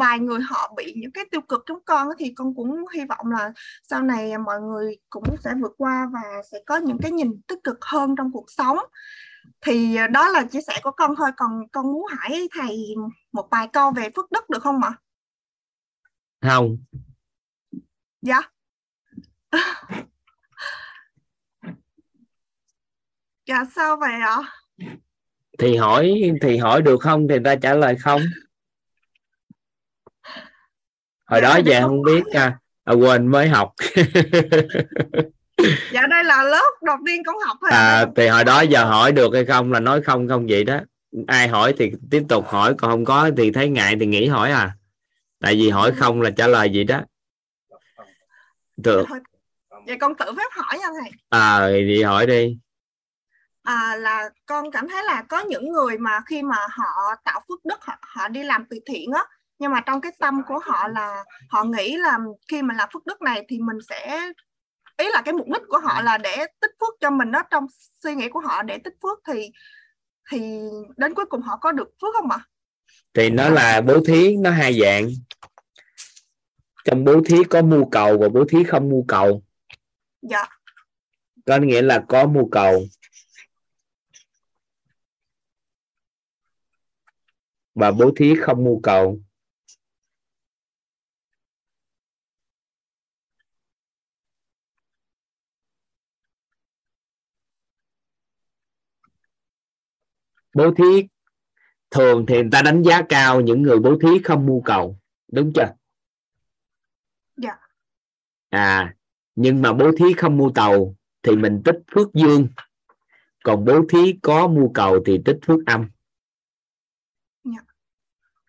vài 0.00 0.18
người 0.18 0.40
họ 0.40 0.72
bị 0.76 0.94
những 0.96 1.12
cái 1.12 1.24
tiêu 1.30 1.40
cực 1.40 1.62
trong 1.66 1.78
con 1.84 2.08
thì 2.18 2.32
con 2.36 2.54
cũng 2.54 2.84
hy 2.94 3.00
vọng 3.08 3.26
là 3.30 3.52
sau 3.82 4.02
này 4.02 4.38
mọi 4.38 4.60
người 4.60 4.96
cũng 5.10 5.24
sẽ 5.44 5.50
vượt 5.62 5.72
qua 5.78 6.08
và 6.12 6.42
sẽ 6.52 6.58
có 6.66 6.76
những 6.76 6.98
cái 7.02 7.10
nhìn 7.10 7.40
tích 7.46 7.58
cực 7.64 7.84
hơn 7.84 8.14
trong 8.16 8.32
cuộc 8.32 8.50
sống. 8.50 8.78
Thì 9.60 9.96
đó 10.10 10.28
là 10.28 10.44
chia 10.44 10.60
sẻ 10.60 10.80
của 10.82 10.90
con 10.90 11.14
thôi 11.16 11.30
còn 11.36 11.68
con 11.72 11.92
muốn 11.92 12.06
hỏi 12.10 12.48
thầy 12.52 12.94
một 13.32 13.48
vài 13.50 13.68
câu 13.72 13.90
về 13.90 14.08
phước 14.16 14.30
đức 14.32 14.50
được 14.50 14.62
không 14.62 14.82
ạ? 14.82 14.92
Không. 16.40 16.76
Dạ 18.22 18.40
dạ 23.46 23.64
sao 23.76 23.96
vậy 23.96 24.12
ạ? 24.20 24.36
Thì 25.58 25.76
hỏi 25.76 26.32
thì 26.42 26.56
hỏi 26.56 26.82
được 26.82 27.00
không 27.00 27.28
thì 27.28 27.36
ta 27.44 27.56
trả 27.56 27.74
lời 27.74 27.96
không. 27.96 28.22
Hồi 31.26 31.40
đó 31.40 31.56
giờ 31.64 31.80
không 31.80 32.02
biết 32.02 32.22
à, 32.26 32.58
à 32.84 32.92
quên 32.92 33.26
mới 33.26 33.48
học. 33.48 33.74
Dạ 35.92 36.06
đây 36.10 36.24
là 36.24 36.42
lớp 36.42 36.70
đầu 36.82 36.96
tiên 37.06 37.22
con 37.26 37.36
học 37.46 37.56
thôi 37.60 37.70
à, 37.72 38.06
thì 38.16 38.28
hồi 38.28 38.44
đó 38.44 38.60
giờ 38.60 38.84
hỏi 38.84 39.12
được 39.12 39.34
hay 39.34 39.44
không 39.44 39.72
là 39.72 39.80
nói 39.80 40.02
không 40.02 40.28
không 40.28 40.46
vậy 40.48 40.64
đó. 40.64 40.80
Ai 41.26 41.48
hỏi 41.48 41.74
thì 41.78 41.92
tiếp 42.10 42.22
tục 42.28 42.48
hỏi 42.48 42.74
còn 42.78 42.90
không 42.90 43.04
có 43.04 43.30
thì 43.36 43.50
thấy 43.50 43.68
ngại 43.68 43.96
thì 44.00 44.06
nghỉ 44.06 44.26
hỏi 44.26 44.50
à. 44.50 44.76
Tại 45.40 45.54
vì 45.54 45.70
hỏi 45.70 45.92
không 45.96 46.20
là 46.20 46.30
trả 46.30 46.46
lời 46.46 46.70
gì 46.70 46.84
đó. 46.84 47.00
Được 48.76 49.06
vậy 49.86 49.96
con 50.00 50.14
tự 50.14 50.26
phép 50.36 50.48
hỏi 50.50 50.78
nha 50.78 50.86
thầy. 51.00 51.10
À 51.28 51.68
thì 51.88 52.02
hỏi 52.02 52.26
đi 52.26 52.58
à, 53.66 53.96
là 53.96 54.30
con 54.46 54.70
cảm 54.70 54.88
thấy 54.88 55.04
là 55.04 55.22
có 55.28 55.40
những 55.40 55.72
người 55.72 55.98
mà 55.98 56.20
khi 56.26 56.42
mà 56.42 56.56
họ 56.70 57.14
tạo 57.24 57.40
phước 57.48 57.64
đức 57.64 57.78
họ, 57.80 57.98
họ 58.02 58.28
đi 58.28 58.42
làm 58.42 58.64
từ 58.70 58.78
thiện 58.86 59.12
á 59.12 59.24
nhưng 59.58 59.72
mà 59.72 59.80
trong 59.80 60.00
cái 60.00 60.12
tâm 60.18 60.42
của 60.46 60.58
họ 60.58 60.88
là 60.88 61.24
họ 61.50 61.64
nghĩ 61.64 61.96
là 61.96 62.18
khi 62.48 62.62
mình 62.62 62.76
làm 62.76 62.88
phước 62.92 63.06
đức 63.06 63.22
này 63.22 63.44
thì 63.48 63.58
mình 63.58 63.76
sẽ 63.88 64.20
ý 64.96 65.08
là 65.12 65.22
cái 65.24 65.34
mục 65.34 65.46
đích 65.46 65.62
của 65.68 65.78
họ 65.78 66.02
là 66.02 66.18
để 66.18 66.36
tích 66.60 66.70
phước 66.80 66.94
cho 67.00 67.10
mình 67.10 67.32
đó 67.32 67.42
trong 67.50 67.66
suy 68.02 68.14
nghĩ 68.14 68.28
của 68.28 68.40
họ 68.40 68.62
để 68.62 68.78
tích 68.78 68.94
phước 69.02 69.18
thì 69.28 69.50
thì 70.30 70.60
đến 70.96 71.14
cuối 71.14 71.24
cùng 71.26 71.42
họ 71.42 71.56
có 71.56 71.72
được 71.72 71.88
phước 72.00 72.14
không 72.14 72.30
ạ? 72.30 72.38
Thì 73.14 73.30
nó 73.30 73.48
là 73.48 73.80
bố 73.80 74.00
thí 74.06 74.36
nó 74.36 74.50
hai 74.50 74.80
dạng. 74.80 75.08
Trong 76.84 77.04
bố 77.04 77.20
thí 77.26 77.44
có 77.44 77.62
mưu 77.62 77.88
cầu 77.90 78.18
và 78.18 78.28
bố 78.28 78.44
thí 78.48 78.64
không 78.64 78.88
mưu 78.88 79.04
cầu. 79.08 79.42
Dạ. 80.22 80.44
Có 81.46 81.56
nghĩa 81.56 81.82
là 81.82 82.04
có 82.08 82.26
mưu 82.26 82.48
cầu. 82.50 82.86
Và 87.76 87.90
bố 87.90 88.10
thí 88.16 88.34
không 88.40 88.64
mưu 88.64 88.80
cầu. 88.82 89.20
bố 100.54 100.74
thí 100.74 101.08
thường 101.90 102.26
thì 102.28 102.34
người 102.34 102.48
ta 102.52 102.62
đánh 102.62 102.82
giá 102.82 103.02
cao 103.08 103.40
những 103.40 103.62
người 103.62 103.78
bố 103.78 103.98
thí 104.02 104.08
không 104.24 104.46
mưu 104.46 104.62
cầu 104.64 104.98
đúng 105.32 105.52
chưa 105.54 105.74
dạ 107.36 107.58
à 108.48 108.94
nhưng 109.34 109.62
mà 109.62 109.72
bố 109.72 109.90
thí 109.98 110.04
không 110.16 110.36
mưu 110.36 110.52
cầu 110.54 110.96
thì 111.22 111.36
mình 111.36 111.62
tích 111.64 111.78
phước 111.94 112.14
dương 112.14 112.48
còn 113.44 113.64
bố 113.64 113.80
thí 113.88 114.18
có 114.22 114.48
mưu 114.48 114.70
cầu 114.74 115.02
thì 115.06 115.20
tích 115.24 115.38
phước 115.46 115.58
âm 115.66 115.88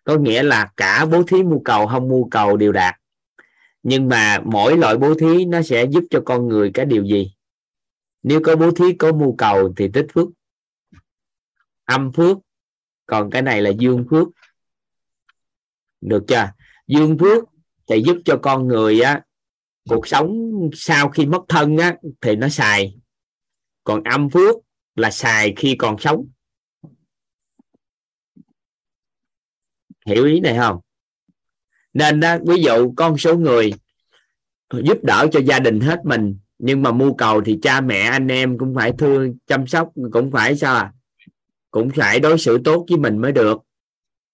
có 0.08 0.16
nghĩa 0.18 0.42
là 0.42 0.72
cả 0.76 1.06
bố 1.10 1.22
thí, 1.22 1.42
mưu 1.42 1.62
cầu, 1.64 1.86
không 1.86 2.08
mưu 2.08 2.28
cầu 2.30 2.56
đều 2.56 2.72
đạt. 2.72 2.94
Nhưng 3.82 4.08
mà 4.08 4.40
mỗi 4.44 4.78
loại 4.78 4.96
bố 4.96 5.14
thí 5.14 5.44
nó 5.44 5.62
sẽ 5.62 5.86
giúp 5.90 6.04
cho 6.10 6.22
con 6.24 6.48
người 6.48 6.70
cái 6.74 6.86
điều 6.86 7.04
gì? 7.04 7.34
Nếu 8.22 8.40
có 8.44 8.56
bố 8.56 8.70
thí, 8.70 8.92
có 8.92 9.12
mưu 9.12 9.34
cầu 9.36 9.72
thì 9.76 9.88
tích 9.92 10.06
phước. 10.14 10.28
Âm 11.84 12.12
phước, 12.12 12.38
còn 13.06 13.30
cái 13.30 13.42
này 13.42 13.62
là 13.62 13.70
dương 13.70 14.04
phước. 14.10 14.28
Được 16.00 16.24
chưa? 16.28 16.52
Dương 16.86 17.18
phước 17.18 17.44
thì 17.90 18.02
giúp 18.06 18.16
cho 18.24 18.38
con 18.42 18.68
người 18.68 19.00
á, 19.00 19.22
cuộc 19.88 20.06
sống 20.06 20.50
sau 20.74 21.08
khi 21.08 21.26
mất 21.26 21.42
thân 21.48 21.76
á, 21.76 21.96
thì 22.20 22.36
nó 22.36 22.48
xài. 22.48 22.98
Còn 23.84 24.02
âm 24.02 24.30
phước 24.30 24.56
là 24.96 25.10
xài 25.10 25.54
khi 25.56 25.76
còn 25.78 25.98
sống. 25.98 26.28
Hiểu 30.08 30.24
ý 30.24 30.40
này 30.40 30.56
không? 30.58 30.80
Nên 31.94 32.20
đó 32.20 32.36
ví 32.46 32.62
dụ 32.62 32.92
con 32.96 33.18
số 33.18 33.36
người 33.36 33.72
giúp 34.72 35.04
đỡ 35.04 35.26
cho 35.32 35.40
gia 35.40 35.58
đình 35.58 35.80
hết 35.80 36.00
mình, 36.04 36.36
nhưng 36.58 36.82
mà 36.82 36.92
mưu 36.92 37.14
cầu 37.14 37.40
thì 37.40 37.58
cha 37.62 37.80
mẹ, 37.80 38.00
anh 38.00 38.28
em 38.28 38.58
cũng 38.58 38.74
phải 38.74 38.92
thương, 38.98 39.36
chăm 39.46 39.66
sóc, 39.66 39.92
cũng 40.12 40.30
phải 40.30 40.56
sao 40.56 40.74
à? 40.74 40.92
Cũng 41.70 41.90
phải 41.90 42.20
đối 42.20 42.38
xử 42.38 42.58
tốt 42.64 42.86
với 42.88 42.98
mình 42.98 43.18
mới 43.18 43.32
được. 43.32 43.60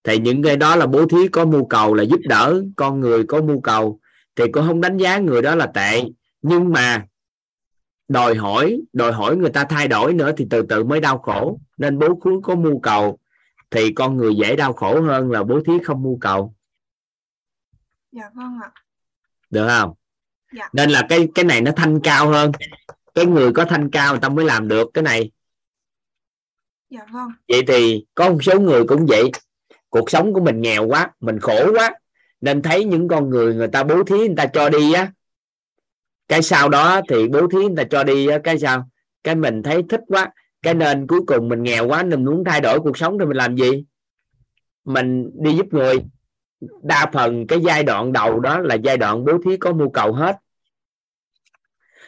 Thì 0.05 0.19
những 0.19 0.43
cái 0.43 0.57
đó 0.57 0.77
là 0.77 0.87
bố 0.87 1.07
thí 1.07 1.29
có 1.29 1.45
mưu 1.45 1.65
cầu 1.65 1.95
là 1.95 2.03
giúp 2.03 2.21
đỡ 2.29 2.63
con 2.77 3.01
người 3.01 3.25
có 3.25 3.43
mưu 3.43 3.61
cầu, 3.61 4.01
thì 4.37 4.45
cũng 4.53 4.67
không 4.67 4.81
đánh 4.81 4.97
giá 4.97 5.19
người 5.19 5.43
đó 5.43 5.55
là 5.55 5.67
tệ. 5.67 6.03
Nhưng 6.43 6.73
mà 6.73 7.07
đòi 8.09 8.35
hỏi 8.35 8.81
đòi 8.93 9.13
hỏi 9.13 9.37
người 9.37 9.51
ta 9.51 9.65
thay 9.65 9.89
đổi 9.89 10.15
nữa 10.15 10.33
thì 10.37 10.47
từ 10.51 10.63
từ 10.63 10.85
mới 10.85 11.01
đau 11.01 11.19
khổ. 11.19 11.61
Nên 11.79 11.99
bố 11.99 12.09
thí 12.25 12.31
có 12.43 12.55
mưu 12.55 12.81
cầu 12.81 13.19
thì 13.75 13.93
con 13.93 14.17
người 14.17 14.35
dễ 14.37 14.57
đau 14.57 14.73
khổ 14.73 15.01
hơn 15.01 15.31
là 15.31 15.43
bố 15.43 15.61
thí 15.67 15.73
không 15.85 16.03
mưu 16.03 16.19
cầu. 16.21 16.55
Dạ 18.13 18.31
vâng 18.35 18.59
ạ. 18.63 18.71
Được 19.51 19.69
không? 19.69 19.95
Dạ. 20.53 20.69
nên 20.73 20.91
là 20.91 21.07
cái 21.09 21.29
cái 21.35 21.45
này 21.45 21.61
nó 21.61 21.73
thanh 21.77 22.01
cao 22.01 22.29
hơn. 22.29 22.53
Cái 23.15 23.27
người 23.27 23.53
có 23.53 23.65
thanh 23.65 23.91
cao 23.91 24.13
người 24.13 24.21
ta 24.21 24.29
mới 24.29 24.45
làm 24.45 24.69
được 24.69 24.91
cái 24.95 25.03
này. 25.03 25.31
Dạ 26.91 27.01
vâng. 27.13 27.29
Vậy 27.49 27.63
thì 27.69 28.07
có 28.15 28.31
một 28.31 28.39
số 28.43 28.61
người 28.61 28.85
cũng 28.89 29.07
vậy. 29.07 29.31
Cuộc 29.91 30.11
sống 30.11 30.33
của 30.33 30.41
mình 30.41 30.61
nghèo 30.61 30.87
quá 30.87 31.11
mình 31.21 31.41
khổ 31.41 31.73
quá. 31.75 31.95
Nên 32.41 32.63
thấy 32.63 32.85
những 32.85 33.09
con 33.09 33.31
người 33.31 33.55
người 33.55 33.69
ta 33.69 33.85
bố 33.85 34.05
thí 34.05 34.19
người 34.19 34.37
ta 34.37 34.47
cho 34.47 34.69
đi 34.69 34.93
á. 34.93 35.13
Cái 36.29 36.43
sau 36.43 36.69
đó 36.69 37.01
thì 37.09 37.29
bố 37.29 37.49
thí 37.49 37.59
người 37.59 37.77
ta 37.77 37.85
cho 37.91 38.05
đi 38.05 38.27
á 38.27 38.39
cái 38.45 38.59
sao? 38.59 38.89
Cái 39.25 39.35
mình 39.35 39.63
thấy 39.63 39.83
thích 39.89 40.01
quá 40.07 40.33
cái 40.65 40.75
nên 40.75 41.07
cuối 41.07 41.21
cùng 41.27 41.49
mình 41.49 41.63
nghèo 41.63 41.89
quá 41.89 42.03
mình 42.03 42.25
muốn 42.25 42.45
thay 42.45 42.61
đổi 42.61 42.81
cuộc 42.81 42.99
sống 42.99 43.19
thì 43.19 43.25
mình 43.27 43.37
làm 43.37 43.57
gì? 43.57 43.85
Mình 44.85 45.31
đi 45.35 45.57
giúp 45.57 45.67
người. 45.71 45.97
Đa 46.83 47.11
phần 47.13 47.47
cái 47.47 47.61
giai 47.61 47.83
đoạn 47.83 48.13
đầu 48.13 48.41
đó 48.41 48.61
là 48.61 48.75
giai 48.75 48.97
đoạn 48.97 49.25
bố 49.25 49.33
thí 49.45 49.57
có 49.57 49.73
mưu 49.73 49.91
cầu 49.91 50.13
hết. 50.13 50.37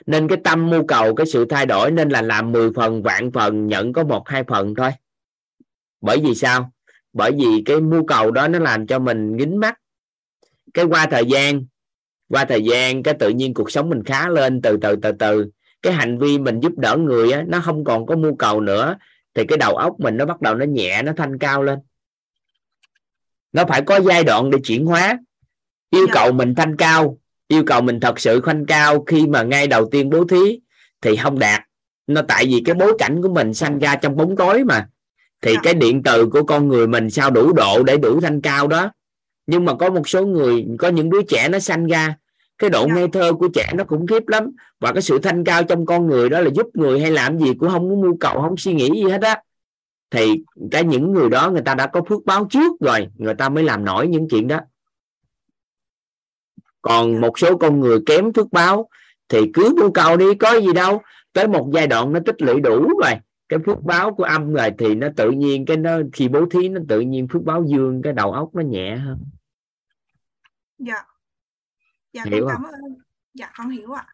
Nên 0.06 0.28
cái 0.28 0.38
tâm 0.44 0.70
mưu 0.70 0.86
cầu, 0.86 1.14
cái 1.14 1.26
sự 1.26 1.44
thay 1.44 1.66
đổi 1.66 1.90
nên 1.90 2.08
là 2.08 2.22
làm 2.22 2.52
10 2.52 2.70
phần, 2.72 3.02
vạn 3.02 3.32
phần, 3.32 3.66
nhận 3.66 3.92
có 3.92 4.04
một, 4.04 4.28
hai 4.28 4.44
phần 4.44 4.74
thôi. 4.74 4.90
Bởi 6.00 6.18
vì 6.24 6.34
sao? 6.34 6.72
Bởi 7.12 7.32
vì 7.32 7.62
cái 7.64 7.80
mưu 7.80 8.06
cầu 8.06 8.30
đó 8.30 8.48
nó 8.48 8.58
làm 8.58 8.86
cho 8.86 8.98
mình 8.98 9.36
dính 9.38 9.60
mắt. 9.60 9.80
Cái 10.74 10.84
qua 10.84 11.06
thời 11.06 11.24
gian, 11.26 11.64
qua 12.28 12.44
thời 12.44 12.64
gian 12.64 13.02
cái 13.02 13.14
tự 13.14 13.28
nhiên 13.28 13.54
cuộc 13.54 13.70
sống 13.70 13.90
mình 13.90 14.04
khá 14.04 14.28
lên, 14.28 14.62
từ 14.62 14.76
từ 14.82 14.96
từ 14.96 15.12
từ 15.12 15.50
cái 15.86 15.94
hành 15.94 16.18
vi 16.18 16.38
mình 16.38 16.60
giúp 16.60 16.72
đỡ 16.76 16.96
người 16.96 17.32
á, 17.32 17.44
nó 17.46 17.60
không 17.60 17.84
còn 17.84 18.06
có 18.06 18.16
mưu 18.16 18.36
cầu 18.36 18.60
nữa 18.60 18.96
thì 19.34 19.44
cái 19.48 19.58
đầu 19.58 19.76
óc 19.76 20.00
mình 20.00 20.16
nó 20.16 20.24
bắt 20.24 20.40
đầu 20.40 20.54
nó 20.54 20.64
nhẹ 20.64 21.02
nó 21.02 21.12
thanh 21.16 21.38
cao 21.38 21.62
lên. 21.62 21.78
Nó 23.52 23.64
phải 23.68 23.82
có 23.82 24.00
giai 24.00 24.24
đoạn 24.24 24.50
để 24.50 24.58
chuyển 24.64 24.86
hóa. 24.86 25.18
Yêu 25.90 26.06
Dạ. 26.06 26.12
cầu 26.14 26.32
mình 26.32 26.54
thanh 26.54 26.76
cao 26.76 27.18
yêu 27.48 27.64
cầu 27.66 27.80
mình 27.82 28.00
thật 28.00 28.20
sự 28.20 28.40
thanh 28.46 28.66
cao 28.66 29.04
khi 29.04 29.26
mà 29.26 29.42
ngay 29.42 29.66
đầu 29.66 29.88
tiên 29.90 30.10
bố 30.10 30.24
thí 30.24 30.60
thì 31.00 31.16
không 31.16 31.38
đạt. 31.38 31.62
Nó 32.06 32.22
tại 32.28 32.46
vì 32.46 32.62
cái 32.64 32.74
bối 32.74 32.92
cảnh 32.98 33.22
của 33.22 33.28
mình 33.28 33.54
sanh 33.54 33.78
ra 33.78 33.96
trong 33.96 34.16
bóng 34.16 34.36
tối 34.36 34.64
mà. 34.64 34.88
Thì 35.42 35.52
Dạ. 35.54 35.60
cái 35.62 35.74
điện 35.74 36.02
từ 36.02 36.26
của 36.26 36.42
con 36.42 36.68
người 36.68 36.86
mình 36.86 37.10
sao 37.10 37.30
đủ 37.30 37.52
độ 37.52 37.82
để 37.82 37.96
đủ 37.96 38.20
thanh 38.20 38.40
cao 38.40 38.66
đó. 38.68 38.90
Nhưng 39.46 39.64
mà 39.64 39.74
có 39.74 39.90
một 39.90 40.08
số 40.08 40.26
người 40.26 40.66
có 40.78 40.88
những 40.88 41.10
đứa 41.10 41.22
trẻ 41.22 41.48
nó 41.48 41.58
sanh 41.58 41.86
ra 41.86 42.16
cái 42.58 42.70
độ 42.70 42.86
Dạ. 42.88 42.94
ngây 42.94 43.08
thơ 43.08 43.32
của 43.32 43.48
trẻ 43.54 43.72
nó 43.74 43.84
khủng 43.84 44.06
khiếp 44.06 44.28
lắm. 44.28 44.50
Và 44.80 44.92
cái 44.92 45.02
sự 45.02 45.18
thanh 45.18 45.44
cao 45.44 45.64
trong 45.64 45.86
con 45.86 46.06
người 46.06 46.28
đó 46.28 46.40
là 46.40 46.50
giúp 46.54 46.66
người 46.74 47.00
hay 47.00 47.10
làm 47.10 47.38
gì 47.38 47.54
cũng 47.54 47.70
không 47.70 47.90
có 47.90 47.96
mưu 47.96 48.16
cầu 48.20 48.40
không 48.40 48.56
suy 48.56 48.74
nghĩ 48.74 48.90
gì 48.94 49.10
hết 49.10 49.22
á. 49.22 49.42
Thì 50.10 50.44
cái 50.70 50.84
những 50.84 51.12
người 51.12 51.30
đó 51.30 51.50
người 51.50 51.62
ta 51.62 51.74
đã 51.74 51.86
có 51.86 52.02
phước 52.08 52.24
báo 52.24 52.46
trước 52.50 52.72
rồi 52.80 53.08
người 53.14 53.34
ta 53.34 53.48
mới 53.48 53.64
làm 53.64 53.84
nổi 53.84 54.08
những 54.08 54.28
chuyện 54.30 54.48
đó. 54.48 54.60
Còn 56.82 57.20
một 57.20 57.38
số 57.38 57.56
con 57.56 57.80
người 57.80 57.98
kém 58.06 58.32
phước 58.32 58.52
báo 58.52 58.88
thì 59.28 59.40
cứ 59.54 59.74
mưu 59.80 59.90
cầu 59.90 60.16
đi 60.16 60.34
có 60.34 60.60
gì 60.60 60.72
đâu. 60.72 61.02
Tới 61.32 61.48
một 61.48 61.70
giai 61.74 61.86
đoạn 61.86 62.12
nó 62.12 62.20
tích 62.26 62.42
lũy 62.42 62.60
đủ 62.60 62.88
rồi 63.02 63.14
cái 63.48 63.58
phước 63.66 63.82
báo 63.82 64.14
của 64.14 64.24
âm 64.24 64.52
rồi 64.52 64.70
thì 64.78 64.94
nó 64.94 65.08
tự 65.16 65.30
nhiên 65.30 65.64
cái 65.64 65.76
nó 65.76 65.98
khi 66.12 66.28
bố 66.28 66.46
thí 66.50 66.68
nó 66.68 66.80
tự 66.88 67.00
nhiên 67.00 67.28
phước 67.28 67.42
báo 67.42 67.64
dương 67.66 68.02
cái 68.02 68.12
đầu 68.12 68.32
óc 68.32 68.54
nó 68.54 68.62
nhẹ 68.62 68.96
hơn. 68.96 69.18
Dạ 70.78 71.04
dạ 72.16 72.24
Hiểu 72.24 72.47
con 72.48 72.55
không? 72.55 72.62
cảm 72.62 72.72
ơn 72.72 72.98
dạ 73.34 73.51
con 73.55 73.70
hiểu 73.70 73.93
ạ. 73.93 74.06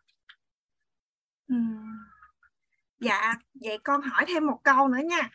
Ừm. 1.49 1.99
dạ 3.01 3.35
vậy 3.55 3.79
con 3.85 4.01
hỏi 4.03 4.25
thêm 4.29 4.47
một 4.47 4.61
câu 4.65 4.89
nữa 4.89 5.01
nha. 5.09 5.31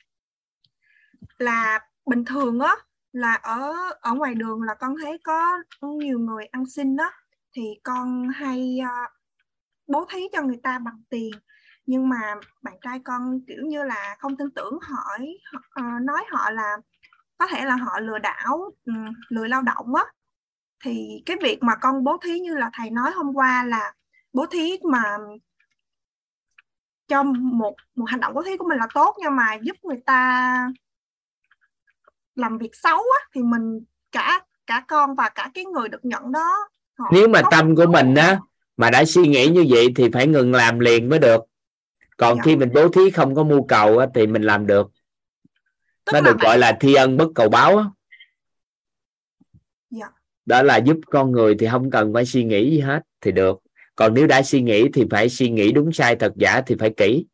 Là 1.38 1.80
bình 2.06 2.26
thường 2.26 2.60
á 2.60 2.76
là 3.12 3.34
ở 3.34 3.74
ở 4.02 4.14
ngoài 4.14 4.36
đường 4.36 4.62
là 4.62 4.74
con 4.74 4.96
thấy 5.02 5.18
có 5.24 5.64
nhiều 5.82 6.20
người 6.20 6.46
ăn 6.46 6.66
xin 6.66 6.96
đó 6.96 7.12
thì 7.54 7.62
con 7.84 8.30
hay 8.30 8.80
ờ, 8.80 9.10
bố 9.88 10.06
thí 10.12 10.20
cho 10.34 10.42
người 10.42 10.60
ta 10.64 10.80
bằng 10.80 11.02
tiền. 11.10 11.32
Nhưng 11.86 12.10
mà 12.10 12.36
bạn 12.62 12.74
trai 12.82 13.00
con 13.00 13.42
kiểu 13.48 13.64
như 13.66 13.84
là 13.84 14.16
không 14.20 14.38
tin 14.38 14.52
tưởng 14.52 14.80
hỏi 14.82 15.38
ờ, 15.70 15.84
nói 16.02 16.24
họ 16.32 16.52
là 16.52 16.78
có 17.38 17.48
thể 17.48 17.66
là 17.66 17.76
họ 17.76 18.00
lừa 18.00 18.20
đảo 18.20 18.72
ừm, 18.86 19.06
lười 19.30 19.50
lao 19.50 19.62
động 19.62 19.96
á 19.96 20.04
thì 20.84 21.24
cái 21.26 21.38
việc 21.42 21.64
mà 21.64 21.76
con 21.76 22.04
bố 22.04 22.18
thí 22.24 22.40
như 22.40 22.56
là 22.56 22.70
thầy 22.74 22.90
nói 22.90 23.12
hôm 23.12 23.34
qua 23.34 23.64
là 23.64 23.94
bố 24.34 24.46
thí 24.46 24.78
mà 24.92 25.04
cho 27.08 27.24
một 27.24 27.76
một 27.96 28.06
hành 28.08 28.20
động 28.20 28.34
bố 28.34 28.44
thí 28.44 28.58
của 28.58 28.68
mình 28.70 28.78
là 28.78 28.88
tốt 28.94 29.16
nhưng 29.20 29.36
mà 29.36 29.54
giúp 29.62 29.76
người 29.84 29.98
ta 30.06 30.72
làm 32.36 32.58
việc 32.58 32.76
xấu 32.76 32.98
á, 32.98 33.28
thì 33.36 33.44
mình 33.44 33.84
cả 34.12 34.42
cả 34.68 34.86
con 34.88 35.16
và 35.16 35.30
cả 35.30 35.52
cái 35.54 35.66
người 35.66 35.90
được 35.90 36.06
nhận 36.06 36.32
đó 36.32 36.70
nếu 37.12 37.28
mà 37.28 37.42
tâm 37.52 37.76
của 37.76 37.86
mình 37.86 38.16
á 38.16 38.40
mà 38.78 38.90
đã 38.90 39.06
suy 39.06 39.28
nghĩ 39.28 39.48
như 39.48 39.66
vậy 39.70 39.88
thì 39.96 40.10
phải 40.14 40.28
ngừng 40.28 40.54
làm 40.54 40.80
liền 40.80 41.10
mới 41.10 41.20
được 41.20 41.42
còn 42.18 42.38
Dạ. 42.38 42.42
khi 42.46 42.56
mình 42.56 42.70
bố 42.74 42.90
thí 42.90 43.10
không 43.10 43.36
có 43.36 43.44
mưu 43.44 43.68
cầu 43.68 43.98
á, 43.98 44.08
thì 44.16 44.28
mình 44.28 44.42
làm 44.42 44.68
được 44.68 44.88
tức 46.06 46.12
nó 46.14 46.22
được 46.22 46.40
gọi 46.40 46.58
là 46.58 46.78
thi 46.80 46.94
ân 46.94 47.18
bất 47.18 47.28
cầu 47.36 47.50
báo 47.50 47.78
á. 47.78 47.86
Đó 50.48 50.64
là 50.64 50.78
giúp 50.78 50.98
con 51.12 51.32
người 51.32 51.56
thì 51.60 51.68
không 51.72 51.92
cần 51.92 52.14
phải 52.14 52.26
suy 52.26 52.44
nghĩ 52.44 52.72
gì 52.72 52.80
hết 52.80 53.00
thì 53.22 53.32
được 53.32 53.60
còn 53.96 54.14
nếu 54.14 54.28
đã 54.28 54.42
suy 54.44 54.62
nghĩ 54.62 54.86
thì 54.94 55.04
phải 55.12 55.30
suy 55.30 55.50
nghĩ 55.50 55.72
đúng 55.72 55.94
sai 55.94 56.16
thật 56.16 56.34
giả 56.36 56.62
thì 56.68 56.76
phải 56.80 56.94
kỹ 56.98 57.26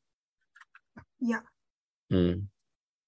Dạ. 1.19 1.38
ừ. 2.10 2.35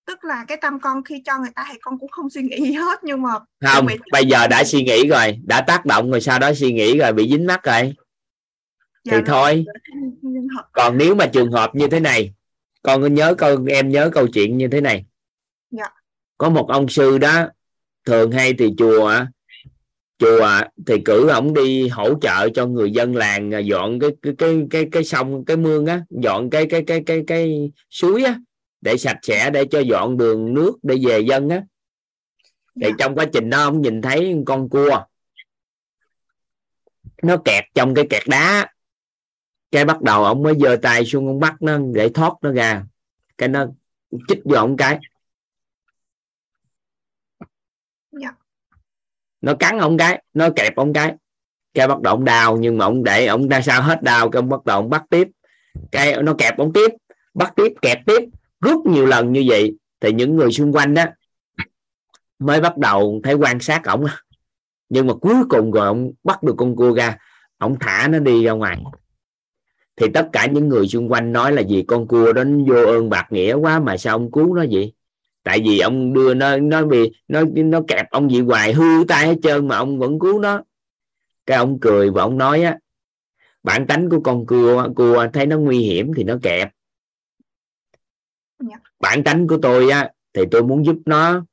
tức 0.08 0.24
là 0.24 0.46
cái 0.48 0.58
tâm 0.62 0.80
con 0.80 1.04
khi 1.04 1.22
cho 1.26 1.40
người 1.40 1.50
ta 1.56 1.66
thì 1.72 1.78
con 1.82 2.00
cũng 2.00 2.10
không 2.10 2.30
suy 2.30 2.42
nghĩ 2.42 2.58
gì 2.62 2.72
hết 2.74 3.00
nhưng 3.04 3.22
mà 3.22 3.30
không 3.66 3.86
bị- 3.86 3.96
bây 4.12 4.26
giờ 4.26 4.48
đã 4.48 4.64
suy 4.64 4.84
nghĩ 4.84 5.08
rồi 5.08 5.40
đã 5.46 5.62
tác 5.62 5.86
động 5.86 6.12
rồi 6.12 6.22
sau 6.22 6.40
đó 6.40 6.54
suy 6.54 6.74
nghĩ 6.74 6.98
rồi 6.98 7.14
bị 7.14 7.30
dính 7.30 7.46
mắc 7.46 7.64
rồi 7.64 7.94
dạ 9.04 9.18
thì 9.18 9.24
thôi 9.26 9.66
thật 10.58 10.64
còn 10.72 10.98
nếu 10.98 11.16
mà 11.16 11.26
trường 11.34 11.52
hợp 11.52 11.76
như 11.76 11.88
thế 11.88 12.00
này 12.00 12.34
con 12.84 13.02
có 13.02 13.08
nhớ 13.08 13.36
câu 13.38 13.66
em 13.70 13.90
nhớ 13.90 14.10
câu 14.14 14.28
chuyện 14.28 14.58
như 14.58 14.68
thế 14.68 14.82
này 14.82 15.06
Dạ. 15.72 15.90
có 16.38 16.50
một 16.50 16.68
ông 16.70 16.88
sư 16.90 17.18
đó 17.18 17.48
thường 18.06 18.32
hay 18.32 18.54
thì 18.54 18.74
chùa 18.78 19.26
chùa 20.20 20.50
thì 20.88 20.96
cử 21.06 21.30
ổng 21.30 21.54
đi 21.54 21.88
hỗ 21.88 22.20
trợ 22.22 22.50
cho 22.50 22.66
người 22.66 22.92
dân 22.92 23.16
làng 23.16 23.54
à, 23.54 23.60
dọn 23.60 24.00
cái 24.00 24.10
cái 24.22 24.34
cái 24.38 24.68
cái 24.70 24.88
cái 24.92 25.04
sông 25.04 25.46
cái 25.46 25.58
mương 25.58 25.86
á 25.86 26.02
dọn 26.10 26.50
cái 26.50 26.66
cái 26.70 26.84
cái 26.88 27.04
cái 27.06 27.24
cái 27.28 27.72
suối 27.90 28.24
á 28.24 28.40
để 28.82 28.98
sạch 28.98 29.20
sẽ 29.22 29.50
để 29.50 29.66
cho 29.72 29.80
dọn 29.80 30.18
đường 30.18 30.54
nước 30.54 30.74
để 30.84 30.96
về 31.08 31.20
dân 31.20 31.50
á. 31.50 31.64
Thì 32.82 32.88
Dạ. 32.90 32.96
trong 33.00 33.16
quá 33.16 33.26
trình 33.34 33.50
đó 33.50 33.64
ông 33.64 33.82
nhìn 33.82 34.02
thấy 34.02 34.36
con 34.46 34.70
cua. 34.70 35.04
Nó 37.24 37.38
kẹt 37.46 37.64
trong 37.74 37.94
cái 37.96 38.08
kẹt 38.10 38.24
đá. 38.28 38.74
Cái 39.72 39.86
bắt 39.86 40.02
đầu 40.02 40.24
ông 40.24 40.44
mới 40.44 40.54
giơ 40.60 40.78
tay 40.82 41.06
xuống 41.06 41.28
ông 41.28 41.40
bắt 41.40 41.62
nó 41.62 41.80
để 41.94 42.10
thoát 42.14 42.34
nó 42.42 42.52
ra. 42.52 42.84
Cái 43.38 43.50
nó 43.50 43.68
chích 44.28 44.40
vô 44.46 44.56
ông 44.56 44.78
cái 44.78 45.00
dạ 48.12 48.32
nó 49.46 49.56
cắn 49.56 49.78
ông 49.78 49.98
cái, 49.98 50.24
nó 50.34 50.50
kẹp 50.56 50.76
ông 50.76 50.94
cái. 50.94 51.16
Cái 51.74 51.88
bắt 51.88 52.02
đầu 52.02 52.14
ông 52.14 52.26
đau, 52.26 52.58
nhưng 52.58 52.78
mà 52.78 52.86
ông 52.86 53.04
để, 53.04 53.26
ông 53.26 53.48
ra 53.48 53.62
sao 53.62 53.82
hết 53.82 54.04
đau, 54.04 54.30
cái 54.30 54.40
ông 54.40 54.50
bắt 54.50 54.66
đầu 54.66 54.78
ông 54.78 54.90
bắt 54.90 55.04
tiếp. 55.10 55.28
Cái 55.92 56.24
nó 56.24 56.34
kẹp 56.34 56.58
ông 56.58 56.74
tiếp, 56.74 56.92
bắt 57.34 57.54
tiếp, 57.56 57.74
kẹp 57.82 58.06
tiếp. 58.06 58.24
Rất 58.62 58.78
nhiều 58.86 59.06
lần 59.06 59.34
như 59.34 59.44
vậy, 59.48 59.76
thì 60.00 60.12
những 60.14 60.36
người 60.36 60.52
xung 60.52 60.74
quanh 60.74 60.94
đó 60.94 61.04
mới 62.40 62.62
bắt 62.62 62.78
đầu 62.78 63.22
thấy 63.24 63.34
quan 63.34 63.60
sát 63.60 63.84
ổng. 63.84 64.06
Nhưng 64.90 65.08
mà 65.08 65.14
cuối 65.14 65.36
cùng 65.50 65.72
rồi 65.72 65.88
ông 65.88 66.12
bắt 66.24 66.44
được 66.44 66.56
con 66.58 66.76
cua 66.76 66.94
ra, 66.94 67.18
ông 67.58 67.80
thả 67.80 68.08
nó 68.08 68.20
đi 68.20 68.44
ra 68.44 68.52
ngoài. 68.52 68.84
Thì 69.96 70.08
tất 70.14 70.30
cả 70.34 70.46
những 70.46 70.70
người 70.70 70.88
xung 70.88 71.12
quanh 71.12 71.32
nói 71.32 71.52
là 71.52 71.62
gì? 71.62 71.84
Con 71.88 72.08
cua 72.08 72.34
đó 72.34 72.44
nó 72.44 72.64
vô 72.68 72.86
ơn 72.86 73.10
bạc 73.10 73.28
nghĩa 73.30 73.54
quá 73.54 73.80
mà 73.80 73.98
sao 73.98 74.16
ông 74.16 74.32
cứu 74.32 74.56
nó 74.56 74.66
vậy? 74.72 74.94
Tại 75.46 75.62
vì 75.66 75.80
ông 75.80 76.14
đưa 76.14 76.34
nó 76.34 76.58
nó 76.58 76.86
bị 76.86 77.12
nó 77.28 77.44
nó 77.56 77.80
kẹp 77.88 78.10
ông 78.10 78.32
gì 78.32 78.42
hoài 78.42 78.74
hư 78.74 79.06
tay 79.08 79.28
hết 79.28 79.36
trơn 79.44 79.68
mà 79.68 79.78
ông 79.78 80.00
vẫn 80.00 80.20
cứu 80.20 80.40
nó. 80.40 80.64
Cái 81.46 81.58
ông 81.58 81.80
cười 81.82 82.12
và 82.12 82.22
ông 82.22 82.38
nói 82.38 82.64
á 82.64 82.78
bản 83.64 83.88
tánh 83.88 84.10
của 84.10 84.22
con 84.24 84.46
cua 84.46 84.90
cua 84.96 85.28
thấy 85.34 85.46
nó 85.46 85.60
nguy 85.60 85.80
hiểm 85.80 86.12
thì 86.18 86.24
nó 86.24 86.36
kẹp. 86.44 86.72
Dạ. 88.60 88.78
bản 89.00 89.24
tánh 89.24 89.48
của 89.48 89.58
tôi 89.62 89.90
á 89.90 90.12
thì 90.34 90.42
tôi 90.52 90.64
muốn 90.64 90.86
giúp 90.86 90.96
nó. 91.06 91.46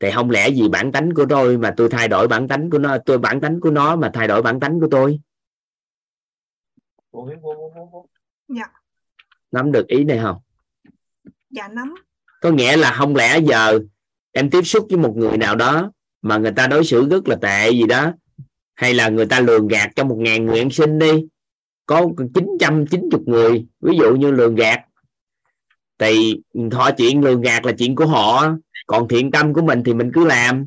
Thì 0.00 0.10
không 0.14 0.30
lẽ 0.30 0.48
gì 0.50 0.68
bản 0.68 0.92
tánh 0.92 1.14
của 1.14 1.26
tôi 1.28 1.58
mà 1.58 1.74
tôi 1.76 1.88
thay 1.88 2.08
đổi 2.08 2.28
bản 2.28 2.48
tánh 2.48 2.70
của 2.70 2.78
nó 2.78 2.98
tôi 3.06 3.18
bản 3.18 3.40
tánh 3.40 3.60
của 3.60 3.70
nó 3.70 3.96
mà 3.96 4.10
thay 4.14 4.28
đổi 4.28 4.42
bản 4.42 4.60
tánh 4.60 4.80
của 4.80 4.88
tôi? 4.90 5.20
Dạ. 8.48 8.66
Nắm 9.50 9.72
được 9.72 9.86
ý 9.86 10.04
này 10.04 10.18
không? 10.22 10.36
Dạ 11.50 11.68
nắm 11.68 11.94
có 12.40 12.50
nghĩa 12.50 12.76
là 12.76 12.92
không 12.92 13.16
lẽ 13.16 13.38
giờ 13.38 13.78
em 14.32 14.50
tiếp 14.50 14.62
xúc 14.62 14.86
với 14.90 14.98
một 14.98 15.16
người 15.16 15.36
nào 15.36 15.56
đó 15.56 15.92
mà 16.22 16.38
người 16.38 16.52
ta 16.52 16.66
đối 16.66 16.84
xử 16.84 17.08
rất 17.08 17.28
là 17.28 17.36
tệ 17.36 17.70
gì 17.70 17.86
đó 17.86 18.12
hay 18.74 18.94
là 18.94 19.08
người 19.08 19.26
ta 19.26 19.40
lường 19.40 19.68
gạt 19.68 19.90
cho 19.96 20.04
một 20.04 20.16
ngàn 20.18 20.46
người 20.46 20.58
ăn 20.58 20.70
xin 20.70 20.98
đi 20.98 21.26
có 21.86 22.08
990 22.34 23.20
người 23.26 23.66
ví 23.80 23.96
dụ 23.98 24.16
như 24.16 24.30
lường 24.30 24.54
gạt 24.54 24.80
thì 25.98 26.40
họ 26.72 26.90
chuyện 26.90 27.24
lường 27.24 27.40
gạt 27.40 27.64
là 27.64 27.72
chuyện 27.78 27.94
của 27.94 28.06
họ 28.06 28.48
còn 28.86 29.08
thiện 29.08 29.30
tâm 29.30 29.54
của 29.54 29.62
mình 29.62 29.82
thì 29.84 29.94
mình 29.94 30.10
cứ 30.14 30.24
làm. 30.24 30.66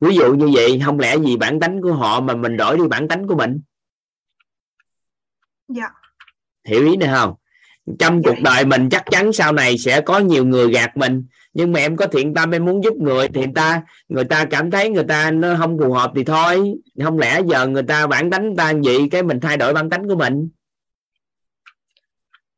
Ví 0.00 0.14
dụ 0.14 0.34
như 0.34 0.48
vậy 0.54 0.80
không 0.84 1.00
lẽ 1.00 1.16
gì 1.18 1.36
bản 1.36 1.60
tánh 1.60 1.82
của 1.82 1.92
họ 1.92 2.20
mà 2.20 2.34
mình 2.34 2.56
đổi 2.56 2.76
đi 2.76 2.82
bản 2.90 3.08
tánh 3.08 3.26
của 3.26 3.36
mình? 3.36 3.60
Dạ. 5.68 5.88
Hiểu 6.64 6.86
ý 6.86 6.96
này 6.96 7.08
không 7.12 7.34
trong 7.98 8.22
cuộc 8.22 8.40
đời 8.42 8.64
mình 8.64 8.88
chắc 8.90 9.04
chắn 9.10 9.32
sau 9.32 9.52
này 9.52 9.78
sẽ 9.78 10.00
có 10.00 10.18
nhiều 10.18 10.44
người 10.44 10.72
gạt 10.72 10.96
mình. 10.96 11.26
Nhưng 11.52 11.72
mà 11.72 11.80
em 11.80 11.96
có 11.96 12.06
thiện 12.06 12.34
tâm 12.34 12.50
em 12.50 12.64
muốn 12.64 12.84
giúp 12.84 12.94
người 12.94 13.28
thì 13.28 13.40
người 13.40 13.52
ta 13.54 13.82
người 14.08 14.24
ta 14.24 14.44
cảm 14.44 14.70
thấy 14.70 14.90
người 14.90 15.04
ta 15.08 15.30
nó 15.30 15.56
không 15.58 15.78
phù 15.78 15.92
hợp 15.92 16.12
thì 16.16 16.24
thôi. 16.24 16.74
Không 17.02 17.18
lẽ 17.18 17.40
giờ 17.46 17.66
người 17.66 17.82
ta 17.82 18.06
bản 18.06 18.30
người 18.30 18.54
ta 18.56 18.72
vậy 18.84 19.08
cái 19.10 19.22
mình 19.22 19.40
thay 19.40 19.56
đổi 19.56 19.74
bản 19.74 19.90
tánh 19.90 20.08
của 20.08 20.16
mình? 20.16 20.48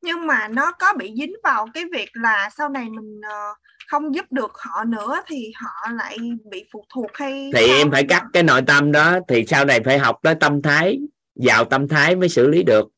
Nhưng 0.02 0.26
mà 0.26 0.48
nó 0.48 0.72
có 0.72 0.92
bị 0.98 1.12
dính 1.16 1.32
vào 1.44 1.68
cái 1.74 1.84
việc 1.92 2.10
là 2.12 2.50
sau 2.58 2.68
này 2.68 2.84
mình 2.90 3.20
ờ, 3.30 3.54
không 3.88 4.14
giúp 4.14 4.24
được 4.30 4.52
họ 4.54 4.84
nữa 4.84 5.22
thì 5.26 5.52
họ 5.56 5.92
lại 5.92 6.18
bị 6.50 6.64
phụ 6.72 6.84
thuộc 6.94 7.10
hay 7.14 7.50
thì 7.54 7.66
em 7.66 7.90
phải 7.90 8.04
cắt 8.04 8.22
cái 8.32 8.42
nội 8.42 8.62
tâm 8.66 8.92
đó 8.92 9.18
thì 9.28 9.44
sau 9.46 9.64
này 9.64 9.80
phải 9.84 9.98
học 9.98 10.18
tới 10.22 10.34
tâm 10.34 10.62
thái 10.62 10.98
vào 11.34 11.64
tâm 11.64 11.88
thái 11.88 12.16
mới 12.16 12.28
xử 12.28 12.48
lý 12.48 12.62
được 12.62 12.88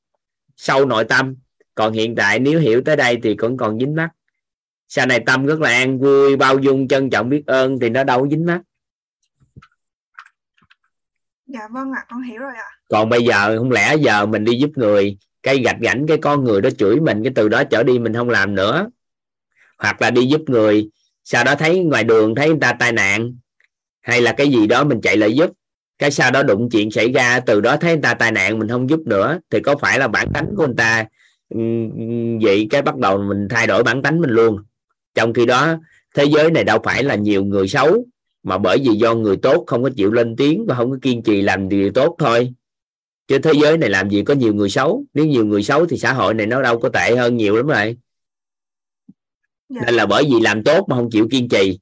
sâu 0.57 0.87
nội 0.87 1.05
tâm 1.05 1.35
còn 1.81 1.93
hiện 1.93 2.15
tại 2.17 2.39
nếu 2.39 2.61
hiểu 2.61 2.83
tới 2.85 2.97
đây 2.97 3.19
thì 3.23 3.35
cũng 3.35 3.57
còn 3.57 3.79
dính 3.79 3.95
mắt. 3.95 4.09
Sau 4.89 5.07
này 5.07 5.21
tâm 5.27 5.47
rất 5.47 5.61
là 5.61 5.71
an 5.71 5.99
vui 5.99 6.37
bao 6.37 6.59
dung 6.59 6.89
trân 6.89 7.11
trọng 7.11 7.29
biết 7.29 7.43
ơn 7.47 7.79
thì 7.81 7.89
nó 7.89 8.05
đâu 8.05 8.21
có 8.21 8.29
dính 8.31 8.47
mắt. 8.47 8.61
Dạ 11.47 11.61
vâng 11.71 11.93
ạ 11.93 12.05
con 12.11 12.23
hiểu 12.23 12.41
rồi 12.41 12.53
ạ. 12.57 12.71
Còn 12.89 13.09
bây 13.09 13.25
giờ 13.25 13.59
không 13.59 13.71
lẽ 13.71 13.97
giờ 13.97 14.27
mình 14.27 14.45
đi 14.45 14.59
giúp 14.59 14.71
người 14.75 15.19
cái 15.43 15.59
gạch 15.59 15.77
gảnh 15.81 16.07
cái 16.07 16.19
con 16.23 16.45
người 16.45 16.61
đó 16.61 16.71
chửi 16.79 17.01
mình 17.01 17.23
cái 17.25 17.33
từ 17.35 17.49
đó 17.49 17.65
trở 17.65 17.83
đi 17.83 17.99
mình 17.99 18.15
không 18.15 18.31
làm 18.31 18.55
nữa. 18.55 18.89
Hoặc 19.79 20.03
là 20.03 20.11
đi 20.11 20.27
giúp 20.27 20.41
người 20.47 20.91
sau 21.25 21.45
đó 21.45 21.55
thấy 21.55 21.79
ngoài 21.79 22.05
đường 22.05 22.35
thấy 22.35 22.49
người 22.49 22.59
ta 22.61 22.73
tai 22.73 22.93
nạn 22.93 23.35
hay 24.01 24.21
là 24.21 24.33
cái 24.33 24.49
gì 24.49 24.67
đó 24.67 24.85
mình 24.85 25.01
chạy 25.01 25.17
lại 25.17 25.35
giúp 25.35 25.51
cái 25.99 26.11
sau 26.11 26.31
đó 26.31 26.43
đụng 26.43 26.69
chuyện 26.73 26.91
xảy 26.91 27.13
ra 27.13 27.41
từ 27.41 27.61
đó 27.61 27.77
thấy 27.77 27.93
người 27.93 28.03
ta 28.03 28.15
tai 28.15 28.33
nạn 28.33 28.59
mình 28.59 28.69
không 28.69 28.91
giúp 28.91 29.01
nữa 29.07 29.39
thì 29.51 29.61
có 29.61 29.77
phải 29.77 29.99
là 29.99 30.09
bản 30.09 30.29
tánh 30.35 30.47
của 30.57 30.67
người 30.67 30.77
ta 30.77 31.05
vậy 32.43 32.67
cái 32.71 32.83
bắt 32.83 32.97
đầu 32.97 33.19
mình 33.19 33.47
thay 33.51 33.67
đổi 33.67 33.83
bản 33.83 34.03
tánh 34.03 34.21
mình 34.21 34.31
luôn. 34.31 34.59
Trong 35.15 35.33
khi 35.33 35.47
đó 35.47 35.77
thế 36.15 36.25
giới 36.25 36.51
này 36.51 36.65
đâu 36.65 36.79
phải 36.85 37.03
là 37.03 37.15
nhiều 37.15 37.45
người 37.45 37.69
xấu 37.69 38.05
mà 38.43 38.59
bởi 38.59 38.79
vì 38.79 38.95
do 38.95 39.15
người 39.15 39.37
tốt 39.37 39.65
không 39.67 39.83
có 39.83 39.91
chịu 39.97 40.13
lên 40.13 40.37
tiếng 40.37 40.67
và 40.67 40.75
không 40.75 40.91
có 40.91 40.99
kiên 41.03 41.23
trì 41.23 41.43
làm 41.43 41.69
điều 41.69 41.93
tốt 41.93 42.17
thôi. 42.19 42.53
Chứ 43.29 43.39
thế 43.39 43.53
giới 43.63 43.79
này 43.79 43.91
làm 43.91 44.11
gì 44.11 44.23
có 44.23 44.35
nhiều 44.35 44.55
người 44.55 44.71
xấu? 44.71 45.05
Nếu 45.15 45.27
nhiều 45.27 45.47
người 45.47 45.63
xấu 45.63 45.87
thì 45.87 45.99
xã 45.99 46.13
hội 46.13 46.35
này 46.35 46.47
nó 46.47 46.63
đâu 46.63 46.79
có 46.79 46.89
tệ 46.89 47.17
hơn 47.17 47.37
nhiều 47.37 47.57
lắm 47.57 47.67
rồi. 47.67 47.97
Dạ. 49.69 49.81
Nên 49.87 49.95
là 49.95 50.07
bởi 50.07 50.25
vì 50.25 50.41
làm 50.41 50.65
tốt 50.65 50.87
mà 50.89 50.97
không 50.97 51.11
chịu 51.11 51.29
kiên 51.31 51.49
trì. 51.49 51.79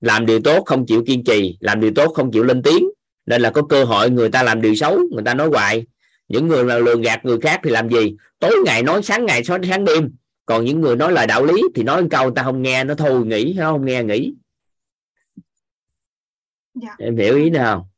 Làm 0.00 0.26
điều 0.26 0.40
tốt 0.40 0.62
không 0.66 0.86
chịu 0.86 1.04
kiên 1.06 1.24
trì 1.24 1.56
làm 1.60 1.80
điều 1.80 1.92
tốt 1.94 2.12
không 2.14 2.32
chịu 2.32 2.44
lên 2.44 2.62
tiếng. 2.62 2.88
Nên 3.26 3.42
là 3.42 3.50
có 3.50 3.62
cơ 3.62 3.84
hội 3.84 4.10
người 4.10 4.30
ta 4.30 4.42
làm 4.42 4.62
điều 4.62 4.74
xấu 4.74 4.98
người 5.12 5.22
ta 5.24 5.34
nói 5.34 5.48
hoài 5.48 5.86
những 6.30 6.48
người 6.48 6.64
mà 6.64 6.78
lường 6.78 7.02
gạt 7.02 7.24
người 7.24 7.40
khác 7.40 7.60
thì 7.64 7.70
làm 7.70 7.88
gì? 7.88 8.16
Tối 8.38 8.56
ngày 8.64 8.82
nói 8.82 9.02
sáng 9.02 9.26
ngày 9.26 9.42
nói 9.48 9.58
sáng 9.68 9.84
đêm. 9.84 10.10
Còn 10.46 10.64
những 10.64 10.80
người 10.80 10.96
nói 10.96 11.12
lời 11.12 11.26
đạo 11.26 11.44
lý 11.44 11.62
thì 11.74 11.82
nói 11.82 12.06
câu 12.10 12.24
người 12.24 12.32
ta 12.36 12.42
không 12.42 12.62
nghe 12.62 12.84
nó 12.84 12.94
thôi 12.94 13.26
nghỉ 13.26 13.54
nó 13.56 13.70
không? 13.70 13.84
Nghe 13.84 14.04
nghỉ 14.04 14.34
dạ. 16.74 16.96
Em 16.98 17.16
hiểu 17.16 17.36
ý 17.36 17.50
nào? 17.50 17.90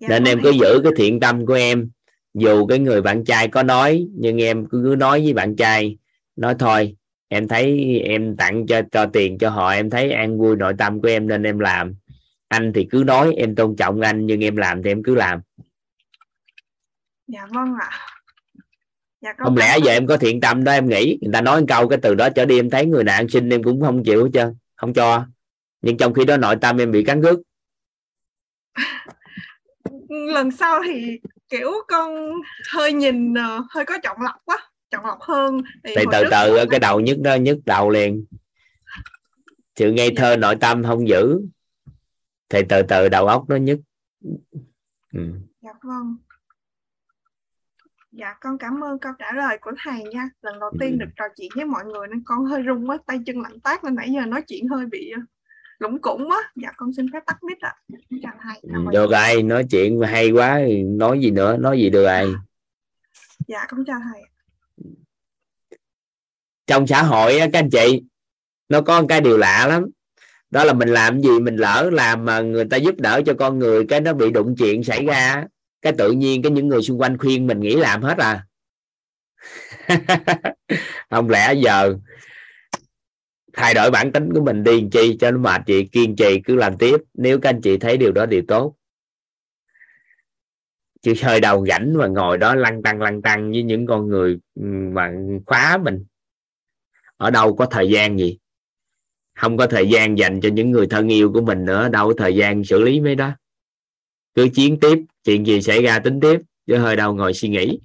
Dạ 0.00 0.08
nên 0.08 0.24
em 0.24 0.40
cứ 0.42 0.50
giữ 0.50 0.80
cái 0.84 0.92
thiện 0.96 1.20
tâm 1.20 1.46
của 1.46 1.54
em. 1.54 1.90
Dù 2.34 2.66
cái 2.66 2.78
người 2.78 3.02
bạn 3.02 3.24
trai 3.24 3.48
có 3.48 3.62
nói 3.62 4.06
nhưng 4.14 4.42
em 4.42 4.66
cứ 4.66 4.80
cứ 4.84 4.96
nói 4.96 5.20
với 5.24 5.32
bạn 5.32 5.56
trai. 5.56 5.98
Nói 6.36 6.54
thôi 6.58 6.96
em 7.28 7.48
thấy 7.48 7.98
em 8.04 8.36
tặng 8.36 8.66
cho 8.66 8.82
cho 8.92 9.06
tiền 9.06 9.38
cho 9.38 9.50
họ 9.50 9.70
em 9.70 9.90
thấy 9.90 10.10
an 10.10 10.38
vui 10.38 10.56
nội 10.56 10.74
tâm 10.78 11.00
của 11.00 11.08
em 11.08 11.28
nên 11.28 11.42
em 11.42 11.58
làm. 11.58 11.94
Anh 12.48 12.72
thì 12.72 12.86
cứ 12.90 13.02
nói 13.06 13.34
em 13.36 13.54
tôn 13.54 13.76
trọng 13.76 14.00
anh 14.00 14.26
nhưng 14.26 14.44
em 14.44 14.56
làm 14.56 14.82
thì 14.82 14.90
em 14.90 15.02
cứ 15.02 15.14
làm 15.14 15.40
dạ 17.32 17.46
vâng 17.50 17.74
ạ. 17.80 17.90
Dạ 19.20 19.34
không 19.38 19.56
lẽ 19.56 19.78
giờ 19.84 19.92
em 19.92 20.06
có 20.06 20.16
thiện 20.16 20.40
tâm 20.40 20.64
đó 20.64 20.72
em 20.72 20.88
nghĩ? 20.88 21.18
Người 21.22 21.32
ta 21.32 21.40
nói 21.40 21.60
một 21.60 21.66
câu 21.68 21.88
cái 21.88 21.98
từ 22.02 22.14
đó 22.14 22.28
trở 22.34 22.44
đi 22.44 22.58
em 22.58 22.70
thấy 22.70 22.86
người 22.86 23.04
ăn 23.04 23.28
xin 23.28 23.48
em 23.48 23.62
cũng 23.62 23.80
không 23.80 24.04
chịu 24.04 24.24
hết 24.24 24.30
trơn 24.34 24.54
không 24.76 24.92
cho. 24.92 25.26
Nhưng 25.82 25.96
trong 25.96 26.14
khi 26.14 26.24
đó 26.24 26.36
nội 26.36 26.56
tâm 26.60 26.80
em 26.80 26.92
bị 26.92 27.04
cắn 27.04 27.20
rứt. 27.22 27.40
Lần 30.08 30.50
sau 30.50 30.80
thì 30.86 31.20
kiểu 31.48 31.72
con 31.88 32.32
hơi 32.72 32.92
nhìn 32.92 33.34
ờ, 33.34 33.62
hơi 33.70 33.84
có 33.84 33.98
chọn 34.02 34.16
lọc 34.22 34.34
quá 34.44 34.70
chọn 34.90 35.06
lọc 35.06 35.18
hơn. 35.20 35.60
Thì 35.84 35.94
từ 35.96 36.04
từ 36.30 36.56
con- 36.56 36.68
cái 36.70 36.80
đầu 36.80 37.00
nhức 37.00 37.18
đó 37.20 37.34
nhức 37.34 37.58
đầu 37.66 37.90
liền. 37.90 38.24
Sự 39.76 39.92
ngây 39.92 40.10
thơ 40.16 40.36
nội 40.36 40.56
tâm 40.60 40.84
không 40.84 41.08
giữ 41.08 41.40
thì 42.48 42.60
từ 42.68 42.82
từ 42.82 43.08
đầu 43.08 43.26
óc 43.26 43.44
nó 43.48 43.56
nhức. 43.56 43.78
Ừ. 45.12 45.20
dạ 45.62 45.70
vâng 45.82 46.16
dạ 48.20 48.34
con 48.40 48.58
cảm 48.58 48.84
ơn 48.84 48.98
câu 48.98 49.12
trả 49.18 49.32
lời 49.32 49.58
của 49.60 49.70
thầy 49.84 50.02
nha. 50.02 50.28
Lần 50.42 50.60
đầu 50.60 50.70
tiên 50.80 50.90
Ừ. 50.92 50.96
được 51.00 51.10
trò 51.16 51.24
chuyện 51.36 51.50
với 51.56 51.64
mọi 51.64 51.84
người 51.84 52.08
nên 52.08 52.22
con 52.24 52.44
hơi 52.44 52.62
run 52.62 52.90
quá 52.90 52.98
tay 53.06 53.18
chân 53.26 53.40
lạnh 53.40 53.60
toát 53.60 53.84
nên 53.84 53.94
nãy 53.94 54.10
giờ 54.14 54.26
nói 54.26 54.42
chuyện 54.42 54.68
hơi 54.68 54.86
bị 54.86 55.10
ờ, 55.10 55.20
lủng 55.78 56.00
củng 56.00 56.30
quá. 56.30 56.52
Dạ 56.56 56.68
con 56.76 56.92
xin 56.92 57.06
phép 57.12 57.20
tắt 57.26 57.36
mic 57.42 57.60
ạ. 57.60 57.74
Chào 58.22 58.32
thầy. 58.42 58.60
Cảm 58.72 58.90
được 58.92 59.10
ai 59.10 59.42
nói 59.42 59.64
chuyện 59.70 60.00
hay 60.00 60.30
quá 60.30 60.60
nói 60.86 61.20
gì 61.20 61.30
nữa 61.30 61.56
nói 61.56 61.78
gì 61.78 61.90
được 61.90 62.04
ai 62.04 62.26
dạ 63.48 63.66
con 63.68 63.84
chào 63.86 64.00
thầy. 64.12 64.22
Trong 66.66 66.86
xã 66.86 67.02
hội 67.02 67.38
á, 67.38 67.46
các 67.52 67.58
anh 67.58 67.70
chị 67.70 68.02
nó 68.68 68.80
có 68.80 69.00
một 69.00 69.06
cái 69.08 69.20
điều 69.20 69.38
lạ 69.38 69.66
lắm. 69.68 69.86
Đó 70.50 70.64
là 70.64 70.72
mình 70.72 70.88
làm 70.88 71.20
gì 71.20 71.40
mình 71.40 71.56
lỡ 71.56 71.90
làm 71.92 72.24
mà 72.24 72.40
người 72.40 72.64
ta 72.64 72.76
giúp 72.76 72.94
đỡ 72.98 73.22
cho 73.26 73.34
con 73.38 73.58
người 73.58 73.86
cái 73.88 74.00
nó 74.00 74.12
bị 74.12 74.30
đụng 74.30 74.54
chuyện 74.58 74.84
xảy 74.84 75.04
ra 75.06 75.46
cái 75.82 75.92
tự 75.98 76.12
nhiên 76.12 76.42
cái 76.42 76.52
những 76.52 76.68
người 76.68 76.82
xung 76.82 77.00
quanh 77.00 77.18
khuyên 77.18 77.46
mình 77.46 77.60
nghĩ 77.60 77.76
làm 77.76 78.02
hết 78.02 78.18
à. 78.18 78.46
Không 81.10 81.30
lẽ 81.30 81.54
giờ 81.54 81.94
thay 83.52 83.74
đổi 83.74 83.90
bản 83.90 84.12
tính 84.12 84.32
của 84.34 84.40
mình 84.40 84.64
đi 84.64 84.80
làm 84.80 84.90
chi 84.90 85.16
cho 85.20 85.30
nó 85.30 85.38
mệt 85.38 85.62
chị 85.66 85.86
kiên 85.86 86.16
trì 86.16 86.40
cứ 86.44 86.56
làm 86.56 86.78
tiếp. 86.78 86.96
Nếu 87.14 87.40
các 87.40 87.50
anh 87.50 87.60
chị 87.60 87.78
thấy 87.78 87.96
điều 87.96 88.12
đó, 88.12 88.26
điều 88.26 88.42
tốt. 88.48 88.74
Chứ 91.02 91.14
hơi 91.22 91.40
đầu 91.40 91.66
rảnh 91.66 91.94
mà 91.98 92.06
ngồi 92.06 92.38
đó 92.38 92.54
lăn 92.54 92.82
tăng 92.82 93.02
lăn 93.02 93.22
tăng 93.22 93.50
với 93.50 93.62
những 93.62 93.86
con 93.86 94.08
người 94.08 94.38
mà 94.94 95.12
khóa 95.46 95.78
mình. 95.78 96.04
Ở 97.16 97.30
đâu 97.30 97.56
có 97.56 97.66
thời 97.66 97.90
gian 97.90 98.18
gì? 98.18 98.38
Không 99.34 99.56
có 99.56 99.66
thời 99.66 99.88
gian 99.88 100.18
dành 100.18 100.40
cho 100.40 100.48
những 100.48 100.70
người 100.70 100.86
thân 100.86 101.08
yêu 101.08 101.32
của 101.32 101.40
mình 101.40 101.64
nữa. 101.64 101.88
Đâu 101.88 102.08
có 102.08 102.14
thời 102.18 102.36
gian 102.36 102.64
xử 102.64 102.82
lý 102.82 103.00
mấy 103.00 103.14
đó 103.14 103.32
cứ 104.34 104.48
chiến 104.54 104.80
tiếp, 104.80 104.98
chuyện 105.24 105.46
gì 105.46 105.62
xảy 105.62 105.82
ra 105.82 105.98
tính 105.98 106.20
tiếp, 106.20 106.40
chứ 106.66 106.76
hơi 106.76 106.96
đâu 106.96 107.14
ngồi 107.14 107.34
suy 107.34 107.48
nghĩ. 107.48 107.80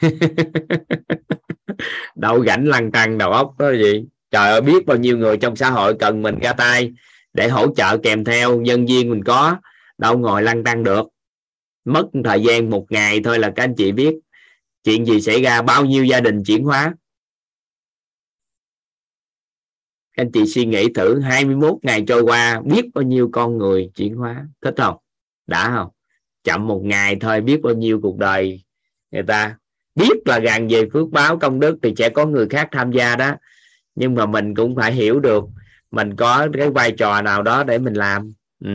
Đậu 2.14 2.44
rảnh 2.44 2.68
lăn 2.68 2.92
tăng 2.92 3.18
đầu 3.18 3.30
óc 3.32 3.54
đó 3.58 3.72
gì? 3.72 4.04
Trời 4.30 4.50
ơi, 4.50 4.60
biết 4.60 4.86
bao 4.86 4.96
nhiêu 4.96 5.18
người 5.18 5.36
trong 5.36 5.56
xã 5.56 5.70
hội 5.70 5.96
cần 5.98 6.22
mình 6.22 6.38
ra 6.38 6.52
tay 6.52 6.92
để 7.32 7.48
hỗ 7.48 7.74
trợ 7.74 7.98
kèm 8.02 8.24
theo, 8.24 8.60
nhân 8.60 8.86
viên 8.86 9.10
mình 9.10 9.24
có, 9.24 9.56
đâu 9.98 10.18
ngồi 10.18 10.42
lăn 10.42 10.64
tăng 10.64 10.84
được. 10.84 11.08
Mất 11.84 12.06
thời 12.24 12.42
gian 12.42 12.70
một 12.70 12.86
ngày 12.90 13.20
thôi 13.24 13.38
là 13.38 13.52
các 13.56 13.64
anh 13.64 13.74
chị 13.76 13.92
biết 13.92 14.14
chuyện 14.84 15.06
gì 15.06 15.20
xảy 15.20 15.42
ra, 15.42 15.62
bao 15.62 15.84
nhiêu 15.84 16.04
gia 16.04 16.20
đình 16.20 16.44
chuyển 16.44 16.64
hóa. 16.64 16.94
Các 20.16 20.22
anh 20.22 20.32
chị 20.32 20.46
suy 20.46 20.66
nghĩ 20.66 20.92
thử 20.94 21.20
21 21.20 21.74
ngày 21.82 22.04
trôi 22.06 22.22
qua, 22.22 22.60
biết 22.64 22.84
bao 22.94 23.02
nhiêu 23.02 23.28
con 23.32 23.58
người 23.58 23.90
chuyển 23.94 24.14
hóa. 24.14 24.46
Thích 24.62 24.74
không? 24.76 24.96
Đã 25.46 25.70
không? 25.76 25.88
Chậm 26.44 26.66
một 26.66 26.80
ngày 26.84 27.16
thôi, 27.20 27.40
biết 27.40 27.60
bao 27.62 27.74
nhiêu 27.74 28.00
cuộc 28.02 28.18
đời 28.18 28.64
người 29.10 29.22
ta. 29.22 29.56
Biết 29.94 30.12
là 30.24 30.38
gần 30.38 30.68
về 30.68 30.88
phước 30.92 31.10
báo 31.10 31.38
công 31.38 31.60
đức 31.60 31.78
thì 31.82 31.94
sẽ 31.98 32.08
có 32.10 32.26
người 32.26 32.48
khác 32.48 32.68
tham 32.72 32.92
gia 32.92 33.16
đó. 33.16 33.34
Nhưng 33.94 34.14
mà 34.14 34.26
mình 34.26 34.54
cũng 34.54 34.76
phải 34.76 34.92
hiểu 34.92 35.20
được, 35.20 35.44
mình 35.90 36.16
có 36.16 36.48
cái 36.52 36.70
vai 36.70 36.92
trò 36.92 37.22
nào 37.22 37.42
đó 37.42 37.64
để 37.64 37.78
mình 37.78 37.94
làm. 37.94 38.32
Ừ. 38.64 38.70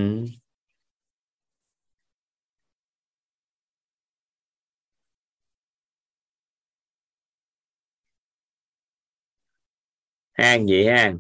hang 10.34 10.66
vậy 10.68 10.86
ha 10.88 11.14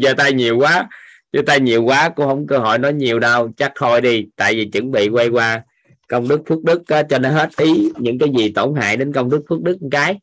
giờ 0.00 0.14
tay 0.18 0.32
nhiều 0.32 0.58
quá 0.58 0.88
chứ 1.34 1.42
ta 1.42 1.56
nhiều 1.56 1.82
quá 1.82 2.08
cũng 2.08 2.26
không 2.26 2.46
cơ 2.46 2.58
hội 2.58 2.78
nói 2.78 2.92
nhiều 2.92 3.18
đâu 3.18 3.50
chắc 3.56 3.72
thôi 3.74 4.00
đi 4.00 4.26
tại 4.36 4.54
vì 4.54 4.64
chuẩn 4.64 4.90
bị 4.90 5.08
quay 5.08 5.28
qua 5.28 5.64
công 6.08 6.28
đức 6.28 6.40
phước 6.46 6.64
đức 6.64 6.88
á, 6.88 7.02
cho 7.02 7.18
nó 7.18 7.30
hết 7.30 7.48
ý 7.56 7.92
những 7.98 8.18
cái 8.18 8.28
gì 8.38 8.52
tổn 8.52 8.74
hại 8.74 8.96
đến 8.96 9.12
công 9.12 9.30
đức 9.30 9.42
phước 9.48 9.62
đức 9.62 9.82
một 9.82 9.88
cái. 9.90 10.18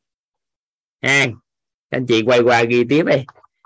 Ha 1.02 1.28
anh 1.90 2.06
chị 2.06 2.24
quay 2.24 2.40
qua 2.40 2.64
ghi 2.64 2.84
tiếp 2.90 3.06
đi. 3.06 3.16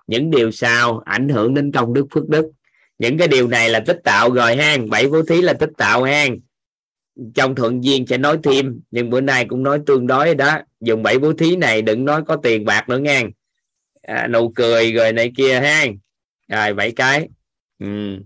Những 0.08 0.32
điều 0.32 0.52
sao 0.52 1.02
ảnh 1.06 1.30
hưởng 1.30 1.54
đến 1.54 1.72
công 1.72 1.94
đức 1.94 2.06
phước 2.12 2.30
đức? 2.30 2.52
Những 3.00 3.18
cái 3.18 3.28
điều 3.28 3.48
này 3.48 3.70
là 3.70 3.80
tích 3.80 4.00
tạo 4.04 4.30
rồi 4.30 4.56
ha 4.56 4.78
bảy 4.90 5.08
bố 5.08 5.22
thí 5.24 5.42
là 5.42 5.54
tích 5.54 5.72
tạo 5.78 6.04
ha. 6.04 6.28
Trong 7.36 7.56
thuận 7.56 7.84
duyên 7.84 8.08
sẽ 8.08 8.18
nói 8.18 8.38
thêm 8.44 8.80
nhưng 8.92 9.10
bữa 9.10 9.22
nay 9.22 9.46
cũng 9.46 9.64
nói 9.64 9.80
tương 9.86 10.08
đối 10.08 10.36
đó. 10.36 10.60
Dùng 10.82 11.04
bảy 11.04 11.20
bố 11.20 11.34
thí 11.34 11.56
này 11.56 11.82
đừng 11.82 12.06
nói 12.06 12.22
có 12.28 12.36
tiền 12.36 12.66
bạc 12.66 12.90
nữa 12.90 12.98
nha. 12.98 13.24
À, 14.02 14.28
nụ 14.28 14.52
cười 14.56 14.92
rồi 14.92 15.14
này 15.14 15.32
kia 15.38 15.60
ha. 15.60 15.86
Rồi 16.48 16.74
bảy 16.74 16.92
cái 16.92 17.28
ừ. 17.80 18.20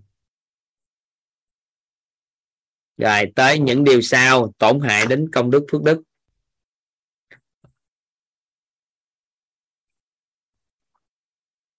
rồi, 2.98 3.32
tới 3.36 3.60
những 3.60 3.84
điều 3.84 4.02
sau, 4.02 4.52
tổn 4.58 4.80
hại 4.80 5.06
đến 5.10 5.30
công 5.34 5.52
đức 5.52 5.66
phước 5.72 5.84
đức. 5.84 6.02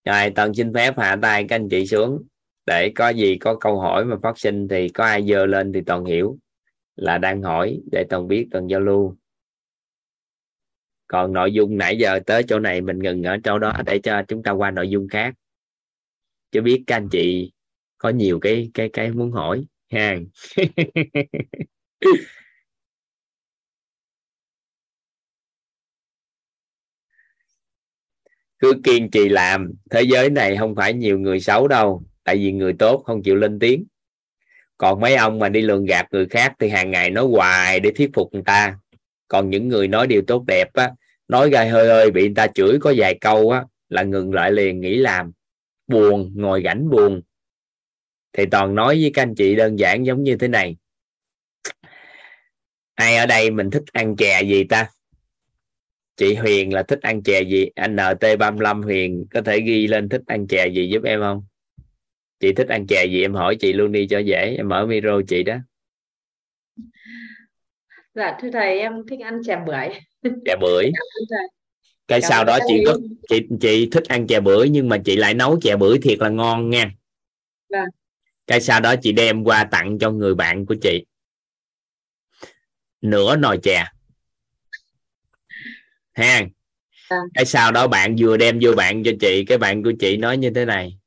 Rồi 0.05 0.32
toàn 0.34 0.55
xin 0.55 0.74
phép 0.74 0.98
hạ 0.98 1.16
tay 1.22 1.47
các 1.48 1.56
anh 1.56 1.68
chị 1.68 1.86
xuống. 1.86 2.22
Để 2.66 2.92
có 2.94 3.09
gì 3.09 3.36
có 3.40 3.56
câu 3.60 3.80
hỏi 3.80 4.05
mà 4.05 4.16
phát 4.22 4.38
sinh 4.38 4.68
thì 4.68 4.88
có 4.88 5.05
ai 5.05 5.26
dơ 5.26 5.47
lên 5.47 5.72
thì 5.72 5.80
toàn 5.86 6.05
hiểu. 6.05 6.38
Là 6.97 7.18
đang 7.18 7.42
hỏi 7.42 7.80
để 7.92 8.05
toàn 8.10 8.28
biết, 8.28 8.48
toàn 8.51 8.66
giao 8.66 8.80
lưu. 8.80 9.16
Còn 11.06 11.32
nội 11.32 11.52
dung 11.52 11.78
nãy 11.78 11.98
giờ 11.98 12.20
tới 12.26 12.42
chỗ 12.48 12.59
này 12.59 12.80
mình 12.80 12.98
ngừng 12.98 13.22
ở 13.22 13.36
chỗ 13.44 13.59
đó 13.59 13.72
để 13.86 14.01
cho 14.02 14.22
chúng 14.28 14.42
ta 14.42 14.51
qua 14.51 14.70
nội 14.70 14.88
dung 14.90 15.09
khác. 15.09 15.34
Chứ 16.52 16.60
biết 16.60 16.84
các 16.86 16.97
anh 16.97 17.09
chị 17.12 17.52
có 18.01 18.09
nhiều 18.09 18.40
cái 18.40 18.70
cái 18.74 18.89
cái 18.93 19.10
muốn 19.12 19.32
hỏi, 19.32 19.64
ha. 19.93 20.16
Cứ 28.59 28.74
kiên 28.85 29.10
trì 29.10 29.28
làm 29.28 29.72
thế 29.90 30.02
giới 30.02 30.31
này 30.31 30.56
không 30.56 30.74
phải 30.74 30.94
nhiều 30.94 31.18
người 31.18 31.40
xấu 31.40 31.68
đâu, 31.68 32.02
tại 32.24 32.36
vì 32.36 32.52
người 32.52 32.72
tốt 32.72 33.02
không 33.06 33.22
chịu 33.22 33.36
lên 33.36 33.59
tiếng. 33.59 33.85
Còn 34.78 35.01
mấy 35.01 35.14
ông 35.16 35.39
mà 35.39 35.48
đi 35.48 35.60
lường 35.60 35.85
gạt 35.85 36.06
người 36.10 36.27
khác 36.27 36.52
thì 36.59 36.68
hàng 36.68 36.90
ngày 36.90 37.10
nói 37.10 37.24
hoài 37.24 37.81
để 37.81 37.90
thuyết 37.97 38.10
phục 38.14 38.28
người 38.32 38.43
ta. 38.47 38.78
Còn 39.28 39.51
những 39.51 39.68
người 39.68 39.89
nói 39.89 40.06
điều 40.06 40.22
tốt 40.27 40.44
đẹp 40.47 40.68
á, 40.74 40.90
nói 41.28 41.51
gai 41.51 41.68
hơi 41.68 41.89
hơi 41.89 42.10
bị 42.10 42.22
người 42.22 42.35
ta 42.35 42.47
chửi 42.47 42.78
có 42.81 42.94
vài 42.97 43.18
câu 43.20 43.51
á, 43.51 43.64
là 43.89 44.02
ngừng 44.02 44.35
lại 44.35 44.52
liền, 44.52 44.81
nghỉ 44.81 44.97
làm. 44.97 45.32
Buồn, 45.86 46.32
ngồi 46.35 46.62
rảnh 46.64 46.90
buồn 46.90 47.20
thì 48.32 48.44
toàn 48.51 48.74
nói 48.74 48.98
với 49.01 49.11
các 49.15 49.23
anh 49.23 49.35
chị 49.35 49.57
đơn 49.57 49.78
giản 49.78 50.07
giống 50.07 50.23
như 50.23 50.36
thế 50.36 50.48
này. 50.48 50.77
Ai 52.94 53.16
ở 53.16 53.27
đây 53.27 53.51
mình 53.51 53.70
thích 53.70 53.82
ăn 53.93 54.16
chè 54.16 54.43
gì 54.43 54.65
ta? 54.65 54.90
Chị 56.16 56.35
Huyền 56.35 56.74
là 56.74 56.82
thích 56.82 56.98
ăn 57.02 57.23
chè 57.23 57.43
gì? 57.43 57.69
Anh 57.74 57.97
NT35 57.97 58.82
Huyền 58.82 59.27
có 59.31 59.43
thể 59.43 59.61
ghi 59.61 59.86
lên 59.86 60.09
thích 60.09 60.23
ăn 60.27 60.47
chè 60.47 60.69
gì 60.69 60.89
giúp 60.89 61.02
em 61.05 61.20
không? 61.20 61.44
Chị 62.40 62.52
thích 62.52 62.69
ăn 62.69 62.86
chè 62.86 63.05
gì? 63.05 63.23
Em 63.23 63.35
hỏi 63.35 63.57
chị 63.61 63.73
luôn 63.73 63.93
đi 63.93 64.07
cho 64.11 64.19
dễ. 64.19 64.55
Em 64.57 64.69
mở 64.69 64.86
micro 64.86 65.20
chị 65.28 65.43
đó. 65.43 65.57
Dạ 68.15 68.36
thưa 68.43 68.51
thầy 68.52 68.81
em 68.81 68.93
thích 69.11 69.20
ăn 69.20 69.40
chè 69.47 69.57
bưởi. 69.66 69.89
Chè 70.44 70.57
bưởi? 70.61 70.90
Cái 72.09 72.20
sau 72.23 72.44
đó 72.44 72.59
chị 72.69 72.82
có 72.86 72.98
chị 73.28 73.43
chị 73.61 73.89
thích 73.93 74.05
ăn 74.09 74.27
chè 74.27 74.40
bưởi 74.40 74.69
nhưng 74.69 74.89
mà 74.89 74.98
chị 75.05 75.16
lại 75.16 75.35
nấu 75.35 75.61
chè 75.62 75.77
bưởi 75.77 75.98
thiệt 76.02 76.19
là 76.19 76.28
ngon 76.28 76.70
nha. 76.70 76.90
Dạ. 77.69 77.85
Cái 78.51 78.60
sau 78.60 78.81
đó 78.81 78.94
chị 79.02 79.12
đem 79.12 79.44
qua 79.44 79.64
tặng 79.64 79.98
cho 79.98 80.10
người 80.10 80.35
bạn 80.35 80.66
của 80.66 80.74
chị. 80.82 81.05
Nửa 83.01 83.36
nồi 83.36 83.59
chè. 83.62 83.85
Ha 86.12 86.40
dạ. 87.10 87.16
cái 87.35 87.44
sau 87.44 87.72
đó 87.72 87.86
bạn 87.86 88.16
vừa 88.18 88.36
đem 88.36 88.59
vô 88.62 88.72
bạn 88.72 89.02
cho 89.05 89.12
chị 89.20 89.44
cái 89.44 89.59
bạn 89.59 89.82
của 89.82 89.93
chị 90.01 90.16
nói 90.16 90.36
như 90.36 90.51
thế 90.51 90.64
này. 90.64 90.98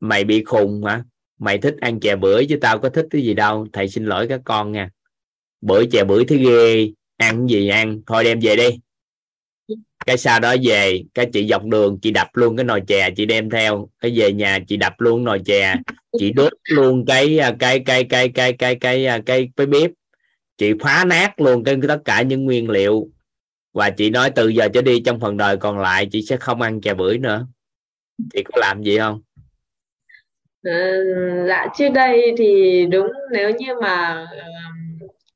Mày 0.00 0.24
bị 0.24 0.44
khùng 0.44 0.84
hả? 0.84 1.04
Mày 1.38 1.58
thích 1.58 1.74
ăn 1.80 2.00
chè 2.00 2.16
bưởi 2.16 2.46
chứ 2.48 2.58
tao 2.60 2.78
có 2.78 2.88
thích 2.88 3.06
cái 3.10 3.22
gì 3.22 3.34
đâu. 3.34 3.66
Thầy 3.72 3.88
xin 3.88 4.04
lỗi 4.04 4.26
các 4.28 4.40
con 4.44 4.72
nha. 4.72 4.90
Bưởi 5.60 5.88
chè 5.92 6.04
bưởi 6.04 6.24
thứ 6.24 6.36
ghê. 6.36 6.90
Ăn 7.16 7.46
gì 7.46 7.68
ăn? 7.68 8.02
Thôi 8.06 8.24
đem 8.24 8.40
về 8.40 8.56
đi 8.56 8.68
cái 10.06 10.16
sau 10.16 10.40
đó 10.40 10.54
về 10.62 11.02
cái 11.14 11.26
chị 11.32 11.46
dọc 11.48 11.64
đường 11.64 11.98
chị 12.02 12.10
đập 12.10 12.28
luôn 12.32 12.56
cái 12.56 12.64
nồi 12.64 12.82
chè 12.86 13.10
chị 13.16 13.26
đem 13.26 13.50
theo. 13.50 13.88
Cái 14.00 14.12
về 14.16 14.32
nhà 14.32 14.58
chị 14.68 14.76
đập 14.76 14.92
luôn 14.98 15.24
nồi 15.24 15.40
chè. 15.44 15.74
Chị 16.18 16.32
đốt 16.32 16.52
luôn 16.64 17.04
cái 17.06 17.38
à, 17.38 17.52
cái 17.58 17.78
cái 17.86 18.04
cái 18.04 18.28
cái 18.28 18.52
cái 18.52 18.74
cái 18.74 19.06
à, 19.06 19.18
cái 19.26 19.48
cái 19.56 19.66
bếp. 19.66 19.90
Chị 20.58 20.72
phá 20.80 21.04
nát 21.04 21.40
luôn 21.40 21.64
cái 21.64 21.76
tất 21.88 21.98
cả 22.04 22.22
những 22.22 22.44
nguyên 22.44 22.70
liệu. 22.70 23.08
Và 23.74 23.90
chị 23.90 24.10
nói 24.10 24.30
từ 24.30 24.48
giờ 24.48 24.68
trở 24.74 24.82
đi 24.82 25.00
trong 25.00 25.20
phần 25.20 25.36
đời 25.36 25.56
còn 25.56 25.78
lại 25.78 26.08
chị 26.12 26.22
sẽ 26.22 26.36
không 26.36 26.60
ăn 26.60 26.80
chè 26.80 26.94
bưởi 26.94 27.18
nữa. 27.18 27.46
Chị 28.32 28.42
có 28.42 28.60
làm 28.60 28.82
gì 28.82 28.98
không? 28.98 29.20
À, 30.62 30.92
dạ 31.48 31.66
trước 31.78 31.88
đây 31.88 32.34
thì 32.38 32.86
đúng 32.86 33.12
nếu 33.32 33.50
như 33.50 33.74
mà 33.82 34.26
ờ, 34.30 34.44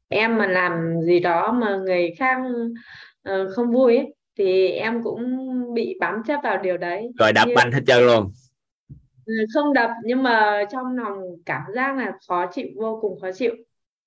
em 0.08 0.38
mà 0.38 0.46
làm 0.46 1.00
gì 1.06 1.20
đó 1.20 1.52
mà 1.52 1.76
người 1.76 2.14
khác 2.18 2.38
ờ, 3.22 3.50
không 3.54 3.72
vui 3.72 3.96
ấy, 3.96 4.15
thì 4.36 4.68
em 4.68 5.02
cũng 5.02 5.48
bị 5.74 5.96
bám 6.00 6.22
chấp 6.26 6.40
vào 6.42 6.62
điều 6.62 6.76
đấy. 6.76 7.10
Rồi 7.18 7.32
đập 7.32 7.48
như... 7.48 7.54
anh 7.56 7.72
hết 7.72 7.80
trơn 7.86 8.06
luôn. 8.06 8.32
Ừ, 9.26 9.32
không 9.54 9.72
đập 9.72 9.90
nhưng 10.04 10.22
mà 10.22 10.64
trong 10.70 10.96
lòng 10.96 11.18
cảm 11.46 11.62
giác 11.74 11.96
là 11.96 12.12
khó 12.28 12.46
chịu 12.52 12.66
vô 12.76 12.98
cùng 13.02 13.20
khó 13.20 13.32
chịu. 13.32 13.54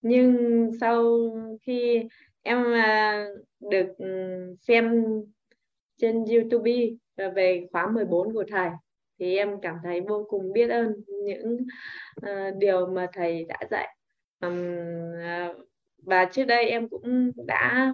Nhưng 0.02 0.38
sau 0.82 1.04
khi 1.62 2.04
em 2.42 2.66
được 3.60 3.88
ừ, 3.98 4.08
xem 4.60 5.04
trên 5.98 6.26
YouTube 6.26 6.72
về 7.36 7.68
khóa 7.72 7.88
14 7.88 8.34
của 8.34 8.44
thầy 8.52 8.70
thì 9.20 9.38
em 9.38 9.62
cảm 9.62 9.76
thấy 9.84 10.02
vô 10.02 10.26
cùng 10.30 10.54
biết 10.54 10.70
ơn 10.70 10.94
những 11.08 11.58
uh, 12.22 12.58
điều 12.58 12.88
mà 12.88 13.08
thầy 13.14 13.46
đã 13.46 13.58
dạy. 13.72 13.96
Um, 14.42 14.74
uh, 15.14 15.70
và 15.98 16.26
trước 16.26 16.46
đây 16.46 16.70
em 16.70 16.90
cũng 16.90 17.32
đã 17.48 17.94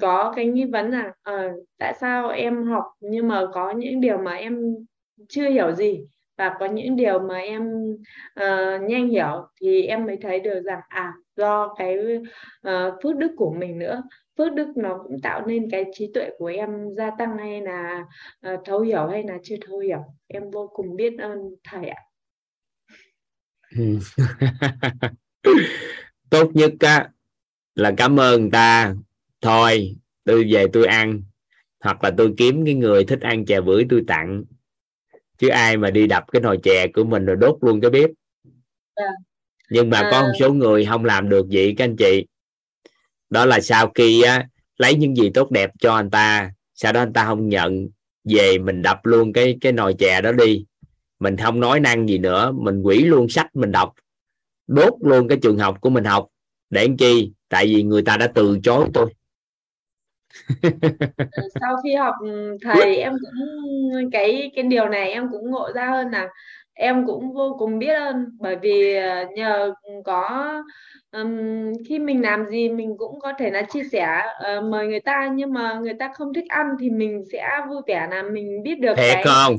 có 0.00 0.32
cái 0.36 0.46
nghi 0.46 0.64
vấn 0.64 0.90
là 0.90 1.12
uh, 1.30 1.52
tại 1.78 1.94
sao 2.00 2.28
em 2.28 2.64
học 2.64 2.84
nhưng 3.00 3.28
mà 3.28 3.46
có 3.52 3.70
những 3.70 4.00
điều 4.00 4.18
mà 4.18 4.32
em 4.32 4.74
chưa 5.28 5.48
hiểu 5.48 5.72
gì 5.72 6.00
và 6.38 6.56
có 6.60 6.66
những 6.66 6.96
điều 6.96 7.18
mà 7.18 7.38
em 7.38 7.92
uh, 8.40 8.82
nhanh 8.82 9.08
hiểu 9.08 9.46
thì 9.60 9.82
em 9.82 10.06
mới 10.06 10.16
thấy 10.16 10.40
được 10.40 10.60
rằng 10.60 10.80
à 10.88 11.12
do 11.36 11.74
cái 11.78 11.96
uh, 12.68 12.94
phước 13.02 13.16
đức 13.16 13.30
của 13.36 13.54
mình 13.58 13.78
nữa. 13.78 14.02
Phước 14.38 14.52
đức 14.52 14.68
nó 14.76 15.00
cũng 15.02 15.20
tạo 15.22 15.46
nên 15.46 15.70
cái 15.70 15.84
trí 15.92 16.10
tuệ 16.14 16.30
của 16.38 16.46
em 16.46 16.70
gia 16.96 17.10
tăng 17.18 17.38
hay 17.38 17.60
là 17.60 18.04
uh, 18.52 18.60
thấu 18.64 18.80
hiểu 18.80 19.06
hay 19.06 19.22
là 19.22 19.38
chưa 19.42 19.56
thấu 19.66 19.78
hiểu. 19.78 20.04
Em 20.26 20.50
vô 20.50 20.70
cùng 20.74 20.96
biết 20.96 21.18
ơn 21.18 21.38
thầy 21.64 21.88
ạ. 21.88 22.02
Ừ. 23.76 23.98
Tốt 26.30 26.50
nhất 26.54 26.72
á 26.80 27.10
là 27.74 27.92
cảm 27.96 28.20
ơn 28.20 28.40
người 28.40 28.50
ta 28.52 28.94
thôi 29.40 29.96
tôi 30.24 30.46
về 30.52 30.66
tôi 30.72 30.86
ăn 30.86 31.22
hoặc 31.80 32.04
là 32.04 32.10
tôi 32.16 32.34
kiếm 32.36 32.64
cái 32.64 32.74
người 32.74 33.04
thích 33.04 33.20
ăn 33.20 33.44
chè 33.44 33.60
bưởi 33.60 33.86
tôi 33.90 34.04
tặng. 34.06 34.44
Chứ 35.38 35.48
ai 35.48 35.76
mà 35.76 35.90
đi 35.90 36.06
đập 36.06 36.24
cái 36.32 36.42
nồi 36.42 36.58
chè 36.62 36.86
của 36.86 37.04
mình 37.04 37.26
rồi 37.26 37.36
đốt 37.36 37.58
luôn 37.60 37.80
cái 37.80 37.90
bếp 37.90 38.10
yeah. 38.94 39.10
Nhưng 39.70 39.90
mà 39.90 39.98
à... 39.98 40.08
có 40.10 40.22
một 40.22 40.32
số 40.40 40.52
người 40.52 40.84
không 40.84 41.04
làm 41.04 41.28
được 41.28 41.46
vậy 41.50 41.74
các 41.76 41.84
anh 41.84 41.96
chị. 41.96 42.26
Đó 43.30 43.44
là 43.44 43.60
sau 43.60 43.92
khi 43.94 44.22
á, 44.22 44.48
lấy 44.78 44.94
những 44.94 45.16
gì 45.16 45.30
tốt 45.34 45.50
đẹp 45.50 45.70
cho 45.80 45.94
anh 45.94 46.10
ta 46.10 46.52
sau 46.74 46.92
đó 46.92 47.02
anh 47.02 47.12
ta 47.12 47.24
không 47.24 47.48
nhận 47.48 47.88
về 48.24 48.58
mình 48.58 48.82
đập 48.82 49.00
luôn 49.02 49.32
cái 49.32 49.58
cái 49.60 49.72
nồi 49.72 49.94
chè 49.98 50.20
đó 50.20 50.32
đi. 50.32 50.64
Mình 51.20 51.36
không 51.36 51.60
nói 51.60 51.80
năng 51.80 52.08
gì 52.08 52.18
nữa 52.18 52.52
mình 52.52 52.82
quỷ 52.82 53.04
luôn 53.04 53.28
sách 53.28 53.56
mình 53.56 53.72
đọc. 53.72 53.92
Đốt 54.66 54.94
luôn 55.00 55.28
cái 55.28 55.38
trường 55.42 55.58
học 55.58 55.80
của 55.80 55.90
mình 55.90 56.04
học. 56.04 56.26
Để 56.70 56.86
làm 56.86 56.96
chi? 56.96 57.32
Tại 57.48 57.66
vì 57.66 57.82
người 57.82 58.02
ta 58.02 58.16
đã 58.16 58.26
từ 58.26 58.58
chối 58.62 58.86
tôi 58.94 59.14
sau 61.60 61.76
khi 61.84 61.94
học 61.94 62.14
thầy 62.64 62.96
em 62.96 63.12
cũng 63.12 64.10
cái 64.12 64.50
cái 64.54 64.64
điều 64.64 64.88
này 64.88 65.12
em 65.12 65.28
cũng 65.32 65.50
ngộ 65.50 65.72
ra 65.74 65.86
hơn 65.86 66.10
là 66.10 66.28
em 66.74 67.06
cũng 67.06 67.32
vô 67.32 67.56
cùng 67.58 67.78
biết 67.78 67.94
ơn 67.94 68.26
bởi 68.40 68.56
vì 68.56 68.94
ờ, 68.94 69.24
nhờ 69.34 69.72
có 70.04 70.62
um, 71.12 71.72
khi 71.88 71.98
mình 71.98 72.22
làm 72.22 72.46
gì 72.50 72.68
mình 72.68 72.94
cũng 72.98 73.20
có 73.20 73.32
thể 73.38 73.50
là 73.50 73.62
chia 73.62 73.82
sẻ 73.92 74.22
uh, 74.58 74.64
mời 74.64 74.86
người 74.86 75.00
ta. 75.00 75.30
Nhưng 75.34 75.52
mà 75.52 75.74
người 75.74 75.94
ta 75.98 76.10
không 76.14 76.34
thích 76.34 76.48
ăn 76.48 76.66
thì 76.80 76.90
mình 76.90 77.22
sẽ 77.32 77.48
vui 77.68 77.82
vẻ 77.86 78.08
là 78.10 78.22
mình 78.22 78.62
biết 78.62 78.80
được 78.80 78.94
thiệt 78.96 79.14
cái 79.14 79.24
không? 79.24 79.54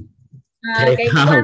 uh, 0.81 0.97
cái 0.97 1.07
không? 1.11 1.27
quan 1.29 1.43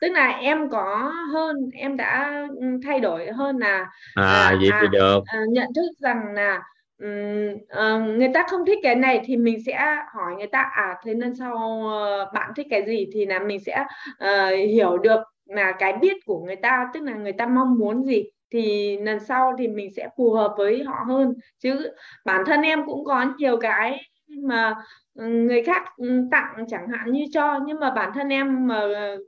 tức 0.00 0.08
là 0.12 0.28
em 0.28 0.68
có 0.70 1.12
hơn 1.32 1.56
em 1.72 1.96
đã 1.96 2.46
thay 2.84 3.00
đổi 3.00 3.32
hơn 3.32 3.58
là 3.58 3.86
à, 4.14 4.50
uh, 4.54 4.60
vậy 4.60 4.70
thì 4.80 4.86
được. 4.92 5.18
uh, 5.18 5.52
nhận 5.52 5.68
thức 5.74 5.90
rằng 5.98 6.22
là 6.34 6.62
uh, 7.04 8.18
người 8.18 8.30
ta 8.34 8.44
không 8.50 8.66
thích 8.66 8.78
cái 8.82 8.94
này 8.94 9.20
thì 9.24 9.36
mình 9.36 9.62
sẽ 9.66 9.96
hỏi 10.14 10.34
người 10.38 10.46
ta 10.46 10.70
à 10.72 10.94
thế 11.04 11.14
nên 11.14 11.34
sau 11.34 11.54
uh, 11.54 11.92
ờ, 11.92 12.30
bạn 12.34 12.52
thích 12.56 12.66
cái 12.70 12.86
gì? 12.86 13.06
Thì 13.12 13.26
là 13.26 13.38
mình 13.38 13.60
sẽ 13.60 13.84
uh, 14.24 14.70
hiểu 14.70 14.98
được 14.98 15.20
là 15.46 15.72
cái 15.78 15.92
biết 15.92 16.16
của 16.26 16.38
người 16.40 16.56
ta 16.56 16.90
tức 16.94 17.02
là 17.02 17.14
người 17.14 17.32
ta 17.32 17.46
mong 17.46 17.78
muốn 17.78 18.04
gì 18.04 18.24
thì 18.50 18.96
lần 18.98 19.20
sau 19.20 19.52
thì 19.58 19.68
mình 19.68 19.90
sẽ 19.96 20.08
phù 20.16 20.32
hợp 20.32 20.54
với 20.58 20.84
họ 20.84 21.04
hơn. 21.08 21.34
Chứ 21.58 21.90
bản 22.24 22.42
thân 22.46 22.62
em 22.62 22.86
cũng 22.86 23.04
có 23.04 23.26
nhiều 23.38 23.56
cái 23.56 24.00
mà 24.28 24.74
Ừ, 25.18 25.24
người 25.26 25.62
khác 25.62 25.82
ừ, 25.96 26.28
tặng 26.30 26.64
chẳng 26.68 26.88
hạn 26.88 27.12
như 27.12 27.24
cho, 27.32 27.60
nhưng 27.66 27.80
mà 27.80 27.90
bản 27.90 28.10
thân 28.14 28.28
em 28.28 28.66
mà 28.66 28.80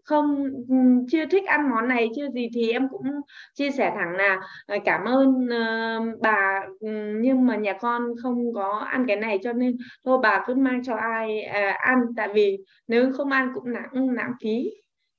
không 0.04 0.44
ừ, 0.68 0.74
chưa 1.10 1.26
thích 1.26 1.44
ăn 1.46 1.70
món 1.70 1.88
này, 1.88 2.08
chưa 2.16 2.28
gì 2.30 2.48
thì 2.54 2.72
em 2.72 2.88
cũng 2.90 3.02
chia 3.54 3.70
sẻ 3.70 3.92
thẳng 3.94 4.12
là 4.16 4.40
à, 4.66 4.76
cảm 4.84 5.04
ơn 5.04 5.48
ờ, 5.50 6.00
bà 6.20 6.60
nhưng 7.22 7.46
mà 7.46 7.56
nhà 7.56 7.72
con 7.80 8.02
không 8.22 8.52
có 8.54 8.68
ăn 8.78 9.04
cái 9.08 9.16
này 9.16 9.38
cho 9.42 9.52
nên 9.52 9.76
thôi 10.04 10.18
bà 10.22 10.44
cứ 10.46 10.54
mang 10.54 10.82
cho 10.84 10.94
ai 10.96 11.42
à, 11.42 11.70
ăn. 11.80 11.98
Tại 12.16 12.28
vì 12.34 12.56
nếu 12.88 13.12
không 13.12 13.30
ăn 13.30 13.48
cũng 13.54 13.66
lãng 13.66 14.10
lãng 14.16 14.32
phí. 14.42 14.70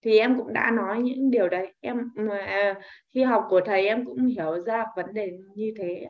Thì 0.06 0.20
em 0.20 0.38
cũng 0.38 0.54
đã 0.54 0.72
nói 0.72 1.02
những 1.02 1.32
điều 1.32 1.50
đấy. 1.50 1.74
Em 1.82 1.98
mà 2.16 2.74
khi 3.14 3.24
học 3.24 3.46
của 3.50 3.62
thầy 3.66 3.88
em 3.88 4.06
cũng 4.06 4.26
hiểu 4.26 4.64
ra 4.66 4.86
vấn 4.96 5.14
đề 5.14 5.32
như 5.56 5.74
thế 5.80 6.06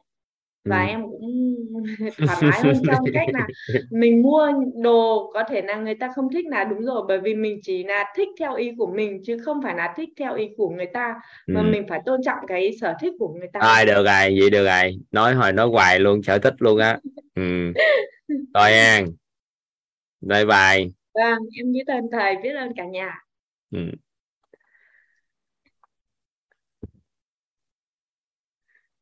và 0.65 0.81
ừ. 0.81 0.87
em 0.87 1.01
cũng 1.01 1.55
thoải 2.17 2.37
mái 2.41 2.61
hơn 2.63 2.75
trong 2.87 3.05
cách 3.13 3.27
là 3.33 3.47
mình 3.91 4.21
mua 4.21 4.51
đồ 4.83 5.31
có 5.33 5.43
thể 5.49 5.61
là 5.61 5.75
người 5.75 5.95
ta 5.95 6.11
không 6.15 6.29
thích 6.33 6.45
là 6.47 6.63
đúng 6.63 6.81
rồi 6.85 7.01
bởi 7.07 7.19
vì 7.19 7.35
mình 7.35 7.59
chỉ 7.63 7.83
là 7.83 8.13
thích 8.15 8.29
theo 8.39 8.55
ý 8.55 8.71
của 8.77 8.87
mình 8.95 9.21
chứ 9.25 9.37
không 9.45 9.61
phải 9.63 9.75
là 9.75 9.93
thích 9.97 10.09
theo 10.17 10.35
ý 10.35 10.49
của 10.57 10.69
người 10.69 10.85
ta 10.85 11.15
mà 11.47 11.61
ừ. 11.61 11.65
mình 11.71 11.83
phải 11.89 12.01
tôn 12.05 12.21
trọng 12.25 12.39
cái 12.47 12.71
sở 12.81 12.93
thích 13.01 13.13
của 13.19 13.33
người 13.33 13.49
ta 13.53 13.59
ai 13.59 13.85
được 13.85 14.03
rồi 14.05 14.35
vậy 14.39 14.49
được 14.49 14.65
rồi 14.65 14.97
nói 15.11 15.33
hồi 15.33 15.51
nói 15.51 15.67
hoài 15.67 15.99
luôn 15.99 16.23
sở 16.23 16.39
thích 16.39 16.55
luôn 16.59 16.77
á 16.77 16.99
ừ. 17.35 17.73
rồi 18.53 18.73
an 18.73 19.07
bye 20.21 20.45
bye 20.45 20.87
vâng 21.13 21.39
em 21.57 21.71
biết 21.71 21.87
ơn 21.87 22.03
thầy 22.11 22.35
biết 22.43 22.53
ơn 22.55 22.73
cả 22.75 22.85
nhà 22.85 23.13
ừ. 23.71 23.79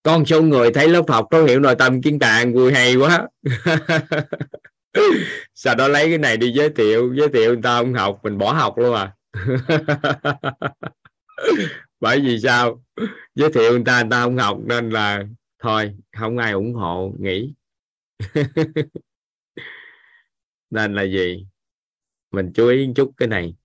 Con 0.04 0.26
số 0.26 0.42
người 0.42 0.72
thấy 0.74 0.88
lớp 0.90 1.04
học 1.08 1.28
có 1.32 1.44
hiểu 1.44 1.60
nội 1.60 1.76
tâm 1.76 2.02
kiến 2.02 2.20
tạng, 2.20 2.54
vui 2.54 2.74
hay 2.74 2.96
quá. 2.96 3.28
Sau 5.54 5.76
đó 5.76 5.88
lấy 5.88 6.08
cái 6.08 6.18
này 6.18 6.38
đi 6.38 6.52
giới 6.52 6.70
thiệu 6.70 7.14
giới 7.16 7.30
thiệu 7.30 7.54
người 7.54 7.62
ta 7.64 7.80
không 7.80 7.94
học, 7.94 8.20
mình 8.24 8.38
bỏ 8.38 8.54
học 8.54 8.78
luôn 8.78 8.96
à. 8.96 9.14
Bởi 12.00 12.20
vì 12.20 12.40
sao? 12.40 12.84
Giới 13.36 13.52
thiệu 13.54 13.72
người 13.72 13.84
ta 13.86 14.02
người 14.02 14.12
ta 14.12 14.24
không 14.24 14.38
học 14.38 14.60
nên 14.66 14.90
là 14.90 15.24
thôi, 15.60 15.96
không 16.18 16.38
ai 16.38 16.52
ủng 16.52 16.74
hộ, 16.74 17.14
nghỉ. 17.20 17.54
Nên 20.70 20.94
là 20.94 21.04
gì? 21.04 21.46
Mình 22.32 22.52
chú 22.54 22.68
ý 22.68 22.88
một 22.88 22.94
chút 22.96 23.12
cái 23.18 23.28
này. 23.28 23.56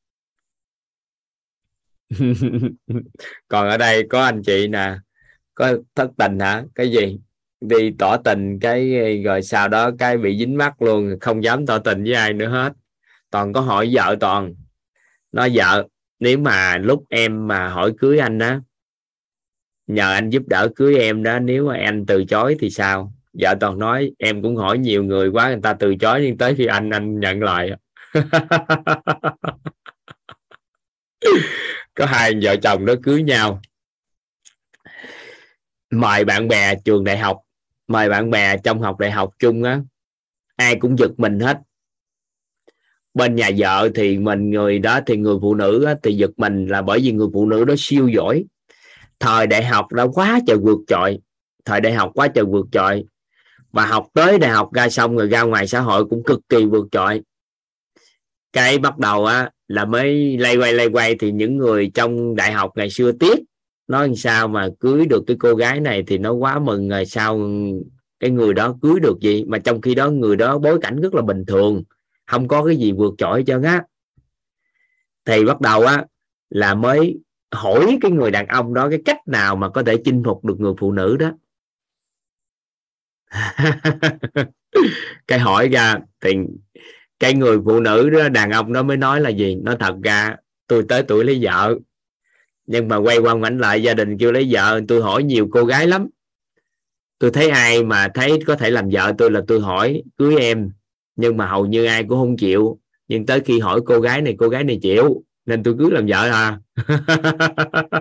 Còn 3.49 3.69
ở 3.69 3.79
đây 3.79 4.07
có 4.11 4.25
anh 4.25 4.43
chị 4.43 4.69
nè 4.69 4.95
có 5.55 5.77
thất 5.95 6.11
tình 6.17 6.39
hả? 6.39 6.65
Cái 6.75 6.91
gì? 6.91 7.19
Đi 7.61 7.93
tỏ 7.99 8.17
tình, 8.17 8.59
cái 8.61 9.01
ờ, 9.01 9.09
rồi 9.25 9.43
sau 9.43 9.69
đó 9.69 9.91
cái 9.99 10.17
bị 10.17 10.39
dính 10.39 10.59
mắt 10.59 10.83
luôn, 10.83 11.17
không 11.21 11.45
dám 11.45 11.67
tỏ 11.67 11.79
tình 11.79 12.05
với 12.05 12.15
ai 12.15 12.33
nữa 12.33 12.49
hết. 12.49 12.73
Toàn 13.31 13.53
có 13.53 13.61
hỏi 13.61 13.91
vợ 13.93 14.17
toàn. 14.21 14.55
Nói 15.33 15.51
vợ, 15.55 15.87
nếu 16.21 16.39
mà 16.39 16.79
lúc 16.79 17.05
em 17.09 17.49
mà 17.49 17.69
hỏi 17.69 17.93
cưới 17.99 18.19
anh 18.19 18.39
đó 18.39 18.61
nhờ 19.87 20.13
anh 20.13 20.31
giúp 20.31 20.43
đỡ 20.47 20.69
cưới 20.77 20.99
em 20.99 21.23
đó, 21.23 21.39
nếu 21.39 21.67
mà 21.67 21.77
anh 21.85 22.07
từ 22.07 22.25
chối 22.25 22.57
thì 22.61 22.71
sao? 22.71 23.13
Vợ 23.33 23.55
toàn 23.61 23.79
nói, 23.79 24.13
em 24.19 24.43
cũng 24.43 24.57
hỏi 24.57 24.79
nhiều 24.79 25.05
người 25.05 25.29
quá, 25.29 25.49
người 25.49 25.61
ta 25.63 25.75
từ 25.75 25.97
chối 25.97 26.21
nhưng 26.23 26.39
tới 26.39 26.55
khi 26.55 26.67
anh 26.67 26.91
anh 26.91 27.21
nhận 27.21 27.43
lời 27.43 27.71
có 31.95 32.07
hai 32.07 32.33
vợ 32.43 32.57
chồng 32.57 32.87
đó 32.87 32.95
cưới 33.03 33.23
nhau 33.23 33.61
mời 35.95 36.25
bạn 36.25 36.49
bè 36.49 36.75
trường 36.85 37.05
đại 37.05 37.19
học 37.19 37.41
mời 37.89 38.09
bạn 38.09 38.31
bè 38.31 38.57
trong 38.65 38.81
học 38.81 38.99
đại 38.99 39.11
học 39.11 39.31
chung 39.39 39.63
á 39.63 39.81
ai 40.57 40.77
cũng 40.77 40.99
giật 40.99 41.11
mình 41.17 41.41
hết. 41.41 41.59
Bên 43.15 43.35
nhà 43.35 43.51
vợ 43.57 43.89
thì 43.95 44.19
mình 44.19 44.51
người 44.51 44.79
đó 44.79 45.01
thì 45.07 45.17
người 45.17 45.37
phụ 45.41 45.55
nữ 45.55 45.85
á, 45.85 45.95
thì 46.03 46.13
giật 46.13 46.31
mình 46.37 46.67
là 46.67 46.83
bởi 46.83 47.01
vì 47.01 47.13
người 47.13 47.29
phụ 47.33 47.47
nữ 47.47 47.65
đó 47.65 47.75
siêu 47.79 48.09
giỏi. 48.09 48.45
Thời 49.21 49.47
đại 49.47 49.65
học 49.65 49.93
đã 49.93 50.07
quá 50.15 50.41
trời 50.47 50.57
vượt 50.57 50.79
trội 50.87 51.19
thời 51.65 51.81
đại 51.81 51.93
học 51.93 52.11
quá 52.15 52.29
trời 52.29 52.45
vượt 52.45 52.67
trội. 52.73 53.05
Và 53.73 53.87
học 53.87 54.07
tới 54.13 54.39
đại 54.39 54.51
học 54.51 54.73
ra 54.73 54.89
xong 54.89 55.17
rồi 55.17 55.29
ra 55.29 55.43
ngoài 55.43 55.67
xã 55.67 55.81
hội 55.81 56.05
cũng 56.05 56.23
cực 56.25 56.41
kỳ 56.49 56.65
vượt 56.65 56.87
trội. 56.91 57.23
Cái 58.53 58.79
bắt 58.79 58.99
đầu 58.99 59.27
á 59.27 59.51
là 59.69 59.85
mới 59.85 60.39
lay 60.39 60.57
quay 60.57 60.73
lay 60.73 60.87
quay 60.87 61.15
thì 61.21 61.33
những 61.33 61.57
người 61.57 61.91
trong 61.95 62.37
đại 62.37 62.53
học 62.53 62.73
ngày 62.77 62.91
xưa 62.91 63.13
tiếc 63.13 63.39
nói 63.89 64.13
sao 64.17 64.49
mà 64.49 64.69
cưới 64.81 65.07
được 65.07 65.25
cái 65.27 65.37
cô 65.41 65.55
gái 65.55 65.81
này 65.81 66.05
thì 66.07 66.19
nó 66.19 66.33
quá 66.33 66.59
mừng 66.59 66.89
rồi, 66.89 67.07
sao 67.07 67.51
cái 68.21 68.31
người 68.31 68.55
đó 68.55 68.77
cưới 68.83 69.01
được 69.01 69.21
gì 69.21 69.45
mà 69.45 69.59
trong 69.59 69.81
khi 69.81 69.95
đó 69.95 70.11
người 70.11 70.37
đó 70.37 70.59
bối 70.59 70.79
cảnh 70.81 71.01
rất 71.01 71.15
là 71.15 71.23
bình 71.23 71.45
thường, 71.47 71.83
không 72.27 72.49
có 72.49 72.65
cái 72.65 72.77
gì 72.77 72.93
vượt 72.93 73.15
trội 73.19 73.45
cho 73.47 73.61
á. 73.65 73.83
Thì 75.25 75.45
bắt 75.45 75.61
đầu 75.61 75.83
á, 75.83 76.05
là 76.51 76.75
mới 76.75 77.19
hỏi 77.55 77.99
cái 78.01 78.11
người 78.11 78.31
đàn 78.31 78.47
ông 78.47 78.75
đó 78.75 78.89
cái 78.91 79.03
cách 79.05 79.29
nào 79.29 79.57
mà 79.57 79.69
có 79.69 79.83
thể 79.83 79.97
chinh 80.05 80.23
phục 80.25 80.45
được 80.45 80.61
người 80.61 80.73
phụ 80.79 80.93
nữ 80.93 81.17
đó. 81.17 81.33
Cái 85.27 85.39
hỏi 85.39 85.69
ra 85.69 85.99
thì 86.21 86.31
cái 87.19 87.35
người 87.35 87.59
phụ 87.65 87.81
nữ 87.81 88.11
đó, 88.11 88.29
đàn 88.29 88.51
ông 88.51 88.73
đó 88.73 88.83
mới 88.83 88.97
nói 88.97 89.21
là 89.21 89.31
gì? 89.31 89.55
Nó 89.63 89.75
thật 89.81 89.95
ra, 90.03 90.37
tôi 90.67 90.85
tới 90.89 91.03
tuổi 91.03 91.25
lấy 91.25 91.39
vợ 91.43 91.79
nhưng 92.67 92.89
mà 92.89 92.97
quay 92.97 93.19
qua 93.19 93.35
ngoảnh 93.35 93.59
lại, 93.59 93.83
gia 93.83 93.95
đình 93.95 94.19
kêu 94.19 94.33
lấy 94.33 94.49
vợ. 94.51 94.81
Tôi 94.89 95.03
hỏi 95.03 95.23
nhiều 95.23 95.49
cô 95.53 95.65
gái 95.65 95.87
lắm. 95.87 96.09
Tôi 97.19 97.31
thấy 97.31 97.49
ai 97.49 97.85
mà 97.85 98.09
thấy 98.15 98.39
có 98.47 98.57
thể 98.57 98.71
làm 98.71 98.89
vợ 98.93 99.13
tôi 99.19 99.31
là 99.31 99.41
tôi 99.49 99.61
hỏi, 99.61 100.03
cưới 100.19 100.37
em. 100.37 100.71
Nhưng 101.17 101.37
mà 101.37 101.47
hầu 101.47 101.67
như 101.67 101.85
ai 101.85 102.05
cũng 102.05 102.19
không 102.19 102.37
chịu. 102.37 102.79
Nhưng 103.09 103.27
tới 103.27 103.41
khi 103.41 103.61
hỏi 103.61 103.81
cô 103.87 104.01
gái 104.01 104.23
này, 104.23 104.35
cô 104.39 104.49
gái 104.49 104.65
này 104.65 104.79
chịu. 104.83 105.23
Nên 105.47 105.63
tôi 105.63 105.75
cưới 105.79 105.91
làm 105.91 106.07
vợ 106.07 106.31
à? 106.31 106.59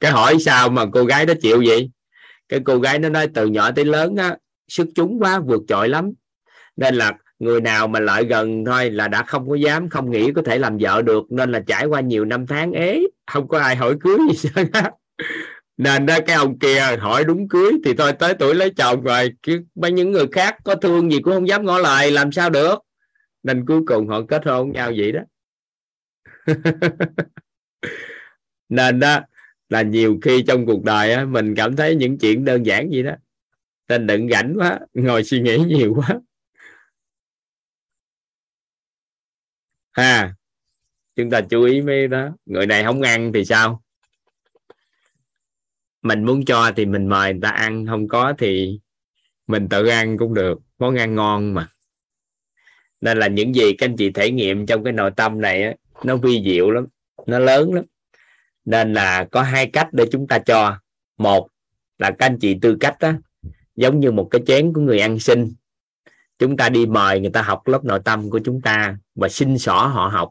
Cái 0.00 0.10
hỏi 0.10 0.36
sao 0.40 0.68
mà 0.68 0.84
cô 0.92 1.04
gái 1.04 1.26
đó 1.26 1.34
chịu 1.42 1.62
vậy? 1.66 1.90
Cái 2.48 2.60
cô 2.64 2.78
gái 2.78 2.98
nó 2.98 3.08
nói, 3.08 3.28
từ 3.34 3.46
nhỏ 3.46 3.70
tới 3.70 3.84
lớn 3.84 4.16
á, 4.16 4.36
sức 4.68 4.88
chúng 4.94 5.18
quá, 5.18 5.40
vượt 5.40 5.62
trội 5.68 5.88
lắm. 5.88 6.12
Nên 6.76 6.94
là 6.94 7.12
người 7.38 7.60
nào 7.60 7.88
mà 7.88 8.00
lại 8.00 8.24
gần 8.24 8.64
thôi 8.64 8.90
là 8.90 9.08
đã 9.08 9.22
không 9.22 9.48
có 9.48 9.54
dám 9.54 9.88
không 9.88 10.10
nghĩ 10.10 10.32
có 10.32 10.42
thể 10.42 10.58
làm 10.58 10.78
vợ 10.80 11.02
được 11.02 11.32
nên 11.32 11.52
là 11.52 11.60
trải 11.66 11.86
qua 11.86 12.00
nhiều 12.00 12.24
năm 12.24 12.46
tháng 12.46 12.72
ế 12.72 13.02
không 13.26 13.48
có 13.48 13.58
ai 13.58 13.76
hỏi 13.76 13.96
cưới 14.00 14.18
gì 14.36 14.48
hết 14.54 14.90
nên 15.76 16.06
đó 16.06 16.18
cái 16.26 16.36
ông 16.36 16.58
kia 16.58 16.96
hỏi 17.00 17.24
đúng 17.24 17.48
cưới 17.48 17.72
thì 17.84 17.94
thôi 17.94 18.12
tới 18.12 18.34
tuổi 18.34 18.54
lấy 18.54 18.70
chồng 18.70 19.02
rồi 19.02 19.32
chứ 19.42 19.64
mấy 19.74 19.92
những 19.92 20.12
người 20.12 20.26
khác 20.32 20.56
có 20.64 20.74
thương 20.74 21.12
gì 21.12 21.20
cũng 21.22 21.34
không 21.34 21.48
dám 21.48 21.64
ngỏ 21.64 21.78
lời 21.78 22.10
làm 22.10 22.32
sao 22.32 22.50
được? 22.50 22.78
Nên 23.42 23.66
cuối 23.66 23.80
cùng 23.86 24.08
họ 24.08 24.22
kết 24.28 24.46
hôn 24.46 24.72
nhau 24.72 24.92
vậy 24.96 25.12
đó. 25.12 25.20
Nên 28.68 29.00
đó 29.00 29.20
là 29.68 29.82
nhiều 29.82 30.18
khi 30.22 30.42
trong 30.42 30.66
cuộc 30.66 30.84
đời 30.84 31.12
á, 31.12 31.24
mình 31.24 31.54
cảm 31.54 31.76
thấy 31.76 31.96
những 31.96 32.18
chuyện 32.18 32.44
đơn 32.44 32.66
giản 32.66 32.88
vậy 32.92 33.02
đó. 33.02 33.12
Nên 33.88 34.06
đừng 34.06 34.28
rảnh 34.28 34.54
quá 34.58 34.80
ngồi 34.94 35.24
suy 35.24 35.40
nghĩ 35.40 35.58
nhiều 35.58 35.94
quá. 35.94 36.20
Ha 39.94 40.34
chúng 41.16 41.30
ta 41.30 41.40
chú 41.40 41.62
ý 41.62 41.82
mấy 41.82 42.08
đó. 42.08 42.28
Người 42.46 42.66
này 42.66 42.84
không 42.84 43.02
ăn 43.02 43.32
thì 43.32 43.44
sao? 43.44 43.82
Mình 46.02 46.24
muốn 46.24 46.44
cho 46.44 46.72
thì 46.76 46.86
mình 46.86 47.06
mời 47.06 47.32
người 47.32 47.40
ta 47.42 47.50
ăn 47.50 47.86
không 47.86 48.08
có 48.08 48.34
thì 48.38 48.80
mình 49.46 49.68
tự 49.68 49.86
ăn 49.86 50.18
cũng 50.18 50.34
được. 50.34 50.58
Món 50.78 50.94
ăn 50.94 51.14
ngon 51.14 51.54
mà. 51.54 51.68
Nên 53.00 53.18
là 53.18 53.26
những 53.28 53.54
gì 53.54 53.72
các 53.78 53.86
anh 53.86 53.96
chị 53.96 54.10
thể 54.10 54.30
nghiệm 54.30 54.66
trong 54.66 54.84
cái 54.84 54.92
nội 54.92 55.10
tâm 55.16 55.40
này 55.40 55.62
á, 55.62 55.74
nó 56.04 56.16
vi 56.16 56.42
diệu 56.44 56.70
lắm 56.70 56.86
nó 57.26 57.38
lớn 57.38 57.74
lắm. 57.74 57.84
Nên 58.64 58.92
là 58.92 59.28
có 59.32 59.42
hai 59.42 59.66
cách 59.66 59.88
để 59.92 60.04
chúng 60.12 60.26
ta 60.26 60.38
cho. 60.38 60.78
Một 61.18 61.48
là 61.98 62.10
các 62.10 62.26
anh 62.26 62.38
chị 62.38 62.58
tư 62.62 62.76
cách 62.80 62.96
đó 63.00 63.12
giống 63.76 64.00
như 64.00 64.10
một 64.10 64.28
cái 64.30 64.42
chén 64.46 64.72
của 64.72 64.80
người 64.80 64.98
ăn 64.98 65.18
xin 65.18 65.54
chúng 66.38 66.56
ta 66.56 66.68
đi 66.68 66.86
mời 66.86 67.20
người 67.20 67.30
ta 67.30 67.42
học 67.42 67.68
lớp 67.68 67.84
nội 67.84 68.00
tâm 68.04 68.30
của 68.30 68.40
chúng 68.44 68.60
ta 68.60 68.96
và 69.14 69.28
xin 69.28 69.58
xỏ 69.58 69.86
họ 69.86 70.08
học. 70.08 70.30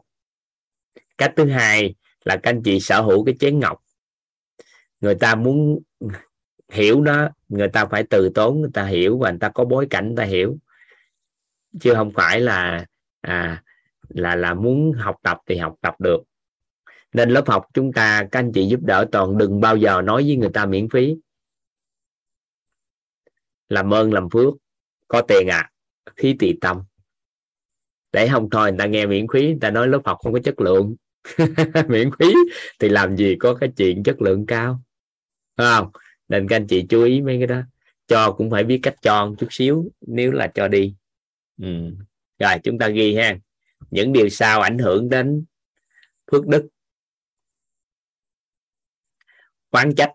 Cách 1.18 1.32
thứ 1.36 1.50
hai 1.50 1.94
là 2.24 2.36
các 2.36 2.50
anh 2.50 2.62
chị 2.62 2.80
sở 2.80 3.00
hữu 3.00 3.24
cái 3.24 3.34
chén 3.40 3.58
ngọc. 3.58 3.80
Người 5.00 5.14
ta 5.14 5.34
muốn 5.34 5.82
hiểu 6.72 7.00
nó 7.00 7.28
người 7.48 7.68
ta 7.68 7.86
phải 7.86 8.04
từ 8.10 8.30
tốn 8.34 8.60
người 8.60 8.70
ta 8.74 8.84
hiểu 8.84 9.18
và 9.18 9.30
người 9.30 9.38
ta 9.38 9.48
có 9.48 9.64
bối 9.64 9.86
cảnh 9.90 10.06
người 10.06 10.16
ta 10.16 10.24
hiểu. 10.24 10.56
Chứ 11.80 11.94
không 11.94 12.12
phải 12.14 12.40
là 12.40 12.86
à, 13.20 13.62
là 14.08 14.36
là 14.36 14.54
muốn 14.54 14.92
học 14.92 15.16
tập 15.22 15.38
thì 15.46 15.56
học 15.56 15.74
tập 15.80 16.00
được. 16.00 16.22
Nên 17.12 17.30
lớp 17.30 17.48
học 17.48 17.66
chúng 17.74 17.92
ta 17.92 18.26
các 18.32 18.38
anh 18.38 18.52
chị 18.52 18.66
giúp 18.66 18.80
đỡ 18.82 19.06
toàn 19.12 19.38
đừng 19.38 19.60
bao 19.60 19.76
giờ 19.76 20.02
nói 20.02 20.22
với 20.22 20.36
người 20.36 20.50
ta 20.54 20.66
miễn 20.66 20.88
phí. 20.88 21.16
Làm 23.68 23.94
ơn 23.94 24.12
làm 24.12 24.30
phước 24.30 24.54
có 25.08 25.22
tiền 25.28 25.48
à 25.48 25.70
khí 26.16 26.36
tỳ 26.38 26.52
tâm. 26.60 26.82
Để 28.12 28.28
không 28.28 28.50
thôi, 28.50 28.70
người 28.70 28.78
ta 28.78 28.86
nghe 28.86 29.06
miễn 29.06 29.26
phí 29.32 29.46
người 29.46 29.58
ta 29.60 29.70
nói 29.70 29.88
lớp 29.88 30.00
học 30.04 30.18
không 30.22 30.32
có 30.32 30.38
chất 30.44 30.60
lượng. 30.60 30.96
Miễn 31.88 32.10
phí 32.18 32.34
thì 32.78 32.88
làm 32.88 33.16
gì 33.16 33.36
có 33.40 33.54
cái 33.54 33.72
chuyện 33.76 34.02
chất 34.02 34.22
lượng 34.22 34.46
cao. 34.46 34.80
Đúng 35.58 35.66
không? 35.66 35.90
Nên 36.28 36.48
các 36.48 36.56
anh 36.56 36.66
chị 36.66 36.86
chú 36.88 37.02
ý 37.04 37.20
mấy 37.20 37.38
cái 37.38 37.46
đó. 37.46 37.60
Cho 38.06 38.32
cũng 38.32 38.50
phải 38.50 38.64
biết 38.64 38.80
cách 38.82 38.94
cho 39.02 39.26
một 39.26 39.34
chút 39.38 39.48
xíu, 39.50 39.90
nếu 40.00 40.32
là 40.32 40.46
cho 40.54 40.68
đi. 40.68 40.94
Ừ. 41.62 41.68
rồi, 42.38 42.54
chúng 42.64 42.78
ta 42.78 42.88
ghi 42.88 43.14
ha. 43.14 43.38
Những 43.90 44.12
điều 44.12 44.28
sau 44.28 44.60
ảnh 44.60 44.78
hưởng 44.78 45.08
đến 45.08 45.44
phước 46.30 46.46
đức. 46.46 46.68
Quán 49.70 49.94
trách. 49.94 50.12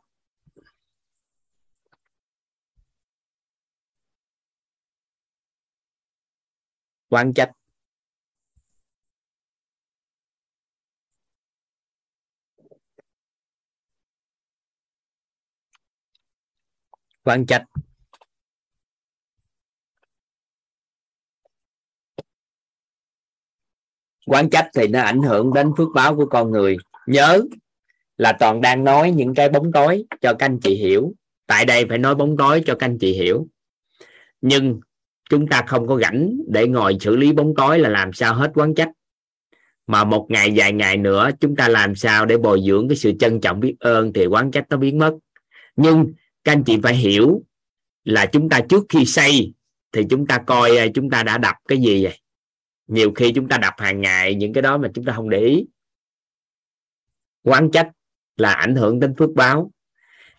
Quán 7.10 7.34
trách 7.34 7.52
quán 17.23 17.45
trách 17.45 17.64
quán 24.26 24.49
trách 24.49 24.69
thì 24.73 24.88
nó 24.88 25.02
ảnh 25.02 25.22
hưởng 25.22 25.53
đến 25.53 25.72
phước 25.77 25.88
báo 25.95 26.15
của 26.15 26.26
con 26.26 26.52
người. 26.52 26.77
Nhớ 27.07 27.41
là 28.18 28.38
toàn 28.40 28.61
đang 28.61 28.84
nói 28.84 29.11
những 29.11 29.36
cái 29.36 29.49
bóng 29.49 29.72
tối 29.72 30.06
cho 30.22 30.34
các 30.40 30.45
anh 30.45 30.60
chị 30.61 30.76
hiểu. 30.76 31.14
Tại 31.45 31.65
đây 31.65 31.86
phải 31.90 31.98
nói 31.98 32.15
bóng 32.15 32.38
tối 32.38 32.64
cho 32.65 32.76
các 32.80 32.86
anh 32.86 32.98
chị 32.99 33.14
hiểu. 33.14 33.48
Nhưng 34.41 34.80
chúng 35.30 35.47
ta 35.47 35.64
không 35.68 35.88
có 35.88 35.99
rảnh 35.99 36.38
để 36.47 36.68
ngồi 36.68 36.97
xử 36.99 37.15
lý 37.15 37.34
bóng 37.34 37.53
tối 37.57 37.80
là 37.80 37.89
làm 37.89 38.14
sao 38.14 38.34
hết 38.34 38.51
quán 38.56 38.76
trách. 38.76 38.89
Mà 39.88 40.03
một 40.03 40.27
ngày 40.30 40.53
vài 40.56 40.73
ngày 40.73 40.97
nữa 40.97 41.30
chúng 41.39 41.56
ta 41.56 41.68
làm 41.68 41.95
sao 41.95 42.26
để 42.26 42.38
bồi 42.38 42.61
dưỡng 42.68 42.89
cái 42.89 42.95
sự 42.95 43.11
trân 43.19 43.41
trọng 43.41 43.60
biết 43.60 43.76
ơn 43.80 44.14
thì 44.14 44.26
quán 44.26 44.51
trách 44.51 44.65
nó 44.69 44.77
biến 44.77 44.97
mất. 44.97 45.18
Nhưng 45.76 46.14
các 46.43 46.51
anh 46.51 46.64
chị 46.64 46.80
phải 46.84 46.95
hiểu 46.95 47.41
là 48.03 48.26
chúng 48.26 48.49
ta 48.49 48.61
trước 48.69 48.85
khi 48.89 49.06
xây 49.06 49.53
thì 49.91 50.03
chúng 50.10 50.27
ta 50.27 50.38
coi 50.38 50.77
à, 50.77 50.85
chúng 50.93 51.10
ta 51.10 51.23
đã 51.23 51.38
đập 51.38 51.56
cái 51.68 51.77
gì 51.77 52.03
vậy? 52.03 52.19
Nhiều 52.88 53.11
khi 53.15 53.31
chúng 53.31 53.47
ta 53.47 53.57
đập 53.57 53.73
hàng 53.77 54.01
ngày 54.01 54.35
những 54.35 54.53
cái 54.53 54.61
đó 54.61 54.77
mà 54.77 54.89
chúng 54.93 55.06
ta 55.06 55.14
không 55.14 55.30
để 55.30 55.39
ý. 55.39 55.65
Quán 57.43 57.72
trách 57.72 57.90
là 58.38 58.53
ảnh 58.53 58.75
hưởng 58.75 58.99
đến 58.99 59.16
phước 59.16 59.30
báo. 59.35 59.72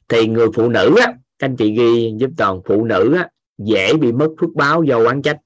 Thì 0.09 0.27
người 0.27 0.47
phụ 0.55 0.69
nữ 0.69 0.95
á 1.01 1.13
các 1.39 1.47
anh 1.47 1.57
chị 1.57 1.73
ghi 1.73 2.13
giúp 2.17 2.31
toàn 2.37 2.61
phụ 2.65 2.85
nữ 2.85 3.15
á, 3.17 3.29
dễ 3.67 3.97
bị 3.97 4.13
mất 4.13 4.29
phước 4.41 4.51
báo 4.55 4.83
do 4.83 4.99
quán 4.99 5.23
trách. 5.23 5.41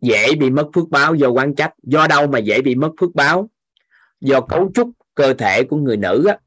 Dễ 0.00 0.34
bị 0.34 0.50
mất 0.50 0.68
phước 0.74 0.88
báo 0.88 1.14
do 1.14 1.30
quán 1.30 1.54
trách. 1.54 1.74
Do 1.82 2.06
đâu 2.06 2.26
mà 2.26 2.38
dễ 2.38 2.62
bị 2.62 2.74
mất 2.74 2.90
phước 3.00 3.14
báo? 3.14 3.50
Do 4.20 4.40
cấu 4.40 4.70
trúc 4.74 4.90
cơ 5.14 5.34
thể 5.34 5.64
của 5.64 5.76
người 5.76 5.96
nữ 5.96 6.24
á, 6.28 6.38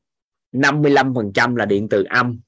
55% 0.51 1.55
là 1.55 1.65
điện 1.65 1.87
từ 1.89 2.03
âm 2.09 2.39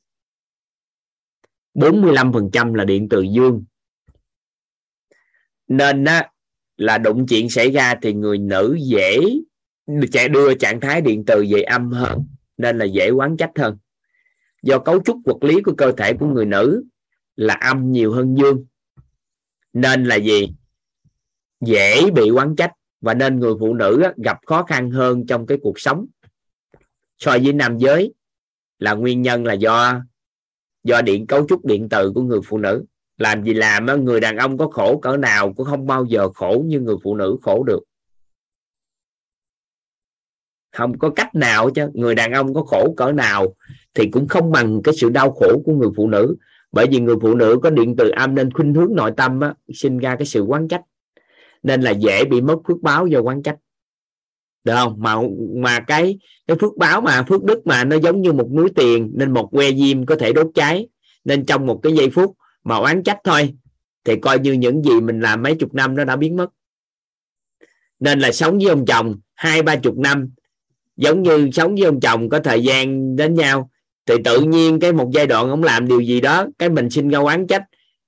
45% 1.73 2.73
là 2.75 2.85
điện 2.85 3.07
từ 3.09 3.21
dương. 3.21 3.63
Nên 5.67 6.05
á, 6.05 6.29
là 6.77 6.97
đụng 6.97 7.25
chuyện 7.27 7.49
xảy 7.49 7.71
ra 7.71 7.95
thì 8.01 8.13
người 8.13 8.37
nữ 8.37 8.77
dễ 8.81 9.19
sẽ 10.13 10.27
đưa 10.27 10.53
trạng 10.55 10.79
thái 10.79 11.01
điện 11.01 11.23
từ 11.27 11.45
về 11.49 11.61
âm 11.61 11.91
hơn 11.91 12.25
nên 12.57 12.77
là 12.77 12.85
dễ 12.85 13.09
quán 13.09 13.37
trách 13.37 13.51
hơn 13.55 13.77
do 14.63 14.79
cấu 14.79 15.03
trúc 15.03 15.17
vật 15.25 15.43
lý 15.43 15.61
của 15.61 15.73
cơ 15.77 15.91
thể 15.97 16.13
của 16.13 16.25
người 16.25 16.45
nữ 16.45 16.83
là 17.35 17.53
âm 17.53 17.91
nhiều 17.91 18.13
hơn 18.13 18.37
dương. 18.37 18.65
Nên 19.73 20.05
là 20.05 20.15
gì? 20.15 20.53
Dễ 21.61 22.11
bị 22.11 22.29
quán 22.29 22.55
trách 22.55 22.71
và 23.01 23.13
nên 23.13 23.39
người 23.39 23.53
phụ 23.59 23.73
nữ 23.73 24.03
gặp 24.17 24.39
khó 24.45 24.63
khăn 24.63 24.91
hơn 24.91 25.25
trong 25.27 25.45
cái 25.45 25.57
cuộc 25.61 25.79
sống. 25.79 26.05
So 27.19 27.31
với 27.31 27.53
nam 27.53 27.77
giới 27.77 28.13
là 28.79 28.93
nguyên 28.93 29.21
nhân 29.21 29.45
là 29.45 29.53
do 29.53 30.01
do 30.83 31.01
điện, 31.01 31.27
cấu 31.27 31.47
trúc 31.47 31.65
điện 31.65 31.87
từ 31.89 32.11
của 32.15 32.21
người 32.21 32.39
phụ 32.45 32.57
nữ. 32.57 32.85
Làm 33.17 33.43
gì 33.43 33.53
làm 33.53 34.05
người 34.05 34.19
đàn 34.19 34.37
ông 34.37 34.57
có 34.57 34.67
khổ 34.67 34.99
cỡ 35.01 35.17
nào 35.17 35.53
cũng 35.53 35.65
không 35.65 35.87
bao 35.87 36.05
giờ 36.05 36.29
khổ 36.29 36.63
như 36.65 36.79
người 36.79 36.95
phụ 37.03 37.15
nữ 37.15 37.37
khổ 37.41 37.63
được. 37.63 37.79
Không 40.71 40.97
có 40.97 41.09
cách 41.09 41.35
nào 41.35 41.69
chứ. 41.69 41.89
Người 41.93 42.15
đàn 42.15 42.31
ông 42.31 42.53
có 42.53 42.63
khổ 42.63 42.93
cỡ 42.97 43.11
nào 43.11 43.55
thì 43.93 44.07
cũng 44.11 44.27
không 44.27 44.51
bằng 44.51 44.81
cái 44.83 44.93
sự 44.95 45.09
đau 45.09 45.31
khổ 45.31 45.61
của 45.65 45.73
người 45.73 45.89
phụ 45.95 46.09
nữ. 46.09 46.35
Bởi 46.71 46.87
vì 46.91 46.99
người 46.99 47.15
phụ 47.21 47.35
nữ 47.35 47.59
có 47.63 47.69
điện 47.69 47.95
từ 47.97 48.09
âm 48.09 48.35
nên 48.35 48.51
khuynh 48.51 48.73
hướng 48.73 48.95
nội 48.95 49.11
tâm 49.17 49.39
á, 49.39 49.53
sinh 49.73 49.97
ra 49.97 50.15
cái 50.15 50.25
sự 50.25 50.41
quán 50.41 50.67
trách. 50.67 50.81
Nên 51.63 51.81
là 51.81 51.91
dễ 51.91 52.25
bị 52.25 52.41
mất 52.41 52.57
phước 52.67 52.81
báo 52.81 53.07
do 53.07 53.21
quán 53.21 53.43
trách. 53.43 53.55
Được 54.63 54.73
không? 54.75 54.95
Mà 54.97 55.15
mà 55.55 55.79
cái 55.79 56.19
cái 56.47 56.57
phước 56.57 56.77
báo 56.77 57.01
mà 57.01 57.23
phước 57.23 57.43
đức 57.43 57.67
mà 57.67 57.83
nó 57.83 57.95
giống 57.95 58.21
như 58.21 58.33
một 58.33 58.51
núi 58.51 58.69
tiền 58.75 59.11
nên 59.15 59.31
một 59.31 59.49
que 59.51 59.71
diêm 59.71 60.05
có 60.05 60.15
thể 60.15 60.33
đốt 60.33 60.47
cháy. 60.55 60.87
Nên 61.25 61.45
trong 61.45 61.65
một 61.65 61.79
cái 61.83 61.93
giây 61.93 62.09
phút 62.09 62.35
mà 62.63 62.75
oán 62.75 63.03
trách 63.03 63.17
thôi 63.23 63.53
thì 64.05 64.15
coi 64.15 64.39
như 64.39 64.53
những 64.53 64.83
gì 64.83 65.01
mình 65.01 65.19
làm 65.19 65.41
mấy 65.41 65.55
chục 65.55 65.73
năm 65.73 65.95
nó 65.95 66.03
đã 66.03 66.15
biến 66.15 66.35
mất. 66.35 66.47
Nên 67.99 68.19
là 68.19 68.31
sống 68.31 68.57
với 68.57 68.69
ông 68.69 68.85
chồng 68.85 69.19
hai 69.33 69.61
ba 69.61 69.75
chục 69.75 69.97
năm 69.97 70.29
giống 70.97 71.23
như 71.23 71.49
sống 71.53 71.75
với 71.75 71.83
ông 71.83 71.99
chồng 71.99 72.29
có 72.29 72.39
thời 72.39 72.63
gian 72.63 73.15
đến 73.15 73.33
nhau 73.33 73.69
thì 74.05 74.15
tự 74.25 74.41
nhiên 74.41 74.79
cái 74.79 74.93
một 74.93 75.09
giai 75.13 75.27
đoạn 75.27 75.49
ông 75.49 75.63
làm 75.63 75.87
điều 75.87 75.99
gì 75.99 76.21
đó, 76.21 76.45
cái 76.57 76.69
mình 76.69 76.89
sinh 76.89 77.09
ra 77.09 77.19
oán 77.19 77.47
trách, 77.47 77.63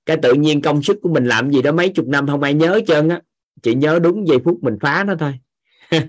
cái 0.06 0.16
tự 0.16 0.34
nhiên 0.34 0.62
công 0.62 0.82
sức 0.82 0.98
của 1.02 1.08
mình 1.08 1.26
làm 1.26 1.50
gì 1.50 1.62
đó 1.62 1.72
mấy 1.72 1.88
chục 1.88 2.06
năm 2.06 2.26
không 2.26 2.42
ai 2.42 2.54
nhớ 2.54 2.80
trơn 2.86 3.08
á. 3.08 3.20
Chỉ 3.62 3.74
nhớ 3.74 3.98
đúng 4.02 4.28
giây 4.28 4.38
phút 4.44 4.58
mình 4.62 4.78
phá 4.80 5.04
nó 5.04 5.14
thôi. 5.18 5.34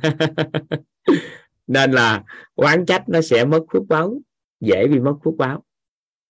Nên 1.67 1.91
là 1.91 2.23
oán 2.55 2.85
trách 2.85 3.09
nó 3.09 3.21
sẽ 3.21 3.45
mất 3.45 3.63
phước 3.73 3.83
báo, 3.87 4.21
dễ 4.59 4.87
bị 4.87 4.99
mất 4.99 5.13
phước 5.23 5.33
báo. 5.37 5.63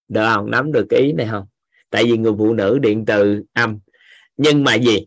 Được 0.08 0.26
không? 0.34 0.52
Nắm 0.52 0.72
được 0.72 0.86
cái 0.90 1.00
ý 1.00 1.12
này 1.12 1.28
không? 1.32 1.46
Tại 1.90 2.04
vì 2.04 2.18
người 2.18 2.34
phụ 2.38 2.54
nữ 2.54 2.80
điện 2.80 3.06
từ 3.06 3.44
âm. 3.54 3.80
Nhưng 4.38 4.64
mà 4.64 4.76
gì? 4.76 5.06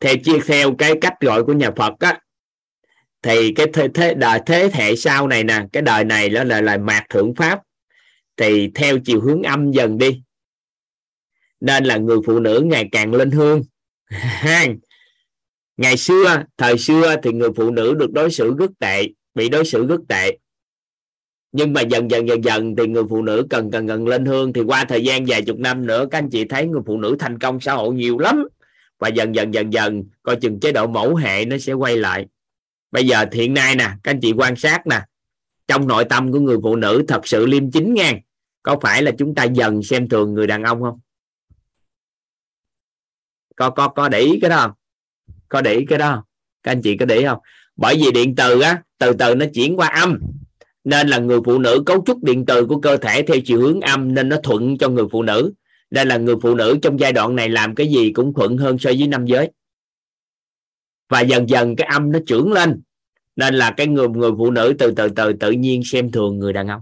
Theo 0.00 0.14
chia, 0.24 0.38
theo 0.46 0.74
cái 0.78 0.94
cách 1.00 1.14
gọi 1.20 1.44
của 1.44 1.52
nhà 1.52 1.70
Phật 1.76 1.94
á 1.98 2.20
thì 3.22 3.52
cái 3.52 3.66
thế, 3.72 3.88
thế 3.94 4.14
đời 4.14 4.40
thế 4.46 4.70
hệ 4.72 4.96
sau 4.96 5.28
này 5.28 5.44
nè 5.44 5.66
cái 5.72 5.82
đời 5.82 6.04
này 6.04 6.28
đó 6.28 6.44
là 6.44 6.60
là 6.60 6.76
mạt 6.76 7.08
thượng 7.08 7.34
pháp. 7.34 7.60
Thì 8.36 8.70
theo 8.74 8.98
chiều 8.98 9.20
hướng 9.20 9.42
âm 9.42 9.70
dần 9.70 9.98
đi. 9.98 10.22
Nên 11.60 11.84
là 11.84 11.96
người 11.96 12.18
phụ 12.26 12.40
nữ 12.40 12.62
ngày 12.64 12.88
càng 12.92 13.14
lên 13.14 13.30
hương. 13.30 13.62
Ngày 15.76 15.96
xưa 15.96 16.42
thời 16.56 16.78
xưa 16.78 17.16
thì 17.22 17.32
người 17.32 17.50
phụ 17.56 17.70
nữ 17.70 17.94
được 17.94 18.12
đối 18.12 18.30
xử 18.30 18.54
rất 18.58 18.70
tệ 18.78 19.02
bị 19.34 19.48
đối 19.48 19.64
xử 19.64 19.86
rất 19.86 20.00
tệ. 20.08 20.38
Nhưng 21.52 21.72
mà 21.72 21.80
dần 21.80 22.10
dần 22.10 22.28
dần 22.28 22.44
dần 22.44 22.76
thì 22.76 22.86
người 22.86 23.04
phụ 23.10 23.22
nữ 23.22 23.46
cần 23.50 23.70
cần 23.70 23.88
cần 23.88 24.06
lên 24.06 24.24
hương. 24.24 24.52
Thì 24.52 24.60
qua 24.60 24.84
thời 24.84 25.04
gian 25.04 25.24
vài 25.26 25.42
chục 25.42 25.58
năm 25.58 25.86
nữa 25.86 26.06
các 26.10 26.18
anh 26.18 26.30
chị 26.30 26.44
thấy 26.44 26.66
người 26.66 26.82
phụ 26.86 26.96
nữ 26.96 27.16
thành 27.18 27.38
công 27.38 27.60
xã 27.60 27.74
hội 27.74 27.94
nhiều 27.94 28.18
lắm. 28.18 28.48
Và 28.98 29.08
dần 29.08 29.34
dần 29.34 29.54
dần 29.54 29.72
dần 29.72 30.04
coi 30.22 30.36
chừng 30.36 30.60
chế 30.60 30.72
độ 30.72 30.86
mẫu 30.86 31.14
hệ 31.14 31.44
nó 31.44 31.58
sẽ 31.58 31.72
quay 31.72 31.96
lại 31.96 32.26
bây 32.92 33.06
giờ 33.06 33.26
hiện 33.32 33.54
nay 33.54 33.76
nè, 33.76 33.84
các 34.02 34.10
anh 34.10 34.20
chị 34.20 34.32
quan 34.32 34.56
sát 34.56 34.86
nè, 34.86 35.00
trong 35.68 35.88
nội 35.88 36.04
tâm 36.04 36.32
của 36.32 36.40
người 36.40 36.56
phụ 36.62 36.76
nữ 36.76 37.04
thật 37.08 37.26
sự 37.26 37.46
liêm 37.46 37.70
chính 37.70 37.94
ngang 37.94 38.20
có 38.62 38.78
phải 38.82 39.02
là 39.02 39.12
chúng 39.18 39.34
ta 39.34 39.44
dần 39.44 39.82
xem 39.82 40.08
thường 40.08 40.34
người 40.34 40.46
đàn 40.46 40.62
ông 40.62 40.82
không? 40.82 41.00
Có 43.56 43.70
có 43.70 43.88
có 43.88 44.08
để 44.08 44.20
ý 44.20 44.38
cái 44.40 44.50
đó 44.50 44.60
không? 44.60 44.72
Có 45.48 45.60
để 45.60 45.74
ý 45.74 45.86
cái 45.88 45.98
đó 45.98 46.12
không? 46.14 46.24
các 46.62 46.72
anh 46.72 46.82
chị 46.82 46.96
có 46.96 47.06
để 47.06 47.16
ý 47.16 47.24
không? 47.24 47.38
Bởi 47.76 47.96
vì 47.96 48.10
điện 48.12 48.34
từ 48.36 48.60
á, 48.60 48.82
từ 48.98 49.12
từ 49.12 49.34
nó 49.34 49.46
chuyển 49.54 49.76
qua 49.76 49.88
âm, 49.88 50.18
nên 50.84 51.08
là 51.08 51.18
người 51.18 51.38
phụ 51.44 51.58
nữ 51.58 51.82
cấu 51.86 52.02
trúc 52.06 52.24
điện 52.24 52.46
từ 52.46 52.66
của 52.66 52.80
cơ 52.80 52.96
thể 52.96 53.22
theo 53.22 53.36
chiều 53.44 53.60
hướng 53.60 53.80
âm, 53.80 54.14
nên 54.14 54.28
nó 54.28 54.36
thuận 54.42 54.78
cho 54.78 54.88
người 54.88 55.04
phụ 55.12 55.22
nữ. 55.22 55.52
Nên 55.90 56.08
là 56.08 56.16
người 56.16 56.34
phụ 56.42 56.54
nữ 56.54 56.78
trong 56.82 57.00
giai 57.00 57.12
đoạn 57.12 57.36
này 57.36 57.48
làm 57.48 57.74
cái 57.74 57.86
gì 57.86 58.12
cũng 58.12 58.34
thuận 58.34 58.58
hơn 58.58 58.78
so 58.78 58.90
với 58.98 59.08
nam 59.08 59.26
giới 59.26 59.50
và 61.12 61.20
dần 61.20 61.48
dần 61.48 61.76
cái 61.76 61.86
âm 61.86 62.12
nó 62.12 62.18
trưởng 62.26 62.52
lên. 62.52 62.82
Nên 63.36 63.54
là 63.54 63.74
cái 63.76 63.86
người 63.86 64.08
người 64.08 64.30
phụ 64.38 64.50
nữ 64.50 64.74
từ 64.78 64.92
từ 64.96 65.08
từ 65.16 65.32
tự 65.32 65.50
nhiên 65.50 65.82
xem 65.84 66.10
thường 66.10 66.38
người 66.38 66.52
đàn 66.52 66.68
ông. 66.68 66.80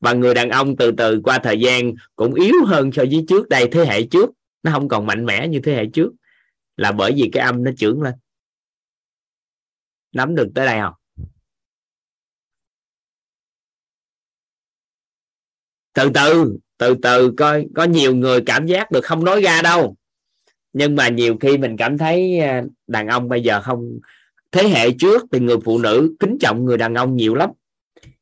Và 0.00 0.12
người 0.12 0.34
đàn 0.34 0.50
ông 0.50 0.76
từ 0.76 0.92
từ 0.96 1.20
qua 1.24 1.38
thời 1.38 1.60
gian 1.60 1.92
cũng 2.16 2.34
yếu 2.34 2.54
hơn 2.66 2.92
so 2.92 3.02
với 3.10 3.24
trước 3.28 3.48
đây, 3.48 3.68
thế 3.72 3.84
hệ 3.84 4.02
trước. 4.02 4.30
Nó 4.62 4.72
không 4.72 4.88
còn 4.88 5.06
mạnh 5.06 5.26
mẽ 5.26 5.48
như 5.48 5.60
thế 5.64 5.74
hệ 5.74 5.86
trước. 5.92 6.12
Là 6.76 6.92
bởi 6.92 7.12
vì 7.16 7.30
cái 7.32 7.44
âm 7.44 7.64
nó 7.64 7.70
trưởng 7.78 8.02
lên. 8.02 8.14
Nắm 10.12 10.34
được 10.34 10.48
tới 10.54 10.66
đây 10.66 10.80
không? 10.80 10.94
Từ 15.92 16.10
từ 16.14 16.58
từ 16.78 16.94
từ, 17.02 17.32
coi, 17.36 17.66
có 17.74 17.84
nhiều 17.84 18.16
người 18.16 18.42
cảm 18.46 18.66
giác 18.66 18.90
được 18.90 19.04
không 19.04 19.24
nói 19.24 19.42
ra 19.42 19.62
đâu 19.62 19.96
nhưng 20.72 20.96
mà 20.96 21.08
nhiều 21.08 21.36
khi 21.40 21.58
mình 21.58 21.76
cảm 21.76 21.98
thấy 21.98 22.38
à, 22.38 22.62
đàn 22.86 23.08
ông 23.08 23.28
bây 23.28 23.42
giờ 23.42 23.60
không, 23.60 23.98
thế 24.52 24.68
hệ 24.68 24.90
trước 24.98 25.22
thì 25.32 25.38
người 25.40 25.56
phụ 25.64 25.78
nữ 25.78 26.16
kính 26.20 26.36
trọng 26.40 26.64
người 26.64 26.78
đàn 26.78 26.94
ông 26.94 27.16
nhiều 27.16 27.34
lắm. 27.34 27.50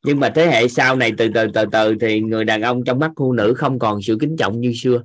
Nhưng 0.03 0.19
mà 0.19 0.31
thế 0.35 0.45
hệ 0.47 0.67
sau 0.67 0.95
này 0.95 1.11
từ 1.17 1.29
từ 1.33 1.47
từ 1.53 1.65
từ 1.71 1.95
thì 2.01 2.19
người 2.19 2.45
đàn 2.45 2.61
ông 2.61 2.83
trong 2.83 2.99
mắt 2.99 3.11
phụ 3.15 3.33
nữ 3.33 3.53
không 3.57 3.79
còn 3.79 4.01
sự 4.01 4.17
kính 4.19 4.37
trọng 4.37 4.61
như 4.61 4.73
xưa. 4.75 5.03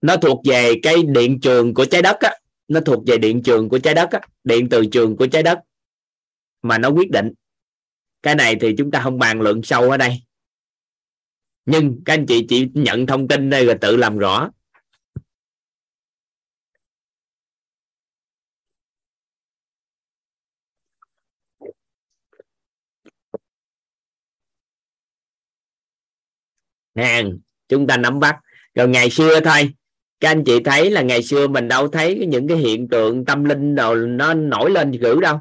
Nó 0.00 0.16
thuộc 0.16 0.40
về 0.44 0.74
cái 0.82 1.02
điện 1.02 1.40
trường 1.40 1.74
của 1.74 1.84
trái 1.84 2.02
đất 2.02 2.16
á. 2.20 2.34
Nó 2.68 2.80
thuộc 2.80 3.06
về 3.06 3.18
điện 3.18 3.42
trường 3.42 3.68
của 3.68 3.78
trái 3.78 3.94
đất 3.94 4.10
á. 4.10 4.20
Điện 4.44 4.68
từ 4.70 4.86
trường 4.92 5.16
của 5.16 5.26
trái 5.26 5.42
đất. 5.42 5.58
Mà 6.62 6.78
nó 6.78 6.88
quyết 6.88 7.10
định. 7.10 7.32
Cái 8.22 8.34
này 8.34 8.56
thì 8.60 8.74
chúng 8.78 8.90
ta 8.90 9.00
không 9.00 9.18
bàn 9.18 9.40
luận 9.40 9.62
sâu 9.62 9.90
ở 9.90 9.96
đây 9.96 10.25
nhưng 11.66 12.02
các 12.04 12.14
anh 12.14 12.26
chị 12.26 12.46
chỉ 12.48 12.68
nhận 12.74 13.06
thông 13.06 13.28
tin 13.28 13.50
đây 13.50 13.66
rồi 13.66 13.74
tự 13.80 13.96
làm 13.96 14.18
rõ. 14.18 14.50
Hàng, 26.94 27.38
chúng 27.68 27.86
ta 27.86 27.96
nắm 27.96 28.20
bắt. 28.20 28.36
Rồi 28.74 28.88
ngày 28.88 29.10
xưa 29.10 29.40
thôi. 29.40 29.74
Các 30.20 30.30
anh 30.30 30.44
chị 30.44 30.62
thấy 30.64 30.90
là 30.90 31.02
ngày 31.02 31.22
xưa 31.22 31.48
mình 31.48 31.68
đâu 31.68 31.88
thấy 31.88 32.26
những 32.28 32.48
cái 32.48 32.56
hiện 32.56 32.88
tượng 32.88 33.24
tâm 33.24 33.44
linh 33.44 33.74
nào 33.74 33.94
nó 33.94 34.34
nổi 34.34 34.70
lên 34.70 34.92
gửi 34.92 35.16
đâu. 35.22 35.40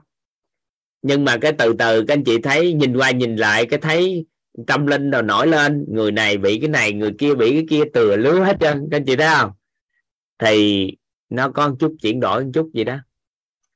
Nhưng 1.02 1.26
mà 1.26 1.38
cái 1.42 1.54
từ 1.58 1.76
từ 1.80 2.06
các 2.08 2.14
anh 2.14 2.24
chị 2.24 2.42
thấy, 2.42 2.74
nhìn 2.74 2.98
qua 2.98 3.12
nhìn 3.12 3.36
lại 3.36 3.66
cái 3.66 3.80
thấy 3.80 4.26
tâm 4.68 4.88
linh 4.88 5.12
rồi 5.12 5.24
nổi 5.24 5.48
lên, 5.48 5.86
người 5.88 6.12
này 6.12 6.38
bị 6.38 6.60
cái 6.60 6.70
này, 6.70 6.94
người 6.94 7.12
kia 7.20 7.36
bị 7.36 7.52
cái 7.52 7.66
kia, 7.70 7.84
từ 7.94 8.16
lứa 8.16 8.44
hết 8.44 8.58
trơn, 8.60 8.88
các 8.92 8.98
anh 8.98 9.06
chị 9.06 9.16
thấy 9.16 9.28
không? 9.40 9.52
Thì 10.38 10.88
nó 11.30 11.52
có 11.52 11.70
một 11.70 11.76
chút 11.80 11.96
chuyển 12.02 12.20
đổi, 12.20 12.44
một 12.46 12.52
chút 12.54 12.70
gì 12.74 12.84
đó. 12.84 12.98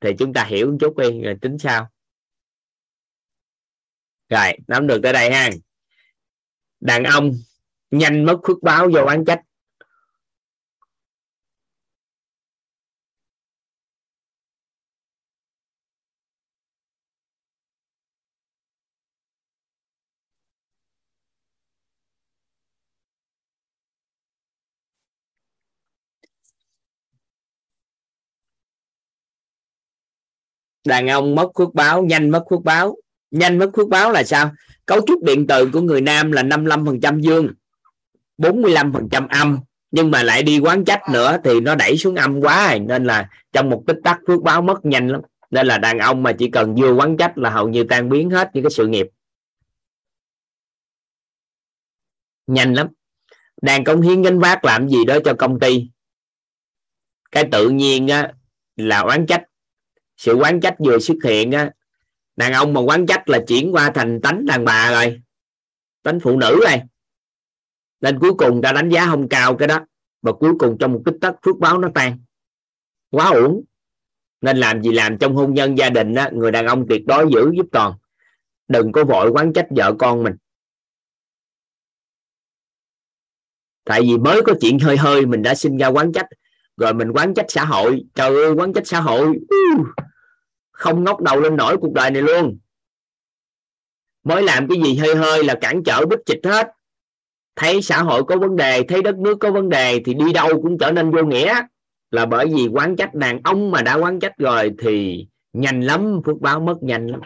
Thì 0.02 0.10
chúng 0.20 0.34
ta 0.34 0.44
hiểu 0.44 0.72
một 0.72 0.78
chút 0.80 0.98
đi, 0.98 1.22
rồi 1.22 1.36
tính 1.42 1.58
sao 1.58 1.90
rồi, 4.30 4.52
nắm 4.68 4.88
được 4.88 5.00
tới 5.04 5.14
đây 5.14 5.32
ha. 5.32 5.50
Đàn 6.80 7.04
ông 7.04 7.32
nhanh 7.92 8.26
mất 8.26 8.38
phước 8.48 8.64
báo 8.64 8.90
do 8.90 9.04
oán 9.04 9.26
trách. 9.26 9.42
Đàn 30.90 31.08
ông 31.08 31.36
mất 31.36 31.50
phước 31.58 31.74
báo 31.74 32.04
nhanh 32.04 32.30
mất 32.30 32.44
phước 32.50 32.64
báo 32.64 32.96
nhanh 33.32 33.58
mất 33.58 33.70
phước 33.76 33.90
báo 33.90 34.12
là 34.12 34.24
sao? 34.24 34.52
Cấu 34.86 35.00
trúc 35.08 35.24
điện 35.24 35.48
từ 35.48 35.70
của 35.74 35.82
người 35.82 36.02
nam 36.02 36.32
là 36.32 36.44
55% 36.44 37.20
dương 37.20 37.50
45% 38.38 39.28
âm. 39.30 39.60
Nhưng 39.92 40.12
mà 40.12 40.24
lại 40.24 40.44
đi 40.44 40.60
quán 40.60 40.86
trách 40.86 41.02
nữa 41.12 41.38
thì 41.44 41.60
nó 41.60 41.76
đẩy 41.76 41.98
xuống 41.98 42.16
âm 42.16 42.42
quá 42.42 42.70
rồi. 42.70 42.80
nên 42.80 43.06
là 43.06 43.30
trong 43.54 43.70
một 43.70 43.84
tích 43.88 43.98
tắc 44.04 44.20
phước 44.28 44.42
báo 44.42 44.62
mất 44.62 44.86
nhanh 44.86 45.08
lắm. 45.08 45.22
Nên 45.50 45.68
là 45.68 45.78
đàn 45.78 45.98
ông 46.00 46.24
mà 46.24 46.34
chỉ 46.34 46.50
cần 46.52 46.76
vừa 46.76 46.94
quán 46.94 47.18
trách 47.18 47.38
là 47.38 47.50
hầu 47.50 47.70
như 47.70 47.84
tan 47.84 48.10
biến 48.10 48.30
hết 48.30 48.50
những 48.54 48.64
cái 48.64 48.72
sự 48.72 48.88
nghiệp. 48.88 49.08
Nhanh 52.48 52.74
lắm. 52.74 52.88
Đang 53.62 53.84
công 53.84 54.02
hiến 54.02 54.22
gánh 54.22 54.40
vác 54.40 54.66
làm 54.66 54.90
gì 54.90 55.06
đó 55.06 55.18
cho 55.26 55.34
công 55.34 55.60
ty? 55.60 55.90
Cái 57.32 57.48
tự 57.52 57.70
nhiên 57.70 58.08
á, 58.08 58.34
là 58.76 59.00
oán 59.00 59.26
trách 59.26 59.44
sự 60.20 60.34
quán 60.34 60.60
trách 60.62 60.76
vừa 60.80 61.00
xuất 61.00 61.18
hiện 61.24 61.52
á 61.52 61.72
đàn 62.36 62.54
ông 62.54 62.74
mà 62.74 62.82
quán 62.82 63.06
trách 63.06 63.30
là 63.30 63.40
chuyển 63.48 63.72
qua 63.72 63.92
thành 63.96 64.22
tánh 64.22 64.46
đàn 64.46 64.66
bà 64.66 64.92
rồi 64.92 65.22
tánh 66.04 66.20
phụ 66.20 66.38
nữ 66.38 66.60
rồi. 66.64 66.82
Nên 68.02 68.20
cuối 68.20 68.34
cùng 68.38 68.62
ta 68.62 68.72
đánh 68.72 68.90
giá 68.90 69.06
không 69.06 69.30
cao 69.30 69.58
cái 69.58 69.68
đó 69.68 69.86
và 70.22 70.32
cuối 70.32 70.54
cùng 70.60 70.78
trong 70.80 70.94
một 70.94 71.02
tích 71.06 71.16
tắc 71.22 71.36
phước 71.46 71.58
báo 71.60 71.78
nó 71.78 71.90
tan. 71.96 72.20
Quá 73.10 73.30
uổng. 73.30 73.64
Nên 74.42 74.58
làm 74.58 74.82
gì 74.82 74.92
làm 74.92 75.18
trong 75.18 75.36
hôn 75.36 75.54
nhân 75.54 75.78
gia 75.78 75.90
đình 75.90 76.16
á, 76.16 76.30
người 76.34 76.52
đàn 76.52 76.66
ông 76.66 76.86
tuyệt 76.90 77.02
đối 77.06 77.28
giữ 77.34 77.52
giúp 77.58 77.66
toàn. 77.72 77.94
Đừng 78.68 78.92
có 78.92 79.04
vội 79.04 79.32
quán 79.32 79.54
trách 79.54 79.68
vợ 79.70 79.96
con 80.00 80.24
mình. 80.24 80.34
Tại 83.84 84.02
vì 84.02 84.18
mới 84.18 84.42
có 84.46 84.54
chuyện 84.62 84.80
hơi 84.80 84.98
hơi 84.98 85.26
mình 85.26 85.42
đã 85.42 85.56
sinh 85.56 85.78
ra 85.78 85.88
quán 85.88 86.12
trách 86.14 86.28
rồi 86.80 86.94
mình 86.94 87.12
quán 87.12 87.34
trách 87.34 87.46
xã 87.50 87.66
hội. 87.66 88.04
Trời 88.16 88.36
ơi, 88.36 88.52
quán 88.52 88.74
trách 88.74 88.88
xã 88.88 89.00
hội. 89.00 89.40
Không 90.72 91.04
ngóc 91.04 91.22
đầu 91.22 91.40
lên 91.42 91.56
nổi 91.56 91.78
cuộc 91.82 91.94
đời 91.94 92.12
này 92.12 92.22
luôn. 92.22 92.60
Mới 94.24 94.44
làm 94.44 94.68
cái 94.68 94.82
gì 94.86 94.98
hơi 94.98 95.16
hơi 95.16 95.44
là 95.44 95.56
cản 95.62 95.84
trở 95.84 96.06
bích 96.06 96.20
chịch 96.26 96.40
hết. 96.44 96.68
Thấy 97.56 97.82
xã 97.82 98.02
hội 98.02 98.24
có 98.24 98.38
vấn 98.38 98.56
đề, 98.56 98.84
thấy 98.88 99.02
đất 99.02 99.18
nước 99.18 99.38
có 99.40 99.52
vấn 99.52 99.70
đề 99.70 100.02
thì 100.06 100.14
đi 100.14 100.34
đâu 100.34 100.62
cũng 100.62 100.78
trở 100.78 100.92
nên 100.92 101.12
vô 101.12 101.24
nghĩa. 101.24 101.62
Là 102.12 102.26
bởi 102.26 102.48
vì 102.56 102.68
quán 102.68 102.96
trách 102.96 103.14
đàn 103.14 103.42
ông 103.44 103.72
mà 103.72 103.82
đã 103.82 103.96
quán 103.96 104.20
trách 104.20 104.38
rồi 104.38 104.72
thì 104.80 105.28
nhanh 105.54 105.82
lắm, 105.82 106.22
phước 106.26 106.42
báo 106.42 106.60
mất 106.60 106.78
nhanh 106.82 107.08
lắm. 107.08 107.22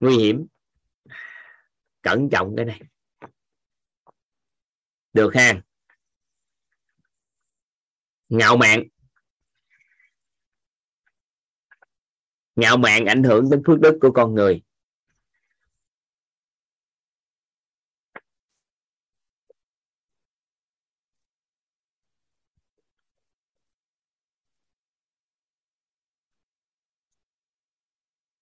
Nguy 0.00 0.16
hiểm. 0.16 0.46
Cẩn 2.02 2.30
trọng 2.30 2.56
cái 2.56 2.64
này. 2.64 2.80
Được 5.12 5.34
ha? 5.34 5.60
Ngạo 8.28 8.56
mạn. 8.56 8.82
Ngạo 12.56 12.76
mạn 12.76 13.06
ảnh 13.06 13.22
hưởng 13.22 13.50
đến 13.50 13.62
phước 13.66 13.80
đức 13.80 13.98
của 14.00 14.10
con 14.14 14.34
người. 14.34 14.62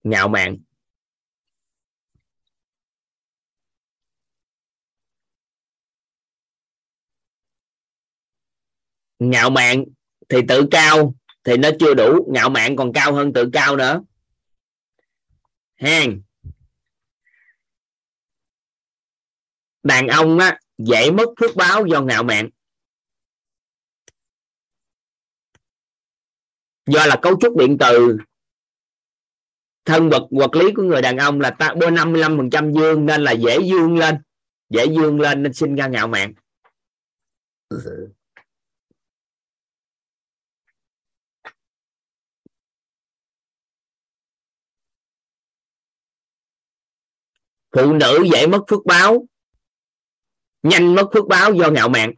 Ngạo 0.03 0.27
mạn. 0.27 0.57
Ngạo 9.29 9.49
mạn 9.49 9.83
thì 10.29 10.37
tự 10.47 10.67
cao 10.71 11.15
thì 11.43 11.57
nó 11.57 11.69
chưa 11.79 11.93
đủ, 11.93 12.27
ngạo 12.33 12.49
mạn 12.49 12.75
còn 12.75 12.93
cao 12.93 13.13
hơn 13.13 13.33
tự 13.33 13.49
cao 13.53 13.75
nữa. 13.75 14.01
Hen 15.75 16.21
đàn 19.83 20.07
ông 20.07 20.39
á, 20.39 20.59
dễ 20.77 21.11
mất 21.11 21.29
phước 21.39 21.55
báo 21.55 21.85
do 21.85 22.01
ngạo 22.01 22.23
mạn. 22.23 22.49
Do 26.85 27.05
là 27.05 27.19
cấu 27.21 27.39
trúc 27.41 27.57
điện 27.57 27.77
từ. 27.79 28.17
Thân 29.85 30.09
vật 30.09 30.27
vật 30.31 30.55
lý 30.55 30.73
của 30.73 30.83
người 30.83 31.01
đàn 31.01 31.17
ông 31.17 31.41
là 31.41 31.49
ta, 31.49 31.73
bôi 31.81 31.91
55% 31.91 32.73
dương 32.73 33.05
nên 33.05 33.23
là 33.23 33.31
dễ 33.31 33.59
dương 33.59 33.97
lên. 33.97 34.15
Dễ 34.69 34.85
dương 34.85 35.19
lên 35.19 35.43
nên 35.43 35.53
sinh 35.53 35.75
ra 35.75 35.87
ngạo 35.87 36.07
mạn. 36.07 36.33
Phụ 47.73 47.93
nữ 47.93 48.23
dễ 48.33 48.47
mất 48.47 48.61
phước 48.69 48.85
báo 48.85 49.25
nhanh 50.63 50.95
mất 50.95 51.09
phước 51.13 51.27
báo 51.27 51.53
do 51.53 51.69
ngạo 51.69 51.89
mạn. 51.89 52.13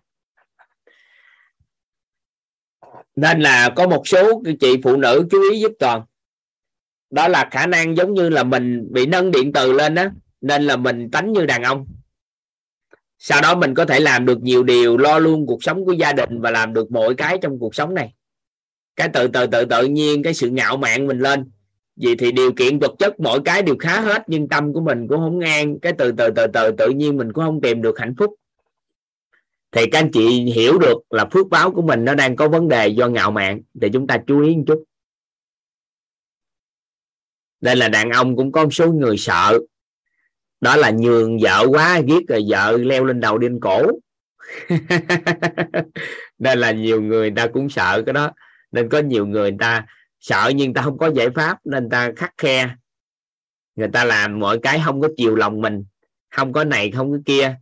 Nên 3.15 3.39
là 3.39 3.69
có 3.75 3.87
một 3.87 4.07
số 4.07 4.43
chị 4.59 4.75
phụ 4.83 4.97
nữ 4.97 5.27
chú 5.31 5.51
ý 5.51 5.59
giúp 5.59 5.71
toàn. 5.79 6.01
Đó 7.09 7.27
là 7.27 7.49
khả 7.51 7.67
năng 7.67 7.97
giống 7.97 8.13
như 8.13 8.29
là 8.29 8.43
mình 8.43 8.87
bị 8.91 9.05
nâng 9.05 9.31
điện 9.31 9.53
từ 9.53 9.73
lên 9.73 9.95
á, 9.95 10.11
nên 10.41 10.63
là 10.63 10.77
mình 10.77 11.11
tánh 11.11 11.31
như 11.31 11.45
đàn 11.45 11.63
ông. 11.63 11.87
Sau 13.17 13.41
đó 13.41 13.55
mình 13.55 13.73
có 13.73 13.85
thể 13.85 13.99
làm 13.99 14.25
được 14.25 14.41
nhiều 14.41 14.63
điều 14.63 14.97
lo 14.97 15.19
luôn 15.19 15.45
cuộc 15.45 15.63
sống 15.63 15.85
của 15.85 15.91
gia 15.91 16.13
đình 16.13 16.41
và 16.41 16.51
làm 16.51 16.73
được 16.73 16.91
mọi 16.91 17.15
cái 17.15 17.37
trong 17.41 17.59
cuộc 17.59 17.75
sống 17.75 17.93
này. 17.93 18.13
Cái 18.95 19.09
từ 19.13 19.27
từ 19.27 19.47
tự 19.47 19.65
tự 19.65 19.87
nhiên 19.87 20.23
cái 20.23 20.33
sự 20.33 20.49
ngạo 20.49 20.77
mạn 20.77 21.07
mình 21.07 21.19
lên 21.19 21.51
vì 21.95 22.15
thì 22.15 22.31
điều 22.31 22.53
kiện 22.53 22.79
vật 22.79 22.91
chất 22.99 23.19
mỗi 23.19 23.41
cái 23.45 23.61
đều 23.61 23.75
khá 23.79 24.01
hết 24.01 24.23
nhưng 24.27 24.49
tâm 24.49 24.73
của 24.73 24.81
mình 24.81 25.07
cũng 25.07 25.17
không 25.17 25.39
ngang. 25.39 25.79
Cái 25.79 25.93
từ 25.97 26.11
từ 26.11 26.29
từ 26.35 26.47
từ 26.53 26.71
tự 26.77 26.89
nhiên 26.89 27.17
mình 27.17 27.33
cũng 27.33 27.43
không 27.45 27.61
tìm 27.61 27.81
được 27.81 27.99
hạnh 27.99 28.15
phúc. 28.17 28.35
Thì 29.71 29.85
các 29.91 29.99
anh 29.99 30.11
chị 30.13 30.41
hiểu 30.41 30.79
được 30.79 30.97
là 31.09 31.25
phước 31.25 31.49
báo 31.49 31.71
của 31.71 31.81
mình 31.81 32.05
nó 32.05 32.15
đang 32.15 32.35
có 32.35 32.49
vấn 32.49 32.67
đề 32.67 32.87
do 32.87 33.07
ngạo 33.07 33.31
mạn. 33.31 33.61
Thì 33.81 33.89
chúng 33.93 34.07
ta 34.07 34.17
chú 34.27 34.41
ý 34.41 34.55
một 34.55 34.63
chút. 34.67 34.83
Đây 37.61 37.75
là 37.75 37.89
đàn 37.89 38.09
ông 38.09 38.35
cũng 38.35 38.51
có 38.51 38.63
một 38.63 38.73
số 38.73 38.91
người 38.93 39.17
sợ. 39.17 39.59
Đó 40.61 40.75
là 40.75 40.91
nhường 40.91 41.37
vợ 41.41 41.65
quá 41.69 41.97
giết 41.97 42.27
rồi 42.27 42.45
vợ 42.49 42.77
leo 42.77 43.05
lên 43.05 43.19
đầu 43.19 43.37
điên 43.37 43.59
cổ. 43.59 43.91
Đây 46.37 46.55
là 46.55 46.71
nhiều 46.71 47.01
người 47.01 47.31
ta 47.35 47.47
cũng 47.47 47.69
sợ 47.69 48.03
cái 48.05 48.13
đó. 48.13 48.31
Nên 48.71 48.89
có 48.89 48.99
nhiều 48.99 49.25
người, 49.25 49.51
người 49.51 49.59
ta 49.59 49.85
sợ 50.25 50.51
nhưng 50.55 50.73
ta 50.73 50.81
không 50.81 50.97
có 50.97 51.11
giải 51.15 51.29
pháp 51.29 51.57
nên 51.65 51.89
ta 51.89 52.11
khắc 52.15 52.33
khe. 52.37 52.69
Người 53.75 53.87
ta 53.93 54.03
làm 54.03 54.39
mọi 54.39 54.59
cái 54.59 54.81
không 54.85 55.01
có 55.01 55.07
chiều 55.17 55.35
lòng 55.35 55.61
mình 55.61 55.83
không 56.31 56.53
có 56.53 56.63
này 56.63 56.91
không 56.91 57.11
có 57.11 57.17
kia 57.25 57.55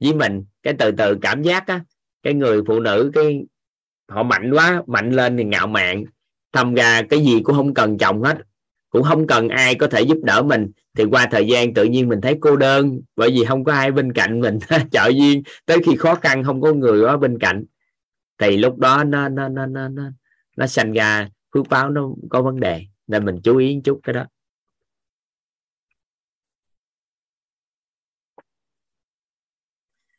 với 0.00 0.14
mình. 0.14 0.44
Cái 0.62 0.74
từ 0.78 0.90
từ 0.90 1.18
cảm 1.22 1.42
giác 1.42 1.66
á 1.66 1.84
cái 2.22 2.34
người 2.34 2.62
phụ 2.66 2.80
nữ 2.80 3.10
cái 3.14 3.44
họ 4.08 4.22
mạnh 4.22 4.50
quá 4.54 4.82
mạnh 4.86 5.10
lên 5.10 5.36
thì 5.36 5.44
ngạo 5.44 5.66
mạn. 5.66 6.04
Thâm 6.52 6.74
ra 6.74 7.02
cái 7.02 7.20
gì 7.20 7.40
cũng 7.42 7.56
không 7.56 7.74
cần 7.74 7.98
chồng 7.98 8.22
hết 8.22 8.38
cũng 8.90 9.02
không 9.02 9.26
cần 9.26 9.48
ai 9.48 9.74
có 9.74 9.86
thể 9.86 10.02
giúp 10.02 10.18
đỡ 10.22 10.42
mình. 10.42 10.70
Thì 10.96 11.04
qua 11.04 11.28
thời 11.30 11.46
gian 11.46 11.74
tự 11.74 11.84
nhiên 11.84 12.08
mình 12.08 12.20
thấy 12.20 12.36
cô 12.40 12.56
đơn 12.56 13.00
bởi 13.16 13.30
vì 13.30 13.44
không 13.44 13.64
có 13.64 13.72
ai 13.72 13.90
bên 13.90 14.12
cạnh 14.12 14.40
mình. 14.40 14.58
Trợ 14.90 15.08
duyên 15.08 15.42
tới 15.66 15.78
khi 15.86 15.96
khó 15.96 16.14
khăn 16.14 16.44
không 16.44 16.60
có 16.60 16.72
người 16.72 17.04
ở 17.04 17.16
bên 17.16 17.38
cạnh. 17.38 17.64
Thì 18.38 18.56
lúc 18.56 18.78
đó 18.78 19.04
nó 19.04 19.28
nó 19.28 19.48
nó 19.48 19.66
nó 19.66 19.88
nó, 19.88 20.02
nó 20.56 20.66
sanh 20.66 20.92
ra 20.92 21.28
phước 21.54 21.68
báo 21.68 21.90
nó 21.90 22.08
có 22.30 22.42
vấn 22.42 22.60
đề, 22.60 22.82
nên 23.06 23.24
mình 23.24 23.40
chú 23.44 23.56
ý 23.56 23.74
một 23.74 23.80
chút 23.84 24.00
cái 24.02 24.12
đó. 24.12 24.24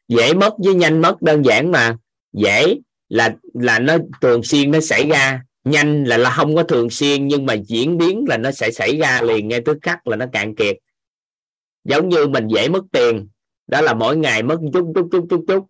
Dễ 0.08 0.34
mất 0.34 0.54
với 0.66 0.76
nhanh 0.76 1.02
mất 1.02 1.22
đơn 1.22 1.46
giản 1.46 1.72
mà. 1.72 1.98
Dễ 2.34 2.80
là 3.10 3.36
là 3.54 3.80
nó 3.80 3.98
thường 4.22 4.44
xuyên 4.44 4.72
nó 4.72 4.80
xảy 4.80 5.10
ra. 5.10 5.44
Nhanh 5.64 6.04
là 6.04 6.18
là 6.18 6.30
không 6.30 6.56
có 6.56 6.64
thường 6.64 6.90
xuyên, 6.90 7.28
nhưng 7.28 7.46
mà 7.46 7.54
diễn 7.54 7.98
biến 7.98 8.26
là 8.28 8.38
nó 8.38 8.52
sẽ 8.52 8.72
xảy 8.72 8.98
ra 8.98 9.22
liền 9.22 9.48
ngay 9.48 9.62
tức 9.66 9.78
khắc 9.82 10.08
là 10.08 10.16
nó 10.16 10.26
cạn 10.32 10.56
kiệt. 10.56 10.78
Giống 11.84 12.10
như 12.10 12.28
mình 12.28 12.48
dễ 12.48 12.70
mất 12.70 12.84
tiền, 12.92 13.28
đó 13.68 13.82
là 13.82 13.94
mỗi 13.94 14.18
ngày 14.18 14.44
mất 14.44 14.58
chút 14.74 14.92
chút 14.96 15.10
chút 15.12 15.28
chút 15.30 15.46
chút. 15.48 15.66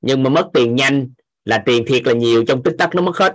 Nhưng 0.00 0.22
mà 0.22 0.30
mất 0.30 0.50
tiền 0.54 0.76
nhanh 0.76 1.08
là 1.44 1.62
tiền 1.66 1.84
thiệt 1.86 2.06
là 2.06 2.12
nhiều 2.12 2.44
trong 2.44 2.62
tích 2.62 2.74
tắc 2.78 2.94
nó 2.94 3.02
mất 3.02 3.16
hết. 3.16 3.34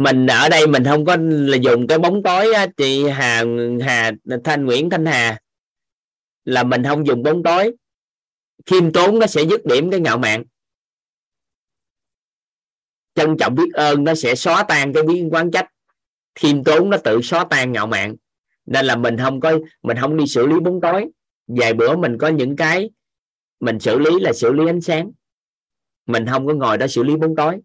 Mình 0.00 0.26
ở 0.26 0.48
đây 0.48 0.66
mình 0.66 0.84
không 0.84 1.04
có 1.04 1.16
là 1.20 1.56
dùng 1.56 1.86
cái 1.86 1.98
bóng 1.98 2.22
tối 2.22 2.54
á, 2.54 2.66
chị 2.76 3.08
Hà 3.08 3.44
Hà 3.82 4.12
Thanh 4.44 4.66
Nguyễn 4.66 4.90
Thanh 4.90 5.06
Hà. 5.06 5.40
Là 6.44 6.62
mình 6.62 6.84
không 6.84 7.06
dùng 7.06 7.22
bóng 7.22 7.42
tối. 7.42 7.72
Khiêm 8.66 8.92
tốn 8.92 9.18
nó 9.18 9.26
sẽ 9.26 9.42
dứt 9.42 9.64
điểm 9.64 9.90
cái 9.90 10.00
ngạo 10.00 10.18
mạn. 10.18 10.44
Trân 13.14 13.36
trọng 13.38 13.54
biết 13.54 13.72
ơn 13.74 14.04
nó 14.04 14.14
sẽ 14.14 14.34
xóa 14.34 14.62
tan 14.62 14.92
cái 14.92 15.02
biến 15.02 15.30
quán 15.30 15.50
trách. 15.50 15.66
Khiêm 16.34 16.64
tốn 16.64 16.90
nó 16.90 16.96
tự 16.96 17.22
xóa 17.22 17.44
tan 17.50 17.72
ngạo 17.72 17.86
mạn. 17.86 18.16
Nên 18.66 18.86
là 18.86 18.96
mình 18.96 19.16
không 19.18 19.40
có 19.40 19.58
mình 19.82 19.96
không 20.00 20.16
đi 20.16 20.26
xử 20.26 20.46
lý 20.46 20.60
bóng 20.60 20.80
tối. 20.80 21.06
Vài 21.46 21.74
bữa 21.74 21.96
mình 21.96 22.18
có 22.18 22.28
những 22.28 22.56
cái 22.56 22.90
mình 23.60 23.80
xử 23.80 23.98
lý 23.98 24.10
là 24.20 24.32
xử 24.32 24.52
lý 24.52 24.66
ánh 24.66 24.80
sáng. 24.80 25.10
Mình 26.06 26.26
không 26.26 26.46
có 26.46 26.54
ngồi 26.54 26.78
đó 26.78 26.86
xử 26.86 27.02
lý 27.02 27.16
bóng 27.16 27.36
tối. 27.36 27.60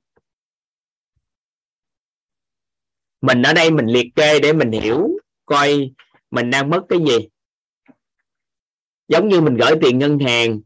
Mình 3.25 3.41
ở 3.41 3.53
đây 3.53 3.71
mình 3.71 3.85
liệt 3.85 4.07
kê 4.15 4.39
để 4.39 4.53
mình 4.53 4.71
hiểu 4.71 5.09
coi 5.45 5.91
mình 6.31 6.49
đang 6.49 6.69
mất 6.69 6.81
cái 6.89 6.99
gì. 6.99 7.27
Giống 9.07 9.27
như 9.27 9.41
mình 9.41 9.55
gửi 9.55 9.71
tiền 9.81 9.99
ngân 9.99 10.19
hàng 10.19 10.59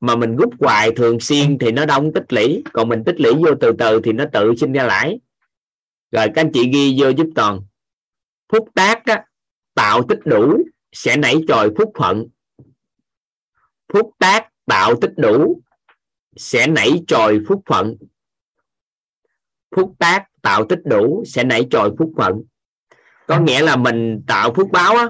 mà 0.00 0.16
mình 0.16 0.36
rút 0.36 0.54
hoài 0.60 0.90
thường 0.96 1.20
xuyên 1.20 1.58
thì 1.58 1.72
nó 1.72 1.86
đông 1.86 2.12
tích 2.12 2.32
lũy 2.32 2.62
còn 2.72 2.88
mình 2.88 3.02
tích 3.06 3.20
lũy 3.20 3.34
vô 3.34 3.54
từ 3.60 3.72
từ 3.78 4.00
thì 4.04 4.12
nó 4.12 4.24
tự 4.32 4.54
sinh 4.56 4.72
ra 4.72 4.84
lãi. 4.84 5.20
Rồi 6.10 6.26
các 6.26 6.40
anh 6.40 6.50
chị 6.54 6.70
ghi 6.72 6.96
vô 6.98 7.08
giúp 7.08 7.26
toàn. 7.34 7.60
Phúc 8.52 8.68
tác 8.74 9.06
á, 9.06 9.24
tạo 9.74 10.02
tích 10.08 10.20
đủ 10.24 10.58
sẽ 10.92 11.16
nảy 11.16 11.36
trồi 11.48 11.70
phúc 11.78 11.92
phận 11.98 12.26
phúc 13.92 14.10
tác 14.18 14.48
tạo 14.66 14.96
tích 15.00 15.12
đủ 15.16 15.60
sẽ 16.36 16.66
nảy 16.66 17.02
trồi 17.06 17.40
phúc 17.48 17.62
phận 17.66 17.96
phúc 19.76 19.92
tác 19.98 20.24
tạo 20.42 20.64
tích 20.64 20.80
đủ 20.84 21.24
sẽ 21.26 21.44
nảy 21.44 21.66
trồi 21.70 21.90
phúc 21.98 22.12
phận. 22.16 22.42
Có 23.26 23.40
nghĩa 23.40 23.62
là 23.62 23.76
mình 23.76 24.22
tạo 24.26 24.54
phước 24.54 24.70
báo 24.70 24.96
á 24.96 25.08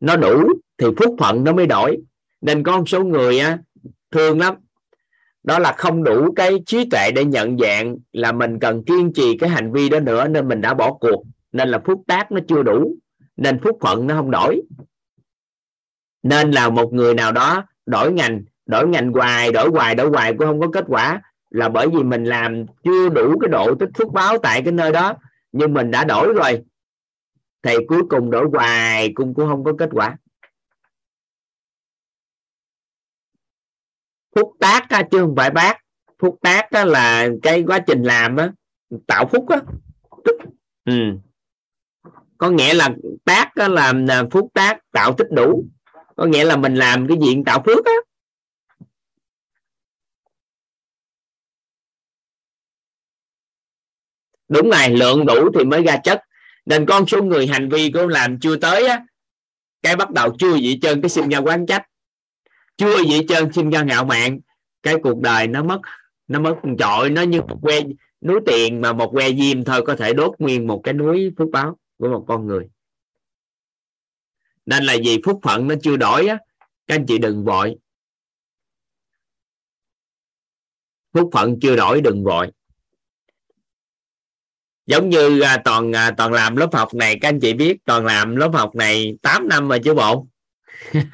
nó 0.00 0.16
đủ 0.16 0.48
thì 0.78 0.86
phúc 0.96 1.16
phận 1.18 1.44
nó 1.44 1.52
mới 1.52 1.66
đổi. 1.66 1.98
Nên 2.40 2.62
có 2.62 2.78
một 2.78 2.88
số 2.88 3.04
người 3.04 3.38
á 3.38 3.58
thương 4.10 4.38
lắm. 4.38 4.54
Đó 5.42 5.58
là 5.58 5.72
không 5.72 6.04
đủ 6.04 6.32
cái 6.32 6.58
trí 6.66 6.88
tuệ 6.90 7.10
để 7.14 7.24
nhận 7.24 7.58
dạng 7.58 7.96
là 8.12 8.32
mình 8.32 8.58
cần 8.58 8.84
kiên 8.84 9.12
trì 9.12 9.36
cái 9.38 9.50
hành 9.50 9.72
vi 9.72 9.88
đó 9.88 10.00
nữa 10.00 10.28
nên 10.28 10.48
mình 10.48 10.60
đã 10.60 10.74
bỏ 10.74 10.92
cuộc. 10.92 11.24
Nên 11.52 11.68
là 11.68 11.80
phúc 11.84 12.02
tác 12.06 12.32
nó 12.32 12.40
chưa 12.48 12.62
đủ 12.62 12.96
nên 13.36 13.60
phúc 13.62 13.78
phận 13.80 14.06
nó 14.06 14.14
không 14.14 14.30
đổi. 14.30 14.62
Nên 16.22 16.50
là 16.50 16.70
một 16.70 16.92
người 16.92 17.14
nào 17.14 17.32
đó 17.32 17.64
đổi 17.86 18.12
ngành 18.12 18.42
đổi 18.66 18.88
ngành 18.88 19.12
hoài 19.12 19.52
đổi 19.52 19.68
hoài 19.68 19.94
đổi 19.94 20.08
hoài 20.08 20.34
cũng 20.34 20.46
không 20.46 20.60
có 20.60 20.68
kết 20.72 20.84
quả 20.88 21.22
là 21.50 21.68
bởi 21.68 21.88
vì 21.88 22.02
mình 22.02 22.24
làm 22.24 22.66
chưa 22.84 23.08
đủ 23.08 23.38
cái 23.38 23.48
độ 23.48 23.74
tích 23.74 23.88
phước 23.98 24.08
báo 24.12 24.38
tại 24.38 24.62
cái 24.62 24.72
nơi 24.72 24.92
đó 24.92 25.14
nhưng 25.52 25.74
mình 25.74 25.90
đã 25.90 26.04
đổi 26.04 26.32
rồi. 26.34 26.62
Thì 27.62 27.74
cuối 27.88 28.02
cùng 28.10 28.30
đổi 28.30 28.46
hoài 28.52 29.12
cũng 29.14 29.34
cũng 29.34 29.48
không 29.48 29.64
có 29.64 29.72
kết 29.78 29.88
quả. 29.92 30.16
Phúc 34.36 34.52
tác 34.60 34.88
á, 34.88 35.02
chứ 35.10 35.20
không 35.20 35.36
phải 35.36 35.50
bác. 35.50 35.76
Phúc 36.18 36.38
tác 36.42 36.70
á, 36.70 36.84
là 36.84 37.28
cái 37.42 37.64
quá 37.66 37.78
trình 37.78 38.02
làm 38.02 38.36
á, 38.36 38.52
tạo 39.06 39.26
phúc 39.32 39.48
á. 39.48 39.60
Ừ. 40.84 40.92
có 42.38 42.50
nghĩa 42.50 42.74
là 42.74 42.88
tác 43.24 43.50
á, 43.54 43.68
làm 43.68 44.06
phúc 44.30 44.50
tác 44.54 44.78
tạo 44.92 45.12
tích 45.18 45.26
đủ. 45.30 45.64
Có 46.16 46.24
nghĩa 46.24 46.44
là 46.44 46.56
mình 46.56 46.74
làm 46.74 47.08
cái 47.08 47.16
diện 47.20 47.44
tạo 47.44 47.62
phước 47.66 47.84
á 47.84 47.92
đúng 54.50 54.70
này 54.70 54.96
lượng 54.96 55.26
đủ 55.26 55.50
thì 55.54 55.64
mới 55.64 55.82
ra 55.82 55.96
chất. 56.04 56.20
Nên 56.66 56.86
con 56.86 57.06
số 57.06 57.22
người 57.22 57.46
hành 57.46 57.68
vi 57.68 57.90
của 57.94 58.06
làm 58.06 58.40
chưa 58.40 58.56
tới 58.56 58.86
á, 58.86 59.04
cái 59.82 59.96
bắt 59.96 60.10
đầu 60.10 60.36
chưa 60.38 60.56
gì 60.56 60.78
trơn, 60.82 61.02
cái 61.02 61.08
sinh 61.08 61.28
ra 61.28 61.38
quán 61.38 61.66
trách. 61.66 61.86
Chưa 62.76 63.02
gì 63.02 63.20
trơn, 63.28 63.52
sinh 63.52 63.70
ra 63.70 63.82
ngạo 63.82 64.04
mạn. 64.04 64.40
Cái 64.82 64.94
cuộc 65.02 65.20
đời 65.20 65.46
nó 65.46 65.62
mất 65.62 65.80
nó 66.28 66.40
mất 66.40 66.56
trội 66.78 67.10
nó 67.10 67.22
như 67.22 67.40
một 67.42 67.58
que, 67.62 67.80
núi 68.20 68.40
tiền 68.46 68.80
mà 68.80 68.92
một 68.92 69.10
que 69.12 69.32
diêm 69.32 69.64
thôi, 69.64 69.82
có 69.86 69.96
thể 69.96 70.12
đốt 70.12 70.34
nguyên 70.38 70.66
một 70.66 70.80
cái 70.84 70.94
núi 70.94 71.32
phước 71.38 71.48
báo 71.52 71.78
của 71.98 72.08
một 72.08 72.24
con 72.28 72.46
người. 72.46 72.68
Nên 74.66 74.84
là 74.84 74.96
vì 75.04 75.20
phúc 75.24 75.40
phận 75.42 75.68
nó 75.68 75.74
chưa 75.82 75.96
đổi 75.96 76.26
á, 76.26 76.38
các 76.86 76.94
anh 76.94 77.06
chị 77.06 77.18
đừng 77.18 77.44
vội. 77.44 77.76
Phúc 81.12 81.30
phận 81.32 81.60
chưa 81.62 81.76
đổi, 81.76 82.00
đừng 82.00 82.24
vội 82.24 82.50
giống 84.90 85.08
như 85.08 85.40
à, 85.40 85.62
toàn 85.64 85.92
à, 85.92 86.10
toàn 86.10 86.32
làm 86.32 86.56
lớp 86.56 86.68
học 86.72 86.94
này 86.94 87.18
các 87.20 87.28
anh 87.28 87.40
chị 87.40 87.52
biết 87.54 87.76
toàn 87.84 88.04
làm 88.04 88.36
lớp 88.36 88.50
học 88.52 88.74
này 88.74 89.16
8 89.22 89.48
năm 89.48 89.68
rồi 89.68 89.80
chứ 89.84 89.94
bộ. 89.94 90.26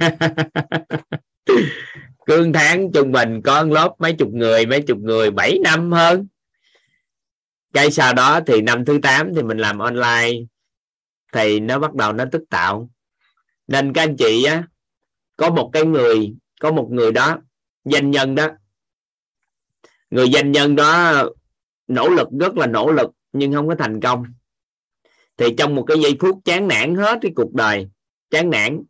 Cương 2.26 2.52
tháng 2.52 2.92
trung 2.92 3.12
bình 3.12 3.42
có 3.42 3.62
lớp 3.62 3.94
mấy 3.98 4.12
chục 4.12 4.28
người 4.32 4.66
mấy 4.66 4.82
chục 4.82 4.98
người 4.98 5.30
7 5.30 5.58
năm 5.64 5.92
hơn. 5.92 6.26
Cái 7.72 7.90
sau 7.90 8.14
đó 8.14 8.40
thì 8.46 8.60
năm 8.60 8.84
thứ 8.84 8.98
8 9.02 9.34
thì 9.34 9.42
mình 9.42 9.58
làm 9.58 9.78
online 9.78 10.32
thì 11.32 11.60
nó 11.60 11.78
bắt 11.78 11.94
đầu 11.94 12.12
nó 12.12 12.24
tức 12.32 12.42
tạo. 12.50 12.90
Nên 13.66 13.92
các 13.92 14.02
anh 14.02 14.16
chị 14.16 14.44
á 14.44 14.62
có 15.36 15.50
một 15.50 15.70
cái 15.72 15.84
người 15.84 16.34
có 16.60 16.72
một 16.72 16.88
người 16.90 17.12
đó 17.12 17.38
danh 17.84 18.10
nhân 18.10 18.34
đó. 18.34 18.48
Người 20.10 20.28
danh 20.28 20.52
nhân 20.52 20.76
đó 20.76 21.22
nỗ 21.88 22.08
lực 22.08 22.28
rất 22.40 22.56
là 22.56 22.66
nỗ 22.66 22.92
lực 22.92 23.10
nhưng 23.38 23.52
không 23.52 23.68
có 23.68 23.74
thành 23.74 24.00
công. 24.00 24.24
Thì 25.36 25.46
trong 25.58 25.74
một 25.74 25.82
cái 25.82 25.98
giây 26.00 26.16
phút 26.20 26.38
chán 26.44 26.68
nản 26.68 26.94
hết 26.94 27.18
cái 27.22 27.32
cuộc 27.36 27.54
đời 27.54 27.88
chán 28.30 28.50
nản 28.50 28.82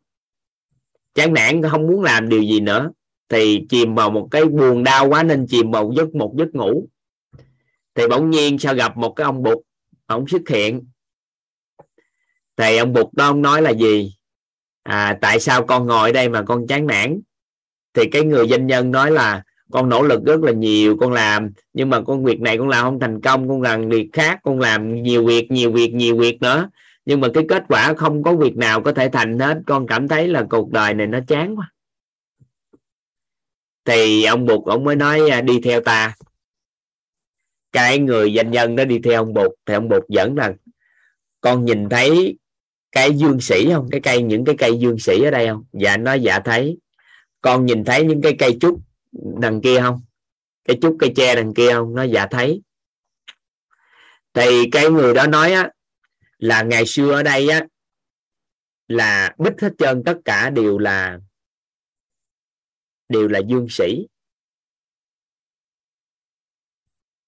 chán 1.15 1.35
nản 1.35 1.63
không 1.63 1.87
muốn 1.87 2.03
làm 2.03 2.29
điều 2.29 2.43
gì 2.43 2.61
nữa 2.61 2.91
thì 3.29 3.67
chìm 3.69 3.95
vào 3.95 4.11
một 4.11 4.29
cái 4.31 4.45
buồn 4.45 4.85
đau 4.85 5.09
quá 5.09 5.23
nên 5.23 5.47
chìm 5.47 5.71
vào 5.71 5.93
giấc 5.97 6.15
một 6.15 6.35
giấc 6.39 6.55
ngủ. 6.55 6.89
Thì 7.95 8.09
bỗng 8.09 8.31
nhiên 8.31 8.59
sao 8.59 8.75
gặp 8.75 8.97
một 8.97 9.13
cái 9.13 9.25
ông 9.25 9.43
bụt 9.43 9.59
ông 10.07 10.29
xuất 10.29 10.49
hiện. 10.49 10.87
Thì 12.57 12.77
ông 12.77 12.93
bụt 12.93 13.07
đó 13.13 13.27
ông 13.27 13.43
nói 13.43 13.63
là 13.63 13.71
gì? 13.71 14.15
À, 14.83 15.19
tại 15.21 15.41
sao 15.41 15.67
con 15.67 15.87
ngồi 15.87 16.13
đây 16.13 16.29
mà 16.29 16.43
con 16.43 16.67
chán 16.67 16.87
nản? 16.87 17.21
Thì 17.95 18.03
cái 18.13 18.25
người 18.25 18.49
doanh 18.49 18.67
nhân 18.67 18.91
nói 18.91 19.11
là 19.11 19.45
con 19.71 19.89
nỗ 19.89 20.03
lực 20.03 20.25
rất 20.25 20.41
là 20.41 20.53
nhiều, 20.53 20.97
con 20.97 21.13
làm, 21.13 21.51
nhưng 21.73 21.91
mà 21.91 22.01
con 22.01 22.25
việc 22.25 22.41
này 22.41 22.59
con 22.59 22.69
làm 22.69 22.85
không 22.85 23.01
thành 23.01 23.21
công, 23.21 23.49
con 23.49 23.63
làm 23.63 23.89
việc 23.89 24.09
khác, 24.13 24.41
con 24.43 24.61
làm 24.61 25.03
nhiều 25.03 25.27
việc 25.27 25.51
nhiều 25.51 25.73
việc 25.73 25.95
nhiều 25.95 26.17
việc 26.17 26.43
nữa. 26.43 26.71
Nhưng 27.05 27.21
mà 27.21 27.29
cái 27.35 27.45
kết 27.49 27.65
quả 27.69 27.95
không 27.95 28.23
có 28.23 28.37
việc 28.37 28.57
nào 28.57 28.83
có 28.83 28.93
thể 28.93 29.09
thành 29.09 29.39
hết, 29.39 29.59
con 29.67 29.87
cảm 29.87 30.09
thấy 30.09 30.29
là 30.29 30.47
cuộc 30.51 30.71
đời 30.71 30.95
này 30.95 31.07
nó 31.07 31.19
chán 31.29 31.57
quá. 31.57 31.73
Thì 33.85 34.25
ông 34.25 34.47
bụt 34.47 34.65
ông 34.67 34.85
mới 34.85 34.97
nói 34.97 35.31
à, 35.31 35.41
đi 35.41 35.61
theo 35.61 35.81
ta. 35.81 36.15
Cái 37.73 37.99
người 37.99 38.33
doanh 38.37 38.51
nhân 38.51 38.77
đó 38.77 38.85
đi 38.85 38.99
theo 38.99 39.23
ông 39.23 39.35
bụt 39.35 39.53
thì 39.67 39.75
ông 39.75 39.89
bụt 39.89 40.09
dẫn 40.09 40.35
rằng, 40.35 40.57
con 41.41 41.65
nhìn 41.65 41.89
thấy 41.89 42.39
cái 42.93 43.13
dương 43.13 43.41
sĩ 43.41 43.71
không? 43.73 43.89
Cái 43.91 44.01
cây, 44.01 44.23
những 44.23 44.45
cái 44.45 44.55
cây 44.59 44.79
dương 44.79 44.99
sĩ 44.99 45.23
ở 45.23 45.31
đây 45.31 45.49
không? 45.49 45.65
Dạ 45.73 45.97
nó 45.97 46.15
dạ 46.15 46.41
thấy. 46.41 46.79
Con 47.41 47.67
nhìn 47.67 47.85
thấy 47.85 48.05
những 48.05 48.23
cái 48.23 48.37
cây 48.39 48.59
trúc 48.61 48.81
đằng 49.41 49.61
kia 49.61 49.81
không? 49.81 50.01
Cái 50.65 50.79
chút 50.83 50.97
cây 51.01 51.13
tre 51.17 51.35
đằng 51.35 51.55
kia 51.55 51.73
không? 51.73 51.95
Nó 51.95 52.03
dạ 52.03 52.27
thấy. 52.31 52.63
Thì 54.35 54.71
cái 54.73 54.91
người 54.91 55.15
đó 55.15 55.27
nói 55.27 55.53
á, 55.53 55.71
là 56.39 56.63
ngày 56.63 56.87
xưa 56.87 57.13
ở 57.13 57.23
đây 57.23 57.49
á, 57.49 57.67
là 58.89 59.35
bích 59.39 59.61
hết 59.61 59.73
trơn 59.79 60.03
tất 60.05 60.19
cả 60.25 60.51
đều 60.51 60.79
là 60.79 61.19
đều 63.09 63.29
là 63.29 63.39
dương 63.39 63.67
sĩ. 63.71 64.07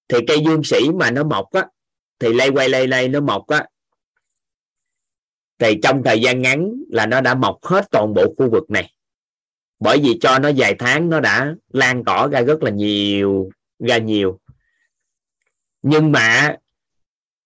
Thì 0.07 0.17
cây 0.27 0.37
dương 0.45 0.63
sĩ 0.63 0.77
mà 0.95 1.11
nó 1.11 1.23
mọc 1.23 1.51
á, 1.51 1.67
thì 2.19 2.33
lay 2.33 2.49
quay 2.49 2.69
lay 2.69 2.87
lay 2.87 3.07
nó 3.07 3.19
mọc 3.19 3.47
á, 3.47 3.67
thì 5.57 5.79
trong 5.83 6.01
thời 6.05 6.21
gian 6.21 6.41
ngắn 6.41 6.73
là 6.89 7.05
nó 7.05 7.21
đã 7.21 7.35
mọc 7.35 7.59
hết 7.63 7.85
toàn 7.91 8.13
bộ 8.13 8.33
khu 8.37 8.51
vực 8.51 8.69
này 8.69 8.93
bởi 9.79 9.99
vì 9.99 10.17
cho 10.21 10.39
nó 10.39 10.51
vài 10.55 10.75
tháng 10.79 11.09
nó 11.09 11.19
đã 11.19 11.55
lan 11.73 12.03
tỏa 12.03 12.27
ra 12.27 12.41
rất 12.41 12.63
là 12.63 12.71
nhiều, 12.71 13.49
ra 13.79 13.97
nhiều. 13.97 14.39
Nhưng 15.81 16.11
mà 16.11 16.55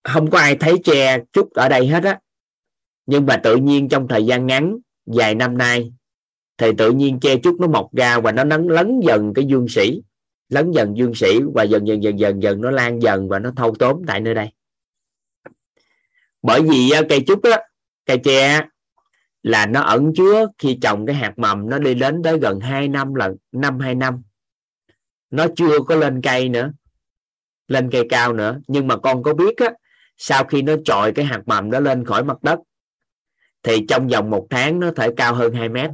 không 0.03 0.29
có 0.29 0.39
ai 0.39 0.55
thấy 0.55 0.73
tre 0.83 1.19
trúc 1.33 1.53
ở 1.53 1.69
đây 1.69 1.87
hết 1.87 2.03
á. 2.03 2.19
Nhưng 3.05 3.25
mà 3.25 3.37
tự 3.37 3.55
nhiên 3.55 3.89
trong 3.89 4.07
thời 4.07 4.25
gian 4.25 4.47
ngắn, 4.47 4.77
vài 5.05 5.35
năm 5.35 5.57
nay, 5.57 5.93
thì 6.57 6.67
tự 6.77 6.91
nhiên 6.91 7.19
che 7.19 7.37
trúc 7.43 7.59
nó 7.59 7.67
mọc 7.67 7.95
ra 7.95 8.19
và 8.19 8.31
nó 8.31 8.43
nấn, 8.43 8.67
lấn 8.67 8.99
dần 8.99 9.33
cái 9.35 9.45
dương 9.45 9.67
sĩ, 9.67 10.01
lấn 10.49 10.71
dần 10.71 10.97
dương 10.97 11.15
sĩ 11.15 11.39
và 11.53 11.63
dần 11.63 11.87
dần 11.87 12.03
dần 12.03 12.19
dần 12.19 12.43
dần 12.43 12.61
nó 12.61 12.71
lan 12.71 13.01
dần 13.01 13.29
và 13.29 13.39
nó 13.39 13.51
thâu 13.55 13.75
tóm 13.79 14.01
tại 14.07 14.19
nơi 14.19 14.33
đây. 14.33 14.49
Bởi 16.41 16.61
vì 16.61 16.91
cây 17.09 17.23
trúc 17.27 17.43
á, 17.43 17.59
cây 18.05 18.17
tre 18.23 18.61
là 19.43 19.65
nó 19.65 19.81
ẩn 19.81 20.13
chứa 20.15 20.47
khi 20.57 20.77
trồng 20.81 21.05
cái 21.05 21.15
hạt 21.15 21.33
mầm 21.37 21.69
nó 21.69 21.79
đi 21.79 21.93
đến 21.93 22.21
tới 22.23 22.39
gần 22.39 22.59
2 22.59 22.87
năm 22.87 23.13
lần, 23.13 23.35
năm, 23.51 23.79
hai 23.79 23.95
năm. 23.95 24.21
Nó 25.29 25.47
chưa 25.55 25.79
có 25.87 25.95
lên 25.95 26.21
cây 26.21 26.49
nữa, 26.49 26.71
lên 27.67 27.89
cây 27.91 28.07
cao 28.09 28.33
nữa. 28.33 28.59
Nhưng 28.67 28.87
mà 28.87 28.97
con 28.97 29.23
có 29.23 29.33
biết 29.33 29.57
á, 29.57 29.73
sau 30.17 30.43
khi 30.43 30.61
nó 30.61 30.73
trọi 30.85 31.11
cái 31.11 31.25
hạt 31.25 31.41
mầm 31.45 31.71
đó 31.71 31.79
lên 31.79 32.05
khỏi 32.05 32.23
mặt 32.23 32.43
đất, 32.43 32.59
thì 33.63 33.85
trong 33.87 34.07
vòng 34.07 34.29
một 34.29 34.47
tháng 34.49 34.79
nó 34.79 34.91
thể 34.95 35.09
cao 35.17 35.35
hơn 35.35 35.53
2 35.53 35.69
mét. 35.69 35.91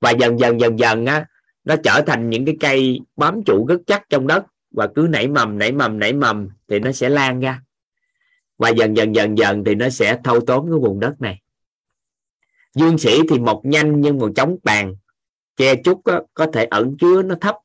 Và 0.00 0.10
dần 0.10 0.38
dần 0.38 0.60
dần 0.60 0.78
dần 0.78 1.06
á, 1.06 1.26
nó 1.64 1.76
trở 1.84 2.02
thành 2.06 2.30
những 2.30 2.44
cái 2.44 2.56
cây 2.60 3.00
bám 3.16 3.40
trụ 3.46 3.66
rất 3.66 3.80
chắc 3.86 4.02
trong 4.10 4.26
đất. 4.26 4.44
Và 4.70 4.88
cứ 4.94 5.06
nảy 5.10 5.28
mầm 5.28 5.58
nảy 5.58 5.72
mầm 5.72 5.98
nảy 5.98 6.12
mầm 6.12 6.48
thì 6.68 6.78
nó 6.78 6.92
sẽ 6.92 7.08
lan 7.08 7.40
ra 7.40 7.62
và 8.58 8.68
dần 8.68 8.96
dần 8.96 9.14
dần 9.14 9.38
dần 9.38 9.64
thì 9.64 9.74
nó 9.74 9.88
sẽ 9.88 10.18
thâu 10.24 10.40
tóm 10.40 10.70
cái 10.70 10.78
vùng 10.78 11.00
đất 11.00 11.20
này. 11.20 11.42
Dương 12.74 12.98
sĩ 12.98 13.20
thì 13.30 13.38
mọc 13.38 13.60
nhanh 13.64 14.00
nhưng 14.00 14.18
mà 14.18 14.26
chống 14.36 14.56
tàn. 14.64 14.94
Che 15.56 15.74
chúc 15.84 16.06
đó, 16.06 16.20
có 16.34 16.46
thể 16.52 16.64
ẩn 16.64 16.96
chứa 17.00 17.22
nó 17.22 17.34
thấp. 17.40 17.56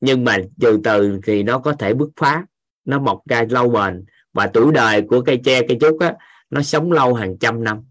Nhưng 0.00 0.24
mà 0.24 0.38
từ 0.60 0.80
từ 0.84 1.20
thì 1.24 1.42
nó 1.42 1.58
có 1.58 1.72
thể 1.72 1.94
bứt 1.94 2.10
phá. 2.16 2.46
Nó 2.84 2.98
mọc 2.98 3.22
ra 3.28 3.44
lâu 3.50 3.68
bền. 3.68 4.04
Và 4.32 4.50
tuổi 4.54 4.72
đời 4.72 5.02
của 5.02 5.20
cây 5.20 5.40
tre 5.44 5.62
cây 5.68 5.78
trúc 5.80 6.00
á, 6.00 6.16
nó 6.50 6.62
sống 6.62 6.92
lâu 6.92 7.14
hàng 7.14 7.36
trăm 7.40 7.64
năm. 7.64 7.84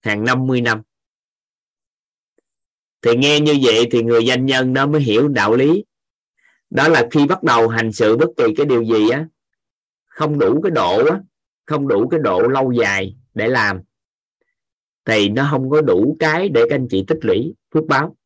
Hàng 0.00 0.24
50 0.24 0.60
năm. 0.60 0.82
Thì 3.02 3.16
nghe 3.16 3.40
như 3.40 3.58
vậy 3.62 3.88
thì 3.90 4.02
người 4.02 4.26
doanh 4.26 4.46
nhân 4.46 4.72
nó 4.72 4.86
mới 4.86 5.00
hiểu 5.00 5.28
đạo 5.28 5.54
lý. 5.54 5.84
Đó 6.70 6.88
là 6.88 7.08
khi 7.10 7.26
bắt 7.26 7.42
đầu 7.42 7.68
hành 7.68 7.92
sự 7.92 8.16
bất 8.16 8.28
kỳ 8.36 8.44
cái 8.56 8.66
điều 8.66 8.84
gì 8.84 9.08
á 9.10 9.26
không 10.10 10.38
đủ 10.38 10.60
cái 10.62 10.70
độ 10.70 11.06
á, 11.10 11.20
không 11.66 11.88
đủ 11.88 12.08
cái 12.08 12.20
độ 12.20 12.42
lâu 12.42 12.72
dài 12.72 13.16
để 13.34 13.48
làm, 13.48 13.80
thì 15.04 15.28
nó 15.28 15.48
không 15.50 15.70
có 15.70 15.80
đủ 15.80 16.16
cái 16.18 16.48
để 16.48 16.62
các 16.68 16.74
anh 16.74 16.88
chị 16.90 17.04
tích 17.06 17.18
lũy 17.22 17.54
phước 17.74 17.84
báo. 17.86 18.16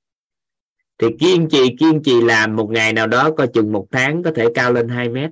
Thì 0.99 1.07
kiên 1.21 1.49
trì 1.49 1.77
kiên 1.79 2.03
trì 2.03 2.21
làm 2.21 2.57
một 2.57 2.71
ngày 2.71 2.93
nào 2.93 3.07
đó, 3.07 3.31
coi 3.31 3.47
chừng 3.47 3.73
một 3.73 3.87
tháng 3.91 4.23
có 4.23 4.33
thể 4.35 4.47
cao 4.55 4.73
lên 4.73 4.89
2 4.89 5.09
mét. 5.09 5.31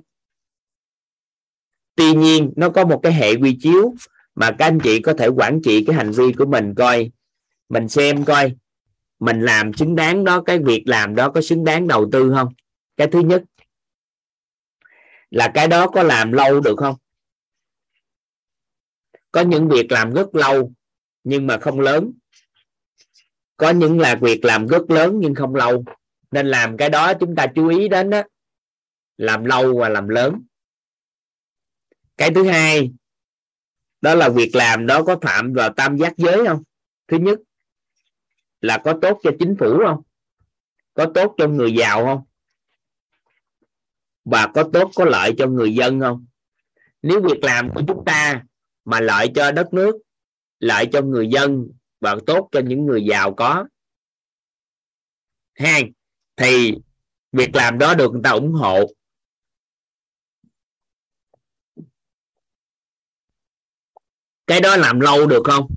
Tuy 1.95 2.13
nhiên, 2.13 2.53
nó 2.55 2.69
có 2.69 2.85
một 2.85 2.99
cái 3.03 3.13
hệ 3.13 3.35
quy 3.35 3.57
chiếu 3.61 3.95
mà 4.35 4.51
các 4.51 4.65
anh 4.65 4.79
chị 4.79 4.99
có 4.99 5.13
thể 5.13 5.27
quản 5.27 5.61
trị 5.61 5.83
cái 5.85 5.95
hành 5.95 6.11
vi 6.11 6.33
của 6.33 6.45
mình 6.45 6.75
coi, 6.75 7.11
mình 7.69 7.89
xem 7.89 8.25
coi, 8.25 8.51
mình 9.19 9.41
làm 9.41 9.73
xứng 9.73 9.95
đáng 9.95 10.23
đó, 10.23 10.41
cái 10.41 10.59
việc 10.59 10.83
làm 10.85 11.15
đó 11.15 11.29
có 11.29 11.41
xứng 11.41 11.63
đáng 11.63 11.87
đầu 11.87 12.09
tư 12.11 12.31
không? 12.35 12.47
Cái 12.97 13.07
thứ 13.07 13.19
nhất 13.19 13.43
là 15.33 15.51
cái 15.53 15.67
đó 15.67 15.87
có 15.87 16.03
làm 16.03 16.31
lâu 16.31 16.59
được 16.59 16.75
không? 16.77 16.95
Có 19.31 19.41
những 19.41 19.69
việc 19.69 19.91
làm 19.91 20.13
rất 20.13 20.35
lâu, 20.35 20.71
nhưng 21.23 21.47
mà 21.47 21.57
không 21.57 21.79
lớn. 21.79 22.11
Có 23.57 23.69
những 23.69 23.99
là 23.99 24.15
việc 24.15 24.45
làm 24.45 24.67
rất 24.67 24.89
lớn 24.89 25.19
nhưng 25.19 25.35
không 25.35 25.55
lâu. 25.55 25.83
Nên 26.31 26.47
làm 26.47 26.77
cái 26.77 26.89
đó 26.89 27.13
chúng 27.13 27.35
ta 27.35 27.47
chú 27.55 27.67
ý 27.67 27.87
đến 27.87 28.09
đó 28.09 28.21
làm 29.17 29.45
lâu 29.45 29.77
và 29.77 29.89
làm 29.89 30.07
lớn. 30.07 30.41
Cái 32.17 32.31
thứ 32.35 32.43
hai, 32.43 32.91
đó 34.01 34.15
là 34.15 34.29
việc 34.29 34.51
làm 34.53 34.87
đó 34.87 35.03
có 35.03 35.17
phạm 35.21 35.53
vào 35.53 35.73
tam 35.73 35.97
giác 35.97 36.13
giới 36.17 36.45
không? 36.47 36.63
Thứ 37.07 37.17
nhất 37.17 37.39
là 38.61 38.81
có 38.83 38.99
tốt 39.01 39.19
cho 39.23 39.31
chính 39.39 39.55
phủ 39.59 39.79
không? 39.85 40.01
Có 40.93 41.11
tốt 41.15 41.35
cho 41.37 41.47
người 41.47 41.73
giàu 41.73 42.05
không? 42.05 42.21
Và 44.25 44.51
có 44.53 44.69
tốt, 44.73 44.91
có 44.95 45.05
lợi 45.05 45.33
cho 45.37 45.47
người 45.47 45.75
dân 45.75 45.99
không? 45.99 46.25
Nếu 47.01 47.21
việc 47.21 47.43
làm 47.43 47.69
của 47.75 47.81
chúng 47.87 48.05
ta 48.05 48.43
mà 48.85 48.99
lợi 48.99 49.27
cho 49.35 49.51
đất 49.51 49.73
nước, 49.73 49.95
lợi 50.59 50.89
cho 50.91 51.01
người 51.01 51.27
dân 51.27 51.67
và 51.99 52.15
tốt 52.27 52.49
cho 52.51 52.59
những 52.59 52.85
người 52.85 53.05
giàu 53.05 53.33
có. 53.33 53.65
Hai, 55.55 55.91
thì 56.35 56.73
việc 57.31 57.55
làm 57.55 57.77
đó 57.77 57.95
được 57.95 58.11
người 58.11 58.21
ta 58.23 58.29
ủng 58.29 58.51
hộ. 58.51 58.85
Cái 64.47 64.61
đó 64.61 64.75
làm 64.75 64.99
lâu 64.99 65.27
được 65.27 65.41
không? 65.45 65.67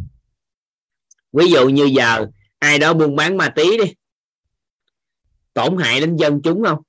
Ví 1.33 1.51
dụ 1.51 1.69
như 1.69 1.85
giờ 1.97 2.27
ai 2.59 2.79
đó 2.79 2.95
buôn 2.95 3.17
bán 3.17 3.37
ma 3.37 3.53
túy 3.57 3.79
đi, 3.79 3.95
tổn 5.53 5.77
hại 5.79 6.01
đến 6.01 6.17
dân 6.17 6.41
chúng 6.45 6.65
không? 6.65 6.83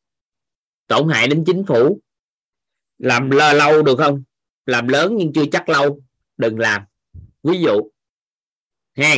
Tổn 0.87 1.09
hại 1.09 1.27
đến 1.27 1.43
chính 1.45 1.65
phủ. 1.65 2.01
Làm 2.97 3.29
lơ 3.29 3.53
lâu 3.53 3.83
được 3.83 3.95
không? 3.97 4.23
Làm 4.65 4.87
lớn 4.87 5.15
nhưng 5.17 5.33
chưa 5.33 5.45
chắc 5.51 5.69
lâu. 5.69 5.99
Đừng 6.37 6.59
làm. 6.59 6.81
Ví 7.43 7.59
dụ, 7.59 7.89
ha, 8.95 9.15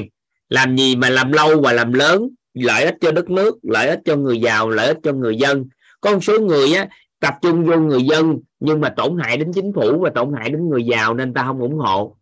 làm 0.49 0.77
gì 0.77 0.95
mà 0.95 1.09
làm 1.09 1.31
lâu 1.31 1.61
và 1.61 1.73
làm 1.73 1.93
lớn? 1.93 2.29
Lợi 2.53 2.83
ích 2.83 2.95
cho 3.01 3.11
đất 3.11 3.29
nước, 3.29 3.57
lợi 3.61 3.87
ích 3.87 3.99
cho 4.05 4.15
người 4.15 4.41
giàu, 4.41 4.69
lợi 4.69 4.87
ích 4.87 4.97
cho 5.03 5.13
người 5.13 5.35
dân. 5.35 5.65
Có 6.01 6.11
một 6.11 6.23
số 6.23 6.39
người 6.39 6.73
á, 6.73 6.89
tập 7.19 7.33
trung 7.41 7.65
vô 7.65 7.79
người 7.79 8.03
dân 8.03 8.39
nhưng 8.59 8.81
mà 8.81 8.93
tổn 8.97 9.17
hại 9.23 9.37
đến 9.37 9.51
chính 9.55 9.73
phủ 9.75 9.99
và 9.99 10.09
tổn 10.15 10.33
hại 10.37 10.49
đến 10.49 10.69
người 10.69 10.83
giàu 10.83 11.13
nên 11.13 11.33
ta 11.33 11.43
không 11.43 11.59
ủng 11.59 11.77
hộ. 11.77 12.17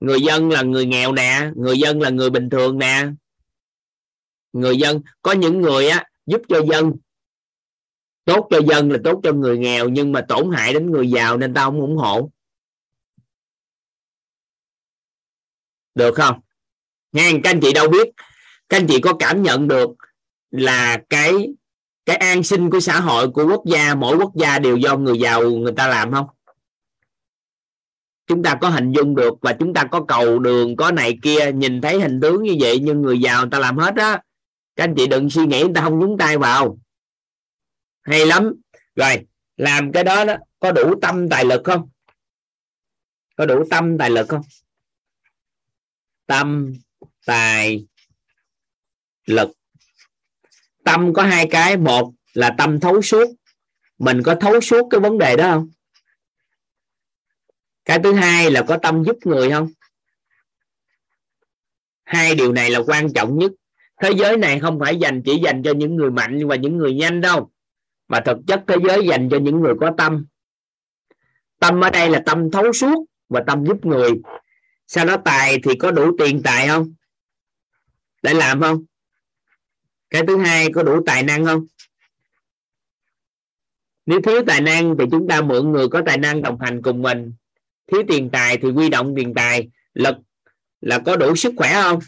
Người 0.00 0.20
dân 0.20 0.50
là 0.50 0.62
người 0.62 0.86
nghèo 0.86 1.12
nè, 1.12 1.50
người 1.56 1.78
dân 1.78 2.00
là 2.00 2.10
người 2.10 2.30
bình 2.30 2.50
thường 2.50 2.78
nè. 2.78 3.06
Người 4.52 4.76
dân, 4.76 5.00
có 5.22 5.32
những 5.32 5.60
người 5.60 5.88
á 5.88 6.07
giúp 6.28 6.40
cho 6.48 6.62
dân. 6.72 6.92
Tốt 8.24 8.48
cho 8.50 8.60
dân 8.68 8.90
là 8.90 8.98
tốt 9.04 9.20
cho 9.22 9.32
người 9.32 9.58
nghèo, 9.58 9.88
nhưng 9.88 10.12
mà 10.12 10.24
tổn 10.28 10.50
hại 10.52 10.72
đến 10.72 10.90
người 10.90 11.10
giàu 11.10 11.36
nên 11.36 11.54
tao 11.54 11.70
không 11.70 11.80
ủng 11.80 11.96
hộ. 11.96 12.30
Được 15.94 16.14
không? 16.14 16.40
Nghe 17.12 17.32
các 17.44 17.50
anh 17.50 17.60
chị 17.62 17.72
đâu 17.72 17.88
biết. 17.88 18.08
Các 18.68 18.76
anh 18.76 18.86
chị 18.86 19.00
có 19.00 19.14
cảm 19.18 19.42
nhận 19.42 19.68
được 19.68 19.90
là 20.50 21.02
cái 21.10 21.32
cái 22.06 22.16
an 22.16 22.42
sinh 22.42 22.70
của 22.70 22.80
xã 22.80 23.00
hội, 23.00 23.30
của 23.30 23.46
quốc 23.46 23.62
gia, 23.66 23.94
mỗi 23.94 24.16
quốc 24.16 24.32
gia 24.34 24.58
đều 24.58 24.76
do 24.76 24.96
người 24.96 25.18
giàu, 25.18 25.50
người 25.50 25.72
ta 25.76 25.88
làm 25.88 26.12
không? 26.12 26.26
Chúng 28.26 28.42
ta 28.42 28.58
có 28.60 28.68
hình 28.68 28.92
dung 28.92 29.14
được 29.14 29.34
và 29.40 29.56
chúng 29.60 29.74
ta 29.74 29.84
có 29.84 30.04
cầu 30.08 30.38
đường, 30.38 30.76
có 30.76 30.90
này 30.90 31.18
kia, 31.22 31.52
nhìn 31.52 31.80
thấy 31.80 32.00
hình 32.00 32.20
tướng 32.20 32.42
như 32.42 32.56
vậy, 32.60 32.80
nhưng 32.82 33.02
người 33.02 33.18
giàu 33.18 33.40
người 33.40 33.50
ta 33.50 33.58
làm 33.58 33.78
hết 33.78 33.96
á 33.96 34.22
các 34.78 34.84
anh 34.84 34.94
chị 34.96 35.06
đừng 35.06 35.30
suy 35.30 35.46
nghĩ 35.46 35.62
người 35.62 35.72
ta 35.74 35.80
không 35.80 35.98
nhúng 35.98 36.18
tay 36.18 36.38
vào. 36.38 36.78
Hay 38.02 38.26
lắm. 38.26 38.52
Rồi, 38.94 39.26
làm 39.56 39.92
cái 39.92 40.04
đó 40.04 40.24
đó, 40.24 40.36
có 40.60 40.72
đủ 40.72 40.94
tâm 41.02 41.28
tài 41.28 41.44
lực 41.44 41.60
không? 41.64 41.90
Có 43.36 43.46
đủ 43.46 43.64
tâm 43.70 43.98
tài 43.98 44.10
lực 44.10 44.28
không? 44.28 44.42
Tâm 46.26 46.74
tài 47.26 47.86
lực. 49.26 49.50
Tâm 50.84 51.12
có 51.14 51.22
hai 51.22 51.48
cái, 51.50 51.76
một 51.76 52.12
là 52.32 52.54
tâm 52.58 52.80
thấu 52.80 53.02
suốt. 53.02 53.26
Mình 53.98 54.22
có 54.24 54.34
thấu 54.40 54.60
suốt 54.60 54.88
cái 54.90 55.00
vấn 55.00 55.18
đề 55.18 55.36
đó 55.36 55.50
không? 55.50 55.70
Cái 57.84 57.98
thứ 58.04 58.14
hai 58.14 58.50
là 58.50 58.64
có 58.68 58.78
tâm 58.82 59.04
giúp 59.04 59.16
người 59.24 59.50
không? 59.50 59.70
Hai 62.04 62.34
điều 62.34 62.52
này 62.52 62.70
là 62.70 62.80
quan 62.86 63.12
trọng 63.12 63.38
nhất 63.38 63.52
thế 64.00 64.10
giới 64.16 64.36
này 64.36 64.60
không 64.60 64.78
phải 64.80 64.96
dành 64.96 65.22
chỉ 65.24 65.38
dành 65.44 65.62
cho 65.62 65.72
những 65.72 65.96
người 65.96 66.10
mạnh 66.10 66.48
và 66.48 66.56
những 66.56 66.76
người 66.76 66.94
nhanh 66.94 67.20
đâu, 67.20 67.50
mà 68.08 68.20
thực 68.20 68.36
chất 68.46 68.64
thế 68.66 68.76
giới 68.88 69.06
dành 69.06 69.28
cho 69.30 69.38
những 69.38 69.60
người 69.60 69.74
có 69.80 69.92
tâm. 69.98 70.26
Tâm 71.58 71.80
ở 71.80 71.90
đây 71.90 72.10
là 72.10 72.22
tâm 72.26 72.50
thấu 72.50 72.72
suốt 72.72 73.04
và 73.28 73.42
tâm 73.46 73.66
giúp 73.66 73.86
người. 73.86 74.10
Sau 74.86 75.04
đó 75.04 75.16
tài 75.24 75.58
thì 75.64 75.74
có 75.74 75.90
đủ 75.90 76.16
tiền 76.18 76.42
tài 76.42 76.68
không? 76.68 76.94
Để 78.22 78.34
làm 78.34 78.60
không? 78.60 78.84
Cái 80.10 80.22
thứ 80.26 80.36
hai, 80.38 80.72
có 80.72 80.82
đủ 80.82 81.02
tài 81.06 81.22
năng 81.22 81.44
không? 81.44 81.66
Nếu 84.06 84.20
thiếu 84.20 84.42
tài 84.46 84.60
năng 84.60 84.96
thì 84.98 85.04
chúng 85.10 85.28
ta 85.28 85.40
mượn 85.40 85.72
người 85.72 85.88
có 85.88 86.02
tài 86.06 86.18
năng 86.18 86.42
đồng 86.42 86.60
hành 86.60 86.82
cùng 86.82 87.02
mình. 87.02 87.32
Thiếu 87.86 88.02
tiền 88.08 88.30
tài 88.32 88.56
thì 88.56 88.68
quy 88.70 88.88
động 88.88 89.14
tiền 89.16 89.34
tài, 89.34 89.68
lực 89.94 90.16
là 90.80 90.98
có 90.98 91.16
đủ 91.16 91.36
sức 91.36 91.54
khỏe 91.56 91.72
không? 91.82 91.98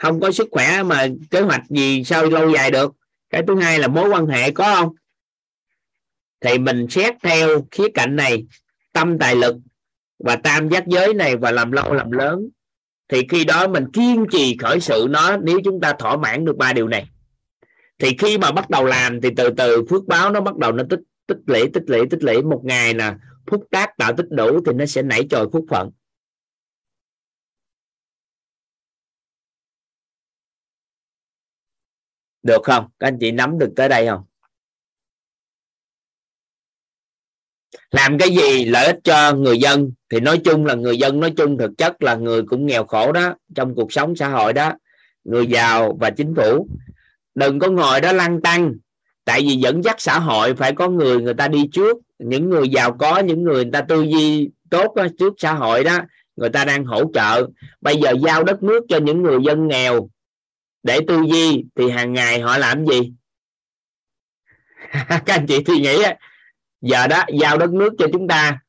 Không 0.00 0.20
có 0.20 0.30
sức 0.30 0.48
khỏe 0.50 0.82
mà 0.82 1.06
kế 1.30 1.40
hoạch 1.40 1.62
gì 1.70 2.04
sao 2.04 2.26
lâu 2.26 2.50
dài 2.50 2.70
được. 2.70 2.92
Cái 3.30 3.42
thứ 3.46 3.60
hai 3.60 3.78
là 3.78 3.88
mối 3.88 4.08
quan 4.08 4.26
hệ 4.26 4.50
có 4.50 4.74
không? 4.74 4.94
Thì 6.40 6.58
mình 6.58 6.86
xét 6.90 7.14
theo 7.22 7.48
khía 7.70 7.88
cạnh 7.94 8.16
này, 8.16 8.46
tâm 8.92 9.18
tài 9.18 9.36
lực 9.36 9.56
và 10.18 10.36
tam 10.36 10.68
giác 10.68 10.86
giới 10.86 11.14
này 11.14 11.36
và 11.36 11.50
làm 11.50 11.72
lâu 11.72 11.94
làm 11.94 12.10
lớn. 12.10 12.48
Thì 13.08 13.26
khi 13.28 13.44
đó 13.44 13.68
mình 13.68 13.92
kiên 13.92 14.26
trì 14.32 14.56
khởi 14.56 14.80
sự 14.80 15.06
nó 15.10 15.36
nếu 15.36 15.60
chúng 15.64 15.80
ta 15.80 15.92
thỏa 15.92 16.16
mãn 16.16 16.44
được 16.44 16.56
ba 16.56 16.72
điều 16.72 16.88
này. 16.88 17.08
Thì 17.98 18.16
khi 18.18 18.38
mà 18.38 18.52
bắt 18.52 18.70
đầu 18.70 18.84
làm 18.84 19.20
thì 19.20 19.30
từ 19.36 19.50
từ 19.50 19.84
phước 19.90 20.06
báo 20.06 20.30
nó 20.30 20.40
bắt 20.40 20.56
đầu 20.56 20.72
nó 20.72 20.84
tích 20.90 21.00
tích 21.26 21.38
lũy 21.46 21.68
tích 21.68 21.84
lũy 21.86 22.00
tích 22.10 22.22
lũy. 22.22 22.42
Một 22.42 22.60
ngày 22.64 22.94
là 22.94 23.18
phúc 23.46 23.64
tác 23.70 23.96
tạo 23.96 24.12
tích 24.16 24.30
đủ 24.30 24.60
thì 24.66 24.72
nó 24.72 24.86
sẽ 24.86 25.02
nảy 25.02 25.26
trồi 25.30 25.48
phúc 25.52 25.64
phận. 25.70 25.90
Được 32.42 32.62
không? 32.64 32.88
Các 32.98 33.08
anh 33.08 33.18
chị 33.20 33.30
nắm 33.30 33.58
được 33.58 33.72
tới 33.76 33.88
đây 33.88 34.06
không? 34.06 34.24
Làm 37.90 38.18
cái 38.18 38.30
gì 38.30 38.64
lợi 38.64 38.86
ích 38.86 38.98
cho 39.04 39.32
người 39.32 39.58
dân? 39.58 39.92
Thì 40.10 40.20
nói 40.20 40.40
chung 40.44 40.66
là 40.66 40.74
người 40.74 40.98
dân 40.98 41.20
nói 41.20 41.32
chung 41.36 41.58
thực 41.58 41.70
chất 41.78 42.02
là 42.02 42.14
người 42.14 42.42
cũng 42.42 42.66
nghèo 42.66 42.84
khổ 42.84 43.12
đó 43.12 43.34
trong 43.54 43.74
cuộc 43.74 43.92
sống 43.92 44.16
xã 44.16 44.28
hội 44.28 44.52
đó. 44.52 44.72
Người 45.24 45.46
giàu 45.46 45.96
và 46.00 46.10
chính 46.10 46.34
phủ. 46.34 46.68
Đừng 47.34 47.58
có 47.58 47.70
ngồi 47.70 48.00
đó 48.00 48.12
lăng 48.12 48.40
tăng. 48.40 48.74
Tại 49.24 49.40
vì 49.40 49.56
dẫn 49.56 49.84
dắt 49.84 49.96
xã 49.98 50.18
hội 50.18 50.54
phải 50.54 50.72
có 50.72 50.88
người 50.88 51.20
người 51.20 51.34
ta 51.34 51.48
đi 51.48 51.68
trước. 51.72 51.96
Những 52.18 52.50
người 52.50 52.68
giàu 52.68 52.96
có 52.98 53.18
những 53.18 53.42
người 53.42 53.64
người 53.64 53.72
ta 53.72 53.80
tư 53.80 54.02
duy 54.02 54.50
tốt 54.70 54.94
đó, 54.94 55.06
trước 55.18 55.34
xã 55.38 55.52
hội 55.52 55.84
đó 55.84 55.98
người 56.36 56.50
ta 56.50 56.64
đang 56.64 56.84
hỗ 56.84 57.12
trợ. 57.14 57.46
Bây 57.80 57.96
giờ 57.96 58.12
giao 58.24 58.44
đất 58.44 58.62
nước 58.62 58.84
cho 58.88 58.98
những 58.98 59.22
người 59.22 59.38
dân 59.46 59.68
nghèo 59.68 60.08
để 60.82 61.00
tư 61.08 61.22
duy 61.28 61.64
thì 61.74 61.90
hàng 61.90 62.12
ngày 62.12 62.40
họ 62.40 62.58
làm 62.58 62.86
gì? 62.86 63.12
Các 65.08 65.22
anh 65.26 65.46
chị 65.46 65.64
suy 65.66 65.80
nghĩ 65.80 66.02
giờ 66.80 67.06
đó 67.06 67.24
giao 67.40 67.58
đất 67.58 67.70
nước 67.70 67.92
cho 67.98 68.06
chúng 68.12 68.28
ta. 68.28 68.60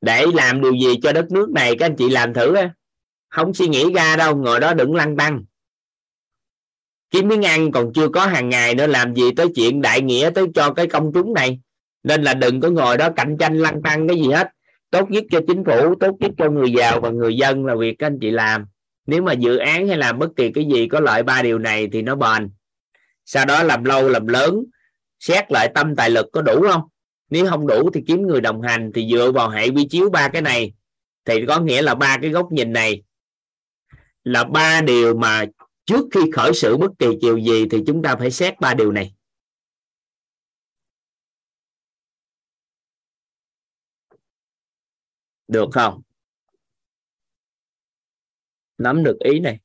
Để 0.00 0.26
làm 0.34 0.60
điều 0.60 0.72
gì 0.72 1.00
cho 1.02 1.12
đất 1.12 1.30
nước 1.30 1.50
này, 1.50 1.76
các 1.78 1.86
anh 1.86 1.96
chị 1.96 2.08
làm 2.08 2.34
thử 2.34 2.54
không 3.28 3.54
suy 3.54 3.68
nghĩ 3.68 3.92
ra 3.94 4.16
đâu, 4.16 4.36
ngồi 4.36 4.60
đó 4.60 4.74
đừng 4.74 4.94
lăn 4.94 5.16
tăng 5.16 5.44
kiếm 7.10 7.28
miếng 7.28 7.44
ăn 7.44 7.72
còn 7.72 7.92
chưa 7.92 8.08
có 8.08 8.26
hàng 8.26 8.48
ngày 8.48 8.74
nữa, 8.74 8.86
làm 8.86 9.14
gì 9.14 9.30
tới 9.36 9.46
chuyện 9.54 9.82
đại 9.82 10.00
nghĩa 10.00 10.30
tới 10.34 10.46
cho 10.54 10.72
cái 10.72 10.86
công 10.86 11.12
chúng 11.14 11.34
này. 11.34 11.60
Nên 12.02 12.22
là 12.22 12.34
đừng 12.34 12.60
có 12.60 12.70
ngồi 12.70 12.96
đó 12.96 13.08
cạnh 13.16 13.36
tranh 13.38 13.58
lăn 13.58 13.82
tăng 13.82 14.08
cái 14.08 14.16
gì 14.16 14.28
hết. 14.28 14.48
Tốt 14.90 15.10
nhất 15.10 15.24
cho 15.30 15.40
chính 15.48 15.64
phủ, 15.64 15.94
tốt 16.00 16.16
nhất 16.20 16.30
cho 16.38 16.50
người 16.50 16.72
giàu 16.72 17.00
và 17.00 17.10
người 17.10 17.36
dân 17.36 17.66
là 17.66 17.74
việc 17.74 17.96
các 17.98 18.06
anh 18.06 18.18
chị 18.20 18.30
làm 18.30 18.66
nếu 19.06 19.22
mà 19.22 19.32
dự 19.32 19.56
án 19.56 19.88
hay 19.88 19.96
làm 19.96 20.18
bất 20.18 20.28
kỳ 20.36 20.52
cái 20.52 20.64
gì 20.64 20.88
có 20.88 21.00
lợi 21.00 21.22
ba 21.22 21.42
điều 21.42 21.58
này 21.58 21.88
thì 21.92 22.02
nó 22.02 22.14
bền. 22.14 22.50
Sau 23.24 23.46
đó 23.46 23.62
làm 23.62 23.84
lâu, 23.84 24.08
làm 24.08 24.26
lớn, 24.26 24.64
xét 25.18 25.52
lại 25.52 25.72
tâm 25.74 25.96
tài 25.96 26.10
lực 26.10 26.26
có 26.32 26.42
đủ 26.42 26.66
không? 26.70 26.82
Nếu 27.30 27.46
không 27.50 27.66
đủ 27.66 27.90
thì 27.94 28.04
kiếm 28.06 28.26
người 28.26 28.40
đồng 28.40 28.62
hành 28.62 28.90
thì 28.94 29.08
dựa 29.12 29.32
vào 29.32 29.50
hệ 29.50 29.68
quy 29.68 29.86
chiếu 29.90 30.10
ba 30.10 30.28
cái 30.28 30.42
này 30.42 30.72
thì 31.24 31.46
có 31.48 31.60
nghĩa 31.60 31.82
là 31.82 31.94
ba 31.94 32.18
cái 32.22 32.30
góc 32.30 32.52
nhìn 32.52 32.72
này. 32.72 33.02
Là 34.24 34.44
ba 34.44 34.80
điều 34.80 35.16
mà 35.16 35.44
trước 35.84 36.06
khi 36.12 36.20
khởi 36.32 36.54
sự 36.54 36.76
bất 36.76 36.90
kỳ 36.98 37.06
chiều 37.20 37.38
gì 37.38 37.66
thì 37.70 37.82
chúng 37.86 38.02
ta 38.02 38.16
phải 38.16 38.30
xét 38.30 38.60
ba 38.60 38.74
điều 38.74 38.92
này. 38.92 39.14
Được 45.48 45.68
không? 45.72 46.02
Nắm 48.80 49.04
được 49.04 49.18
ý 49.20 49.40
này. 49.40 49.58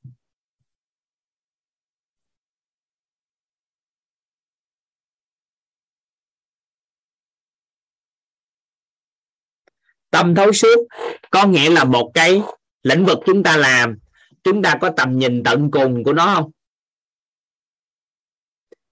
Tâm 10.10 10.36
thấu 10.36 10.52
suốt, 10.52 10.88
có 11.32 11.48
nghĩa 11.48 11.70
là 11.70 11.84
một 11.84 12.12
cái 12.14 12.42
lĩnh 12.84 13.06
vực 13.06 13.18
chúng 13.26 13.44
ta 13.44 13.58
làm, 13.58 13.98
chúng 14.44 14.64
ta 14.64 14.78
có 14.82 14.92
tầm 14.98 15.20
nhìn 15.20 15.44
tận 15.44 15.72
cùng 15.72 16.04
của 16.04 16.14
nó 16.14 16.36
không? 16.36 16.52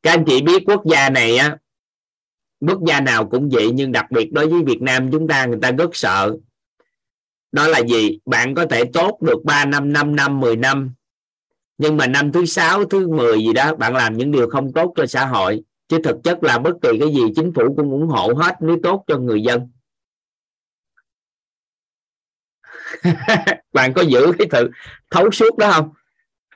Các 0.04 0.12
anh 0.12 0.24
chị 0.28 0.42
biết 0.42 0.64
quốc 0.66 0.84
gia 0.92 1.10
này 1.10 1.38
á, 1.38 1.58
quốc 2.60 2.80
gia 2.88 3.00
nào 3.00 3.30
cũng 3.30 3.50
vậy, 3.50 3.70
nhưng 3.74 3.92
đặc 3.92 4.06
biệt 4.12 4.30
đối 4.32 4.50
với 4.50 4.64
Việt 4.64 4.82
Nam 4.82 5.10
chúng 5.12 5.28
ta, 5.28 5.46
người 5.46 5.60
ta 5.62 5.72
rất 5.72 5.90
sợ 5.94 6.38
đó 7.54 7.68
là 7.68 7.80
gì? 7.80 8.20
Bạn 8.26 8.56
có 8.56 8.66
thể 8.66 8.84
tốt 8.94 9.22
được 9.22 9.44
3 9.44 9.66
năm 9.66 9.94
5 9.94 10.16
năm 10.16 10.40
10 10.40 10.56
năm. 10.56 10.94
Nhưng 11.78 11.98
mà 11.98 12.08
năm 12.08 12.32
thứ 12.32 12.46
sáu, 12.46 12.86
thứ 12.86 13.08
10 13.08 13.38
gì 13.38 13.54
đó, 13.54 13.76
bạn 13.76 13.96
làm 13.96 14.18
những 14.18 14.32
điều 14.32 14.50
không 14.50 14.74
tốt 14.74 14.94
cho 14.96 15.06
xã 15.06 15.26
hội. 15.26 15.64
Chứ 15.88 15.98
thực 16.04 16.18
chất 16.24 16.44
là 16.44 16.60
bất 16.60 16.74
kỳ 16.82 16.90
cái 17.00 17.14
gì 17.14 17.22
chính 17.36 17.54
phủ 17.54 17.74
cũng 17.78 17.92
ủng 17.92 18.08
hộ 18.08 18.34
hết 18.34 18.56
nếu 18.60 18.78
tốt 18.84 19.04
cho 19.08 19.18
người 19.18 19.42
dân. 19.42 19.70
Bạn 23.74 23.94
có 23.94 24.02
giữ 24.02 24.32
cái 24.40 24.48
sự 24.52 24.72
thấu 25.12 25.32
suốt 25.32 25.58
đó 25.58 25.72
không? 25.72 25.90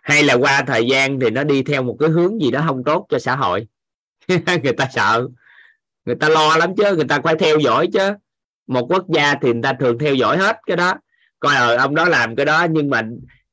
Hay 0.02 0.24
là 0.24 0.34
qua 0.34 0.64
thời 0.68 0.88
gian 0.88 1.20
thì 1.20 1.30
nó 1.30 1.44
đi 1.44 1.64
theo 1.64 1.84
một 1.84 1.98
cái 2.00 2.10
hướng 2.10 2.42
gì 2.42 2.52
đó 2.52 2.64
không 2.68 2.84
tốt 2.84 3.06
cho 3.10 3.20
xã 3.20 3.36
hội? 3.36 3.68
Người 4.64 4.74
ta 4.78 4.88
sợ. 4.94 5.28
Người 6.06 6.16
ta 6.16 6.30
lo 6.30 6.58
lắm 6.58 6.76
chứ, 6.78 6.96
người 6.96 7.08
ta 7.10 7.20
phải 7.24 7.36
theo 7.40 7.60
dõi 7.60 7.90
chứ 7.94 8.14
một 8.68 8.88
quốc 8.90 9.06
gia 9.16 9.36
thì 9.36 9.54
người 9.54 9.62
ta 9.64 9.74
thường 9.74 9.98
theo 10.00 10.16
dõi 10.16 10.38
hết 10.38 10.58
cái 10.66 10.78
đó. 10.78 10.94
Coi 11.40 11.56
ờ 11.56 11.76
ông 11.76 11.96
đó 11.96 12.06
làm 12.06 12.36
cái 12.36 12.46
đó, 12.46 12.68
nhưng 12.72 12.90
mà 12.90 13.02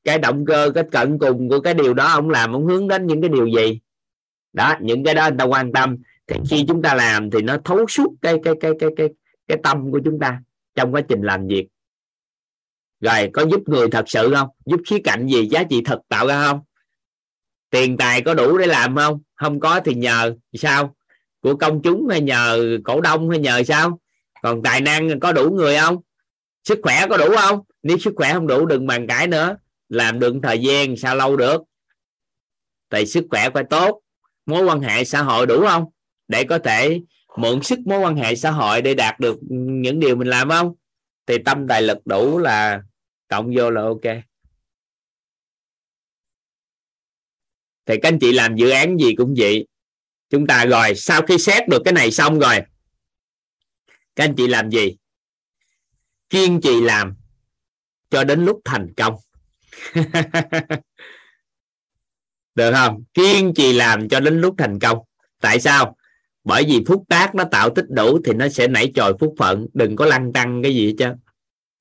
cái 0.05 0.19
động 0.19 0.45
cơ, 0.47 0.71
cái 0.75 0.85
cận 0.93 1.19
cùng 1.19 1.49
của 1.49 1.61
cái 1.61 1.75
điều 1.75 1.95
đó, 1.95 2.07
ông 2.07 2.31
làm, 2.31 2.53
ông 2.53 2.67
hướng 2.67 2.89
đến 2.89 3.07
những 3.07 3.21
cái 3.21 3.29
điều 3.29 3.47
gì? 3.47 3.81
Đó, 4.53 4.75
những 4.81 5.05
cái 5.05 5.15
đó 5.15 5.29
người 5.29 5.39
ta 5.39 5.45
quan 5.45 5.73
tâm. 5.73 5.97
Thì 6.27 6.37
khi 6.51 6.65
chúng 6.69 6.83
ta 6.83 6.95
làm 6.95 7.31
thì 7.31 7.43
nó 7.43 7.57
thấu 7.65 7.87
suốt 7.89 8.15
cái 8.23 8.37
cái 8.45 8.55
cái 8.61 8.73
cái 8.81 8.91
cái 8.97 9.09
cái 9.49 9.59
tâm 9.63 9.93
của 9.93 10.01
chúng 10.05 10.19
ta 10.19 10.41
trong 10.75 10.95
quá 10.95 11.01
trình 11.09 11.23
làm 11.23 11.47
việc. 11.47 11.69
Rồi, 13.01 13.31
có 13.33 13.43
giúp 13.43 13.61
người 13.67 13.91
thật 13.91 14.05
sự 14.07 14.35
không? 14.35 14.49
Giúp 14.67 14.81
khía 14.87 14.99
cạnh 15.05 15.27
gì? 15.27 15.49
Giá 15.49 15.63
trị 15.63 15.83
thật 15.85 16.01
tạo 16.09 16.27
ra 16.27 16.47
không? 16.47 16.61
Tiền 17.71 17.97
tài 17.97 18.23
có 18.23 18.35
đủ 18.35 18.59
để 18.59 18.67
làm 18.67 18.97
không? 18.97 19.21
Không 19.35 19.61
có 19.61 19.81
thì 19.85 19.95
nhờ 19.95 20.35
sao? 20.53 20.95
Của 21.41 21.57
công 21.57 21.83
chúng 21.83 22.09
hay 22.09 22.21
nhờ 22.21 22.79
cổ 22.85 23.01
đông 23.01 23.31
hay 23.31 23.39
nhờ 23.39 23.63
sao? 23.63 24.01
Còn 24.45 24.63
tài 24.63 24.81
năng 24.81 25.21
có 25.21 25.33
đủ 25.33 25.51
người 25.51 25.77
không? 25.77 25.97
Sức 26.65 26.79
khỏe 26.83 27.07
có 27.11 27.17
đủ 27.17 27.37
không? 27.37 27.61
Nếu 27.83 27.99
sức 27.99 28.15
khỏe 28.17 28.33
không 28.33 28.47
đủ, 28.47 28.67
đừng 28.67 28.87
bàn 28.87 29.07
cãi 29.07 29.27
nữa. 29.27 29.57
Làm 29.89 30.21
được 30.21 30.35
thời 30.43 30.59
gian 30.59 30.97
sao 30.97 31.17
lâu 31.17 31.37
được? 31.37 31.63
Tại 32.89 33.07
sức 33.07 33.27
khỏe 33.31 33.51
phải 33.55 33.65
tốt. 33.71 34.01
Mối 34.47 34.65
quan 34.65 34.81
hệ 34.81 35.05
xã 35.05 35.23
hội 35.23 35.47
đủ 35.47 35.67
không? 35.69 35.85
Để 36.29 36.45
có 36.45 36.59
thể 36.59 37.01
mượn 37.37 37.63
sức 37.63 37.79
mối 37.87 37.99
quan 37.99 38.17
hệ 38.17 38.35
xã 38.35 38.51
hội 38.51 38.83
để 38.83 38.95
đạt 38.95 39.21
được 39.21 39.39
những 39.51 40.01
điều 40.01 40.17
mình 40.17 40.29
làm 40.29 40.49
không? 40.49 40.75
Thì 41.27 41.39
tâm 41.45 41.69
tài 41.69 41.83
lực 41.83 41.99
đủ 42.05 42.39
là 42.39 42.83
cộng 43.29 43.53
vô 43.57 43.71
là 43.71 43.83
ok. 43.83 44.17
Thì 47.87 47.97
các 48.03 48.09
anh 48.09 48.19
chị 48.19 48.33
làm 48.33 48.57
dự 48.57 48.71
án 48.71 48.97
gì 48.97 49.15
cũng 49.15 49.35
vậy. 49.39 49.67
Chúng 50.31 50.47
ta 50.47 50.65
rồi, 50.65 50.95
sau 50.95 51.23
khi 51.23 51.39
xét 51.39 51.69
được 51.69 51.83
cái 51.85 51.93
này 51.93 52.11
xong 52.11 52.39
rồi 52.39 52.61
các 54.17 54.25
anh 54.25 54.35
chị 54.37 54.47
làm 54.47 54.71
gì? 54.71 54.97
Kiên 56.31 56.61
trì 56.63 56.81
làm 56.81 57.15
cho 58.11 58.25
đến 58.25 58.45
lúc 58.45 58.61
thành 58.65 58.93
công. 58.97 59.15
Được 62.55 62.73
không? 62.73 63.05
Kiên 63.15 63.53
trì 63.57 63.73
làm 63.73 64.09
cho 64.09 64.21
đến 64.21 64.41
lúc 64.41 64.55
thành 64.59 64.79
công. 64.79 64.99
Tại 65.41 65.61
sao? 65.61 65.97
Bởi 66.45 66.65
vì 66.65 66.85
phúc 66.87 67.05
tác 67.09 67.35
nó 67.35 67.45
tạo 67.51 67.71
tích 67.75 67.87
đủ 67.89 68.19
thì 68.25 68.33
nó 68.33 68.49
sẽ 68.49 68.69
nảy 68.69 68.93
trồi 68.95 69.13
phúc 69.21 69.35
phận. 69.39 69.67
Đừng 69.75 69.97
có 69.97 70.05
lăn 70.05 70.33
tăng 70.33 70.63
cái 70.63 70.75
gì 70.75 70.95
hết 71.01 71.15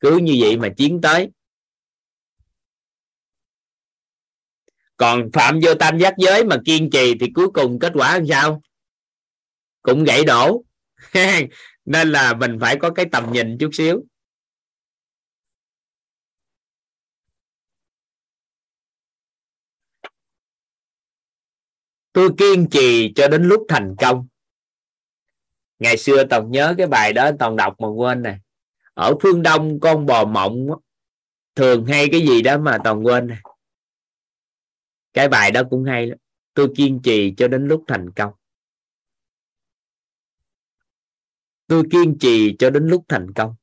cứ 0.04 0.18
như 0.18 0.38
vậy 0.40 0.58
mà 0.58 0.70
chiến 0.78 1.02
tới. 1.02 1.30
Còn 4.98 5.30
phạm 5.34 5.60
vô 5.64 5.74
tam 5.74 6.00
giác 6.00 6.14
giới 6.18 6.46
mà 6.46 6.58
kiên 6.66 6.90
trì 6.90 7.14
thì 7.20 7.28
cuối 7.36 7.48
cùng 7.54 7.80
kết 7.80 7.92
quả 7.96 8.14
làm 8.14 8.28
sao? 8.28 8.62
Cũng 9.82 10.04
gãy 10.04 10.24
đổ. 10.24 10.64
nên 11.86 12.10
là 12.10 12.34
mình 12.34 12.58
phải 12.62 12.78
có 12.82 12.90
cái 12.90 13.06
tầm 13.12 13.32
nhìn 13.32 13.58
chút 13.60 13.70
xíu. 13.74 14.04
Tôi 22.14 22.30
kiên 22.38 22.68
trì 22.72 23.14
cho 23.16 23.28
đến 23.28 23.44
lúc 23.44 23.66
thành 23.70 23.96
công. 24.02 24.28
Ngày 25.80 25.98
xưa 25.98 26.24
toàn 26.30 26.52
nhớ 26.52 26.76
cái 26.78 26.88
bài 26.88 27.14
đó 27.14 27.32
toàn 27.40 27.56
đọc 27.56 27.76
mà 27.80 27.88
quên 27.88 28.22
này 28.22 28.40
ở 28.94 29.16
phương 29.22 29.42
đông, 29.42 29.80
con 29.80 30.06
bò 30.06 30.26
mộng 30.26 30.68
thường 31.56 31.86
hay 31.86 32.08
cái 32.12 32.22
gì 32.22 32.42
đó 32.42 32.58
mà 32.58 32.78
toàn 32.84 33.06
quên 33.06 33.28
này 33.28 33.38
cái 35.14 35.30
bài 35.30 35.52
đó 35.52 35.62
cũng 35.70 35.84
hay 35.84 36.08
lắm. 36.08 36.18
Tôi 36.54 36.74
kiên 36.78 37.00
trì 37.04 37.34
cho 37.38 37.48
đến 37.48 37.68
lúc 37.68 37.84
thành 37.88 38.12
công. 38.16 38.34
Tôi 41.68 41.84
kiên 41.92 42.18
trì 42.20 42.56
cho 42.60 42.70
đến 42.70 42.88
lúc 42.88 43.04
thành 43.10 43.34
công. 43.34 43.56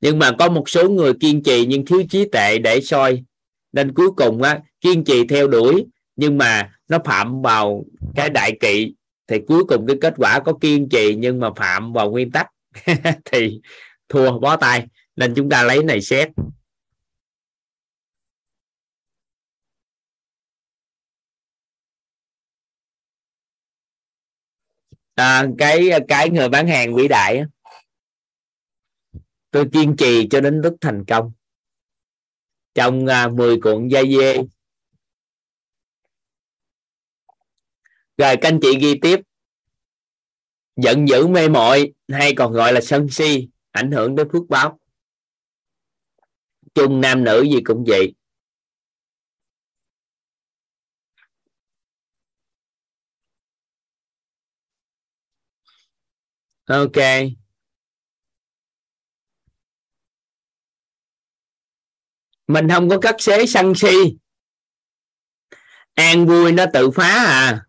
Nhưng 0.00 0.18
mà 0.18 0.30
có 0.38 0.48
một 0.48 0.68
số 0.68 0.88
người 0.88 1.12
kiên 1.20 1.42
trì 1.42 1.66
nhưng 1.66 1.86
thiếu 1.86 2.02
trí 2.10 2.24
tệ 2.32 2.58
để 2.58 2.80
soi. 2.80 3.24
Nên 3.72 3.92
cuối 3.92 4.10
cùng 4.16 4.42
á, 4.42 4.60
kiên 4.80 5.04
trì 5.04 5.26
theo 5.26 5.48
đuổi, 5.48 5.86
nhưng 6.16 6.38
mà 6.38 6.72
nó 6.88 6.98
phạm 7.04 7.42
vào 7.42 7.84
cái 8.14 8.30
đại 8.30 8.56
kỵ. 8.60 8.94
Thì 9.28 9.38
cuối 9.46 9.64
cùng 9.64 9.86
cái 9.86 9.96
kết 10.00 10.14
quả 10.16 10.40
có 10.40 10.52
kiên 10.60 10.88
trì 10.88 11.14
nhưng 11.14 11.40
mà 11.40 11.50
phạm 11.56 11.92
vào 11.92 12.10
nguyên 12.10 12.30
tắc. 12.30 12.46
Thì 13.24 13.60
thua 14.08 14.38
bó 14.38 14.56
tay. 14.56 14.86
Nên 15.16 15.34
chúng 15.34 15.48
ta 15.50 15.62
lấy 15.62 15.82
này 15.84 16.00
xét. 16.00 16.28
À, 25.20 25.46
cái 25.58 25.90
cái 26.08 26.30
người 26.30 26.48
bán 26.48 26.68
hàng 26.68 26.94
vĩ 26.94 27.08
đại 27.08 27.42
tôi 29.50 29.68
kiên 29.72 29.96
trì 29.98 30.28
cho 30.30 30.40
đến 30.40 30.60
lúc 30.60 30.76
thành 30.80 31.04
công. 31.08 31.32
Trong 32.74 33.06
à, 33.06 33.28
10 33.28 33.60
cuộn 33.60 33.88
dây 33.88 34.16
dê. 34.18 34.36
Rồi 38.16 38.36
các 38.36 38.48
anh 38.48 38.58
chị 38.62 38.78
ghi 38.80 38.98
tiếp. 39.02 39.20
Giận 40.76 41.08
dữ 41.08 41.26
mê 41.26 41.48
mội 41.48 41.92
hay 42.08 42.34
còn 42.34 42.52
gọi 42.52 42.72
là 42.72 42.80
sân 42.80 43.08
si 43.08 43.48
ảnh 43.70 43.90
hưởng 43.90 44.14
đến 44.14 44.28
phước 44.32 44.42
báo. 44.48 44.78
Chung 46.74 47.00
nam 47.00 47.24
nữ 47.24 47.42
gì 47.42 47.60
cũng 47.64 47.84
vậy. 47.86 48.14
Ok. 56.70 56.96
Mình 62.46 62.68
không 62.68 62.88
có 62.88 62.98
cắt 63.00 63.14
xế 63.18 63.46
sân 63.46 63.74
si. 63.74 64.16
An 65.94 66.26
vui 66.26 66.52
nó 66.52 66.64
tự 66.72 66.90
phá 66.90 67.08
à. 67.08 67.66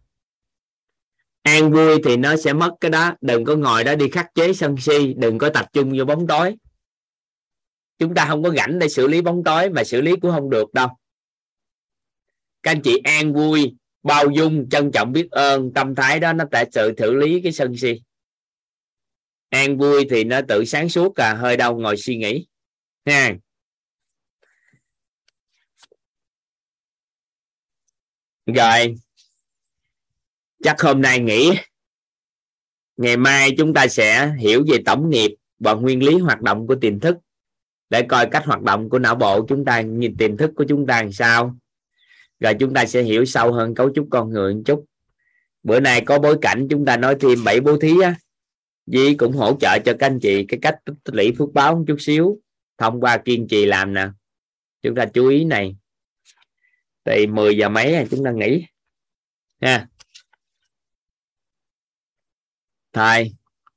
An 1.41 1.71
vui 1.71 2.01
thì 2.05 2.17
nó 2.17 2.37
sẽ 2.37 2.53
mất 2.53 2.71
cái 2.81 2.91
đó. 2.91 3.13
Đừng 3.21 3.45
có 3.45 3.55
ngồi 3.55 3.83
đó 3.83 3.95
đi 3.95 4.09
khắc 4.09 4.35
chế 4.35 4.53
sân 4.53 4.75
si. 4.77 5.13
Đừng 5.17 5.37
có 5.37 5.49
tập 5.53 5.65
trung 5.73 5.93
vô 5.97 6.05
bóng 6.05 6.27
tối. 6.27 6.55
Chúng 7.97 8.15
ta 8.15 8.25
không 8.25 8.43
có 8.43 8.49
rảnh 8.57 8.79
để 8.79 8.89
xử 8.89 9.07
lý 9.07 9.21
bóng 9.21 9.43
tối 9.43 9.69
mà 9.69 9.83
xử 9.83 10.01
lý 10.01 10.11
cũng 10.21 10.31
không 10.31 10.49
được 10.49 10.73
đâu. 10.73 10.87
Các 12.63 12.71
anh 12.71 12.81
chị 12.81 12.97
an 13.03 13.33
vui, 13.33 13.75
bao 14.03 14.25
dung, 14.29 14.69
trân 14.69 14.91
trọng 14.91 15.11
biết 15.11 15.31
ơn, 15.31 15.73
tâm 15.73 15.95
thái 15.95 16.19
đó 16.19 16.33
nó 16.33 16.45
tại 16.51 16.69
sự 16.71 16.93
xử 16.97 17.13
lý 17.13 17.41
cái 17.41 17.51
sân 17.51 17.77
si 17.77 18.01
an 19.51 19.77
vui 19.77 20.07
thì 20.09 20.23
nó 20.23 20.41
tự 20.47 20.65
sáng 20.65 20.89
suốt 20.89 21.15
à 21.15 21.33
hơi 21.33 21.57
đau 21.57 21.77
ngồi 21.77 21.97
suy 21.97 22.17
nghĩ. 22.17 22.47
Ha. 23.05 23.33
Rồi. 28.45 28.95
Chắc 30.63 30.81
hôm 30.81 31.01
nay 31.01 31.19
nghỉ. 31.19 31.51
Ngày 32.97 33.17
mai 33.17 33.51
chúng 33.57 33.73
ta 33.73 33.87
sẽ 33.87 34.33
hiểu 34.39 34.65
về 34.71 34.77
tổng 34.85 35.09
nghiệp 35.09 35.35
và 35.59 35.73
nguyên 35.73 36.03
lý 36.03 36.15
hoạt 36.15 36.41
động 36.41 36.67
của 36.67 36.75
tiềm 36.75 36.99
thức. 36.99 37.17
Để 37.89 38.01
coi 38.01 38.29
cách 38.31 38.45
hoạt 38.45 38.61
động 38.61 38.89
của 38.89 38.99
não 38.99 39.15
bộ 39.15 39.45
chúng 39.47 39.65
ta 39.65 39.81
nhìn 39.81 40.17
tiềm 40.17 40.37
thức 40.37 40.51
của 40.55 40.65
chúng 40.69 40.87
ta 40.87 41.01
làm 41.01 41.11
sao. 41.11 41.55
Rồi 42.39 42.53
chúng 42.59 42.73
ta 42.73 42.85
sẽ 42.85 43.03
hiểu 43.03 43.25
sâu 43.25 43.53
hơn 43.53 43.75
cấu 43.75 43.89
trúc 43.95 44.07
con 44.11 44.29
người 44.29 44.53
một 44.53 44.61
chút. 44.65 44.85
Bữa 45.63 45.79
nay 45.79 46.01
có 46.05 46.19
bối 46.19 46.37
cảnh 46.41 46.67
chúng 46.69 46.85
ta 46.85 46.97
nói 46.97 47.15
thêm 47.19 47.43
bảy 47.43 47.59
bố 47.59 47.77
thí 47.77 48.01
á. 48.03 48.15
Di 48.91 49.15
cũng 49.15 49.33
hỗ 49.33 49.57
trợ 49.59 49.79
cho 49.85 49.93
các 49.99 50.07
anh 50.07 50.19
chị 50.21 50.45
cái 50.47 50.59
cách 50.61 50.79
tích 50.85 50.95
lũy 51.05 51.31
phước 51.37 51.53
báo 51.53 51.75
một 51.75 51.83
chút 51.87 51.97
xíu, 51.99 52.39
thông 52.77 53.01
qua 53.01 53.17
kiên 53.25 53.47
trì 53.47 53.65
làm 53.65 53.93
nè. 53.93 54.07
Chúng 54.81 54.95
ta 54.95 55.05
chú 55.05 55.27
ý 55.27 55.43
này. 55.43 55.75
Thì 57.05 57.27
10 57.27 57.57
giờ 57.57 57.69
mấy 57.69 58.07
chúng 58.11 58.23
ta 58.23 58.31
nghỉ, 58.31 58.65
ha. 59.61 59.87
Thôi, 62.93 63.31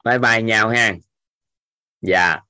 bye 0.04 0.18
bye 0.18 0.42
nhau 0.42 0.68
ha. 0.68 0.94
Dạ. 2.00 2.40